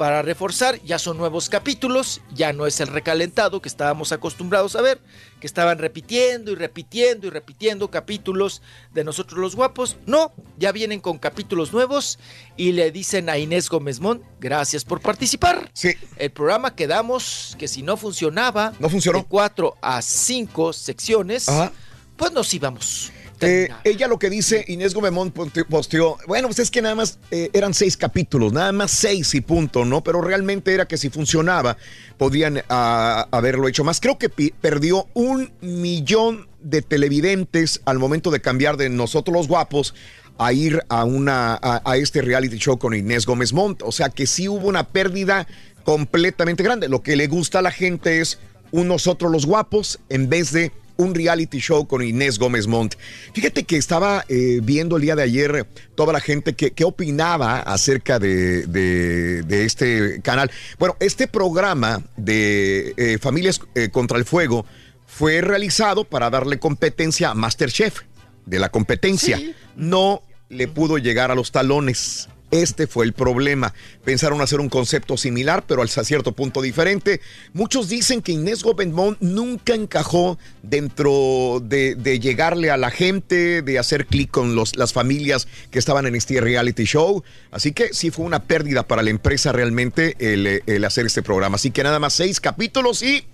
para 0.03 0.21
reforzar, 0.21 0.83
ya 0.83 0.99
son 0.99 1.17
nuevos 1.17 1.49
capítulos, 1.49 2.23
ya 2.35 2.53
no 2.53 2.67
es 2.67 2.81
el 2.81 2.89
recalentado 2.89 3.63
que 3.63 3.69
estábamos 3.69 4.11
acostumbrados 4.11 4.75
a 4.75 4.83
ver, 4.83 5.01
que 5.39 5.47
estaban 5.47 5.79
repitiendo 5.79 6.51
y 6.51 6.57
repitiendo 6.57 7.29
y 7.29 7.31
repitiendo 7.31 7.89
capítulos 7.89 8.63
de 8.93 9.05
Nosotros 9.05 9.39
los 9.39 9.55
Guapos. 9.55 9.97
No, 10.07 10.33
ya 10.59 10.73
vienen 10.73 10.99
con 10.99 11.19
capítulos 11.19 11.73
nuevos 11.73 12.19
y 12.57 12.73
le 12.73 12.91
dicen 12.91 13.29
a 13.31 13.39
Inés 13.39 13.69
Gómez 13.69 14.01
Mont, 14.01 14.25
gracias 14.41 14.85
por 14.85 15.01
participar. 15.01 15.71
Sí. 15.73 15.93
El 16.17 16.33
programa 16.33 16.75
quedamos 16.75 17.55
que 17.57 17.69
si 17.69 17.83
no 17.85 17.97
funcionaba, 17.97 18.73
No 18.81 18.89
funcionó. 18.91 19.19
de 19.21 19.25
cuatro 19.27 19.77
a 19.81 20.03
cinco 20.03 20.73
secciones, 20.73 21.49
Ajá. 21.49 21.71
pues 22.17 22.33
nos 22.33 22.53
íbamos. 22.53 23.13
Eh, 23.43 23.69
ella 23.85 24.09
lo 24.09 24.19
que 24.19 24.31
dice, 24.31 24.65
Inés 24.69 24.95
Gomemón 24.95 25.31
ponte- 25.33 25.65
posteó, 25.65 26.17
bueno, 26.27 26.49
pues 26.49 26.59
es 26.61 26.71
que 26.71 26.83
nada 26.83 26.95
más 26.95 27.19
eh, 27.31 27.51
eran 27.53 27.75
seis 27.75 27.97
capítulos, 27.97 28.53
nada 28.53 28.73
más 28.73 28.91
seis 28.91 29.35
y 29.35 29.41
punto, 29.41 29.85
¿no? 29.85 30.03
Pero 30.03 30.21
realmente 30.21 30.73
era 30.73 30.87
que 30.87 30.97
si 30.97 31.11
funcionaba, 31.11 31.77
podían 32.19 32.63
ah, 32.69 33.27
haberlo 33.31 33.69
hecho 33.69 33.85
más. 33.85 34.01
Creo 34.01 34.19
que 34.19 34.29
perdió 34.29 35.09
un 35.15 35.53
millón 35.61 36.49
de 36.61 36.83
televidentes 36.83 37.81
al 37.85 37.99
momento 37.99 38.31
de 38.31 38.41
cambiar 38.41 38.77
de 38.77 38.89
Nosotros 38.89 39.37
los 39.37 39.49
Guapos 39.49 39.95
a 40.39 40.53
ir 40.53 40.83
a, 40.89 41.05
una, 41.05 41.55
a, 41.55 41.83
a 41.85 41.97
este 41.97 42.23
reality 42.23 42.57
show 42.59 42.79
con 42.79 42.95
Inés 42.95 43.27
Gómez 43.27 43.53
Montt. 43.53 43.83
O 43.83 43.93
sea 43.93 44.09
que 44.09 44.27
sí 44.27 44.49
hubo 44.49 44.67
una 44.69 44.89
pérdida 44.89 45.47
completamente 45.85 46.63
grande. 46.63 46.89
Lo 46.89 47.03
que 47.03 47.17
le 47.17 47.27
gusta 47.27 47.59
a 47.59 47.63
la 47.63 47.71
gente 47.71 48.21
es 48.21 48.39
un 48.71 48.89
Nosotros 48.89 49.31
los 49.31 49.45
Guapos 49.47 49.99
en 50.09 50.29
vez 50.29 50.53
de 50.53 50.73
un 51.03 51.15
reality 51.15 51.59
show 51.59 51.87
con 51.87 52.03
Inés 52.03 52.39
Gómez 52.39 52.67
Montt. 52.67 52.95
Fíjate 53.35 53.65
que 53.65 53.77
estaba 53.77 54.25
eh, 54.29 54.61
viendo 54.63 54.97
el 54.97 55.03
día 55.03 55.17
de 55.17 55.23
ayer 55.23 55.67
toda 55.95 56.13
la 56.13 56.21
gente 56.21 56.55
que, 56.55 56.71
que 56.71 56.85
opinaba 56.85 57.61
acerca 57.61 58.19
de, 58.19 58.67
de- 58.67 59.43
de 59.43 59.65
este 59.65 60.21
canal. 60.23 60.51
Bueno, 60.79 60.97
este 61.01 61.27
programa 61.29 62.03
de 62.17 62.95
eh, 62.97 63.19
Familias 63.21 63.61
eh, 63.75 63.91
contra 63.91 64.17
el 64.19 64.25
Fuego 64.25 64.65
fue 65.07 65.41
realizado 65.43 66.05
para 66.05 66.31
darle 66.31 66.59
competencia 66.59 67.31
a 67.31 67.35
Masterchef 67.35 68.01
de 68.47 68.59
la 68.59 68.71
competencia. 68.71 69.41
No 69.77 70.23
le 70.49 70.69
pudo 70.69 70.99
llegar 70.99 71.31
a 71.31 71.35
los 71.35 71.53
talones. 71.53 72.29
Este 72.53 72.87
fue 72.87 73.07
el 73.07 73.15
problema. 73.15 73.73
Pensaron 74.05 74.43
hacer 74.43 74.61
un 74.61 74.69
concepto 74.69 75.17
similar, 75.17 75.65
pero 75.67 75.83
hasta 75.83 76.05
cierto 76.05 76.33
punto 76.33 76.61
diferente. 76.61 77.21
Muchos 77.55 77.89
dicen 77.89 78.21
que 78.21 78.33
Inés 78.33 78.63
Gobernmont 78.63 79.19
nunca 79.21 79.75
encajó 79.75 80.39
dentro 80.63 81.61
de, 81.65 81.95
de 81.95 82.21
llegarle 82.21 82.71
a 82.71 82.77
la 82.77 82.91
gente, 82.91 83.63
de 83.63 83.79
hacer 83.79 84.07
clic 84.07 84.31
con 84.31 84.55
los, 84.55 84.77
las 84.77 84.93
familias 84.93 85.49
que 85.71 85.79
estaban 85.79 86.05
en 86.07 86.15
este 86.15 86.41
reality 86.43 86.85
show. 86.85 87.25
Así 87.51 87.73
que 87.73 87.95
sí 87.95 88.11
fue 88.11 88.27
una 88.27 88.43
pérdida 88.45 88.83
para 88.87 89.03
la 89.03 89.09
empresa 89.09 89.51
realmente 89.51 90.15
el, 90.19 90.63
el 90.67 90.85
hacer 90.85 91.07
este 91.07 91.23
programa. 91.23 91.57
Así 91.57 91.71
que 91.71 91.83
nada 91.83 91.99
más 91.99 92.13
seis 92.13 92.39
capítulos 92.39 93.03
y 93.03 93.25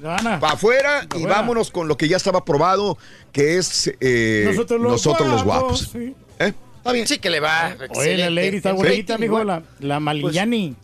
para 0.00 0.54
afuera 0.54 1.06
y 1.16 1.24
vámonos 1.24 1.70
con 1.70 1.88
lo 1.88 1.96
que 1.96 2.08
ya 2.08 2.16
estaba 2.16 2.44
probado, 2.44 2.96
que 3.32 3.58
es 3.58 3.92
eh, 4.00 4.44
Nosotros 4.46 4.80
los 4.80 4.92
nosotros 4.92 5.28
los 5.28 5.44
guapos, 5.44 5.88
guapos. 5.88 5.90
sí. 5.92 6.14
¿Eh? 6.40 6.52
Está 6.82 6.92
bien. 6.92 7.06
Sí 7.06 7.18
que 7.20 7.30
le 7.30 7.38
va. 7.38 7.76
Oye, 7.90 8.16
la 8.16 8.28
lady 8.28 8.56
está 8.56 8.72
bonita, 8.72 9.16
mijo, 9.16 9.36
amigo. 9.36 9.44
la, 9.44 9.62
la 9.78 10.00
Malignani. 10.00 10.74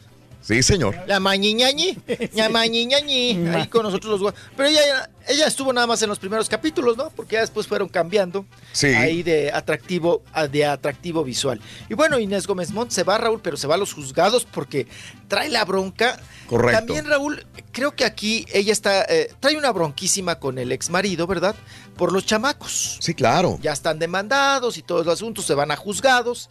Sí, 0.40 0.62
señor. 0.62 0.96
La 1.06 1.20
mañiñañi, 1.20 1.98
la 2.34 2.48
mañiñañi, 2.48 3.48
ahí 3.48 3.66
con 3.66 3.82
nosotros 3.82 4.12
los 4.12 4.20
guapos. 4.22 4.40
Pero 4.56 4.68
ella, 4.70 5.10
ella 5.28 5.46
estuvo 5.46 5.72
nada 5.72 5.86
más 5.86 6.00
en 6.00 6.08
los 6.08 6.18
primeros 6.18 6.48
capítulos, 6.48 6.96
¿no? 6.96 7.10
Porque 7.10 7.34
ya 7.34 7.40
después 7.40 7.66
fueron 7.66 7.88
cambiando 7.88 8.46
Sí. 8.72 8.86
ahí 8.86 9.22
de 9.22 9.52
atractivo 9.52 10.22
a 10.32 10.46
de 10.46 10.64
atractivo 10.64 11.22
visual. 11.22 11.60
Y 11.90 11.94
bueno, 11.94 12.18
Inés 12.18 12.46
Gómez 12.46 12.70
Mont 12.70 12.90
se 12.90 13.02
va, 13.02 13.18
Raúl, 13.18 13.40
pero 13.42 13.56
se 13.58 13.66
va 13.66 13.74
a 13.74 13.78
los 13.78 13.92
juzgados 13.92 14.46
porque 14.46 14.86
trae 15.26 15.50
la 15.50 15.64
bronca. 15.66 16.18
Correcto. 16.46 16.78
También, 16.78 17.06
Raúl, 17.06 17.46
creo 17.72 17.94
que 17.94 18.06
aquí 18.06 18.46
ella 18.50 18.72
está, 18.72 19.02
eh, 19.02 19.30
trae 19.40 19.56
una 19.56 19.70
bronquísima 19.72 20.38
con 20.38 20.58
el 20.58 20.72
ex 20.72 20.88
marido, 20.88 21.26
¿verdad? 21.26 21.56
Por 21.96 22.10
los 22.12 22.24
chamacos. 22.24 22.96
Sí, 23.00 23.12
claro. 23.12 23.58
Ya 23.60 23.72
están 23.72 23.98
demandados 23.98 24.78
y 24.78 24.82
todos 24.82 25.04
los 25.04 25.12
asuntos 25.14 25.44
se 25.44 25.52
van 25.54 25.70
a 25.72 25.76
juzgados. 25.76 26.48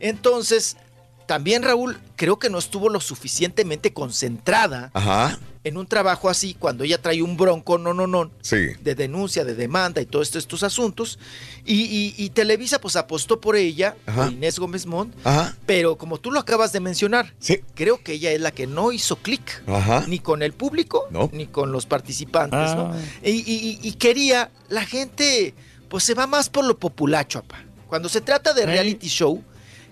Entonces, 0.00 0.76
también 1.26 1.62
Raúl, 1.62 1.98
creo 2.16 2.38
que 2.38 2.50
no 2.50 2.58
estuvo 2.58 2.88
lo 2.88 3.00
suficientemente 3.00 3.92
concentrada 3.92 4.90
Ajá. 4.94 5.38
en 5.64 5.76
un 5.76 5.86
trabajo 5.86 6.28
así 6.28 6.54
cuando 6.54 6.84
ella 6.84 7.02
trae 7.02 7.22
un 7.22 7.36
bronco, 7.36 7.76
no, 7.78 7.92
no, 7.92 8.06
no, 8.06 8.30
Sí. 8.40 8.68
de 8.82 8.94
denuncia, 8.94 9.44
de 9.44 9.54
demanda 9.54 10.00
y 10.00 10.06
todos 10.06 10.28
estos, 10.28 10.44
estos 10.44 10.62
asuntos. 10.62 11.18
Y, 11.64 11.82
y- 11.82 12.14
y 12.16 12.30
Televisa 12.30 12.80
pues 12.80 12.94
apostó 12.96 13.40
por 13.40 13.56
ella, 13.56 13.96
Ajá. 14.06 14.24
por 14.24 14.32
Inés 14.32 14.58
Gómez 14.58 14.86
Mont, 14.86 15.12
Ajá. 15.24 15.56
pero 15.66 15.98
como 15.98 16.18
tú 16.18 16.30
lo 16.30 16.38
acabas 16.40 16.72
de 16.72 16.80
mencionar, 16.80 17.34
Sí. 17.40 17.60
creo 17.74 18.02
que 18.02 18.12
ella 18.14 18.30
es 18.32 18.40
la 18.40 18.52
que 18.52 18.66
no 18.68 18.92
hizo 18.92 19.16
clic. 19.16 19.62
Ajá. 19.66 20.04
Ni 20.06 20.20
con 20.20 20.42
el 20.42 20.52
público, 20.52 21.06
No. 21.10 21.28
ni 21.32 21.46
con 21.46 21.72
los 21.72 21.86
participantes, 21.86 22.74
¿no? 22.76 22.92
Ah. 22.94 22.98
Y, 23.24 23.30
y- 23.30 23.80
y 23.82 23.92
quería, 23.94 24.50
la 24.68 24.84
gente, 24.84 25.54
pues 25.88 26.04
se 26.04 26.14
va 26.14 26.26
más 26.26 26.48
por 26.48 26.64
lo 26.64 26.78
populacho, 26.78 27.40
apa. 27.40 27.56
Cuando 27.88 28.08
se 28.08 28.20
trata 28.20 28.52
de 28.52 28.66
reality 28.66 29.08
show, 29.08 29.42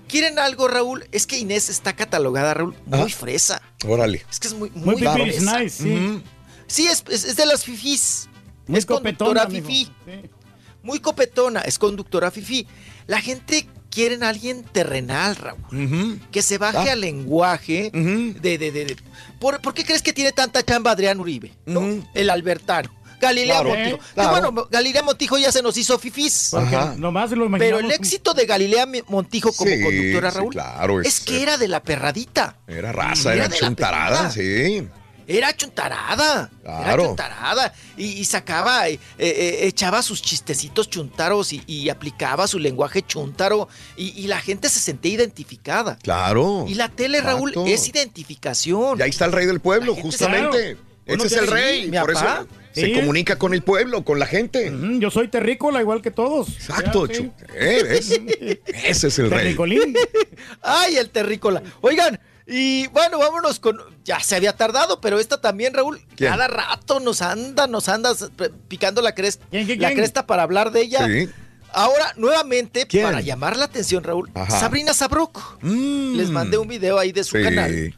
quieren 0.08 0.39
algo, 0.39 0.68
Raúl, 0.68 1.07
es 1.12 1.26
que 1.26 1.39
Inés 1.39 1.68
está 1.68 1.94
catalogada, 1.94 2.55
Raúl, 2.55 2.74
muy 2.86 2.99
Ajá. 3.00 3.08
fresa. 3.08 3.62
Órale. 3.86 4.24
Es 4.31 4.41
que 4.41 4.49
es 4.49 4.55
muy, 4.55 4.70
Muy 4.70 4.97
muy, 4.97 5.02
fresa. 5.07 5.58
nice, 5.60 5.83
sí. 5.83 6.23
Sí, 6.66 6.86
es, 6.86 7.05
es- 7.10 7.24
es 7.24 7.36
de 7.36 7.47
las 7.47 7.65
fifís. 7.65 8.28
Muy 8.66 8.78
es 8.78 8.86
copetona, 8.86 9.44
conductora 9.44 9.50
fifí. 9.50 9.84
Sí. 10.07 10.31
Muy 10.83 11.00
copetona, 11.00 11.60
es 11.60 11.78
conductora 11.78 12.31
fifí. 12.31 12.66
La 13.07 13.20
gente 13.20 13.68
quiere 13.91 14.23
a 14.24 14.28
alguien 14.31 14.65
terrenal, 14.65 15.36
Raúl. 15.36 16.20
Que 16.31 16.42
se 16.42 16.58
baje 16.58 16.89
Ah. 16.91 16.92
al 16.92 17.00
lenguaje 17.02 17.91
de... 17.92 18.58
de, 18.58 18.58
de- 18.58 18.84
de- 18.86 18.97
¿Por, 19.39 19.60
por 19.60 19.74
qué 19.74 19.84
crees 19.84 20.02
que 20.02 20.12
tiene 20.12 20.33
tanta 20.33 20.62
chamba 20.62 20.91
Adrián 20.92 21.20
Uribe? 21.20 21.52
¿no? 21.66 22.07
El 22.15 22.31
Albertano. 22.31 22.91
Galilea 23.24 23.60
Claro, 23.60 23.68
Montijo. 23.70 23.96
eh, 23.96 24.00
claro. 24.14 24.30
bueno, 24.52 24.68
Galilea 24.70 25.02
Montijo 25.02 25.38
ya 25.38 25.50
se 25.52 25.62
nos 25.62 25.76
hizo 25.76 25.98
fifís. 25.98 26.52
Nomás 26.96 27.30
lo 27.32 27.50
Pero 27.58 27.78
el 27.80 27.90
éxito 27.90 28.34
de 28.34 28.46
Galilea 28.46 28.86
Montijo 29.08 29.52
como 29.52 29.70
Sí, 29.70 29.82
conductora, 29.82 30.30
sí, 30.30 30.36
Raúl, 30.36 30.52
claro, 30.52 31.00
es 31.00 31.06
es- 31.08 31.20
que 31.20 31.42
era 31.42 31.58
de 31.58 31.68
la 31.68 31.82
perradita. 31.82 32.56
Era 32.66 32.92
raza, 32.92 33.34
Era 33.34 33.46
era 33.46 33.54
chuntarada, 33.56 34.30
sí. 34.30 34.86
Era 35.26 35.56
chuntarada. 35.56 36.50
Era 36.62 36.82
Claro. 36.84 37.06
chuntarada. 37.06 37.72
Y, 37.96 38.04
y 38.08 38.24
sacaba, 38.26 38.88
eh, 38.90 38.98
eh, 39.18 39.58
echaba 39.62 40.02
sus 40.02 40.20
chistecitos 40.20 40.90
chuntaros 40.90 41.54
y, 41.54 41.62
y 41.66 41.88
aplicaba 41.88 42.46
su 42.46 42.58
lenguaje 42.58 43.00
chuntaro. 43.00 43.66
Y, 43.96 44.08
y 44.22 44.26
la 44.26 44.38
gente 44.38 44.68
se 44.68 44.80
sentía 44.80 45.14
identificada. 45.14 45.96
Claro. 46.02 46.66
Y 46.68 46.74
la 46.74 46.90
tele, 46.90 47.22
Raúl, 47.22 47.54
es 47.66 47.88
identificación. 47.88 48.98
Y 48.98 49.02
ahí 49.02 49.08
está 49.08 49.24
el 49.24 49.32
rey 49.32 49.46
del 49.46 49.60
pueblo, 49.60 49.92
La 49.92 49.96
gente 49.96 50.08
justamente. 50.10 50.76
Uno 51.06 51.24
Ese 51.24 51.36
es 51.36 51.40
el 51.42 51.48
rey. 51.48 51.90
Por 51.90 52.12
papá. 52.12 52.40
eso 52.42 52.48
se 52.74 52.92
comunica 52.92 53.38
con 53.38 53.54
el 53.54 53.62
pueblo, 53.62 54.04
con 54.04 54.18
la 54.18 54.26
gente. 54.26 54.72
Yo 54.98 55.10
soy 55.10 55.28
terrícola 55.28 55.80
igual 55.80 56.02
que 56.02 56.10
todos. 56.10 56.48
Exacto, 56.50 57.06
Ya, 57.06 57.20
eh, 57.54 57.82
¿ves? 57.82 58.10
Ese 58.84 59.08
es 59.08 59.18
el 59.18 59.30
rey. 59.30 59.38
Terricolín. 59.44 59.94
Ay, 60.62 60.96
el 60.96 61.10
terrícola. 61.10 61.62
Oigan, 61.80 62.18
y 62.46 62.88
bueno, 62.88 63.18
vámonos 63.18 63.58
con. 63.60 63.78
Ya 64.04 64.20
se 64.20 64.36
había 64.36 64.54
tardado, 64.54 65.00
pero 65.00 65.18
esta 65.20 65.40
también, 65.40 65.72
Raúl. 65.72 66.00
¿Quién? 66.16 66.30
Cada 66.30 66.48
rato 66.48 67.00
nos 67.00 67.22
anda, 67.22 67.66
nos 67.66 67.88
anda 67.88 68.12
p- 68.36 68.50
picando 68.68 69.00
la 69.00 69.14
cresta, 69.14 69.46
¿Quién, 69.50 69.64
quién, 69.66 69.80
la 69.80 69.88
quién? 69.88 69.98
cresta 69.98 70.26
para 70.26 70.42
hablar 70.42 70.70
de 70.72 70.82
ella. 70.82 71.06
Sí. 71.06 71.28
Ahora, 71.72 72.12
nuevamente, 72.16 72.86
¿Quién? 72.86 73.04
para 73.04 73.20
llamar 73.20 73.56
la 73.56 73.64
atención, 73.64 74.04
Raúl, 74.04 74.30
Ajá. 74.34 74.60
Sabrina 74.60 74.92
Sabrok. 74.94 75.58
Mm. 75.62 76.16
Les 76.16 76.30
mandé 76.30 76.56
un 76.58 76.68
video 76.68 76.98
ahí 76.98 77.12
de 77.12 77.24
su 77.24 77.36
Sí. 77.36 77.42
canal 77.42 77.94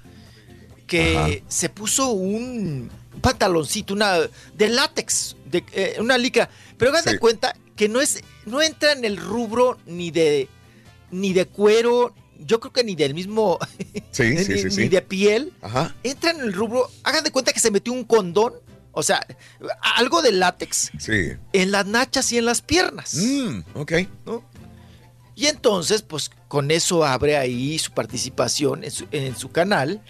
que 0.87 1.17
Ajá. 1.19 1.29
se 1.49 1.69
puso 1.69 2.11
un 2.11 2.89
pantaloncito, 3.21 3.95
una 3.95 4.19
de 4.55 4.69
látex, 4.69 5.37
de, 5.47 5.65
eh, 5.73 5.97
una 6.01 6.17
licra. 6.19 6.49
Pero 6.79 6.91
hagan 6.91 7.05
Sí. 7.05 7.11
de 7.11 7.19
cuenta 7.19 7.55
que 7.75 7.89
no 7.89 8.01
es, 8.01 8.23
no 8.47 8.63
entra 8.63 8.93
en 8.93 9.05
el 9.05 9.17
rubro 9.17 9.79
ni 9.87 10.11
de 10.11 10.49
ni 11.11 11.33
de 11.33 11.47
cuero, 11.47 12.15
yo 12.41 12.59
creo 12.61 12.73
que 12.73 12.83
ni 12.85 12.97
del 12.97 13.15
mismo, 13.15 13.59
Sí, 14.11 14.23
ni, 14.31 14.39
sí, 14.39 14.59
sí, 14.59 14.65
ni 14.65 14.71
sí. 14.71 14.89
de 14.89 15.03
piel. 15.03 15.53
Ajá. 15.63 15.95
Entra 16.03 16.31
en 16.33 16.41
el 16.41 16.53
rubro, 16.53 16.91
hagan 17.05 17.23
de 17.25 17.31
cuenta 17.31 17.53
que 17.53 17.61
se 17.61 17.71
metió 17.71 17.93
un 17.93 18.05
condón, 18.05 18.55
o 18.93 19.03
sea, 19.03 19.25
algo 19.97 20.21
de 20.23 20.33
látex 20.33 20.91
Sí. 20.99 21.33
en 21.53 21.71
las 21.71 21.87
nachas 21.87 22.33
y 22.33 22.39
en 22.39 22.45
las 22.45 22.61
piernas. 22.61 23.15
Mm, 23.15 23.61
ok. 23.75 23.93
¿no? 24.27 24.43
Y 25.37 25.47
entonces, 25.47 26.03
pues 26.03 26.31
con 26.49 26.71
eso 26.71 27.05
abre 27.05 27.37
ahí 27.37 27.79
su 27.79 27.93
participación 27.93 28.85
en 28.85 28.91
su, 28.91 29.07
en 29.13 29.37
su 29.37 29.51
canal. 29.53 30.03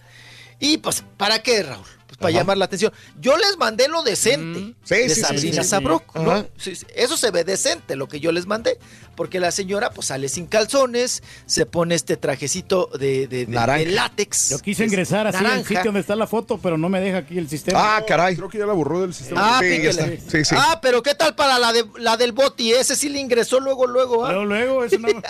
Y 0.60 0.78
pues, 0.78 1.05
¿para 1.18 1.43
qué, 1.43 1.62
Raúl? 1.62 1.85
Para 2.18 2.30
Ajá. 2.30 2.38
llamar 2.40 2.56
la 2.56 2.64
atención. 2.64 2.92
Yo 3.20 3.36
les 3.36 3.58
mandé 3.58 3.88
lo 3.88 4.02
decente 4.02 4.74
Sí, 4.84 4.94
de 4.94 5.08
sí, 5.10 5.20
Sabrina 5.20 5.56
sí, 5.58 5.62
sí. 5.64 5.68
Sabrok, 5.68 6.14
¿no? 6.16 6.30
Ajá. 6.32 6.46
Sí, 6.56 6.74
sí, 6.74 6.86
Eso 6.94 7.16
se 7.18 7.30
ve 7.30 7.44
decente, 7.44 7.94
lo 7.94 8.08
que 8.08 8.20
yo 8.20 8.32
les 8.32 8.46
mandé. 8.46 8.78
Porque 9.16 9.38
la 9.40 9.50
señora, 9.50 9.90
pues 9.90 10.08
sale 10.08 10.28
sin 10.28 10.46
calzones, 10.46 11.22
se 11.46 11.64
pone 11.66 11.94
este 11.94 12.16
trajecito 12.16 12.90
de, 12.98 13.26
de- 13.26 13.46
de- 13.46 13.52
Naranja. 13.52 13.84
de 13.84 13.90
látex. 13.90 14.50
Yo 14.50 14.58
quise 14.60 14.84
es 14.84 14.90
ingresar 14.92 15.26
así 15.26 15.36
al 15.38 15.42
naranja. 15.44 15.68
sitio 15.68 15.84
donde 15.84 16.00
está 16.00 16.16
la 16.16 16.26
foto, 16.26 16.58
pero 16.58 16.76
no 16.78 16.88
me 16.88 17.00
deja 17.00 17.18
aquí 17.18 17.36
el 17.38 17.48
sistema. 17.48 17.96
Ah, 17.96 18.04
caray. 18.06 18.36
Creo 18.36 18.48
que 18.48 18.58
ya 18.58 18.66
la 18.66 18.72
borró 18.74 19.00
del 19.02 19.12
sistema. 19.14 19.56
Ah, 19.58 19.60
Sí, 19.62 19.68
ya 19.68 19.76
píquele. 19.90 20.14
está. 20.14 20.30
Sí, 20.30 20.44
sí. 20.44 20.54
Ah, 20.58 20.78
pero 20.82 21.02
¿qué 21.02 21.14
tal 21.14 21.34
para 21.34 21.58
la, 21.58 21.72
de, 21.72 21.84
la 21.98 22.16
del 22.16 22.32
Boti? 22.32 22.72
Ese 22.72 22.96
sí 22.96 23.08
le 23.08 23.18
ingresó 23.20 23.60
luego, 23.60 23.86
luego. 23.86 24.24
¿ah? 24.26 24.32
Luego, 24.32 24.44
luego, 24.46 24.84
eso 24.84 24.98
no. 24.98 25.08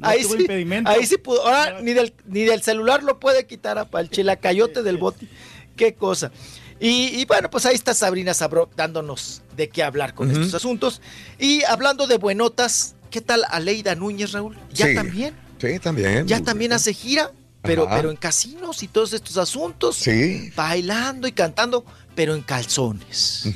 No 0.00 0.08
ahí, 0.08 0.22
tuvo 0.22 0.34
sí, 0.34 0.40
impedimento. 0.40 0.90
ahí 0.90 1.06
sí 1.06 1.18
pudo. 1.18 1.46
Ahora 1.46 1.80
ni 1.80 1.92
del, 1.92 2.12
ni 2.26 2.42
del 2.42 2.62
celular 2.62 3.04
lo 3.04 3.20
puede 3.20 3.46
quitar 3.46 3.78
a 3.78 3.86
el 4.00 4.10
chilacayote 4.10 4.82
del 4.82 4.98
boti. 4.98 5.28
Qué 5.76 5.94
cosa. 5.94 6.30
Y, 6.80 7.20
y 7.20 7.24
bueno, 7.24 7.48
pues 7.50 7.66
ahí 7.66 7.74
está 7.74 7.94
Sabrina 7.94 8.34
Sabro 8.34 8.68
dándonos 8.76 9.42
de 9.56 9.68
qué 9.68 9.82
hablar 9.82 10.14
con 10.14 10.30
estos 10.30 10.54
asuntos. 10.54 11.00
Y 11.38 11.62
hablando 11.64 12.06
de 12.06 12.18
buenotas, 12.18 12.94
¿qué 13.10 13.20
tal 13.20 13.44
Aleida 13.50 13.94
Núñez, 13.94 14.32
Raúl? 14.32 14.56
Ya 14.72 14.86
Sí. 14.88 14.94
también. 14.94 15.34
Sí, 15.60 15.78
también. 15.78 16.26
Ya 16.26 16.40
también 16.42 16.72
hace 16.72 16.92
gira, 16.92 17.30
pero, 17.62 17.86
Ajá. 17.86 17.96
pero 17.96 18.10
en 18.10 18.16
casinos 18.16 18.82
y 18.82 18.88
todos 18.88 19.12
estos 19.12 19.38
asuntos. 19.38 19.96
Sí. 19.96 20.50
Bailando 20.56 21.26
y 21.28 21.32
cantando, 21.32 21.84
pero 22.14 22.34
en 22.34 22.42
calzones. 22.42 23.46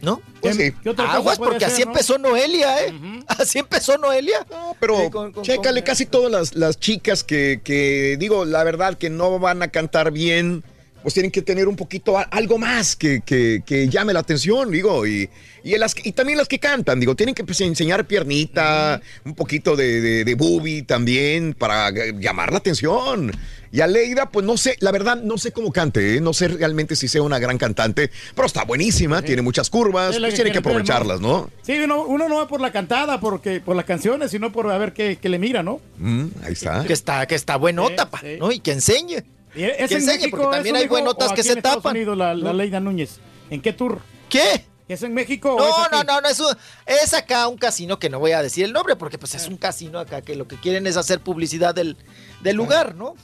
¿No? 0.00 0.22
Pues 0.40 0.56
sí. 0.56 0.72
¿Qué 0.82 0.88
otra 0.90 1.06
cosa 1.06 1.16
Aguas, 1.18 1.38
porque 1.38 1.64
hacer, 1.64 1.72
así 1.74 1.82
no? 1.84 1.90
empezó 1.90 2.18
Noelia, 2.18 2.86
¿eh? 2.86 2.94
Así 3.26 3.58
empezó 3.58 3.98
Noelia. 3.98 4.46
No, 4.50 4.74
pero 4.80 4.96
Sí, 5.04 5.10
con- 5.10 5.32
con- 5.32 5.42
chécale, 5.44 5.80
con- 5.82 5.86
casi 5.86 6.06
todas 6.06 6.30
las, 6.32 6.54
las 6.54 6.78
chicas 6.78 7.24
que, 7.24 7.60
que, 7.62 8.16
digo, 8.18 8.44
la 8.44 8.64
verdad, 8.64 8.96
que 8.96 9.10
no 9.10 9.38
van 9.38 9.62
a 9.62 9.68
cantar 9.68 10.12
bien, 10.12 10.64
pues 11.02 11.14
tienen 11.14 11.30
que 11.30 11.42
tener 11.42 11.66
un 11.68 11.76
poquito 11.76 12.18
a- 12.18 12.22
algo 12.22 12.58
más 12.58 12.96
que, 12.96 13.20
que, 13.24 13.62
que 13.64 13.88
llame 13.88 14.12
la 14.12 14.20
atención, 14.20 14.70
digo, 14.70 15.06
y, 15.06 15.28
y, 15.64 15.76
las, 15.78 15.94
y 16.04 16.12
también 16.12 16.38
las 16.38 16.48
que 16.48 16.58
cantan, 16.58 17.00
digo, 17.00 17.14
tienen 17.16 17.34
que 17.34 17.44
pues, 17.44 17.60
enseñar 17.62 18.06
piernita, 18.06 19.00
un 19.24 19.34
poquito 19.34 19.76
de, 19.76 20.00
de, 20.00 20.24
de 20.24 20.34
boobie 20.34 20.82
también 20.82 21.54
para 21.54 21.90
llamar 21.90 22.52
la 22.52 22.58
atención. 22.58 23.32
Y 23.72 23.82
Aleida, 23.82 24.30
pues 24.30 24.44
no 24.44 24.56
sé, 24.56 24.76
la 24.80 24.90
verdad, 24.90 25.22
no 25.22 25.38
sé 25.38 25.52
cómo 25.52 25.70
cante, 25.72 26.16
¿eh? 26.16 26.20
no 26.20 26.32
sé 26.32 26.48
realmente 26.48 26.96
si 26.96 27.06
sea 27.06 27.22
una 27.22 27.38
gran 27.38 27.56
cantante, 27.56 28.10
pero 28.34 28.46
está 28.46 28.64
buenísima, 28.64 29.22
tiene 29.22 29.42
muchas 29.42 29.70
curvas, 29.70 30.16
pues 30.18 30.30
que 30.30 30.34
tiene 30.34 30.50
que 30.52 30.58
aprovecharlas, 30.58 31.20
¿no? 31.20 31.48
Sí, 31.62 31.78
uno, 31.78 32.04
uno 32.04 32.28
no 32.28 32.36
va 32.38 32.48
por 32.48 32.60
la 32.60 32.72
cantada, 32.72 33.20
porque, 33.20 33.60
por 33.60 33.76
las 33.76 33.84
canciones, 33.84 34.32
sino 34.32 34.50
por 34.50 34.68
a 34.70 34.76
ver 34.76 34.92
qué, 34.92 35.18
qué 35.22 35.28
le 35.28 35.38
mira, 35.38 35.62
¿no? 35.62 35.80
Mm, 35.98 36.24
ahí 36.42 36.52
está. 36.52 36.84
Que 36.84 36.92
está, 36.92 37.26
que 37.26 37.36
está 37.36 37.54
buenota, 37.56 38.02
Sí, 38.04 38.08
pa, 38.10 38.20
sí. 38.20 38.36
¿no? 38.40 38.50
Y 38.50 38.58
que 38.58 38.72
enseñe. 38.72 39.22
Y 39.54 39.64
¿Es 39.64 39.76
Que 39.88 39.94
en 39.96 40.00
enseñe, 40.00 40.16
México 40.18 40.36
porque 40.38 40.56
también 40.56 40.76
hay 40.76 40.86
buenotas 40.88 41.32
que 41.32 41.42
se 41.42 41.52
en 41.52 41.58
Estados 41.58 41.78
tapan? 41.82 41.96
Unidos, 41.96 42.16
la, 42.16 42.34
la. 42.34 42.52
Leida 42.52 42.78
Núñez. 42.80 43.18
¿En 43.50 43.60
qué 43.60 43.72
tour? 43.72 43.98
¿Qué? 44.28 44.64
¿Es 44.88 45.02
en 45.04 45.14
México 45.14 45.54
o 45.54 45.60
es 45.62 45.68
No, 45.68 45.98
no, 45.98 46.04
no, 46.04 46.20
no, 46.20 46.28
es, 46.28 46.40
un- 46.40 46.56
es 46.86 47.14
acá 47.14 47.46
un 47.46 47.56
casino 47.58 47.98
que 47.98 48.08
no 48.10 48.18
voy 48.18 48.32
a 48.32 48.42
decir 48.42 48.64
el 48.64 48.72
nombre, 48.72 48.96
porque 48.96 49.18
pues 49.18 49.34
es 49.36 49.46
un 49.46 49.56
casino 49.56 49.98
acá 50.00 50.20
que 50.20 50.34
lo 50.34 50.48
que 50.48 50.56
quieren 50.56 50.86
es 50.88 50.96
hacer 50.96 51.20
publicidad 51.20 51.74
del, 51.74 51.96
del 52.42 52.56
lugar, 52.56 52.94
¿no? 52.96 53.14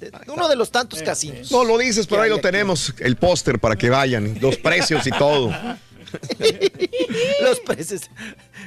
De- 0.00 0.10
uno 0.26 0.48
de 0.48 0.56
los 0.56 0.72
tantos 0.72 1.00
casinos. 1.02 1.50
No 1.52 1.62
lo 1.62 1.78
dices, 1.78 2.08
pero 2.08 2.22
ahí 2.22 2.28
lo 2.30 2.38
tenemos, 2.38 2.92
el 2.98 3.14
póster 3.16 3.60
para 3.60 3.76
que 3.76 3.88
vayan, 3.88 4.36
los 4.40 4.56
precios 4.56 5.06
y 5.06 5.10
todo. 5.10 5.52
Los 7.42 7.60
precios. 7.60 8.02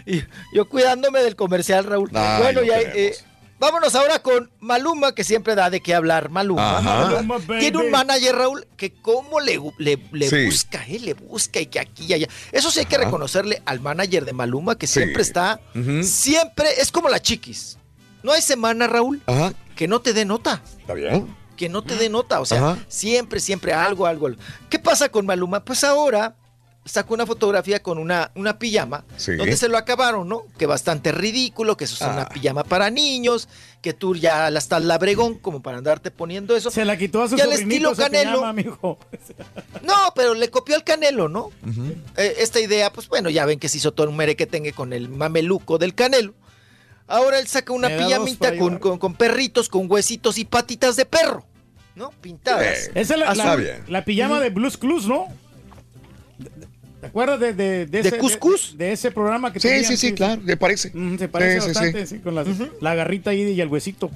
Y 0.05 0.21
yo 0.53 0.67
cuidándome 0.67 1.21
del 1.21 1.35
comercial, 1.35 1.83
Raúl. 1.85 2.09
Ay, 2.13 2.41
bueno, 2.41 2.61
no 2.61 2.67
ya, 2.67 2.79
eh, 2.81 3.15
vámonos 3.59 3.95
ahora 3.95 4.19
con 4.21 4.51
Maluma, 4.59 5.13
que 5.15 5.23
siempre 5.23 5.55
da 5.55 5.69
de 5.69 5.81
qué 5.81 5.93
hablar. 5.95 6.29
Maluma. 6.29 6.81
Maluma. 6.81 7.39
Tiene 7.59 7.77
un 7.77 7.91
manager, 7.91 8.35
Raúl, 8.35 8.67
que 8.77 8.93
cómo 8.93 9.39
le, 9.39 9.59
le, 9.77 9.99
le 10.11 10.29
Sí. 10.29 10.45
busca, 10.45 10.85
eh, 10.87 10.99
le 10.99 11.13
busca 11.13 11.59
y 11.59 11.65
que 11.67 11.79
aquí 11.79 12.05
y 12.05 12.13
allá. 12.13 12.27
Eso 12.51 12.71
sí 12.71 12.79
hay 12.81 12.85
que 12.85 12.97
reconocerle 12.97 13.61
al 13.65 13.79
manager 13.79 14.25
de 14.25 14.33
Maluma, 14.33 14.77
que 14.77 14.87
Sí. 14.87 14.99
siempre 14.99 15.21
está, 15.21 15.59
siempre, 16.03 16.67
es 16.79 16.91
como 16.91 17.09
la 17.09 17.21
chiquis. 17.21 17.77
No 18.23 18.31
hay 18.31 18.41
semana, 18.41 18.87
Raúl, 18.87 19.21
Ajá, 19.27 19.53
que 19.75 19.87
no 19.87 20.01
te 20.01 20.13
dé 20.13 20.25
nota. 20.25 20.61
está 20.79 20.93
bien. 20.93 21.27
Que 21.55 21.69
no 21.69 21.83
te 21.83 21.95
dé 21.95 22.09
nota. 22.09 22.41
O 22.41 22.45
sea, 22.45 22.57
Ajá. 22.71 22.77
siempre, 22.87 23.39
siempre 23.39 23.71
algo, 23.73 24.05
algo, 24.05 24.27
algo. 24.27 24.41
¿Qué 24.69 24.77
pasa 24.79 25.09
con 25.09 25.25
Maluma? 25.25 25.63
Pues 25.63 25.83
ahora 25.83 26.35
sacó 26.85 27.15
una 27.15 27.25
fotografía 27.25 27.81
con 27.81 27.97
una, 27.97 28.31
una 28.35 28.59
pijama 28.59 29.05
Sí. 29.17 29.35
donde 29.35 29.57
se 29.57 29.67
lo 29.69 29.77
acabaron, 29.77 30.29
¿no? 30.29 30.43
Que 30.57 30.67
bastante 30.67 31.11
ridículo, 31.11 31.75
que 31.77 31.85
eso 31.85 31.95
es 31.95 32.01
una 32.01 32.21
Ah. 32.23 32.29
pijama 32.29 32.63
para 32.63 32.91
niños, 32.91 33.49
que 33.81 33.93
tú 33.93 34.15
ya 34.15 34.49
la 34.51 34.59
estás 34.59 34.83
labregón 34.83 35.39
como 35.39 35.61
para 35.63 35.79
andarte 35.79 36.11
poniendo 36.11 36.55
eso. 36.55 36.69
Se 36.69 36.85
la 36.85 36.95
quitó 36.97 37.23
a 37.23 37.27
su 37.29 37.37
Y 37.37 37.41
al 37.41 37.51
estilo 37.53 37.95
Canelo. 37.95 38.33
pijama, 38.33 38.53
mijo. 38.53 38.99
No, 39.83 39.93
pero 40.15 40.35
le 40.35 40.49
copió 40.51 40.75
al 40.75 40.83
Canelo, 40.83 41.27
¿no? 41.27 41.51
Eh, 42.17 42.35
esta 42.39 42.59
idea, 42.59 42.93
pues 42.93 43.07
bueno, 43.09 43.29
ya 43.31 43.45
ven 43.45 43.59
que 43.59 43.67
se 43.67 43.77
hizo 43.77 43.91
todo 43.91 44.07
un 44.09 44.15
merequetengue 44.15 44.71
con 44.73 44.93
el 44.93 45.09
mameluco 45.09 45.77
del 45.79 45.95
Canelo. 45.95 46.33
Ahora 47.07 47.39
él 47.39 47.47
saca 47.47 47.73
una 47.73 47.87
pijamita 47.89 48.57
con, 48.57 48.77
con- 48.79 48.97
con 48.99 49.13
perritos, 49.15 49.69
con 49.69 49.91
huesitos 49.91 50.37
y 50.37 50.45
patitas 50.45 50.95
de 50.95 51.05
perro, 51.05 51.45
¿no? 51.95 52.11
Pintadas. 52.21 52.91
Esa 52.95 53.13
es 53.15 53.37
la- 53.37 53.57
la 53.87 54.05
pijama 54.05 54.39
de 54.39 54.49
Blues 54.51 54.77
Clues, 54.77 55.05
¿no? 55.07 55.27
¿Te 57.05 57.09
acuerdas 57.09 57.39
de, 57.39 57.53
de, 57.53 57.85
¿De 57.85 57.99
ese, 57.99 58.17
Cuscus? 58.17 58.75
De, 58.77 58.85
de 58.85 58.91
ese 58.93 59.11
programa 59.11 59.51
que 59.53 59.59
Sí, 59.59 59.67
tenían? 59.67 59.85
sí, 59.85 59.97
sí, 59.97 60.13
claro, 60.13 60.41
le 60.43 60.57
parece. 60.57 60.91
Mm, 60.93 61.17
se 61.17 61.27
parece 61.27 61.55
Sí, 61.55 61.61
sí, 61.61 61.67
bastante, 61.67 62.05
sí. 62.07 62.15
sí, 62.15 62.21
con 62.21 62.35
las- 62.35 62.47
la 62.81 62.95
garrita 62.95 63.29
ahí 63.31 63.41
y 63.41 63.61
el 63.61 63.67
huesito. 63.67 64.09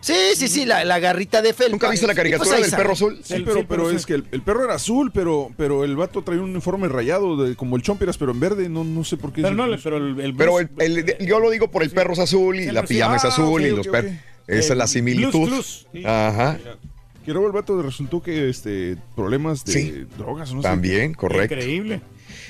Sí, 0.00 0.14
sí, 0.34 0.48
sí, 0.48 0.64
la, 0.66 0.84
la 0.84 0.98
garrita 0.98 1.42
de 1.42 1.54
felpa. 1.54 1.70
¿Nunca 1.70 1.88
viste 1.88 2.08
la 2.08 2.14
caricatura 2.16 2.56
Pues 2.56 2.70
del 2.72 2.76
perro 2.76 2.92
azul? 2.94 3.20
Sí, 3.22 3.34
El- 3.34 3.44
pero, 3.44 3.56
sí, 3.60 3.66
pero 3.68 3.84
pero 3.84 3.96
es 3.96 4.02
sí. 4.02 4.06
que 4.08 4.14
el, 4.14 4.24
el 4.32 4.42
perro 4.42 4.64
era 4.64 4.74
azul, 4.74 5.12
pero, 5.14 5.50
pero 5.56 5.84
el 5.84 5.94
vato 5.94 6.22
traía 6.22 6.40
un 6.42 6.50
uniforme 6.50 6.88
rayado 6.88 7.36
de, 7.44 7.54
como 7.54 7.76
el 7.76 7.82
Chompiras, 7.82 8.18
pero 8.18 8.32
en 8.32 8.40
verde. 8.40 8.68
No, 8.68 8.82
no 8.82 9.04
sé 9.04 9.16
por 9.16 9.32
qué. 9.32 9.42
Pero 9.42 9.54
no, 9.54 9.66
pero 9.80 9.98
el, 9.98 10.18
el 10.18 10.34
Pero 10.34 10.54
Blues- 10.54 10.70
el, 10.80 10.98
el- 10.98 11.26
yo 11.26 11.38
lo 11.38 11.50
digo 11.50 11.70
por 11.70 11.84
el 11.84 11.90
perro 11.90 12.14
es 12.14 12.18
azul 12.18 12.58
y 12.58 12.64
Sí, 12.64 12.70
la 12.72 12.80
sí. 12.84 12.94
pijama 12.94 13.14
es 13.16 13.24
Ah, 13.24 13.28
azul 13.28 13.62
y 13.64 13.70
los 13.70 13.86
ok. 13.86 13.92
perros. 13.92 14.12
Esa 14.48 14.72
es 14.72 14.76
la 14.76 14.86
similitud. 14.88 15.62
Sí. 15.62 16.02
Ajá. 16.04 16.58
Que 17.24 17.32
luego 17.32 17.46
el 17.46 17.52
vato 17.52 17.80
resultó 17.82 18.22
que 18.22 18.48
este 18.48 18.96
problemas 19.14 19.64
de 19.64 19.72
Sí. 19.72 20.06
drogas 20.18 20.52
no. 20.52 20.60
También, 20.60 21.14
correcto. 21.14 21.54
Increíble. 21.54 22.00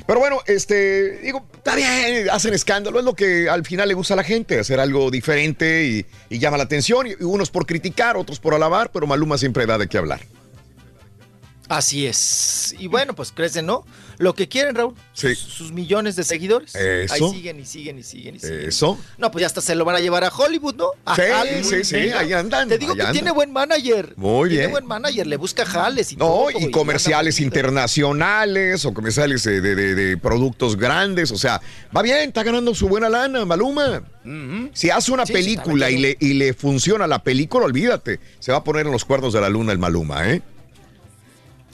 Pero 0.07 0.19
bueno, 0.19 0.39
este, 0.47 1.19
digo, 1.19 1.45
está 1.55 1.77
bien, 1.77 2.29
hacen 2.31 2.55
escándalo, 2.55 2.99
es 2.99 3.05
lo 3.05 3.15
que 3.15 3.49
al 3.49 3.65
final 3.65 3.89
le 3.89 3.95
gusta 3.95 4.15
a 4.15 4.17
la 4.17 4.25
gente, 4.25 4.59
hacer 4.59 4.81
algo 4.81 5.11
diferente 5.11 5.85
y, 5.87 6.07
y 6.35 6.39
llama 6.39 6.57
la 6.57 6.63
atención. 6.65 7.07
Y 7.07 7.23
unos 7.23 7.51
por 7.51 7.67
criticar, 7.67 8.17
otros 8.17 8.41
por 8.41 8.55
alabar, 8.55 8.91
pero 8.93 9.07
Maluma 9.07 9.37
siempre 9.39 9.67
da 9.67 9.79
de 9.79 9.89
qué 9.89 9.99
hablar. 9.99 10.21
Así 11.69 12.07
es. 12.07 12.75
Y 12.79 12.87
bueno, 12.89 13.15
pues 13.15 13.33
crecen, 13.33 13.65
¿no? 13.67 13.85
Lo 14.19 14.35
que 14.35 14.47
quieren, 14.49 14.75
Raúl. 14.75 14.95
Sí. 15.15 15.35
Sus, 15.35 15.73
millones 15.73 16.17
de 16.17 16.25
seguidores. 16.25 16.75
Eso. 16.75 17.15
Ahí 17.15 17.21
siguen 17.33 17.61
y 17.61 17.65
siguen 17.65 17.99
y 17.99 18.03
siguen 18.03 18.37
y 18.37 18.39
siguen. 18.41 18.69
Eso. 18.69 18.99
No, 19.17 19.31
pues 19.31 19.41
ya 19.41 19.47
hasta 19.47 19.61
se 19.61 19.75
lo 19.75 19.85
van 19.85 19.97
a 19.97 20.01
llevar 20.01 20.23
a 20.25 20.29
Hollywood, 20.29 20.75
¿no? 20.75 20.89
A 21.07 21.17
Sí, 21.17 21.23
Hollywood, 21.23 21.83
sí, 21.85 21.97
ahí 22.11 22.33
andan, 22.33 22.69
Te 22.69 22.79
digo 22.79 22.95
que 22.95 23.01
andan. 23.03 23.15
tiene 23.15 23.31
buen 23.31 23.53
manager. 23.53 24.13
Muy 24.17 24.51
Tiene 24.51 24.65
bien. 24.65 24.71
buen 24.73 24.87
manager, 24.87 25.27
le 25.27 25.37
busca 25.37 25.65
jales 25.65 26.13
y 26.13 26.17
No, 26.17 26.27
todo. 26.27 26.51
y 26.51 26.71
comerciales 26.71 27.41
internacionales 27.93 28.85
o 28.85 28.93
comerciales 28.95 29.43
de, 29.45 29.61
de- 29.61 29.75
de- 29.75 29.95
de 29.95 30.17
productos 30.17 30.77
grandes. 30.77 31.31
O 31.33 31.39
sea, 31.39 31.61
va 31.97 32.03
bien, 32.03 32.29
está 32.29 32.43
ganando 32.43 32.75
su 32.75 32.89
buena 32.89 33.09
lana, 33.09 33.45
Maluma. 33.45 34.03
Si 34.73 34.91
hace 34.91 35.11
una 35.11 35.27
sí, 35.27 35.33
película 35.33 35.91
y 35.91 35.99
le, 35.99 36.17
y 36.21 36.35
le 36.35 36.55
funciona 36.55 37.07
la 37.07 37.23
película, 37.23 37.65
olvídate. 37.67 38.21
Se 38.39 38.53
va 38.53 38.59
a 38.59 38.65
poner 38.65 38.87
en 38.87 38.93
los 38.93 39.05
cuernos 39.05 39.33
de 39.33 39.41
la 39.41 39.49
luna 39.49 39.73
el 39.73 39.79
Maluma, 39.79 40.29
¿eh? 40.31 40.43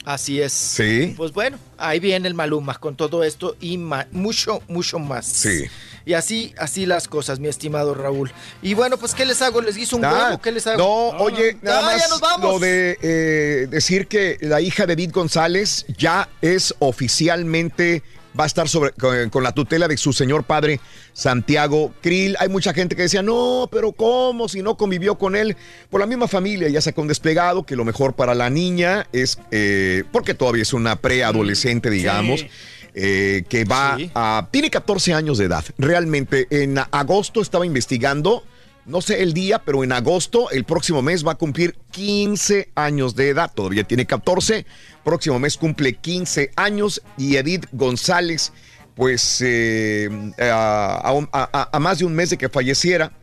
Así 0.09 0.41
es. 0.41 0.53
Sí. 0.53 1.13
Pues 1.15 1.31
bueno, 1.33 1.59
ahí 1.77 1.99
viene 1.99 2.27
el 2.27 2.33
Maluma 2.33 2.73
con 2.79 2.95
todo 2.95 3.23
esto 3.23 3.55
y 3.61 3.77
mucho, 3.77 4.59
mucho 4.67 4.97
más. 4.97 5.27
Sí. 5.27 5.65
Y 6.03 6.13
así, 6.13 6.51
así 6.57 6.87
las 6.87 7.07
cosas, 7.07 7.39
mi 7.39 7.47
estimado 7.47 7.93
Raúl. 7.93 8.31
Y 8.63 8.73
bueno, 8.73 8.97
pues, 8.97 9.13
¿qué 9.13 9.23
les 9.23 9.39
hago? 9.43 9.61
¿Les 9.61 9.75
guiso 9.77 9.97
un 9.97 10.05
Ah, 10.05 10.11
huevo? 10.29 10.41
¿Qué 10.41 10.51
les 10.51 10.65
hago? 10.65 10.79
No, 10.79 11.23
oye, 11.23 11.59
nada 11.61 11.89
Ah, 11.89 11.91
ya 11.91 11.97
más 11.99 12.09
nos 12.09 12.21
vamos. 12.21 12.53
lo 12.53 12.59
de 12.59 12.97
eh, 13.03 13.67
decir 13.69 14.07
que 14.07 14.39
la 14.41 14.61
hija 14.61 14.87
de 14.87 14.93
Edith 14.93 15.11
González 15.11 15.85
ya 15.95 16.27
es 16.41 16.73
oficialmente, 16.79 18.01
va 18.37 18.43
a 18.43 18.47
estar 18.47 18.67
sobre, 18.67 18.91
con, 18.91 19.29
con 19.29 19.43
la 19.43 19.51
tutela 19.51 19.87
de 19.87 19.97
su 19.97 20.13
señor 20.13 20.43
padre 20.43 20.79
Santiago 21.13 21.93
Krill. 22.01 22.35
Hay 22.39 22.49
mucha 22.49 22.73
gente 22.73 22.95
que 22.95 23.03
decía, 23.03 23.21
no, 23.21 23.69
pero 23.71 23.91
¿cómo? 23.91 24.49
Si 24.49 24.61
no 24.61 24.75
convivió 24.77 25.17
con 25.17 25.35
él 25.35 25.55
por 25.89 25.99
la 25.99 26.05
misma 26.05 26.27
familia, 26.27 26.69
ya 26.69 26.81
sacó 26.81 27.01
un 27.01 27.07
despegado, 27.07 27.63
que 27.63 27.75
lo 27.75 27.85
mejor 27.85 28.13
para 28.13 28.35
la 28.35 28.49
niña 28.49 29.07
es, 29.11 29.39
eh, 29.51 30.03
porque 30.11 30.33
todavía 30.33 30.63
es 30.63 30.73
una 30.73 30.95
preadolescente, 30.97 31.89
digamos. 31.89 32.41
Sí. 32.41 32.49
eh, 32.95 33.43
que 33.47 33.65
va 33.65 33.97
a... 34.15 34.47
Tiene 34.51 34.69
14 34.69 35.13
años 35.13 35.37
de 35.37 35.45
edad. 35.45 35.63
Realmente, 35.77 36.47
en 36.49 36.77
agosto 36.77 37.41
estaba 37.41 37.65
investigando, 37.65 38.43
no 38.89 39.01
sé 39.01 39.21
el 39.23 39.33
día, 39.33 39.59
pero 39.59 39.83
en 39.83 39.91
agosto, 39.91 40.49
el 40.51 40.63
próximo 40.65 41.01
mes, 41.01 41.25
va 41.25 41.33
a 41.33 41.35
cumplir 41.35 41.75
15 41.91 42.71
años 42.75 43.15
de 43.15 43.29
edad. 43.29 43.51
Todavía 43.53 43.83
tiene 43.83 44.05
14. 44.05 44.65
Próximo 45.03 45.39
mes 45.39 45.57
cumple 45.57 45.93
15 45.93 46.51
años 46.55 47.01
y 47.17 47.35
Edith 47.37 47.65
González, 47.71 48.51
pues 48.95 49.41
eh, 49.45 50.09
a, 50.39 51.01
a- 51.31 51.49
a- 51.53 51.69
a 51.71 51.79
más 51.79 51.99
de 51.99 52.05
un 52.05 52.13
mes 52.13 52.31
de 52.31 52.37
que 52.37 52.49
falleciera, 52.49 53.13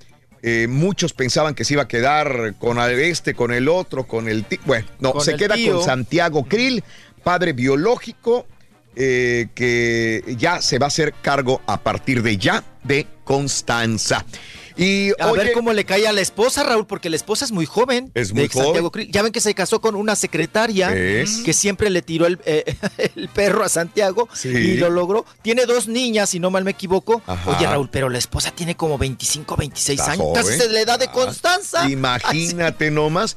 eh, 0.43 0.67
muchos 0.69 1.13
pensaban 1.13 1.55
que 1.55 1.65
se 1.65 1.75
iba 1.75 1.83
a 1.83 1.89
quedar 1.89 2.55
con 2.59 2.79
el 2.79 2.99
este, 3.01 3.35
con 3.35 3.53
el 3.53 3.69
otro, 3.69 4.07
con 4.07 4.29
el 4.29 4.45
tío. 4.45 4.61
Bueno, 4.65 4.87
no, 5.01 5.13
Con 5.13 5.21
se 5.23 5.37
queda 5.37 5.55
tío. 5.57 5.77
con 5.77 5.85
Santiago 5.85 6.45
Krill, 6.45 6.85
padre 7.25 7.53
biológico, 7.53 8.47
eh, 8.95 9.49
que 9.55 10.23
ya 10.39 10.63
se 10.63 10.79
va 10.79 10.87
a 10.87 10.89
hacer 10.89 11.13
cargo 11.21 11.61
a 11.67 11.83
partir 11.83 12.23
de 12.23 12.37
ya 12.39 12.63
de 12.85 13.07
Constanza. 13.25 14.25
Y 14.77 15.11
A 15.19 15.31
oye, 15.31 15.45
ver 15.45 15.53
cómo 15.53 15.73
le 15.73 15.85
cae 15.85 16.07
a 16.07 16.13
la 16.13 16.21
esposa, 16.21 16.63
Raúl, 16.63 16.87
porque 16.87 17.09
la 17.09 17.17
esposa 17.17 17.45
es 17.47 17.53
muy 17.53 17.65
joven. 17.67 18.11
Es 18.15 18.29
de 18.29 18.35
muy 18.35 18.49
Santiago 18.49 18.91
joven. 18.91 19.11
Ya 19.11 19.23
ven 19.23 19.33
que 19.33 19.41
se 19.41 19.55
casó 19.55 19.81
con 19.81 19.95
una 19.95 20.17
secretaria 20.17 20.95
Es. 20.95 21.39
que 21.39 21.53
siempre 21.55 21.89
le 21.89 22.03
tiró 22.03 22.27
el, 22.27 22.39
eh, 22.45 22.77
el 23.15 23.29
perro 23.31 23.65
a 23.65 23.69
Santiago 23.71 24.29
Sí. 24.35 24.49
y 24.51 24.77
lo 24.77 24.91
logró. 24.91 25.25
Tiene 25.43 25.65
dos 25.67 25.89
niñas, 25.89 26.31
si 26.31 26.41
no 26.41 26.51
mal 26.51 26.65
me 26.65 26.73
equivoco. 26.73 27.23
Ajá. 27.27 27.57
Oye, 27.57 27.67
Raúl, 27.67 27.89
pero 27.91 28.09
la 28.11 28.19
esposa 28.19 28.51
tiene 28.51 28.77
como 28.77 28.99
25, 28.99 29.57
26 29.57 29.99
Está 30.01 30.13
años. 30.13 30.27
Casi 30.35 30.49
joven. 30.49 30.61
es 30.61 30.71
la 30.73 30.81
edad 30.81 30.99
de 30.99 31.07
Ah, 31.07 31.13
Constanza. 31.13 31.89
Imagínate 31.89 32.91
nomás. 32.91 33.37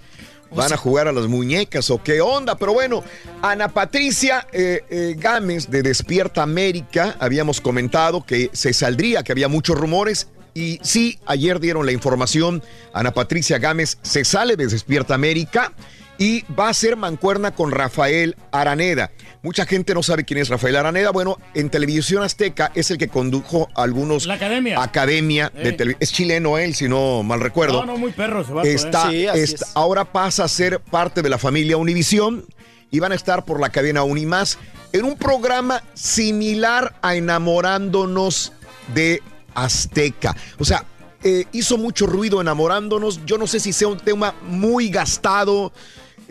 Van 0.51 0.73
a 0.73 0.77
jugar 0.77 1.07
a 1.07 1.11
las 1.11 1.27
muñecas 1.27 1.91
o 1.91 2.01
qué 2.01 2.21
onda. 2.21 2.55
Pero 2.57 2.73
bueno, 2.73 3.03
Ana 3.43 3.69
Patricia 3.69 4.47
eh, 4.51 4.83
eh, 4.89 5.15
Gámez 5.15 5.69
de 5.69 5.83
Despierta 5.83 6.41
América, 6.41 7.15
habíamos 7.19 7.61
comentado 7.61 8.25
que 8.25 8.49
se 8.51 8.73
saldría, 8.73 9.21
que 9.23 9.31
había 9.31 9.47
muchos 9.47 9.77
rumores. 9.77 10.27
Y 10.53 10.79
sí, 10.81 11.19
ayer 11.25 11.59
dieron 11.59 11.85
la 11.85 11.91
información. 11.91 12.63
Ana 12.93 13.11
Patricia 13.11 13.57
Gámez 13.59 13.97
se 14.01 14.25
sale 14.25 14.55
de 14.55 14.67
Despierta 14.67 15.13
América 15.13 15.73
y 16.17 16.43
va 16.53 16.67
a 16.69 16.73
ser 16.73 16.97
mancuerna 16.97 17.51
con 17.55 17.71
Rafael 17.71 18.35
Araneda. 18.51 19.11
Mucha 19.41 19.65
gente 19.65 19.93
no 19.93 20.03
sabe 20.03 20.25
quién 20.25 20.37
es 20.39 20.49
Rafael 20.49 20.75
Araneda. 20.75 21.11
Bueno, 21.11 21.37
en 21.53 21.69
Televisión 21.69 22.23
Azteca 22.23 22.71
es 22.75 22.91
el 22.91 22.97
que 22.97 23.07
condujo 23.07 23.69
algunos 23.73 24.25
La 24.25 24.33
academia. 24.33 24.83
academia 24.83 25.49
de 25.55 25.69
Eh. 25.69 25.73
tele- 25.73 25.97
Es 26.01 26.11
chileno 26.11 26.57
él, 26.57 26.75
si 26.75 26.89
no 26.89 27.23
mal 27.23 27.39
recuerdo. 27.39 27.79
No, 27.85 27.93
no, 27.93 27.97
muy 27.97 28.11
perro 28.11 28.43
se 28.43 28.51
va 28.51 28.61
a 28.61 28.63
poner. 28.63 28.75
Está, 28.75 29.09
Sí, 29.09 29.27
así 29.27 29.39
está- 29.39 29.65
es. 29.65 29.71
ahora 29.75 30.03
pasa 30.11 30.43
a 30.43 30.47
ser 30.49 30.81
parte 30.81 31.21
de 31.21 31.29
la 31.29 31.37
familia 31.37 31.77
Univisión 31.77 32.43
y 32.91 32.99
van 32.99 33.13
a 33.13 33.15
estar 33.15 33.45
por 33.45 33.61
la 33.61 33.69
cadena 33.69 34.03
Unimás 34.03 34.57
en 34.91 35.05
un 35.05 35.15
programa 35.15 35.83
similar 35.93 36.95
a 37.01 37.15
Enamorándonos 37.15 38.51
de 38.93 39.21
Azteca. 39.55 40.35
O 40.57 40.65
sea, 40.65 40.85
eh, 41.23 41.45
hizo 41.51 41.77
mucho 41.77 42.05
ruido 42.07 42.39
enamorándonos. 42.41 43.25
Yo 43.25 43.37
no 43.37 43.47
sé 43.47 43.59
si 43.59 43.73
sea 43.73 43.87
un 43.89 43.97
tema 43.99 44.33
muy 44.47 44.89
gastado. 44.89 45.71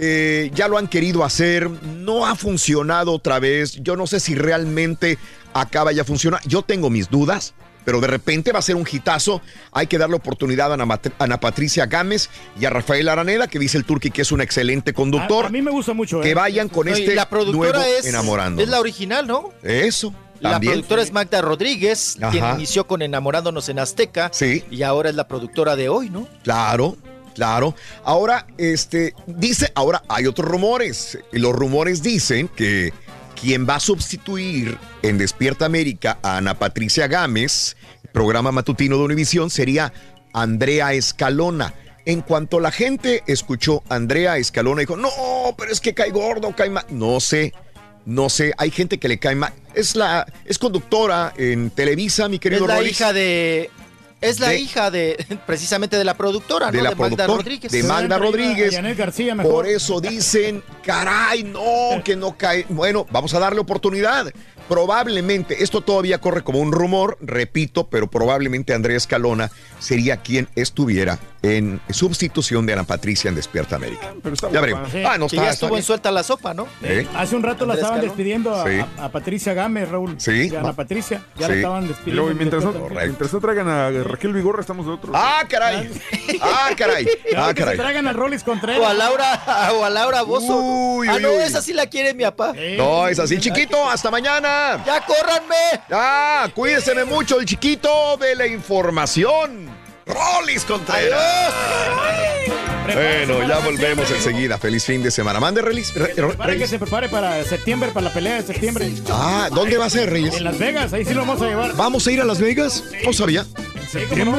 eh, 0.00 0.50
ya 0.54 0.68
lo 0.68 0.78
han 0.78 0.86
querido 0.86 1.24
hacer, 1.24 1.68
no 1.68 2.24
ha 2.24 2.36
funcionado 2.36 3.12
otra 3.12 3.40
vez. 3.40 3.72
Yo 3.82 3.96
no 3.96 4.06
sé 4.06 4.20
si 4.20 4.34
realmente 4.36 5.18
acaba 5.52 5.90
ya 5.92 6.04
funcionar. 6.04 6.40
Yo 6.46 6.62
tengo 6.62 6.88
mis 6.88 7.10
dudas, 7.10 7.52
pero 7.84 8.00
de 8.00 8.06
repente 8.06 8.52
va 8.52 8.60
a 8.60 8.62
ser 8.62 8.76
un 8.76 8.86
hitazo. 8.90 9.40
Hay 9.72 9.88
que 9.88 9.98
darle 9.98 10.14
oportunidad 10.14 10.70
a 10.70 10.74
Ana, 10.74 10.86
Mat- 10.86 11.12
Ana 11.18 11.40
Patricia 11.40 11.86
Gámez 11.86 12.30
y 12.60 12.64
a 12.64 12.70
Rafael 12.70 13.08
Araneda, 13.08 13.48
que 13.48 13.58
dice 13.58 13.76
el 13.76 13.84
Turqui 13.84 14.12
que 14.12 14.22
es 14.22 14.30
un 14.30 14.40
excelente 14.40 14.92
conductor. 14.92 15.46
A, 15.46 15.48
a 15.48 15.50
mí 15.50 15.62
me 15.62 15.72
gusta 15.72 15.94
mucho. 15.94 16.20
que 16.20 16.30
eh. 16.30 16.34
vayan 16.34 16.68
con 16.68 16.86
este 16.86 17.16
la 17.16 17.28
productora 17.28 17.78
nuevo 17.80 17.94
es, 17.98 18.06
enamorando. 18.06 18.62
es 18.62 18.68
la 18.68 18.78
original, 18.78 19.26
¿no? 19.26 19.52
Eso. 19.64 20.14
La 20.40 20.60
productora 20.60 21.02
es 21.02 21.12
Magda 21.12 21.40
Rodríguez, 21.40 22.16
Ajá. 22.20 22.30
quien 22.30 22.44
inició 22.54 22.86
con 22.86 23.02
Enamorándonos 23.02 23.68
en 23.68 23.78
Azteca. 23.78 24.30
Sí. 24.32 24.64
Y 24.70 24.82
ahora 24.82 25.10
es 25.10 25.14
la 25.14 25.26
productora 25.28 25.76
de 25.76 25.88
hoy, 25.88 26.10
¿no? 26.10 26.28
Claro, 26.44 26.96
claro. 27.34 27.74
Ahora, 28.04 28.46
este, 28.56 29.14
dice, 29.26 29.72
ahora 29.74 30.02
hay 30.08 30.26
otros 30.26 30.48
rumores. 30.48 31.18
Y 31.32 31.38
los 31.38 31.52
rumores 31.54 32.02
dicen 32.02 32.48
que 32.48 32.92
quien 33.40 33.68
va 33.68 33.76
a 33.76 33.80
sustituir 33.80 34.78
en 35.02 35.18
Despierta 35.18 35.66
América 35.66 36.18
a 36.22 36.36
Ana 36.38 36.58
Patricia 36.58 37.06
Gámez, 37.06 37.76
programa 38.12 38.52
matutino 38.52 38.96
de 38.96 39.04
Univisión, 39.04 39.50
sería 39.50 39.92
Andrea 40.32 40.92
Escalona. 40.92 41.74
En 42.04 42.22
cuanto 42.22 42.58
la 42.58 42.70
gente 42.72 43.22
escuchó 43.26 43.82
a 43.88 43.96
Andrea 43.96 44.38
Escalona, 44.38 44.80
dijo, 44.80 44.96
no, 44.96 45.10
pero 45.58 45.70
es 45.70 45.80
que 45.80 45.92
cae 45.94 46.10
gordo, 46.10 46.54
cae 46.56 46.70
mal. 46.70 46.86
No 46.88 47.20
sé, 47.20 47.52
no 48.08 48.28
sé, 48.30 48.52
hay 48.56 48.70
gente 48.70 48.98
que 48.98 49.06
le 49.08 49.18
cae 49.18 49.34
mal. 49.34 49.52
Es 49.74 49.94
la, 49.94 50.26
es 50.46 50.58
conductora 50.58 51.32
en 51.36 51.70
Televisa, 51.70 52.28
mi 52.28 52.38
querido 52.38 52.62
Es 52.64 52.68
la 52.68 52.76
Rolis. 52.76 52.90
hija 52.92 53.12
de 53.12 53.70
Es 54.20 54.40
la 54.40 54.48
de- 54.48 54.58
hija 54.58 54.90
de 54.90 55.24
precisamente 55.46 55.96
de 55.98 56.04
la 56.04 56.16
productora, 56.16 56.70
de 56.70 56.78
¿no? 56.78 56.84
la 56.84 56.90
de 56.90 56.96
Magda 56.96 57.16
productora, 57.26 57.36
Rodríguez. 57.36 57.70
de 57.72 57.82
Magda 57.82 58.18
Rodríguez. 58.18 58.96
García, 58.96 59.34
mejor. 59.34 59.52
Por 59.52 59.66
eso 59.66 60.00
dicen, 60.00 60.62
caray, 60.82 61.44
no, 61.44 62.02
que 62.02 62.16
no 62.16 62.36
cae. 62.36 62.64
Bueno, 62.70 63.06
vamos 63.10 63.34
a 63.34 63.38
darle 63.38 63.60
oportunidad. 63.60 64.32
Probablemente, 64.68 65.62
esto 65.62 65.80
todavía 65.80 66.18
corre 66.20 66.42
como 66.42 66.60
un 66.60 66.72
rumor, 66.72 67.16
repito, 67.20 67.88
pero 67.88 68.10
probablemente 68.10 68.74
Andrés 68.74 69.06
Calona 69.06 69.50
sería 69.78 70.18
quien 70.18 70.46
estuviera 70.56 71.18
en 71.42 71.80
sustitución 71.90 72.66
de 72.66 72.72
Ana 72.72 72.84
Patricia 72.84 73.28
en 73.28 73.34
Despierta 73.36 73.76
América. 73.76 74.12
ya 74.52 74.60
veremos. 74.60 74.88
Ah, 75.06 75.16
no 75.18 75.28
que 75.28 75.36
está, 75.36 75.46
ya 75.46 75.50
está 75.50 75.50
estuvo 75.52 75.68
bien. 75.70 75.78
en 75.78 75.82
suelta 75.84 76.10
la 76.10 76.22
sopa, 76.24 76.52
¿no? 76.54 76.66
¿Eh? 76.82 77.06
Hace 77.16 77.36
un 77.36 77.42
rato 77.44 77.64
la 77.64 77.74
estaban 77.74 77.96
Calón. 77.98 78.08
despidiendo 78.08 78.54
a, 78.54 78.64
Sí. 78.68 78.80
a- 78.98 79.04
a 79.04 79.08
Patricia 79.10 79.54
Gámez, 79.54 79.88
Raúl. 79.88 80.16
Sí. 80.18 80.48
Y 80.52 80.56
a 80.56 80.60
Ana 80.60 80.72
Patricia. 80.72 81.22
Ya 81.36 81.46
Sí. 81.46 81.52
la 81.52 81.56
estaban 81.58 81.84
Y 81.84 81.88
despidiendo. 81.88 82.22
luego, 82.22 82.36
mientras, 82.38 82.64
no, 82.64 82.72
Correcto. 82.72 83.04
mientras 83.04 83.32
no 83.32 83.40
traigan 83.40 83.68
a 83.68 83.90
Raquel 83.90 84.32
Vigorra, 84.32 84.60
estamos 84.60 84.86
de 84.86 84.92
otro. 84.92 85.12
Ah, 85.14 85.44
caray. 85.48 85.90
Ah, 86.42 86.70
caray. 86.76 87.06
Ya 87.32 87.46
Ah, 87.46 87.54
que 87.54 87.60
se 87.60 87.64
caray. 87.64 87.76
traigan 87.78 88.06
a 88.08 88.12
Rollis 88.12 88.42
Contreras. 88.42 88.80
O 88.80 88.86
a 88.86 88.94
Laura, 88.94 89.70
o 89.78 89.84
a 89.84 89.90
Laura 89.90 90.22
Bozo. 90.22 90.56
Uy, 90.56 91.06
ah, 91.08 91.18
no, 91.20 91.30
uy. 91.30 91.42
esa 91.42 91.62
sí 91.62 91.72
la 91.72 91.86
quiere 91.86 92.14
mi 92.14 92.24
papá. 92.24 92.52
No, 92.76 93.06
es 93.06 93.18
así, 93.18 93.38
chiquito. 93.38 93.88
Hasta 93.88 94.10
mañana. 94.10 94.82
¡Ya 94.84 95.04
córranme! 95.06 95.82
Ah, 95.90 96.48
cuídeseme 96.54 97.04
mucho 97.04 97.38
el 97.38 97.46
chiquito 97.46 98.16
de 98.16 98.34
la 98.34 98.46
información. 98.46 99.68
Rolis 100.08 100.64
Contreras. 100.64 101.52
Bueno, 102.94 103.46
ya 103.46 103.58
volvemos 103.58 104.10
enseguida. 104.10 104.56
Feliz 104.56 104.84
fin 104.86 105.02
de 105.02 105.10
semana. 105.10 105.38
Mande 105.40 105.60
Relis. 105.60 105.94
Re- 105.94 106.14
Re- 106.16 106.34
Para 106.34 106.56
que 106.56 106.66
se 106.66 106.78
prepare 106.78 107.08
para 107.10 107.44
septiembre, 107.44 107.90
para 107.90 108.04
la 108.08 108.12
pelea 108.14 108.36
de 108.36 108.42
septiembre. 108.46 108.90
Ah, 109.10 109.48
¿dónde 109.52 109.76
va 109.76 109.84
a 109.86 109.90
ser, 109.90 110.08
Reyes? 110.10 110.36
En 110.36 110.44
Las 110.44 110.58
Vegas, 110.58 110.92
ahí 110.94 111.04
sí 111.04 111.12
lo 111.12 111.20
vamos 111.20 111.42
a 111.42 111.46
llevar. 111.46 111.74
¿Vamos 111.76 112.06
a 112.06 112.10
ir 112.12 112.20
a 112.20 112.24
Las 112.24 112.40
Vegas? 112.40 112.82
No 113.04 113.12
sabía. 113.12 113.44
¿cómo 114.08 114.24
no? 114.24 114.38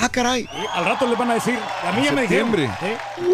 Ah, 0.00 0.08
caray. 0.08 0.48
Al 0.74 0.84
rato 0.84 1.06
les 1.08 1.18
van 1.18 1.30
a 1.32 1.34
decir. 1.34 1.58
A 1.84 1.92
mí 1.92 2.04
ya 2.04 2.12
me 2.12 2.22
dijeron. 2.22 2.50
Septiembre. 2.52 2.70
Sí. 2.80 3.32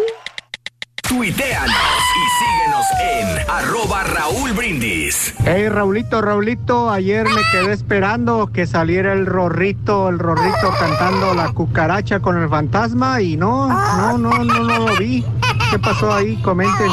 Tuiteanos 1.09 1.75
y 2.15 2.25
síguenos 2.39 2.87
en 3.01 3.51
arroba 3.51 4.05
Raúl 4.05 4.53
Brindis. 4.53 5.35
Hey 5.43 5.71
Raulito, 5.71 6.21
Raulito, 6.21 6.91
ayer 6.91 7.25
me 7.25 7.41
quedé 7.51 7.73
esperando 7.73 8.51
que 8.53 8.67
saliera 8.67 9.15
el 9.15 9.25
Rorrito, 9.25 10.11
el 10.11 10.19
Rorrito 10.19 10.71
cantando 10.79 11.33
la 11.33 11.49
cucaracha 11.53 12.21
con 12.21 12.37
el 12.37 12.49
fantasma 12.51 13.23
y 13.23 13.39
no, 13.39 13.69
no, 13.69 14.19
no, 14.19 14.45
no, 14.45 14.61
no 14.65 14.79
lo 14.87 14.97
vi. 14.97 15.25
¿Qué 15.71 15.79
pasó 15.79 16.13
ahí? 16.13 16.37
Comenten. 16.43 16.89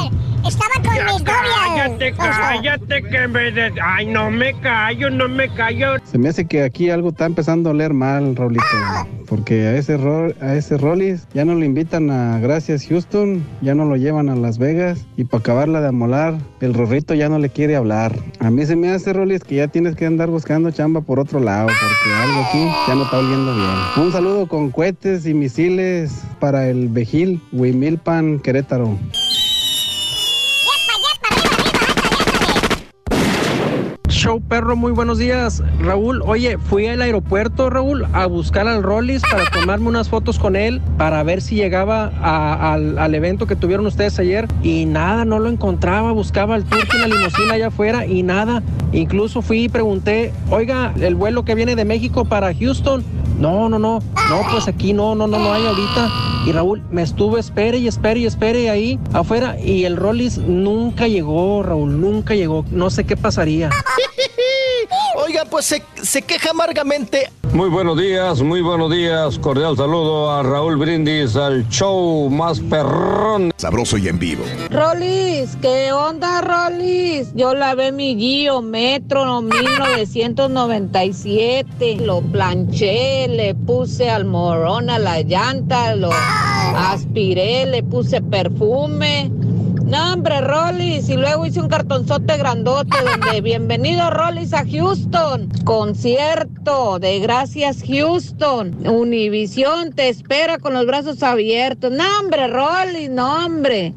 Estaba 0.48 0.74
con 0.76 0.94
mis 0.94 1.24
novias. 1.24 1.24
Cállate, 1.24 2.14
cállate, 2.14 3.02
que 3.04 3.28
me... 3.28 3.52
des- 3.52 3.74
Ay, 3.84 4.06
no 4.06 4.30
me 4.30 4.54
callo, 4.62 5.10
no 5.10 5.28
me 5.28 5.50
callo. 5.56 5.96
Se 6.04 6.20
me 6.20 6.30
hace 6.30 6.46
que 6.46 6.62
aquí 6.64 6.90
algo 6.92 7.10
está 7.10 7.26
empezando 7.26 7.70
a 7.70 7.74
oler 7.74 7.94
mal, 7.94 8.36
Raulito. 8.36 8.64
Porque 9.28 9.66
a 9.66 9.76
ese, 9.76 9.98
Ro- 9.98 10.34
a 10.42 10.54
ese 10.54 10.78
Rollis 10.78 11.28
ya 11.34 11.46
no 11.46 11.56
lo 11.56 11.66
invitan 11.66 12.12
a 12.12 12.38
Gracias 12.40 12.86
Houston, 12.88 13.44
ya 13.62 13.74
no 13.74 13.86
lo 13.86 13.96
llevan 13.96 14.30
a 14.30 14.36
Las 14.36 14.60
Vegas. 14.60 15.04
Y 15.18 15.24
para 15.24 15.40
acabarla 15.40 15.82
de 15.82 15.88
amolar, 15.88 16.36
el 16.62 16.76
Rorrito 16.76 17.16
ya 17.16 17.28
no 17.28 17.40
le 17.40 17.50
quiere 17.50 17.76
hablar. 17.76 18.16
A 18.40 18.52
mí 18.52 18.64
se 18.68 18.76
me 18.76 18.92
hace, 18.92 19.14
Rollis, 19.14 19.44
que 19.44 19.56
ya 19.56 19.68
tienes 19.68 19.96
que 19.96 20.06
andar 20.06 20.30
buscando 20.30 20.70
chamba 20.70 21.02
por 21.02 21.20
otro 21.20 21.40
lado, 21.40 21.66
porque 21.70 22.14
algo 22.22 22.42
aquí 22.48 22.68
ya 22.88 22.94
no 22.94 23.04
está 23.06 23.18
oliendo 23.18 23.56
bien. 23.56 24.06
Un 24.06 24.12
saludo 24.12 24.48
con 24.48 24.70
cohetes 24.70 25.26
y 25.26 25.34
misiles 25.34 26.22
para 26.40 26.68
el 26.70 26.88
Vejil, 26.90 27.42
Huimilpan, 27.52 28.38
Show 34.26 34.42
perro, 34.42 34.76
muy 34.76 34.92
buenos 34.92 35.20
días. 35.20 35.62
Raúl, 35.80 36.24
oye, 36.24 36.58
fui 36.58 36.88
al 36.88 37.02
aeropuerto, 37.02 37.70
Raúl, 37.70 38.08
a 38.14 38.26
buscar 38.26 38.68
al 38.68 38.82
Rollis 38.82 39.22
para 39.22 39.46
tomarme 39.52 39.88
unas 39.88 40.10
fotos 40.10 40.40
con 40.40 40.56
él, 40.56 40.82
para 40.98 41.22
ver 41.22 41.42
si 41.42 41.56
llegaba 41.56 42.12
al, 42.74 42.98
al 42.98 43.14
evento 43.14 43.46
que 43.46 43.56
tuvieron 43.56 43.86
ustedes 43.86 44.18
ayer. 44.18 44.48
Y 44.64 44.86
nada, 44.86 45.26
no 45.26 45.38
lo 45.38 45.50
encontraba. 45.50 46.12
Buscaba 46.12 46.56
al 46.56 46.64
turco 46.64 46.96
en 46.96 47.02
la 47.02 47.08
limusina 47.16 47.54
allá 47.54 47.68
afuera 47.68 48.08
y 48.08 48.24
nada. 48.24 48.64
Incluso 48.94 49.42
fui 49.42 49.66
y 49.66 49.70
pregunté, 49.70 50.34
oiga, 50.50 50.94
el 51.00 51.14
vuelo 51.14 51.46
que 51.46 51.54
viene 51.54 51.76
de 51.76 51.86
México 51.86 52.26
para 52.26 52.52
Houston. 52.56 53.04
No, 53.40 53.70
no, 53.70 53.80
no. 53.80 54.00
No, 54.30 54.42
pues 54.52 54.68
aquí 54.68 54.94
no, 54.94 55.16
no, 55.16 55.28
no, 55.28 55.38
no 55.38 55.54
hay 55.54 55.66
ahorita. 55.66 56.10
Y 56.46 56.52
Raúl, 56.52 56.84
me 56.92 57.02
estuve 57.02 57.40
espere 57.40 57.78
y 57.78 57.88
espere 57.88 58.20
y 58.20 58.26
espere 58.26 58.70
ahí 58.70 59.00
afuera. 59.14 59.58
Y 59.60 59.86
el 59.86 59.98
Rollis 59.98 60.38
nunca 60.38 61.08
llegó, 61.08 61.64
Raúl, 61.64 62.00
nunca 62.00 62.36
llegó. 62.36 62.66
No 62.72 62.90
sé 62.90 63.06
qué 63.06 63.18
pasaría. 63.18 63.70
Oiga, 65.16 65.44
pues 65.50 65.66
se, 65.66 65.82
se 66.02 66.22
queja 66.22 66.52
amargamente. 66.52 67.30
Muy 67.54 67.70
buenos 67.70 67.98
días, 67.98 68.42
muy 68.42 68.62
buenos 68.62 68.92
días. 68.92 69.40
Cordial 69.40 69.78
saludo 69.78 70.30
a 70.30 70.44
Raúl 70.44 70.76
Brindis, 70.76 71.38
al 71.38 71.66
show 71.70 72.30
más 72.30 72.60
perrón. 72.60 73.54
Sabroso 73.56 73.98
y 73.98 74.10
en 74.10 74.20
vivo. 74.20 74.44
Rolis, 74.70 75.56
¿qué 75.62 75.94
onda, 75.94 76.42
Rolis? 76.42 77.32
Yo 77.34 77.56
lavé 77.56 77.94
mi 77.94 78.18
Gio 78.18 78.62
Metro 78.62 79.42
1997. 79.42 81.98
Lo 82.02 82.20
planché, 82.22 83.30
le 83.30 83.56
puse 83.56 84.10
almorón 84.10 84.90
a 84.90 85.00
la 85.00 85.22
llanta, 85.22 85.96
lo 85.96 86.10
aspiré, 86.76 87.66
le 87.68 87.84
puse 87.84 88.20
perfume. 88.22 89.32
No, 89.86 90.14
hombre, 90.14 90.42
Rollis. 90.42 91.10
Y 91.10 91.16
luego 91.16 91.46
hice 91.46 91.62
un 91.62 91.70
cartonzote 91.70 92.38
grandote 92.38 92.98
donde 93.04 93.42
bienvenido, 93.44 94.10
Rollis, 94.10 94.52
a 94.54 94.66
Houston. 94.66 95.48
Concierto 95.64 96.98
de 96.98 97.20
Gracias, 97.20 97.84
Houston. 97.88 98.88
Univisión 98.88 99.94
te 99.94 100.10
espera 100.10 100.58
con 100.58 100.74
los 100.74 100.88
brazos 100.88 101.22
abiertos. 101.22 101.92
No, 101.92 102.04
hombre, 102.20 102.48
Rollis, 102.48 103.12
no, 103.12 103.46
hombre. 103.46 103.94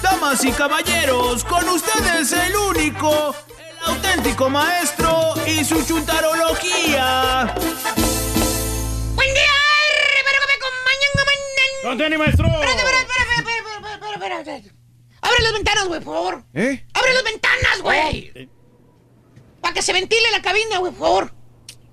Damas 0.00 0.44
y 0.44 0.52
caballeros, 0.52 1.42
con 1.42 1.68
ustedes 1.68 2.32
el 2.32 2.54
único, 2.70 3.34
el 3.58 3.94
auténtico 3.94 4.48
maestro 4.48 5.34
y 5.44 5.64
su 5.64 5.84
chuntarología. 5.84 7.52
¡Conteni, 11.86 12.16
maestro! 12.16 12.46
Espérate, 12.48 12.78
espérate, 12.78 13.00
espérate, 13.00 13.50
espérate, 13.50 14.12
espérate, 14.14 14.40
espérate. 14.40 14.72
Abre 15.20 15.42
las 15.42 15.52
ventanas, 15.52 15.86
güey, 15.86 16.00
por 16.00 16.14
favor. 16.14 16.44
¿Eh? 16.52 16.84
Abre 16.94 17.14
las 17.14 17.24
ventanas, 17.24 17.82
güey. 17.82 18.50
Para 19.60 19.72
que 19.72 19.82
se 19.82 19.92
ventile 19.92 20.30
la 20.32 20.42
cabina, 20.42 20.78
güey, 20.78 20.92
por 20.92 21.00
favor. 21.00 21.34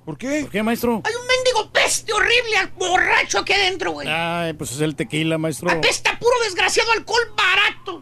¿Por 0.03 0.17
qué? 0.17 0.41
¿Por 0.41 0.49
qué, 0.49 0.63
maestro? 0.63 1.01
Hay 1.05 1.13
un 1.13 1.27
mendigo 1.27 1.71
peste 1.71 2.11
horrible, 2.11 2.71
borracho 2.75 3.39
aquí 3.39 3.53
adentro, 3.53 3.91
güey. 3.91 4.07
Ay, 4.09 4.53
pues 4.53 4.71
es 4.71 4.81
el 4.81 4.95
tequila, 4.95 5.37
maestro. 5.37 5.69
Apesta 5.69 6.17
puro 6.17 6.33
desgraciado 6.43 6.91
alcohol 6.91 7.31
barato. 7.37 8.01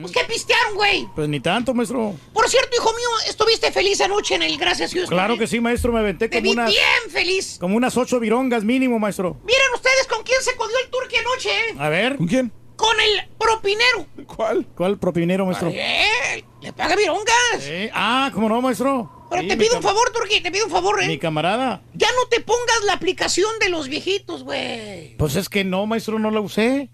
Pues 0.00 0.12
qué 0.12 0.20
pistearon, 0.24 0.74
güey. 0.76 1.06
Pues 1.14 1.28
ni 1.28 1.40
tanto, 1.40 1.74
maestro. 1.74 2.14
Por 2.32 2.48
cierto, 2.48 2.70
hijo 2.76 2.90
mío, 2.92 3.08
¿estuviste 3.28 3.72
feliz 3.72 4.00
anoche 4.00 4.34
en 4.34 4.42
el 4.42 4.56
Gracias 4.58 4.92
Houston? 4.92 5.16
Claro 5.16 5.36
que 5.38 5.46
sí, 5.46 5.60
maestro. 5.60 5.92
Me 5.92 6.00
aventé 6.00 6.28
Te 6.28 6.38
como 6.38 6.42
vi 6.42 6.50
unas, 6.52 6.70
bien 6.70 7.10
feliz. 7.10 7.56
como 7.58 7.76
unas 7.76 7.96
ocho 7.96 8.20
virongas 8.20 8.62
mínimo, 8.64 8.98
maestro. 8.98 9.36
Miren 9.44 9.62
ustedes 9.74 10.06
con 10.06 10.22
quién 10.22 10.40
se 10.42 10.54
codió 10.56 10.76
el 10.84 10.90
turque 10.90 11.18
anoche, 11.18 11.50
¿eh? 11.50 11.74
A 11.78 11.88
ver. 11.88 12.16
¿Con 12.16 12.26
quién? 12.28 12.52
Con 12.76 12.96
el 13.00 13.28
propinero. 13.36 14.06
¿Cuál? 14.26 14.66
¿Cuál 14.76 14.98
propinero, 14.98 15.44
maestro? 15.44 15.68
Eh, 15.72 16.44
le 16.62 16.72
paga 16.72 16.96
virongas. 16.96 17.32
Eh, 17.62 17.90
Ah, 17.92 18.30
¿cómo 18.32 18.48
no, 18.48 18.60
maestro? 18.62 19.26
Pero 19.30 19.42
Sí, 19.42 19.48
te 19.48 19.56
pido 19.56 19.76
un 19.76 19.82
favor, 19.82 20.10
Turquía, 20.12 20.42
te 20.42 20.50
pido 20.50 20.64
un 20.64 20.70
favor, 20.72 21.02
¿eh? 21.02 21.06
Mi 21.06 21.18
camarada. 21.18 21.82
Ya 21.94 22.08
no 22.16 22.28
te 22.28 22.40
pongas 22.40 22.82
la 22.86 22.94
aplicación 22.94 23.50
de 23.60 23.68
los 23.68 23.88
viejitos, 23.88 24.44
güey. 24.44 25.16
Pues 25.18 25.36
es 25.36 25.48
que 25.48 25.62
no, 25.64 25.86
maestro, 25.86 26.18
no 26.18 26.30
la 26.30 26.40
usé. 26.40 26.90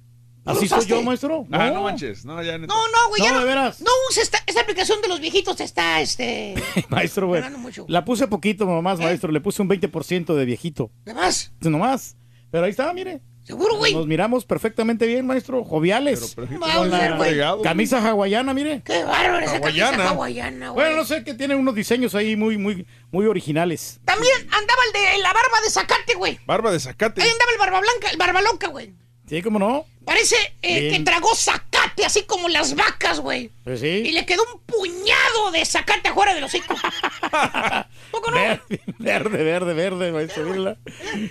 ¿No 0.47 0.53
Así 0.53 0.69
soy 0.69 0.87
yo, 0.87 1.03
maestro. 1.03 1.45
Ah, 1.51 1.71
no 1.71 1.83
manches. 1.83 2.25
No, 2.25 2.41
ya 2.43 2.57
neta. 2.57 2.73
No, 2.73 2.81
no, 2.87 3.09
güey, 3.09 3.21
ya 3.23 3.29
No, 3.33 3.35
no. 3.35 3.41
de 3.41 3.47
veras. 3.47 3.81
No 3.81 3.91
uses 4.09 4.23
esta, 4.23 4.39
esta 4.47 4.61
aplicación 4.61 5.03
de 5.03 5.09
los 5.09 5.21
viejitos, 5.21 5.61
está, 5.61 6.01
este... 6.01 6.55
maestro, 6.89 7.27
güey. 7.27 7.43
La 7.89 8.05
puse 8.05 8.29
poquito 8.29 8.65
nomás, 8.65 9.01
maestro. 9.01 9.33
Le 9.33 9.41
puse 9.41 9.61
un 9.61 9.69
20% 9.69 10.35
de 10.35 10.45
viejito. 10.45 10.91
¿Qué 11.05 11.13
más? 11.15 11.53
Nomás. 11.61 12.17
Pero 12.51 12.65
ahí 12.65 12.71
está, 12.71 12.93
mire. 12.93 13.21
¿Seguro, 13.43 13.77
güey? 13.77 13.95
Nos 13.95 14.07
miramos 14.09 14.45
perfectamente 14.45 15.07
bien, 15.07 15.25
maestro. 15.27 15.65
Joviales. 15.65 16.33
pero- 16.35 16.49
Con 16.49 16.91
la 16.91 17.09
Vamos, 17.11 17.17
güey. 17.19 17.63
camisa 17.63 17.99
hawaiana, 18.09 18.53
mire. 18.55 18.83
Qué 18.85 19.05
bárbaro 19.05 19.39
esa 19.47 19.57
Hawaiana. 19.59 19.91
camisa 19.97 20.09
hawaiana, 20.11 20.71
güey. 20.71 20.85
Bueno, 20.87 21.01
no 21.01 21.05
sé, 21.07 21.23
que 21.23 21.35
tiene 21.35 21.55
unos 21.55 21.75
diseños 21.77 22.15
ahí 22.17 22.35
muy, 22.37 22.59
muy, 22.59 22.87
muy 23.13 23.27
originales. 23.27 24.01
También 24.05 24.35
andaba 24.51 24.81
el 24.87 24.93
de 25.17 25.19
la 25.23 25.33
barba 25.33 25.61
de 25.65 25.71
zacate, 25.71 26.15
güey. 26.17 26.39
Barba 26.47 26.73
de 26.73 26.81
zacate. 26.81 27.23
Ahí 27.23 27.29
andaba 27.31 27.53
el 27.53 27.59
barba 27.59 27.81
blanca, 27.81 28.11
el 28.11 28.17
barba 28.17 28.43
loca, 28.43 28.67
güey. 28.69 28.95
Sí, 29.29 29.43
¿cómo 29.43 29.59
no? 29.59 29.85
Parece 30.05 30.37
eh, 30.63 30.91
que 30.93 31.01
tragó 31.01 31.35
zacate, 31.35 32.05
así 32.05 32.23
como 32.23 32.49
las 32.49 32.77
vacas, 32.77 33.19
güey. 33.19 33.51
Pues 33.65 33.83
Y 33.83 34.05
sí. 34.05 34.13
le 34.13 34.25
quedó 34.25 34.43
un 34.55 34.61
puñado 34.61 35.51
de 35.51 35.65
zacate 35.65 36.09
afuera 36.11 36.33
del 36.33 36.45
hocico. 36.45 36.75
¿Poco 38.13 38.31
no? 38.31 38.37
Verde, 38.37 38.81
verde, 38.99 39.43
verde, 39.43 39.75
verde, 39.75 40.13
maestro. 40.13 40.77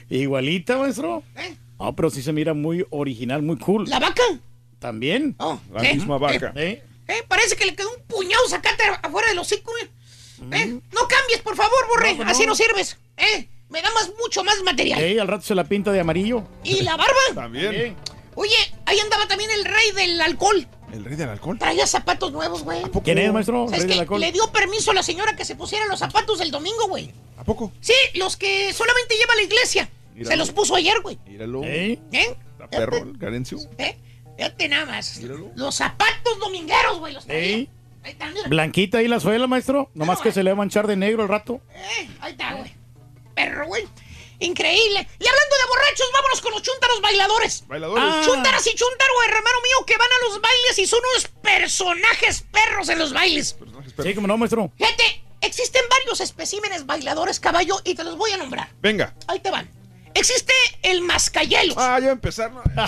Igualita, 0.09 0.77
maestro. 0.77 1.23
No, 1.79 1.95
pero 1.95 2.09
sí 2.09 2.21
se 2.21 2.33
mira 2.33 2.53
muy 2.53 2.85
original, 2.89 3.41
muy 3.41 3.57
cool. 3.57 3.89
¿La 3.89 3.99
vaca? 3.99 4.23
También. 4.79 5.35
Oh, 5.39 5.57
La 5.71 5.83
¿eh? 5.83 5.93
misma 5.95 6.17
vaca. 6.17 6.51
¿Eh? 6.55 6.83
¿Eh? 7.07 7.23
Parece 7.29 7.55
que 7.55 7.65
le 7.65 7.75
quedó 7.75 7.89
un 7.95 8.03
puñado 8.03 8.45
sacate 8.49 8.83
afuera 9.01 9.29
del 9.29 9.39
hocico, 9.39 9.71
güey. 9.71 9.89
¿Eh? 10.51 10.79
No 10.91 11.07
cambies, 11.07 11.41
por 11.43 11.55
favor, 11.55 11.87
borre. 11.87 12.11
No, 12.11 12.15
pues 12.17 12.25
no. 12.25 12.31
Así 12.31 12.45
no 12.45 12.55
sirves. 12.55 12.97
¿Eh? 13.15 13.47
Me 13.69 13.81
da 13.81 13.91
más, 13.93 14.11
mucho 14.19 14.43
más 14.43 14.61
material. 14.63 15.01
Ey, 15.01 15.17
al 15.17 15.27
rato 15.27 15.43
se 15.43 15.55
la 15.55 15.63
pinta 15.63 15.91
de 15.91 15.99
amarillo. 15.99 16.43
¿Y 16.63 16.81
la 16.83 16.95
barba? 16.95 17.13
También. 17.33 17.95
Oye, 18.35 18.55
ahí 18.85 18.99
andaba 18.99 19.27
también 19.27 19.49
el 19.51 19.65
rey 19.65 19.91
del 19.95 20.21
alcohol. 20.21 20.67
¿El 20.91 21.03
rey 21.03 21.15
del 21.15 21.29
alcohol? 21.29 21.57
Traía 21.57 21.87
zapatos 21.87 22.31
nuevos, 22.31 22.63
güey. 22.63 22.81
¿Quién 23.03 23.17
es, 23.17 23.33
maestro? 23.33 23.67
¿Sabes 23.67 23.87
Rey 23.87 23.99
alcohol. 23.99 24.21
Le 24.21 24.31
dio 24.31 24.51
permiso 24.51 24.91
a 24.91 24.93
la 24.93 25.03
señora 25.03 25.35
que 25.35 25.45
se 25.45 25.55
pusiera 25.55 25.85
los 25.87 25.99
zapatos 25.99 26.39
del 26.39 26.51
domingo, 26.51 26.87
güey. 26.87 27.11
¿A 27.37 27.43
poco? 27.43 27.71
Sí, 27.81 27.93
los 28.13 28.37
que 28.37 28.71
solamente 28.71 29.15
lleva 29.15 29.33
a 29.33 29.35
la 29.37 29.41
iglesia. 29.43 29.89
Míralo. 30.13 30.29
Se 30.29 30.37
los 30.37 30.51
puso 30.51 30.75
ayer, 30.75 31.01
güey. 31.01 31.17
Míralo. 31.25 31.61
¿Eh? 31.63 31.99
La 32.59 32.69
perro, 32.69 32.97
el 32.97 33.17
Carencio. 33.17 33.57
¿Eh? 33.77 33.97
Fíjate 34.37 34.69
nada 34.69 34.85
más. 34.85 35.21
Los 35.55 35.75
zapatos 35.75 36.39
domingueros, 36.39 36.99
güey, 36.99 37.13
los 37.13 37.25
traía. 37.25 37.41
Ey, 37.41 37.69
Ahí 38.03 38.11
está, 38.11 38.29
mira. 38.29 38.47
Blanquita 38.47 38.99
ahí 38.99 39.07
la 39.07 39.19
suela, 39.19 39.47
maestro. 39.47 39.89
Nomás 39.95 40.21
que 40.21 40.31
se 40.31 40.43
le 40.43 40.51
va 40.51 40.53
a 40.53 40.57
manchar 40.57 40.85
de 40.85 40.95
negro 40.95 41.23
el 41.23 41.29
rato. 41.29 41.59
Eh, 41.73 42.07
ahí 42.19 42.33
está, 42.33 42.53
güey. 42.53 42.71
Perro, 43.35 43.67
güey. 43.67 43.87
Increíble. 44.39 45.07
Y 45.19 45.27
hablando 45.27 45.55
de 45.55 45.67
borrachos, 45.69 46.07
vámonos 46.13 46.41
con 46.41 46.51
los 46.51 46.61
chúntaros 46.61 47.01
bailadores. 47.01 47.63
Bailadores. 47.67 48.03
Ah. 48.05 48.21
Chúntaras 48.25 48.67
y 48.67 48.75
chúntaro, 48.75 49.13
hermano 49.23 49.61
mío, 49.63 49.85
que 49.85 49.97
van 49.97 50.09
a 50.11 50.25
los 50.27 50.41
bailes 50.41 50.79
y 50.79 50.87
son 50.87 50.99
unos 51.11 51.27
personajes 51.41 52.43
perros 52.51 52.89
en 52.89 52.99
los 52.99 53.13
bailes. 53.13 53.55
Sí, 54.01 54.13
como 54.13 54.27
no, 54.27 54.37
maestro. 54.37 54.71
Fíjate, 54.77 55.23
existen 55.41 55.83
varios 55.89 56.19
especímenes 56.19 56.85
bailadores 56.85 57.39
caballo 57.39 57.79
y 57.85 57.95
te 57.95 58.03
los 58.03 58.17
voy 58.17 58.31
a 58.31 58.37
nombrar. 58.37 58.69
Venga. 58.81 59.15
Ahí 59.27 59.39
te 59.39 59.51
van. 59.51 59.69
Existe 60.15 60.53
el 60.81 61.01
mascayelos. 61.01 61.75
Ah, 61.77 61.99
ya 61.99 62.05
va 62.05 62.09
a 62.09 62.13
empezar. 62.13 62.51
¿no? 62.51 62.63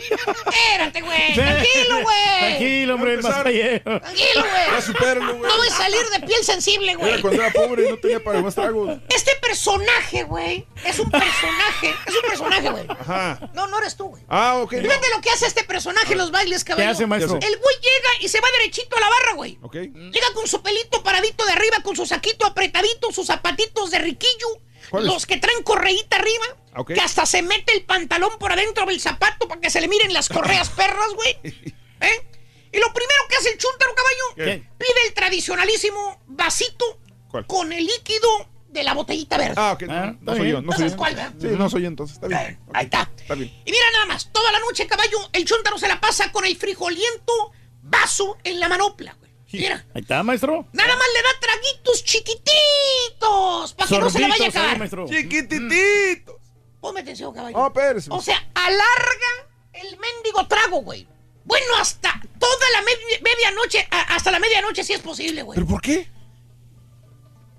Espérate, 0.00 1.00
güey. 1.02 1.34
Tranquilo, 1.34 2.02
güey. 2.02 2.38
Tranquilo, 2.38 2.94
hombre, 2.94 3.14
el 3.14 3.22
mascallero. 3.22 4.00
Tranquilo, 4.00 4.44
Ya 4.44 4.68
güey. 4.70 4.82
supéralo, 4.82 5.36
güey. 5.36 5.50
No 5.50 5.56
voy 5.58 5.68
a 5.68 5.70
salir 5.70 6.00
de 6.10 6.26
piel 6.26 6.44
sensible, 6.44 6.94
güey. 6.94 7.12
Era 7.12 7.22
cuando 7.22 7.42
era 7.42 7.52
pobre 7.52 7.86
y 7.86 7.90
no 7.90 7.98
tenía 7.98 8.22
para 8.22 8.40
más 8.40 8.54
tragos. 8.54 8.98
Este 9.08 9.32
personaje, 9.42 10.22
güey, 10.24 10.66
es 10.84 10.98
un 10.98 11.10
personaje. 11.10 11.94
Es 12.06 12.14
un 12.14 12.22
personaje, 12.28 12.70
güey. 12.70 12.86
Ajá. 12.88 13.50
No, 13.52 13.66
no 13.66 13.78
eres 13.78 13.96
tú, 13.96 14.06
güey. 14.08 14.22
Ah, 14.28 14.56
ok. 14.58 14.72
no. 14.74 14.82
Fíjate 14.82 15.08
lo 15.14 15.20
que 15.20 15.30
hace 15.30 15.46
este 15.46 15.64
personaje 15.64 16.12
en 16.12 16.18
los 16.18 16.30
bailes, 16.30 16.62
caballo. 16.64 16.84
¿Qué 16.86 16.90
hace, 16.90 17.06
maestro? 17.06 17.38
¿Qué 17.38 17.46
El 17.46 17.56
güey 17.58 17.76
llega 17.76 18.10
y 18.20 18.28
se 18.28 18.40
va 18.40 18.48
derechito 18.58 18.96
a 18.96 19.00
la 19.00 19.08
barra, 19.08 19.32
güey. 19.34 19.58
Ok. 19.62 19.74
Llega 19.74 20.32
con 20.34 20.46
su 20.46 20.62
pelito 20.62 21.02
paradito 21.02 21.44
de 21.44 21.52
arriba, 21.52 21.78
con 21.82 21.96
su 21.96 22.06
saquito 22.06 22.46
apretadito, 22.46 23.10
sus 23.12 23.26
zapatitos 23.26 23.90
de 23.90 23.98
riquillo. 23.98 24.46
Los 24.92 25.26
que 25.26 25.36
traen 25.36 25.62
correíta 25.62 26.16
arriba. 26.16 26.44
Ok. 26.76 26.92
Que 26.94 27.00
hasta 27.00 27.26
se 27.26 27.42
mete 27.42 27.72
el 27.74 27.82
pantalón 27.84 28.30
por 28.38 28.52
adentro 28.52 28.86
del 28.86 29.00
zapato 29.00 29.48
para 29.48 29.60
que 29.60 29.70
se 29.70 29.80
le 29.80 29.88
miren 29.88 30.12
las 30.12 30.28
correas 30.28 30.68
perras, 30.76 31.12
güey. 31.14 31.36
¿Eh? 31.44 32.26
Y 32.72 32.78
lo 32.78 32.92
primero 32.92 33.20
que 33.28 33.36
hace 33.36 33.50
el 33.50 33.58
chúntaro, 33.58 33.92
caballo, 33.94 34.34
¿Qué? 34.36 34.68
pide 34.78 35.06
el 35.08 35.14
tradicionalísimo 35.14 36.20
vasito 36.28 37.00
¿Cuál? 37.30 37.46
con 37.46 37.72
el 37.72 37.84
líquido 37.84 38.28
de 38.68 38.84
la 38.84 38.94
botellita 38.94 39.36
verde. 39.36 39.54
Ah, 39.56 39.72
ok. 39.72 39.82
Ah, 39.88 40.14
No, 40.20 40.32
soy 40.36 40.42
bien. 40.44 40.52
yo. 40.56 40.60
No 40.62 40.66
¿No 40.66 40.72
soy 40.72 40.78
sabes 40.78 40.92
yo. 40.92 40.98
cuál, 40.98 41.14
verdad? 41.16 41.34
Sí, 41.40 41.46
no 41.48 41.68
soy 41.70 41.82
yo 41.82 41.88
entonces. 41.88 42.14
Está 42.16 42.28
bien. 42.28 42.40
Eh, 42.40 42.58
Ahí 42.72 42.84
está. 42.84 43.10
Está 43.16 43.34
bien. 43.34 43.52
Y 43.64 43.70
mira 43.72 43.84
nada 43.92 44.06
más, 44.06 44.30
toda 44.32 44.52
la 44.52 44.60
noche, 44.60 44.86
caballo, 44.86 45.18
el 45.32 45.44
chúntaro 45.44 45.76
se 45.78 45.88
la 45.88 46.00
pasa 46.00 46.30
con 46.30 46.44
el 46.44 46.56
frijoliento 46.56 47.52
vaso 47.82 48.38
en 48.44 48.60
la 48.60 48.68
manopla, 48.68 49.14
güey. 49.18 49.29
Mira. 49.52 49.84
Ahí 49.94 50.02
está, 50.02 50.22
maestro. 50.22 50.66
Nada 50.72 50.94
más 50.96 51.06
le 51.14 51.22
da 51.22 51.28
traguitos 51.40 52.04
chiquititos 52.04 53.74
para 53.74 53.88
que 53.88 53.98
no 53.98 54.10
se 54.10 54.18
le 54.20 54.28
vaya 54.28 54.44
a 54.46 54.48
acabar. 54.48 54.78
maestro. 54.78 55.06
Chiquitititos. 55.08 56.36
Ponme 56.80 57.00
atención, 57.00 57.34
caballo. 57.34 57.56
No, 57.56 57.66
espérese. 57.66 58.10
O 58.12 58.20
sea, 58.22 58.36
alarga 58.54 59.48
el 59.74 59.98
mendigo 59.98 60.46
trago, 60.46 60.82
güey. 60.82 61.06
Bueno, 61.44 61.66
hasta 61.80 62.20
toda 62.38 62.66
la 62.72 62.82
me- 62.82 63.20
medianoche, 63.22 63.86
a- 63.90 64.14
hasta 64.14 64.30
la 64.30 64.38
medianoche 64.38 64.84
si 64.84 64.92
es 64.92 65.00
posible, 65.00 65.42
güey. 65.42 65.56
¿Pero 65.56 65.66
por 65.66 65.80
qué? 65.82 66.08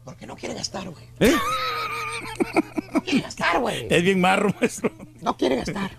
Porque 0.05 0.25
no 0.25 0.35
quiere 0.35 0.55
gastar, 0.55 0.89
güey. 0.89 1.05
¿Eh? 1.19 1.35
No 2.93 3.01
quiere 3.03 3.19
gastar, 3.21 3.59
güey. 3.59 3.87
Es 3.89 4.03
bien 4.03 4.19
marro, 4.21 4.53
maestro. 4.59 4.91
No 5.21 5.37
quiere 5.37 5.57
gastar. 5.57 5.91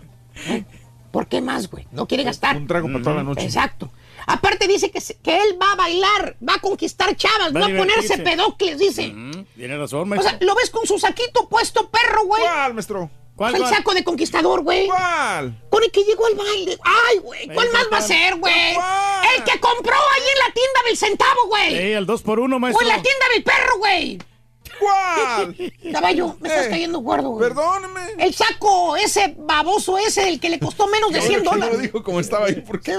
¿Eh? 0.47 0.65
¿Por 1.11 1.27
qué 1.27 1.41
más, 1.41 1.69
güey? 1.69 1.87
No 1.91 2.07
quiere 2.07 2.23
gastar. 2.23 2.57
Un 2.57 2.67
trago 2.67 2.87
para 2.87 3.03
toda 3.03 3.15
la 3.17 3.23
noche. 3.23 3.43
Exacto. 3.45 3.91
Aparte 4.27 4.67
dice 4.67 4.89
que, 4.91 4.99
que 5.21 5.35
él 5.43 5.57
va 5.61 5.71
a 5.71 5.75
bailar, 5.75 6.35
va 6.47 6.55
a 6.55 6.59
conquistar 6.59 7.15
chavas, 7.15 7.53
Va 7.55 7.59
va 7.61 7.65
a 7.67 7.77
ponerse 7.77 8.17
pedocles, 8.19 8.77
dice. 8.77 9.07
Mm, 9.13 9.45
Tiene 9.55 9.77
razón, 9.77 10.01
O 10.01 10.05
maestro. 10.05 10.29
sea, 10.29 10.39
lo 10.41 10.55
ves 10.55 10.69
con 10.69 10.85
su 10.87 10.97
saquito 10.99 11.47
puesto, 11.49 11.89
perro, 11.89 12.25
güey. 12.25 12.41
¿Cuál, 12.41 12.73
maestro? 12.73 13.09
¿Cuál, 13.35 13.55
El 13.55 13.65
saco 13.65 13.93
de 13.95 14.03
conquistador, 14.03 14.61
güey. 14.61 14.85
¿Cuál? 14.85 15.59
Con 15.69 15.83
el 15.83 15.91
que 15.91 16.03
llegó 16.03 16.27
al 16.27 16.35
baile. 16.35 16.77
Ay, 16.83 17.17
güey. 17.17 17.47
¿Cuál 17.47 17.71
más 17.73 17.87
va 17.91 17.97
a 17.97 18.01
ser, 18.01 18.35
güey? 18.35 18.75
¿Cuál? 18.75 19.25
El 19.37 19.43
que 19.43 19.59
compró 19.59 19.95
ahí 19.95 20.21
en 20.33 20.39
la 20.47 20.53
tienda 20.53 20.79
del 20.85 20.97
centavo, 20.97 21.47
güey. 21.47 21.75
Ey, 21.75 21.93
al 21.95 22.05
2 22.05 22.21
por 22.21 22.39
1 22.39 22.55
O 22.55 22.59
maestro. 22.59 22.83
en 22.87 22.95
la 22.95 23.01
tienda 23.01 23.25
del 23.33 23.43
perro, 23.43 23.77
güey. 23.79 24.19
¿Cuál? 24.79 25.55
Caballo, 25.91 26.35
me 26.39 26.49
estás 26.49 26.65
Eh, 26.67 26.69
cayendo 26.69 26.99
gordo, 26.99 27.29
güey. 27.29 27.47
Perdóneme. 27.49 28.01
El 28.17 28.33
saco 28.33 28.95
ese 28.95 29.35
baboso 29.37 29.97
ese, 29.97 30.27
el 30.29 30.39
que 30.39 30.49
le 30.49 30.59
costó 30.59 30.87
menos 30.87 31.11
de 31.11 31.21
100 31.21 31.39
Ahora 31.39 31.41
que 31.41 31.45
no 31.45 31.55
lo 31.55 31.65
dólares. 31.65 31.81
dijo 31.81 32.03
como 32.03 32.19
estaba 32.19 32.47
ahí, 32.47 32.55
¿por 32.61 32.81
qué? 32.81 32.95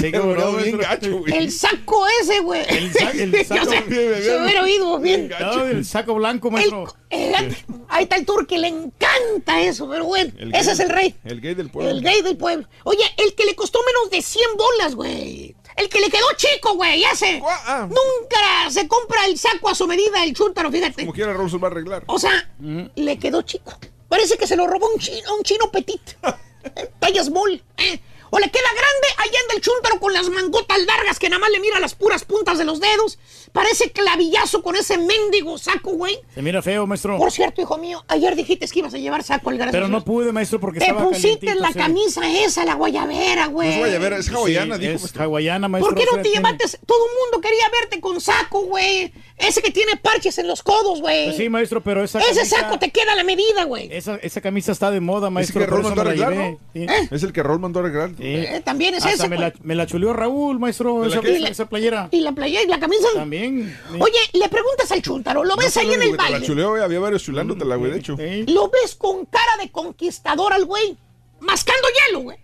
Sí, 0.00 0.10
no, 0.12 0.52
bien 0.56 0.78
gacho, 0.78 1.18
güey. 1.18 1.34
El 1.36 1.50
saco 1.52 2.06
ese, 2.20 2.40
güey. 2.40 2.62
El 2.68 2.92
sa- 2.92 3.10
el 3.10 3.46
saco. 3.46 3.70
Sé, 3.70 4.22
se 4.22 4.42
hubiera 4.42 4.62
oído 4.62 4.98
bien. 4.98 5.30
No, 5.40 5.64
el 5.64 5.84
saco 5.84 6.14
blanco, 6.14 6.48
El- 6.48 6.54
maestro. 6.54 6.94
el- 7.10 7.56
ahí 7.88 8.02
está 8.04 8.16
el 8.16 8.26
turque, 8.26 8.58
le 8.58 8.68
encanta 8.68 9.60
eso, 9.62 9.88
pero 9.88 10.04
bueno, 10.04 10.32
El 10.38 10.54
ese 10.54 10.64
gay- 10.64 10.72
es 10.72 10.80
el 10.80 10.88
rey. 10.90 11.14
El 11.24 11.40
gay 11.40 11.54
del 11.54 11.70
pueblo. 11.70 11.90
El 11.90 12.02
gay 12.02 12.22
del 12.22 12.36
pueblo. 12.36 12.68
Oye, 12.84 13.04
el 13.18 13.34
que 13.34 13.44
le 13.44 13.54
costó 13.54 13.78
menos 13.86 14.10
de 14.10 14.22
100 14.22 14.46
bolas, 14.56 14.94
güey. 14.94 15.54
El 15.76 15.88
que 15.88 16.00
le 16.00 16.08
quedó 16.08 16.26
chico, 16.36 16.74
güey, 16.74 17.04
ese. 17.04 17.42
Ah. 17.44 17.86
Nunca 17.88 18.70
se 18.70 18.88
compra 18.88 19.26
el 19.26 19.38
saco 19.38 19.68
a 19.68 19.74
su 19.74 19.86
medida, 19.86 20.24
el 20.24 20.32
chúntaro, 20.34 20.70
fíjate. 20.70 21.02
Como 21.02 21.12
quiera, 21.12 21.32
se 21.48 21.58
va 21.58 21.68
a 21.68 21.70
arreglar. 21.70 22.04
O 22.06 22.18
sea, 22.18 22.48
le 22.58 23.18
quedó 23.18 23.42
chico. 23.42 23.78
Parece 24.08 24.38
que 24.38 24.46
se 24.46 24.56
lo 24.56 24.66
robó 24.66 24.88
un 24.92 24.98
chino, 24.98 25.34
un 25.36 25.42
chino 25.42 25.70
petit. 25.70 26.00
Eh, 26.74 26.90
Talla 26.98 27.22
small. 27.22 27.62
eh. 27.76 28.00
O 28.30 28.38
le 28.38 28.50
queda 28.50 28.68
grande, 28.70 29.06
allá 29.18 29.38
anda 29.42 29.54
el 29.54 29.60
chúntaro 29.60 30.00
con 30.00 30.12
las 30.12 30.28
mangotas 30.30 30.78
largas 30.84 31.18
que 31.18 31.28
nada 31.28 31.40
más 31.40 31.50
le 31.50 31.60
mira 31.60 31.78
las 31.80 31.94
puras 31.94 32.24
puntas 32.24 32.58
de 32.58 32.64
los 32.64 32.80
dedos. 32.80 33.18
Parece 33.52 33.90
clavillazo 33.92 34.62
con 34.62 34.76
ese 34.76 34.98
mendigo 34.98 35.56
saco, 35.58 35.92
güey. 35.92 36.18
Se 36.34 36.42
mira 36.42 36.60
feo, 36.62 36.86
maestro. 36.86 37.16
Por 37.18 37.30
cierto, 37.32 37.62
hijo 37.62 37.78
mío, 37.78 38.04
ayer 38.08 38.34
dijiste 38.36 38.66
que 38.68 38.78
ibas 38.80 38.92
a 38.94 38.98
llevar 38.98 39.22
saco 39.22 39.50
al 39.50 39.58
Pero 39.70 39.88
no 39.88 40.04
pude, 40.04 40.32
maestro, 40.32 40.60
porque 40.60 40.78
Te 40.80 40.86
estaba 40.86 41.08
pusiste 41.08 41.54
la 41.54 41.68
sí. 41.68 41.74
camisa 41.78 42.20
esa, 42.44 42.64
la 42.64 42.74
guayabera, 42.74 43.46
güey. 43.46 43.68
No 43.68 43.74
es 43.74 43.78
guayabera, 43.80 44.18
es 44.18 44.28
hawaiana, 44.28 44.74
Sí, 44.76 44.80
dijo. 44.82 44.94
es 44.94 45.00
maestro. 45.02 45.22
hawaiana, 45.24 45.68
maestro. 45.68 45.94
¿Por 45.94 46.04
qué 46.04 46.08
no 46.16 46.22
te 46.22 46.28
llevaste? 46.30 46.64
Todo 46.84 46.98
el 47.06 47.12
mundo 47.22 47.40
quería 47.40 47.68
verte 47.80 48.00
con 48.00 48.20
saco, 48.20 48.62
güey. 48.62 49.12
Ese 49.38 49.62
que 49.62 49.70
tiene 49.70 49.96
parches 49.96 50.38
en 50.38 50.48
los 50.48 50.62
codos, 50.62 51.00
güey. 51.00 51.26
Pues 51.26 51.36
sí, 51.36 51.48
maestro, 51.48 51.82
pero 51.82 52.02
esa 52.02 52.18
Ese 52.20 52.34
camisa- 52.36 52.60
saco 52.60 52.78
te 52.78 52.90
queda 52.90 53.12
a 53.12 53.16
la 53.16 53.24
medida, 53.24 53.64
güey. 53.64 53.88
Esa, 53.92 54.16
esa 54.16 54.40
camisa 54.40 54.72
está 54.72 54.90
de 54.90 55.00
moda, 55.00 55.28
Es 55.28 55.32
maestro. 55.32 55.60
que 55.60 55.66
por 55.66 55.74
Raúl 55.74 55.80
eso 55.80 55.88
mandó 55.94 56.02
a 56.02 56.04
arreglar. 56.26 56.34
¿no? 56.34 56.58
Sí. 56.74 56.86
Es 57.10 57.22
el 57.22 57.32
que 57.32 57.42
Raúl 57.42 57.60
mandó 57.60 57.80
a 57.80 57.82
arreglar. 57.82 58.10
Eh, 58.34 58.60
también 58.64 58.94
es 58.94 59.04
ese, 59.04 59.28
me 59.28 59.36
la, 59.36 59.50
güey. 59.50 59.60
me 59.62 59.74
la 59.74 59.86
chuleó 59.86 60.12
Raúl, 60.12 60.58
maestro, 60.58 61.02
¿De 61.02 61.08
la 61.10 61.16
esa, 61.16 61.28
esa- 61.28 61.48
esa 61.48 61.68
playera. 61.68 62.08
Y 62.10 62.20
la 62.20 62.32
playa 62.32 62.62
y 62.62 62.66
la 62.66 62.78
camisa. 62.80 63.06
También. 63.14 63.78
Oye, 64.00 64.18
le 64.32 64.48
preguntas 64.48 64.90
al 64.92 65.02
chúntaro, 65.02 65.44
lo 65.44 65.56
ves 65.56 65.76
No 65.76 65.82
ahí 65.82 65.92
en 65.94 66.02
el 66.02 66.10
te 66.12 66.16
La 66.16 66.22
baile. 66.30 66.46
chuleó, 66.46 66.70
güey, 66.70 66.82
había 66.82 66.98
varios 67.00 67.22
chulándotela, 67.22 67.76
güey, 67.76 67.92
de 67.92 67.98
hecho. 67.98 68.16
Lo 68.48 68.68
ves 68.70 68.94
con 68.96 69.26
cara 69.26 69.56
de 69.60 69.70
conquistador 69.70 70.52
al 70.52 70.64
güey. 70.64 70.96
Mascando 71.40 71.86
hielo, 72.06 72.20
güey. 72.20 72.38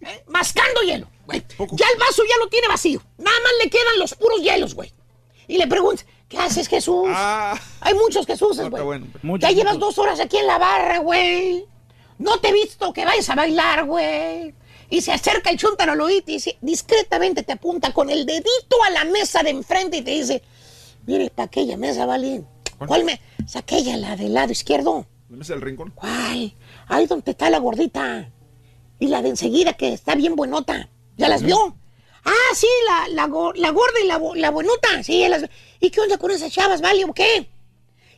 ¿Eh? 0.00 0.24
Mascando 0.28 0.80
hielo, 0.82 1.08
güey. 1.26 1.42
Ya 1.58 1.86
el 1.92 1.98
vaso 1.98 2.22
ya 2.28 2.36
lo 2.38 2.48
tiene 2.48 2.68
vacío. 2.68 3.02
Nada 3.18 3.36
más 3.42 3.52
le 3.62 3.70
quedan 3.70 3.98
los 3.98 4.14
puros 4.14 4.40
hielos, 4.40 4.74
güey. 4.74 4.92
Y 5.48 5.58
le 5.58 5.66
preguntas, 5.66 6.06
¿qué 6.28 6.38
haces, 6.38 6.68
Jesús? 6.68 7.06
Ah, 7.08 7.58
Hay 7.80 7.94
muchos 7.94 8.26
está 8.66 8.82
güey. 8.82 8.82
bueno. 9.22 9.38
Ya 9.38 9.50
llevas 9.50 9.74
muchos. 9.74 9.96
dos 9.96 9.98
horas 9.98 10.20
aquí 10.20 10.36
en 10.38 10.46
la 10.46 10.58
barra, 10.58 10.98
güey. 10.98 11.64
No 12.18 12.38
te 12.38 12.48
he 12.48 12.52
visto 12.52 12.92
que 12.92 13.04
vayas 13.04 13.28
a 13.28 13.34
bailar, 13.34 13.84
güey. 13.84 14.54
Y 14.92 15.00
se 15.00 15.10
acerca 15.10 15.48
el 15.48 15.56
chúntaro 15.56 15.92
al 15.92 16.00
oído 16.02 16.22
y 16.26 16.32
dice, 16.32 16.58
discretamente 16.60 17.42
te 17.42 17.52
apunta 17.52 17.94
con 17.94 18.10
el 18.10 18.26
dedito 18.26 18.76
a 18.86 18.90
la 18.90 19.06
mesa 19.06 19.42
de 19.42 19.48
enfrente 19.48 19.96
y 19.96 20.02
te 20.02 20.10
dice, 20.10 20.42
mire, 21.06 21.30
para 21.30 21.46
aquella 21.46 21.78
mesa, 21.78 22.04
¿vale? 22.04 22.42
¿Cuál 22.76 23.04
me? 23.04 23.18
Es 23.42 23.56
aquella, 23.56 23.96
la 23.96 24.16
del 24.16 24.34
lado 24.34 24.52
izquierdo. 24.52 25.06
¿No 25.30 25.40
es 25.40 25.48
el 25.48 25.62
rincón? 25.62 25.92
¿Cuál? 25.94 26.54
Ahí 26.88 27.06
donde 27.06 27.30
está 27.30 27.48
la 27.48 27.56
gordita. 27.56 28.30
Y 28.98 29.06
la 29.06 29.22
de 29.22 29.30
enseguida 29.30 29.72
que 29.72 29.94
está 29.94 30.14
bien 30.14 30.36
buenota. 30.36 30.90
¿Ya 31.16 31.30
las 31.30 31.42
vio? 31.42 31.74
Ah, 32.26 32.54
sí, 32.54 32.68
la, 32.86 33.08
la, 33.14 33.22
la 33.54 33.70
gorda 33.70 33.98
y 34.04 34.06
la, 34.06 34.20
la 34.34 34.50
buenota. 34.50 35.02
Sí, 35.02 35.26
las 35.26 35.46
¿Y 35.80 35.88
qué 35.88 36.02
onda 36.02 36.18
con 36.18 36.32
esas 36.32 36.52
chavas, 36.52 36.82
vale, 36.82 37.06
o 37.06 37.14
qué? 37.14 37.48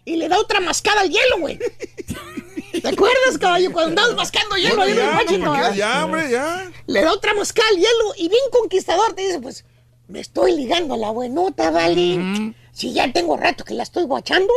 Y 0.05 0.17
le 0.17 0.29
da 0.29 0.41
otra 0.41 0.59
mascada 0.59 1.03
al 1.03 1.09
hielo, 1.09 1.39
güey. 1.39 1.57
¿Te 2.85 2.91
acuerdas, 2.91 3.39
caballo, 3.41 3.73
cuando 3.73 3.89
andabas 4.03 4.15
mascando 4.15 4.57
hielo 4.57 4.83
ahí 4.83 4.93
en 4.93 4.99
el 4.99 5.05
ya, 5.05 5.39
no, 5.39 5.75
ya, 5.75 6.05
hombre, 6.05 6.31
ya. 6.31 6.71
Le 6.87 7.01
da 7.01 7.15
otra 7.15 7.33
mascada 7.33 7.67
al 7.71 7.77
hielo 7.77 8.15
y 8.19 8.29
bien 8.29 8.43
conquistador 8.53 9.15
te 9.15 9.23
dice, 9.23 9.41
pues, 9.41 9.65
me 10.07 10.21
estoy 10.21 10.53
ligando 10.55 10.93
a 10.93 10.99
la 10.99 11.09
buenota, 11.09 11.71
¿vale? 11.71 12.55
Si 12.73 12.93
ya 12.93 13.11
tengo 13.11 13.39
rato 13.39 13.65
que 13.65 13.73
la 13.73 13.85
estoy 13.85 14.05
guachando. 14.05 14.53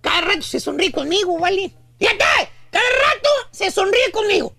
Cada 0.00 0.22
rato 0.22 0.42
se 0.42 0.58
sonríe 0.58 0.90
conmigo, 0.90 1.38
¿vale? 1.38 1.72
Fíjate, 2.00 2.24
cada 2.72 2.84
rato 2.84 3.28
se 3.52 3.70
sonríe 3.70 4.10
conmigo. 4.10 4.52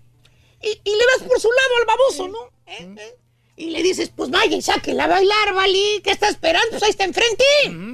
Y, 0.62 0.68
y 0.68 0.90
le 0.90 1.04
ves 1.12 1.28
por 1.28 1.38
su 1.38 1.48
lado 1.48 1.76
al 1.80 1.86
baboso, 1.86 2.28
¿no? 2.28 2.38
¿Eh? 2.66 2.94
¿Eh? 2.96 3.18
Y 3.56 3.68
le 3.68 3.82
dices, 3.82 4.10
pues 4.16 4.30
vaya 4.30 4.56
y 4.56 4.62
sáquela 4.62 5.04
a 5.04 5.08
bailar, 5.08 5.52
¿vale? 5.52 6.00
¿Qué 6.02 6.10
está 6.10 6.30
esperando? 6.30 6.70
Pues 6.70 6.82
ahí 6.82 6.90
está 6.90 7.04
enfrente. 7.04 7.44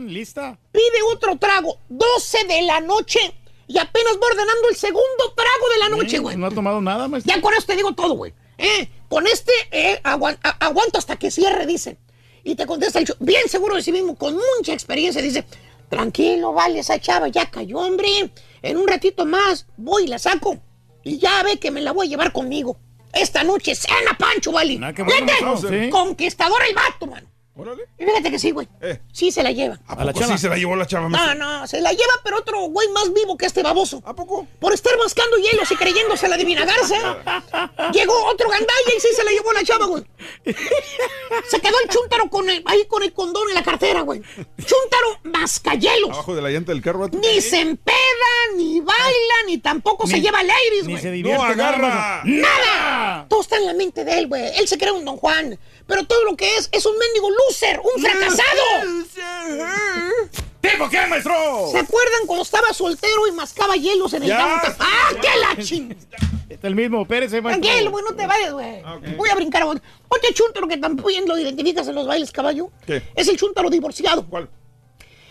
¿Lista? 0.07 0.57
Pide 0.71 1.03
otro 1.13 1.37
trago. 1.37 1.81
12 1.89 2.45
de 2.45 2.63
la 2.63 2.79
noche. 2.79 3.40
Y 3.71 3.79
apenas 3.79 4.15
va 4.15 4.27
ordenando 4.27 4.69
el 4.69 4.75
segundo 4.75 5.33
trago 5.37 5.69
de 5.73 5.79
la 5.79 5.89
noche, 5.91 6.19
güey. 6.19 6.37
No 6.37 6.47
ha 6.47 6.51
tomado 6.51 6.81
nada, 6.81 7.07
maestro. 7.07 7.33
Ya 7.33 7.41
con 7.41 7.55
esto 7.55 7.67
te 7.67 7.77
digo 7.77 7.93
todo, 7.93 8.15
güey. 8.15 8.35
¿Eh? 8.59 8.89
Con 9.09 9.29
este 9.29 9.53
eh, 9.71 10.01
aguanto 10.03 10.99
hasta 10.99 11.17
que 11.17 11.31
cierre, 11.31 11.67
dice. 11.67 11.97
Y 12.43 12.57
te 12.57 12.67
contesta 12.67 12.99
el 12.99 13.07
bien 13.21 13.49
seguro 13.49 13.77
de 13.77 13.83
sí 13.83 13.93
mismo, 13.93 14.17
con 14.17 14.35
mucha 14.35 14.73
experiencia, 14.73 15.23
dice, 15.23 15.45
tranquilo, 15.89 16.53
vale, 16.53 16.81
esa 16.81 16.99
chava 16.99 17.29
ya 17.29 17.49
cayó, 17.49 17.79
hombre. 17.79 18.33
En 18.61 18.77
un 18.77 18.89
ratito 18.89 19.25
más 19.25 19.67
voy 19.77 20.03
y 20.03 20.07
la 20.09 20.19
saco. 20.19 20.59
Y 21.05 21.19
ya 21.19 21.45
ve 21.45 21.61
que 21.61 21.71
me 21.71 21.81
la 21.81 21.93
voy 21.93 22.09
a 22.09 22.11
llevar 22.11 22.33
conmigo. 22.33 22.77
Esta 23.13 23.45
noche 23.45 23.77
cena, 23.77 24.19
Pancho, 24.19 24.51
vale. 24.51 24.81
qué 24.97 25.05
bueno, 25.05 25.57
sí. 25.59 25.91
Conquistador 25.91 26.61
el 26.69 26.75
vato, 26.75 27.07
man. 27.07 27.25
Y 27.99 28.05
fíjate 28.05 28.31
que 28.31 28.39
sí, 28.39 28.51
güey. 28.51 28.69
Eh. 28.81 29.01
Sí 29.13 29.31
se 29.31 29.43
la 29.43 29.51
lleva. 29.53 29.79
¿A 29.87 29.97
poco 29.97 30.25
sí 30.25 30.39
se 30.39 30.49
la 30.49 30.57
llevó 30.57 30.77
la 30.77 30.87
chava, 30.87 31.09
No, 31.09 31.35
no, 31.35 31.67
se 31.67 31.81
la 31.81 31.93
lleva, 31.93 32.13
pero 32.25 32.39
otro 32.39 32.61
güey 32.69 32.89
más 32.89 33.13
vivo 33.13 33.37
que 33.37 33.47
este 33.47 33.63
baboso. 33.63 34.03
¿A 34.05 34.15
poco? 34.15 34.47
Por 34.59 34.73
estar 34.73 34.93
mascando 34.99 35.37
hielos 35.37 35.71
y 35.71 35.77
creyéndose 35.77 36.29
la 36.29 36.37
divina 36.37 36.65
garza. 36.65 37.19
Llegó 37.93 38.15
otro 38.27 38.49
gandalla 38.49 38.91
y 38.97 39.01
sí 39.01 39.09
se 39.15 39.25
la 39.25 39.31
llevó 39.31 39.53
la 39.53 39.63
chava, 39.65 39.87
güey. 39.87 40.05
Se 41.49 41.61
quedó 41.61 41.75
el 41.85 41.89
chúntaro 41.91 42.29
con 42.31 42.49
el- 42.49 42.63
ahí 42.67 42.85
con 42.87 43.03
el 43.03 43.13
condón 43.13 43.49
en 43.49 43.55
la 43.55 43.63
cartera, 43.63 44.01
güey. 44.03 44.21
Chúntaro 44.21 45.21
mascahielos. 45.25 46.11
Abajo 46.11 46.35
de 46.35 46.43
la 46.43 46.51
llanta 46.51 46.73
del 46.73 46.83
carro. 46.83 47.01
vato. 47.01 47.19
Ni 47.19 47.41
se 47.41 47.61
empeda, 47.61 47.95
ni 48.57 48.81
baila, 48.81 49.35
ni 49.47 49.59
tampoco 49.59 50.07
se 50.07 50.15
Ni- 50.15 50.23
lleva 50.23 50.43
ladies, 50.43 50.85
ni 50.87 50.93
güey. 50.93 51.03
se 51.03 51.11
divierte, 51.11 51.39
No 51.43 51.49
agarra. 51.49 51.89
nada. 51.89 52.23
¡Nada! 52.25 53.27
Todo 53.29 53.41
está 53.41 53.57
en 53.57 53.67
la 53.67 53.75
mente 53.75 54.05
de 54.05 54.19
él, 54.19 54.27
güey. 54.29 54.43
Él 54.57 54.67
se 54.69 54.79
cree 54.79 54.93
un 54.93 55.05
don 55.05 55.17
Juan. 55.17 55.59
Pero 55.91 56.05
todo 56.05 56.25
lo 56.25 56.37
que 56.37 56.57
es, 56.57 56.69
es 56.71 56.87
un 56.87 56.97
mendigo 56.97 57.29
loser, 57.31 57.81
un 57.81 58.01
fracasado. 58.01 58.47
¿Tipo 60.61 60.89
qué, 60.89 61.07
maestro? 61.09 61.35
¿Se 61.73 61.79
acuerdan 61.79 62.27
cuando 62.27 62.45
estaba 62.45 62.73
soltero 62.73 63.27
y 63.27 63.33
mascaba 63.33 63.75
hielos 63.75 64.13
en 64.13 64.23
el 64.23 64.29
downtown? 64.29 64.77
¡Ah, 64.79 65.11
qué 65.21 65.29
la 65.41 65.63
ching! 65.65 65.97
Está 66.49 66.69
el 66.69 66.77
mismo, 66.77 67.03
espérese, 67.03 67.43
maestro. 67.43 67.63
Tranquilo, 67.63 67.91
güey, 67.91 68.05
no 68.05 68.15
te 68.15 68.25
vayas, 68.25 68.53
güey. 68.53 68.83
Voy 69.17 69.29
a 69.31 69.35
brincar 69.35 69.63
a 69.63 69.67
otro. 69.67 69.83
Otro 70.09 70.31
chúntaro 70.33 70.69
que 70.69 70.77
tampoco 70.77 71.09
bien 71.09 71.27
lo 71.27 71.37
identificas 71.37 71.89
en 71.89 71.97
los 71.97 72.07
bailes, 72.07 72.31
caballo. 72.31 72.71
¿Qué? 72.87 73.03
Es 73.17 73.27
el 73.27 73.37
chúntaro 73.37 73.69
divorciado. 73.69 74.25
¿Cuál? 74.27 74.49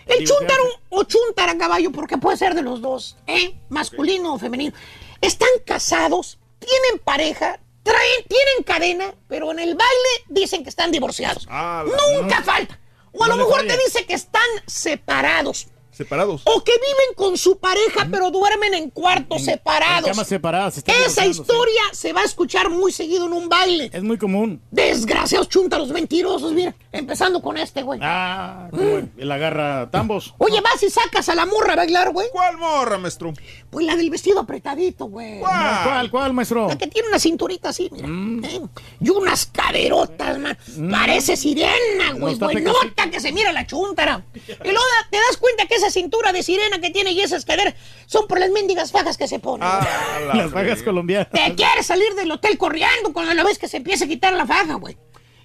El 0.08 0.28
chúntaro 0.28 0.64
o 0.90 1.04
chúntara, 1.06 1.58
caballo, 1.58 1.94
porque 1.94 2.18
puede 2.18 2.36
ser 2.36 2.54
de 2.54 2.64
los 2.64 2.82
dos, 2.82 3.16
¿eh? 3.28 3.56
Masculino 3.70 4.34
o 4.34 4.40
femenino. 4.40 4.74
Están 5.22 5.50
casados, 5.66 6.38
tienen 6.60 7.00
pareja, 7.02 7.62
traen, 7.84 8.24
tienen 8.28 8.64
cadena, 8.66 9.14
pero 9.28 9.52
en 9.52 9.60
el 9.60 9.76
baile 9.76 10.10
dicen 10.28 10.64
que 10.64 10.70
están 10.70 10.92
divorciados. 10.92 11.48
Ah, 11.50 11.84
Nunca 11.86 12.42
falta. 12.44 12.80
O 13.12 13.24
a 13.24 13.28
No 13.28 13.36
lo 13.38 13.46
mejor 13.46 13.66
te 13.66 13.78
dice 13.78 14.06
que 14.06 14.14
están 14.14 14.48
separados. 14.68 15.68
Separados. 16.00 16.44
O 16.46 16.64
que 16.64 16.72
viven 16.72 17.14
con 17.14 17.38
su 17.38 17.60
pareja, 17.60 18.08
pero 18.10 18.32
duermen 18.32 18.74
en 18.74 18.90
cuartos 18.90 19.44
separados. 19.44 20.08
En 20.08 20.14
camas 20.14 20.28
separadas. 20.28 20.76
se 20.76 20.80
Esa 21.06 21.24
sí. 21.24 21.32
historia 21.32 21.82
se 21.92 22.14
va 22.14 22.22
a 22.22 22.24
escuchar 22.24 22.70
muy 22.70 22.94
seguido 22.94 23.26
en 23.26 23.34
un 23.34 23.50
baile. 23.50 23.90
Es 23.92 24.02
muy 24.02 24.18
común. 24.18 24.62
Desgraciados 24.72 25.50
chúntaros 25.50 25.90
mentirosos, 25.90 26.54
mira. 26.54 26.74
Empezando 26.94 27.42
con 27.42 27.58
este, 27.58 27.84
güey. 27.84 28.00
Ah, 28.02 28.70
bueno. 28.72 29.10
Él 29.18 29.30
agarra 29.30 29.92
tambos. 29.92 30.34
Oye, 30.38 30.62
vas 30.62 30.82
y 30.84 30.90
sacas 30.90 31.28
a 31.28 31.36
la 31.36 31.46
morra 31.46 31.74
a 31.74 31.76
bailar, 31.76 32.14
güey. 32.14 32.30
¿Cuál 32.32 32.58
morra, 32.58 32.98
maestro? 32.98 33.34
Pues 33.70 33.86
la 33.86 33.98
del 33.98 34.10
vestido 34.10 34.40
apretadito, 34.40 35.08
güey. 35.08 35.42
¿Cuál? 35.42 35.84
¿Cuál, 35.84 36.12
cuál, 36.12 36.34
maestro? 36.34 36.70
La 36.70 36.78
que 36.78 36.88
tiene 36.88 37.10
una 37.10 37.20
cinturita 37.20 37.70
así, 37.70 37.90
mira. 37.92 38.08
Mm. 38.08 38.46
¿eh? 38.46 38.62
Y 39.02 39.10
unas 39.10 39.48
caderotas, 39.48 40.40
man. 40.40 40.58
Parece 40.90 41.36
sirena, 41.36 42.14
güey. 42.14 42.36
está 42.36 42.46
Buenota 42.46 43.10
que 43.12 43.20
se 43.20 43.34
mira 43.34 43.52
la 43.52 43.68
chuntara. 43.68 44.24
Y 44.34 44.72
luego 44.72 44.86
te 45.12 45.18
das 45.18 45.36
cuenta 45.38 45.66
que 45.68 45.76
esa 45.76 45.89
cintura 45.92 46.32
de 46.32 46.44
sirena 46.44 46.80
que 46.80 46.90
tiene 46.90 47.12
y 47.12 47.22
esas 47.22 47.46
caderas 47.46 47.76
son 48.06 48.28
por 48.28 48.40
las 48.40 48.50
mendigas 48.52 48.92
fajas 48.92 49.18
que 49.18 49.28
se 49.28 49.40
ponen. 49.40 49.68
Ah, 49.70 50.20
Las 50.34 50.52
vagas 50.52 50.84
colombianas. 50.84 51.30
Te 51.32 51.56
quieres 51.56 51.86
salir 51.86 52.14
del 52.16 52.32
hotel 52.32 52.58
corriendo 52.58 53.12
cuando 53.14 53.34
la 53.34 53.44
vez 53.44 53.58
que 53.60 53.68
se 53.68 53.78
empieza 53.78 54.06
a 54.06 54.08
quitar 54.08 54.34
la 54.34 54.46
faja, 54.46 54.76
güey. 54.76 54.98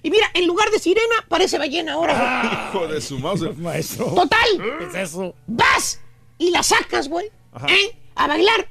Y 0.03 0.11
mira, 0.11 0.29
en 0.35 0.45
lugar 0.45 0.69
de 0.69 0.77
sirena, 0.79 1.15
parece 1.27 1.57
ballena 1.57 1.93
ahora, 1.93 2.13
güey. 2.71 2.85
Hijo 2.85 2.93
de 2.93 3.01
su 3.01 3.17
mouse. 3.17 3.41
Maestro. 3.57 4.05
Total. 4.13 4.49
¿Qué 4.79 4.85
es 4.85 5.09
eso? 5.09 5.33
Vas 5.47 5.99
y 6.37 6.51
la 6.51 6.61
sacas, 6.61 7.07
güey. 7.09 7.27
¿eh? 7.67 7.97
A 8.15 8.27
bailar. 8.27 8.69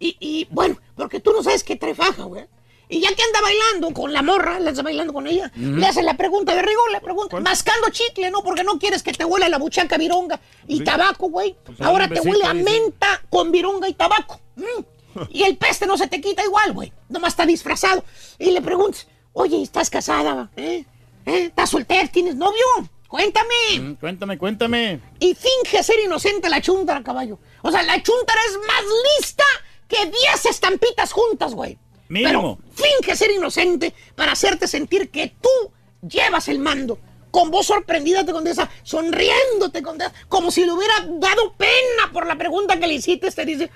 Y, 0.00 0.16
y, 0.18 0.48
bueno, 0.50 0.76
porque 0.96 1.20
tú 1.20 1.32
no 1.32 1.42
sabes 1.42 1.62
qué 1.62 1.76
trae 1.76 1.94
faja, 1.94 2.24
güey. 2.24 2.46
Y 2.88 3.00
ya 3.00 3.08
que 3.14 3.22
anda 3.22 3.40
bailando 3.40 3.92
con 3.92 4.12
la 4.12 4.22
morra, 4.22 4.60
le 4.60 4.68
anda 4.70 4.82
bailando 4.82 5.12
con 5.12 5.26
ella, 5.26 5.50
le 5.56 5.86
haces 5.86 6.04
la 6.04 6.14
pregunta 6.16 6.54
de 6.54 6.62
rigor, 6.62 6.90
le 6.92 7.00
pregunta, 7.00 7.40
mascando 7.40 7.88
chicle, 7.90 8.30
¿no? 8.30 8.42
Porque 8.42 8.62
no 8.62 8.78
quieres 8.78 9.02
que 9.02 9.12
te 9.12 9.24
huela 9.24 9.48
la 9.48 9.58
buchaca 9.58 9.96
vironga 9.96 10.38
y 10.68 10.78
Sí. 10.78 10.84
tabaco, 10.84 11.28
güey. 11.30 11.56
Pues 11.64 11.80
Ahora 11.80 12.08
te 12.08 12.20
huele 12.20 12.44
a 12.44 12.52
menta 12.54 13.22
con 13.30 13.50
vironga 13.50 13.88
y 13.88 13.94
tabaco. 13.94 14.40
Mm. 14.56 15.24
Y 15.30 15.44
el 15.44 15.56
peste 15.56 15.86
no 15.86 15.96
se 15.96 16.08
te 16.08 16.20
quita 16.20 16.44
igual, 16.44 16.72
güey. 16.72 16.92
Nomás 17.08 17.32
está 17.34 17.46
disfrazado. 17.46 18.04
Y 18.38 18.50
le 18.50 18.60
preguntas, 18.60 19.06
oye, 19.32 19.62
¿estás 19.62 19.88
casada? 19.88 20.50
¿Eh? 20.56 20.84
¿Eh? 21.24 21.44
¿Estás 21.46 21.70
soltera? 21.70 22.06
¿Tienes 22.08 22.34
novio? 22.36 22.64
Cuéntame. 23.08 23.54
Mm, 23.80 23.94
Cuéntame, 23.94 24.36
cuéntame. 24.38 25.00
Y 25.20 25.34
finge 25.36 25.82
ser 25.84 26.00
inocente 26.04 26.48
la 26.48 26.60
chuntara, 26.60 27.02
caballo. 27.02 27.38
O 27.62 27.70
sea, 27.70 27.82
la 27.84 28.02
chuntara 28.02 28.40
es 28.48 28.58
más 28.66 28.82
lista 29.20 29.44
que 29.86 30.04
10 30.06 30.46
estampitas 30.46 31.12
juntas, 31.12 31.54
güey. 31.54 31.78
Mínimo. 32.08 32.58
Pero 32.58 32.74
finge 32.74 33.16
ser 33.16 33.30
inocente 33.30 33.94
para 34.14 34.32
hacerte 34.32 34.66
sentir 34.66 35.10
que 35.10 35.34
tú 35.40 35.72
llevas 36.06 36.48
el 36.48 36.58
mando. 36.58 36.98
Con 37.30 37.50
voz 37.50 37.66
sorprendida 37.66 38.24
te 38.24 38.32
contesta, 38.32 38.70
sonriendo 38.84 39.70
te 39.72 39.82
contesta, 39.82 40.14
como 40.28 40.50
si 40.50 40.64
le 40.64 40.72
hubiera 40.72 40.94
dado 41.00 41.54
pena 41.54 42.12
por 42.12 42.26
la 42.26 42.36
pregunta 42.36 42.78
que 42.78 42.86
le 42.86 42.94
hiciste. 42.94 43.30
Te 43.30 43.44
dice, 43.44 43.70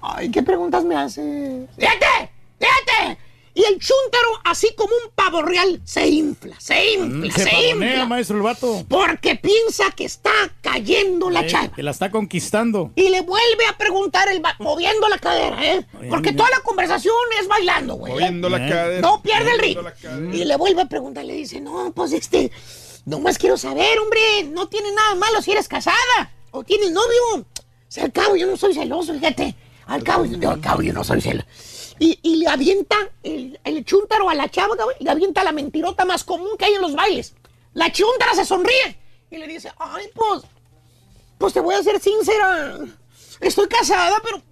ay, 0.00 0.30
¿qué 0.30 0.42
preguntas 0.42 0.84
me 0.84 0.94
haces? 0.94 1.68
¡Fíjate! 1.76 2.30
¡Fíjate! 2.58 3.18
Y 3.52 3.64
el 3.64 3.78
chúntaro, 3.80 4.28
así 4.44 4.72
como 4.76 4.94
un 5.04 5.10
pavo 5.14 5.42
real, 5.42 5.80
se 5.84 6.06
infla, 6.08 6.54
se 6.60 6.92
infla, 6.94 7.06
Mm, 7.28 7.30
Se 7.32 7.42
se, 7.44 7.50
pavonea, 7.50 7.90
infla. 7.90 8.06
maestro, 8.06 8.36
el 8.36 8.42
vato. 8.42 8.84
Porque 8.88 9.34
piensa 9.36 9.90
que 9.90 10.04
está 10.04 10.30
cayendo 10.60 11.30
la 11.30 11.40
Eh, 11.40 11.46
chava. 11.48 11.68
Que 11.72 11.82
la 11.82 11.90
está 11.90 12.10
conquistando. 12.10 12.92
Y 12.94 13.08
le 13.08 13.22
vuelve 13.22 13.66
a 13.68 13.76
preguntar 13.76 14.28
el 14.28 14.40
moviendo 14.60 15.08
la 15.08 15.18
cadera, 15.18 15.64
¿eh? 15.74 15.86
Porque 16.08 16.32
toda 16.32 16.48
la 16.50 16.60
conversación 16.60 17.14
es 17.40 17.48
bailando, 17.48 17.94
güey. 17.96 18.12
¿eh? 18.12 18.14
Moviendo 18.14 18.48
la 18.48 18.58
cadera. 18.68 19.00
No 19.00 19.20
pierde 19.22 19.50
el 19.50 19.56
moviendo 19.58 19.62
ritmo. 19.66 19.82
la 19.82 19.94
cadera. 19.94 20.36
Y 20.36 20.44
le 20.44 20.56
vuelve 20.56 20.82
a 20.82 20.86
preguntar, 20.86 21.24
le 21.24 21.34
dice, 21.34 21.60
no, 21.60 21.92
pues 21.92 22.12
este, 22.12 22.52
nomás 23.04 23.36
quiero 23.36 23.56
saber, 23.56 23.98
hombre, 23.98 24.44
no 24.52 24.68
tiene 24.68 24.92
nada 24.92 25.16
malo 25.16 25.42
si 25.42 25.50
eres 25.52 25.66
casada 25.66 26.32
o 26.52 26.62
tienes 26.62 26.92
novio. 26.92 27.34
O 27.34 27.44
sea, 27.88 28.04
al 28.04 28.12
cabo 28.12 28.36
yo 28.36 28.46
no 28.46 28.56
soy 28.56 28.74
celoso, 28.74 29.12
fíjate. 29.12 29.56
Al 29.86 30.04
cabo, 30.04 30.24
yo, 30.24 30.50
al 30.50 30.60
cabo 30.60 30.82
yo 30.82 30.92
no 30.92 31.02
soy 31.02 31.20
celoso. 31.20 31.48
Y, 32.00 32.18
y 32.22 32.36
le 32.36 32.48
avienta 32.48 32.96
el, 33.22 33.60
el 33.62 33.84
chúntaro 33.84 34.28
a 34.28 34.34
la 34.34 34.48
chava, 34.48 34.74
cabrón, 34.76 34.96
y 34.98 35.04
le 35.04 35.10
avienta 35.10 35.44
la 35.44 35.52
mentirota 35.52 36.04
más 36.04 36.24
común 36.24 36.56
que 36.58 36.64
hay 36.64 36.72
en 36.74 36.80
los 36.80 36.94
bailes. 36.94 37.34
La 37.74 37.92
chúntara 37.92 38.34
se 38.34 38.44
sonríe 38.44 38.98
y 39.30 39.36
le 39.36 39.46
dice, 39.46 39.70
ay, 39.78 40.06
pues, 40.14 40.42
pues 41.38 41.52
te 41.52 41.60
voy 41.60 41.74
a 41.74 41.82
ser 41.82 42.00
sincera. 42.00 42.78
Estoy 43.40 43.68
casada, 43.68 44.16
pero 44.24 44.42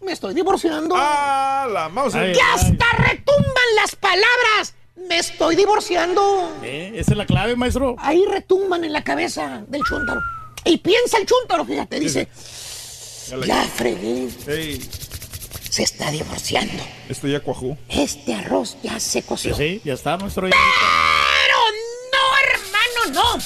me 0.00 0.12
estoy 0.12 0.32
divorciando. 0.34 0.94
Ah, 0.98 1.68
la 1.70 1.88
mouse. 1.90 2.14
Ay, 2.14 2.32
¡Que 2.32 2.40
hasta 2.40 2.86
retumban 2.98 3.74
las 3.76 3.94
palabras! 3.94 4.74
¡Me 4.96 5.18
estoy 5.18 5.54
divorciando! 5.54 6.50
Eh, 6.62 6.92
Esa 6.96 7.10
es 7.12 7.16
la 7.18 7.26
clave, 7.26 7.54
maestro. 7.56 7.94
Ahí 7.98 8.24
retumban 8.24 8.82
en 8.84 8.92
la 8.94 9.04
cabeza 9.04 9.62
del 9.68 9.82
chúntaro. 9.84 10.20
Y 10.64 10.78
piensa 10.78 11.18
el 11.18 11.26
chúntaro, 11.26 11.64
fíjate, 11.66 12.00
dice, 12.00 12.28
Ya 13.46 13.62
fregué, 13.64 14.28
Ey, 14.46 14.80
se 15.76 15.82
está 15.82 16.10
divorciando. 16.10 16.82
esto 17.06 17.26
ya 17.26 17.40
cuajó. 17.40 17.76
Este 17.90 18.32
arroz 18.34 18.78
ya 18.82 18.98
se 18.98 19.22
coció. 19.22 19.54
Sí, 19.54 19.82
ya 19.84 19.92
está, 19.92 20.16
maestro. 20.16 20.48
ya. 20.48 20.54
Pero 20.56 21.58
no, 22.14 22.24
hermano, 22.48 23.20
no. 23.20 23.38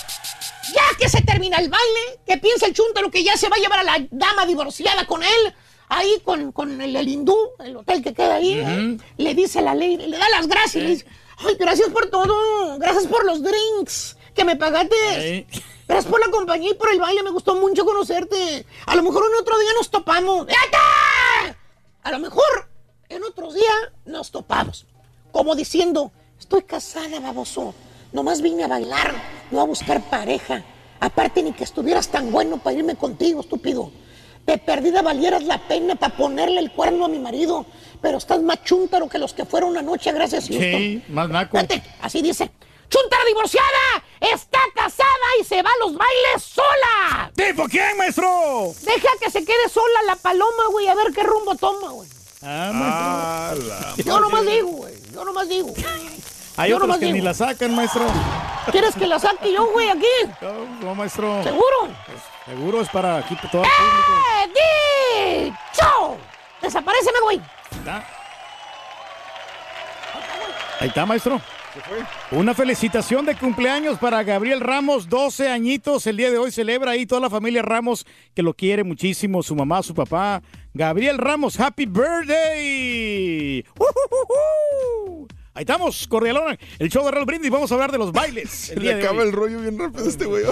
Ya 0.73 0.97
que 0.97 1.09
se 1.09 1.23
termina 1.23 1.57
el 1.57 1.69
baile, 1.69 2.21
que 2.25 2.37
piensa 2.37 2.67
el 2.67 2.73
chúntaro 2.73 3.11
que 3.11 3.25
ya 3.25 3.37
se 3.37 3.49
va 3.49 3.57
a 3.57 3.59
llevar 3.59 3.81
a 3.81 3.83
la 3.83 4.07
dama 4.13 4.47
divorciada 4.47 5.09
con 5.09 5.25
él, 5.25 5.55
ahí 5.89 6.21
con, 6.23 6.53
con 6.53 6.81
el, 6.81 6.95
el 6.95 7.09
hindú, 7.09 7.37
el 7.65 7.77
hotel 7.77 8.01
que 8.01 8.15
queda 8.15 8.37
ahí, 8.37 8.61
¿eh? 8.61 8.97
le 9.17 9.35
dice 9.35 9.61
la 9.61 9.75
ley, 9.75 9.97
le 9.97 10.17
da 10.17 10.29
las 10.29 10.47
gracias, 10.47 10.85
le 10.85 10.91
dice, 10.91 11.07
ay, 11.39 11.57
gracias 11.59 11.89
por 11.89 12.11
todo, 12.11 12.79
gracias 12.79 13.09
por 13.09 13.25
los 13.25 13.43
drinks 13.43 14.17
que 14.37 14.45
me 14.45 14.55
pagaste. 14.55 14.95
Eh, 15.17 15.47
Gracias 15.89 16.09
por 16.09 16.21
la 16.25 16.31
compañía 16.31 16.71
y 16.71 16.75
por 16.75 16.93
el 16.93 17.01
baile, 17.01 17.25
me 17.25 17.33
gustó 17.33 17.57
mucho 17.57 17.85
conocerte. 17.85 18.65
A 18.87 18.95
lo 18.95 19.03
mejor 19.03 19.25
en 19.29 19.41
otro 19.41 19.59
día 19.59 19.71
nos 19.77 19.91
topamos. 19.91 20.47
¡Fíjate! 20.47 20.77
A 22.03 22.11
lo 22.11 22.19
mejor 22.19 22.69
en 23.09 23.23
otro 23.25 23.53
día 23.53 23.93
nos 24.07 24.31
topamos. 24.31 24.87
Como 25.33 25.55
diciendo, 25.55 26.13
estoy 26.39 26.63
casada, 26.63 27.21
baboso. 27.21 27.75
Nomás 28.13 28.41
vine 28.41 28.65
a 28.65 28.69
bailar, 28.69 29.13
no 29.51 29.61
a 29.61 29.65
buscar 29.65 30.03
pareja. 30.09 30.65
Aparte 30.99 31.43
ni 31.43 31.53
que 31.53 31.65
estuvieras 31.65 32.09
tan 32.09 32.31
bueno 32.33 32.59
para 32.59 32.77
irme 32.77 32.97
contigo, 32.97 33.41
estúpido. 33.41 33.91
De 34.47 34.59
perdida 34.59 35.03
valieras 35.03 35.45
la 35.45 35.59
pena 35.59 35.95
para 35.95 36.17
ponerle 36.17 36.61
el 36.61 36.73
cuerno 36.73 37.05
a 37.05 37.09
mi 37.09 37.19
marido. 37.19 37.67
Pero 38.01 38.19
estás 38.19 38.43
más 38.43 38.65
chúntaro 38.65 39.09
que 39.09 39.19
los 39.19 39.35
que 39.35 39.45
fueron 39.45 39.77
anoche, 39.77 40.13
gracias, 40.13 40.49
Houston. 40.49 40.71
Sí, 40.71 41.03
más 41.09 41.29
naco. 41.29 41.59
Así 42.01 42.23
dice. 42.23 42.51
Chuntara 42.91 43.25
divorciada 43.25 44.03
está 44.21 44.59
casada 44.75 45.07
y 45.41 45.45
se 45.45 45.63
va 45.63 45.71
a 45.71 45.79
los 45.87 45.97
bailes 45.97 46.43
sola. 46.43 47.31
¿Tipo 47.35 47.65
quién, 47.69 47.97
maestro? 47.97 48.73
Deja 48.83 49.09
que 49.21 49.31
se 49.31 49.45
quede 49.45 49.69
sola 49.69 50.03
la 50.07 50.17
paloma, 50.17 50.65
güey, 50.71 50.89
a 50.89 50.95
ver 50.95 51.13
qué 51.15 51.23
rumbo 51.23 51.55
toma, 51.55 51.91
güey. 51.91 52.09
Ah, 52.43 53.53
maestro. 53.55 54.05
Yo 54.05 54.21
nomás 54.21 54.45
digo, 54.45 54.69
güey. 54.69 54.95
Yo 55.13 55.25
nomás 55.25 55.49
digo. 55.49 55.73
Hay 56.57 56.71
Yo 56.71 56.77
otros 56.77 56.99
que 56.99 57.07
ni 57.07 57.13
digo. 57.15 57.25
la 57.27 57.35
sacan, 57.35 57.75
maestro. 57.75 58.03
¿Quieres 58.73 58.95
que 58.95 59.07
la 59.07 59.19
saque 59.19 59.53
yo, 59.53 59.67
güey, 59.67 59.89
aquí? 59.89 60.07
No, 60.41 60.53
no, 60.81 60.95
maestro. 60.95 61.43
¿Seguro? 61.45 61.89
Seguro 62.45 62.81
es 62.81 62.89
para 62.89 63.19
aquí 63.19 63.37
todo 63.53 63.63
el 63.63 63.69
público. 63.71 64.13
¡Eh, 65.17 65.47
dicho! 65.47 66.17
Desapareceme, 66.61 67.21
güey. 67.21 67.41
Ahí 70.81 70.89
está, 70.89 71.07
maestro. 71.07 71.41
Una 72.33 72.55
felicitación 72.55 73.27
de 73.27 73.35
cumpleaños 73.37 73.99
para 73.99 74.23
Gabriel 74.23 74.61
Ramos, 74.61 75.09
12 75.09 75.49
añitos. 75.49 76.07
El 76.07 76.17
día 76.17 76.31
de 76.31 76.39
hoy 76.39 76.51
celebra 76.51 76.93
ahí 76.93 77.07
toda 77.07 77.21
la 77.21 77.31
familia 77.31 77.63
Ramos, 77.63 78.07
que 78.35 78.43
lo 78.43 78.55
quiere 78.55 78.83
muchísimo, 78.85 79.43
su 79.43 79.55
mamá, 79.55 79.83
su 79.83 79.95
papá. 79.95 80.43
Gabriel 80.75 81.19
Ramos, 81.19 81.59
happy 81.61 81.87
birthday. 81.87 83.65
Ahí 85.53 85.63
estamos, 85.63 86.07
cordialón. 86.07 86.57
El 86.79 86.89
show 86.89 87.05
de 87.05 87.11
Real 87.11 87.27
Brindis. 87.27 87.51
Vamos 87.51 87.71
a 87.71 87.75
hablar 87.75 87.91
de 87.93 87.99
los 87.99 88.13
bailes. 88.13 88.49
Se 88.71 88.77
le 88.77 88.95
acaba 88.95 89.23
el 89.23 89.33
rollo 89.33 89.61
bien 89.61 89.79
rápido 89.79 90.05
a 90.05 90.09
este 90.09 90.25
güey. 90.25 90.45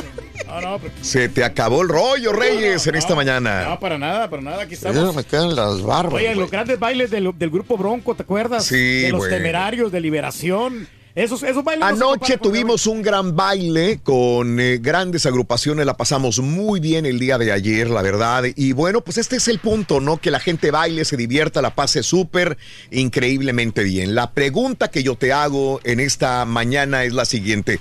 No, 0.46 0.60
no, 0.60 0.78
pero- 0.78 0.92
Se 1.02 1.28
te 1.28 1.44
acabó 1.44 1.82
el 1.82 1.88
rollo, 1.88 2.32
Reyes, 2.32 2.86
en 2.86 2.96
esta 2.96 3.14
mañana. 3.14 3.64
no, 3.70 3.80
para 3.80 3.96
nada, 3.96 4.28
para 4.28 4.42
nada. 4.42 4.62
Aquí 4.64 4.74
Ya 4.76 4.88
estamos. 4.90 5.14
me 5.14 5.24
quedan 5.24 5.54
las 5.54 5.82
barbas. 5.82 6.14
Oye, 6.14 6.34
los 6.34 6.50
grandes 6.50 6.78
bailes 6.78 7.10
del, 7.10 7.30
del 7.38 7.50
grupo 7.50 7.76
Bronco, 7.78 8.14
¿te 8.16 8.22
acuerdas? 8.24 8.64
Sí, 8.66 9.02
De 9.02 9.10
los 9.10 9.28
temerarios, 9.28 9.90
de 9.92 10.00
liberación. 10.00 10.88
Esos, 11.18 11.64
bailes. 11.64 11.84
Anoche 11.84 12.38
tuvimos 12.38 12.86
un 12.86 13.02
gran 13.02 13.34
baile 13.34 13.98
con 14.04 14.60
eh, 14.60 14.78
grandes 14.80 15.26
agrupaciones, 15.26 15.84
la 15.84 15.96
pasamos 15.96 16.38
muy 16.38 16.78
bien 16.78 17.06
el 17.06 17.18
día 17.18 17.38
de 17.38 17.50
ayer, 17.50 17.90
la 17.90 18.02
verdad. 18.02 18.44
Y 18.54 18.70
bueno, 18.70 19.00
pues 19.00 19.18
este 19.18 19.34
es 19.34 19.48
el 19.48 19.58
punto, 19.58 19.98
¿no? 19.98 20.18
Que 20.18 20.30
la 20.30 20.38
gente 20.38 20.70
baile, 20.70 21.04
se 21.04 21.16
divierta, 21.16 21.60
la 21.60 21.74
pase 21.74 22.04
súper 22.04 22.56
increíblemente 22.92 23.82
bien. 23.82 24.14
La 24.14 24.30
pregunta 24.30 24.92
que 24.92 25.02
yo 25.02 25.16
te 25.16 25.32
hago 25.32 25.80
en 25.82 25.98
esta 25.98 26.44
mañana 26.44 27.02
es 27.02 27.12
la 27.12 27.24
siguiente. 27.24 27.80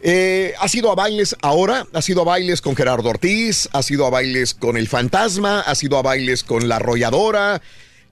Eh, 0.00 0.54
¿Has 0.58 0.74
ido 0.74 0.90
a 0.90 0.96
bailes 0.96 1.36
ahora? 1.40 1.86
¿Has 1.92 2.08
ido 2.08 2.22
a 2.22 2.24
bailes 2.24 2.60
con 2.60 2.74
Gerardo 2.74 3.10
Ortiz? 3.10 3.68
¿Has 3.72 3.92
ido 3.92 4.06
a 4.06 4.10
bailes 4.10 4.54
con 4.54 4.76
El 4.76 4.88
Fantasma? 4.88 5.60
¿Has 5.60 5.84
ido 5.84 5.98
a 5.98 6.02
bailes 6.02 6.42
con 6.42 6.68
La 6.68 6.76
Arrolladora? 6.76 7.62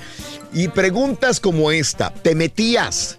Y 0.54 0.68
preguntas 0.68 1.40
como 1.40 1.72
esta, 1.72 2.14
¿te 2.14 2.36
metías 2.36 3.18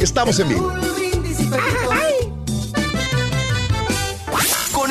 Estamos 0.00 0.38
en 0.40 0.48
vivo. 0.48 0.72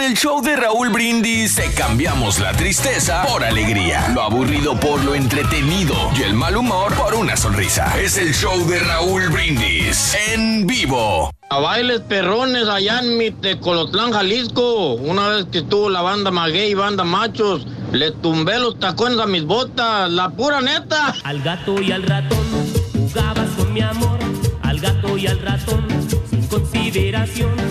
El 0.05 0.15
show 0.15 0.39
de 0.39 0.55
Raúl 0.55 0.89
Brindis 0.89 1.55
te 1.55 1.71
cambiamos 1.73 2.39
la 2.39 2.51
tristeza 2.51 3.25
por 3.25 3.43
alegría, 3.43 4.07
lo 4.13 4.21
aburrido 4.21 4.79
por 4.79 5.03
lo 5.03 5.15
entretenido 5.15 5.95
y 6.15 6.21
el 6.21 6.35
mal 6.35 6.55
humor 6.55 6.93
por 6.93 7.15
una 7.15 7.35
sonrisa. 7.35 7.91
Es 7.99 8.19
el 8.19 8.31
show 8.31 8.67
de 8.67 8.77
Raúl 8.81 9.29
Brindis 9.29 10.15
en 10.31 10.67
vivo. 10.67 11.31
A 11.49 11.57
bailes 11.57 12.01
perrones 12.01 12.67
allá 12.67 12.99
en 12.99 13.17
mi 13.17 13.31
Tecolotlán, 13.31 14.11
Jalisco. 14.11 14.93
Una 14.93 15.29
vez 15.29 15.45
que 15.51 15.59
estuvo 15.59 15.89
la 15.89 16.03
banda 16.03 16.29
Maguey 16.29 16.69
y 16.69 16.75
banda 16.75 17.03
Machos, 17.03 17.65
le 17.91 18.11
tumbé 18.11 18.59
los 18.59 18.77
tacones 18.79 19.17
a 19.17 19.25
mis 19.25 19.43
botas, 19.43 20.11
la 20.11 20.29
pura 20.29 20.61
neta. 20.61 21.15
Al 21.23 21.41
gato 21.41 21.81
y 21.81 21.91
al 21.91 22.03
ratón 22.03 22.45
jugabas 22.93 23.49
con 23.57 23.73
mi 23.73 23.81
amor, 23.81 24.19
al 24.61 24.79
gato 24.79 25.17
y 25.17 25.25
al 25.25 25.39
ratón 25.39 25.87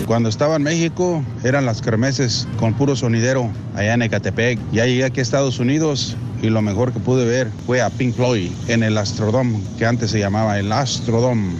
Cuando 0.05 0.29
estaba 0.29 0.55
en 0.55 0.63
México 0.63 1.23
eran 1.43 1.65
las 1.65 1.81
kermeses 1.81 2.47
con 2.59 2.75
puro 2.75 2.95
sonidero 2.95 3.49
allá 3.75 3.95
en 3.95 4.03
Ecatepec. 4.03 4.59
Ya 4.71 4.85
llegué 4.85 5.03
aquí 5.03 5.19
a 5.19 5.23
Estados 5.23 5.57
Unidos 5.57 6.15
y 6.43 6.49
lo 6.49 6.61
mejor 6.61 6.93
que 6.93 6.99
pude 6.99 7.25
ver 7.25 7.49
fue 7.65 7.81
a 7.81 7.89
Pink 7.89 8.13
Floyd 8.13 8.51
en 8.67 8.83
el 8.83 8.97
Astrodome, 8.97 9.59
que 9.79 9.85
antes 9.87 10.11
se 10.11 10.19
llamaba 10.19 10.59
el 10.59 10.71
Astrodome. 10.71 11.53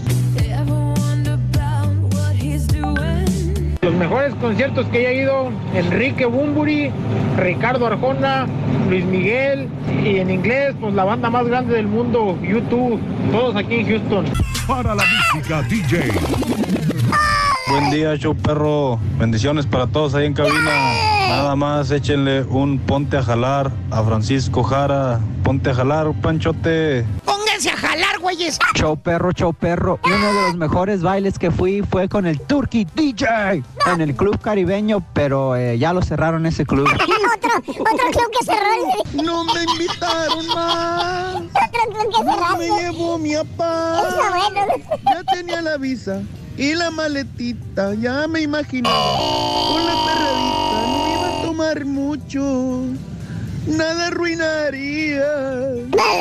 Los 3.81 3.95
mejores 3.95 4.35
conciertos 4.35 4.85
que 4.87 5.07
he 5.07 5.21
ido, 5.21 5.51
Enrique 5.73 6.25
Bumburi, 6.25 6.91
Ricardo 7.37 7.87
Arjona, 7.87 8.47
Luis 8.89 9.05
Miguel 9.05 9.69
y 10.03 10.17
en 10.17 10.29
inglés, 10.29 10.75
pues 10.79 10.93
la 10.93 11.03
banda 11.03 11.31
más 11.31 11.47
grande 11.47 11.75
del 11.75 11.87
mundo, 11.87 12.37
YouTube, 12.43 12.99
todos 13.31 13.55
aquí 13.55 13.75
en 13.75 13.87
Houston. 13.87 14.25
Para 14.67 14.93
la 14.93 15.03
música 15.33 15.61
DJ. 15.63 16.11
Buen 17.77 17.91
día, 17.91 18.15
show 18.15 18.33
perro. 18.33 18.97
Bendiciones 19.19 19.65
para 19.65 19.85
todos 19.85 20.15
ahí 20.15 20.27
en 20.27 20.33
cabina. 20.33 20.93
Nada 21.27 21.57
más 21.57 21.91
échenle 21.91 22.43
un 22.43 22.79
ponte 22.79 23.17
a 23.17 23.21
jalar 23.21 23.69
a 23.91 24.01
Francisco 24.01 24.63
Jara. 24.63 25.19
Ponte 25.43 25.71
a 25.71 25.73
jalar, 25.73 26.13
Panchote. 26.21 27.05
Ponga 27.25 27.43
váyanse 27.45 27.69
a 27.71 27.75
jalar, 27.75 28.19
güeyes. 28.19 28.59
Show 28.75 28.95
perro, 28.95 29.33
show 29.33 29.53
perro. 29.53 29.99
Uno 30.05 30.15
de 30.15 30.41
los 30.43 30.55
mejores 30.55 31.01
bailes 31.01 31.37
que 31.37 31.51
fui 31.51 31.81
fue 31.81 32.07
con 32.07 32.25
el 32.25 32.39
Turkey 32.39 32.87
DJ 32.95 33.61
en 33.87 33.99
el 33.99 34.15
club 34.15 34.39
caribeño, 34.39 35.05
pero 35.11 35.57
eh, 35.57 35.77
ya 35.77 35.91
lo 35.91 36.01
cerraron 36.01 36.45
ese 36.45 36.65
club. 36.65 36.87
otro, 36.87 37.57
otro 37.57 38.11
club 38.11 38.31
que 38.39 38.45
cerró. 38.45 38.65
No 39.21 39.43
me 39.43 39.63
invitaron 39.63 40.47
más. 40.47 41.35
Otro 41.35 41.89
club 41.89 42.07
que 42.09 42.23
cerró. 42.23 42.49
No 42.49 42.57
me 42.57 42.81
llevó 42.81 43.17
mi 43.17 43.35
papá. 43.35 44.01
Está 44.07 44.29
bueno. 44.29 44.65
Ya 45.11 45.23
tenía 45.33 45.61
la 45.61 45.75
visa 45.75 46.21
y 46.57 46.73
la 46.75 46.91
maletita. 46.91 47.93
Ya 47.95 48.27
me 48.27 48.41
imaginaba. 48.41 49.17
Con 49.17 49.85
la 49.85 49.95
perradita 50.05 50.87
no 50.87 51.13
iba 51.13 51.27
a 51.27 51.41
tomar 51.43 51.85
mucho. 51.85 52.83
Nada 53.67 54.07
arruinaría. 54.07 55.25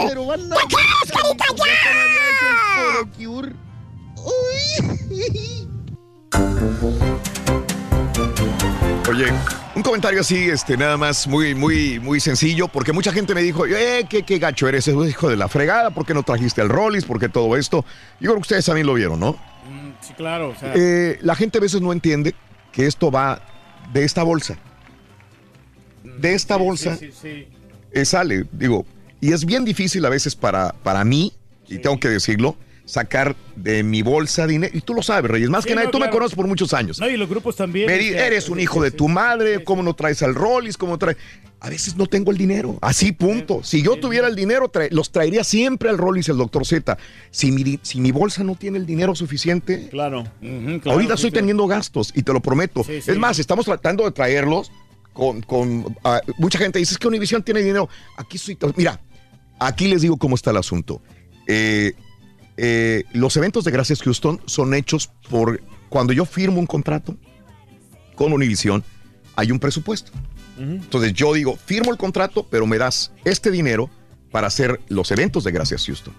Pero 0.09 0.33
anda. 0.33 0.57
carita, 0.57 1.25
Oye, 9.09 9.27
un 9.75 9.83
comentario 9.83 10.21
así, 10.23 10.49
este, 10.49 10.77
nada 10.77 10.97
más 10.97 11.27
muy, 11.27 11.55
muy, 11.55 12.01
muy 12.01 12.21
sencillo, 12.21 12.69
porque 12.69 12.93
mucha 12.93 13.13
gente 13.13 13.35
me 13.35 13.43
dijo, 13.43 13.67
eh, 13.67 14.07
qué, 14.09 14.23
qué 14.23 14.39
gacho 14.39 14.67
eres, 14.67 14.89
hijo 14.89 15.29
de 15.29 15.37
la 15.37 15.49
fregada, 15.49 15.91
¿por 15.91 16.07
qué 16.07 16.15
no 16.15 16.23
trajiste 16.23 16.63
el 16.63 16.71
Rollis? 16.71 17.05
¿Por 17.05 17.21
qué 17.21 17.29
todo 17.29 17.57
esto? 17.57 17.85
Yo 18.19 18.31
creo 18.31 18.37
que 18.37 18.41
ustedes 18.41 18.65
también 18.65 18.87
lo 18.87 18.95
vieron, 18.95 19.21
¿no? 19.21 19.37
Sí, 20.07 20.13
claro. 20.15 20.51
O 20.51 20.55
sea, 20.57 20.73
Eh, 20.77 21.19
la 21.23 21.35
gente 21.35 21.59
a 21.59 21.61
veces 21.61 21.81
no 21.81 21.93
entiende 21.93 22.35
que 22.73 22.87
esto 22.87 23.11
va 23.11 23.41
de 23.93 24.05
esta 24.05 24.23
bolsa. 24.23 24.59
De 26.19 26.35
esta 26.35 26.57
bolsa 26.57 26.97
sí, 26.97 27.11
sí, 27.13 27.19
sí. 27.21 27.49
eh, 27.93 28.05
sale, 28.05 28.45
digo, 28.53 28.85
y 29.21 29.33
es 29.33 29.45
bien 29.45 29.65
difícil 29.65 30.05
a 30.05 30.09
veces 30.11 30.37
para, 30.37 30.73
para 30.83 31.05
mí, 31.05 31.33
y 31.69 31.79
tengo 31.79 31.99
que 31.99 32.09
decirlo, 32.09 32.57
sacar 32.85 33.35
de 33.57 33.83
mi 33.83 34.03
bolsa 34.03 34.47
dinero. 34.47 34.77
Y 34.77 34.81
tú 34.81 34.95
lo 34.95 35.03
sabes, 35.03 35.31
Reyes, 35.31 35.49
más 35.49 35.65
Sí, 35.65 35.71
que 35.71 35.75
nada, 35.75 35.87
no, 35.87 35.91
tú 35.91 35.99
me 35.99 36.11
conoces 36.11 36.35
por 36.37 36.47
muchos 36.47 36.75
años. 36.75 37.01
No, 37.01 37.09
y 37.09 37.17
los 37.17 37.29
grupos 37.29 37.57
también. 37.57 37.89
Eres 37.89 38.49
un 38.49 38.61
hijo 38.61 38.83
de 38.83 38.91
tu 38.91 39.09
madre, 39.09 39.65
¿cómo 39.65 39.83
no 39.83 39.95
traes 39.95 40.23
al 40.23 40.35
Rollis? 40.35 40.77
¿Cómo 40.77 40.99
traes? 40.99 41.17
A 41.61 41.71
veces 41.71 41.97
no 41.97 42.07
tengo 42.07 42.31
el 42.31 42.37
dinero, 42.37 42.79
así 42.83 43.13
punto. 43.13 43.63
Si 43.63 43.83
yo 43.83 43.97
tuviera 43.97 44.29
el 44.29 44.37
dinero, 44.37 44.71
los 44.91 45.11
traería 45.13 45.45
siempre 45.45 45.89
al 45.89 45.97
Rollis 45.97 46.29
el 46.29 46.37
doctor 46.37 46.67
Z. 46.67 46.99
Si 47.31 47.53
mi, 47.53 47.79
si 47.81 48.01
mi 48.01 48.11
bolsa 48.13 48.45
no 48.45 48.55
tiene 48.55 48.77
el 48.77 48.85
dinero 48.85 49.15
suficiente, 49.15 49.89
Claro. 49.89 50.25
ahorita 50.85 51.15
estoy 51.15 51.31
teniendo 51.31 51.67
gastos 51.67 52.13
y 52.15 52.23
te 52.23 52.33
lo 52.35 52.41
prometo. 52.41 52.85
Es 52.89 53.17
más, 53.17 53.39
estamos 53.39 53.65
tratando 53.65 54.05
de 54.05 54.11
traerlos 54.11 54.71
con... 55.15 55.41
con 55.41 55.97
ah, 56.05 56.21
mucha 56.37 56.59
gente 56.59 56.79
dice, 56.81 56.93
es 56.93 56.99
que 56.99 57.09
Univision 57.09 57.43
tiene 57.43 57.63
dinero. 57.63 57.89
Aquí 58.19 58.37
estoy... 58.37 58.59
Mira, 58.77 59.01
aquí 59.59 59.89
les 59.89 60.03
digo 60.03 60.19
cómo 60.19 60.35
está 60.35 60.51
el 60.51 60.59
asunto. 60.59 61.01
Eh, 61.47 61.95
eh, 62.57 63.05
los 63.13 63.37
eventos 63.37 63.65
de 63.65 63.71
Gracias 63.71 64.03
Houston 64.03 64.41
son 64.47 64.75
hechos 64.75 65.11
por... 65.29 65.61
Cuando 65.89 66.13
yo 66.13 66.25
firmo 66.25 66.59
un 66.59 66.67
contrato 66.67 67.17
con 68.15 68.33
Univision, 68.33 68.83
hay 69.37 69.51
un 69.53 69.59
presupuesto. 69.59 70.13
Entonces 70.59 71.13
yo 71.15 71.33
digo, 71.33 71.57
firmo 71.57 71.91
el 71.91 71.99
contrato, 71.99 72.47
pero 72.49 72.67
me 72.67 72.79
das 72.79 73.13
este 73.25 73.51
dinero 73.51 73.91
para 74.31 74.47
hacer 74.47 74.81
los 74.89 75.11
eventos 75.11 75.45
de 75.45 75.51
Gracias 75.51 75.87
Houston. 75.87 76.15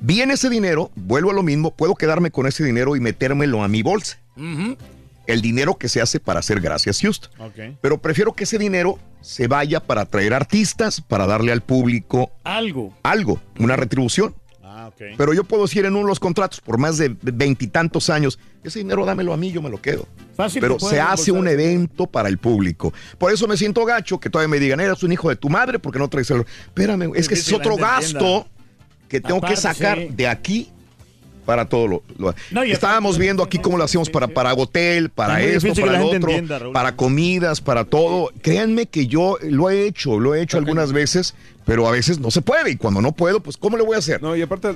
Viene 0.00 0.34
ese 0.34 0.50
dinero, 0.50 0.90
vuelvo 0.94 1.30
a 1.30 1.34
lo 1.34 1.42
mismo, 1.42 1.74
puedo 1.74 1.94
quedarme 1.94 2.30
con 2.30 2.46
ese 2.46 2.64
dinero 2.64 2.96
y 2.96 3.00
metérmelo 3.00 3.62
a 3.62 3.68
mi 3.68 3.82
bolsa. 3.82 4.18
El 5.26 5.40
dinero 5.40 5.76
que 5.76 5.88
se 5.88 6.00
hace 6.00 6.20
para 6.20 6.40
hacer 6.40 6.60
Gracias 6.60 7.00
Houston. 7.00 7.30
Pero 7.80 7.98
prefiero 7.98 8.32
que 8.32 8.44
ese 8.44 8.58
dinero 8.58 8.98
se 9.20 9.48
vaya 9.48 9.80
para 9.80 10.04
traer 10.06 10.34
artistas, 10.34 11.00
para 11.00 11.26
darle 11.26 11.52
al 11.52 11.62
público 11.62 12.30
algo. 12.44 12.94
Algo, 13.02 13.40
una 13.58 13.76
retribución. 13.76 14.34
Pero 14.98 15.34
yo 15.34 15.44
puedo 15.44 15.64
decir 15.64 15.84
en 15.84 15.92
uno 15.92 16.04
de 16.04 16.08
los 16.08 16.20
contratos 16.20 16.60
por 16.60 16.78
más 16.78 16.96
de 16.96 17.14
veintitantos 17.20 18.08
años, 18.08 18.38
ese 18.62 18.78
dinero 18.78 19.04
dámelo 19.04 19.32
a 19.32 19.36
mí, 19.36 19.52
yo 19.52 19.60
me 19.60 19.68
lo 19.68 19.80
quedo. 19.80 20.08
Fácil 20.34 20.60
Pero 20.60 20.78
se 20.78 21.00
hace 21.00 21.32
un 21.32 21.46
evento 21.48 22.06
para 22.06 22.28
el 22.28 22.38
público. 22.38 22.92
Por 23.18 23.32
eso 23.32 23.46
me 23.46 23.56
siento 23.56 23.84
gacho 23.84 24.18
que 24.18 24.30
todavía 24.30 24.48
me 24.48 24.58
digan, 24.58 24.80
eres 24.80 25.02
un 25.02 25.12
hijo 25.12 25.28
de 25.28 25.36
tu 25.36 25.48
madre 25.48 25.78
porque 25.78 25.98
no 25.98 26.08
traes 26.08 26.30
el... 26.30 26.40
Espérame, 26.66 27.12
es 27.14 27.28
que 27.28 27.34
ese 27.34 27.50
es 27.50 27.52
otro 27.52 27.76
gasto 27.76 28.46
que 29.08 29.20
tengo 29.20 29.40
que 29.40 29.56
sacar 29.56 29.98
sí. 29.98 30.08
de 30.10 30.28
aquí 30.28 30.72
para 31.46 31.66
todo 31.68 31.86
lo... 31.86 32.02
lo- 32.18 32.34
No, 32.50 32.64
y 32.64 32.72
Estábamos 32.72 33.16
viendo 33.16 33.42
aquí 33.42 33.58
cómo 33.58 33.78
lo 33.78 33.84
hacíamos 33.84 34.10
para, 34.10 34.28
para 34.28 34.52
hotel, 34.52 35.08
para 35.08 35.40
Es 35.40 35.64
esto, 35.64 35.80
para 35.80 35.98
lo 36.00 36.08
otro, 36.08 36.28
entienda, 36.30 36.60
para 36.72 36.94
comidas, 36.96 37.60
para 37.62 37.84
todo. 37.84 38.30
Créanme 38.42 38.86
que 38.86 39.06
yo 39.06 39.38
lo 39.42 39.70
he 39.70 39.86
hecho, 39.86 40.18
lo 40.20 40.34
he 40.34 40.42
hecho 40.42 40.58
algunas 40.58 40.92
veces, 40.92 41.34
pero 41.64 41.86
a 41.88 41.90
veces 41.92 42.18
no 42.18 42.30
se 42.30 42.42
puede. 42.42 42.72
Y 42.72 42.76
cuando 42.76 43.00
no 43.00 43.12
puedo, 43.12 43.40
pues 43.40 43.56
¿cómo 43.56 43.76
le 43.76 43.84
voy 43.84 43.94
a 43.96 43.98
hacer? 44.00 44.20
No, 44.22 44.36
y 44.36 44.42
aparte, 44.42 44.74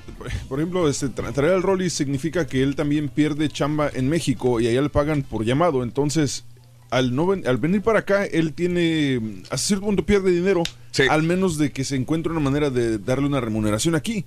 por 0.48 0.58
ejemplo, 0.60 0.88
este, 0.88 1.08
tra- 1.08 1.32
traer 1.32 1.54
al 1.54 1.62
Rollis 1.62 1.92
significa 1.92 2.46
que 2.46 2.62
él 2.62 2.76
también 2.76 3.08
pierde 3.08 3.48
chamba 3.48 3.90
en 3.92 4.08
México 4.08 4.60
y 4.60 4.68
allá 4.68 4.80
le 4.80 4.88
pagan 4.90 5.22
por 5.22 5.44
llamado. 5.44 5.82
Entonces, 5.82 6.44
al, 6.90 7.14
no 7.14 7.26
ven- 7.26 7.46
al 7.46 7.56
venir 7.58 7.82
para 7.82 8.00
acá, 8.00 8.24
él 8.24 8.52
tiene, 8.52 9.18
mm, 9.20 9.42
hasta 9.44 9.56
cierto 9.58 9.86
punto 9.86 10.04
pierde 10.04 10.30
dinero, 10.30 10.62
al 11.08 11.22
menos 11.22 11.56
de 11.56 11.70
que 11.70 11.84
se 11.84 11.94
encuentre 11.96 12.32
una 12.32 12.40
manera 12.40 12.68
de 12.70 12.98
darle 12.98 13.26
una 13.26 13.40
remuneración 13.40 13.94
aquí. 13.94 14.24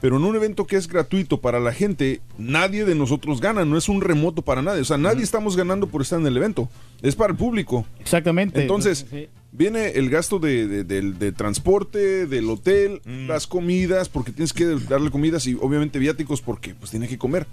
Pero 0.00 0.16
en 0.18 0.24
un 0.24 0.36
evento 0.36 0.66
que 0.66 0.76
es 0.76 0.86
gratuito 0.86 1.40
para 1.40 1.58
la 1.60 1.72
gente, 1.72 2.20
nadie 2.38 2.84
de 2.84 2.94
nosotros 2.94 3.40
gana, 3.40 3.64
no 3.64 3.76
es 3.78 3.88
un 3.88 4.00
remoto 4.00 4.42
para 4.42 4.60
nadie. 4.62 4.82
O 4.82 4.84
sea, 4.84 4.98
nadie 4.98 5.22
estamos 5.24 5.56
ganando 5.56 5.86
por 5.88 6.02
estar 6.02 6.20
en 6.20 6.26
el 6.26 6.36
evento, 6.36 6.68
es 7.02 7.16
para 7.16 7.32
el 7.32 7.38
público. 7.38 7.86
Exactamente. 8.00 8.60
Entonces, 8.60 9.06
Sí. 9.10 9.28
viene 9.52 9.88
el 9.92 10.10
gasto 10.10 10.38
de, 10.38 10.66
de- 10.68 10.84
del- 10.84 11.18
de 11.18 11.32
transporte, 11.32 12.26
del 12.26 12.50
hotel, 12.50 13.00
las 13.26 13.46
comidas, 13.46 14.08
porque 14.08 14.30
tienes 14.32 14.52
que 14.52 14.66
darle 14.66 15.10
comidas 15.10 15.46
y 15.46 15.54
obviamente 15.60 15.98
viáticos 15.98 16.42
porque 16.42 16.74
pues 16.74 16.90
tiene 16.90 17.08
que 17.08 17.16
comer. 17.18 17.46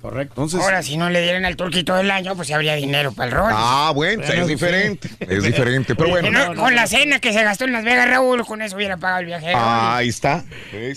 Correcto. 0.00 0.32
Entonces, 0.36 0.60
Ahora, 0.60 0.82
si 0.82 0.96
no 0.96 1.10
le 1.10 1.20
dieran 1.22 1.44
al 1.44 1.56
turqui 1.56 1.82
todo 1.82 1.98
el 1.98 2.10
año, 2.10 2.36
pues 2.36 2.50
habría 2.52 2.74
dinero 2.74 3.12
para 3.12 3.30
el 3.30 3.36
rol. 3.36 3.50
Ah, 3.52 3.90
bueno, 3.94 4.22
es 4.22 4.46
diferente. 4.46 5.08
Es 5.20 5.42
diferente, 5.42 5.94
pero 5.96 6.10
bueno. 6.10 6.30
No, 6.30 6.54
con 6.60 6.74
la 6.74 6.86
cena 6.86 7.18
que 7.18 7.32
se 7.32 7.42
gastó 7.42 7.64
en 7.64 7.72
Las 7.72 7.84
Vegas, 7.84 8.08
Raúl, 8.08 8.44
con 8.46 8.62
eso 8.62 8.76
hubiera 8.76 8.96
pagado 8.96 9.20
el 9.20 9.26
viaje. 9.26 9.52
Ahí 9.54 10.08
está. 10.08 10.44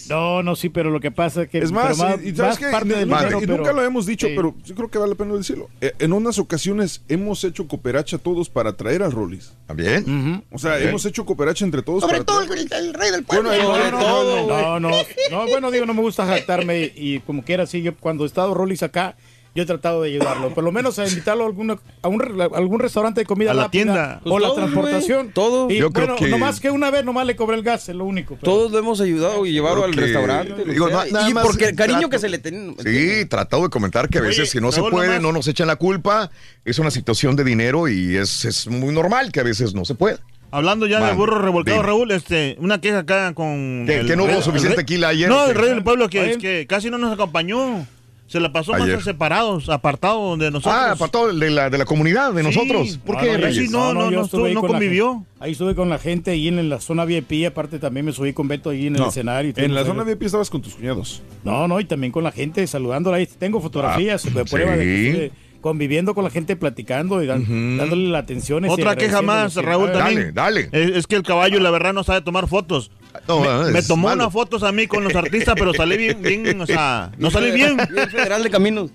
No, 0.10 0.44
no, 0.44 0.56
sí, 0.56 0.70
pero 0.70 0.90
lo 0.92 1.00
que 1.00 1.10
pasa 1.12 1.44
es 1.44 1.50
que. 1.50 1.58
es 1.60 1.72
más, 1.72 1.98
y, 2.24 2.30
y 2.30 2.34
parte 2.34 2.60
Y 2.86 2.90
del 2.90 3.10
nunca, 3.10 3.20
dinero, 3.24 3.38
y 3.42 3.46
pero- 3.48 3.58
nunca 3.58 3.74
lo 3.74 3.84
hemos 3.84 4.06
dicho, 4.06 4.28
sí. 4.28 4.34
pero 4.36 4.56
yo 4.64 4.76
creo 4.76 4.90
que 4.90 4.98
vale 4.98 5.12
la 5.12 5.18
pena 5.18 5.34
decirlo. 5.34 5.70
Eh, 5.82 5.94
en 6.00 6.14
unas 6.14 6.38
ocasiones 6.40 7.02
hemos 7.08 7.44
hecho 7.44 7.68
cooperacha 7.68 8.18
todos 8.18 8.50
para 8.50 8.74
traer 8.74 9.04
al 9.04 9.12
Rollis. 9.12 9.54
¿También? 9.68 10.44
O 10.52 10.60
sea, 10.60 10.76
Bien. 10.76 10.90
hemos 10.90 11.06
hecho 11.06 11.26
cooperacha 11.26 11.66
entre 11.66 11.82
todos 11.82 12.02
Sobre 12.02 12.14
para 12.20 12.26
todo 12.26 12.46
traer- 12.46 12.68
el, 12.72 12.74
el 12.88 12.94
rey 12.94 13.10
del 13.12 13.22
Bueno, 13.24 13.50
pueblo. 13.50 14.00
todo, 14.00 14.44
güey. 14.44 14.48
No, 14.64 14.80
no, 14.80 14.90
no, 15.32 15.48
bueno, 15.48 15.72
digo, 15.72 15.86
no 15.86 15.94
me 15.94 16.02
gusta 16.02 16.26
jactarme 16.26 16.92
y 16.96 17.20
como 17.22 17.44
quiera, 17.44 17.66
sí, 17.66 17.82
yo 17.82 17.96
cuando 17.96 18.26
he 18.26 18.28
estado 18.28 18.54
Rollis 18.54 18.84
acá, 18.92 19.16
yo 19.53 19.64
he 19.64 19.66
tratado 19.66 20.02
de 20.03 20.10
ayudarlo, 20.11 20.53
por 20.53 20.64
lo 20.64 20.72
menos 20.72 20.98
a 20.98 21.06
invitarlo 21.06 21.44
a, 21.44 21.48
alguna, 21.48 21.76
a, 22.02 22.08
un, 22.08 22.22
re- 22.22 22.42
a 22.42 22.45
algún 22.58 22.80
restaurante 22.80 23.20
de 23.20 23.26
comida 23.26 23.52
A 23.52 23.53
la 23.53 23.64
rápida 23.64 23.84
tienda. 23.84 24.22
o 24.24 24.30
Pues 24.30 24.44
la 24.44 24.53
transportación. 24.53 25.32
todos. 25.34 25.70
Y 25.70 25.76
Yo 25.78 25.92
creo 25.92 26.16
que- 26.16 26.30
nomás 26.30 26.61
que 26.61 26.72
una 26.72 26.90
vez 26.90 27.03
nomás 27.03 27.26
le 27.28 27.36
cobré 27.36 27.58
el 27.58 27.64
gas, 27.64 27.90
es 27.90 27.95
lo 27.95 28.06
único. 28.06 28.36
pero- 28.40 28.50
Todos 28.50 28.72
lo 28.72 28.80
hemos 28.80 29.02
ayudado 29.02 29.45
y 29.45 29.52
llevado 29.52 29.84
al 29.84 29.92
restaurante. 29.92 30.64
digo, 30.64 30.88
y 30.90 31.34
más 31.34 31.45
porque 31.45 31.66
el 31.66 31.76
cariño 31.76 32.00
trato- 32.00 32.10
que 32.11 32.20
se 32.20 32.30
le 32.30 32.38
tiene. 32.40 32.76
Sí, 32.82 33.26
tratado 33.26 33.64
de 33.64 33.70
comentar 33.70 34.08
que 34.08 34.20
a 34.20 34.22
veces 34.22 34.40
Oye, 34.40 34.48
si 34.52 34.61
no 34.61 34.72
se 34.72 34.80
puede, 34.84 35.08
nomás- 35.08 35.22
no 35.22 35.32
nos 35.34 35.48
echan 35.50 35.68
la 35.68 35.76
culpa. 35.76 36.32
Es 36.64 36.80
una 36.80 36.90
situación 36.90 37.36
de 37.36 37.44
dinero 37.44 37.90
y 37.90 38.16
es, 38.16 38.45
es 38.45 38.68
muy 38.70 38.94
normal 38.94 39.34
que 39.34 39.42
a 39.42 39.44
veces 39.44 39.74
no 39.74 39.84
se 39.84 39.95
pueda. 39.95 40.20
Hablando 40.52 40.86
ya 40.86 40.98
de 40.98 41.02
Mande, 41.03 41.18
burro 41.18 41.40
revolcado, 41.42 41.76
dime. 41.78 41.88
Raúl, 41.88 42.11
este, 42.11 42.56
una 42.60 42.80
queja 42.80 43.00
acá 43.00 43.34
con. 43.34 43.84
¿Que- 43.86 44.06
que 44.06 44.16
no 44.16 44.24
hubo 44.24 44.32
rey- 44.34 44.42
suficiente 44.44 44.78
tequila 44.78 45.10
ayer? 45.10 45.28
No, 45.28 45.45
el 45.48 45.56
rey 45.56 45.70
del 45.70 45.84
pueblo 45.84 46.08
que, 46.10 46.32
es 46.32 46.38
que 46.38 46.66
casi 46.68 46.90
no 46.90 46.98
nos 46.98 47.11
acompañó. 47.14 47.86
Se 48.32 48.40
la 48.40 48.50
pasó 48.53 48.74
Ayer. 48.74 48.95
más 48.95 49.03
separados, 49.03 49.68
apartado 49.68 50.38
de 50.38 50.50
nosotros. 50.51 50.74
Ah, 50.74 50.92
apartado 50.92 51.34
de 51.34 51.50
la, 51.50 51.69
de 51.69 51.77
la 51.77 51.84
comunidad, 51.84 52.32
de 52.32 52.42
Sí. 52.43 52.48
nosotros. 52.48 52.98
¿Por 53.06 53.16
No, 53.16 53.22
qué, 53.22 53.27
no, 53.27 53.34
yo 53.40 53.45
Reyes? 53.45 53.66
sí, 53.66 53.69
no, 53.69 53.93
no, 53.93 54.10
yo 54.10 54.19
no 54.19 54.26
estuve 54.26 54.53
no 54.53 54.61
convivió. 54.61 55.14
gente. 55.16 55.30
ahí 55.42 55.51
estuve 55.51 55.76
con 55.76 55.90
la 55.90 56.00
gente 56.00 56.32
ahí 56.32 56.48
en 56.48 56.69
la 56.69 56.80
zona 56.80 57.03
VIP, 57.03 57.45
aparte 57.45 57.77
también 57.77 58.06
me 58.06 58.14
subí 58.14 58.32
con 58.32 58.48
Beto 58.48 58.69
ahí 58.69 58.88
en 58.88 58.95
el 58.95 59.01
No, 59.01 59.10
escenario. 59.10 59.51
y 59.58 59.61
en 59.61 59.76
la 59.76 59.84
zona 59.84 60.03
VIP 60.06 60.24
estabas 60.24 60.50
con 60.50 60.61
tus 60.61 60.76
cuñados. 60.76 61.22
No, 61.43 61.68
no, 61.68 61.80
y 61.82 61.84
también 61.85 62.14
con 62.14 62.24
la 62.24 62.32
gente 62.32 62.66
saludándola. 62.68 63.18
Ahí 63.18 63.27
tengo 63.38 63.60
fotografías 63.60 64.24
de 64.34 64.45
prueba 64.45 64.77
de 64.77 64.85
que 64.85 65.32
conviviendo 65.61 66.14
con 66.15 66.23
la 66.23 66.30
gente, 66.30 66.56
platicando 66.56 67.22
y 67.23 67.27
dan- 67.27 67.77
dándole 67.77 68.09
la 68.09 68.17
atención. 68.19 68.65
Otra 68.65 68.95
queja 68.95 69.22
más, 69.22 69.56
Raúl, 69.56 69.91
también. 69.91 70.33
Dale, 70.33 70.69
dale. 70.72 70.85
Es, 70.91 70.98
es 70.98 71.07
que 71.07 71.15
el 71.15 71.23
caballo, 71.23 71.59
la 71.59 71.72
verdad, 71.72 71.93
no 71.93 72.03
sabe 72.03 72.22
tomar 72.22 72.48
fotos. 72.48 72.91
No, 73.27 73.40
me, 73.41 73.72
me 73.72 73.80
es 73.80 73.88
tomó 73.88 74.07
malo. 74.07 74.23
unas 74.23 74.33
fotos 74.33 74.64
a 74.64 74.72
mí 74.72 74.88
con 74.88 75.03
los 75.03 75.14
artistas, 75.15 75.56
pero 75.57 75.73
salí 75.73 75.98
bien, 75.98 76.22
bien, 76.22 76.59
o 76.61 76.65
sea, 76.65 77.11
no 77.17 77.30
salí 77.30 77.51
bien. 77.51 77.77
Federal 78.09 78.41
de 78.43 78.49
Caminos. 78.49 78.91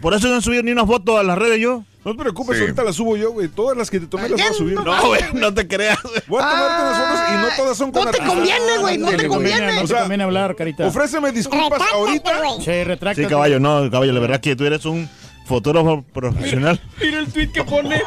Por 0.00 0.12
eso 0.14 0.28
no 0.28 0.34
han 0.34 0.42
subido 0.42 0.62
ni 0.62 0.70
una 0.72 0.86
foto 0.86 1.18
a 1.18 1.22
las 1.22 1.36
redes 1.38 1.58
yo. 1.60 1.82
No 2.04 2.12
te 2.14 2.18
preocupes, 2.18 2.56
Sí. 2.58 2.62
ahorita 2.64 2.84
las 2.84 2.96
subo 2.96 3.16
yo, 3.16 3.32
güey. 3.32 3.48
Todas 3.48 3.78
las 3.78 3.90
que 3.90 3.98
te 3.98 4.06
tomé 4.06 4.28
las 4.28 4.38
voy 4.38 4.42
a 4.50 4.52
subir. 4.52 4.74
No, 4.74 5.06
güey, 5.06 5.22
no 5.32 5.54
te 5.54 5.66
creas. 5.66 5.98
güey. 6.02 6.14
Voy 6.26 6.42
a 6.44 6.50
tomarte 6.50 6.82
unas 6.82 6.98
fotos 6.98 7.20
y 7.30 7.36
no 7.40 7.48
todas 7.56 7.78
son 7.78 7.90
con 7.92 8.04
No 8.04 8.10
te 8.10 8.18
conviene, 8.18 8.78
güey, 8.80 8.98
no 8.98 9.10
No 9.10 9.16
te 9.16 9.26
conviene, 9.26 9.28
conviene. 9.58 9.72
no 9.72 9.78
O 9.78 9.82
te 9.82 9.88
sea, 9.88 10.00
conviene 10.00 10.24
hablar, 10.24 10.54
carita. 10.54 10.86
Ofréceme 10.86 11.32
disculpas 11.32 11.70
Retráctate, 11.70 11.96
ahorita. 11.96 12.38
güey. 12.42 12.58
Che, 12.60 12.84
retráctate. 12.84 13.22
Sí, 13.24 13.30
caballo, 13.30 13.58
no, 13.58 13.90
caballo, 13.90 14.12
la 14.12 14.20
verdad 14.20 14.40
que 14.42 14.54
tú 14.54 14.66
eres 14.66 14.84
un 14.84 15.08
fotógrafo 15.44 16.02
profesional. 16.12 16.80
Mira 17.00 17.18
el 17.18 17.32
tweet 17.32 17.48
que 17.52 17.64
pone. 17.64 18.02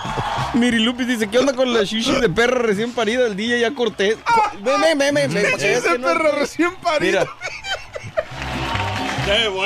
Miri 0.53 0.79
Lupis 0.79 1.07
dice: 1.07 1.27
¿Qué 1.29 1.39
onda 1.39 1.53
con 1.53 1.73
la 1.73 1.83
shishi 1.83 2.13
de 2.19 2.29
perra 2.29 2.59
recién 2.59 2.91
parida 2.93 3.23
del 3.23 3.35
día 3.35 3.57
ya 3.57 3.73
Cortés? 3.73 4.17
Ve, 4.63 4.71
ve, 4.71 4.95
ve, 4.95 5.11
ve, 5.11 5.27
ve, 5.27 5.51
Dice 5.53 5.73
es 5.73 5.83
que 5.83 5.97
no- 5.97 6.07
perro 6.07 6.31
recién 6.39 6.75
parido. 6.81 7.19
Mira, 7.21 7.31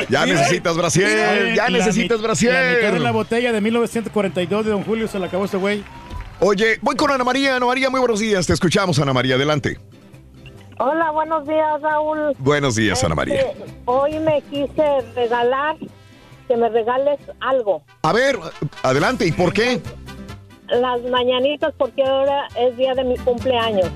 Ya 0.10 0.26
necesitas 0.26 0.76
brasier, 0.76 1.54
ya 1.56 1.70
necesitas 1.70 2.20
mit- 2.20 2.52
La 2.52 2.76
mitad 2.76 2.92
de 2.94 3.00
la 3.00 3.12
botella 3.12 3.52
de 3.52 3.62
1942 3.62 4.66
de 4.66 4.72
Don 4.72 4.84
Julio 4.84 5.08
se 5.08 5.20
la 5.20 5.28
acabó 5.28 5.46
este 5.46 5.58
güey. 5.58 5.84
Oye, 6.40 6.80
voy 6.82 6.96
con 6.96 7.12
Ana 7.12 7.24
María. 7.24 7.56
Ana 7.58 7.68
María, 7.68 7.90
muy 7.92 8.00
buenos 8.00 8.20
días. 8.20 8.48
Te 8.48 8.54
escuchamos, 8.54 8.98
Ana 9.00 9.14
María. 9.14 9.36
Adelante. 9.36 9.78
Hola, 10.80 11.12
buenos 11.12 11.48
días, 11.48 11.80
Raúl. 11.80 12.36
Buenos 12.40 12.76
días, 12.76 13.04
Ana 13.04 13.14
María. 13.14 13.36
Este, 13.42 13.66
hoy 13.86 14.18
me 14.20 14.42
quise 14.50 15.02
regalar 15.16 15.76
que 16.48 16.58
me 16.58 16.70
regales 16.70 17.20
algo. 17.40 17.84
A 18.04 18.14
ver, 18.14 18.38
adelante. 18.84 19.26
¿Y 19.26 19.32
por 19.32 19.54
qué? 19.54 19.82
Las 20.68 21.02
mañanitas, 21.04 21.74
porque 21.78 22.04
ahora 22.04 22.48
es 22.56 22.76
día 22.78 22.94
de 22.94 23.04
mi 23.04 23.18
cumpleaños. 23.18 23.90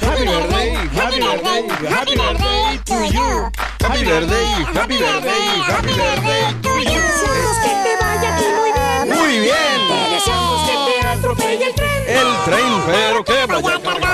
Happy 0.00 0.24
birthday, 0.24 0.74
happy 0.96 1.20
birthday, 1.20 1.68
happy 1.86 2.16
birthday 2.16 2.78
to 2.84 3.04
you. 3.12 3.50
Happy 3.80 4.04
birthday, 4.04 4.46
happy 4.74 4.98
birthday, 4.98 5.60
happy 5.62 5.94
birthday 5.94 6.54
to 6.62 6.78
you. 6.80 7.00
Deseamos 7.00 7.58
que 7.58 7.72
te 7.84 7.96
vaya 8.00 8.34
aquí 8.34 8.46
muy 8.56 8.70
bien. 8.72 9.18
Muy 9.18 9.40
bien. 9.40 9.78
Deseamos 10.10 10.60
que 10.68 10.74
te 10.90 11.06
atropelle 11.06 11.66
el 11.66 11.74
tren. 11.74 12.02
El 12.08 12.44
tren, 12.44 12.82
pero 12.86 13.24
que 13.24 13.46
vaya 13.46 14.07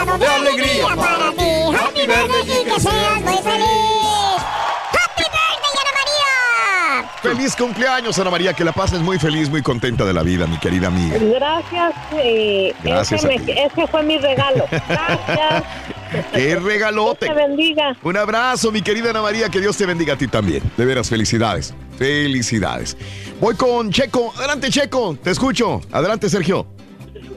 Feliz 7.25 7.57
cumpleaños, 7.57 8.19
Ana 8.19 8.31
María. 8.31 8.53
Que 8.53 8.65
la 8.65 8.73
pases 8.73 9.01
muy 9.01 9.19
feliz, 9.19 9.49
muy 9.51 9.63
contenta 9.63 10.05
de 10.05 10.13
la 10.13 10.23
vida, 10.23 10.47
mi 10.47 10.59
querida 10.59 10.89
amiga. 10.89 11.17
Gracias. 11.19 11.95
eh, 12.13 12.75
Gracias 12.85 13.25
ese, 13.25 13.35
a 13.35 13.39
me- 13.39 13.45
ti. 13.45 13.53
ese 13.53 13.87
fue 13.87 14.03
mi 14.03 14.19
regalo. 14.19 14.67
Gracias. 14.71 15.65
¡Qué 16.33 16.57
regalote! 16.57 17.27
Dios 17.27 17.37
te 17.37 17.43
bendiga. 17.47 17.97
Un 18.03 18.17
abrazo, 18.17 18.71
mi 18.71 18.83
querida 18.83 19.11
Ana 19.11 19.23
María. 19.23 19.49
Que 19.49 19.61
Dios 19.61 19.77
te 19.77 19.87
bendiga 19.87 20.15
a 20.15 20.17
ti 20.17 20.29
también. 20.29 20.63
De 20.77 20.85
veras, 20.85 21.09
felicidades. 21.09 21.75
Felicidades. 21.99 22.97
Voy 23.41 23.55
con 23.57 23.91
Checo. 23.91 24.33
Adelante, 24.37 24.69
Checo. 24.71 25.17
Te 25.23 25.31
escucho. 25.31 25.81
Adelante, 25.93 26.29
Sergio. 26.29 26.67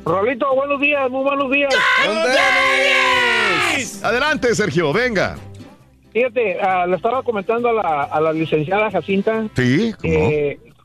Rolito, 0.06 0.54
buenos 0.56 0.80
días, 0.80 1.10
muy 1.10 1.24
buenos 1.24 1.52
días. 1.52 1.74
Adelante, 4.04 4.56
Sergio. 4.56 4.94
Venga. 4.94 5.38
Fíjate, 6.18 6.60
ah, 6.60 6.88
le 6.88 6.96
estaba 6.96 7.22
comentando 7.22 7.70
a 7.70 7.74
la, 7.74 8.04
a 8.06 8.20
la 8.20 8.34
licenciada 8.34 8.90
Jacinta 8.90 9.46
Sí, 9.56 9.94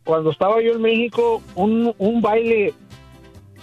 cuando 0.04 0.30
estaba 0.30 0.60
yo 0.60 0.72
en 0.72 0.82
México, 0.82 1.40
un, 1.54 1.94
un 1.96 2.20
baile 2.20 2.74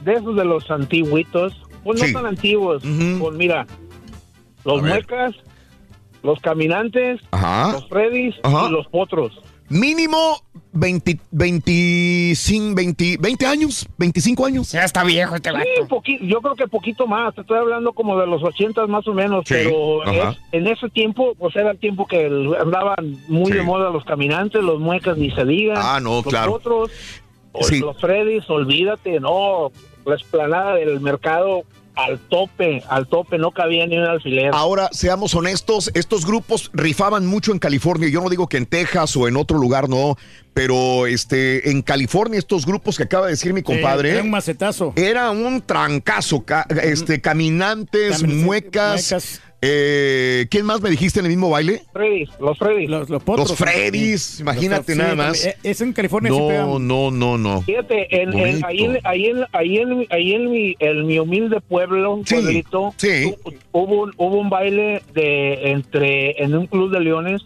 de 0.02 0.14
esos 0.14 0.36
de 0.36 0.46
los 0.46 0.72
antiguitos, 0.72 1.54
pues 1.84 2.00
Sí. 2.00 2.12
no 2.12 2.20
tan 2.22 2.26
antiguos, 2.30 2.82
pues 3.20 3.36
mira, 3.38 3.68
los 4.66 4.82
muecas, 4.82 5.36
los 6.24 6.40
caminantes, 6.40 7.22
Ajá. 7.30 7.74
los 7.74 7.88
Freddys 7.88 8.34
Ajá. 8.42 8.66
y 8.68 8.72
los 8.72 8.88
potros. 8.88 9.40
Mínimo 9.70 10.42
20, 10.74 11.20
25, 11.32 12.76
20, 12.76 13.18
20 13.20 13.46
años, 13.46 13.88
25 13.98 14.46
años. 14.46 14.72
Ya 14.72 14.84
está 14.84 15.04
viejo 15.04 15.36
este 15.36 15.52
Sí, 15.52 15.82
poqui- 15.88 16.20
yo 16.28 16.42
creo 16.42 16.56
que 16.56 16.68
poquito 16.68 17.06
más, 17.08 17.36
te 17.36 17.42
estoy 17.42 17.58
hablando 17.60 17.94
como 17.94 18.18
de 18.20 18.26
los 18.28 18.44
ochentas 18.44 18.88
más 18.90 19.08
o 19.08 19.14
menos, 19.14 19.44
Sí, 19.48 19.54
pero 19.54 20.04
es- 20.12 20.38
en 20.52 20.68
ese 20.68 20.90
tiempo, 20.90 21.34
pues 21.38 21.56
era 21.56 21.72
el 21.72 21.78
tiempo 21.78 22.08
que 22.08 22.26
andaban 22.60 23.18
muy 23.28 23.52
de 23.52 23.62
moda 23.62 23.90
los 23.92 24.04
caminantes, 24.06 24.62
los 24.64 24.80
muecas, 24.80 25.18
ni 25.18 25.32
se 25.32 25.46
diga. 25.46 25.76
Ah, 25.78 26.00
no, 26.00 26.16
los 26.16 26.26
claro. 26.26 26.54
Otros, 26.54 26.92
o- 27.52 27.64
Sí. 27.64 27.80
los 27.80 27.98
Freddys, 28.00 28.50
olvídate, 28.50 29.20
no, 29.20 29.72
la 30.06 30.16
esplanada 30.16 30.76
del 30.76 31.00
mercado 31.00 31.64
al 32.06 32.20
tope, 32.20 32.84
al 32.90 33.08
tope, 33.08 33.38
no 33.38 33.52
cabía 33.52 33.86
ni 33.88 33.98
un 33.98 34.06
alfiler. 34.06 34.52
Ahora, 34.54 34.90
seamos 34.92 35.36
honestos, 35.36 35.92
estos 35.94 36.26
grupos 36.26 36.70
rifaban 36.74 37.26
mucho 37.26 37.52
en 37.52 37.60
California. 37.60 38.10
Yo 38.10 38.22
no 38.22 38.30
digo 38.30 38.48
que 38.48 38.58
en 38.58 38.66
Texas 38.66 39.16
o 39.18 39.28
en 39.28 39.36
otro 39.38 39.58
lugar 39.58 39.90
no, 39.90 40.18
pero 40.54 41.08
este 41.08 41.70
en 41.72 41.82
California 41.82 42.38
estos 42.40 42.66
grupos 42.66 42.98
que 42.98 43.04
acaba 43.04 43.26
de 43.28 43.32
decir 43.34 43.54
mi 43.54 43.62
compadre. 43.64 44.12
era 44.12 44.24
un 44.24 44.30
macetazo. 44.32 44.94
Era 44.96 45.32
un 45.32 45.62
trancazo, 45.62 46.44
ca- 46.46 46.66
este, 46.84 47.22
caminantes, 47.22 48.22
Camin- 48.24 48.44
muecas. 48.44 49.12
muecas. 49.12 49.42
Eh, 49.62 50.48
¿Quién 50.50 50.66
más 50.66 50.82
me 50.82 50.90
dijiste 50.90 51.20
en 51.20 51.26
el 51.26 51.30
mismo 51.32 51.50
baile? 51.50 51.84
Freddys, 51.92 52.30
los 52.40 52.58
Freddys. 52.58 52.90
Los, 52.90 53.10
los 53.10 53.22
potros. 53.24 53.50
Los 53.50 53.58
Freddys, 53.58 54.22
Sí. 54.22 54.42
imagínate 54.42 54.96
Los- 54.96 54.98
nada 55.06 55.34
sí, 55.34 55.48
más. 55.48 55.56
Es 55.64 55.82
en 55.82 55.94
California 55.94 56.32
sí 56.32 56.38
No, 56.38 56.80
no, 56.80 57.12
no, 57.12 57.38
no. 57.38 57.62
Fíjate, 57.64 58.22
en, 58.22 58.34
ahí, 58.64 58.84
en, 58.86 59.00
ahí, 59.04 59.26
en, 59.26 59.46
ahí, 59.54 59.78
en, 59.78 60.08
ahí 60.10 60.34
en 60.34 60.52
mi, 60.52 60.76
en 60.80 61.06
mi 61.06 61.20
humilde 61.20 61.60
pueblo, 61.62 62.22
pueblito, 62.30 62.94
hu- 62.98 63.38
hubo, 63.74 64.04
un, 64.04 64.14
hubo 64.18 64.38
un 64.40 64.50
baile 64.50 65.02
de 65.14 65.72
entre 65.72 66.42
en 66.42 66.56
un 66.56 66.68
club 66.68 66.92
de 66.92 67.00
leones 67.02 67.42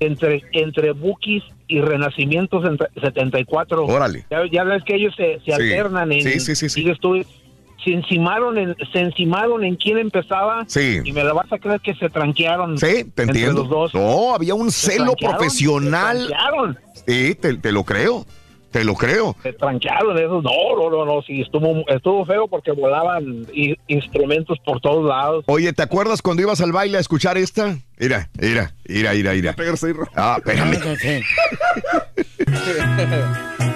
entre 0.00 0.42
entre 0.52 0.92
Bukis 0.92 1.42
y 1.66 1.80
Renacimientos 1.80 2.64
en 2.64 2.78
74. 3.02 3.84
Órale. 3.84 4.24
Ya, 4.30 4.42
ya 4.50 4.64
ves 4.64 4.82
que 4.84 4.94
ellos 4.94 5.14
se, 5.16 5.38
se 5.40 5.44
Sí. 5.46 5.52
alternan 5.52 6.12
en 6.12 6.22
Sí, 6.22 6.40
sí, 6.40 6.54
sí, 6.54 6.68
sí. 6.68 6.84
tú, 7.00 7.22
se 7.88 7.94
encimaron 7.94 8.58
en 8.58 8.76
se 8.92 9.00
encimaron 9.00 9.64
en 9.64 9.76
quién 9.76 9.98
empezaba 9.98 10.64
Sí. 10.66 11.00
y 11.04 11.12
me 11.12 11.24
la 11.24 11.32
vas 11.32 11.50
a 11.52 11.58
creer 11.58 11.80
que 11.80 11.94
se 11.94 12.10
tranquearon 12.10 12.76
Sí, 12.78 12.86
te 12.86 13.22
entre 13.22 13.24
entiendo. 13.24 13.62
los 13.62 13.70
dos. 13.70 13.94
No, 13.94 14.34
había 14.34 14.54
un 14.54 14.70
celo 14.70 15.04
tranquearon, 15.06 15.36
profesional. 15.38 16.18
se 16.20 16.26
tranquearon. 16.28 16.78
Sí, 17.06 17.34
te, 17.34 17.54
te 17.54 17.72
lo 17.72 17.84
creo. 17.84 18.26
Te 18.70 18.84
lo 18.84 18.94
creo. 18.94 19.34
se 19.42 19.54
trancaron 19.54 20.18
esos 20.18 20.44
no 20.44 20.50
no 20.76 20.90
no 20.90 21.06
no 21.06 21.22
sí 21.22 21.40
estuvo 21.40 21.82
estuvo 21.88 22.26
feo 22.26 22.48
porque 22.48 22.70
volaban 22.72 23.46
i- 23.54 23.74
instrumentos 23.86 24.58
por 24.62 24.78
todos 24.82 25.06
lados 25.08 25.42
Oye, 25.48 25.72
¿te 25.72 25.82
acuerdas 25.82 26.20
cuando 26.20 26.42
ibas 26.42 26.60
al 26.60 26.72
baile 26.72 26.98
a 26.98 27.00
escuchar 27.00 27.38
esta? 27.38 27.78
Mira, 27.98 28.28
mira, 28.38 28.74
mira, 28.86 29.12
mira, 29.14 29.32
mira. 29.32 29.56
Ah, 30.14 30.36
espérame. 30.38 31.22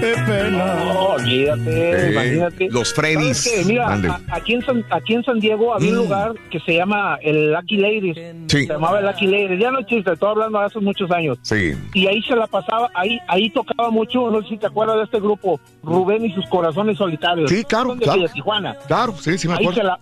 Qué 0.00 0.14
pena. 0.26 0.74
no 0.74 1.00
olvídate 1.10 2.08
Eh, 2.08 2.12
imagínate 2.12 2.68
los 2.70 2.92
Freddys. 2.94 3.64
Mira 3.66 3.88
a- 3.94 4.20
aquí 4.36 4.54
en 4.54 4.62
San, 4.64 4.84
aquí 4.90 5.14
en 5.14 5.24
San 5.24 5.38
Diego 5.40 5.74
había 5.74 5.90
un 5.90 5.96
Mm. 5.96 5.98
lugar 5.98 6.32
que 6.50 6.58
se 6.60 6.74
llama 6.74 7.18
el 7.22 7.52
Lucky 7.52 7.76
Ladies 7.76 8.16
Sí. 8.46 8.66
se 8.66 8.72
llamaba 8.72 9.00
el 9.00 9.06
Lucky 9.06 9.26
Ladies 9.26 9.60
ya 9.60 9.70
no 9.70 9.80
existe 9.80 10.12
estoy 10.12 10.30
hablando 10.30 10.58
de 10.58 10.64
hace 10.66 10.80
muchos 10.80 11.10
años 11.10 11.38
Sí. 11.42 11.72
y 11.94 12.06
ahí 12.06 12.22
se 12.22 12.34
la 12.34 12.46
pasaba 12.46 12.90
ahí 12.94 13.18
ahí 13.28 13.50
tocaba 13.50 13.90
mucho 13.90 14.30
no 14.30 14.42
sé 14.42 14.48
si 14.48 14.56
te 14.58 14.66
acuerdas 14.66 14.96
de 14.96 15.04
este 15.04 15.20
grupo 15.20 15.60
Rubén 15.82 16.24
y 16.24 16.32
sus 16.34 16.46
corazones 16.48 16.96
solitarios 16.96 17.50
Sí, 17.50 17.64
claro, 17.64 17.94
de 17.94 18.00
claro. 18.02 18.24
Tijuana 18.32 18.74
Claro, 18.86 19.14
sí, 19.18 19.36
sí 19.38 19.46
me 19.48 19.54
ahí 19.54 19.60
acuerdo. 19.66 19.80
se 19.80 19.86
la 19.86 20.00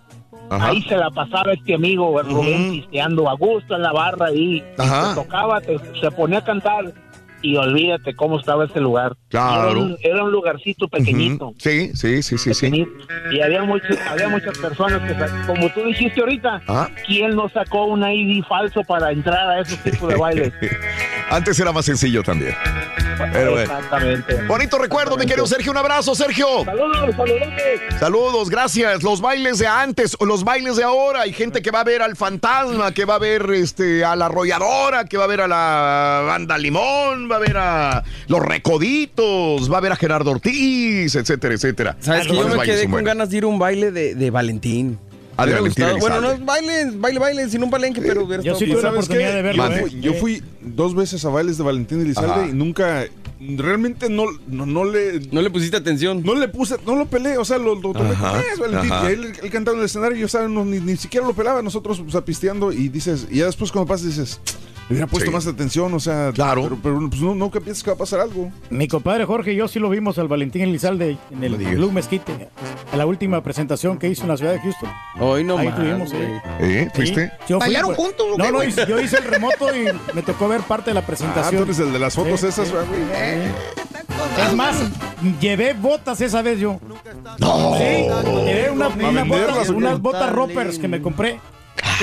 Ajá. 0.51 0.69
Ahí 0.69 0.81
se 0.83 0.97
la 0.97 1.11
pasaba 1.11 1.53
este 1.53 1.75
amigo 1.75 2.19
Rubén 2.23 2.71
pisteando 2.71 3.29
a 3.29 3.33
gusto 3.35 3.75
en 3.75 3.83
la 3.83 3.91
barra 3.91 4.31
y, 4.33 4.55
y 4.57 4.63
Ajá. 4.79 5.09
te 5.09 5.21
tocaba, 5.21 5.61
te- 5.61 5.77
se 6.01 6.09
ponía 6.09 6.39
a 6.39 6.43
cantar 6.43 6.91
y 7.41 7.55
olvídate 7.55 8.15
cómo 8.15 8.39
estaba 8.39 8.65
ese 8.65 8.79
lugar. 8.79 9.15
Claro. 9.29 9.71
Era 9.71 9.79
un, 9.79 9.97
era 10.01 10.23
un 10.23 10.31
lugarcito 10.31 10.87
pequeñito. 10.87 11.53
Sí, 11.57 11.91
sí, 11.95 12.21
sí, 12.23 12.37
sí, 12.37 12.53
sí. 12.53 12.85
Y 13.31 13.41
había, 13.41 13.63
muchos, 13.63 13.97
había 14.09 14.27
muchas 14.29 14.57
personas 14.57 15.01
que, 15.01 15.45
como 15.47 15.69
tú 15.71 15.83
dijiste 15.85 16.19
ahorita, 16.19 16.61
Ah. 16.67 16.89
¿quién 17.05 17.35
no 17.35 17.49
sacó 17.49 17.85
un 17.85 18.03
ID 18.07 18.43
falso 18.45 18.83
para 18.83 19.11
entrar 19.11 19.49
a 19.49 19.61
esos 19.61 19.77
tipos 19.79 20.09
de 20.09 20.15
bailes? 20.15 20.53
Antes 21.29 21.59
era 21.59 21.71
más 21.71 21.85
sencillo 21.85 22.23
también. 22.23 22.55
Pero. 23.33 23.59
Exactamente. 23.59 24.41
Bonito 24.47 24.77
recuerdo, 24.77 25.17
mi 25.17 25.25
querido 25.25 25.45
Sergio. 25.45 25.71
Un 25.71 25.77
abrazo, 25.77 26.15
Sergio. 26.15 26.63
Saludos, 26.63 27.15
saludos. 27.15 27.47
Saludos, 27.99 28.49
gracias. 28.49 29.03
Los 29.03 29.19
bailes 29.21 29.59
de 29.59 29.67
antes 29.67 30.15
o 30.19 30.25
los 30.25 30.43
bailes 30.43 30.77
de 30.77 30.83
ahora. 30.83 31.21
Hay 31.21 31.33
gente 31.33 31.61
que 31.61 31.69
va 31.69 31.81
a 31.81 31.83
ver 31.83 32.01
al 32.01 32.15
fantasma, 32.15 32.93
que 32.93 33.05
va 33.05 33.15
a 33.15 33.19
ver 33.19 33.45
este, 33.53 34.05
a 34.05 34.15
la 34.15 34.27
arrolladora, 34.27 35.05
que 35.05 35.17
va 35.17 35.25
a 35.25 35.27
ver 35.27 35.41
a 35.41 35.47
la 35.47 36.23
banda 36.25 36.57
Limón, 36.57 37.28
va 37.29 37.37
a 37.37 37.39
ver 37.39 37.57
a 37.57 38.03
los 38.27 38.41
Recoditos, 38.41 39.71
va 39.71 39.77
a 39.77 39.81
ver 39.81 39.91
a 39.91 39.95
Gerardo 39.95 40.31
Ortiz, 40.31 41.15
etcétera, 41.15 41.53
etcétera. 41.53 41.97
¿Sabes 41.99 42.27
que 42.27 42.35
yo 42.35 42.47
me 42.47 42.63
quedé 42.63 42.83
con 42.83 42.91
buenos. 42.91 43.07
ganas 43.07 43.29
de 43.29 43.37
ir 43.37 43.43
a 43.43 43.47
un 43.47 43.59
baile 43.59 43.91
de, 43.91 44.15
de 44.15 44.31
Valentín? 44.31 44.97
Ah, 45.37 45.45
de 45.45 45.53
Valentín. 45.53 45.85
Bueno, 45.99 46.19
no 46.19 46.31
es 46.31 46.45
baile, 46.45 46.91
baile, 46.95 47.19
baile, 47.19 47.49
sino 47.49 47.65
un 47.65 47.71
palenque, 47.71 48.01
pero 48.01 48.27
Yo 48.41 48.55
sí 48.55 48.65
tuve 48.65 48.81
la 48.81 48.91
de 48.91 49.41
verlo. 49.41 49.69
Yo 49.69 49.75
¿eh? 49.75 49.79
fui, 49.79 50.01
yo 50.01 50.13
fui 50.13 50.43
dos 50.61 50.95
veces 50.95 51.23
a 51.23 51.29
bailes 51.29 51.57
de 51.57 51.63
Valentín 51.63 52.01
Elizalde 52.01 52.31
Ajá. 52.31 52.47
y 52.47 52.53
nunca, 52.53 53.05
realmente 53.39 54.09
no, 54.09 54.25
no, 54.47 54.65
no 54.65 54.83
le... 54.83 55.21
No 55.31 55.41
le 55.41 55.49
pusiste 55.49 55.77
atención. 55.77 56.23
No 56.23 56.35
le 56.35 56.49
puse, 56.49 56.75
no 56.85 56.95
lo 56.97 57.05
peleé, 57.05 57.37
o 57.37 57.45
sea, 57.45 57.57
lo, 57.57 57.75
lo 57.75 57.93
tomé 57.93 58.11
Ajá, 58.11 58.41
es, 58.51 58.59
Valentín. 58.59 58.91
Y 58.91 59.05
él, 59.07 59.33
él 59.41 59.49
cantaba 59.49 59.75
en 59.75 59.79
el 59.79 59.85
escenario 59.85 60.17
y 60.17 60.27
yo. 60.27 60.49
No, 60.49 60.65
ni, 60.65 60.79
ni 60.79 60.97
siquiera 60.97 61.25
lo 61.25 61.33
pelaba, 61.33 61.61
nosotros, 61.61 62.03
o 62.05 62.11
sea, 62.11 62.19
pisteando 62.25 62.73
y 62.73 62.89
dices, 62.89 63.27
y 63.31 63.37
ya 63.37 63.45
después 63.45 63.71
cuando 63.71 63.87
pasas 63.87 64.07
dices, 64.07 64.41
hubiera 64.89 65.07
puesto 65.07 65.29
Sí. 65.29 65.33
más 65.33 65.47
atención, 65.47 65.93
o 65.93 65.99
sea, 65.99 66.31
Claro. 66.33 66.63
pero, 66.63 66.77
pero 66.81 67.09
pues 67.09 67.21
no, 67.21 67.35
nunca 67.35 67.59
piensas 67.59 67.83
que 67.83 67.89
va 67.91 67.95
a 67.95 67.99
pasar 67.99 68.19
algo. 68.19 68.51
Mi 68.69 68.87
compadre 68.87 69.25
Jorge 69.25 69.53
y 69.53 69.55
yo 69.55 69.67
sí 69.67 69.79
lo 69.79 69.89
vimos 69.89 70.17
al 70.17 70.27
Valentín 70.27 70.61
Elizalde 70.63 71.17
en 71.31 71.43
el. 71.43 71.55
Blue 71.55 71.91
Mesquite, 71.91 72.49
en 72.91 72.97
la 72.97 73.05
última 73.05 73.41
presentación 73.43 73.97
que 73.97 74.07
hizo 74.09 74.23
en 74.23 74.29
la 74.29 74.37
ciudad 74.37 74.53
de 74.53 74.59
Houston. 74.59 74.89
Hoy 75.19 75.43
no 75.43 75.57
Ahí 75.57 75.67
más, 75.67 75.75
tuvimos, 75.75 76.11
güey. 76.13 76.23
eh. 76.23 76.41
¿Eh? 76.59 76.89
¿Fuiste? 76.93 77.27
Sí, 77.27 77.31
yo 77.49 77.57
fui, 77.57 77.65
¿Bailaron 77.67 77.95
pues. 77.95 78.07
juntos 78.07 78.27
No, 78.37 78.51
no, 78.51 78.63
hice- 78.63 78.85
yo 78.87 78.99
hice 78.99 79.17
el 79.17 79.23
remoto 79.25 79.75
y 79.75 79.85
me 80.13 80.21
tocó 80.23 80.47
ver 80.47 80.61
parte 80.61 80.89
de 80.91 80.93
la 80.95 80.99
Ah, 81.01 81.03
tú 81.03 81.07
presentación. 81.07 81.63
eres 81.63 81.79
el 81.79 81.93
de 81.93 81.99
las 81.99 82.15
fotos 82.15 82.39
Sí, 82.39 82.47
esas, 82.47 82.67
sí. 82.67 82.73
güey. 82.73 83.49
Es 84.47 84.55
más, 84.55 84.75
llevé 85.39 85.73
botas 85.73 86.19
esa 86.21 86.41
vez 86.41 86.59
yo. 86.59 86.79
No. 87.39 87.75
Sí, 87.77 87.83
llevé 88.45 88.69
una- 88.71 88.89
qué? 88.89 89.71
unas 89.71 89.99
botas 90.01 90.31
roppers 90.31 90.79
que 90.79 90.87
me 90.87 91.01
compré. 91.01 91.39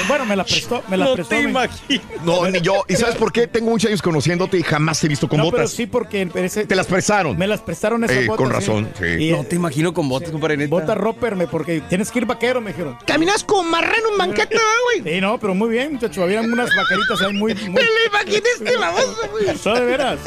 Bueno, 0.08 0.26
me 0.26 0.36
la 0.36 0.44
prestó, 0.44 0.82
me 0.88 0.96
la 0.96 1.06
No 1.06 1.14
prestó. 1.14 1.30
te 1.34 1.40
imagino. 1.42 2.02
No, 2.24 2.46
ni 2.50 2.60
yo. 2.60 2.84
¿Y 2.88 2.96
sabes 2.96 3.14
por 3.16 3.32
qué? 3.32 3.46
Tengo 3.46 3.70
muchos 3.70 3.88
años 3.88 4.02
conociéndote 4.02 4.58
y 4.58 4.62
jamás 4.62 5.00
te 5.00 5.06
he 5.06 5.08
visto 5.08 5.28
con 5.28 5.38
No, 5.38 5.44
pero 5.44 5.62
botas. 5.62 5.70
sí, 5.72 5.86
porque 5.86 6.28
ese- 6.34 6.66
Te 6.66 6.74
las 6.74 6.86
prestaron. 6.86 7.36
me 7.36 7.46
las 7.46 7.60
prestaron 7.60 8.04
esas 8.04 8.16
Eh, 8.16 8.26
botas. 8.26 8.36
con 8.36 8.50
razón, 8.50 8.90
sí. 8.98 9.06
Y, 9.06 9.30
No 9.32 9.44
te 9.44 9.56
imagino 9.56 9.94
con 9.94 10.08
botas, 10.08 10.30
compadre. 10.30 10.56
neta. 10.56 10.70
Botas 10.70 10.96
Roper, 10.96 11.34
me- 11.36 11.46
porque 11.46 11.80
tienes 11.88 12.10
que 12.10 12.18
ir 12.20 12.26
vaquero, 12.26 12.60
me 12.60 12.72
dijeron. 12.72 12.98
Caminas 13.06 13.42
con 13.44 13.70
marrano 13.70 14.10
en 14.12 14.18
banqueta, 14.18 14.60
güey. 15.00 15.14
Sí, 15.14 15.20
no, 15.20 15.38
pero 15.38 15.54
muy 15.54 15.70
bien, 15.70 15.94
muchacho. 15.94 16.22
Había 16.22 16.40
unas 16.42 16.68
vaqueritas 16.76 17.20
ahí 17.22 17.32
muy. 17.32 17.54
muy... 17.54 17.68
Me 17.70 17.82
lo 17.82 18.06
imaginé 18.08 18.76
baboso, 18.78 19.16
güey. 19.30 19.46
No, 19.64 19.74
de 19.74 19.80
veras. 19.84 20.18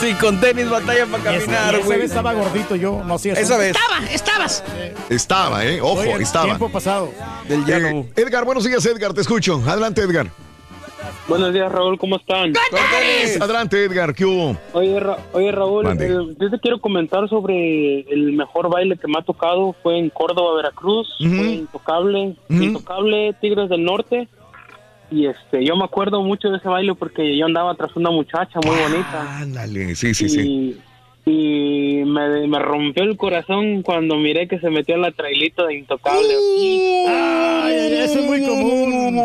Sí, 0.00 0.14
con 0.14 0.40
tenis 0.40 0.68
batalla 0.70 1.06
para 1.06 1.22
caminar, 1.24 1.74
y 1.74 1.76
esa 1.78 1.84
güey. 1.86 1.98
vez 1.98 2.10
estaba 2.10 2.32
gordito 2.32 2.76
yo, 2.76 3.02
no 3.04 3.14
hacía 3.14 3.32
Esa 3.34 3.56
vez. 3.56 3.76
Estaba, 3.76 4.10
estabas. 4.10 4.64
Estaba, 5.08 5.64
¿eh? 5.66 5.80
Ojo, 5.80 6.00
Oye, 6.00 6.22
estaba. 6.22 6.44
Tiempo 6.46 6.70
pasado. 6.70 7.12
Del 7.48 7.64
llano. 7.64 7.88
Eh, 7.88 8.12
Edgar, 8.16 8.44
buenos 8.50 8.64
días, 8.64 8.84
Edgar. 8.84 9.14
Te 9.14 9.20
escucho. 9.20 9.62
Adelante, 9.64 10.00
Edgar. 10.00 10.26
Buenos 11.28 11.52
días, 11.54 11.70
Raúl, 11.70 11.96
¿cómo 11.98 12.16
están? 12.16 12.52
Adelante, 13.40 13.84
Edgar. 13.84 14.12
¿Qué 14.12 14.24
hubo? 14.24 14.56
Oye, 14.72 14.98
Ra- 14.98 15.18
oye 15.32 15.52
Raúl, 15.52 15.86
eh, 15.86 16.34
yo 16.36 16.50
te 16.50 16.58
quiero 16.58 16.80
comentar 16.80 17.28
sobre 17.28 18.00
el 18.12 18.32
mejor 18.32 18.68
baile 18.68 18.96
que 18.96 19.06
me 19.06 19.18
ha 19.18 19.22
tocado. 19.22 19.76
Fue 19.84 19.98
en 20.00 20.10
Córdoba, 20.10 20.56
Veracruz. 20.56 21.08
Ujú. 21.20 21.36
Fue 21.36 21.46
Intocable. 21.52 22.36
Intocable 22.48 23.34
Tigres 23.40 23.68
del 23.68 23.84
Norte. 23.84 24.26
Y 25.12 25.26
este, 25.26 25.64
yo 25.64 25.76
me 25.76 25.84
acuerdo 25.84 26.20
mucho 26.22 26.48
de 26.48 26.58
ese 26.58 26.68
baile 26.68 26.94
porque 26.96 27.36
yo 27.36 27.46
andaba 27.46 27.74
tras 27.76 27.94
una 27.94 28.10
muchacha 28.10 28.58
muy 28.66 28.74
bonita. 28.76 29.38
Ándale, 29.38 29.94
sí, 29.94 30.12
sí, 30.12 30.28
sí. 30.28 30.40
Y, 30.40 30.80
y 31.26 32.02
me, 32.06 32.46
me 32.48 32.58
rompió 32.58 33.02
el 33.02 33.16
corazón 33.16 33.82
cuando 33.82 34.16
miré 34.16 34.48
que 34.48 34.58
se 34.58 34.70
metió 34.70 34.94
en 34.94 35.02
la 35.02 35.12
trailita 35.12 35.66
de 35.66 35.74
Intocable. 35.74 36.34
Ay, 37.08 37.94
eso 37.98 38.20
es 38.20 38.24
muy 38.24 38.44
común. 38.46 39.18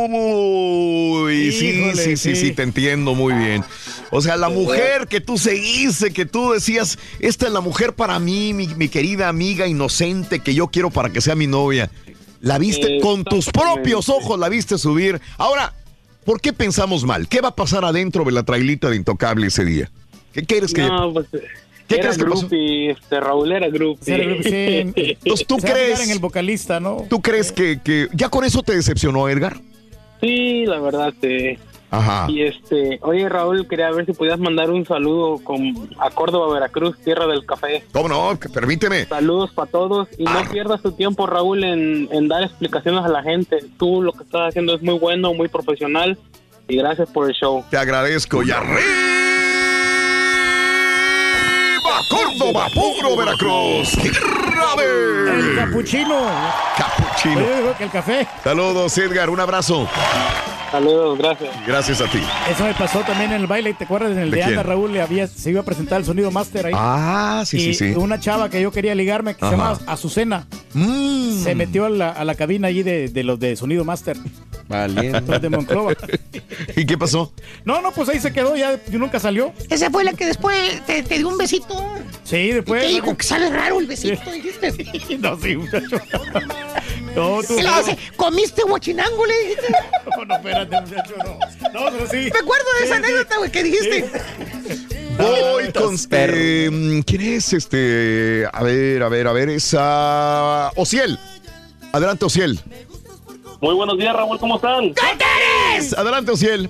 Uy, 1.23 1.51
sí, 1.51 1.67
Híjole, 1.67 1.95
sí, 1.95 2.17
sí, 2.17 2.35
sí. 2.35 2.47
sí, 2.47 2.51
te 2.53 2.63
entiendo 2.63 3.15
muy 3.15 3.33
bien. 3.33 3.63
O 4.11 4.21
sea, 4.21 4.35
la 4.35 4.49
mujer 4.49 5.07
que 5.07 5.21
tú 5.21 5.37
seguiste, 5.37 6.11
que 6.11 6.25
tú 6.25 6.51
decías, 6.51 6.99
esta 7.19 7.47
es 7.47 7.53
la 7.53 7.61
mujer 7.61 7.93
para 7.93 8.19
mí, 8.19 8.53
mi, 8.53 8.67
mi 8.67 8.89
querida 8.89 9.29
amiga 9.29 9.67
inocente 9.67 10.39
que 10.39 10.53
yo 10.53 10.67
quiero 10.67 10.89
para 10.89 11.09
que 11.09 11.21
sea 11.21 11.35
mi 11.35 11.47
novia. 11.47 11.89
La 12.41 12.59
viste 12.59 12.99
con 13.01 13.23
tus 13.23 13.49
propios 13.49 14.09
ojos, 14.09 14.37
la 14.37 14.49
viste 14.49 14.77
subir. 14.77 15.19
Ahora, 15.37 15.73
¿por 16.25 16.41
qué 16.41 16.53
pensamos 16.53 17.03
mal? 17.03 17.27
¿Qué 17.27 17.41
va 17.41 17.49
a 17.49 17.55
pasar 17.55 17.85
adentro 17.85 18.23
de 18.25 18.33
la 18.33 18.43
trailita 18.43 18.89
de 18.89 18.97
Intocable 18.97 19.47
ese 19.47 19.65
día? 19.65 19.89
¿Qué 20.31 20.43
quieres 20.43 20.73
que.? 20.73 20.83
No, 20.83 21.13
pues, 21.13 21.27
¿Qué 21.87 21.95
era 21.95 22.03
crees 22.11 22.17
que 22.17 22.25
pasó? 22.25 22.47
este, 22.51 23.19
Raúl 23.19 23.51
era 23.51 23.67
groupie. 23.69 24.03
Sí, 24.03 24.11
era- 24.13 24.43
sí. 24.43 24.93
Entonces, 25.23 25.47
¿tú 25.47 25.59
Se 25.59 25.71
crees? 25.71 26.03
en 26.03 26.11
el 26.11 26.19
vocalista, 26.19 26.79
¿no? 26.79 27.05
¿Tú 27.09 27.21
crees 27.21 27.51
que, 27.51 27.79
que 27.83 28.07
ya 28.13 28.29
con 28.29 28.43
eso 28.43 28.63
te 28.63 28.75
decepcionó, 28.75 29.29
Edgar? 29.29 29.57
Sí, 30.21 30.65
la 30.65 30.79
verdad, 30.79 31.13
sí. 31.21 31.57
Ajá. 31.91 32.25
Y 32.29 32.41
este, 32.41 32.97
oye 33.03 33.29
Raúl, 33.29 33.67
quería 33.69 33.89
ver 33.91 34.05
si 34.05 34.11
podías 34.11 34.39
mandar 34.39 34.69
un 34.71 34.85
saludo 34.85 35.37
con, 35.43 35.87
a 35.99 36.09
Córdoba, 36.09 36.53
Veracruz, 36.53 36.97
tierra 37.03 37.25
del 37.27 37.45
café. 37.45 37.85
¿Cómo 37.93 38.09
no? 38.09 38.37
Permíteme. 38.53 39.05
Saludos 39.05 39.51
para 39.53 39.69
todos 39.71 40.07
y 40.17 40.25
Ah. 40.27 40.41
no 40.43 40.51
pierdas 40.51 40.81
tu 40.81 40.91
tiempo, 40.91 41.25
Raúl, 41.27 41.63
en, 41.63 42.09
en 42.11 42.27
dar 42.27 42.43
explicaciones 42.43 43.05
a 43.05 43.07
la 43.07 43.21
gente. 43.23 43.59
Tú 43.77 44.01
lo 44.01 44.11
que 44.11 44.23
estás 44.23 44.49
haciendo 44.49 44.75
es 44.75 44.81
muy 44.81 44.97
bueno, 44.97 45.33
muy 45.35 45.47
profesional 45.47 46.17
y 46.67 46.75
gracias 46.77 47.07
por 47.11 47.29
el 47.29 47.35
show. 47.35 47.63
Te 47.69 47.77
agradezco. 47.77 48.43
Y 48.43 48.51
arriba, 48.51 48.81
Córdoba, 52.09 52.67
puro 52.73 53.15
Veracruz. 53.15 53.91
¡Tierra 54.01 54.75
de- 54.77 55.39
El 55.51 55.55
capuchino. 55.55 56.25
Capuchino. 56.77 57.39
Yo 57.41 57.55
digo 57.57 57.75
que 57.77 57.83
el 57.85 57.89
café. 57.91 58.27
Saludos, 58.43 58.97
Edgar. 58.97 59.29
Un 59.29 59.39
abrazo. 59.39 59.87
Saludos, 60.71 61.17
gracias. 61.17 61.49
Gracias 61.65 62.01
a 62.01 62.05
ti. 62.07 62.19
Eso 62.51 62.63
me 62.65 62.73
pasó 62.73 62.99
también 63.01 63.31
en 63.31 63.39
el 63.41 63.47
baile, 63.47 63.73
¿te 63.75 63.85
acuerdas? 63.85 64.11
En 64.11 64.19
el 64.19 64.31
¿De 64.31 64.37
de, 64.37 64.43
Anda? 64.43 64.63
Raúl, 64.63 64.91
le 64.91 65.01
había, 65.01 65.25
se 65.27 65.49
iba 65.51 65.61
a 65.61 65.63
presentar 65.63 65.99
el 65.99 66.05
sonido 66.05 66.31
master 66.31 66.65
ahí. 66.65 66.73
Ah, 66.75 67.43
sí, 67.45 67.59
sí, 67.59 67.69
y 67.69 67.73
sí. 67.75 67.85
una 67.95 68.19
chava 68.19 68.49
que 68.49 68.61
yo 68.61 68.71
quería 68.71 68.93
ligarme, 68.93 69.35
que 69.35 69.45
Ajá. 69.45 69.51
se 69.55 69.57
llama 69.57 69.79
Azucena, 69.87 70.47
Mm. 70.73 71.43
se 71.43 71.55
metió 71.55 71.85
a 71.85 71.89
la, 71.89 72.09
a 72.09 72.25
la 72.25 72.35
cabina 72.35 72.67
allí 72.67 72.83
de, 72.83 73.07
de 73.07 73.23
los 73.23 73.39
de 73.39 73.55
sonido 73.55 73.85
de 75.39 75.49
Monclova. 75.49 75.93
¿Y 76.75 76.85
qué 76.85 76.97
pasó? 76.97 77.31
No, 77.63 77.81
no, 77.81 77.91
pues 77.93 78.09
ahí 78.09 78.19
se 78.19 78.33
quedó, 78.33 78.55
ya 78.57 78.77
nunca 78.91 79.19
salió. 79.19 79.53
Esa 79.69 79.89
fue 79.91 80.03
la 80.03 80.11
que 80.13 80.25
después 80.25 80.81
te, 80.85 81.03
te 81.03 81.17
dio 81.19 81.29
un 81.29 81.37
besito. 81.37 81.75
Sí, 82.23 82.51
después. 82.51 82.81
¿Qué 82.83 82.89
dijo? 82.89 83.15
Que 83.15 83.23
sale 83.23 83.49
raro 83.49 83.79
el 83.79 83.87
besito, 83.87 84.31
dijiste. 84.31 85.17
No, 85.19 85.39
sí, 85.39 85.55
muchacho. 85.55 85.97
No, 87.15 87.39
tú. 87.47 87.57
Y 87.57 87.61
le 87.61 87.69
dice, 87.77 87.97
¿comiste 88.17 88.63
guachinango? 88.63 89.25
Le 89.25 89.39
dijiste. 89.39 89.67
No, 90.17 90.25
no, 90.25 90.35
espérate, 90.35 90.81
muchacho, 90.81 91.13
no. 91.17 91.79
No, 91.79 91.91
pero 91.91 92.07
sí. 92.09 92.29
Me 92.33 92.39
acuerdo 92.39 92.65
de 92.79 92.85
esa 92.85 92.95
anécdota, 92.97 93.37
güey, 93.37 93.51
que 93.51 93.63
dijiste. 93.63 94.09
Voy 95.17 95.71
con. 95.71 95.95
eh, 96.11 97.03
¿Quién 97.05 97.21
es 97.21 97.53
este? 97.53 98.45
A 98.51 98.63
ver, 98.63 99.03
a 99.03 99.09
ver, 99.09 99.27
a 99.27 99.31
ver, 99.33 99.49
esa. 99.49 100.71
Ociel. 100.75 101.17
Adelante, 101.93 102.25
Ociel. 102.25 102.59
Muy 103.61 103.73
buenos 103.75 103.97
días, 103.97 104.13
Raúl, 104.13 104.37
¿cómo 104.39 104.57
están? 104.57 104.93
Adelante, 105.97 106.31
Ociel. 106.31 106.69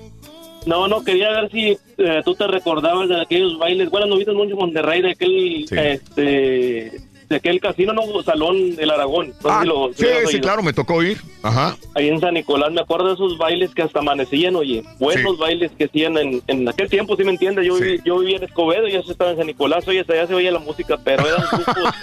No, 0.66 0.88
no, 0.88 1.04
quería 1.04 1.30
ver 1.30 1.52
si 1.52 1.78
eh, 1.98 2.22
tú 2.26 2.34
te 2.36 2.48
recordabas 2.48 3.08
de 3.10 3.22
aquellos 3.22 3.58
bailes. 3.60 3.90
Bueno, 3.90 4.08
no 4.08 4.18
viste 4.18 4.34
mucho 4.34 4.56
Monterrey 4.56 5.02
de 5.02 5.12
aquel, 5.12 5.66
este, 5.72 6.92
de 7.30 7.36
aquel 7.36 7.60
casino, 7.60 7.94
no, 7.94 8.22
salón 8.24 8.76
del 8.76 8.90
Aragón. 8.92 9.34
No 9.44 9.50
Ah, 9.50 9.60
si 9.62 9.68
lo- 9.68 9.94
si 9.94 10.04
sí, 10.04 10.10
sí, 10.28 10.40
claro, 10.40 10.62
me 10.64 10.74
tocó 10.74 11.02
ir. 11.04 11.18
Ajá. 11.44 11.76
Ahí 11.96 12.10
en 12.10 12.20
San 12.20 12.34
Nicolás, 12.36 12.72
me 12.72 12.82
acuerdo 12.82 13.08
de 13.08 13.14
esos 13.14 13.38
bailes 13.38 13.74
que 13.74 13.82
hasta 13.84 14.00
amanecían, 14.00 14.56
oye, 14.56 14.84
buenos 15.00 15.38
bailes 15.38 15.72
que 15.78 15.86
hacían 15.86 16.18
en, 16.18 16.42
en 16.48 16.68
aquel 16.70 16.90
tiempo, 16.90 17.16
¿sí 17.16 17.24
me 17.24 17.32
entiendes? 17.32 17.66
Yo, 17.66 17.78
viví- 17.78 18.02
yo 18.04 18.20
vivía 18.20 18.38
en 18.38 18.44
Escobedo 18.44 18.88
y 18.88 18.94
ya 18.94 19.02
se 19.04 19.12
estaba 19.12 19.32
en 19.32 19.38
San 19.38 19.48
Nicolás, 19.48 19.88
oye, 19.88 20.00
hasta 20.02 20.14
allá 20.14 20.28
se 20.28 20.34
oía 20.36 20.52
la 20.52 20.60
música, 20.60 20.98
pero 21.04 21.28
eran 21.28 21.44
grupos 21.52 21.94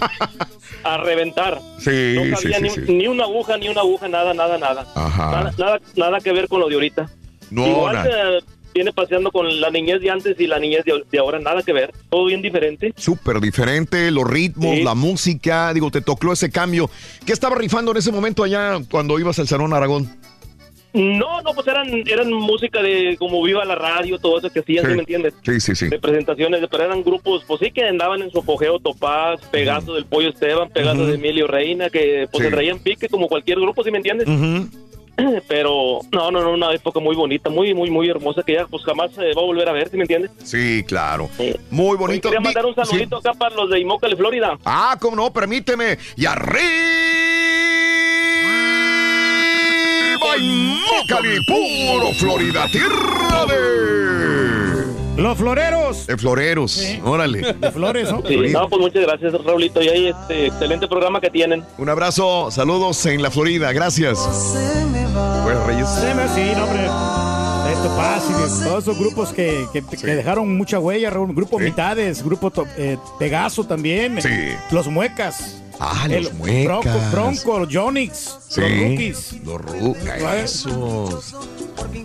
a 0.84 0.96
reventar. 0.98 1.60
Sí, 1.78 2.14
No 2.16 2.36
sí, 2.36 2.48
cabía 2.52 2.70
sí, 2.70 2.80
ni, 2.88 2.94
ni 2.94 3.06
una 3.08 3.24
aguja, 3.24 3.56
ni 3.56 3.68
una 3.68 3.80
aguja, 3.80 4.08
nada, 4.08 4.34
nada, 4.34 4.58
nada. 4.58 4.86
Ajá. 4.94 5.30
Nada, 5.30 5.54
nada, 5.58 5.80
nada 5.96 6.20
que 6.20 6.32
ver 6.32 6.48
con 6.48 6.60
lo 6.60 6.68
de 6.68 6.74
ahorita. 6.74 7.08
No, 7.52 7.66
Igual 7.66 7.94
nada. 7.94 8.38
eh, 8.38 8.40
viene 8.74 8.92
paseando 8.92 9.30
con 9.30 9.60
la 9.60 9.70
niñez 9.70 10.00
de 10.00 10.10
antes 10.10 10.40
y 10.40 10.46
la 10.46 10.58
niñez 10.58 10.84
de, 10.84 11.02
de 11.10 11.18
ahora, 11.18 11.38
nada 11.38 11.62
que 11.62 11.72
ver, 11.72 11.92
todo 12.10 12.24
bien 12.26 12.40
diferente. 12.42 12.92
Súper 12.96 13.40
diferente, 13.40 14.10
los 14.10 14.26
ritmos, 14.28 14.76
Sí. 14.76 14.82
la 14.82 14.94
música, 14.94 15.72
digo, 15.74 15.90
te 15.90 16.00
tocó 16.00 16.32
ese 16.32 16.50
cambio. 16.50 16.88
¿Qué 17.26 17.32
estaba 17.32 17.54
rifando 17.56 17.90
en 17.90 17.98
ese 17.98 18.10
momento 18.12 18.42
allá 18.42 18.78
cuando 18.90 19.18
ibas 19.18 19.38
al 19.38 19.46
Salón 19.48 19.74
Aragón? 19.74 20.08
No, 20.94 21.40
no, 21.40 21.54
pues 21.54 21.66
eran, 21.68 21.88
eran 22.06 22.30
música 22.30 22.82
de 22.82 23.16
como 23.18 23.42
viva 23.42 23.64
la 23.64 23.74
radio, 23.76 24.18
todo 24.18 24.38
eso 24.38 24.50
que 24.50 24.60
hacían, 24.60 24.84
Sí. 24.84 24.90
¿sí 24.90 24.94
me 24.96 25.00
entiendes? 25.00 25.34
Sí, 25.42 25.58
sí, 25.58 25.74
sí. 25.74 25.88
de 25.88 25.98
presentaciones, 25.98 26.60
pero 26.70 26.84
eran 26.84 27.02
grupos, 27.02 27.44
pues 27.46 27.60
sí 27.60 27.70
que 27.70 27.82
andaban 27.84 28.20
en 28.20 28.30
su 28.30 28.40
apogeo 28.40 28.78
Topaz, 28.78 29.40
Pegaso 29.50 29.94
del 29.94 30.04
Pollo 30.04 30.28
Esteban, 30.28 30.68
Pegaso 30.68 31.06
de 31.06 31.14
Emilio 31.14 31.46
Reina, 31.46 31.88
que 31.88 32.28
pues 32.30 32.42
Sí. 32.44 32.50
se 32.50 32.54
traían 32.54 32.78
pique 32.78 33.08
como 33.08 33.26
cualquier 33.28 33.58
grupo, 33.58 33.82
¿sí 33.82 33.90
me 33.90 33.96
entiendes? 33.98 34.28
Ujú. 34.28 34.68
Pero 35.48 36.00
no, 36.10 36.30
no, 36.30 36.42
no, 36.42 36.52
una 36.52 36.72
época 36.72 37.00
muy 37.00 37.14
bonita, 37.14 37.50
muy, 37.50 37.74
muy, 37.74 37.90
muy 37.90 38.08
hermosa 38.08 38.42
que 38.42 38.54
ya 38.54 38.66
pues 38.66 38.82
jamás 38.84 39.12
se 39.12 39.34
va 39.34 39.42
a 39.42 39.44
volver 39.44 39.68
a 39.68 39.72
ver, 39.72 39.88
¿sí 39.88 39.96
me 39.96 40.02
entiendes? 40.02 40.30
Sí, 40.42 40.84
claro. 40.86 41.28
Muy 41.70 41.96
bonito. 41.96 42.28
Quería 42.28 42.40
mandar 42.40 42.66
un 42.66 42.74
sí. 42.74 42.80
saludito 42.84 43.18
acá 43.18 43.32
para 43.34 43.54
los 43.54 43.70
de 43.70 43.80
Imócale, 43.80 44.16
Florida. 44.16 44.58
Ah, 44.64 44.96
cómo 45.00 45.16
no, 45.16 45.32
permíteme. 45.32 45.98
Y 46.16 46.26
arriba 46.26 47.02
Imócali, 50.38 51.44
puro 51.46 52.12
Florida, 52.14 52.66
tierra 52.68 53.46
de... 53.46 54.51
Los 55.16 55.36
floreros. 55.38 56.06
De 56.06 56.16
floreros, 56.16 56.82
órale. 57.04 57.52
De 57.52 57.70
flores, 57.70 58.10
¿no? 58.10 58.22
Sí, 58.26 58.36
no, 58.50 58.68
pues 58.68 58.80
muchas 58.80 59.02
gracias, 59.02 59.32
Raulito, 59.44 59.82
y 59.82 59.88
ahí 59.88 60.06
este 60.08 60.46
excelente 60.46 60.88
programa 60.88 61.20
que 61.20 61.30
tienen. 61.30 61.62
Un 61.78 61.88
abrazo, 61.88 62.50
saludos 62.50 63.04
en 63.06 63.22
la 63.22 63.30
Florida, 63.30 63.72
gracias. 63.72 64.18
Bueno, 65.44 65.64
Reyes. 65.66 65.86
Sí, 65.88 66.06
me- 66.16 66.28
sí, 66.34 66.52
no, 66.56 66.64
hombre. 66.64 66.88
Y 68.28 68.32
de 68.60 68.64
todos 68.64 68.82
esos 68.84 68.98
grupos 68.98 69.32
que, 69.32 69.66
que- 69.72 69.82
que 69.82 70.14
dejaron 70.14 70.56
mucha 70.56 70.78
huella, 70.78 71.10
Raúl. 71.10 71.34
Grupo 71.34 71.58
Mitades, 71.58 72.22
Grupo 72.24 72.52
eh, 72.76 72.96
Pegaso 73.18 73.64
también. 73.64 74.20
Sí. 74.22 74.28
Los 74.70 74.86
Muecas. 74.88 75.61
Ah, 75.80 76.06
El 76.08 76.24
los 76.24 76.34
muecas. 76.34 77.12
Bronco, 77.12 77.66
Jonix, 77.70 78.38
Sí. 78.48 78.60
los 78.60 78.70
Rookies. 78.70 79.34
Los 79.44 80.36
esos. 80.44 81.34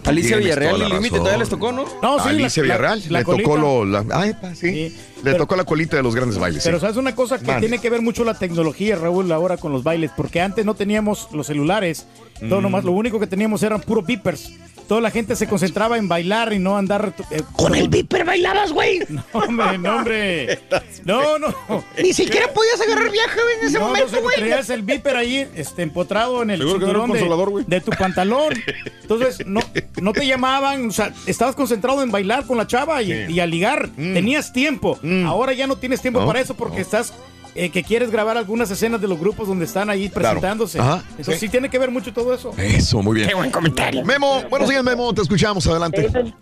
Alicia 0.06 0.38
Villarreal 0.38 0.80
Límite 0.90 1.18
todavía 1.18 1.38
les 1.38 1.50
tocó, 1.50 1.72
¿no? 1.72 1.86
No, 2.02 2.20
sí, 2.24 2.30
Alicia 2.30 2.64
la- 2.64 2.68
la- 2.70 2.74
Villarreal, 2.76 3.04
la 3.10 3.20
le 3.20 3.26
colita. 3.26 3.44
tocó 3.44 3.58
lo, 3.58 3.86
la, 3.86 4.06
ay, 4.14 4.34
pa, 4.42 4.56
sí. 4.56 4.72
Le 4.72 4.92
Pero- 5.24 5.38
tocó 5.38 5.56
la 5.56 5.64
colita 5.66 5.98
de 5.98 6.04
los 6.04 6.16
grandes 6.16 6.38
bailes. 6.40 6.64
Pero 6.64 6.78
sí. 6.78 6.82
sabes 6.82 6.98
una 6.98 7.14
cosa 7.16 7.38
que 7.40 7.52
tiene 7.60 7.80
que 7.80 7.90
ver 7.90 8.02
mucho 8.02 8.24
la 8.24 8.34
tecnología, 8.34 8.96
Raúl, 8.96 9.32
ahora 9.32 9.58
con 9.58 9.72
los 9.72 9.84
bailes, 9.84 10.12
porque 10.16 10.42
antes 10.42 10.66
no 10.66 10.74
teníamos 10.76 11.28
los 11.32 11.48
celulares, 11.48 12.06
todo 12.50 12.60
Mm. 12.60 12.64
nomás, 12.64 12.84
lo 12.84 12.92
único 12.94 13.20
que 13.20 13.28
teníamos 13.28 13.62
eran 13.64 13.82
puro 13.82 14.02
beepers. 14.02 14.52
Toda 14.88 15.02
la 15.02 15.12
gente 15.12 15.36
se 15.36 15.48
concentraba 15.48 15.98
en 15.98 16.08
bailar 16.08 16.54
y 16.54 16.60
no 16.60 16.78
andar. 16.78 17.14
eh, 17.32 17.42
Con 17.54 17.76
el 17.76 17.90
viper 17.90 18.26
bailabas, 18.26 18.72
güey. 18.72 19.00
No, 19.10 19.24
hombre, 19.34 19.78
no, 19.78 19.96
hombre. 19.98 20.60
No, 21.06 21.38
no. 21.40 21.54
Ni 22.02 22.14
siquiera 22.14 22.52
podías 22.54 22.80
agarrar 22.82 23.12
viaje, 23.12 23.40
en 23.62 23.68
ese 23.68 23.80
No, 23.80 23.88
momento, 23.88 24.16
no, 24.16 24.22
güey. 24.22 24.36
Traías 24.38 24.70
el 24.70 24.82
viper 24.84 25.16
ahí, 25.18 25.48
este, 25.56 25.82
empotrado 25.84 26.42
en 26.44 26.52
el 26.52 26.60
Seguro 26.60 26.80
que 26.80 26.86
no 26.86 26.92
cinturón 26.92 27.12
de- 27.12 27.20
consolador, 27.20 27.50
güey. 27.50 27.66
de, 27.68 27.82
tu 27.82 27.92
pantalón. 27.92 28.54
Entonces, 29.02 29.46
no, 29.46 29.60
no 30.02 30.14
te 30.14 30.26
llamaban, 30.26 30.90
o 30.90 30.92
sea, 30.92 31.14
estabas 31.26 31.56
concentrado 31.56 32.02
en 32.04 32.12
bailar 32.12 32.46
con 32.46 32.58
la 32.58 32.68
chava 32.68 33.02
y, 33.02 33.12
y 33.32 33.40
a 33.40 33.46
ligar. 33.46 33.90
Mm. 33.98 34.14
Tenías 34.14 34.54
tiempo. 34.54 35.00
Ahora 35.26 35.54
ya 35.54 35.68
no 35.68 35.78
tienes 35.78 36.02
tiempo 36.02 36.26
para 36.26 36.40
eso 36.40 36.54
porque 36.56 36.82
estás... 36.82 37.14
eh, 37.58 37.70
que 37.72 37.84
quieres 37.84 38.12
grabar 38.12 38.38
algunas 38.38 38.70
escenas 38.70 39.02
de 39.02 39.08
los 39.08 39.20
grupos 39.20 39.48
donde 39.48 39.66
están 39.66 39.90
ahí 39.90 40.10
presentándose. 40.10 40.80
Ajá, 40.80 41.04
Entonces 41.10 41.40
sí. 41.40 41.48
sí. 41.48 41.50
tiene 41.50 41.70
que 41.70 41.80
ver 41.80 41.90
mucho 41.90 42.14
todo 42.14 42.34
eso. 42.34 42.54
Eso, 42.58 43.02
muy 43.02 43.16
bien. 43.16 43.28
Qué 43.28 43.34
buen 43.34 43.50
comentario. 43.50 44.06
Memo, 44.06 44.44
buenos 44.50 44.70
días, 44.70 44.84
Memo. 44.84 45.14
Te 45.14 45.24
escuchamos. 45.24 45.66
Adelante. 45.68 46.08
¡Con 46.08 46.34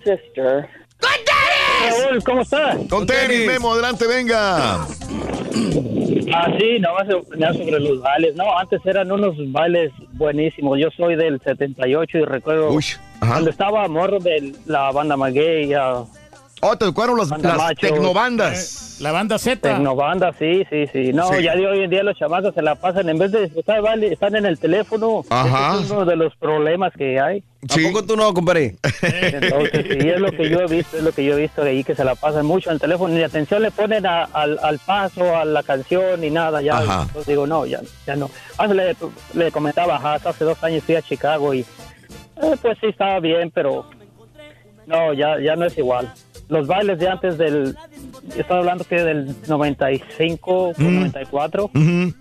Raúl, 1.82 2.24
¿cómo 2.24 2.42
estás? 2.42 2.78
Con 2.90 3.08
tenis, 3.08 3.48
Memo. 3.48 3.74
Adelante, 3.74 4.06
venga. 4.08 4.86
Ah, 6.34 6.48
sí, 6.60 6.80
no 6.80 6.94
vas 6.94 7.10
a 7.10 7.18
opinar 7.18 7.54
sobre 7.54 7.80
los 7.80 8.02
bailes. 8.02 8.36
No, 8.36 8.58
antes 8.58 8.82
eran 8.86 9.12
unos 9.12 9.36
bailes 9.52 9.92
buenísimos. 10.14 10.78
Yo 10.80 10.90
soy 10.98 11.16
del 11.16 11.40
78 11.42 12.18
y 12.18 12.26
recuerdo 12.26 12.78
cuando 13.20 13.50
estaba 13.50 13.88
morro 13.88 14.20
de 14.20 14.54
la 14.66 14.92
banda 14.92 15.16
Maguey. 15.16 15.74
Oh, 16.68 16.76
te 16.78 16.86
tocaron 16.86 17.18
las, 17.18 17.30
las 17.30 17.58
Macho. 17.58 17.88
tecnobandas. 17.88 18.82
La 19.02 19.12
banda 19.12 19.38
Z. 19.38 19.60
Tecnobanda, 19.62 20.32
sí, 20.40 20.64
sí, 20.70 20.88
sí. 20.94 21.12
No, 21.12 21.28
Sí. 21.34 21.44
ya 21.44 21.54
de 21.56 21.68
hoy 21.68 21.84
en 21.84 21.90
día 21.90 22.02
los 22.02 22.18
chamacos 22.18 22.56
se 22.56 22.62
la 22.62 22.76
pasan, 22.76 23.10
en 23.10 23.18
vez 23.18 23.30
de 23.32 23.42
disfrutar 23.44 23.82
están 24.04 24.36
en 24.38 24.46
el 24.46 24.58
teléfono. 24.58 25.24
Ajá. 25.30 25.74
Ese 25.76 25.84
es 25.86 25.92
uno 25.92 26.06
de 26.06 26.16
los 26.16 26.34
problemas 26.38 26.94
que 26.98 27.20
hay. 27.20 27.44
¿A 27.70 27.76
poco 27.88 28.04
tú 28.06 28.16
no, 28.16 28.34
compadre? 28.34 28.78
Entonces, 29.02 29.86
sí, 29.90 30.08
es 30.10 30.20
lo 30.22 30.32
que 30.32 30.50
yo 30.50 30.60
he 30.62 30.68
visto, 30.68 30.96
es 30.98 31.04
lo 31.04 31.12
que 31.12 31.26
yo 31.26 31.34
he 31.38 31.42
visto 31.42 31.62
de 31.64 31.72
ahí, 31.72 31.84
que 31.84 31.94
se 31.94 32.06
la 32.06 32.16
pasan 32.16 32.46
mucho 32.46 32.70
en 32.70 32.76
el 32.76 32.80
teléfono, 32.80 33.14
ni 33.14 33.22
atención 33.22 33.62
le 33.62 33.72
ponen 33.72 34.06
a- 34.06 34.24
al, 34.32 34.58
al 34.64 34.80
paso, 34.80 35.36
a 35.36 35.44
la 35.44 35.62
canción, 35.64 36.22
ni 36.22 36.30
nada, 36.30 36.62
ya. 36.62 36.78
Ajá. 36.78 37.02
Entonces 37.02 37.26
digo, 37.28 37.46
no, 37.46 37.66
ya, 37.66 37.82
ya 38.08 38.16
no. 38.16 38.30
Ah, 38.58 38.66
le, 38.68 38.96
le 39.34 39.52
comentaba, 39.52 39.98
ajá, 39.98 40.14
hace 40.30 40.46
dos 40.46 40.64
años 40.64 40.84
fui 40.86 40.96
a 40.96 41.02
Chicago 41.02 41.54
y, 41.54 41.60
eh, 41.62 42.56
pues 42.62 42.78
sí, 42.80 42.88
estaba 42.88 43.20
bien, 43.20 43.52
pero 43.54 43.86
no, 44.88 45.14
ya, 45.14 45.38
ya 45.42 45.56
no 45.58 45.66
es 45.66 45.78
igual. 45.78 46.14
Los 46.48 46.68
bailes 46.68 47.00
de 47.00 47.10
antes 47.10 47.38
del, 47.38 47.76
estaba 48.38 48.60
hablando 48.60 48.84
que 48.84 48.96
del 49.02 49.36
95 49.48 50.52
o 50.70 50.74
Mm. 50.78 50.96
94, 51.00 51.66
Ujú. 51.74 52.14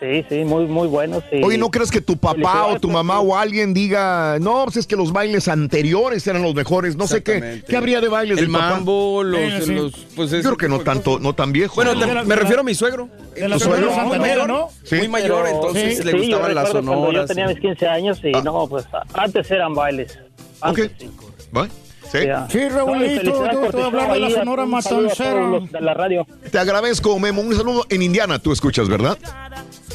sí, 0.00 0.24
sí, 0.28 0.44
muy, 0.44 0.66
muy 0.66 0.88
buenos. 0.88 1.22
sí. 1.30 1.40
Oye, 1.44 1.56
¿no 1.56 1.70
crees 1.70 1.90
que 1.92 2.00
tu 2.00 2.16
papá 2.16 2.66
o 2.66 2.80
tu 2.80 2.88
mamá 2.90 3.20
o 3.20 3.36
alguien 3.36 3.74
diga, 3.74 4.38
no, 4.40 4.64
pues 4.64 4.78
es 4.78 4.86
que 4.88 4.96
los 4.96 5.12
bailes 5.12 5.46
anteriores 5.48 6.26
eran 6.26 6.42
los 6.42 6.54
mejores? 6.54 6.96
No 6.96 7.06
sé 7.06 7.22
qué. 7.22 7.62
¿Qué 7.68 7.76
habría 7.76 8.00
de 8.00 8.08
bailes 8.08 8.38
El 8.38 8.50
papá? 8.50 8.70
mambo, 8.70 9.22
los, 9.22 9.40
Eh, 9.40 9.60
sí. 9.64 9.74
los- 9.74 9.92
pues 10.16 10.30
Yo 10.32 10.42
creo 10.42 10.56
que 10.56 10.68
no 10.68 10.80
tanto, 10.80 11.18
no 11.20 11.32
tan 11.34 11.52
viejo. 11.52 11.76
Bueno, 11.76 11.94
me 12.24 12.34
refiero 12.36 12.62
a 12.62 12.64
mi 12.64 12.74
suegro. 12.74 13.08
De 13.34 13.48
la 13.48 13.56
¿Tu 13.56 13.64
suegro? 13.64 13.90
Sonora 13.90 14.10
Santanera, 14.10 14.46
¿no? 14.48 14.68
Sí. 14.82 14.96
Muy 14.96 15.08
mayor, 15.08 15.44
Pero, 15.44 15.56
entonces 15.56 15.98
sí, 15.98 16.02
le 16.04 16.10
yo 16.12 16.18
gustaban 16.18 16.54
las 16.56 16.70
Cuando 16.70 16.92
yo 16.92 16.98
sonoras. 16.98 17.28
tenía 17.28 17.46
mis 17.46 17.60
15 17.60 17.86
años 17.86 18.20
y 18.24 18.32
no, 18.42 18.66
pues 18.68 18.84
antes 19.14 19.48
eran 19.50 19.74
bailes. 19.74 20.18
Antes, 20.60 20.90
sí. 20.98 21.08
¿Va? 21.56 21.68
¿Sí? 22.10 22.18
Sí, 22.50 22.58
felicidades 22.70 23.70
tú- 23.70 23.70
tú 23.78 23.82
hablar 23.84 24.12
de 24.12 24.20
la 24.20 24.30
Sonora 24.30 24.64
Matancera. 24.66 25.60
De 25.70 25.80
la 25.80 25.94
radio 25.94 26.26
Te 26.50 26.58
agradezco, 26.58 27.18
Memo. 27.18 27.42
Un 27.42 27.54
saludo 27.54 27.84
en 27.88 28.02
Indiana, 28.02 28.38
tú 28.38 28.52
escuchas, 28.52 28.88
¿verdad? 28.88 29.18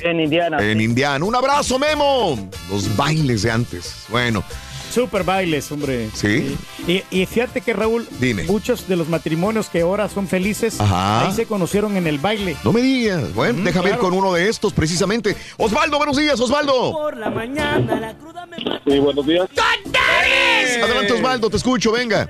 en 0.01 0.19
Indiana. 0.19 0.57
En 0.61 0.81
Indiana. 0.81 1.23
Un 1.23 1.33
abrazo, 1.35 1.79
Memo. 1.79 2.37
Los 2.69 2.95
bailes 2.97 3.43
de 3.43 3.51
antes. 3.51 4.05
Bueno, 4.09 4.43
Super 4.93 5.23
bailes, 5.23 5.71
hombre. 5.71 6.09
¿Sí? 6.13 6.55
Y, 6.87 7.03
y 7.09 7.25
fíjate 7.25 7.61
que 7.61 7.73
Raúl, 7.73 8.07
Dime. 8.19 8.43
muchos 8.43 8.87
de 8.87 8.95
los 8.95 9.09
matrimonios 9.09 9.67
que 9.69 9.81
ahora 9.81 10.07
son 10.07 10.27
felices, 10.27 10.79
Ajá. 10.79 11.25
ahí 11.27 11.33
se 11.33 11.45
conocieron 11.47 11.97
en 11.97 12.05
el 12.05 12.19
baile. 12.19 12.55
no 12.63 12.71
me 12.71 12.81
digas. 12.81 13.33
Bueno, 13.33 13.59
Mm, 13.59 13.63
déjame 13.63 13.89
ir 13.89 13.97
con 13.97 14.13
uno 14.13 14.33
de 14.33 14.49
estos 14.49 14.71
precisamente. 14.73 15.35
Osvaldo, 15.57 15.97
buenos 15.97 16.17
días, 16.17 16.39
Osvaldo. 16.39 16.91
Por 16.91 17.17
la 17.17 17.29
mañana 17.31 17.99
la 17.99 18.13
cruda 18.17 18.45
me 18.45 18.57
Sí, 18.57 18.99
buenos 18.99 19.25
días. 19.25 19.47
Adelante, 20.83 21.13
Osvaldo, 21.13 21.49
te 21.49 21.57
escucho, 21.57 21.91
venga. 21.91 22.29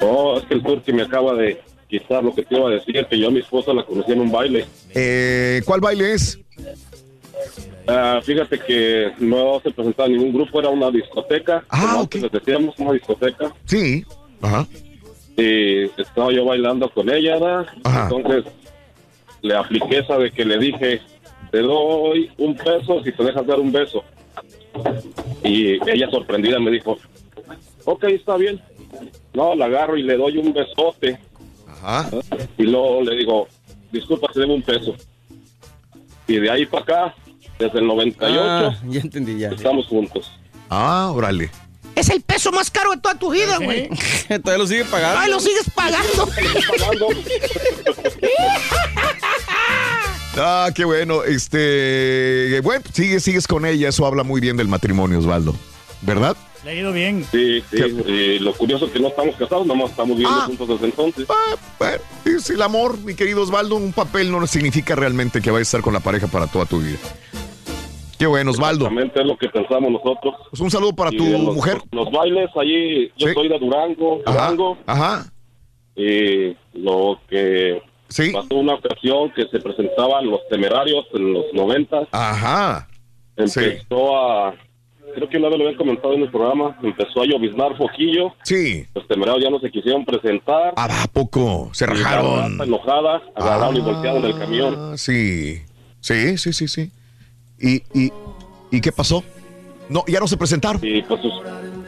No, 0.00 0.38
es 0.38 0.44
que 0.44 0.54
el 0.54 0.62
Turki 0.62 0.92
me 0.92 1.02
acaba 1.02 1.34
de 1.34 1.62
quitar 1.88 2.22
lo 2.24 2.34
que 2.34 2.42
te 2.42 2.56
iba 2.56 2.68
a 2.68 2.72
decir, 2.72 3.06
que 3.08 3.18
yo 3.18 3.28
a 3.28 3.30
mi 3.30 3.40
esposa 3.40 3.72
la 3.72 3.84
conocí 3.84 4.12
en 4.12 4.20
un 4.20 4.30
baile. 4.30 4.66
Eh, 4.94 5.62
¿Cuál 5.64 5.80
baile 5.80 6.12
es? 6.14 6.38
Ah, 7.88 8.20
fíjate 8.22 8.58
que 8.58 9.12
no 9.18 9.60
se 9.62 9.70
presentaba 9.70 10.08
ningún 10.08 10.32
grupo, 10.32 10.58
era 10.60 10.70
una 10.70 10.90
discoteca. 10.90 11.64
como 11.68 12.00
antes 12.00 12.22
les 12.22 12.32
decíamos, 12.32 12.74
una 12.78 12.92
discoteca. 12.92 13.52
Sí. 13.64 14.04
Ajá. 14.40 14.66
Y 15.36 15.84
estaba 16.00 16.32
yo 16.32 16.44
bailando 16.44 16.88
con 16.90 17.10
ella, 17.10 17.38
¿verdad? 17.38 17.66
Entonces 17.84 18.44
le 19.42 19.54
apliqué 19.54 19.98
esa 19.98 20.18
de 20.18 20.30
que 20.30 20.44
le 20.44 20.58
dije, 20.58 21.00
te 21.50 21.60
doy 21.60 22.30
un 22.38 22.56
peso 22.56 23.02
si 23.04 23.12
te 23.12 23.24
dejas 23.24 23.46
dar 23.46 23.60
un 23.60 23.70
beso. 23.70 24.02
Y 25.44 25.74
ella 25.88 26.10
sorprendida 26.10 26.58
me 26.58 26.70
dijo, 26.70 26.98
ok, 27.84 28.04
está 28.04 28.36
bien. 28.36 28.60
No, 29.34 29.54
la 29.54 29.66
agarro 29.66 29.96
y 29.96 30.02
le 30.02 30.16
doy 30.16 30.38
un 30.38 30.52
besote. 30.52 31.18
Ajá. 31.68 32.10
Y 32.58 32.64
luego 32.64 33.02
le 33.02 33.16
digo, 33.16 33.48
disculpa, 33.92 34.28
te 34.32 34.40
debo 34.40 34.54
un 34.54 34.62
peso. 34.62 34.94
Y 36.26 36.38
de 36.38 36.50
ahí 36.50 36.66
para 36.66 36.82
acá, 36.82 37.14
desde 37.58 37.78
el 37.78 37.86
98, 37.86 38.40
Ah, 38.42 38.76
ya 38.86 39.00
entendí, 39.00 39.38
ya. 39.38 39.48
estamos 39.50 39.86
juntos. 39.86 40.30
Ah, 40.70 41.10
órale. 41.14 41.50
Es 41.94 42.10
el 42.10 42.20
peso 42.20 42.52
más 42.52 42.70
caro 42.70 42.90
de 42.90 42.98
toda 42.98 43.14
tu 43.18 43.30
vida, 43.30 43.56
güey. 43.58 43.88
Todavía 44.28 44.58
lo 44.58 44.66
sigue 44.66 44.84
pagando. 44.84 45.18
Ay, 45.20 45.30
lo 45.30 45.40
sigues 45.40 45.70
pagando. 45.74 46.28
Ah, 50.38 50.68
qué 50.74 50.84
bueno. 50.84 51.24
Este, 51.24 52.60
bueno, 52.62 52.84
sigues, 52.92 53.22
sigues 53.22 53.46
con 53.46 53.64
ella. 53.64 53.88
Eso 53.88 54.04
habla 54.06 54.22
muy 54.22 54.40
bien 54.40 54.56
del 54.58 54.68
matrimonio, 54.68 55.18
Osvaldo. 55.18 55.56
¿Verdad? 56.02 56.36
Le 56.62 56.70
ha 56.72 56.74
ido 56.74 56.92
bien. 56.92 57.24
Sí, 57.30 57.62
sí. 57.70 58.38
Lo 58.40 58.52
curioso 58.54 58.84
es 58.86 58.92
que 58.92 59.00
no 59.00 59.08
estamos 59.08 59.34
casados, 59.36 59.66
nomás 59.66 59.90
estamos 59.90 60.16
viviendo 60.16 60.40
juntos 60.42 60.68
desde 60.68 60.84
entonces. 60.86 61.26
Bueno, 61.78 62.02
es 62.26 62.50
el 62.50 62.60
amor, 62.60 62.98
mi 62.98 63.14
querido 63.14 63.40
Osvaldo. 63.42 63.76
Un 63.76 63.94
papel 63.94 64.30
no 64.30 64.46
significa 64.46 64.94
realmente 64.94 65.40
que 65.40 65.50
vayas 65.50 65.68
a 65.68 65.70
estar 65.70 65.80
con 65.80 65.94
la 65.94 66.00
pareja 66.00 66.26
para 66.26 66.46
toda 66.48 66.66
tu 66.66 66.80
vida. 66.80 66.98
Qué 68.18 68.26
bueno, 68.26 68.50
Osvaldo. 68.50 68.86
Exactamente 68.86 69.20
es 69.20 69.26
lo 69.26 69.36
que 69.36 69.48
pensamos 69.48 69.90
nosotros. 69.90 70.34
Pues 70.50 70.60
un 70.60 70.70
saludo 70.70 70.94
para 70.94 71.12
Y 71.12 71.16
tu 71.18 71.24
los, 71.26 71.54
mujer. 71.54 71.78
Los, 71.92 72.10
bailes 72.10 72.48
allí, 72.56 73.10
yo 73.16 73.28
soy 73.34 73.48
de 73.48 73.58
Durango, 73.58 74.22
Durango. 74.24 74.78
Ajá. 74.86 75.26
Y 75.94 76.56
lo 76.74 77.18
que 77.28 77.82
Sí. 78.08 78.30
pasó 78.32 78.54
una 78.54 78.74
ocasión 78.74 79.32
que 79.34 79.42
se 79.48 79.58
presentaban 79.60 80.30
los 80.30 80.40
temerarios 80.48 81.04
en 81.14 81.32
los 81.32 81.44
noventas. 81.52 82.08
Ajá. 82.12 82.88
Empezó 83.36 84.16
a, 84.16 84.54
creo 85.14 85.28
que 85.28 85.36
una 85.38 85.48
vez 85.48 85.58
lo 85.58 85.64
habían 85.64 85.76
comentado 85.78 86.14
en 86.14 86.22
el 86.22 86.30
programa, 86.30 86.78
empezó 86.82 87.22
a 87.22 87.26
lloviznar 87.26 87.76
foquillo. 87.76 88.32
Sí. 88.44 88.86
Los 88.94 89.06
temerarios 89.08 89.44
ya 89.44 89.50
no 89.50 89.58
se 89.60 89.70
quisieron 89.70 90.04
presentar. 90.04 90.72
¿A 90.76 91.06
poco? 91.12 91.70
Se 91.72 91.84
rajaron. 91.84 92.52
raza 92.52 92.64
enojada, 92.64 93.22
agarraron 93.34 93.76
y 93.76 93.80
voltearon 93.80 94.24
el 94.24 94.38
camión. 94.38 94.74
Ah, 94.78 94.92
sí. 94.96 95.60
Sí, 96.00 96.38
sí, 96.38 96.52
sí, 96.52 96.68
sí. 96.68 96.90
¿Y, 97.58 97.76
y, 97.94 98.12
¿Y 98.70 98.80
qué 98.80 98.92
pasó? 98.92 99.22
No, 99.88 100.04
ya 100.08 100.18
no 100.20 100.26
se 100.26 100.36
presentaron. 100.36 100.80
Y 100.84 101.02
pues, 101.02 101.20
sus- 101.22 101.32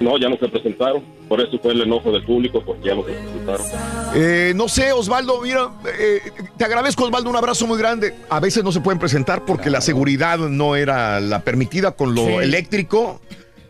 no, 0.01 0.17
ya 0.19 0.29
no 0.29 0.37
se 0.39 0.49
presentaron. 0.49 1.03
Por 1.29 1.41
eso 1.41 1.59
fue 1.61 1.73
el 1.73 1.83
enojo 1.83 2.13
del 2.13 2.25
público, 2.25 2.63
porque 2.65 2.87
ya 2.89 2.95
no 2.95 3.03
se 3.05 3.13
presentaron. 3.13 3.67
Eh, 4.15 4.53
no 4.55 4.69
sé, 4.69 4.93
Osvaldo, 4.93 5.41
mira, 5.43 5.71
eh, 5.99 6.21
te 6.57 6.65
agradezco, 6.65 7.05
Osvaldo, 7.05 7.29
un 7.29 7.37
abrazo 7.37 7.67
muy 7.67 7.77
grande. 7.79 8.15
A 8.31 8.39
veces 8.39 8.63
no 8.63 8.71
se 8.71 8.81
pueden 8.81 9.01
presentar 9.01 9.45
porque 9.45 9.69
la 9.71 9.81
seguridad 9.81 10.39
no 10.39 10.77
era 10.77 11.19
la 11.21 11.41
permitida 11.41 11.91
con 11.93 12.15
lo 12.15 12.25
Sí. 12.25 12.33
eléctrico. 12.35 13.21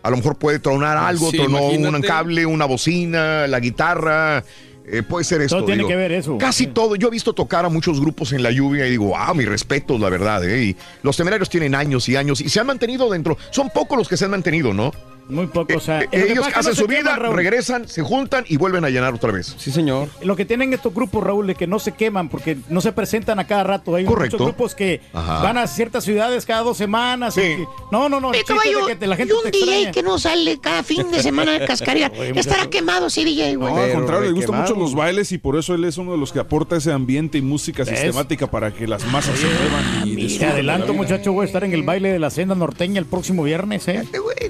A 0.03 0.11
lo 0.11 0.17
mejor 0.19 0.37
puede 0.37 0.59
tronar 0.59 0.97
algo, 0.99 1.31
Sí, 1.31 1.39
tronó 1.39 1.63
un 1.69 2.01
cable, 2.03 2.45
una 2.47 2.67
bocina, 2.67 3.47
la 3.47 3.59
guitarra. 3.61 4.45
Eh, 4.93 5.03
puede 5.03 5.25
ser 5.25 5.41
esto. 5.43 5.57
Todo 5.57 5.67
tiene 5.67 5.79
digo. 5.79 5.89
que 5.89 5.97
ver 5.97 6.13
eso. 6.13 6.39
Casi 6.39 6.67
todo. 6.69 6.97
Yo 6.97 7.09
he 7.09 7.11
visto 7.11 7.33
tocar 7.33 7.65
a 7.65 7.69
muchos 7.69 8.01
grupos 8.01 8.33
en 8.33 8.43
la 8.43 8.51
lluvia 8.51 8.87
y 8.87 8.91
digo, 8.91 9.17
ah, 9.17 9.33
mi 9.35 9.45
respeto, 9.45 9.99
la 9.99 10.09
verdad. 10.11 10.45
eh, 10.49 10.65
Y 10.65 10.77
los 11.03 11.17
temerarios 11.17 11.49
tienen 11.51 11.75
años 11.75 12.09
y 12.09 12.17
años 12.17 12.41
y 12.41 12.49
se 12.49 12.61
han 12.61 12.67
mantenido 12.67 13.11
dentro. 13.11 13.37
Son 13.51 13.71
pocos 13.71 13.97
los 13.99 14.09
que 14.09 14.17
se 14.17 14.25
han 14.25 14.31
mantenido, 14.31 14.73
¿no? 14.73 14.93
Muy 15.29 15.47
poco, 15.47 15.77
o 15.77 15.81
sea, 15.81 16.03
Eh, 16.03 16.09
ellos 16.13 16.47
es 16.49 16.57
hacen 16.57 16.71
no 16.71 16.75
se 16.77 16.81
su 16.83 16.87
vida, 16.87 17.15
queman, 17.17 17.37
regresan, 17.37 17.89
se 17.89 18.03
juntan 18.03 18.45
y 18.49 18.57
vuelven 18.57 18.85
a 18.85 18.91
llenar 18.91 19.15
otra 19.15 19.31
vez. 19.33 19.55
Sí, 19.59 19.71
señor. 19.71 20.09
Lo 20.23 20.37
que 20.37 20.45
tienen 20.45 20.73
estos 20.73 20.95
grupos, 20.95 21.23
Raúl, 21.23 21.47
de 21.47 21.55
que 21.55 21.67
no 21.67 21.79
se 21.79 21.93
queman 21.93 22.29
porque 22.29 22.57
no 22.69 22.81
se 22.81 22.93
presentan 22.93 23.39
a 23.39 23.47
cada 23.47 23.65
rato. 23.65 23.95
Hay 23.95 24.05
Correcto. 24.05 24.37
muchos 24.39 24.47
grupos 24.55 24.75
que 24.75 25.01
Ajá. 25.13 25.43
van 25.43 25.59
a 25.59 25.67
ciertas 25.67 26.05
ciudades 26.05 26.47
cada 26.47 26.63
dos 26.63 26.77
semanas. 26.77 27.37
y 27.37 27.41
Sí. 27.41 27.47
que- 27.57 27.67
no, 27.93 28.09
no, 28.09 28.21
no. 28.21 28.33
es 28.33 28.39
de 28.41 28.45
caballo, 28.45 28.87
que 28.87 29.07
la 29.07 29.17
y 29.19 29.23
un 29.23 29.43
te 29.43 29.51
DJ 29.51 29.65
extraña. 29.65 29.91
que 29.93 30.03
no 30.03 30.19
sale 30.19 30.59
cada 30.61 30.83
fin 30.83 31.11
de 31.11 31.23
semana 31.23 31.53
de 31.53 31.67
cascarilla. 31.67 32.09
Estará 32.35 32.69
quemado 32.71 33.07
ese 33.09 33.25
DJ, 33.25 33.57
güey. 33.57 33.73
No, 33.75 33.81
al 33.81 33.93
contrario, 33.93 34.31
le 34.31 34.33
gustan 34.33 34.61
mucho 34.61 34.75
los 34.75 34.95
bailes 34.95 35.31
y 35.33 35.39
por 35.39 35.57
eso 35.57 35.75
él 35.75 35.85
es 35.85 35.99
uno 35.99 36.13
de 36.13 36.19
los 36.19 36.33
que 36.33 36.39
aporta 36.41 36.77
ese 36.77 36.93
ambiente 36.93 37.39
y 37.39 37.43
música 37.43 37.85
¿Ves? 37.85 37.99
sistemática 38.01 38.47
para 38.51 38.73
que 38.73 38.87
las 38.87 39.05
masas 39.07 39.39
se 39.39 39.47
muevan 39.47 40.09
y 40.09 40.18
Te 40.27 40.35
de 40.39 40.47
la 40.47 40.53
adelanto, 40.53 40.95
muchacho, 40.95 41.33
voy 41.33 41.43
a 41.45 41.47
estar 41.47 41.65
en 41.65 41.73
el 41.73 41.83
baile 41.83 42.13
de 42.13 42.19
la 42.19 42.31
senda 42.31 42.55
norteña 42.55 42.99
el 42.99 43.07
próximo 43.07 43.43
viernes, 43.45 43.87
¿eh? 43.89 44.03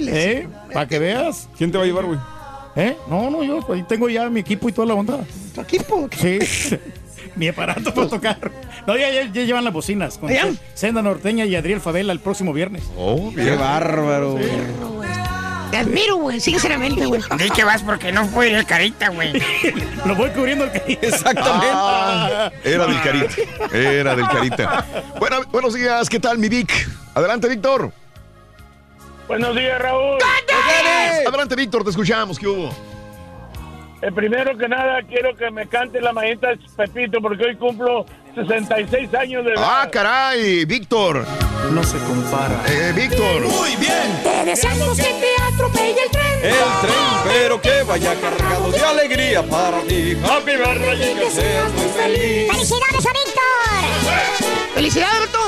¿Eh? 0.09 0.47
Para 0.73 0.89
que 0.89 0.99
veas. 0.99 1.49
¿Quién 1.59 1.71
te 1.73 1.79
va 1.79 1.85
a 1.85 1.87
llevar, 1.87 2.05
güey? 2.07 2.19
¿Eh? 2.77 2.97
No, 3.09 3.31
no, 3.31 3.43
yo 3.43 3.65
ahí 3.73 3.83
tengo 3.89 4.09
ya 4.09 4.29
mi 4.31 4.41
equipo 4.41 4.69
y 4.69 4.73
toda 4.73 4.87
la 4.89 4.95
onda. 4.95 5.19
¿Tu 5.55 5.61
equipo? 5.61 6.09
Sí. 6.17 6.39
mi 7.37 7.49
aparato 7.49 7.93
para 7.95 8.09
tocar. 8.09 8.51
No, 8.87 8.97
ya, 8.97 9.11
ya- 9.11 9.33
ya 9.33 9.43
llevan 9.45 9.65
las 9.65 9.73
bocinas. 9.73 10.19
Con. 10.19 10.31
Senda 10.75 11.03
Norteña 11.03 11.45
y 11.45 11.55
Adriel 11.57 11.81
Favela 11.81 12.13
el 12.13 12.21
próximo 12.21 12.53
viernes. 12.53 12.83
Oh, 12.97 13.33
Qué 13.35 13.51
bárbaro, 13.57 14.33
güey. 14.33 14.47
Te 15.71 15.77
admiro, 15.77 16.17
güey. 16.17 16.41
Sinceramente, 16.41 17.05
güey. 17.07 17.21
Di 17.39 17.51
que 17.51 17.65
vas 17.65 17.83
porque 17.83 18.11
no 18.13 18.27
fue 18.27 18.53
el 18.53 18.65
carita, 18.65 19.09
güey. 19.11 19.33
Lo 20.07 20.15
voy 20.15 20.31
cubriendo 20.31 20.65
el 20.65 20.73
carita. 20.73 21.07
Exactamente. 21.07 21.67
Ah, 21.73 22.51
era 22.65 22.87
del 22.87 23.01
carita. 23.03 23.77
Era 23.77 24.17
del 24.17 24.29
carita. 24.29 24.87
Bueno, 25.19 25.43
buenos 25.51 25.75
días, 25.75 26.09
¿qué 26.09 26.19
tal, 26.19 26.39
mi 26.39 26.49
Vic? 26.49 26.71
Adelante, 27.15 27.49
Víctor. 27.49 27.93
Buenos 29.27 29.55
días, 29.55 29.79
Raúl. 29.81 30.19
Adelante, 31.27 31.55
Víctor, 31.55 31.85
te 31.85 31.91
escuchamos. 31.91 32.39
¿Qué 32.39 32.47
hubo? 32.47 32.75
Eh, 34.01 34.13
primero 34.13 34.57
que 34.57 34.69
nada, 34.69 35.03
quiero 35.03 35.35
que 35.37 35.51
me 35.51 35.67
cante 35.67 36.01
la 36.01 36.13
mañana 36.13 36.51
Pepito, 36.77 37.21
porque 37.21 37.45
hoy 37.45 37.57
cumplo 37.57 38.07
66 38.47 39.15
años 39.15 39.45
de 39.45 39.53
edad. 39.53 39.63
Ah, 39.65 39.89
caray, 39.91 40.65
Víctor. 40.65 41.25
No 41.71 41.83
se 41.83 41.99
compara. 41.99 42.63
Eh, 42.69 42.93
Víctor. 42.95 43.43
Muy 43.43 43.77
bien. 43.77 44.21
Te 44.23 44.45
deseamos 44.45 44.97
que 44.97 45.03
te 45.05 45.43
atropelle 45.53 46.03
el 46.05 46.11
tren. 46.11 46.45
El 46.45 46.53
tren, 46.81 46.95
pero 47.25 47.61
que 47.61 47.83
vaya 47.83 48.15
cargado 48.21 48.71
de 48.71 48.81
alegría 48.81 49.43
para 49.43 49.81
ti. 49.83 50.17
Happy 50.25 50.53
birthday 50.57 51.15
que 51.15 51.31
seas 51.31 51.73
muy 51.73 51.89
feliz. 51.89 52.49
¡Felicidades 52.53 53.07
a 53.07 53.13
Víctor! 53.13 54.75
¡Felicidades, 54.75 55.15
Alberto! 55.15 55.39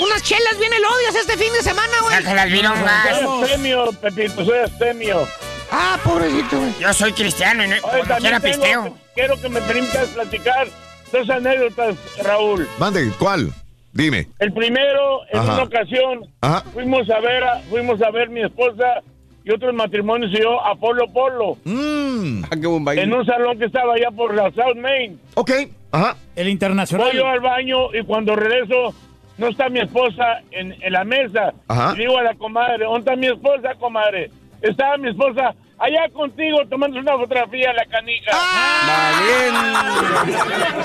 Unas 0.00 0.22
chelas 0.22 0.58
bien 0.58 0.72
elodias 0.72 1.14
este 1.16 1.36
fin 1.36 1.52
de 1.52 1.62
semana, 1.62 2.00
güey. 2.02 2.16
Saca 2.16 2.34
las 2.34 2.50
virongas. 2.50 3.18
Soy 3.20 3.42
astemio, 3.44 3.92
Pepito, 4.00 4.44
soy 4.44 4.58
astemio. 4.58 5.28
Ah, 5.70 5.98
pobrecito, 6.04 6.58
güey. 6.58 6.74
Yo 6.80 6.92
soy 6.94 7.12
cristiano 7.12 7.64
y 7.64 7.68
no, 7.68 7.74
Oye, 7.76 7.82
como 7.82 8.04
quiera 8.18 8.36
también 8.40 8.60
tengo- 8.60 8.84
pisteo. 8.84 8.98
quiero 9.14 9.40
que 9.40 9.48
me 9.48 9.60
permitas 9.62 10.08
platicar 10.08 10.68
dos 11.12 11.28
anécdotas, 11.30 11.96
Raúl. 12.22 12.66
Mande, 12.78 13.10
¿cuál? 13.18 13.52
Dime. 13.92 14.26
El 14.38 14.52
primero, 14.52 15.20
en 15.32 15.38
Ajá. 15.38 15.54
una 15.54 15.62
ocasión, 15.64 16.26
Ajá. 16.40 16.60
fuimos 16.72 17.08
a 17.10 17.20
ver 17.20 17.44
a, 17.44 17.58
fuimos 17.70 18.00
a 18.02 18.10
ver 18.10 18.28
mi 18.30 18.42
esposa 18.42 19.02
y 19.44 19.50
otros 19.50 19.74
matrimonios 19.74 20.30
y 20.32 20.42
yo 20.42 20.60
a 20.64 20.74
Polo 20.76 21.06
Polo. 21.12 21.56
Mm. 21.64 22.44
Ah. 22.44 22.94
En 22.96 23.12
un 23.14 23.24
salón 23.24 23.58
que 23.58 23.64
estaba 23.64 23.94
allá 23.94 24.10
por 24.10 24.34
la 24.34 24.50
South 24.52 24.76
Main. 24.76 25.18
Ok, 25.34 25.50
ajá. 25.90 26.16
El 26.36 26.48
internacional. 26.48 27.08
Voy 27.08 27.16
yo 27.16 27.26
al 27.26 27.40
baño 27.40 27.94
y 27.94 28.04
cuando 28.04 28.36
regreso 28.36 28.94
no 29.38 29.48
está 29.48 29.68
mi 29.68 29.80
esposa 29.80 30.42
en, 30.50 30.76
en 30.82 30.92
la 30.92 31.04
mesa. 31.04 31.54
Ajá. 31.68 31.94
Y 31.96 32.00
digo 32.00 32.18
a 32.18 32.22
la 32.22 32.34
comadre, 32.34 32.84
¿dónde 32.84 32.98
está 33.00 33.16
mi 33.16 33.26
esposa, 33.28 33.74
comadre? 33.78 34.30
Estaba 34.60 34.96
mi 34.98 35.08
esposa 35.10 35.54
allá 35.78 36.08
contigo 36.12 36.58
tomando 36.68 36.98
una 36.98 37.12
fotografía 37.12 37.72
la 37.72 37.84
canica. 37.86 38.32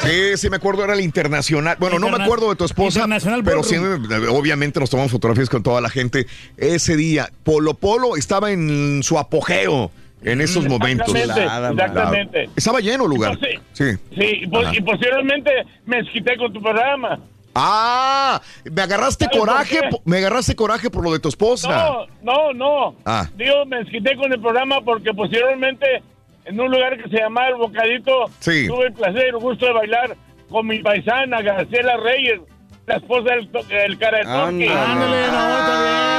Sí, 0.03 0.37
sí 0.37 0.49
me 0.49 0.57
acuerdo, 0.57 0.83
era 0.83 0.93
el 0.93 1.01
internacional. 1.01 1.77
Bueno, 1.79 1.99
no 1.99 2.09
me 2.09 2.23
acuerdo 2.23 2.49
de 2.49 2.55
tu 2.55 2.65
esposa, 2.65 2.99
Internacional 2.99 3.43
pero 3.43 3.63
sí, 3.63 3.75
eh, 3.75 4.27
obviamente 4.29 4.79
nos 4.79 4.89
tomamos 4.89 5.11
fotografías 5.11 5.49
con 5.49 5.63
toda 5.63 5.81
la 5.81 5.89
gente. 5.89 6.25
Ese 6.57 6.95
día, 6.95 7.29
Polo 7.43 7.73
Polo 7.73 8.15
estaba 8.15 8.51
en 8.51 9.01
su 9.03 9.17
apogeo 9.17 9.91
en 10.23 10.41
esos 10.41 10.65
momentos. 10.67 11.13
Exactamente. 11.15 12.49
Estaba 12.55 12.79
lleno 12.79 13.03
el 13.05 13.09
lugar. 13.09 13.37
Sí. 13.41 13.59
Sí. 13.73 13.97
Sí, 14.17 14.39
y, 14.43 14.47
po- 14.47 14.59
Ajá. 14.59 14.71
y 14.75 14.81
posteriormente 14.81 15.51
me 15.85 15.97
desquité 15.97 16.37
con 16.37 16.53
tu 16.53 16.61
programa. 16.61 17.19
Ah, 17.55 18.41
me 18.63 18.81
agarraste 18.81 19.25
¿Sabes 19.25 19.37
por 19.39 19.47
coraje, 19.49 19.79
me 20.05 20.17
agarraste 20.17 20.55
coraje 20.55 20.89
por 20.89 21.03
lo 21.03 21.11
de 21.13 21.19
tu 21.19 21.29
esposa. 21.29 21.69
No, 21.69 22.05
no, 22.23 22.53
no. 22.53 22.95
Ah. 23.05 23.27
Digo, 23.35 23.65
me 23.67 23.77
desquité 23.77 24.15
con 24.15 24.31
el 24.33 24.41
programa 24.41 24.81
porque 24.81 25.13
posteriormente 25.13 26.01
en 26.45 26.59
un 26.59 26.71
lugar 26.71 26.97
que 27.01 27.09
se 27.09 27.17
llamaba 27.17 27.49
El 27.49 27.55
Bocadito 27.55 28.25
Sí. 28.39 28.67
tuve 28.67 28.87
el 28.87 28.93
placer 28.93 29.25
y 29.25 29.29
el 29.29 29.37
gusto 29.37 29.65
de 29.67 29.73
bailar 29.73 30.15
con 30.49 30.67
mi 30.67 30.79
paisana 30.81 31.41
Graciela 31.41 31.97
Reyes, 31.97 32.41
la 32.85 32.95
esposa 32.95 33.35
del, 33.35 33.49
del 33.51 33.97
cara 33.99 34.17
de 34.17 34.23
toque. 34.23 34.69
Ándale, 34.69 35.27
no, 35.27 35.59
está 35.59 35.81
bien. 35.83 36.13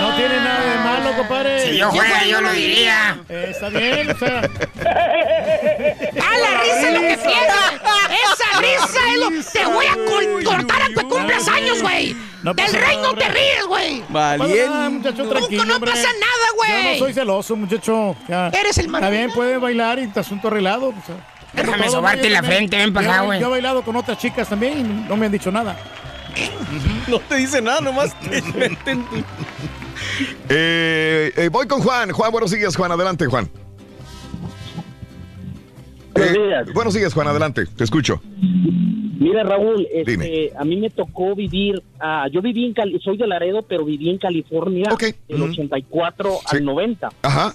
No 0.00 0.14
tiene 0.16 0.36
nada 0.36 0.60
de 0.72 0.78
malo, 0.78 1.16
compadre. 1.16 1.60
Si 1.60 1.76
yo 1.78 1.90
fuera, 1.90 2.24
yo 2.26 2.40
lo 2.40 2.52
diría. 2.52 3.18
Eh, 3.28 3.46
está 3.50 3.68
bien, 3.70 4.10
o 4.10 4.18
sea. 4.18 4.40
¡Ah, 4.84 6.38
la 6.38 6.60
risa 6.62 6.90
No 12.46 12.54
¡Del 12.54 12.72
rey 12.72 12.96
nada, 12.96 13.08
no 13.08 13.14
te 13.18 13.28
ríes, 13.28 13.66
güey! 13.66 14.04
Valiente. 14.08 14.68
muchacho, 14.90 15.28
tranquilo, 15.28 15.64
no 15.64 15.74
hombre. 15.74 15.90
pasa 15.90 16.08
nada, 16.12 16.46
güey. 16.56 16.84
Yo 16.84 16.90
no 16.92 16.98
soy 16.98 17.12
celoso, 17.12 17.56
muchacho. 17.56 18.16
Ya. 18.28 18.48
Eres 18.50 18.78
el 18.78 18.86
Está 18.86 19.00
más- 19.00 19.10
bien, 19.10 19.32
puede 19.32 19.58
bailar 19.58 19.98
y 19.98 20.06
te 20.06 20.20
asunto 20.20 20.46
arreglado. 20.46 20.90
o 20.90 20.94
sea. 21.04 21.16
Déjame 21.54 21.84
Todo, 21.86 21.96
sobarte 21.96 22.30
la 22.30 22.44
frente, 22.44 22.76
ven 22.76 22.92
para 22.92 23.06
Yo- 23.06 23.12
acá, 23.12 23.22
güey. 23.22 23.40
Yo 23.40 23.46
he 23.48 23.50
bailado 23.50 23.82
con 23.82 23.96
otras 23.96 24.18
chicas 24.18 24.48
también 24.48 24.78
y 24.78 24.82
no 25.08 25.16
me 25.16 25.26
han 25.26 25.32
dicho 25.32 25.50
nada. 25.50 25.76
No 27.08 27.18
te 27.20 27.34
dice 27.36 27.60
nada, 27.62 27.80
nomás 27.80 28.14
te 28.20 28.40
meten 28.54 29.04
tu- 29.06 29.24
Eh, 30.48 31.32
eh, 31.36 31.48
voy 31.50 31.66
con 31.66 31.80
Juan. 31.82 32.12
Juan, 32.12 32.30
buenos 32.30 32.52
días, 32.52 32.76
Juan. 32.76 32.92
Adelante, 32.92 33.26
Juan. 33.26 33.50
Buenos 36.14 36.34
Eh, 36.36 36.38
días. 36.46 36.72
buenos 36.72 36.94
días, 36.94 37.12
Juan. 37.12 37.26
Adelante. 37.26 37.66
Te 37.66 37.82
escucho. 37.84 38.20
Mira, 39.18 39.42
Raúl, 39.44 39.86
este, 39.90 40.52
a 40.56 40.64
mí 40.64 40.76
me 40.76 40.90
tocó 40.90 41.34
vivir, 41.34 41.82
ah, 41.98 42.26
yo 42.30 42.42
viví 42.42 42.66
en 42.66 42.74
Cali, 42.74 43.00
soy 43.00 43.16
de 43.16 43.26
Laredo, 43.26 43.62
pero 43.62 43.84
viví 43.84 44.10
en 44.10 44.18
California 44.18 44.90
del 45.28 45.42
84 45.42 46.38
al 46.46 46.64
90. 46.64 47.08
Ajá. 47.22 47.54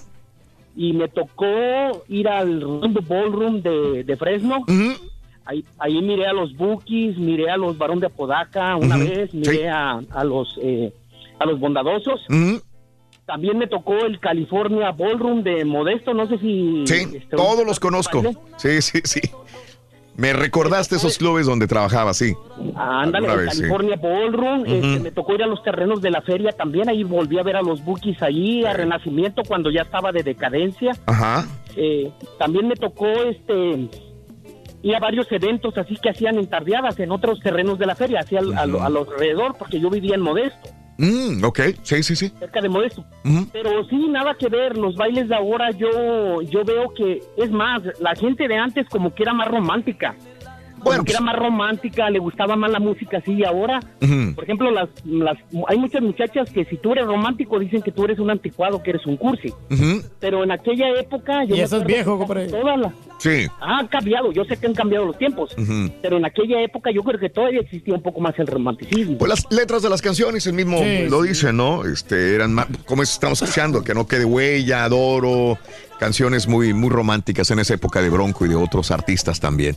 Y 0.74 0.92
me 0.92 1.08
tocó 1.08 1.46
ir 2.08 2.28
al 2.28 2.60
Rondo 2.60 3.00
Ballroom 3.02 3.62
de, 3.62 4.04
de 4.04 4.16
Fresno. 4.16 4.64
ahí, 5.44 5.64
ahí 5.78 6.02
miré 6.02 6.26
a 6.26 6.32
los 6.32 6.56
Bookies, 6.56 7.16
miré 7.18 7.50
a 7.50 7.56
los 7.56 7.78
Barón 7.78 8.00
de 8.00 8.06
Apodaca 8.06 8.76
una 8.76 8.96
vez, 8.96 9.32
miré 9.32 9.58
sí. 9.58 9.64
a, 9.64 10.00
a 10.10 10.24
los 10.24 10.58
eh, 10.60 10.92
a 11.38 11.46
los 11.46 11.60
Bondadosos. 11.60 12.20
También 13.26 13.56
me 13.56 13.68
tocó 13.68 13.94
el 14.04 14.18
California 14.18 14.90
Ballroom 14.90 15.42
de 15.44 15.64
Modesto, 15.64 16.12
no 16.12 16.26
sé 16.26 16.38
si... 16.38 16.84
Sí, 16.86 17.16
este, 17.16 17.36
todos 17.36 17.64
los 17.64 17.78
conozco. 17.78 18.20
Sí, 18.56 18.82
sí, 18.82 19.00
sí. 19.04 19.20
Me 20.16 20.32
recordaste 20.34 20.96
esos 20.96 21.16
clubes 21.16 21.46
donde 21.46 21.66
trabajaba, 21.66 22.12
sí. 22.12 22.34
Ándale, 22.76 23.28
el 23.32 23.36
vez, 23.38 23.54
sí. 23.54 23.60
California 23.62 23.96
Ballroom, 23.96 24.64
este, 24.66 25.00
me 25.00 25.10
tocó 25.10 25.34
ir 25.34 25.42
a 25.42 25.46
los 25.46 25.62
terrenos 25.62 26.02
de 26.02 26.10
la 26.10 26.20
feria 26.20 26.52
también, 26.52 26.88
ahí 26.90 27.02
volví 27.02 27.38
a 27.38 27.42
ver 27.42 27.56
a 27.56 27.62
los 27.62 27.82
Bookies 27.82 28.22
allí, 28.22 28.64
a 28.66 28.74
Renacimiento 28.74 29.42
cuando 29.48 29.70
ya 29.70 29.82
estaba 29.82 30.12
de 30.12 30.22
decadencia. 30.22 30.92
Ajá. 31.06 31.46
Eh, 31.76 32.10
también 32.38 32.68
me 32.68 32.76
tocó 32.76 33.06
este 33.08 33.88
ir 34.84 34.96
a 34.96 34.98
varios 34.98 35.30
eventos 35.30 35.78
así 35.78 35.96
que 35.96 36.10
hacían 36.10 36.36
en 36.38 36.46
tardeadas 36.48 36.98
en 36.98 37.12
otros 37.12 37.38
terrenos 37.40 37.78
de 37.78 37.86
la 37.86 37.94
feria, 37.94 38.20
hacia 38.20 38.40
al, 38.40 38.58
a 38.58 38.66
lo- 38.66 38.82
a 38.82 38.88
lo 38.90 39.00
alrededor, 39.10 39.54
porque 39.58 39.80
yo 39.80 39.88
vivía 39.88 40.14
en 40.16 40.20
Modesto, 40.20 40.68
Mm, 41.02 41.42
ok, 41.44 41.60
sí, 41.82 42.00
sí, 42.04 42.14
sí. 42.14 42.32
cerca 42.38 42.60
de 42.60 42.68
Modesto. 42.68 43.04
Ujú. 43.24 43.48
Pero 43.52 43.84
sí, 43.88 44.06
nada 44.08 44.36
que 44.38 44.48
ver, 44.48 44.76
los 44.76 44.94
bailes 44.94 45.28
de 45.28 45.34
ahora 45.34 45.72
yo, 45.72 46.42
yo 46.42 46.64
veo 46.64 46.94
que, 46.94 47.20
es 47.36 47.50
más, 47.50 47.82
la 47.98 48.14
gente 48.14 48.46
de 48.46 48.56
antes 48.56 48.88
como 48.88 49.12
que 49.12 49.24
era 49.24 49.34
más 49.34 49.48
romántica. 49.48 50.14
Como 50.82 51.04
que 51.04 51.12
era 51.12 51.20
más 51.20 51.36
romántica, 51.36 52.10
le 52.10 52.18
gustaba 52.18 52.56
más 52.56 52.70
la 52.70 52.80
música 52.80 53.18
así, 53.18 53.32
y 53.32 53.44
ahora, 53.44 53.80
por 54.34 54.44
ejemplo, 54.44 54.70
las, 54.70 54.88
las, 55.04 55.36
hay 55.68 55.78
muchas 55.78 56.02
muchachas 56.02 56.50
que 56.50 56.64
si 56.64 56.76
tú 56.76 56.92
eres 56.92 57.06
romántico 57.06 57.58
dicen 57.58 57.82
que 57.82 57.92
tú 57.92 58.04
eres 58.04 58.18
un 58.18 58.30
anticuado, 58.30 58.82
que 58.82 58.90
eres 58.90 59.06
un 59.06 59.16
cursi. 59.16 59.52
Pero 60.20 60.44
en 60.44 60.50
aquella 60.52 60.88
época... 60.98 61.44
Yo 61.44 61.56
Y 61.56 61.60
eso 61.60 61.78
es 61.78 61.84
viejo, 61.84 62.18
compadre. 62.18 62.48
las- 62.50 62.92
Sí. 63.18 63.46
Ha 63.60 63.86
cambiado, 63.86 64.32
yo 64.32 64.42
sé 64.44 64.56
que 64.56 64.66
han 64.66 64.74
cambiado 64.74 65.04
los 65.06 65.16
tiempos, 65.16 65.54
pero 66.02 66.16
en 66.16 66.24
aquella 66.24 66.60
época 66.60 66.90
yo 66.90 67.02
creo 67.04 67.20
que 67.20 67.30
todavía 67.30 67.60
existía 67.60 67.94
un 67.94 68.02
poco 68.02 68.20
más 68.20 68.36
el 68.40 68.48
romanticismo. 68.48 69.16
Pues 69.18 69.28
las 69.28 69.46
letras 69.52 69.82
de 69.82 69.90
las 69.90 70.02
canciones, 70.02 70.44
el 70.48 70.54
mismo 70.54 70.78
Sí, 70.78 71.06
lo 71.08 71.22
sí. 71.22 71.28
dice, 71.28 71.52
¿no? 71.52 71.84
Este, 71.84 72.34
eran 72.34 72.52
más, 72.52 72.66
como 72.84 73.04
estamos 73.04 73.40
escuchando, 73.40 73.84
que 73.84 73.94
no 73.94 74.08
quede 74.08 74.24
huella, 74.24 74.82
adoro, 74.84 75.56
canciones 76.02 76.48
muy, 76.48 76.74
muy 76.74 76.90
románticas 76.90 77.48
en 77.52 77.60
esa 77.60 77.74
época 77.74 78.02
de 78.02 78.10
Bronco 78.10 78.44
y 78.44 78.48
de 78.48 78.56
otros 78.56 78.90
artistas 78.90 79.38
también. 79.38 79.76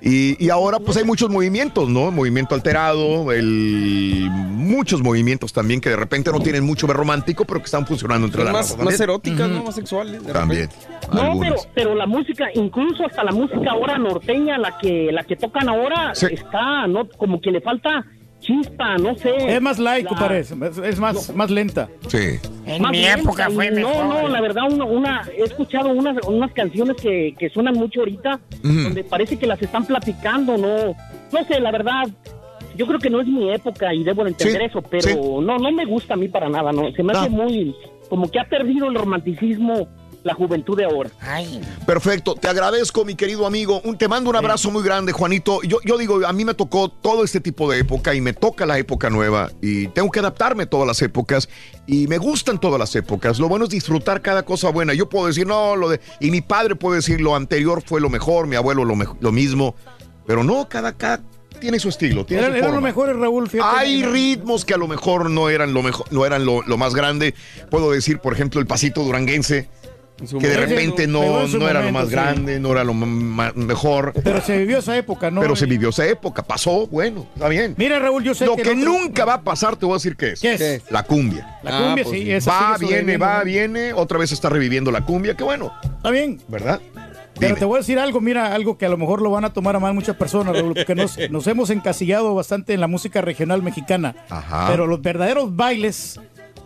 Y, 0.00 0.36
y 0.44 0.48
ahora 0.50 0.78
pues 0.78 0.96
hay 0.96 1.02
muchos 1.02 1.28
movimientos, 1.28 1.88
¿no? 1.88 2.12
Movimiento 2.12 2.54
alterado, 2.54 3.32
el, 3.32 4.28
muchos 4.30 5.02
movimientos 5.02 5.52
también 5.52 5.80
que 5.80 5.90
de 5.90 5.96
repente 5.96 6.30
no 6.30 6.38
tienen 6.38 6.62
mucho 6.62 6.86
de 6.86 6.92
romántico, 6.92 7.44
pero 7.44 7.58
que 7.58 7.64
están 7.64 7.84
funcionando 7.84 8.28
entre 8.28 8.44
la 8.44 8.52
más, 8.52 8.68
más 8.68 8.76
también. 8.76 9.02
eróticas, 9.02 9.48
¿no? 9.48 9.64
Más 9.64 9.74
sexuales. 9.74 10.24
de 10.24 10.32
También. 10.32 10.68
repente. 10.70 10.86
No, 11.12 11.40
pero, 11.40 11.56
pero 11.74 11.94
la 11.96 12.06
música, 12.06 12.46
incluso 12.54 13.04
hasta 13.04 13.24
la 13.24 13.32
música 13.32 13.72
ahora 13.72 13.98
norteña, 13.98 14.58
la 14.58 14.78
que 14.78 15.10
la 15.10 15.24
que 15.24 15.34
tocan 15.34 15.68
ahora, 15.68 16.12
está, 16.12 16.86
no, 16.86 17.08
como 17.08 17.40
que 17.40 17.50
le 17.50 17.60
falta 17.60 18.04
chispa, 18.40 18.96
no 18.98 19.14
sé. 19.16 19.34
Es 19.56 19.60
más 19.60 19.78
light, 19.78 20.04
La- 20.04 20.08
compadre. 20.10 20.38
Es, 20.40 20.50
es 20.52 20.98
más, 20.98 21.34
más 21.34 21.50
lenta. 21.50 21.88
Sí. 22.08 22.38
En 22.66 22.82
más 22.82 22.92
mi 22.92 23.02
lenta 23.02 23.20
época 23.20 23.50
fue 23.50 23.70
no, 23.70 23.76
mejor. 23.76 24.04
No, 24.06 24.28
la 24.28 24.40
verdad, 24.40 24.64
una, 24.70 24.84
una- 24.84 25.28
he 25.36 25.42
escuchado 25.42 25.88
unas, 25.90 26.16
unas 26.26 26.52
canciones 26.52 26.96
que, 26.96 27.34
que 27.38 27.48
suenan 27.50 27.74
mucho 27.74 28.00
ahorita, 28.00 28.40
Ujú. 28.64 28.72
donde 28.84 29.04
parece 29.04 29.36
que 29.38 29.46
las 29.46 29.60
están 29.62 29.84
platicando, 29.86 30.56
no, 30.56 30.94
no 31.32 31.44
sé, 31.48 31.58
la 31.60 31.70
verdad, 31.72 32.04
yo 32.76 32.86
creo 32.86 32.98
que 32.98 33.10
no 33.10 33.20
es 33.20 33.26
mi 33.26 33.50
época 33.52 33.92
y 33.94 34.04
debo 34.04 34.22
de 34.24 34.30
entender 34.30 34.60
Sí, 34.60 34.66
eso, 34.66 34.82
pero 34.82 35.02
sí. 35.02 35.14
no, 35.14 35.58
no 35.58 35.72
me 35.72 35.84
gusta 35.86 36.14
a 36.14 36.16
mí 36.16 36.28
para 36.28 36.48
nada, 36.48 36.72
no. 36.72 36.90
Se 36.92 37.02
me 37.02 37.12
hace 37.12 37.30
muy, 37.30 37.74
como 38.08 38.30
que 38.30 38.38
ha 38.38 38.44
perdido 38.44 38.88
el 38.88 38.94
romanticismo 38.94 39.88
la 40.26 40.34
juventud 40.34 40.76
de 40.76 40.84
ahora. 40.84 41.08
Perfecto, 41.86 42.34
te 42.34 42.48
agradezco, 42.48 43.04
mi 43.04 43.14
querido 43.14 43.46
amigo. 43.46 43.80
Un, 43.84 43.96
te 43.96 44.08
mando 44.08 44.28
un 44.28 44.36
abrazo 44.36 44.70
muy 44.70 44.82
grande, 44.82 45.12
Juanito. 45.12 45.62
Yo, 45.62 45.78
yo 45.84 45.96
digo, 45.96 46.26
a 46.26 46.32
mí 46.32 46.44
me 46.44 46.54
tocó 46.54 46.88
todo 46.90 47.22
este 47.24 47.40
tipo 47.40 47.70
de 47.70 47.78
época 47.78 48.14
y 48.14 48.20
me 48.20 48.32
toca 48.32 48.66
la 48.66 48.76
época 48.78 49.08
nueva 49.08 49.50
y 49.62 49.86
tengo 49.88 50.10
que 50.10 50.18
adaptarme 50.18 50.64
a 50.64 50.66
todas 50.70 50.86
las 50.86 51.00
épocas 51.02 51.48
y 51.86 52.08
me 52.08 52.18
gustan 52.18 52.60
todas 52.60 52.78
las 52.78 52.94
épocas. 52.96 53.38
Lo 53.38 53.48
bueno 53.48 53.64
es 53.66 53.70
disfrutar 53.70 54.20
cada 54.20 54.42
cosa 54.44 54.70
buena. 54.70 54.94
Yo 54.94 55.08
puedo 55.08 55.26
decir, 55.28 55.46
no, 55.46 55.76
lo 55.76 55.88
de. 55.88 56.00
Y 56.20 56.30
mi 56.32 56.40
padre 56.40 56.74
puede 56.74 56.96
decir, 56.96 57.20
lo 57.20 57.36
anterior 57.36 57.82
fue 57.86 58.00
lo 58.00 58.10
mejor, 58.10 58.46
mi 58.48 58.56
abuelo 58.56 58.84
lo, 58.84 58.96
mejo- 58.96 59.16
lo 59.20 59.30
mismo. 59.32 59.76
Pero 60.26 60.42
no, 60.42 60.68
cada, 60.68 60.92
cada 60.96 61.22
tiene 61.60 61.78
su 61.78 61.88
estilo, 61.88 62.26
tiene 62.26 62.42
Eran, 62.46 62.58
su 62.58 62.64
forma. 62.64 62.80
mejores, 62.80 63.16
Raúl. 63.16 63.48
fíjate. 63.48 63.78
Hay 63.78 64.02
ritmos 64.02 64.64
que 64.66 64.74
a 64.74 64.76
lo 64.76 64.88
mejor 64.88 65.30
no 65.30 65.48
eran 65.48 65.72
lo 65.72 65.82
mejor, 65.82 66.04
no 66.12 66.26
eran 66.26 66.44
lo, 66.44 66.62
lo 66.62 66.76
más 66.76 66.94
grande. 66.94 67.34
Puedo 67.70 67.92
decir, 67.92 68.18
por 68.18 68.32
ejemplo, 68.34 68.60
el 68.60 68.66
pasito 68.66 69.02
duranguense, 69.04 69.70
que 70.16 70.48
de 70.48 70.56
repente 70.56 71.06
no, 71.06 71.46
no 71.46 71.68
era 71.68 71.82
lo 71.82 71.92
más 71.92 72.06
sí. 72.06 72.12
grande, 72.12 72.58
no 72.58 72.72
era 72.72 72.84
lo 72.84 72.94
mejor. 72.94 74.12
Pero 74.24 74.40
se 74.40 74.58
vivió 74.58 74.78
esa 74.78 74.96
época, 74.96 75.30
¿no? 75.30 75.40
Pero 75.40 75.54
se 75.56 75.66
vivió 75.66 75.90
esa 75.90 76.06
época, 76.06 76.42
pasó, 76.42 76.86
bueno, 76.86 77.26
está 77.34 77.48
bien. 77.48 77.74
Mira, 77.76 77.98
Raúl, 77.98 78.24
yo 78.24 78.34
sé 78.34 78.46
Lo 78.46 78.56
que 78.56 78.62
que 78.62 78.70
el 78.72 78.80
otro- 78.80 78.92
nunca 78.92 79.24
va 79.24 79.34
a 79.34 79.42
pasar, 79.42 79.76
te 79.76 79.84
voy 79.86 79.94
a 79.94 79.96
decir 79.96 80.16
qué 80.16 80.32
es. 80.32 80.40
¿Qué 80.40 80.54
es? 80.54 80.90
La 80.90 81.02
cumbia. 81.02 81.58
La 81.62 81.78
cumbia, 81.78 82.04
pues 82.04 82.18
sí, 82.18 82.30
esa 82.30 82.50
Va, 82.50 82.78
viene, 82.78 83.16
va, 83.18 83.38
¿no? 83.40 83.44
viene. 83.44 83.92
Otra 83.92 84.18
vez 84.18 84.32
está 84.32 84.48
reviviendo 84.48 84.90
la 84.90 85.02
cumbia, 85.02 85.34
qué 85.36 85.44
bueno. 85.44 85.72
Está 85.96 86.10
bien. 86.10 86.40
¿Verdad? 86.48 86.80
Pero 87.38 87.54
te 87.56 87.66
voy 87.66 87.76
a 87.76 87.80
decir 87.80 87.98
algo, 87.98 88.22
mira, 88.22 88.54
algo 88.54 88.78
que 88.78 88.86
a 88.86 88.88
lo 88.88 88.96
mejor 88.96 89.20
lo 89.20 89.30
van 89.30 89.44
a 89.44 89.52
tomar 89.52 89.76
a 89.76 89.78
mal 89.78 89.92
muchas 89.92 90.16
personas, 90.16 90.56
Raúl, 90.56 90.72
porque 90.74 90.94
nos, 90.94 91.18
nos 91.30 91.46
hemos 91.46 91.68
encasillado 91.68 92.34
bastante 92.34 92.72
en 92.72 92.80
la 92.80 92.86
música 92.86 93.20
regional 93.20 93.62
mexicana. 93.62 94.16
Ajá. 94.30 94.68
Pero 94.70 94.86
los 94.86 95.02
verdaderos 95.02 95.54
bailes 95.54 96.18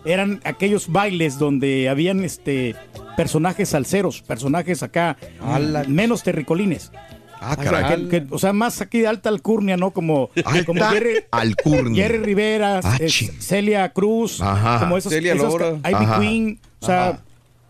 eran 0.05 0.41
aquellos 0.45 0.89
bailes 0.91 1.39
donde 1.39 1.89
habían 1.89 2.25
este 2.25 2.75
personajes 3.17 3.69
salseros, 3.71 4.23
personajes 4.23 4.83
acá 4.83 5.17
menos 5.89 6.23
terricolines. 6.23 6.91
Ah, 7.43 7.57
O 7.59 7.63
sea, 7.63 7.71
caray. 7.73 8.09
que- 8.09 8.09
que- 8.27 8.27
o 8.35 8.39
sea, 8.39 8.53
más 8.53 8.83
aquí 8.83 9.01
de 9.01 9.07
alta 9.09 9.31
alcurnia, 9.31 9.77
¿no? 9.79 9.93
Como, 9.93 10.29
Alta 10.45 10.65
como 10.67 10.85
Jerry, 10.85 11.25
alcurnia. 11.31 12.03
Jerry 12.07 12.19
Rivera, 12.19 12.81
Ah, 12.85 12.97
eh, 13.01 13.07
ching. 13.07 13.33
Celia 13.41 13.89
Cruz, 13.95 14.43
Ajá. 14.43 14.81
como 14.81 14.99
esos, 14.99 15.11
Celia 15.11 15.33
esos 15.33 15.49
Lora. 15.51 15.69
Ivy 15.83 16.05
Ajá. 16.05 16.21
Queen, 16.21 16.59
o 16.81 16.87
sea, 16.87 17.09
Ajá. 17.09 17.21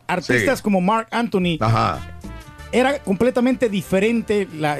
artistas 0.08 0.58
Sí. 0.58 0.62
como 0.64 0.80
Mark 0.80 1.06
Anthony. 1.12 1.56
Ajá. 1.60 2.00
Era 2.72 2.98
completamente 3.00 3.68
diferente 3.68 4.48
la, 4.56 4.78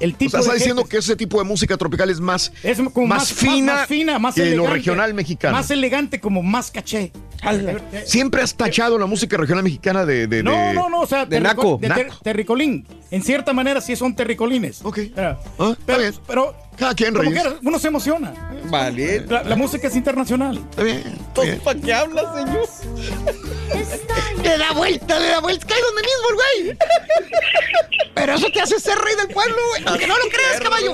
el, 0.00 0.10
el 0.10 0.14
O 0.14 0.16
tipo 0.16 0.30
sea, 0.30 0.40
está 0.40 0.54
diciendo 0.54 0.82
gente. 0.82 0.90
que 0.90 0.98
ese 0.98 1.16
tipo 1.16 1.38
de 1.38 1.44
música 1.44 1.76
tropical 1.76 2.10
es 2.10 2.20
más, 2.20 2.52
es 2.62 2.78
como 2.92 3.06
más, 3.06 3.32
fina, 3.32 3.74
más, 3.74 3.86
fina, 3.86 4.18
más 4.18 4.34
que 4.34 4.40
lo 4.42 4.46
elegante, 4.48 4.72
regional 4.74 5.14
mexicano. 5.14 5.56
Más 5.56 5.70
elegante, 5.70 6.20
como 6.20 6.42
más 6.42 6.70
caché. 6.70 7.12
Siempre 8.04 8.42
has 8.42 8.54
tachado 8.54 8.98
la 8.98 9.06
música 9.06 9.36
regional 9.36 9.64
mexicana 9.64 10.04
de. 10.04 10.26
de- 10.26 10.42
No, 10.42 10.52
de- 10.52 10.74
no, 10.74 10.88
no, 10.88 11.00
o 11.00 11.06
sea, 11.06 11.24
de 11.24 11.38
terrico- 11.40 11.42
naco. 11.42 11.78
de 11.80 11.88
ter- 11.90 12.10
terricolín. 12.22 12.86
En 13.10 13.22
cierta 13.22 13.52
manera 13.52 13.80
sí 13.80 13.96
son 13.96 14.14
terricolines. 14.14 14.80
Ok. 14.84 14.98
Pero, 15.86 16.12
pero 16.26 16.54
cada 16.76 16.94
quien, 16.94 17.14
como 17.14 17.30
quiera, 17.30 17.54
uno 17.62 17.78
se 17.78 17.88
emociona. 17.88 18.32
Vale. 18.70 19.26
La, 19.26 19.42
la 19.42 19.56
música 19.56 19.88
es 19.88 19.96
internacional. 19.96 20.58
Está 20.70 20.82
bien. 20.82 21.02
¿Para 21.64 21.80
qué 21.80 21.92
hablas, 21.94 22.24
señor? 22.36 22.68
Le 24.42 24.58
da 24.58 24.72
vuelta, 24.72 25.18
le 25.18 25.28
da 25.28 25.40
vuelta. 25.40 25.66
Cae 25.66 25.80
donde 25.82 26.02
mismo 26.02 26.28
el 26.30 26.34
güey. 26.34 26.78
Pero 28.14 28.34
eso 28.34 28.50
te 28.52 28.60
hace 28.60 28.80
ser 28.80 28.98
rey 28.98 29.14
del 29.16 29.28
pueblo, 29.28 29.56
güey. 29.70 29.82
Aunque 29.86 30.06
no 30.06 30.16
lo 30.16 30.24
creas, 30.28 30.60
caballo. 30.60 30.92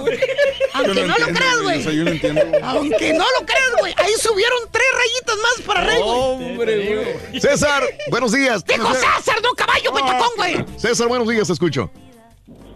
Aunque 0.75 1.05
no, 1.05 1.19
lo 1.19 1.27
creas, 1.27 1.63
güey. 1.63 1.97
yo 1.97 2.05
no 2.05 2.11
entiendo. 2.11 2.43
Aunque 2.63 3.13
no 3.13 3.25
lo 3.39 3.47
creas, 3.47 3.73
güey. 3.79 3.95
Ahí 3.97 4.13
subieron 4.19 4.59
tres 4.71 4.87
rayitas 4.95 5.37
más 5.37 5.67
para 5.67 5.81
rey, 5.85 6.03
güey. 6.03 6.19
Hombre, 6.19 7.17
güey. 7.29 7.41
César, 7.41 7.83
buenos 8.11 8.33
días. 8.33 8.65
Dijo 8.65 8.93
César, 8.95 9.41
no 9.43 9.53
caballo, 9.53 9.93
pechocón, 9.93 10.31
güey. 10.37 10.65
César, 10.77 11.09
buenos 11.09 11.29
días, 11.29 11.47
te 11.47 11.53
escucho. 11.53 11.91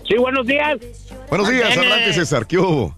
Sí, 0.09 0.17
buenos 0.17 0.47
días. 0.47 0.79
Buenos 1.29 1.49
días, 1.49 1.77
adelante. 1.77 2.13
César. 2.13 2.47
¿Qué 2.47 2.59
hubo? 2.59 2.97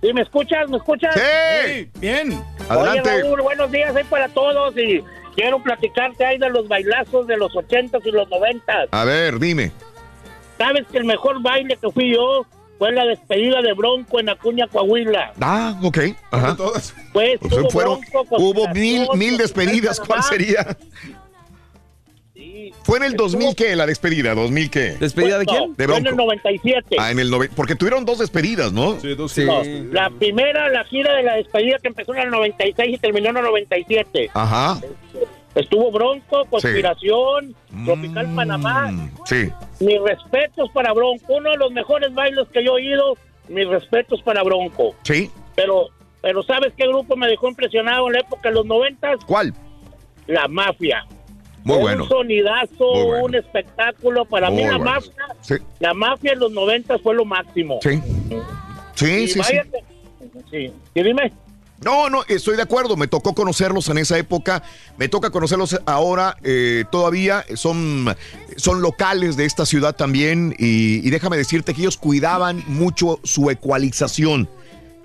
¿Sí 0.00 0.12
me 0.12 0.22
escuchas? 0.22 0.68
¿Me 0.68 0.76
escuchas? 0.76 1.14
Sí. 1.14 1.90
bien. 1.96 2.42
Adelante. 2.68 3.10
Oye, 3.10 3.22
Raúl, 3.22 3.42
buenos 3.42 3.70
días 3.70 3.94
ahí 3.94 4.04
para 4.04 4.28
todos 4.28 4.76
y 4.76 5.02
quiero 5.38 5.62
platicarte 5.62 6.24
ahí 6.24 6.36
de 6.38 6.50
los 6.50 6.66
bailazos 6.66 7.26
de 7.28 7.36
los 7.36 7.54
ochentas 7.54 8.02
y 8.04 8.10
los 8.10 8.28
noventas. 8.28 8.88
A 8.90 9.04
ver, 9.04 9.38
dime. 9.38 9.70
¿Sabes 10.58 10.84
que 10.90 10.98
el 10.98 11.04
mejor 11.04 11.40
baile 11.40 11.78
que 11.80 11.88
fui 11.92 12.12
yo 12.12 12.44
fue 12.78 12.90
la 12.90 13.04
despedida 13.04 13.62
de 13.62 13.72
Bronco 13.72 14.18
en 14.18 14.28
Acuña, 14.28 14.66
Coahuila? 14.66 15.32
Ah, 15.40 15.78
ok. 15.82 15.98
Ajá. 16.32 16.56
Pues 16.56 16.92
Pues 17.12 17.38
tuvo 17.40 17.70
fueron, 17.70 18.00
Bronco, 18.12 18.36
hubo 18.36 18.68
mil, 18.74 19.06
mil 19.14 19.36
despedidas. 19.38 20.00
¿Cuál 20.00 20.22
sería? 20.24 20.76
¿Fue 22.84 22.98
en 22.98 23.04
el 23.04 23.14
2000 23.16 23.54
qué? 23.56 23.74
La 23.76 23.84
despedida, 23.86 24.34
¿2000 24.34 24.70
qué? 24.70 24.96
¿Despedida 24.98 25.38
de 25.38 25.46
quién? 25.46 25.74
De 25.76 25.86
fue 25.86 25.96
en 25.98 26.06
el 26.06 26.14
Bronco. 26.14 26.32
97. 26.32 26.96
Ah, 26.98 27.10
en 27.10 27.18
el 27.18 27.30
nove- 27.32 27.50
porque 27.54 27.74
tuvieron 27.74 28.04
dos 28.04 28.18
despedidas, 28.18 28.72
¿no? 28.72 28.98
Sí, 29.00 29.14
dos. 29.14 29.36
No, 29.38 29.62
la 29.92 30.10
primera, 30.10 30.68
la 30.68 30.84
gira 30.84 31.14
de 31.14 31.22
la 31.24 31.34
despedida 31.34 31.78
que 31.80 31.88
empezó 31.88 32.14
en 32.14 32.22
el 32.22 32.30
96 32.30 32.94
y 32.94 32.98
terminó 32.98 33.30
en 33.30 33.36
el 33.38 33.42
97. 33.44 34.30
Ajá. 34.34 34.80
Estuvo 35.54 35.90
Bronco, 35.90 36.44
Conspiración, 36.50 37.54
Tropical 37.84 38.34
Panamá. 38.34 38.92
Sí. 39.24 39.50
Mis 39.80 40.00
respetos 40.02 40.70
para 40.72 40.92
Bronco. 40.92 41.24
Uno 41.34 41.50
de 41.50 41.56
los 41.56 41.72
mejores 41.72 42.12
bailes 42.14 42.46
que 42.52 42.64
yo 42.64 42.72
he 42.78 42.82
oído. 42.82 43.16
Mis 43.48 43.66
respetos 43.66 44.22
para 44.22 44.42
Bronco. 44.42 44.94
Sí. 45.02 45.30
Pero, 45.56 45.88
pero 46.20 46.42
¿sabes 46.42 46.72
qué 46.76 46.86
grupo 46.86 47.16
me 47.16 47.26
dejó 47.28 47.48
impresionado 47.48 48.06
en 48.08 48.12
la 48.14 48.20
época 48.20 48.50
de 48.50 48.54
los 48.54 48.66
noventas? 48.66 49.18
¿Cuál? 49.26 49.52
La 50.26 50.46
Mafia. 50.48 51.06
Muy 51.64 51.76
un 51.76 51.82
bueno. 51.82 52.06
sonidazo, 52.06 52.94
Muy 52.94 53.02
bueno. 53.06 53.24
un 53.24 53.34
espectáculo. 53.34 54.24
Para 54.26 54.50
mí 54.50 54.62
la 54.62 54.76
bueno. 54.76 54.84
Mafia, 54.84 55.12
Sí. 55.40 55.54
la 55.80 55.92
Mafia 55.94 56.32
en 56.34 56.38
los 56.40 56.52
noventas 56.52 57.00
fue 57.00 57.14
lo 57.14 57.24
máximo. 57.24 57.78
Sí. 57.82 58.00
Sí, 58.94 59.06
Y 59.22 59.28
sí, 59.28 59.42
sí. 59.42 59.56
váyate- 59.56 59.84
sí. 60.50 60.72
Y 60.94 61.02
dime. 61.02 61.32
No, 61.80 62.10
no, 62.10 62.24
estoy 62.28 62.56
de 62.56 62.62
acuerdo. 62.62 62.96
Me 62.96 63.06
tocó 63.06 63.34
conocerlos 63.34 63.88
en 63.88 63.98
esa 63.98 64.18
época. 64.18 64.62
Me 64.96 65.08
toca 65.08 65.30
conocerlos 65.30 65.80
ahora 65.86 66.36
eh, 66.42 66.84
todavía. 66.90 67.44
Son, 67.54 68.14
son 68.56 68.82
locales 68.82 69.36
de 69.36 69.44
esta 69.44 69.64
ciudad 69.64 69.94
también. 69.94 70.54
Y, 70.58 71.06
y 71.06 71.10
déjame 71.10 71.36
decirte 71.36 71.74
que 71.74 71.82
ellos 71.82 71.96
cuidaban 71.96 72.64
mucho 72.66 73.20
su 73.22 73.50
ecualización. 73.50 74.48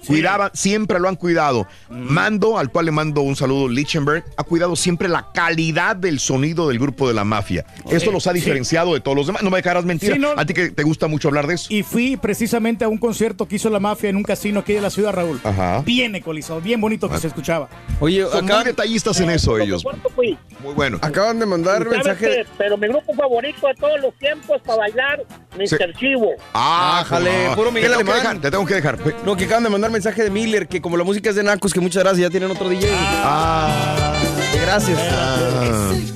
Cuidaban, 0.07 0.51
siempre 0.53 0.99
lo 0.99 1.07
han 1.09 1.15
cuidado. 1.15 1.67
Mando, 1.89 2.57
al 2.57 2.69
cual 2.71 2.85
le 2.85 2.91
mando 2.91 3.21
un 3.21 3.35
saludo, 3.35 3.67
Lichtenberg, 3.69 4.23
ha 4.37 4.43
cuidado 4.43 4.75
siempre 4.75 5.07
la 5.07 5.27
calidad 5.33 5.95
del 5.95 6.19
sonido 6.19 6.67
del 6.67 6.79
grupo 6.79 7.07
de 7.07 7.13
la 7.13 7.23
mafia. 7.23 7.65
Esto 7.89 8.11
los 8.11 8.27
ha 8.27 8.31
Sí. 8.31 8.39
diferenciado 8.39 8.93
de 8.93 8.99
todos 8.99 9.15
los 9.17 9.27
demás. 9.27 9.43
No 9.43 9.49
me 9.49 9.57
dejarás 9.57 9.85
mentir. 9.85 10.13
Sí, 10.13 10.19
no. 10.19 10.29
A 10.35 10.45
ti 10.45 10.53
que 10.53 10.69
te 10.71 10.83
gusta 10.83 11.07
mucho 11.07 11.27
hablar 11.27 11.47
de 11.47 11.55
eso. 11.55 11.67
Y 11.69 11.83
fui 11.83 12.17
precisamente 12.17 12.83
a 12.85 12.87
un 12.87 12.97
concierto 12.97 13.47
que 13.47 13.55
hizo 13.57 13.69
la 13.69 13.79
mafia 13.79 14.09
en 14.09 14.15
un 14.17 14.23
casino 14.23 14.59
aquí 14.61 14.73
de 14.73 14.81
la 14.81 14.89
ciudad, 14.89 15.13
Raúl. 15.13 15.39
Ajá. 15.43 15.81
Bien 15.85 16.15
ecualizado, 16.15 16.59
bien 16.61 16.81
bonito 16.81 17.09
que 17.09 17.17
se 17.17 17.27
escuchaba. 17.27 17.69
Oye, 17.99 18.25
Son 18.31 18.45
muy 18.45 18.63
detallistas 18.63 19.19
en 19.19 19.29
eso 19.29 19.57
ellos. 19.57 19.83
¿Cuánto 19.83 20.09
fui? 20.09 20.37
Muy 20.61 20.73
bueno. 20.73 20.97
Acaban 21.01 21.39
de 21.39 21.45
mandar 21.45 21.83
¿Sabes 21.83 21.89
mensaje. 21.97 22.25
qué? 22.25 22.45
Pero 22.57 22.77
mi 22.77 22.87
grupo 22.87 23.13
favorito 23.13 23.67
de 23.67 23.73
todos 23.75 23.99
los 24.01 24.13
tiempos 24.17 24.61
para 24.65 24.79
bailar, 24.79 25.19
Mr. 25.57 25.93
Chivo. 25.97 26.31
Ah, 26.53 27.03
jale, 27.07 27.47
no. 27.49 27.55
puro 27.55 27.71
Miguel 27.71 27.91
te 27.91 27.97
tengo 27.97 28.05
que 28.05 28.11
Alemán. 28.11 28.35
dejar, 28.35 28.41
te 28.41 28.51
tengo 28.51 28.65
que 28.65 28.73
dejar. 28.75 29.23
No, 29.25 29.35
que 29.35 29.45
acaban 29.45 29.63
de 29.63 29.69
mandar 29.69 29.91
mensaje 29.93 30.23
de 30.23 30.29
Miller, 30.29 30.67
que 30.67 30.81
como 30.81 30.97
la 30.97 31.05
música 31.05 31.29
es 31.29 31.35
de 31.35 31.43
Nacos, 31.43 31.73
que 31.73 31.79
muchas 31.79 32.03
gracias, 32.03 32.21
ya 32.21 32.29
tienen 32.29 32.51
otro 32.51 32.67
DJ. 32.67 32.89
Ah. 32.91 34.42
Gracias. 34.61 34.99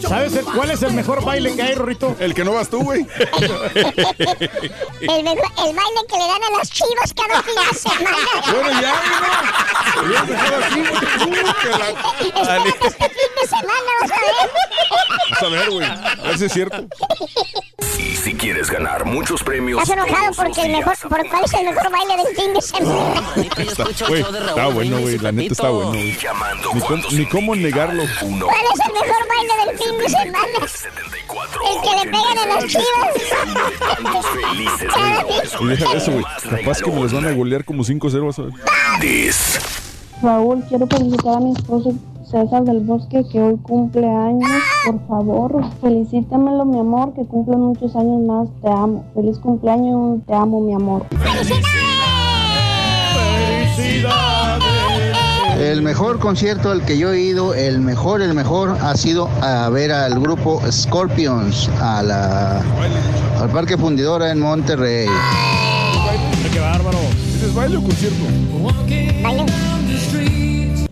¿Sabes 0.02 0.36
el- 0.36 0.46
cuál 0.46 0.72
es 0.72 0.82
el 0.84 0.94
mejor 0.94 1.24
baile 1.24 1.56
que 1.56 1.62
hay, 1.62 1.76
Rorrito? 1.76 2.16
El 2.20 2.34
que 2.34 2.44
no 2.44 2.54
vas 2.54 2.70
tú, 2.70 2.82
güey. 2.84 3.02
El, 3.02 3.08
mejor- 5.24 5.52
el 5.58 5.76
baile 5.76 6.02
que 6.10 6.18
le 6.18 6.28
dan 6.28 6.44
a 6.44 6.50
las 6.58 6.70
chivas 6.72 7.14
cada 7.16 7.42
fin 7.44 7.54
de 7.72 7.78
semana. 7.78 8.18
Bueno, 8.52 8.82
ya, 8.82 8.94
mira. 9.04 10.04
Hubieras 10.04 10.28
dejado 10.28 10.58
así, 10.66 10.80
güey. 10.80 10.92
La- 12.46 12.58
este 12.68 13.10
fin 13.10 13.32
de 13.42 13.48
semana, 13.48 13.92
vas 14.02 14.12
a 14.12 14.16
ver. 14.16 14.36
Vas 15.32 15.44
a 15.44 15.48
ver, 15.50 15.70
güey. 15.72 15.86
A 15.88 16.16
ver 16.28 16.38
si 16.38 16.46
es 16.46 16.54
cierto. 16.54 16.86
Y 17.98 18.16
si 18.16 18.36
quieres 18.36 18.70
ganar 18.70 19.06
muchos 19.06 19.42
premios. 19.44 19.82
Estás 19.82 19.98
enojado 19.98 20.32
porque 20.36 20.62
el 20.62 20.72
mejor, 20.72 20.96
por 21.10 21.28
cuál 21.30 21.44
es 21.46 21.54
el 21.54 21.66
mejor 21.66 21.90
baile 21.92 22.16
del 22.24 22.36
fin 22.36 22.54
de 22.54 22.62
semana. 22.62 23.24
Está, 23.58 23.86
güey, 24.08 24.22
está 24.22 24.68
bueno, 24.68 25.00
güey. 25.00 25.18
La 25.18 25.32
neta 25.32 25.54
está 25.54 25.70
bueno, 25.70 25.90
güey. 25.90 26.16
Llamando 26.18 26.70
Ni 26.74 26.82
cómo, 26.82 27.04
ni 27.12 27.26
cómo 27.26 27.56
negarlo. 27.56 28.04
¿Cuál 28.28 28.66
es 28.74 28.80
el 28.86 28.94
mejor 28.94 29.24
baile 29.28 29.54
del 29.66 29.78
fin 29.78 29.98
de 29.98 30.10
semana? 30.10 30.60
El 31.68 31.76
que 31.82 31.92
le 31.96 32.06
pegan 32.12 32.38
a 32.38 32.46
las 32.46 32.66
chivas. 32.66 33.12
Y 35.60 35.66
deja 35.66 35.90
de 35.92 35.98
eso, 35.98 36.12
güey. 36.12 36.24
Capaz 36.50 36.82
que 36.82 36.92
me 36.92 37.02
los 37.02 37.14
van 37.14 37.26
a 37.26 37.32
golear 37.32 37.64
como 37.64 37.84
5-0, 37.84 38.26
vas 38.26 38.40
a 38.40 38.42
ver. 38.44 38.54
This. 39.00 39.60
Raúl, 40.22 40.64
quiero 40.68 40.88
felicitar 40.88 41.38
a 41.38 41.40
mi 41.40 41.52
esposo 41.52 41.94
César 42.30 42.64
del 42.64 42.80
Bosque 42.82 43.24
que 43.32 43.42
hoy 43.42 43.58
cumple 43.62 44.08
años. 44.08 44.50
Por 44.86 45.08
favor, 45.08 45.64
felicítamelo, 45.82 46.66
mi 46.66 46.80
amor, 46.80 47.14
que 47.14 47.26
cumple 47.26 47.56
muchos 47.56 47.96
años 47.96 48.22
más. 48.22 48.50
Te 48.62 48.68
amo. 48.70 49.06
Feliz 49.14 49.38
cumpleaños, 49.40 50.20
te 50.26 50.34
amo, 50.34 50.60
mi 50.60 50.74
amor. 50.74 51.06
¡Felicidades! 53.76 54.37
El 55.60 55.82
mejor 55.82 56.20
concierto 56.20 56.70
al 56.70 56.86
que 56.86 57.00
yo 57.00 57.12
he 57.12 57.20
ido, 57.20 57.56
el 57.56 57.80
mejor, 57.80 58.22
el 58.22 58.36
mejor, 58.36 58.78
ha 58.80 58.96
sido 58.96 59.28
a 59.42 59.68
ver 59.70 59.92
al 59.92 60.20
grupo 60.20 60.62
Scorpions 60.72 61.68
a 61.82 62.04
la, 62.04 62.62
al 63.42 63.50
Parque 63.50 63.76
Fundidora 63.76 64.32
en 64.32 64.40
Monterrey. 64.40 65.08
¡Qué 66.54 66.60
bárbaro! 66.60 67.00
¿Es 67.44 67.54
baile 67.56 67.78
o 67.78 67.82
concierto? 67.82 68.24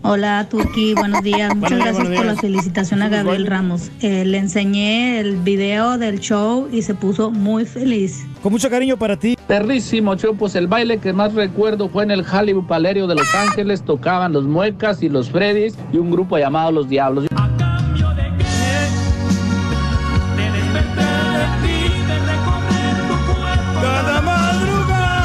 Hola 0.08 0.46
Turki, 0.48 0.94
buenos 0.94 1.20
días. 1.24 1.52
Muchas 1.56 1.80
gracias 1.80 2.08
por 2.08 2.24
la 2.24 2.36
felicitación 2.36 3.02
a 3.02 3.08
Gabriel 3.08 3.44
Ramos. 3.44 3.90
Eh, 4.00 4.24
le 4.24 4.38
enseñé 4.38 5.18
el 5.18 5.34
video 5.34 5.98
del 5.98 6.20
show 6.20 6.68
y 6.70 6.82
se 6.82 6.94
puso 6.94 7.32
muy 7.32 7.64
feliz. 7.64 8.24
Con 8.40 8.52
mucho 8.52 8.70
cariño 8.70 8.96
para 8.96 9.16
ti. 9.16 9.36
Perrísimo, 9.48 10.14
show. 10.14 10.36
Pues 10.36 10.54
el 10.54 10.68
baile 10.68 10.98
que 10.98 11.12
más 11.12 11.34
recuerdo 11.34 11.88
fue 11.88 12.04
en 12.04 12.12
el 12.12 12.24
Hollywood 12.24 12.68
Palerio 12.68 13.08
de 13.08 13.16
Los 13.16 13.34
Ángeles. 13.34 13.82
Tocaban 13.82 14.32
los 14.32 14.44
Muecas 14.44 15.02
y 15.02 15.08
los 15.08 15.28
Freddys 15.28 15.76
y 15.92 15.96
un 15.96 16.12
grupo 16.12 16.38
llamado 16.38 16.70
Los 16.70 16.88
Diablos. 16.88 17.26
Cada 23.82 24.20
madrugada. 24.20 25.24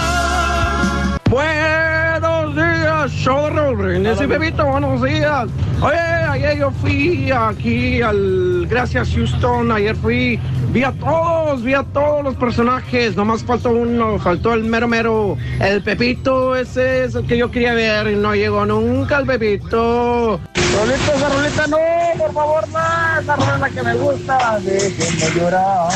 Buenos 1.30 2.56
días, 2.56 3.11
show 3.11 3.60
Raúl 3.82 3.93
Brindis 3.93 4.22
y 4.22 4.26
Bebito, 4.26 4.66
buenos 4.66 5.01
días. 5.01 5.48
Oye, 5.82 5.98
ayer 5.98 6.58
yo 6.58 6.72
fui 6.72 7.32
aquí 7.32 8.01
al 8.01 8.68
Gracias 8.68 9.10
Houston, 9.16 9.72
ayer 9.72 9.95
fui, 9.95 10.40
vi 10.72 10.84
a 10.84 10.92
todos, 10.92 11.64
vi 11.64 11.74
a 11.74 11.84
todos 11.84 12.24
los 12.24 12.35
personajes, 12.35 13.16
nomás 13.16 13.43
faltó 13.43 13.72
uno, 13.72 14.19
faltó 14.19 14.53
el 14.53 14.64
mero 14.64 14.88
mero, 14.88 15.38
el 15.60 15.82
Pepito, 15.82 16.56
ese 16.56 17.06
es 17.06 17.16
el 17.16 17.26
que 17.26 17.38
yo 17.38 17.50
quería 17.50 17.74
ver 17.74 18.08
y 18.08 18.16
no 18.16 18.35
llegó 18.35 18.66
nunca 18.66 19.18
el 19.18 19.26
Pepito. 19.26 20.40
Rolita, 20.77 21.16
esa 21.16 21.30
rolita 21.30 21.68
no, 21.68 21.77
por 22.18 22.34
favor, 22.34 22.68
no, 22.69 23.19
esa 23.19 23.35
rola 23.35 23.56
es 23.56 23.60
la 23.61 23.69
que 23.69 23.84
me 23.84 23.95
gusta, 23.95 24.60
déjenme 24.60 25.40
llorar. 25.40 25.92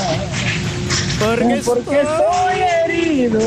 Porque, 1.20 1.62
porque 1.64 2.02
estoy 2.02 2.60
herido. 2.86 3.40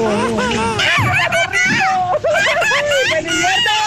¡Me 3.11 3.19
divierte! 3.19 3.78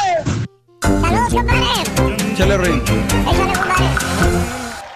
¡Saludos, 1.11 1.33
compadre! 1.33 2.35
Chale, 2.35 2.57
Rey. 2.57 2.71
Échale, 2.71 3.53
compadre. 3.53 3.91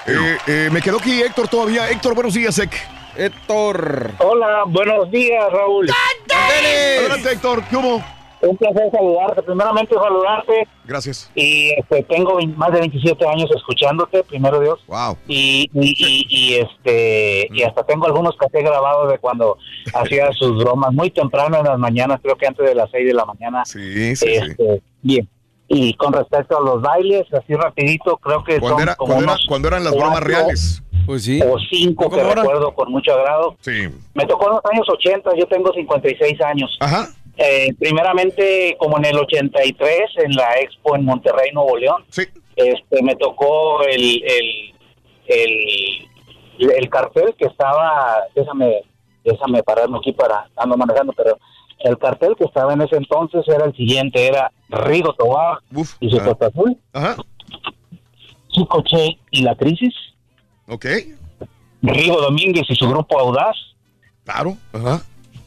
Eh, 0.08 0.38
eh, 0.48 0.70
me 0.72 0.82
quedó 0.82 0.98
aquí 0.98 1.22
Héctor 1.22 1.48
todavía. 1.50 1.90
Héctor, 1.90 2.16
buenos 2.16 2.34
días, 2.34 2.58
Ek. 2.58 2.72
Héctor. 3.18 4.12
Hola, 4.20 4.64
buenos 4.68 5.12
días, 5.12 5.44
Raúl. 5.52 5.90
Adelante, 6.30 7.32
Héctor. 7.34 7.64
¿Qué 7.70 7.76
hubo? 7.76 8.02
Un 8.42 8.56
placer 8.58 8.90
saludarte. 8.92 9.42
Primeramente, 9.42 9.96
saludarte. 9.96 10.68
Gracias. 10.86 11.32
Y 11.36 11.72
este, 11.78 12.04
tengo 12.04 12.40
más 12.56 12.72
de 12.72 12.80
27 12.80 13.28
años 13.28 13.50
escuchándote, 13.54 14.24
primero 14.24 14.60
Dios. 14.62 14.80
Wow. 14.88 15.18
Y, 15.28 15.70
y, 15.74 15.96
y, 15.98 16.26
y, 16.30 16.56
este 16.56 17.48
y 17.52 17.64
hasta 17.64 17.84
tengo 17.84 18.06
algunos 18.06 18.38
cafés 18.38 18.64
grabados 18.64 19.12
de 19.12 19.18
cuando 19.18 19.58
hacía 19.94 20.32
sus 20.32 20.64
bromas 20.64 20.94
muy 20.94 21.10
temprano 21.12 21.58
en 21.58 21.66
las 21.66 21.80
mañanas, 21.80 22.20
creo 22.22 22.38
que 22.38 22.48
antes 22.48 22.66
de 22.66 22.76
las 22.76 22.90
6 22.92 23.06
de 23.06 23.14
la 23.14 23.26
mañana. 23.26 23.66
Sí, 23.66 24.16
sí, 24.16 24.28
sí. 24.28 24.32
Este, 24.32 24.82
Bien. 25.02 25.28
Y 25.68 25.94
con 25.96 26.14
respecto 26.14 26.58
a 26.58 26.62
los 26.62 26.82
bailes, 26.82 27.26
así 27.34 27.56
rapidito, 27.56 28.18
creo 28.18 28.44
que 28.44 28.60
Cuando, 28.60 28.78
son 28.78 28.84
era- 28.88 28.96
como 28.96 29.14
cuando 29.14 29.24
era- 29.24 29.34
unos 29.34 29.46
cuando 29.48 29.68
eran 29.68 29.84
las 29.84 29.94
bromas 29.96 30.20
reales. 30.22 30.82
Pues 31.06 31.24
sí. 31.24 31.40
o 31.40 31.58
cinco 31.70 32.10
que 32.10 32.24
recuerdo 32.24 32.74
con 32.74 32.92
mucho 32.92 33.14
agrado. 33.14 33.56
Sí. 33.62 33.90
Me 34.16 34.26
tocó 34.26 34.48
en 34.48 34.54
los 34.56 34.66
años 34.72 34.88
80, 34.90 35.32
yo 35.38 35.46
tengo 35.48 35.72
56 35.72 36.42
años. 36.42 36.76
Ajá. 36.80 37.10
Eh, 37.38 37.74
primeramente, 37.78 38.76
como 38.80 38.98
en 38.98 39.06
el 39.06 39.18
83, 39.20 40.00
en 40.24 40.32
la 40.32 40.54
Expo 40.62 40.96
en 40.96 41.06
Monterrey, 41.06 41.52
Nuevo 41.54 41.78
León, 41.78 42.06
Sí. 42.10 42.24
este, 42.56 43.04
me 43.04 43.16
tocó 43.18 43.84
el, 43.84 44.24
el, 44.24 44.74
el, 45.28 46.72
el 46.72 46.90
cartel 46.90 47.36
que 47.38 47.46
estaba, 47.46 48.24
déjame, 48.36 48.82
déjame 49.24 49.62
pararme 49.64 49.98
aquí 49.98 50.12
para, 50.14 50.50
ando 50.56 50.78
manejando, 50.78 51.14
pero 51.14 51.38
el 51.80 51.98
cartel 51.98 52.36
que 52.38 52.46
estaba 52.46 52.74
en 52.74 52.82
ese 52.82 52.96
entonces 52.98 53.44
era 53.48 53.66
el 53.66 53.76
siguiente, 53.76 54.28
era 54.28 54.52
Rigo 54.70 55.14
Tobar 55.14 55.60
Uf. 55.74 55.96
y 56.00 56.10
su 56.10 56.18
Ah. 56.18 56.24
Costa 56.26 56.48
Azul, 56.48 56.78
Ajá. 56.94 57.16
Chico 58.50 58.82
Che 58.84 59.18
y 59.32 59.42
la 59.44 59.56
Crisis, 59.56 59.94
Ok. 60.68 60.86
Rigo 61.82 62.20
Domínguez 62.22 62.64
y 62.70 62.76
su 62.76 62.90
grupo 62.90 63.20
Audaz, 63.20 63.56
Claro. 64.24 64.58
Ajá. 64.74 65.02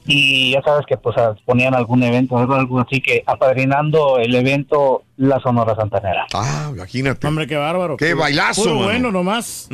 y 0.07 0.53
ya 0.53 0.63
sabes 0.63 0.87
que 0.87 0.97
pues 0.97 1.17
ah, 1.19 1.35
ponían 1.45 1.75
algún 1.75 2.03
evento, 2.03 2.39
algo, 2.39 2.79
así 2.81 3.01
que 3.01 3.23
apadrinando 3.27 4.19
el 4.19 4.35
evento 4.35 5.03
La 5.17 5.41
Sonora 5.41 5.75
Santanera. 5.75 6.27
Ah, 6.35 6.69
imagínate. 6.73 7.27
Hombre, 7.27 7.47
qué 7.47 7.57
bárbaro. 7.57 7.97
Qué 7.97 8.15
bailazo, 8.15 8.63
Puro 8.63 8.75
mano. 8.77 8.87
bueno 8.87 9.11
nomás. 9.13 9.69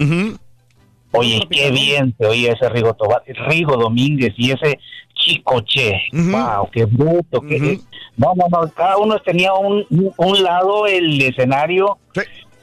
Oye, 1.19 1.41
qué 1.51 1.71
bien 1.71 2.15
se 2.19 2.27
oye 2.27 2.51
ese 2.51 2.69
Rigo 2.69 2.95
Tobar, 2.95 3.23
Rigo 3.49 3.77
Domínguez 3.77 4.33
y 4.37 4.51
ese 4.53 4.79
Chico 5.15 5.61
Che. 5.63 5.93
Wow, 6.13 6.69
qué 6.73 6.85
bruto. 6.85 7.41
qué- 7.41 7.79
No, 8.17 8.33
no, 8.37 8.45
no, 8.51 8.69
cada 8.75 8.97
uno 8.99 9.19
tenía 9.21 9.53
un, 9.55 9.85
un 10.17 10.43
lado 10.43 10.87
el 10.87 11.21
escenario 11.23 11.99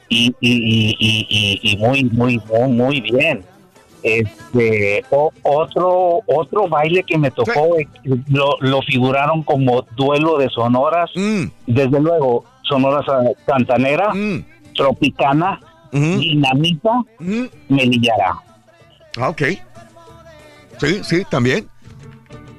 y, 0.09 0.33
y, 0.41 0.95
y, 0.99 1.59
y, 1.61 1.77
muy, 1.77 2.03
muy, 2.05 2.39
muy, 2.49 2.67
muy 2.71 3.01
bien. 3.01 3.43
Este, 4.03 5.03
o- 5.11 5.31
otro, 5.43 6.21
otro 6.27 6.67
baile 6.67 7.03
que 7.03 7.17
me 7.17 7.31
tocó, 7.31 7.77
eh, 7.77 7.87
lo, 8.29 8.55
lo 8.59 8.81
figuraron 8.81 9.43
como 9.43 9.83
duelo 9.95 10.37
de 10.37 10.49
sonoras. 10.49 11.09
Mm. 11.15 11.43
Desde 11.67 11.99
luego, 11.99 12.43
Sonora 12.63 13.03
Sa- 13.05 13.21
Santanera, 13.45 14.11
Tropicana, 14.75 15.59
Dinamita, 15.91 17.03
Melillará. 17.67 18.35
Ah, 19.17 19.29
ok. 19.29 19.41
Sí, 20.79 21.03
sí, 21.03 21.23
también. 21.29 21.67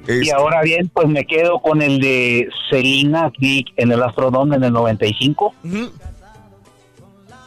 Y 0.08 0.30
ahora 0.30 0.62
bien, 0.62 0.90
pues 0.92 1.08
me 1.08 1.24
quedo 1.24 1.60
con 1.60 1.80
el 1.80 2.00
de 2.00 2.48
Selena 2.68 3.26
aquí 3.26 3.64
en 3.76 3.92
el 3.92 4.02
Astrodome 4.02 4.56
en 4.56 4.64
el 4.64 4.72
95. 4.72 5.54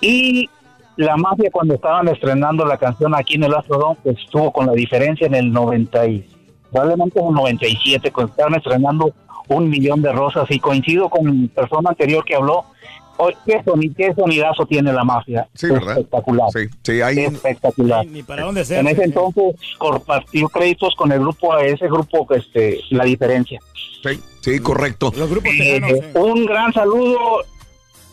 Y 0.02 0.50
la 0.98 1.18
mafia 1.18 1.50
cuando 1.52 1.76
estaban 1.76 2.08
estrenando 2.08 2.66
la 2.66 2.78
canción 2.78 3.14
aquí 3.14 3.36
en 3.36 3.44
el 3.44 3.54
Astrodome, 3.54 3.98
pues 4.04 4.18
estuvo 4.20 4.52
con 4.52 4.68
la 4.68 4.74
diferencia 4.74 5.28
en 5.28 5.36
el 5.36 5.52
90 5.52 6.08
y 6.08 6.30
probablemente 6.72 7.20
en 7.20 7.28
el 7.28 7.34
97, 7.34 8.12
cuando 8.12 8.32
estaban 8.32 8.56
estrenando 8.56 9.14
un 9.48 9.70
millón 9.70 10.02
de 10.02 10.12
rosas 10.12 10.50
y 10.50 10.60
coincido 10.60 11.10
con 11.10 11.44
la 11.44 11.62
persona 11.62 11.90
anterior 11.90 12.24
que 12.24 12.36
habló. 12.36 12.66
Oye, 13.18 13.38
¿qué, 13.46 13.64
soni- 13.64 13.96
qué 13.96 14.14
sonidazo 14.14 14.66
tiene 14.66 14.92
la 14.92 15.04
mafia? 15.04 15.48
Sí, 15.54 15.68
¿verdad? 15.68 15.98
Espectacular. 15.98 16.48
Sí, 16.52 16.60
sí, 16.84 17.02
hay 17.02 17.20
Espectacular. 17.20 18.06
Ni 18.06 18.24
para 18.24 18.44
dónde 18.44 18.66
sea. 18.66 18.80
En 18.82 18.88
ese 18.88 19.04
entonces 19.06 19.56
compartió 19.78 20.48
créditos 20.50 20.94
con 20.96 21.12
el 21.12 21.20
grupo, 21.20 21.54
a 21.54 21.64
ese 21.66 21.86
grupo, 21.88 22.28
que 22.28 22.36
este, 22.36 22.80
la 22.90 23.06
diferencia. 23.06 23.60
Sí, 24.04 24.20
sí, 24.42 24.60
correcto. 24.60 25.12
Los 25.18 25.30
grupos 25.30 25.52
Eh, 25.52 25.78
eh. 25.78 26.12
Un 26.20 26.46
gran 26.46 26.74
saludo 26.74 27.44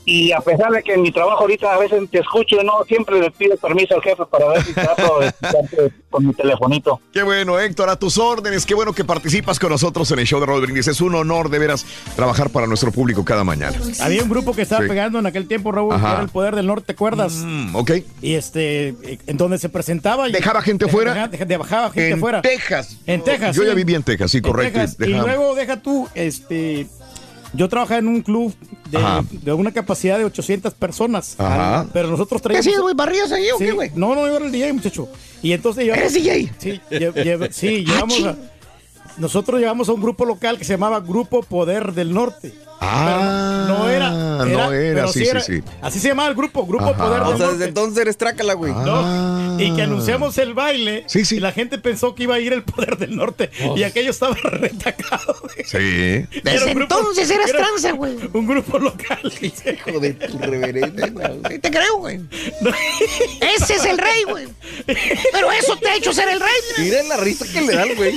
y 0.04 0.32
a 0.32 0.40
pesar 0.40 0.70
de 0.70 0.82
que 0.82 0.94
en 0.94 1.02
mi 1.02 1.12
trabajo 1.12 1.40
ahorita 1.42 1.72
a 1.74 1.78
veces 1.78 2.00
te 2.10 2.18
escucho, 2.20 2.62
no 2.62 2.84
siempre 2.86 3.20
le 3.20 3.30
pido 3.30 3.56
permiso 3.56 3.94
al 3.94 4.02
jefe 4.02 4.24
para 4.26 4.48
ver 4.48 4.62
si 4.64 4.72
trato 4.72 5.20
de 5.20 5.32
con 6.10 6.26
mi 6.26 6.34
telefonito. 6.34 7.00
Qué 7.12 7.22
bueno, 7.22 7.58
Héctor, 7.58 7.88
a 7.88 7.96
tus 7.96 8.18
órdenes. 8.18 8.66
Qué 8.66 8.74
bueno 8.74 8.92
que 8.92 9.04
participas 9.04 9.58
con 9.58 9.70
nosotros 9.70 10.10
en 10.10 10.18
el 10.18 10.26
show 10.26 10.40
de 10.40 10.46
Raúl 10.46 10.60
Brindis. 10.60 10.86
Es 10.88 11.00
un 11.00 11.14
honor 11.14 11.48
de 11.48 11.58
veras 11.58 11.86
trabajar 12.16 12.50
para 12.50 12.66
nuestro 12.66 12.92
público 12.92 13.24
cada 13.24 13.44
mañana. 13.44 13.76
Había 14.00 14.22
un 14.22 14.28
grupo 14.28 14.52
que 14.54 14.62
estaba 14.62 14.82
Sí. 14.82 14.88
pegando 14.88 15.18
en 15.20 15.26
aquel 15.26 15.48
tiempo, 15.48 15.72
Raúl, 15.72 15.94
Ajá. 15.94 16.06
que 16.06 16.12
era 16.14 16.22
el 16.22 16.28
Poder 16.28 16.54
del 16.56 16.66
Norte, 16.66 16.86
¿te 16.86 16.92
acuerdas? 16.92 17.32
Mm, 17.44 17.74
ok. 17.76 17.90
Y 18.20 18.34
este, 18.34 18.88
en 19.26 19.36
donde 19.38 19.56
se 19.58 19.68
presentaba. 19.70 20.28
y- 20.28 20.32
¿Dejaba 20.32 20.60
gente 20.62 20.86
fuera? 20.88 21.28
deja- 21.28 21.44
Dejaba 21.46 21.90
gente 21.90 22.10
En 22.10 22.20
fuera. 22.20 22.42
Texas. 22.42 22.98
En 23.06 23.22
Texas. 23.24 23.56
Yo 23.56 23.62
sí. 23.62 23.68
ya 23.68 23.74
viví 23.74 23.94
en 23.94 24.02
Texas, 24.02 24.30
sí, 24.30 24.38
En 24.38 24.42
correcto. 24.42 24.78
Texas. 24.80 24.96
y 25.00 25.04
Y 25.04 25.06
dejaba- 25.12 25.26
luego 25.28 25.54
deja 25.54 25.80
tú, 25.80 26.08
este. 26.14 26.86
Yo 27.54 27.68
trabajaba 27.68 27.98
en 27.98 28.08
un 28.08 28.22
club 28.22 28.54
de, 28.90 28.98
de 29.42 29.52
una 29.52 29.72
capacidad 29.72 30.18
de 30.18 30.24
800 30.24 30.72
personas. 30.74 31.34
Ajá. 31.38 31.86
Pero 31.92 32.08
nosotros 32.08 32.40
¿Qué 32.40 32.48
traíamos. 32.48 32.64
sí, 32.66 32.80
güey? 32.80 32.94
¿Barrios 32.94 33.30
ahí 33.32 33.50
o 33.54 33.58
Sí, 33.58 33.64
qué, 33.66 33.72
güey? 33.72 33.90
No, 33.94 34.14
no, 34.14 34.26
yo 34.26 34.36
era 34.36 34.46
el 34.46 34.52
DJ, 34.52 34.72
muchacho. 34.72 35.08
Y 35.42 35.52
entonces 35.52 35.84
llevamos. 35.84 36.02
¿Eres 36.02 36.14
DJ? 36.14 36.52
Sí, 36.58 36.80
lle- 36.90 37.12
lle- 37.12 37.52
sí, 37.52 37.84
Ah, 37.88 37.92
llevamos 37.92 38.24
a- 38.24 38.36
Nosotros 39.18 39.60
llevamos 39.60 39.88
a 39.88 39.92
un 39.92 40.00
grupo 40.02 40.24
local 40.24 40.58
que 40.58 40.64
se 40.64 40.72
llamaba 40.74 41.00
Grupo 41.00 41.42
Poder 41.42 41.92
del 41.92 42.12
Norte. 42.12 42.52
Ah, 42.84 43.64
Pero 43.68 43.78
no 43.78 43.88
era. 43.88 44.10
no 44.10 44.72
era, 44.72 45.06
sí, 45.06 45.24
sí, 45.24 45.30
sí. 45.46 45.62
Así 45.80 46.00
se 46.00 46.08
llamaba 46.08 46.28
el 46.30 46.34
grupo, 46.34 46.66
Grupo 46.66 46.86
Ajá. 46.86 46.96
Poder 46.96 47.20
del 47.22 47.22
O 47.22 47.36
sea, 47.36 47.38
Norte. 47.46 47.52
desde 47.52 47.68
Entonces 47.68 47.98
eres 47.98 48.16
trácala, 48.18 48.54
güey. 48.54 48.72
Ah. 48.74 49.56
Y 49.60 49.72
que 49.76 49.82
anunciamos 49.82 50.36
el 50.38 50.52
baile. 50.54 51.06
Y 51.14 51.38
la 51.40 51.52
gente 51.52 51.78
pensó 51.78 52.16
que 52.16 52.24
iba 52.24 52.34
a 52.34 52.40
ir 52.40 52.52
el 52.52 52.64
Poder 52.64 52.98
del 52.98 53.14
Norte. 53.14 53.50
Oh. 53.64 53.76
Y 53.76 53.84
aquello 53.84 54.10
estaba 54.10 54.34
retacado. 54.42 55.36
Sí. 55.64 55.76
Era 55.78 56.26
Desde 56.42 56.74
grupo- 56.74 56.96
entonces 56.98 57.30
eras 57.30 57.48
era 57.50 57.58
tranza, 57.60 57.92
güey. 57.92 58.16
Un 58.32 58.46
grupo 58.48 58.78
local. 58.80 59.32
Hijo 59.40 60.00
de 60.00 60.14
tu 60.14 60.38
reverencia, 60.38 61.06
güey. 61.08 61.58
Te 61.60 61.70
creo, 61.70 61.98
güey. 61.98 62.20
Ese 63.40 63.74
es 63.76 63.84
el 63.84 63.98
rey, 63.98 64.24
güey. 64.24 64.48
Pero 65.32 65.52
eso 65.52 65.76
te 65.76 65.88
ha 65.88 65.96
hecho 65.96 66.12
ser 66.12 66.28
el 66.28 66.40
rey. 66.40 66.50
Miren 66.78 67.08
la 67.08 67.16
risa 67.18 67.46
que 67.46 67.60
le 67.60 67.74
dan, 67.74 67.94
güey. 67.94 68.14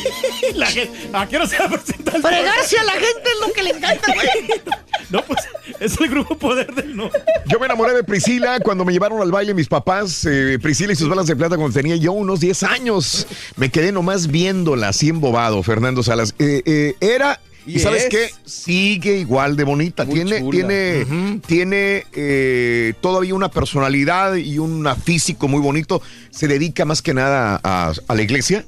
La 0.55 0.65
gente, 0.65 0.84
¿A 1.13 1.27
qué 1.27 1.37
hora 1.37 1.47
se 1.47 1.57
va 1.57 1.65
a 1.65 1.69
presentar? 1.69 2.21
Fregarse 2.21 2.77
a 2.77 2.83
la 2.83 2.91
gente 2.93 3.23
es 3.23 3.47
lo 3.47 3.53
que 3.53 3.63
le 3.63 3.69
encanta, 3.71 4.13
güey. 4.13 4.61
No, 5.11 5.21
pues 5.23 5.39
es 5.79 5.99
el 6.01 6.09
grupo 6.09 6.35
Poder 6.35 6.73
del 6.73 6.95
Norte. 6.97 7.21
Yo 7.45 7.59
me 7.59 7.67
enamoré 7.67 7.93
de 7.93 8.03
Priscila 8.03 8.59
cuando 8.59 8.83
me 8.85 8.91
llevaron 8.91 9.21
al 9.21 9.31
baile 9.31 9.53
mis 9.53 9.67
papás. 9.67 10.25
eh, 10.25 10.57
Priscila 10.59 10.93
y 10.93 10.95
sus 10.95 11.07
balas 11.07 11.27
de 11.27 11.35
plata 11.35 11.57
cuando 11.57 11.73
tenía 11.73 11.95
yo 11.95 12.11
unos 12.13 12.39
10 12.39 12.63
años. 12.63 13.27
Me 13.55 13.69
quedé 13.69 13.91
nomás 13.91 14.27
viéndola, 14.27 14.89
así 14.89 15.09
embobado, 15.09 15.61
Fernando 15.61 16.01
Salas. 16.01 16.33
Eh, 16.39 16.63
eh, 16.65 16.95
era. 17.01 17.39
¿Y, 17.67 17.75
¿Y 17.77 17.79
sabes 17.79 18.03
es? 18.05 18.09
qué? 18.09 18.29
Sigue 18.45 19.17
igual 19.19 19.55
de 19.55 19.63
bonita. 19.63 20.05
tiene 20.07 20.39
chula. 20.39 20.51
tiene, 20.51 21.39
tiene 21.45 22.03
eh, 22.13 22.93
todavía 22.99 23.35
una 23.35 23.49
personalidad 23.49 24.35
y 24.35 24.57
un 24.57 24.87
físico 25.03 25.47
muy 25.47 25.59
bonito. 25.61 26.01
Se 26.31 26.47
dedica 26.47 26.85
más 26.85 27.03
que 27.03 27.13
nada 27.13 27.59
a, 27.63 27.93
a 28.07 28.15
la 28.15 28.21
iglesia, 28.23 28.65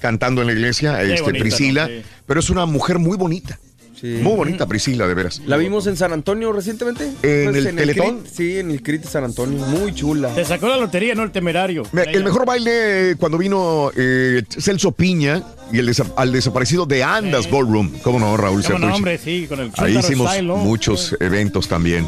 cantando 0.00 0.40
en 0.40 0.48
la 0.48 0.52
iglesia, 0.54 0.96
Qué 0.98 1.10
este, 1.14 1.22
bonita, 1.22 1.42
Priscila. 1.42 1.82
¿no? 1.82 1.88
Sí. 1.88 2.02
Pero 2.26 2.40
es 2.40 2.50
una 2.50 2.66
mujer 2.66 2.98
muy 2.98 3.16
bonita. 3.16 3.58
Sí. 4.00 4.18
Muy 4.22 4.34
bonita 4.34 4.66
Priscila, 4.66 5.06
de 5.06 5.12
veras. 5.12 5.42
¿La 5.44 5.58
vimos 5.58 5.86
en 5.86 5.94
San 5.94 6.10
Antonio 6.14 6.54
recientemente? 6.54 7.04
¿En 7.22 7.50
Pues 7.52 7.66
el 7.66 7.76
Teletón? 7.76 8.20
CRIT, 8.20 8.32
sí, 8.32 8.56
en 8.58 8.70
el 8.70 8.82
CRIT 8.82 9.02
de 9.02 9.08
San 9.08 9.24
Antonio. 9.24 9.58
Muy 9.66 9.94
chula. 9.94 10.34
Se 10.34 10.46
sacó 10.46 10.68
la 10.68 10.78
lotería, 10.78 11.14
no 11.14 11.22
el 11.22 11.30
temerario. 11.32 11.82
Me- 11.92 12.04
El 12.04 12.24
mejor 12.24 12.46
baile 12.46 13.10
eh, 13.10 13.16
cuando 13.16 13.36
vino 13.36 13.90
eh, 13.94 14.42
Celso 14.48 14.92
Piña 14.92 15.42
y 15.70 15.80
el 15.80 15.86
desa- 15.90 16.10
al 16.16 16.32
desaparecido 16.32 16.86
de 16.86 17.02
Andas 17.04 17.50
Ballroom. 17.50 17.90
¿Cómo 18.02 18.18
no, 18.18 18.34
Raúl? 18.38 18.64
Cómo 18.64 18.78
no, 18.78 18.94
hombre, 18.94 19.18
sí, 19.18 19.44
con 19.46 19.60
el 19.60 19.70
Ahí 19.76 19.98
hicimos 19.98 20.30
Style, 20.30 20.46
¿no? 20.48 20.56
muchos 20.56 21.14
eventos 21.20 21.68
también. 21.68 22.06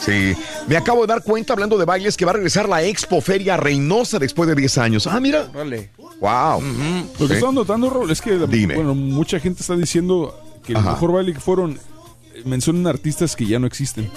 Sí. 0.00 0.34
Me 0.68 0.76
acabo 0.76 1.02
de 1.02 1.06
dar 1.08 1.22
cuenta, 1.22 1.52
hablando 1.52 1.78
de 1.78 1.84
bailes, 1.84 2.16
que 2.16 2.24
va 2.24 2.30
a 2.32 2.34
regresar 2.34 2.68
la 2.68 2.82
Expo 2.82 3.20
Feria 3.20 3.56
Reynosa 3.56 4.18
después 4.18 4.48
de 4.48 4.54
10 4.54 4.78
años. 4.78 5.06
Ah, 5.06 5.18
mira. 5.20 5.48
Vale. 5.52 5.90
Wow. 6.20 6.62
Lo 7.18 7.26
que 7.26 7.34
Sí. 7.34 7.34
están 7.34 7.54
notando, 7.54 7.90
Raúl, 7.90 8.10
es 8.10 8.20
que 8.20 8.36
Dime. 8.46 8.74
bueno, 8.74 8.94
mucha 8.94 9.38
gente 9.40 9.60
está 9.62 9.74
diciendo 9.76 10.38
que 10.64 10.72
el 10.72 10.78
Ajá. 10.78 10.90
mejor 10.92 11.12
baile 11.12 11.32
que 11.34 11.40
fueron 11.40 11.78
mencionan 12.44 12.86
artistas 12.86 13.34
que 13.36 13.46
ya 13.46 13.58
no 13.58 13.66
existen. 13.66 14.08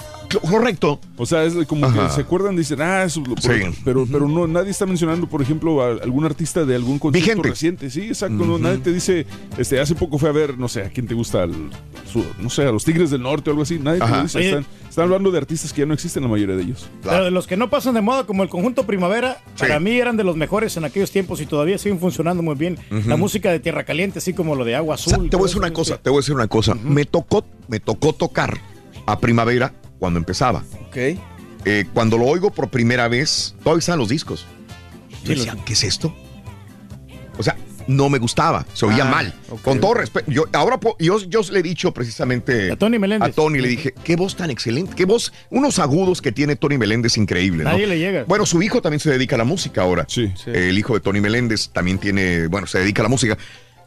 Correcto. 0.48 1.00
O 1.16 1.26
sea, 1.26 1.44
es 1.44 1.54
como 1.66 1.86
Ajá. 1.86 2.06
que 2.08 2.14
se 2.14 2.20
acuerdan, 2.20 2.56
dicen, 2.56 2.80
ah, 2.80 3.02
eso, 3.04 3.20
lo- 3.26 3.36
Sí. 3.40 3.50
pero, 3.84 4.06
pero 4.10 4.28
no, 4.28 4.46
nadie 4.46 4.70
está 4.70 4.86
mencionando, 4.86 5.28
por 5.28 5.42
ejemplo, 5.42 5.82
a 5.82 5.90
algún 6.02 6.24
artista 6.24 6.64
de 6.64 6.74
algún 6.76 6.98
concierto 6.98 7.26
Vigente. 7.28 7.48
reciente. 7.48 7.90
Sí, 7.90 8.02
exacto. 8.02 8.44
no, 8.44 8.58
nadie 8.58 8.78
te 8.78 8.92
dice, 8.92 9.26
este, 9.58 9.80
hace 9.80 9.94
poco 9.94 10.18
fue 10.18 10.28
a 10.28 10.32
ver, 10.32 10.58
no 10.58 10.68
sé, 10.68 10.82
a 10.82 10.88
quién 10.90 11.06
te 11.06 11.14
gusta, 11.14 11.42
al- 11.42 11.70
su- 12.12 12.24
no 12.38 12.50
sé, 12.50 12.62
a 12.62 12.72
los 12.72 12.84
Tigres 12.84 13.10
del 13.10 13.22
Norte 13.22 13.50
o 13.50 13.52
algo 13.52 13.62
así. 13.62 13.78
Nadie 13.78 14.00
te 14.00 14.08
lo 14.08 14.22
dice. 14.22 14.40
Están, 14.48 14.66
están 14.88 15.04
hablando 15.04 15.30
de 15.30 15.38
artistas 15.38 15.72
que 15.72 15.80
ya 15.80 15.86
no 15.86 15.94
existen, 15.94 16.22
la 16.22 16.28
mayoría 16.28 16.56
de 16.56 16.62
ellos. 16.62 16.88
Pero 17.02 17.24
de 17.24 17.30
los 17.30 17.46
que 17.46 17.56
no 17.56 17.70
pasan 17.70 17.94
de 17.94 18.00
moda, 18.00 18.24
como 18.24 18.42
el 18.42 18.48
conjunto 18.48 18.84
Primavera, 18.86 19.38
para 19.58 19.78
mí 19.80 19.92
eran 19.92 20.16
de 20.16 20.24
los 20.24 20.36
mejores 20.36 20.76
en 20.76 20.84
aquellos 20.84 21.10
tiempos 21.10 21.40
y 21.40 21.46
todavía 21.46 21.78
siguen 21.78 21.98
funcionando 21.98 22.42
muy 22.42 22.54
bien. 22.54 22.78
La 23.06 23.16
música 23.16 23.50
de 23.50 23.60
Tierra 23.60 23.84
Caliente, 23.84 24.18
así 24.18 24.32
como 24.32 24.54
lo 24.54 24.64
de 24.64 24.74
Agua 24.76 24.94
Azul. 24.96 25.28
Te 25.30 25.36
voy 25.36 25.44
a 25.44 25.46
decir 25.48 25.58
una 25.58 25.72
cosa, 25.72 25.96
te 25.98 26.10
voy 26.10 26.18
a 26.18 26.20
decir 26.20 26.34
una 26.34 26.46
cosa. 26.48 26.74
Me 26.74 27.04
tocó, 27.04 27.44
me 27.68 27.78
tocó 27.80 28.09
tocar 28.12 28.58
a 29.06 29.18
Primavera 29.18 29.72
cuando 29.98 30.18
empezaba. 30.18 30.62
Ok. 30.88 30.96
Eh, 31.66 31.84
cuando 31.92 32.16
lo 32.16 32.24
oigo 32.26 32.50
por 32.50 32.70
primera 32.70 33.08
vez, 33.08 33.54
todavía 33.62 33.80
están 33.80 33.98
los 33.98 34.08
discos. 34.08 34.46
Yo 35.24 35.34
decía, 35.34 35.56
¿qué 35.66 35.74
es 35.74 35.84
esto? 35.84 36.14
O 37.38 37.42
sea, 37.42 37.56
no 37.86 38.08
me 38.08 38.18
gustaba, 38.18 38.64
se 38.72 38.86
oía 38.86 39.04
Ah, 39.06 39.10
mal. 39.10 39.34
ok. 39.50 39.62
Con 39.62 39.80
todo 39.80 39.94
respeto, 39.94 40.30
yo 40.30 40.44
ahora 40.52 40.78
yo, 40.98 41.18
yo 41.24 41.40
le 41.50 41.58
he 41.60 41.62
dicho 41.62 41.92
precisamente 41.92 42.70
A 42.70 42.76
Tony 42.76 42.98
Meléndez. 42.98 43.28
a 43.30 43.32
Tony, 43.32 43.58
le 43.60 43.68
dije, 43.68 43.92
qué 44.04 44.16
voz 44.16 44.36
tan 44.36 44.50
excelente, 44.50 44.94
qué 44.94 45.04
voz, 45.06 45.32
unos 45.50 45.78
agudos 45.78 46.22
que 46.22 46.30
tiene 46.32 46.56
Tony 46.56 46.78
Meléndez 46.78 47.16
increíble. 47.16 47.64
¿no? 47.64 47.70
Nadie 47.70 47.86
le 47.86 47.98
llega. 47.98 48.24
Bueno, 48.24 48.46
su 48.46 48.62
hijo 48.62 48.80
también 48.80 49.00
se 49.00 49.10
dedica 49.10 49.34
a 49.36 49.38
la 49.38 49.44
música 49.44 49.82
ahora. 49.82 50.04
Sí. 50.08 50.32
El 50.46 50.78
hijo 50.78 50.94
de 50.94 51.00
Tony 51.00 51.20
Meléndez 51.20 51.70
también 51.70 51.98
tiene, 51.98 52.46
bueno, 52.46 52.66
se 52.66 52.78
dedica 52.78 53.02
a 53.02 53.04
la 53.04 53.08
música. 53.08 53.36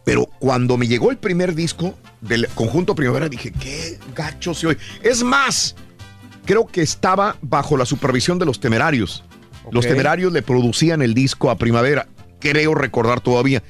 Pero 0.03 0.25
cuando 0.39 0.77
me 0.77 0.87
llegó 0.87 1.11
el 1.11 1.17
primer 1.17 1.55
disco 1.55 1.97
del 2.21 2.47
conjunto 2.55 2.93
Primavera, 2.95 3.29
dije, 3.29 3.51
qué 3.51 3.97
gacho 4.15 4.53
se 4.53 4.67
oye. 4.67 4.77
Es 5.01 5.23
más, 5.23 5.75
creo 6.45 6.67
que 6.67 6.81
estaba 6.81 7.37
bajo 7.41 7.77
la 7.77 7.85
supervisión 7.85 8.37
de 8.39 8.45
los 8.45 8.59
temerarios. 8.59 9.23
Los 9.71 9.85
temerarios 9.91 10.33
le 10.33 10.41
producían 10.41 11.01
el 11.01 11.13
disco 11.13 11.49
a 11.49 11.57
Primavera, 11.57 12.07
creo 12.39 12.75
recordar 12.75 13.21
todavía. 13.21 13.63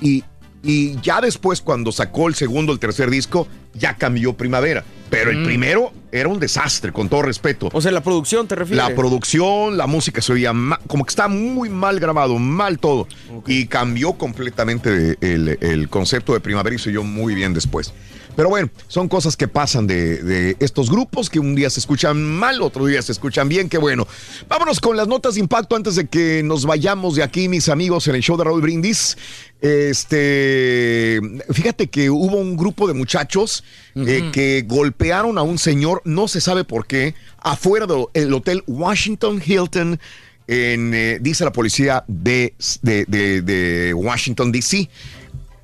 Y, 0.00 0.08
y- 0.18 0.24
y 0.66 0.98
ya 1.02 1.20
después, 1.20 1.60
cuando 1.60 1.92
sacó 1.92 2.26
el 2.26 2.34
segundo, 2.34 2.72
el 2.72 2.78
tercer 2.78 3.10
disco, 3.10 3.46
ya 3.74 3.96
cambió 3.96 4.32
Primavera. 4.34 4.82
Pero 5.14 5.30
el 5.30 5.44
primero 5.44 5.92
era 6.10 6.28
un 6.28 6.40
desastre, 6.40 6.92
con 6.92 7.08
todo 7.08 7.22
respeto. 7.22 7.68
O 7.72 7.80
sea, 7.80 7.92
la 7.92 8.02
producción 8.02 8.48
te 8.48 8.54
refieres. 8.54 8.84
La 8.84 8.94
producción, 8.94 9.76
la 9.76 9.86
música 9.86 10.20
se 10.20 10.32
oía 10.32 10.52
como 10.86 11.04
que 11.04 11.10
está 11.10 11.28
muy 11.28 11.68
mal 11.68 12.00
grabado, 12.00 12.38
mal 12.38 12.78
todo. 12.78 13.06
Y 13.46 13.66
cambió 13.66 14.14
completamente 14.14 15.16
el, 15.20 15.58
el 15.60 15.88
concepto 15.88 16.32
de 16.32 16.40
primavera 16.40 16.74
y 16.74 16.78
se 16.78 16.90
oyó 16.90 17.04
muy 17.04 17.34
bien 17.34 17.54
después. 17.54 17.92
Pero 18.36 18.48
bueno, 18.48 18.70
son 18.88 19.08
cosas 19.08 19.36
que 19.36 19.48
pasan 19.48 19.86
de, 19.86 20.22
de 20.22 20.56
estos 20.58 20.90
grupos 20.90 21.30
que 21.30 21.38
un 21.38 21.54
día 21.54 21.70
se 21.70 21.80
escuchan 21.80 22.22
mal, 22.22 22.60
otro 22.62 22.86
día 22.86 23.00
se 23.02 23.12
escuchan 23.12 23.48
bien, 23.48 23.68
qué 23.68 23.78
bueno. 23.78 24.06
Vámonos 24.48 24.80
con 24.80 24.96
las 24.96 25.06
notas 25.06 25.34
de 25.34 25.40
impacto 25.40 25.76
antes 25.76 25.96
de 25.96 26.06
que 26.06 26.42
nos 26.42 26.66
vayamos 26.66 27.16
de 27.16 27.22
aquí, 27.22 27.48
mis 27.48 27.68
amigos, 27.68 28.08
en 28.08 28.16
el 28.16 28.22
show 28.22 28.36
de 28.36 28.44
Raúl 28.44 28.60
Brindis. 28.62 29.16
Este, 29.60 31.20
fíjate 31.50 31.88
que 31.88 32.10
hubo 32.10 32.36
un 32.36 32.56
grupo 32.56 32.86
de 32.86 32.92
muchachos 32.92 33.64
eh, 33.94 34.30
que 34.32 34.62
golpearon 34.66 35.38
a 35.38 35.42
un 35.42 35.58
señor, 35.58 36.02
no 36.04 36.28
se 36.28 36.40
sabe 36.40 36.64
por 36.64 36.86
qué, 36.86 37.14
afuera 37.38 37.86
del 37.86 38.34
hotel 38.34 38.62
Washington 38.66 39.40
Hilton, 39.44 39.98
en, 40.46 40.92
eh, 40.92 41.18
dice 41.20 41.44
la 41.44 41.52
policía 41.52 42.04
de 42.06 43.94
Washington, 43.96 44.52
D.C. 44.52 44.90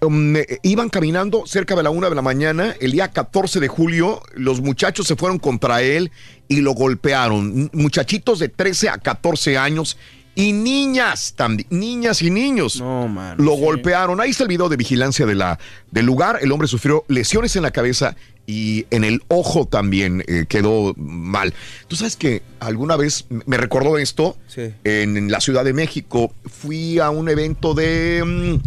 Um, 0.03 0.35
eh, 0.37 0.59
iban 0.63 0.89
caminando 0.89 1.45
cerca 1.47 1.77
de 1.77 1.83
la 1.83 1.91
una 1.91 2.09
de 2.09 2.15
la 2.15 2.23
mañana, 2.23 2.75
el 2.81 2.93
día 2.93 3.09
14 3.09 3.61
de 3.61 3.69
julio, 3.69 4.23
los 4.35 4.61
muchachos 4.63 5.07
se 5.07 5.15
fueron 5.17 5.39
contra 5.39 5.83
él 5.83 6.11
y 6.49 6.61
lo 6.61 6.73
golpearon. 6.73 7.71
Muchachitos 7.75 8.39
de 8.39 8.49
13 8.49 8.89
a 8.89 8.97
14 8.99 9.59
años 9.59 9.99
y 10.35 10.53
niñas 10.55 11.35
también, 11.37 11.67
niñas 11.71 12.23
y 12.23 12.31
niños. 12.31 12.77
lo 12.81 13.53
golpearon. 13.57 14.21
Ahí 14.23 14.31
está 14.31 14.45
el 14.45 14.49
video 14.49 14.71
de 14.71 14.77
vigilancia 14.79 15.27
de 15.27 15.35
la, 15.35 15.59
del 15.91 16.07
lugar. 16.07 16.39
El 16.41 16.51
hombre 16.53 16.67
sufrió 16.67 17.05
lesiones 17.09 17.57
en 17.57 17.63
la 17.63 17.71
cabeza 17.71 18.17
y 18.47 18.87
en 18.91 19.05
el 19.05 19.23
ojo 19.29 19.67
también 19.67 20.25
eh, 20.29 20.47
quedó 20.49 20.95
mal. 20.97 21.53
Tú 21.89 21.97
sabes 21.97 22.17
que 22.17 22.41
alguna 22.59 22.97
vez 22.97 23.27
me 23.45 23.59
recordó 23.59 23.99
esto 23.99 24.39
Sí. 24.49 24.73
en, 24.85 25.17
en 25.19 25.31
la 25.31 25.41
Ciudad 25.41 25.63
de 25.65 25.75
México. 25.75 26.33
Fui 26.47 26.99
a 27.01 27.11
un 27.11 27.29
evento 27.29 27.75
de. 27.75 28.59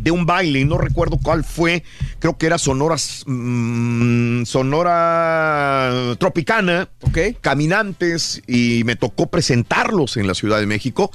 De 0.00 0.10
un 0.10 0.26
baile, 0.26 0.60
y 0.60 0.64
no 0.64 0.78
recuerdo 0.78 1.18
cuál 1.22 1.44
fue, 1.44 1.82
creo 2.18 2.38
que 2.38 2.46
era 2.46 2.58
Sonora, 2.58 2.96
mm, 3.26 4.44
Sonora 4.44 6.16
Tropicana, 6.18 6.88
caminantes, 7.40 8.42
y 8.46 8.82
me 8.84 8.96
tocó 8.96 9.28
presentarlos 9.28 10.16
en 10.16 10.26
la 10.26 10.34
Ciudad 10.34 10.58
de 10.58 10.66
México, 10.66 11.10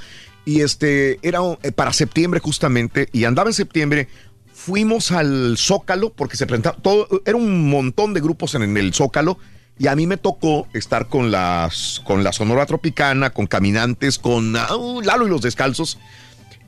y 0.45 0.61
este 0.61 1.19
era 1.27 1.39
eh, 1.63 1.71
para 1.71 1.93
septiembre 1.93 2.39
justamente, 2.39 3.09
y 3.11 3.25
andaba 3.25 3.49
en 3.49 3.53
septiembre, 3.53 4.07
fuimos 4.53 5.11
al 5.11 5.57
Zócalo, 5.57 6.11
porque 6.11 6.37
se 6.37 6.45
presentaba, 6.45 6.77
todo, 6.77 7.07
era 7.25 7.37
un 7.37 7.69
montón 7.69 8.13
de 8.13 8.21
grupos 8.21 8.55
en, 8.55 8.77
el 8.77 8.93
Zócalo, 8.93 9.37
y 9.77 9.87
a 9.87 9.95
mí 9.95 10.07
me 10.07 10.17
tocó 10.17 10.67
estar 10.73 11.09
con, 11.09 11.31
las, 11.31 12.01
con 12.05 12.23
la 12.23 12.31
Sonora 12.31 12.65
Tropicana, 12.65 13.31
con 13.31 13.45
caminantes, 13.45 14.19
con 14.19 14.55
ah, 14.55 14.69
Lalo 15.03 15.27
y 15.27 15.29
los 15.29 15.41
Descalzos, 15.41 15.97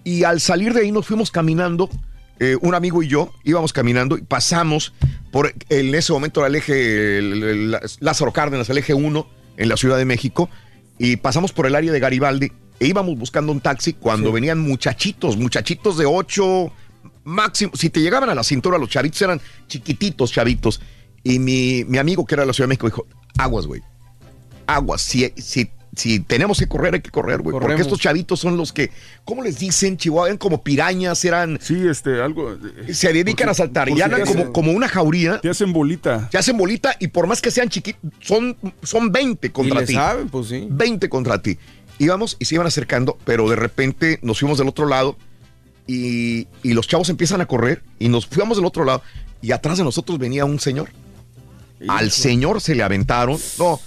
y 0.07 0.23
al 0.23 0.39
salir 0.39 0.73
de 0.73 0.81
ahí 0.81 0.91
nos 0.91 1.05
fuimos 1.05 1.31
caminando, 1.31 1.89
eh, 2.39 2.55
un 2.61 2.73
amigo 2.75 3.03
y 3.03 3.07
yo 3.07 3.33
íbamos 3.43 3.73
caminando 3.73 4.17
y 4.17 4.21
pasamos 4.21 4.93
por, 5.31 5.53
en 5.69 5.93
ese 5.95 6.13
momento 6.13 6.45
el 6.45 6.55
eje 6.55 7.17
el- 7.17 7.43
el- 7.43 7.77
Lázaro 7.99 8.31
Cárdenas, 8.31 8.69
el 8.69 8.77
eje 8.77 8.93
1 8.93 9.27
en 9.57 9.67
la 9.69 9.75
Ciudad 9.75 9.97
de 9.97 10.05
México, 10.05 10.49
y 10.97 11.17
pasamos 11.17 11.51
por 11.51 11.65
el 11.65 11.75
área 11.75 11.91
de 11.91 11.99
Garibaldi 11.99 12.51
e 12.79 12.87
íbamos 12.87 13.17
buscando 13.17 13.51
un 13.51 13.59
taxi 13.59 13.93
cuando 13.93 14.31
venían 14.31 14.59
muchachitos, 14.59 15.35
muchachitos 15.35 15.97
de 15.97 16.05
8 16.05 16.71
máximo, 17.25 17.71
si 17.75 17.89
te 17.89 17.99
llegaban 17.99 18.29
a 18.29 18.35
la 18.35 18.43
cintura 18.43 18.77
los 18.77 18.89
chavitos 18.89 19.21
eran 19.21 19.41
chiquititos 19.67 20.31
chavitos, 20.31 20.79
y 21.23 21.39
mi, 21.39 21.83
mi 21.85 21.97
amigo 21.97 22.25
que 22.25 22.35
era 22.35 22.43
de 22.43 22.47
la 22.47 22.53
Ciudad 22.53 22.67
de 22.67 22.69
México 22.69 22.87
dijo, 22.87 23.05
aguas, 23.37 23.65
güey, 23.67 23.81
aguas, 24.67 25.01
si, 25.01 25.33
si, 25.37 25.69
si 25.97 26.19
tenemos 26.19 26.59
que 26.59 26.67
correr, 26.67 26.93
hay 26.93 27.01
que 27.01 27.09
correr, 27.09 27.41
güey. 27.41 27.57
Porque 27.59 27.81
estos 27.81 27.99
chavitos 27.99 28.39
son 28.39 28.55
los 28.55 28.71
que, 28.71 28.91
¿cómo 29.25 29.41
les 29.41 29.57
dicen, 29.57 29.97
Chihuahua? 29.97 30.27
Eran 30.27 30.37
como 30.37 30.61
pirañas, 30.61 31.25
eran. 31.25 31.57
Sí, 31.59 31.87
este, 31.87 32.21
algo. 32.21 32.55
Se 32.93 33.11
dedican 33.11 33.49
a 33.49 33.55
saltar 33.55 33.89
y 33.89 33.99
andan 33.99 34.23
como, 34.25 34.53
como 34.53 34.71
una 34.73 34.87
jauría. 34.87 35.41
Te 35.41 35.49
hacen 35.49 35.73
bolita. 35.73 36.29
Te 36.29 36.37
hacen 36.37 36.55
bolita 36.55 36.95
y 36.99 37.07
por 37.07 37.25
más 37.25 37.41
que 37.41 37.49
sean 37.49 37.69
chiquitos, 37.69 37.99
son, 38.21 38.55
son 38.83 39.11
20 39.11 39.51
contra 39.51 39.79
le 39.79 39.87
ti. 39.87 39.93
saben, 39.93 40.29
pues 40.29 40.49
sí. 40.49 40.67
20 40.69 41.09
contra 41.09 41.41
ti. 41.41 41.57
Íbamos 41.97 42.37
y 42.37 42.45
se 42.45 42.53
iban 42.53 42.67
acercando, 42.67 43.17
pero 43.25 43.49
de 43.49 43.55
repente 43.55 44.19
nos 44.21 44.39
fuimos 44.39 44.59
del 44.59 44.67
otro 44.67 44.85
lado 44.85 45.17
y, 45.87 46.47
y 46.61 46.73
los 46.73 46.87
chavos 46.87 47.09
empiezan 47.09 47.41
a 47.41 47.47
correr 47.47 47.81
y 47.97 48.09
nos 48.09 48.27
fuimos 48.27 48.57
del 48.57 48.67
otro 48.67 48.85
lado 48.85 49.01
y 49.41 49.51
atrás 49.51 49.79
de 49.79 49.83
nosotros 49.83 50.19
venía 50.19 50.45
un 50.45 50.59
señor. 50.59 50.89
Al 51.87 52.11
señor 52.11 52.61
se 52.61 52.75
le 52.75 52.83
aventaron. 52.83 53.39
No, 53.57 53.79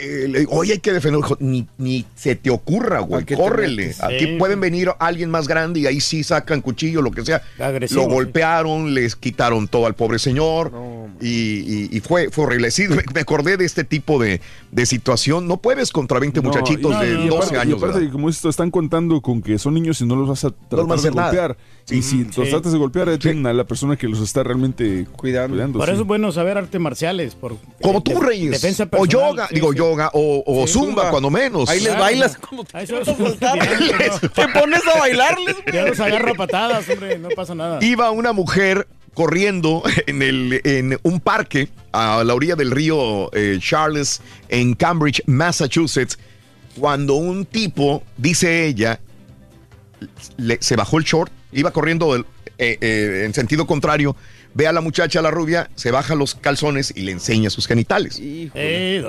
eh, 0.00 0.26
le 0.28 0.40
digo, 0.40 0.52
oye, 0.52 0.72
hay 0.74 0.78
que 0.78 0.92
defender. 0.92 1.20
Dijo, 1.22 1.36
Ni, 1.40 1.66
ni 1.78 2.04
se 2.14 2.34
te 2.36 2.50
ocurra, 2.50 3.00
güey, 3.00 3.24
córrele. 3.24 3.94
Aquí 4.00 4.24
Sí. 4.26 4.36
pueden 4.38 4.60
venir 4.60 4.90
alguien 4.98 5.30
más 5.30 5.46
grande 5.48 5.80
y 5.80 5.86
ahí 5.86 6.00
sí 6.00 6.22
sacan 6.24 6.60
cuchillo, 6.60 7.02
lo 7.02 7.10
que 7.10 7.24
sea. 7.24 7.42
Agresivo, 7.58 8.02
lo 8.02 8.08
sí. 8.08 8.14
golpearon, 8.14 8.94
les 8.94 9.14
quitaron 9.16 9.68
todo 9.68 9.86
al 9.86 9.94
pobre 9.94 10.18
señor 10.18 10.72
y, 11.20 11.28
y- 11.28 11.88
y 11.92 12.00
fue, 12.00 12.30
fue 12.30 12.44
horrible. 12.44 12.70
Sí, 12.70 12.88
me, 12.88 13.02
me 13.14 13.20
acordé 13.20 13.56
de 13.56 13.64
este 13.64 13.84
tipo 13.84 14.18
de, 14.20 14.40
de 14.72 14.86
situación. 14.86 15.46
No 15.46 15.58
puedes 15.58 15.90
contra 15.92 16.18
20 16.18 16.40
No, 16.42 16.48
muchachitos 16.48 17.00
de 17.00 17.10
y 17.24 17.28
12 17.28 17.36
aparte- 17.36 17.54
y 17.54 17.58
años. 17.58 17.78
aparte, 17.78 17.98
¿verdad? 18.00 18.12
como 18.12 18.28
esto, 18.28 18.48
están 18.48 18.70
contando 18.70 19.20
con 19.20 19.42
que 19.42 19.58
son 19.58 19.74
niños 19.74 20.00
y 20.00 20.06
no 20.06 20.16
los 20.16 20.28
vas 20.28 20.44
a 20.44 20.50
tratar 20.50 20.86
de 21.00 21.10
golpear. 21.10 21.56
Y 21.90 22.00
si 22.02 22.24
los 22.24 22.48
tratas 22.48 22.72
de 22.72 22.78
golpear, 22.78 23.08
a 23.10 23.52
la 23.52 23.64
persona 23.64 23.96
que 23.96 24.08
los 24.08 24.20
está 24.20 24.42
realmente 24.42 25.06
cuidando. 25.16 25.78
Por 25.78 25.86
sí. 25.86 25.92
eso 25.92 26.00
es 26.02 26.06
bueno 26.06 26.32
saber 26.32 26.56
artes 26.56 26.80
marciales. 26.80 27.34
Por, 27.34 27.56
Como 27.82 27.98
eh, 27.98 28.02
tú, 28.04 28.20
Reyes. 28.20 28.50
Defensa 28.52 28.84
o 28.84 28.88
personal, 28.88 29.08
yoga, 29.30 29.48
sí, 29.48 29.54
digo 29.56 29.72
sí. 29.72 29.78
Yoga, 29.90 30.10
o, 30.14 30.42
o 30.46 30.66
Sí, 30.66 30.72
zumba, 30.74 30.86
zumba. 30.88 31.10
cuando 31.10 31.30
menos. 31.30 31.68
Ahí 31.68 31.78
les 31.80 31.88
Claro, 31.88 32.02
bailas 32.02 32.32
no. 32.40 32.48
como 32.48 32.62
es. 32.62 34.20
Te 34.32 34.48
pones 34.48 34.82
a 34.86 34.98
bailarles. 34.98 35.56
Ya 35.72 35.84
los 35.86 36.00
agarro 36.00 36.32
a 36.32 36.34
patadas, 36.34 36.88
hombre, 36.88 37.18
no 37.18 37.28
pasa 37.30 37.54
nada. 37.54 37.78
Iba 37.84 38.10
una 38.10 38.32
mujer 38.32 38.86
corriendo 39.14 39.82
en, 40.06 40.22
el, 40.22 40.60
en 40.64 40.98
un 41.02 41.20
parque 41.20 41.68
a 41.92 42.22
la 42.24 42.34
orilla 42.34 42.56
del 42.56 42.70
río 42.70 43.30
eh, 43.34 43.58
Charles 43.60 44.20
en 44.48 44.74
Cambridge, 44.74 45.22
Massachusetts, 45.26 46.18
cuando 46.78 47.14
un 47.14 47.44
tipo, 47.46 48.02
dice 48.16 48.66
ella, 48.66 48.98
le- 50.36 50.58
se 50.60 50.76
bajó 50.76 50.98
el 50.98 51.04
short, 51.04 51.30
iba 51.52 51.70
corriendo 51.70 52.16
eh, 52.16 52.24
eh, 52.58 53.22
en 53.24 53.32
sentido 53.34 53.66
contrario, 53.66 54.16
ve 54.54 54.66
a 54.66 54.72
la 54.72 54.80
muchacha, 54.80 55.20
la 55.20 55.30
rubia, 55.30 55.68
se 55.74 55.90
baja 55.90 56.14
los 56.14 56.34
calzones 56.34 56.92
y 56.96 57.02
le 57.02 57.12
enseña 57.12 57.50
sus 57.50 57.66
genitales. 57.66 58.18
Eh. 58.54 59.02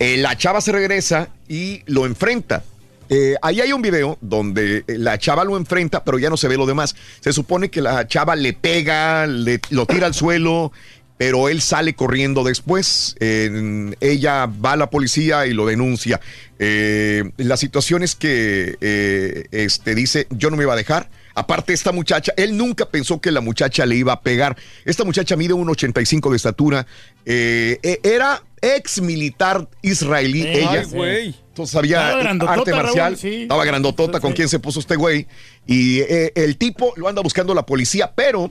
Eh, 0.00 0.16
la 0.18 0.36
chava 0.36 0.60
se 0.60 0.72
regresa 0.72 1.28
y 1.48 1.82
lo 1.86 2.06
enfrenta. 2.06 2.64
Eh, 3.08 3.34
ahí 3.42 3.60
hay 3.60 3.72
un 3.72 3.82
video 3.82 4.16
donde 4.22 4.84
eh, 4.86 4.96
la 4.96 5.18
chava 5.18 5.44
lo 5.44 5.56
enfrenta, 5.58 6.02
pero 6.04 6.18
ya 6.18 6.30
no 6.30 6.36
se 6.36 6.48
ve 6.48 6.56
lo 6.56 6.64
demás. 6.66 6.94
Se 7.20 7.32
supone 7.32 7.68
que 7.68 7.82
la 7.82 8.06
chava 8.06 8.36
le 8.36 8.52
pega, 8.54 9.26
le- 9.26 9.60
lo 9.70 9.84
tira 9.86 10.06
al 10.06 10.14
suelo, 10.14 10.72
pero 11.18 11.48
él 11.50 11.60
sale 11.60 11.94
corriendo 11.94 12.42
después. 12.42 13.14
Eh, 13.20 13.92
ella 14.00 14.46
va 14.46 14.72
a 14.72 14.76
la 14.76 14.88
policía 14.88 15.46
y 15.46 15.52
lo 15.52 15.66
denuncia. 15.66 16.20
Eh, 16.58 17.30
la 17.36 17.56
situación 17.56 18.02
es 18.02 18.14
que 18.14 18.76
eh, 18.80 19.44
este, 19.50 19.94
dice, 19.94 20.26
yo 20.30 20.48
no 20.50 20.56
me 20.56 20.62
iba 20.62 20.72
a 20.72 20.76
dejar. 20.76 21.10
Aparte, 21.34 21.72
esta 21.72 21.92
muchacha, 21.92 22.32
él 22.36 22.56
nunca 22.56 22.86
pensó 22.86 23.20
que 23.20 23.30
la 23.30 23.40
muchacha 23.40 23.86
le 23.86 23.96
iba 23.96 24.12
a 24.12 24.20
pegar. 24.20 24.56
Esta 24.84 25.04
muchacha 25.04 25.36
mide 25.36 25.54
1,85 25.54 26.30
de 26.30 26.36
estatura. 26.36 26.86
eh, 27.24 27.78
eh, 27.82 28.00
era 28.02 28.42
ex 28.60 29.00
militar 29.00 29.68
israelí, 29.82 30.42
ella. 30.46 30.84
ay. 30.94 31.34
Entonces 31.48 31.76
había 31.76 32.18
Estaba 32.20 32.52
arte 32.52 32.70
marcial. 32.72 33.12
Raúl, 33.12 33.18
sí. 33.18 33.42
Estaba 33.42 33.64
grandotota 33.64 34.20
con 34.20 34.32
quien 34.32 34.48
se 34.48 34.58
puso 34.58 34.80
este 34.80 34.96
güey. 34.96 35.26
Y 35.66 36.00
eh, 36.00 36.32
el 36.34 36.56
tipo 36.56 36.94
lo 36.96 37.08
anda 37.08 37.20
buscando 37.20 37.54
la 37.54 37.66
policía, 37.66 38.12
pero 38.14 38.50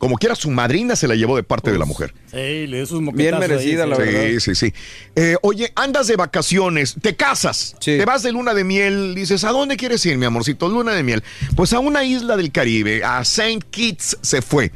como 0.00 0.16
quiera, 0.16 0.34
su 0.34 0.50
madrina 0.50 0.96
se 0.96 1.06
la 1.06 1.14
llevó 1.14 1.36
de 1.36 1.42
parte 1.42 1.70
de 1.70 1.78
la 1.78 1.84
mujer. 1.84 2.14
Sí, 2.30 2.66
le 2.66 2.78
dio 2.78 2.86
sus 2.86 3.00
Bien 3.12 3.34
ahí, 3.34 3.40
merecida, 3.40 3.84
sí. 3.84 3.90
la 3.90 3.96
sí, 3.96 4.02
verdad. 4.02 4.40
sí, 4.40 4.54
sí. 4.54 4.72
Eh, 5.14 5.36
oye, 5.42 5.70
andas 5.76 6.06
de 6.06 6.16
vacaciones, 6.16 6.96
te 7.02 7.14
casas, 7.16 7.76
Sí. 7.80 7.98
te 7.98 8.04
vas 8.06 8.22
de 8.22 8.32
luna 8.32 8.54
de 8.54 8.64
miel, 8.64 9.14
dices, 9.14 9.44
¿a 9.44 9.50
dónde 9.50 9.76
quieres 9.76 10.04
ir, 10.06 10.16
mi 10.16 10.24
amorcito? 10.24 10.68
Luna 10.70 10.92
de 10.94 11.02
miel. 11.02 11.22
Pues 11.54 11.74
a 11.74 11.80
una 11.80 12.02
isla 12.02 12.36
del 12.38 12.50
Caribe, 12.50 13.04
a 13.04 13.22
Saint 13.26 13.62
Kitts 13.62 14.16
se 14.22 14.40
fue. 14.42 14.72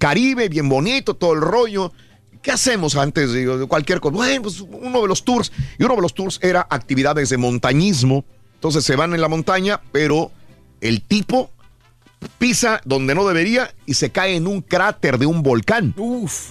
Caribe, 0.00 0.48
bien 0.48 0.68
bonito, 0.68 1.14
todo 1.14 1.34
el 1.34 1.40
rollo. 1.40 1.92
¿Qué 2.42 2.50
hacemos 2.50 2.96
antes 2.96 3.32
de 3.32 3.66
cualquier 3.68 4.00
cosa? 4.00 4.16
Bueno, 4.16 4.42
pues 4.42 4.60
uno 4.60 5.00
de 5.00 5.08
los 5.08 5.24
tours, 5.24 5.50
y 5.78 5.84
uno 5.84 5.94
de 5.94 6.02
los 6.02 6.12
tours 6.14 6.40
era 6.42 6.66
actividades 6.68 7.30
de 7.30 7.38
montañismo. 7.38 8.24
Entonces 8.56 8.84
se 8.84 8.96
van 8.96 9.14
en 9.14 9.20
la 9.20 9.28
montaña, 9.28 9.80
pero 9.92 10.32
el 10.80 11.00
tipo 11.00 11.50
pisa 12.38 12.80
donde 12.84 13.14
no 13.14 13.26
debería 13.26 13.74
y 13.86 13.94
se 13.94 14.10
cae 14.10 14.36
en 14.36 14.46
un 14.46 14.60
cráter 14.60 15.18
de 15.18 15.26
un 15.26 15.42
volcán. 15.42 15.94
Uf. 15.96 16.50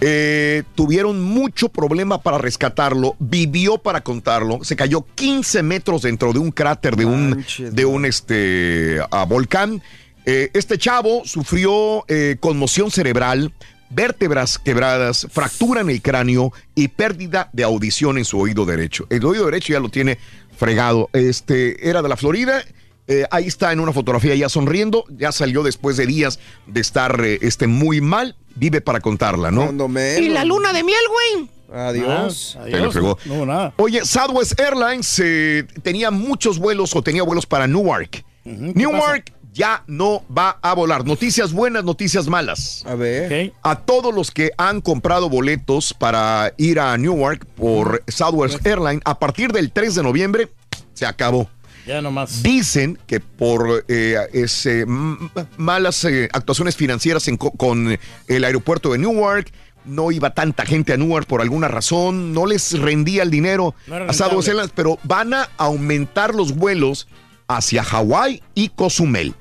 Eh, 0.00 0.62
tuvieron 0.74 1.22
mucho 1.22 1.68
problema 1.68 2.22
para 2.22 2.38
rescatarlo, 2.38 3.16
vivió 3.18 3.78
para 3.78 4.02
contarlo, 4.02 4.64
se 4.64 4.76
cayó 4.76 5.06
15 5.14 5.62
metros 5.62 6.02
dentro 6.02 6.32
de 6.32 6.38
un 6.38 6.50
cráter 6.50 6.96
de 6.96 7.04
un, 7.04 7.44
de 7.58 7.84
un 7.84 8.04
este, 8.04 9.00
volcán. 9.28 9.82
Eh, 10.26 10.50
este 10.52 10.78
chavo 10.78 11.22
sufrió 11.24 12.04
eh, 12.08 12.36
conmoción 12.40 12.90
cerebral, 12.90 13.52
vértebras 13.88 14.58
quebradas, 14.58 15.26
fractura 15.30 15.80
en 15.80 15.90
el 15.90 16.02
cráneo 16.02 16.52
y 16.74 16.88
pérdida 16.88 17.50
de 17.52 17.64
audición 17.64 18.18
en 18.18 18.24
su 18.24 18.38
oído 18.38 18.64
derecho. 18.64 19.06
El 19.10 19.24
oído 19.24 19.46
derecho 19.46 19.72
ya 19.72 19.80
lo 19.80 19.88
tiene 19.88 20.18
fregado. 20.56 21.08
Este 21.12 21.88
era 21.88 22.02
de 22.02 22.08
la 22.08 22.16
Florida. 22.16 22.62
Eh, 23.10 23.26
ahí 23.32 23.48
está 23.48 23.72
en 23.72 23.80
una 23.80 23.92
fotografía 23.92 24.36
ya 24.36 24.48
sonriendo. 24.48 25.04
Ya 25.08 25.32
salió 25.32 25.64
después 25.64 25.96
de 25.96 26.06
días 26.06 26.38
de 26.68 26.80
estar 26.80 27.20
eh, 27.24 27.40
este, 27.42 27.66
muy 27.66 28.00
mal. 28.00 28.36
Vive 28.54 28.80
para 28.80 29.00
contarla, 29.00 29.50
¿no? 29.50 29.68
Y 30.16 30.28
la 30.28 30.44
luna 30.44 30.72
de 30.72 30.84
miel, 30.84 31.02
güey. 31.08 31.50
Adiós. 31.72 32.56
Ah, 32.60 32.66
le 32.66 32.76
adiós. 32.76 32.94
pegó. 32.94 33.18
No 33.24 33.44
nada. 33.46 33.74
Oye, 33.78 34.04
Southwest 34.04 34.60
Airlines 34.60 35.20
eh, 35.24 35.66
tenía 35.82 36.12
muchos 36.12 36.60
vuelos 36.60 36.94
o 36.94 37.02
tenía 37.02 37.24
vuelos 37.24 37.46
para 37.46 37.66
Newark. 37.66 38.24
Newark 38.44 39.32
ya 39.52 39.82
no 39.88 40.22
va 40.36 40.60
a 40.62 40.72
volar. 40.74 41.04
Noticias 41.04 41.52
buenas, 41.52 41.82
noticias 41.82 42.28
malas. 42.28 42.84
A 42.86 42.94
ver. 42.94 43.52
A 43.62 43.80
todos 43.80 44.14
los 44.14 44.30
que 44.30 44.52
han 44.56 44.80
comprado 44.80 45.28
boletos 45.28 45.94
para 45.94 46.54
ir 46.58 46.78
a 46.78 46.96
Newark 46.96 47.44
por 47.56 48.04
Southwest 48.06 48.64
Airlines, 48.64 49.02
a 49.04 49.18
partir 49.18 49.50
del 49.50 49.72
3 49.72 49.96
de 49.96 50.02
noviembre 50.04 50.48
se 50.94 51.06
acabó. 51.06 51.48
Ya 51.86 52.02
nomás. 52.02 52.42
Dicen 52.42 52.98
que 53.06 53.20
por 53.20 53.84
eh, 53.88 54.16
ese, 54.32 54.82
m- 54.82 55.16
malas 55.56 56.04
eh, 56.04 56.28
actuaciones 56.32 56.76
financieras 56.76 57.26
en 57.28 57.36
co- 57.36 57.52
con 57.52 57.98
el 58.28 58.44
aeropuerto 58.44 58.92
de 58.92 58.98
Newark, 58.98 59.50
no 59.84 60.12
iba 60.12 60.34
tanta 60.34 60.66
gente 60.66 60.92
a 60.92 60.96
Newark 60.96 61.26
por 61.26 61.40
alguna 61.40 61.68
razón, 61.68 62.32
no 62.34 62.46
les 62.46 62.78
rendía 62.78 63.22
el 63.22 63.30
dinero 63.30 63.74
No 63.86 63.96
a 63.96 64.70
pero 64.74 64.98
van 65.04 65.32
a 65.34 65.48
aumentar 65.56 66.34
los 66.34 66.54
vuelos 66.54 67.08
hacia 67.48 67.82
Hawái 67.82 68.42
y 68.54 68.68
Cozumel. 68.68 69.34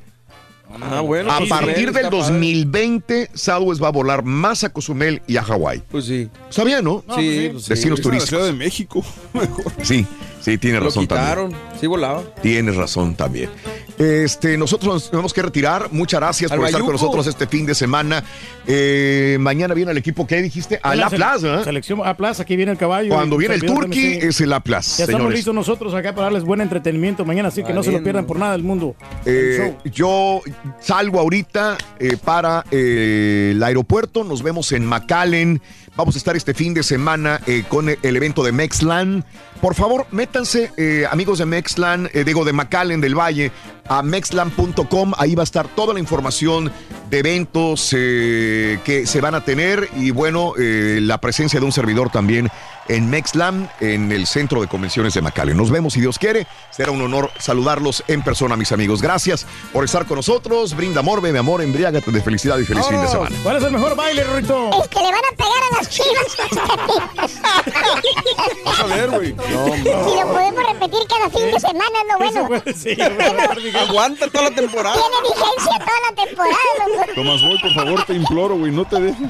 Ah, 0.82 1.02
bueno. 1.02 1.32
A 1.32 1.40
pues, 1.40 1.50
partir 1.50 1.92
del 1.92 2.06
está 2.06 2.10
padre. 2.12 2.18
2020, 2.18 3.32
Southwest 3.34 3.82
va 3.82 3.88
a 3.88 3.92
volar 3.92 4.24
más 4.24 4.64
a 4.64 4.70
Cozumel 4.70 5.22
y 5.28 5.38
a 5.38 5.44
Hawái. 5.44 5.82
Pues 5.90 6.06
sí. 6.06 6.30
Bien, 6.64 6.84
¿no? 6.84 7.04
No, 7.08 7.16
sí, 7.16 7.22
pues 7.22 7.52
pues 7.54 7.64
sí. 7.64 7.70
Destinos 7.70 8.02
turísticos. 8.02 8.30
Ciudad 8.30 8.46
de 8.46 8.54
México. 8.54 9.04
Mejor. 9.34 9.74
Sí, 9.82 10.06
sí, 10.42 10.58
tiene 10.58 10.80
Lo 10.80 10.86
razón 10.86 11.08
también. 11.08 11.28
quitaron. 11.30 11.56
Sí 11.80 11.88
volaba. 11.88 12.24
Tienes 12.42 12.76
razón 12.76 13.16
también. 13.16 13.50
Este, 13.98 14.58
nosotros 14.58 14.94
nos 14.94 15.12
tenemos 15.12 15.34
que 15.34 15.42
retirar. 15.42 15.90
Muchas 15.92 16.22
gracias 16.22 16.52
Al 16.52 16.58
por 16.60 16.68
estar 16.68 16.82
con 16.82 16.94
nosotros 16.94 17.28
este 17.28 17.48
fin 17.48 17.66
de 17.66 17.76
semana. 17.76 18.24
Eh, 18.66 19.36
mañana 19.42 19.74
viene 19.74 19.92
el 19.92 19.98
equipo 19.98 20.26
que 20.26 20.42
dijiste 20.42 20.80
a 20.82 20.96
La 20.96 21.04
La 21.04 21.10
sele- 21.10 21.18
Plaza. 21.18 21.64
Selección 21.66 22.02
A 22.06 22.16
Plaza, 22.16 22.44
aquí 22.44 22.56
viene 22.56 22.72
el 22.72 22.78
caballo. 22.78 23.10
Cuando 23.14 23.36
viene 23.36 23.56
el 23.56 23.62
Turqui 23.62 23.82
también, 24.02 24.30
es 24.30 24.40
el 24.40 24.50
La 24.52 24.62
Plaza, 24.62 25.00
Ya 25.00 25.04
estamos 25.06 25.34
listos 25.34 25.54
nosotros 25.54 25.94
acá 25.94 26.14
para 26.14 26.26
darles 26.26 26.44
buen 26.44 26.62
entretenimiento 26.62 27.26
mañana, 27.26 27.50
así 27.50 27.62
que 27.64 27.74
no 27.74 27.84
se 27.84 27.92
lo 27.92 28.02
pierdan 28.02 28.26
por 28.26 28.40
nada 28.40 28.54
del 28.54 28.64
mundo. 28.64 28.96
Eh, 29.26 29.76
yo 29.92 30.42
salgo 30.80 31.20
ahorita 31.20 31.78
eh, 32.00 32.16
para 32.24 32.64
eh, 32.72 33.50
el 33.54 33.62
aeropuerto. 33.64 34.24
Nos 34.24 34.44
vemos 34.44 34.72
en 34.72 34.86
McAllen. 34.86 35.62
Vamos 36.00 36.16
a 36.16 36.18
estar 36.18 36.38
este 36.38 36.54
fin 36.54 36.74
de 36.74 36.82
semana 36.82 37.42
eh, 37.46 37.66
con 37.68 37.90
el 37.90 38.16
evento 38.16 38.42
de 38.42 38.54
Mexlan. 38.54 39.26
Por 39.60 39.76
favor, 39.76 40.08
métanse, 40.12 40.72
eh, 40.78 41.06
amigos 41.12 41.40
de 41.40 41.46
Mexlan, 41.46 42.10
eh, 42.14 42.24
digo 42.24 42.46
de 42.46 42.54
McAllen 42.54 43.02
del 43.02 43.20
Valle, 43.20 43.52
a 43.86 44.02
mexlan.com. 44.02 45.12
Ahí 45.18 45.36
va 45.36 45.44
a 45.44 45.44
estar 45.44 45.68
toda 45.68 45.94
la 45.94 46.00
información 46.00 46.72
de 47.10 47.20
eventos 47.20 47.94
eh, 47.98 48.80
que 48.86 49.06
se 49.06 49.20
van 49.20 49.36
a 49.36 49.44
tener 49.44 49.90
y 49.98 50.12
bueno, 50.12 50.54
la 50.58 51.20
presencia 51.20 51.60
de 51.60 51.66
un 51.66 51.74
servidor 51.74 52.10
también 52.10 52.50
en 52.90 53.10
Mexlam, 53.10 53.70
en 53.80 54.12
el 54.12 54.28
centro 54.28 54.60
de 54.62 54.68
convenciones 54.68 55.14
de 55.14 55.22
McAllen. 55.22 55.56
Nos 55.56 55.70
vemos 55.72 55.94
si 55.94 56.02
Dios 56.02 56.20
quiere. 56.20 56.48
Será 56.72 56.92
un 56.92 57.02
honor 57.02 57.32
saludarlos 57.40 58.04
en 58.08 58.24
persona, 58.24 58.58
mis 58.58 58.72
amigos. 58.72 59.02
Gracias 59.02 59.46
por 59.72 59.86
estar 59.86 60.06
con 60.06 60.18
nosotros. 60.18 60.76
Brinda 60.76 61.00
amor, 61.00 61.22
bebe 61.22 61.40
amor, 61.40 61.62
embriágate 61.62 62.12
de 62.12 62.22
felicidad 62.22 62.58
y 62.58 62.66
feliz 62.66 62.86
fin 62.88 63.00
de 63.00 63.08
semana. 63.08 63.36
¿Cuál 63.44 63.58
es 63.58 63.64
el 63.64 63.72
mejor 63.72 63.96
baile, 63.96 64.24
Rito? 64.24 64.72
El 64.84 64.90
que 64.90 65.00
le 65.00 65.12
van 65.12 65.22
a 65.32 65.36
pegar 65.38 65.64
a 65.72 65.78
las 65.78 65.90
chivas. 65.90 66.38
Vas 68.66 68.80
a 68.80 68.86
ver, 68.88 69.10
güey. 69.12 69.34
No, 69.34 69.66
Si 69.76 69.84
lo 69.84 70.28
podemos 70.28 70.64
repetir 70.74 71.00
cada 71.08 71.30
fin 71.30 71.52
de 71.52 71.60
semana, 71.60 72.00
es 72.02 72.34
lo 72.34 72.48
bueno. 72.48 72.64
Sí. 72.76 72.98
Aguanta 73.78 74.28
toda 74.28 74.50
la 74.50 74.56
temporada. 74.56 74.96
Tiene 74.96 75.22
vigencia 75.22 75.80
toda 75.80 76.00
la 76.10 76.26
temporada, 76.26 76.58
loco. 76.88 77.14
Tomás 77.16 77.42
Boy, 77.42 77.60
por 77.60 77.74
favor, 77.74 78.04
te 78.06 78.14
imploro, 78.14 78.58
güey, 78.58 78.72
no 78.72 78.86
te 78.86 79.00
dejes. 79.00 79.30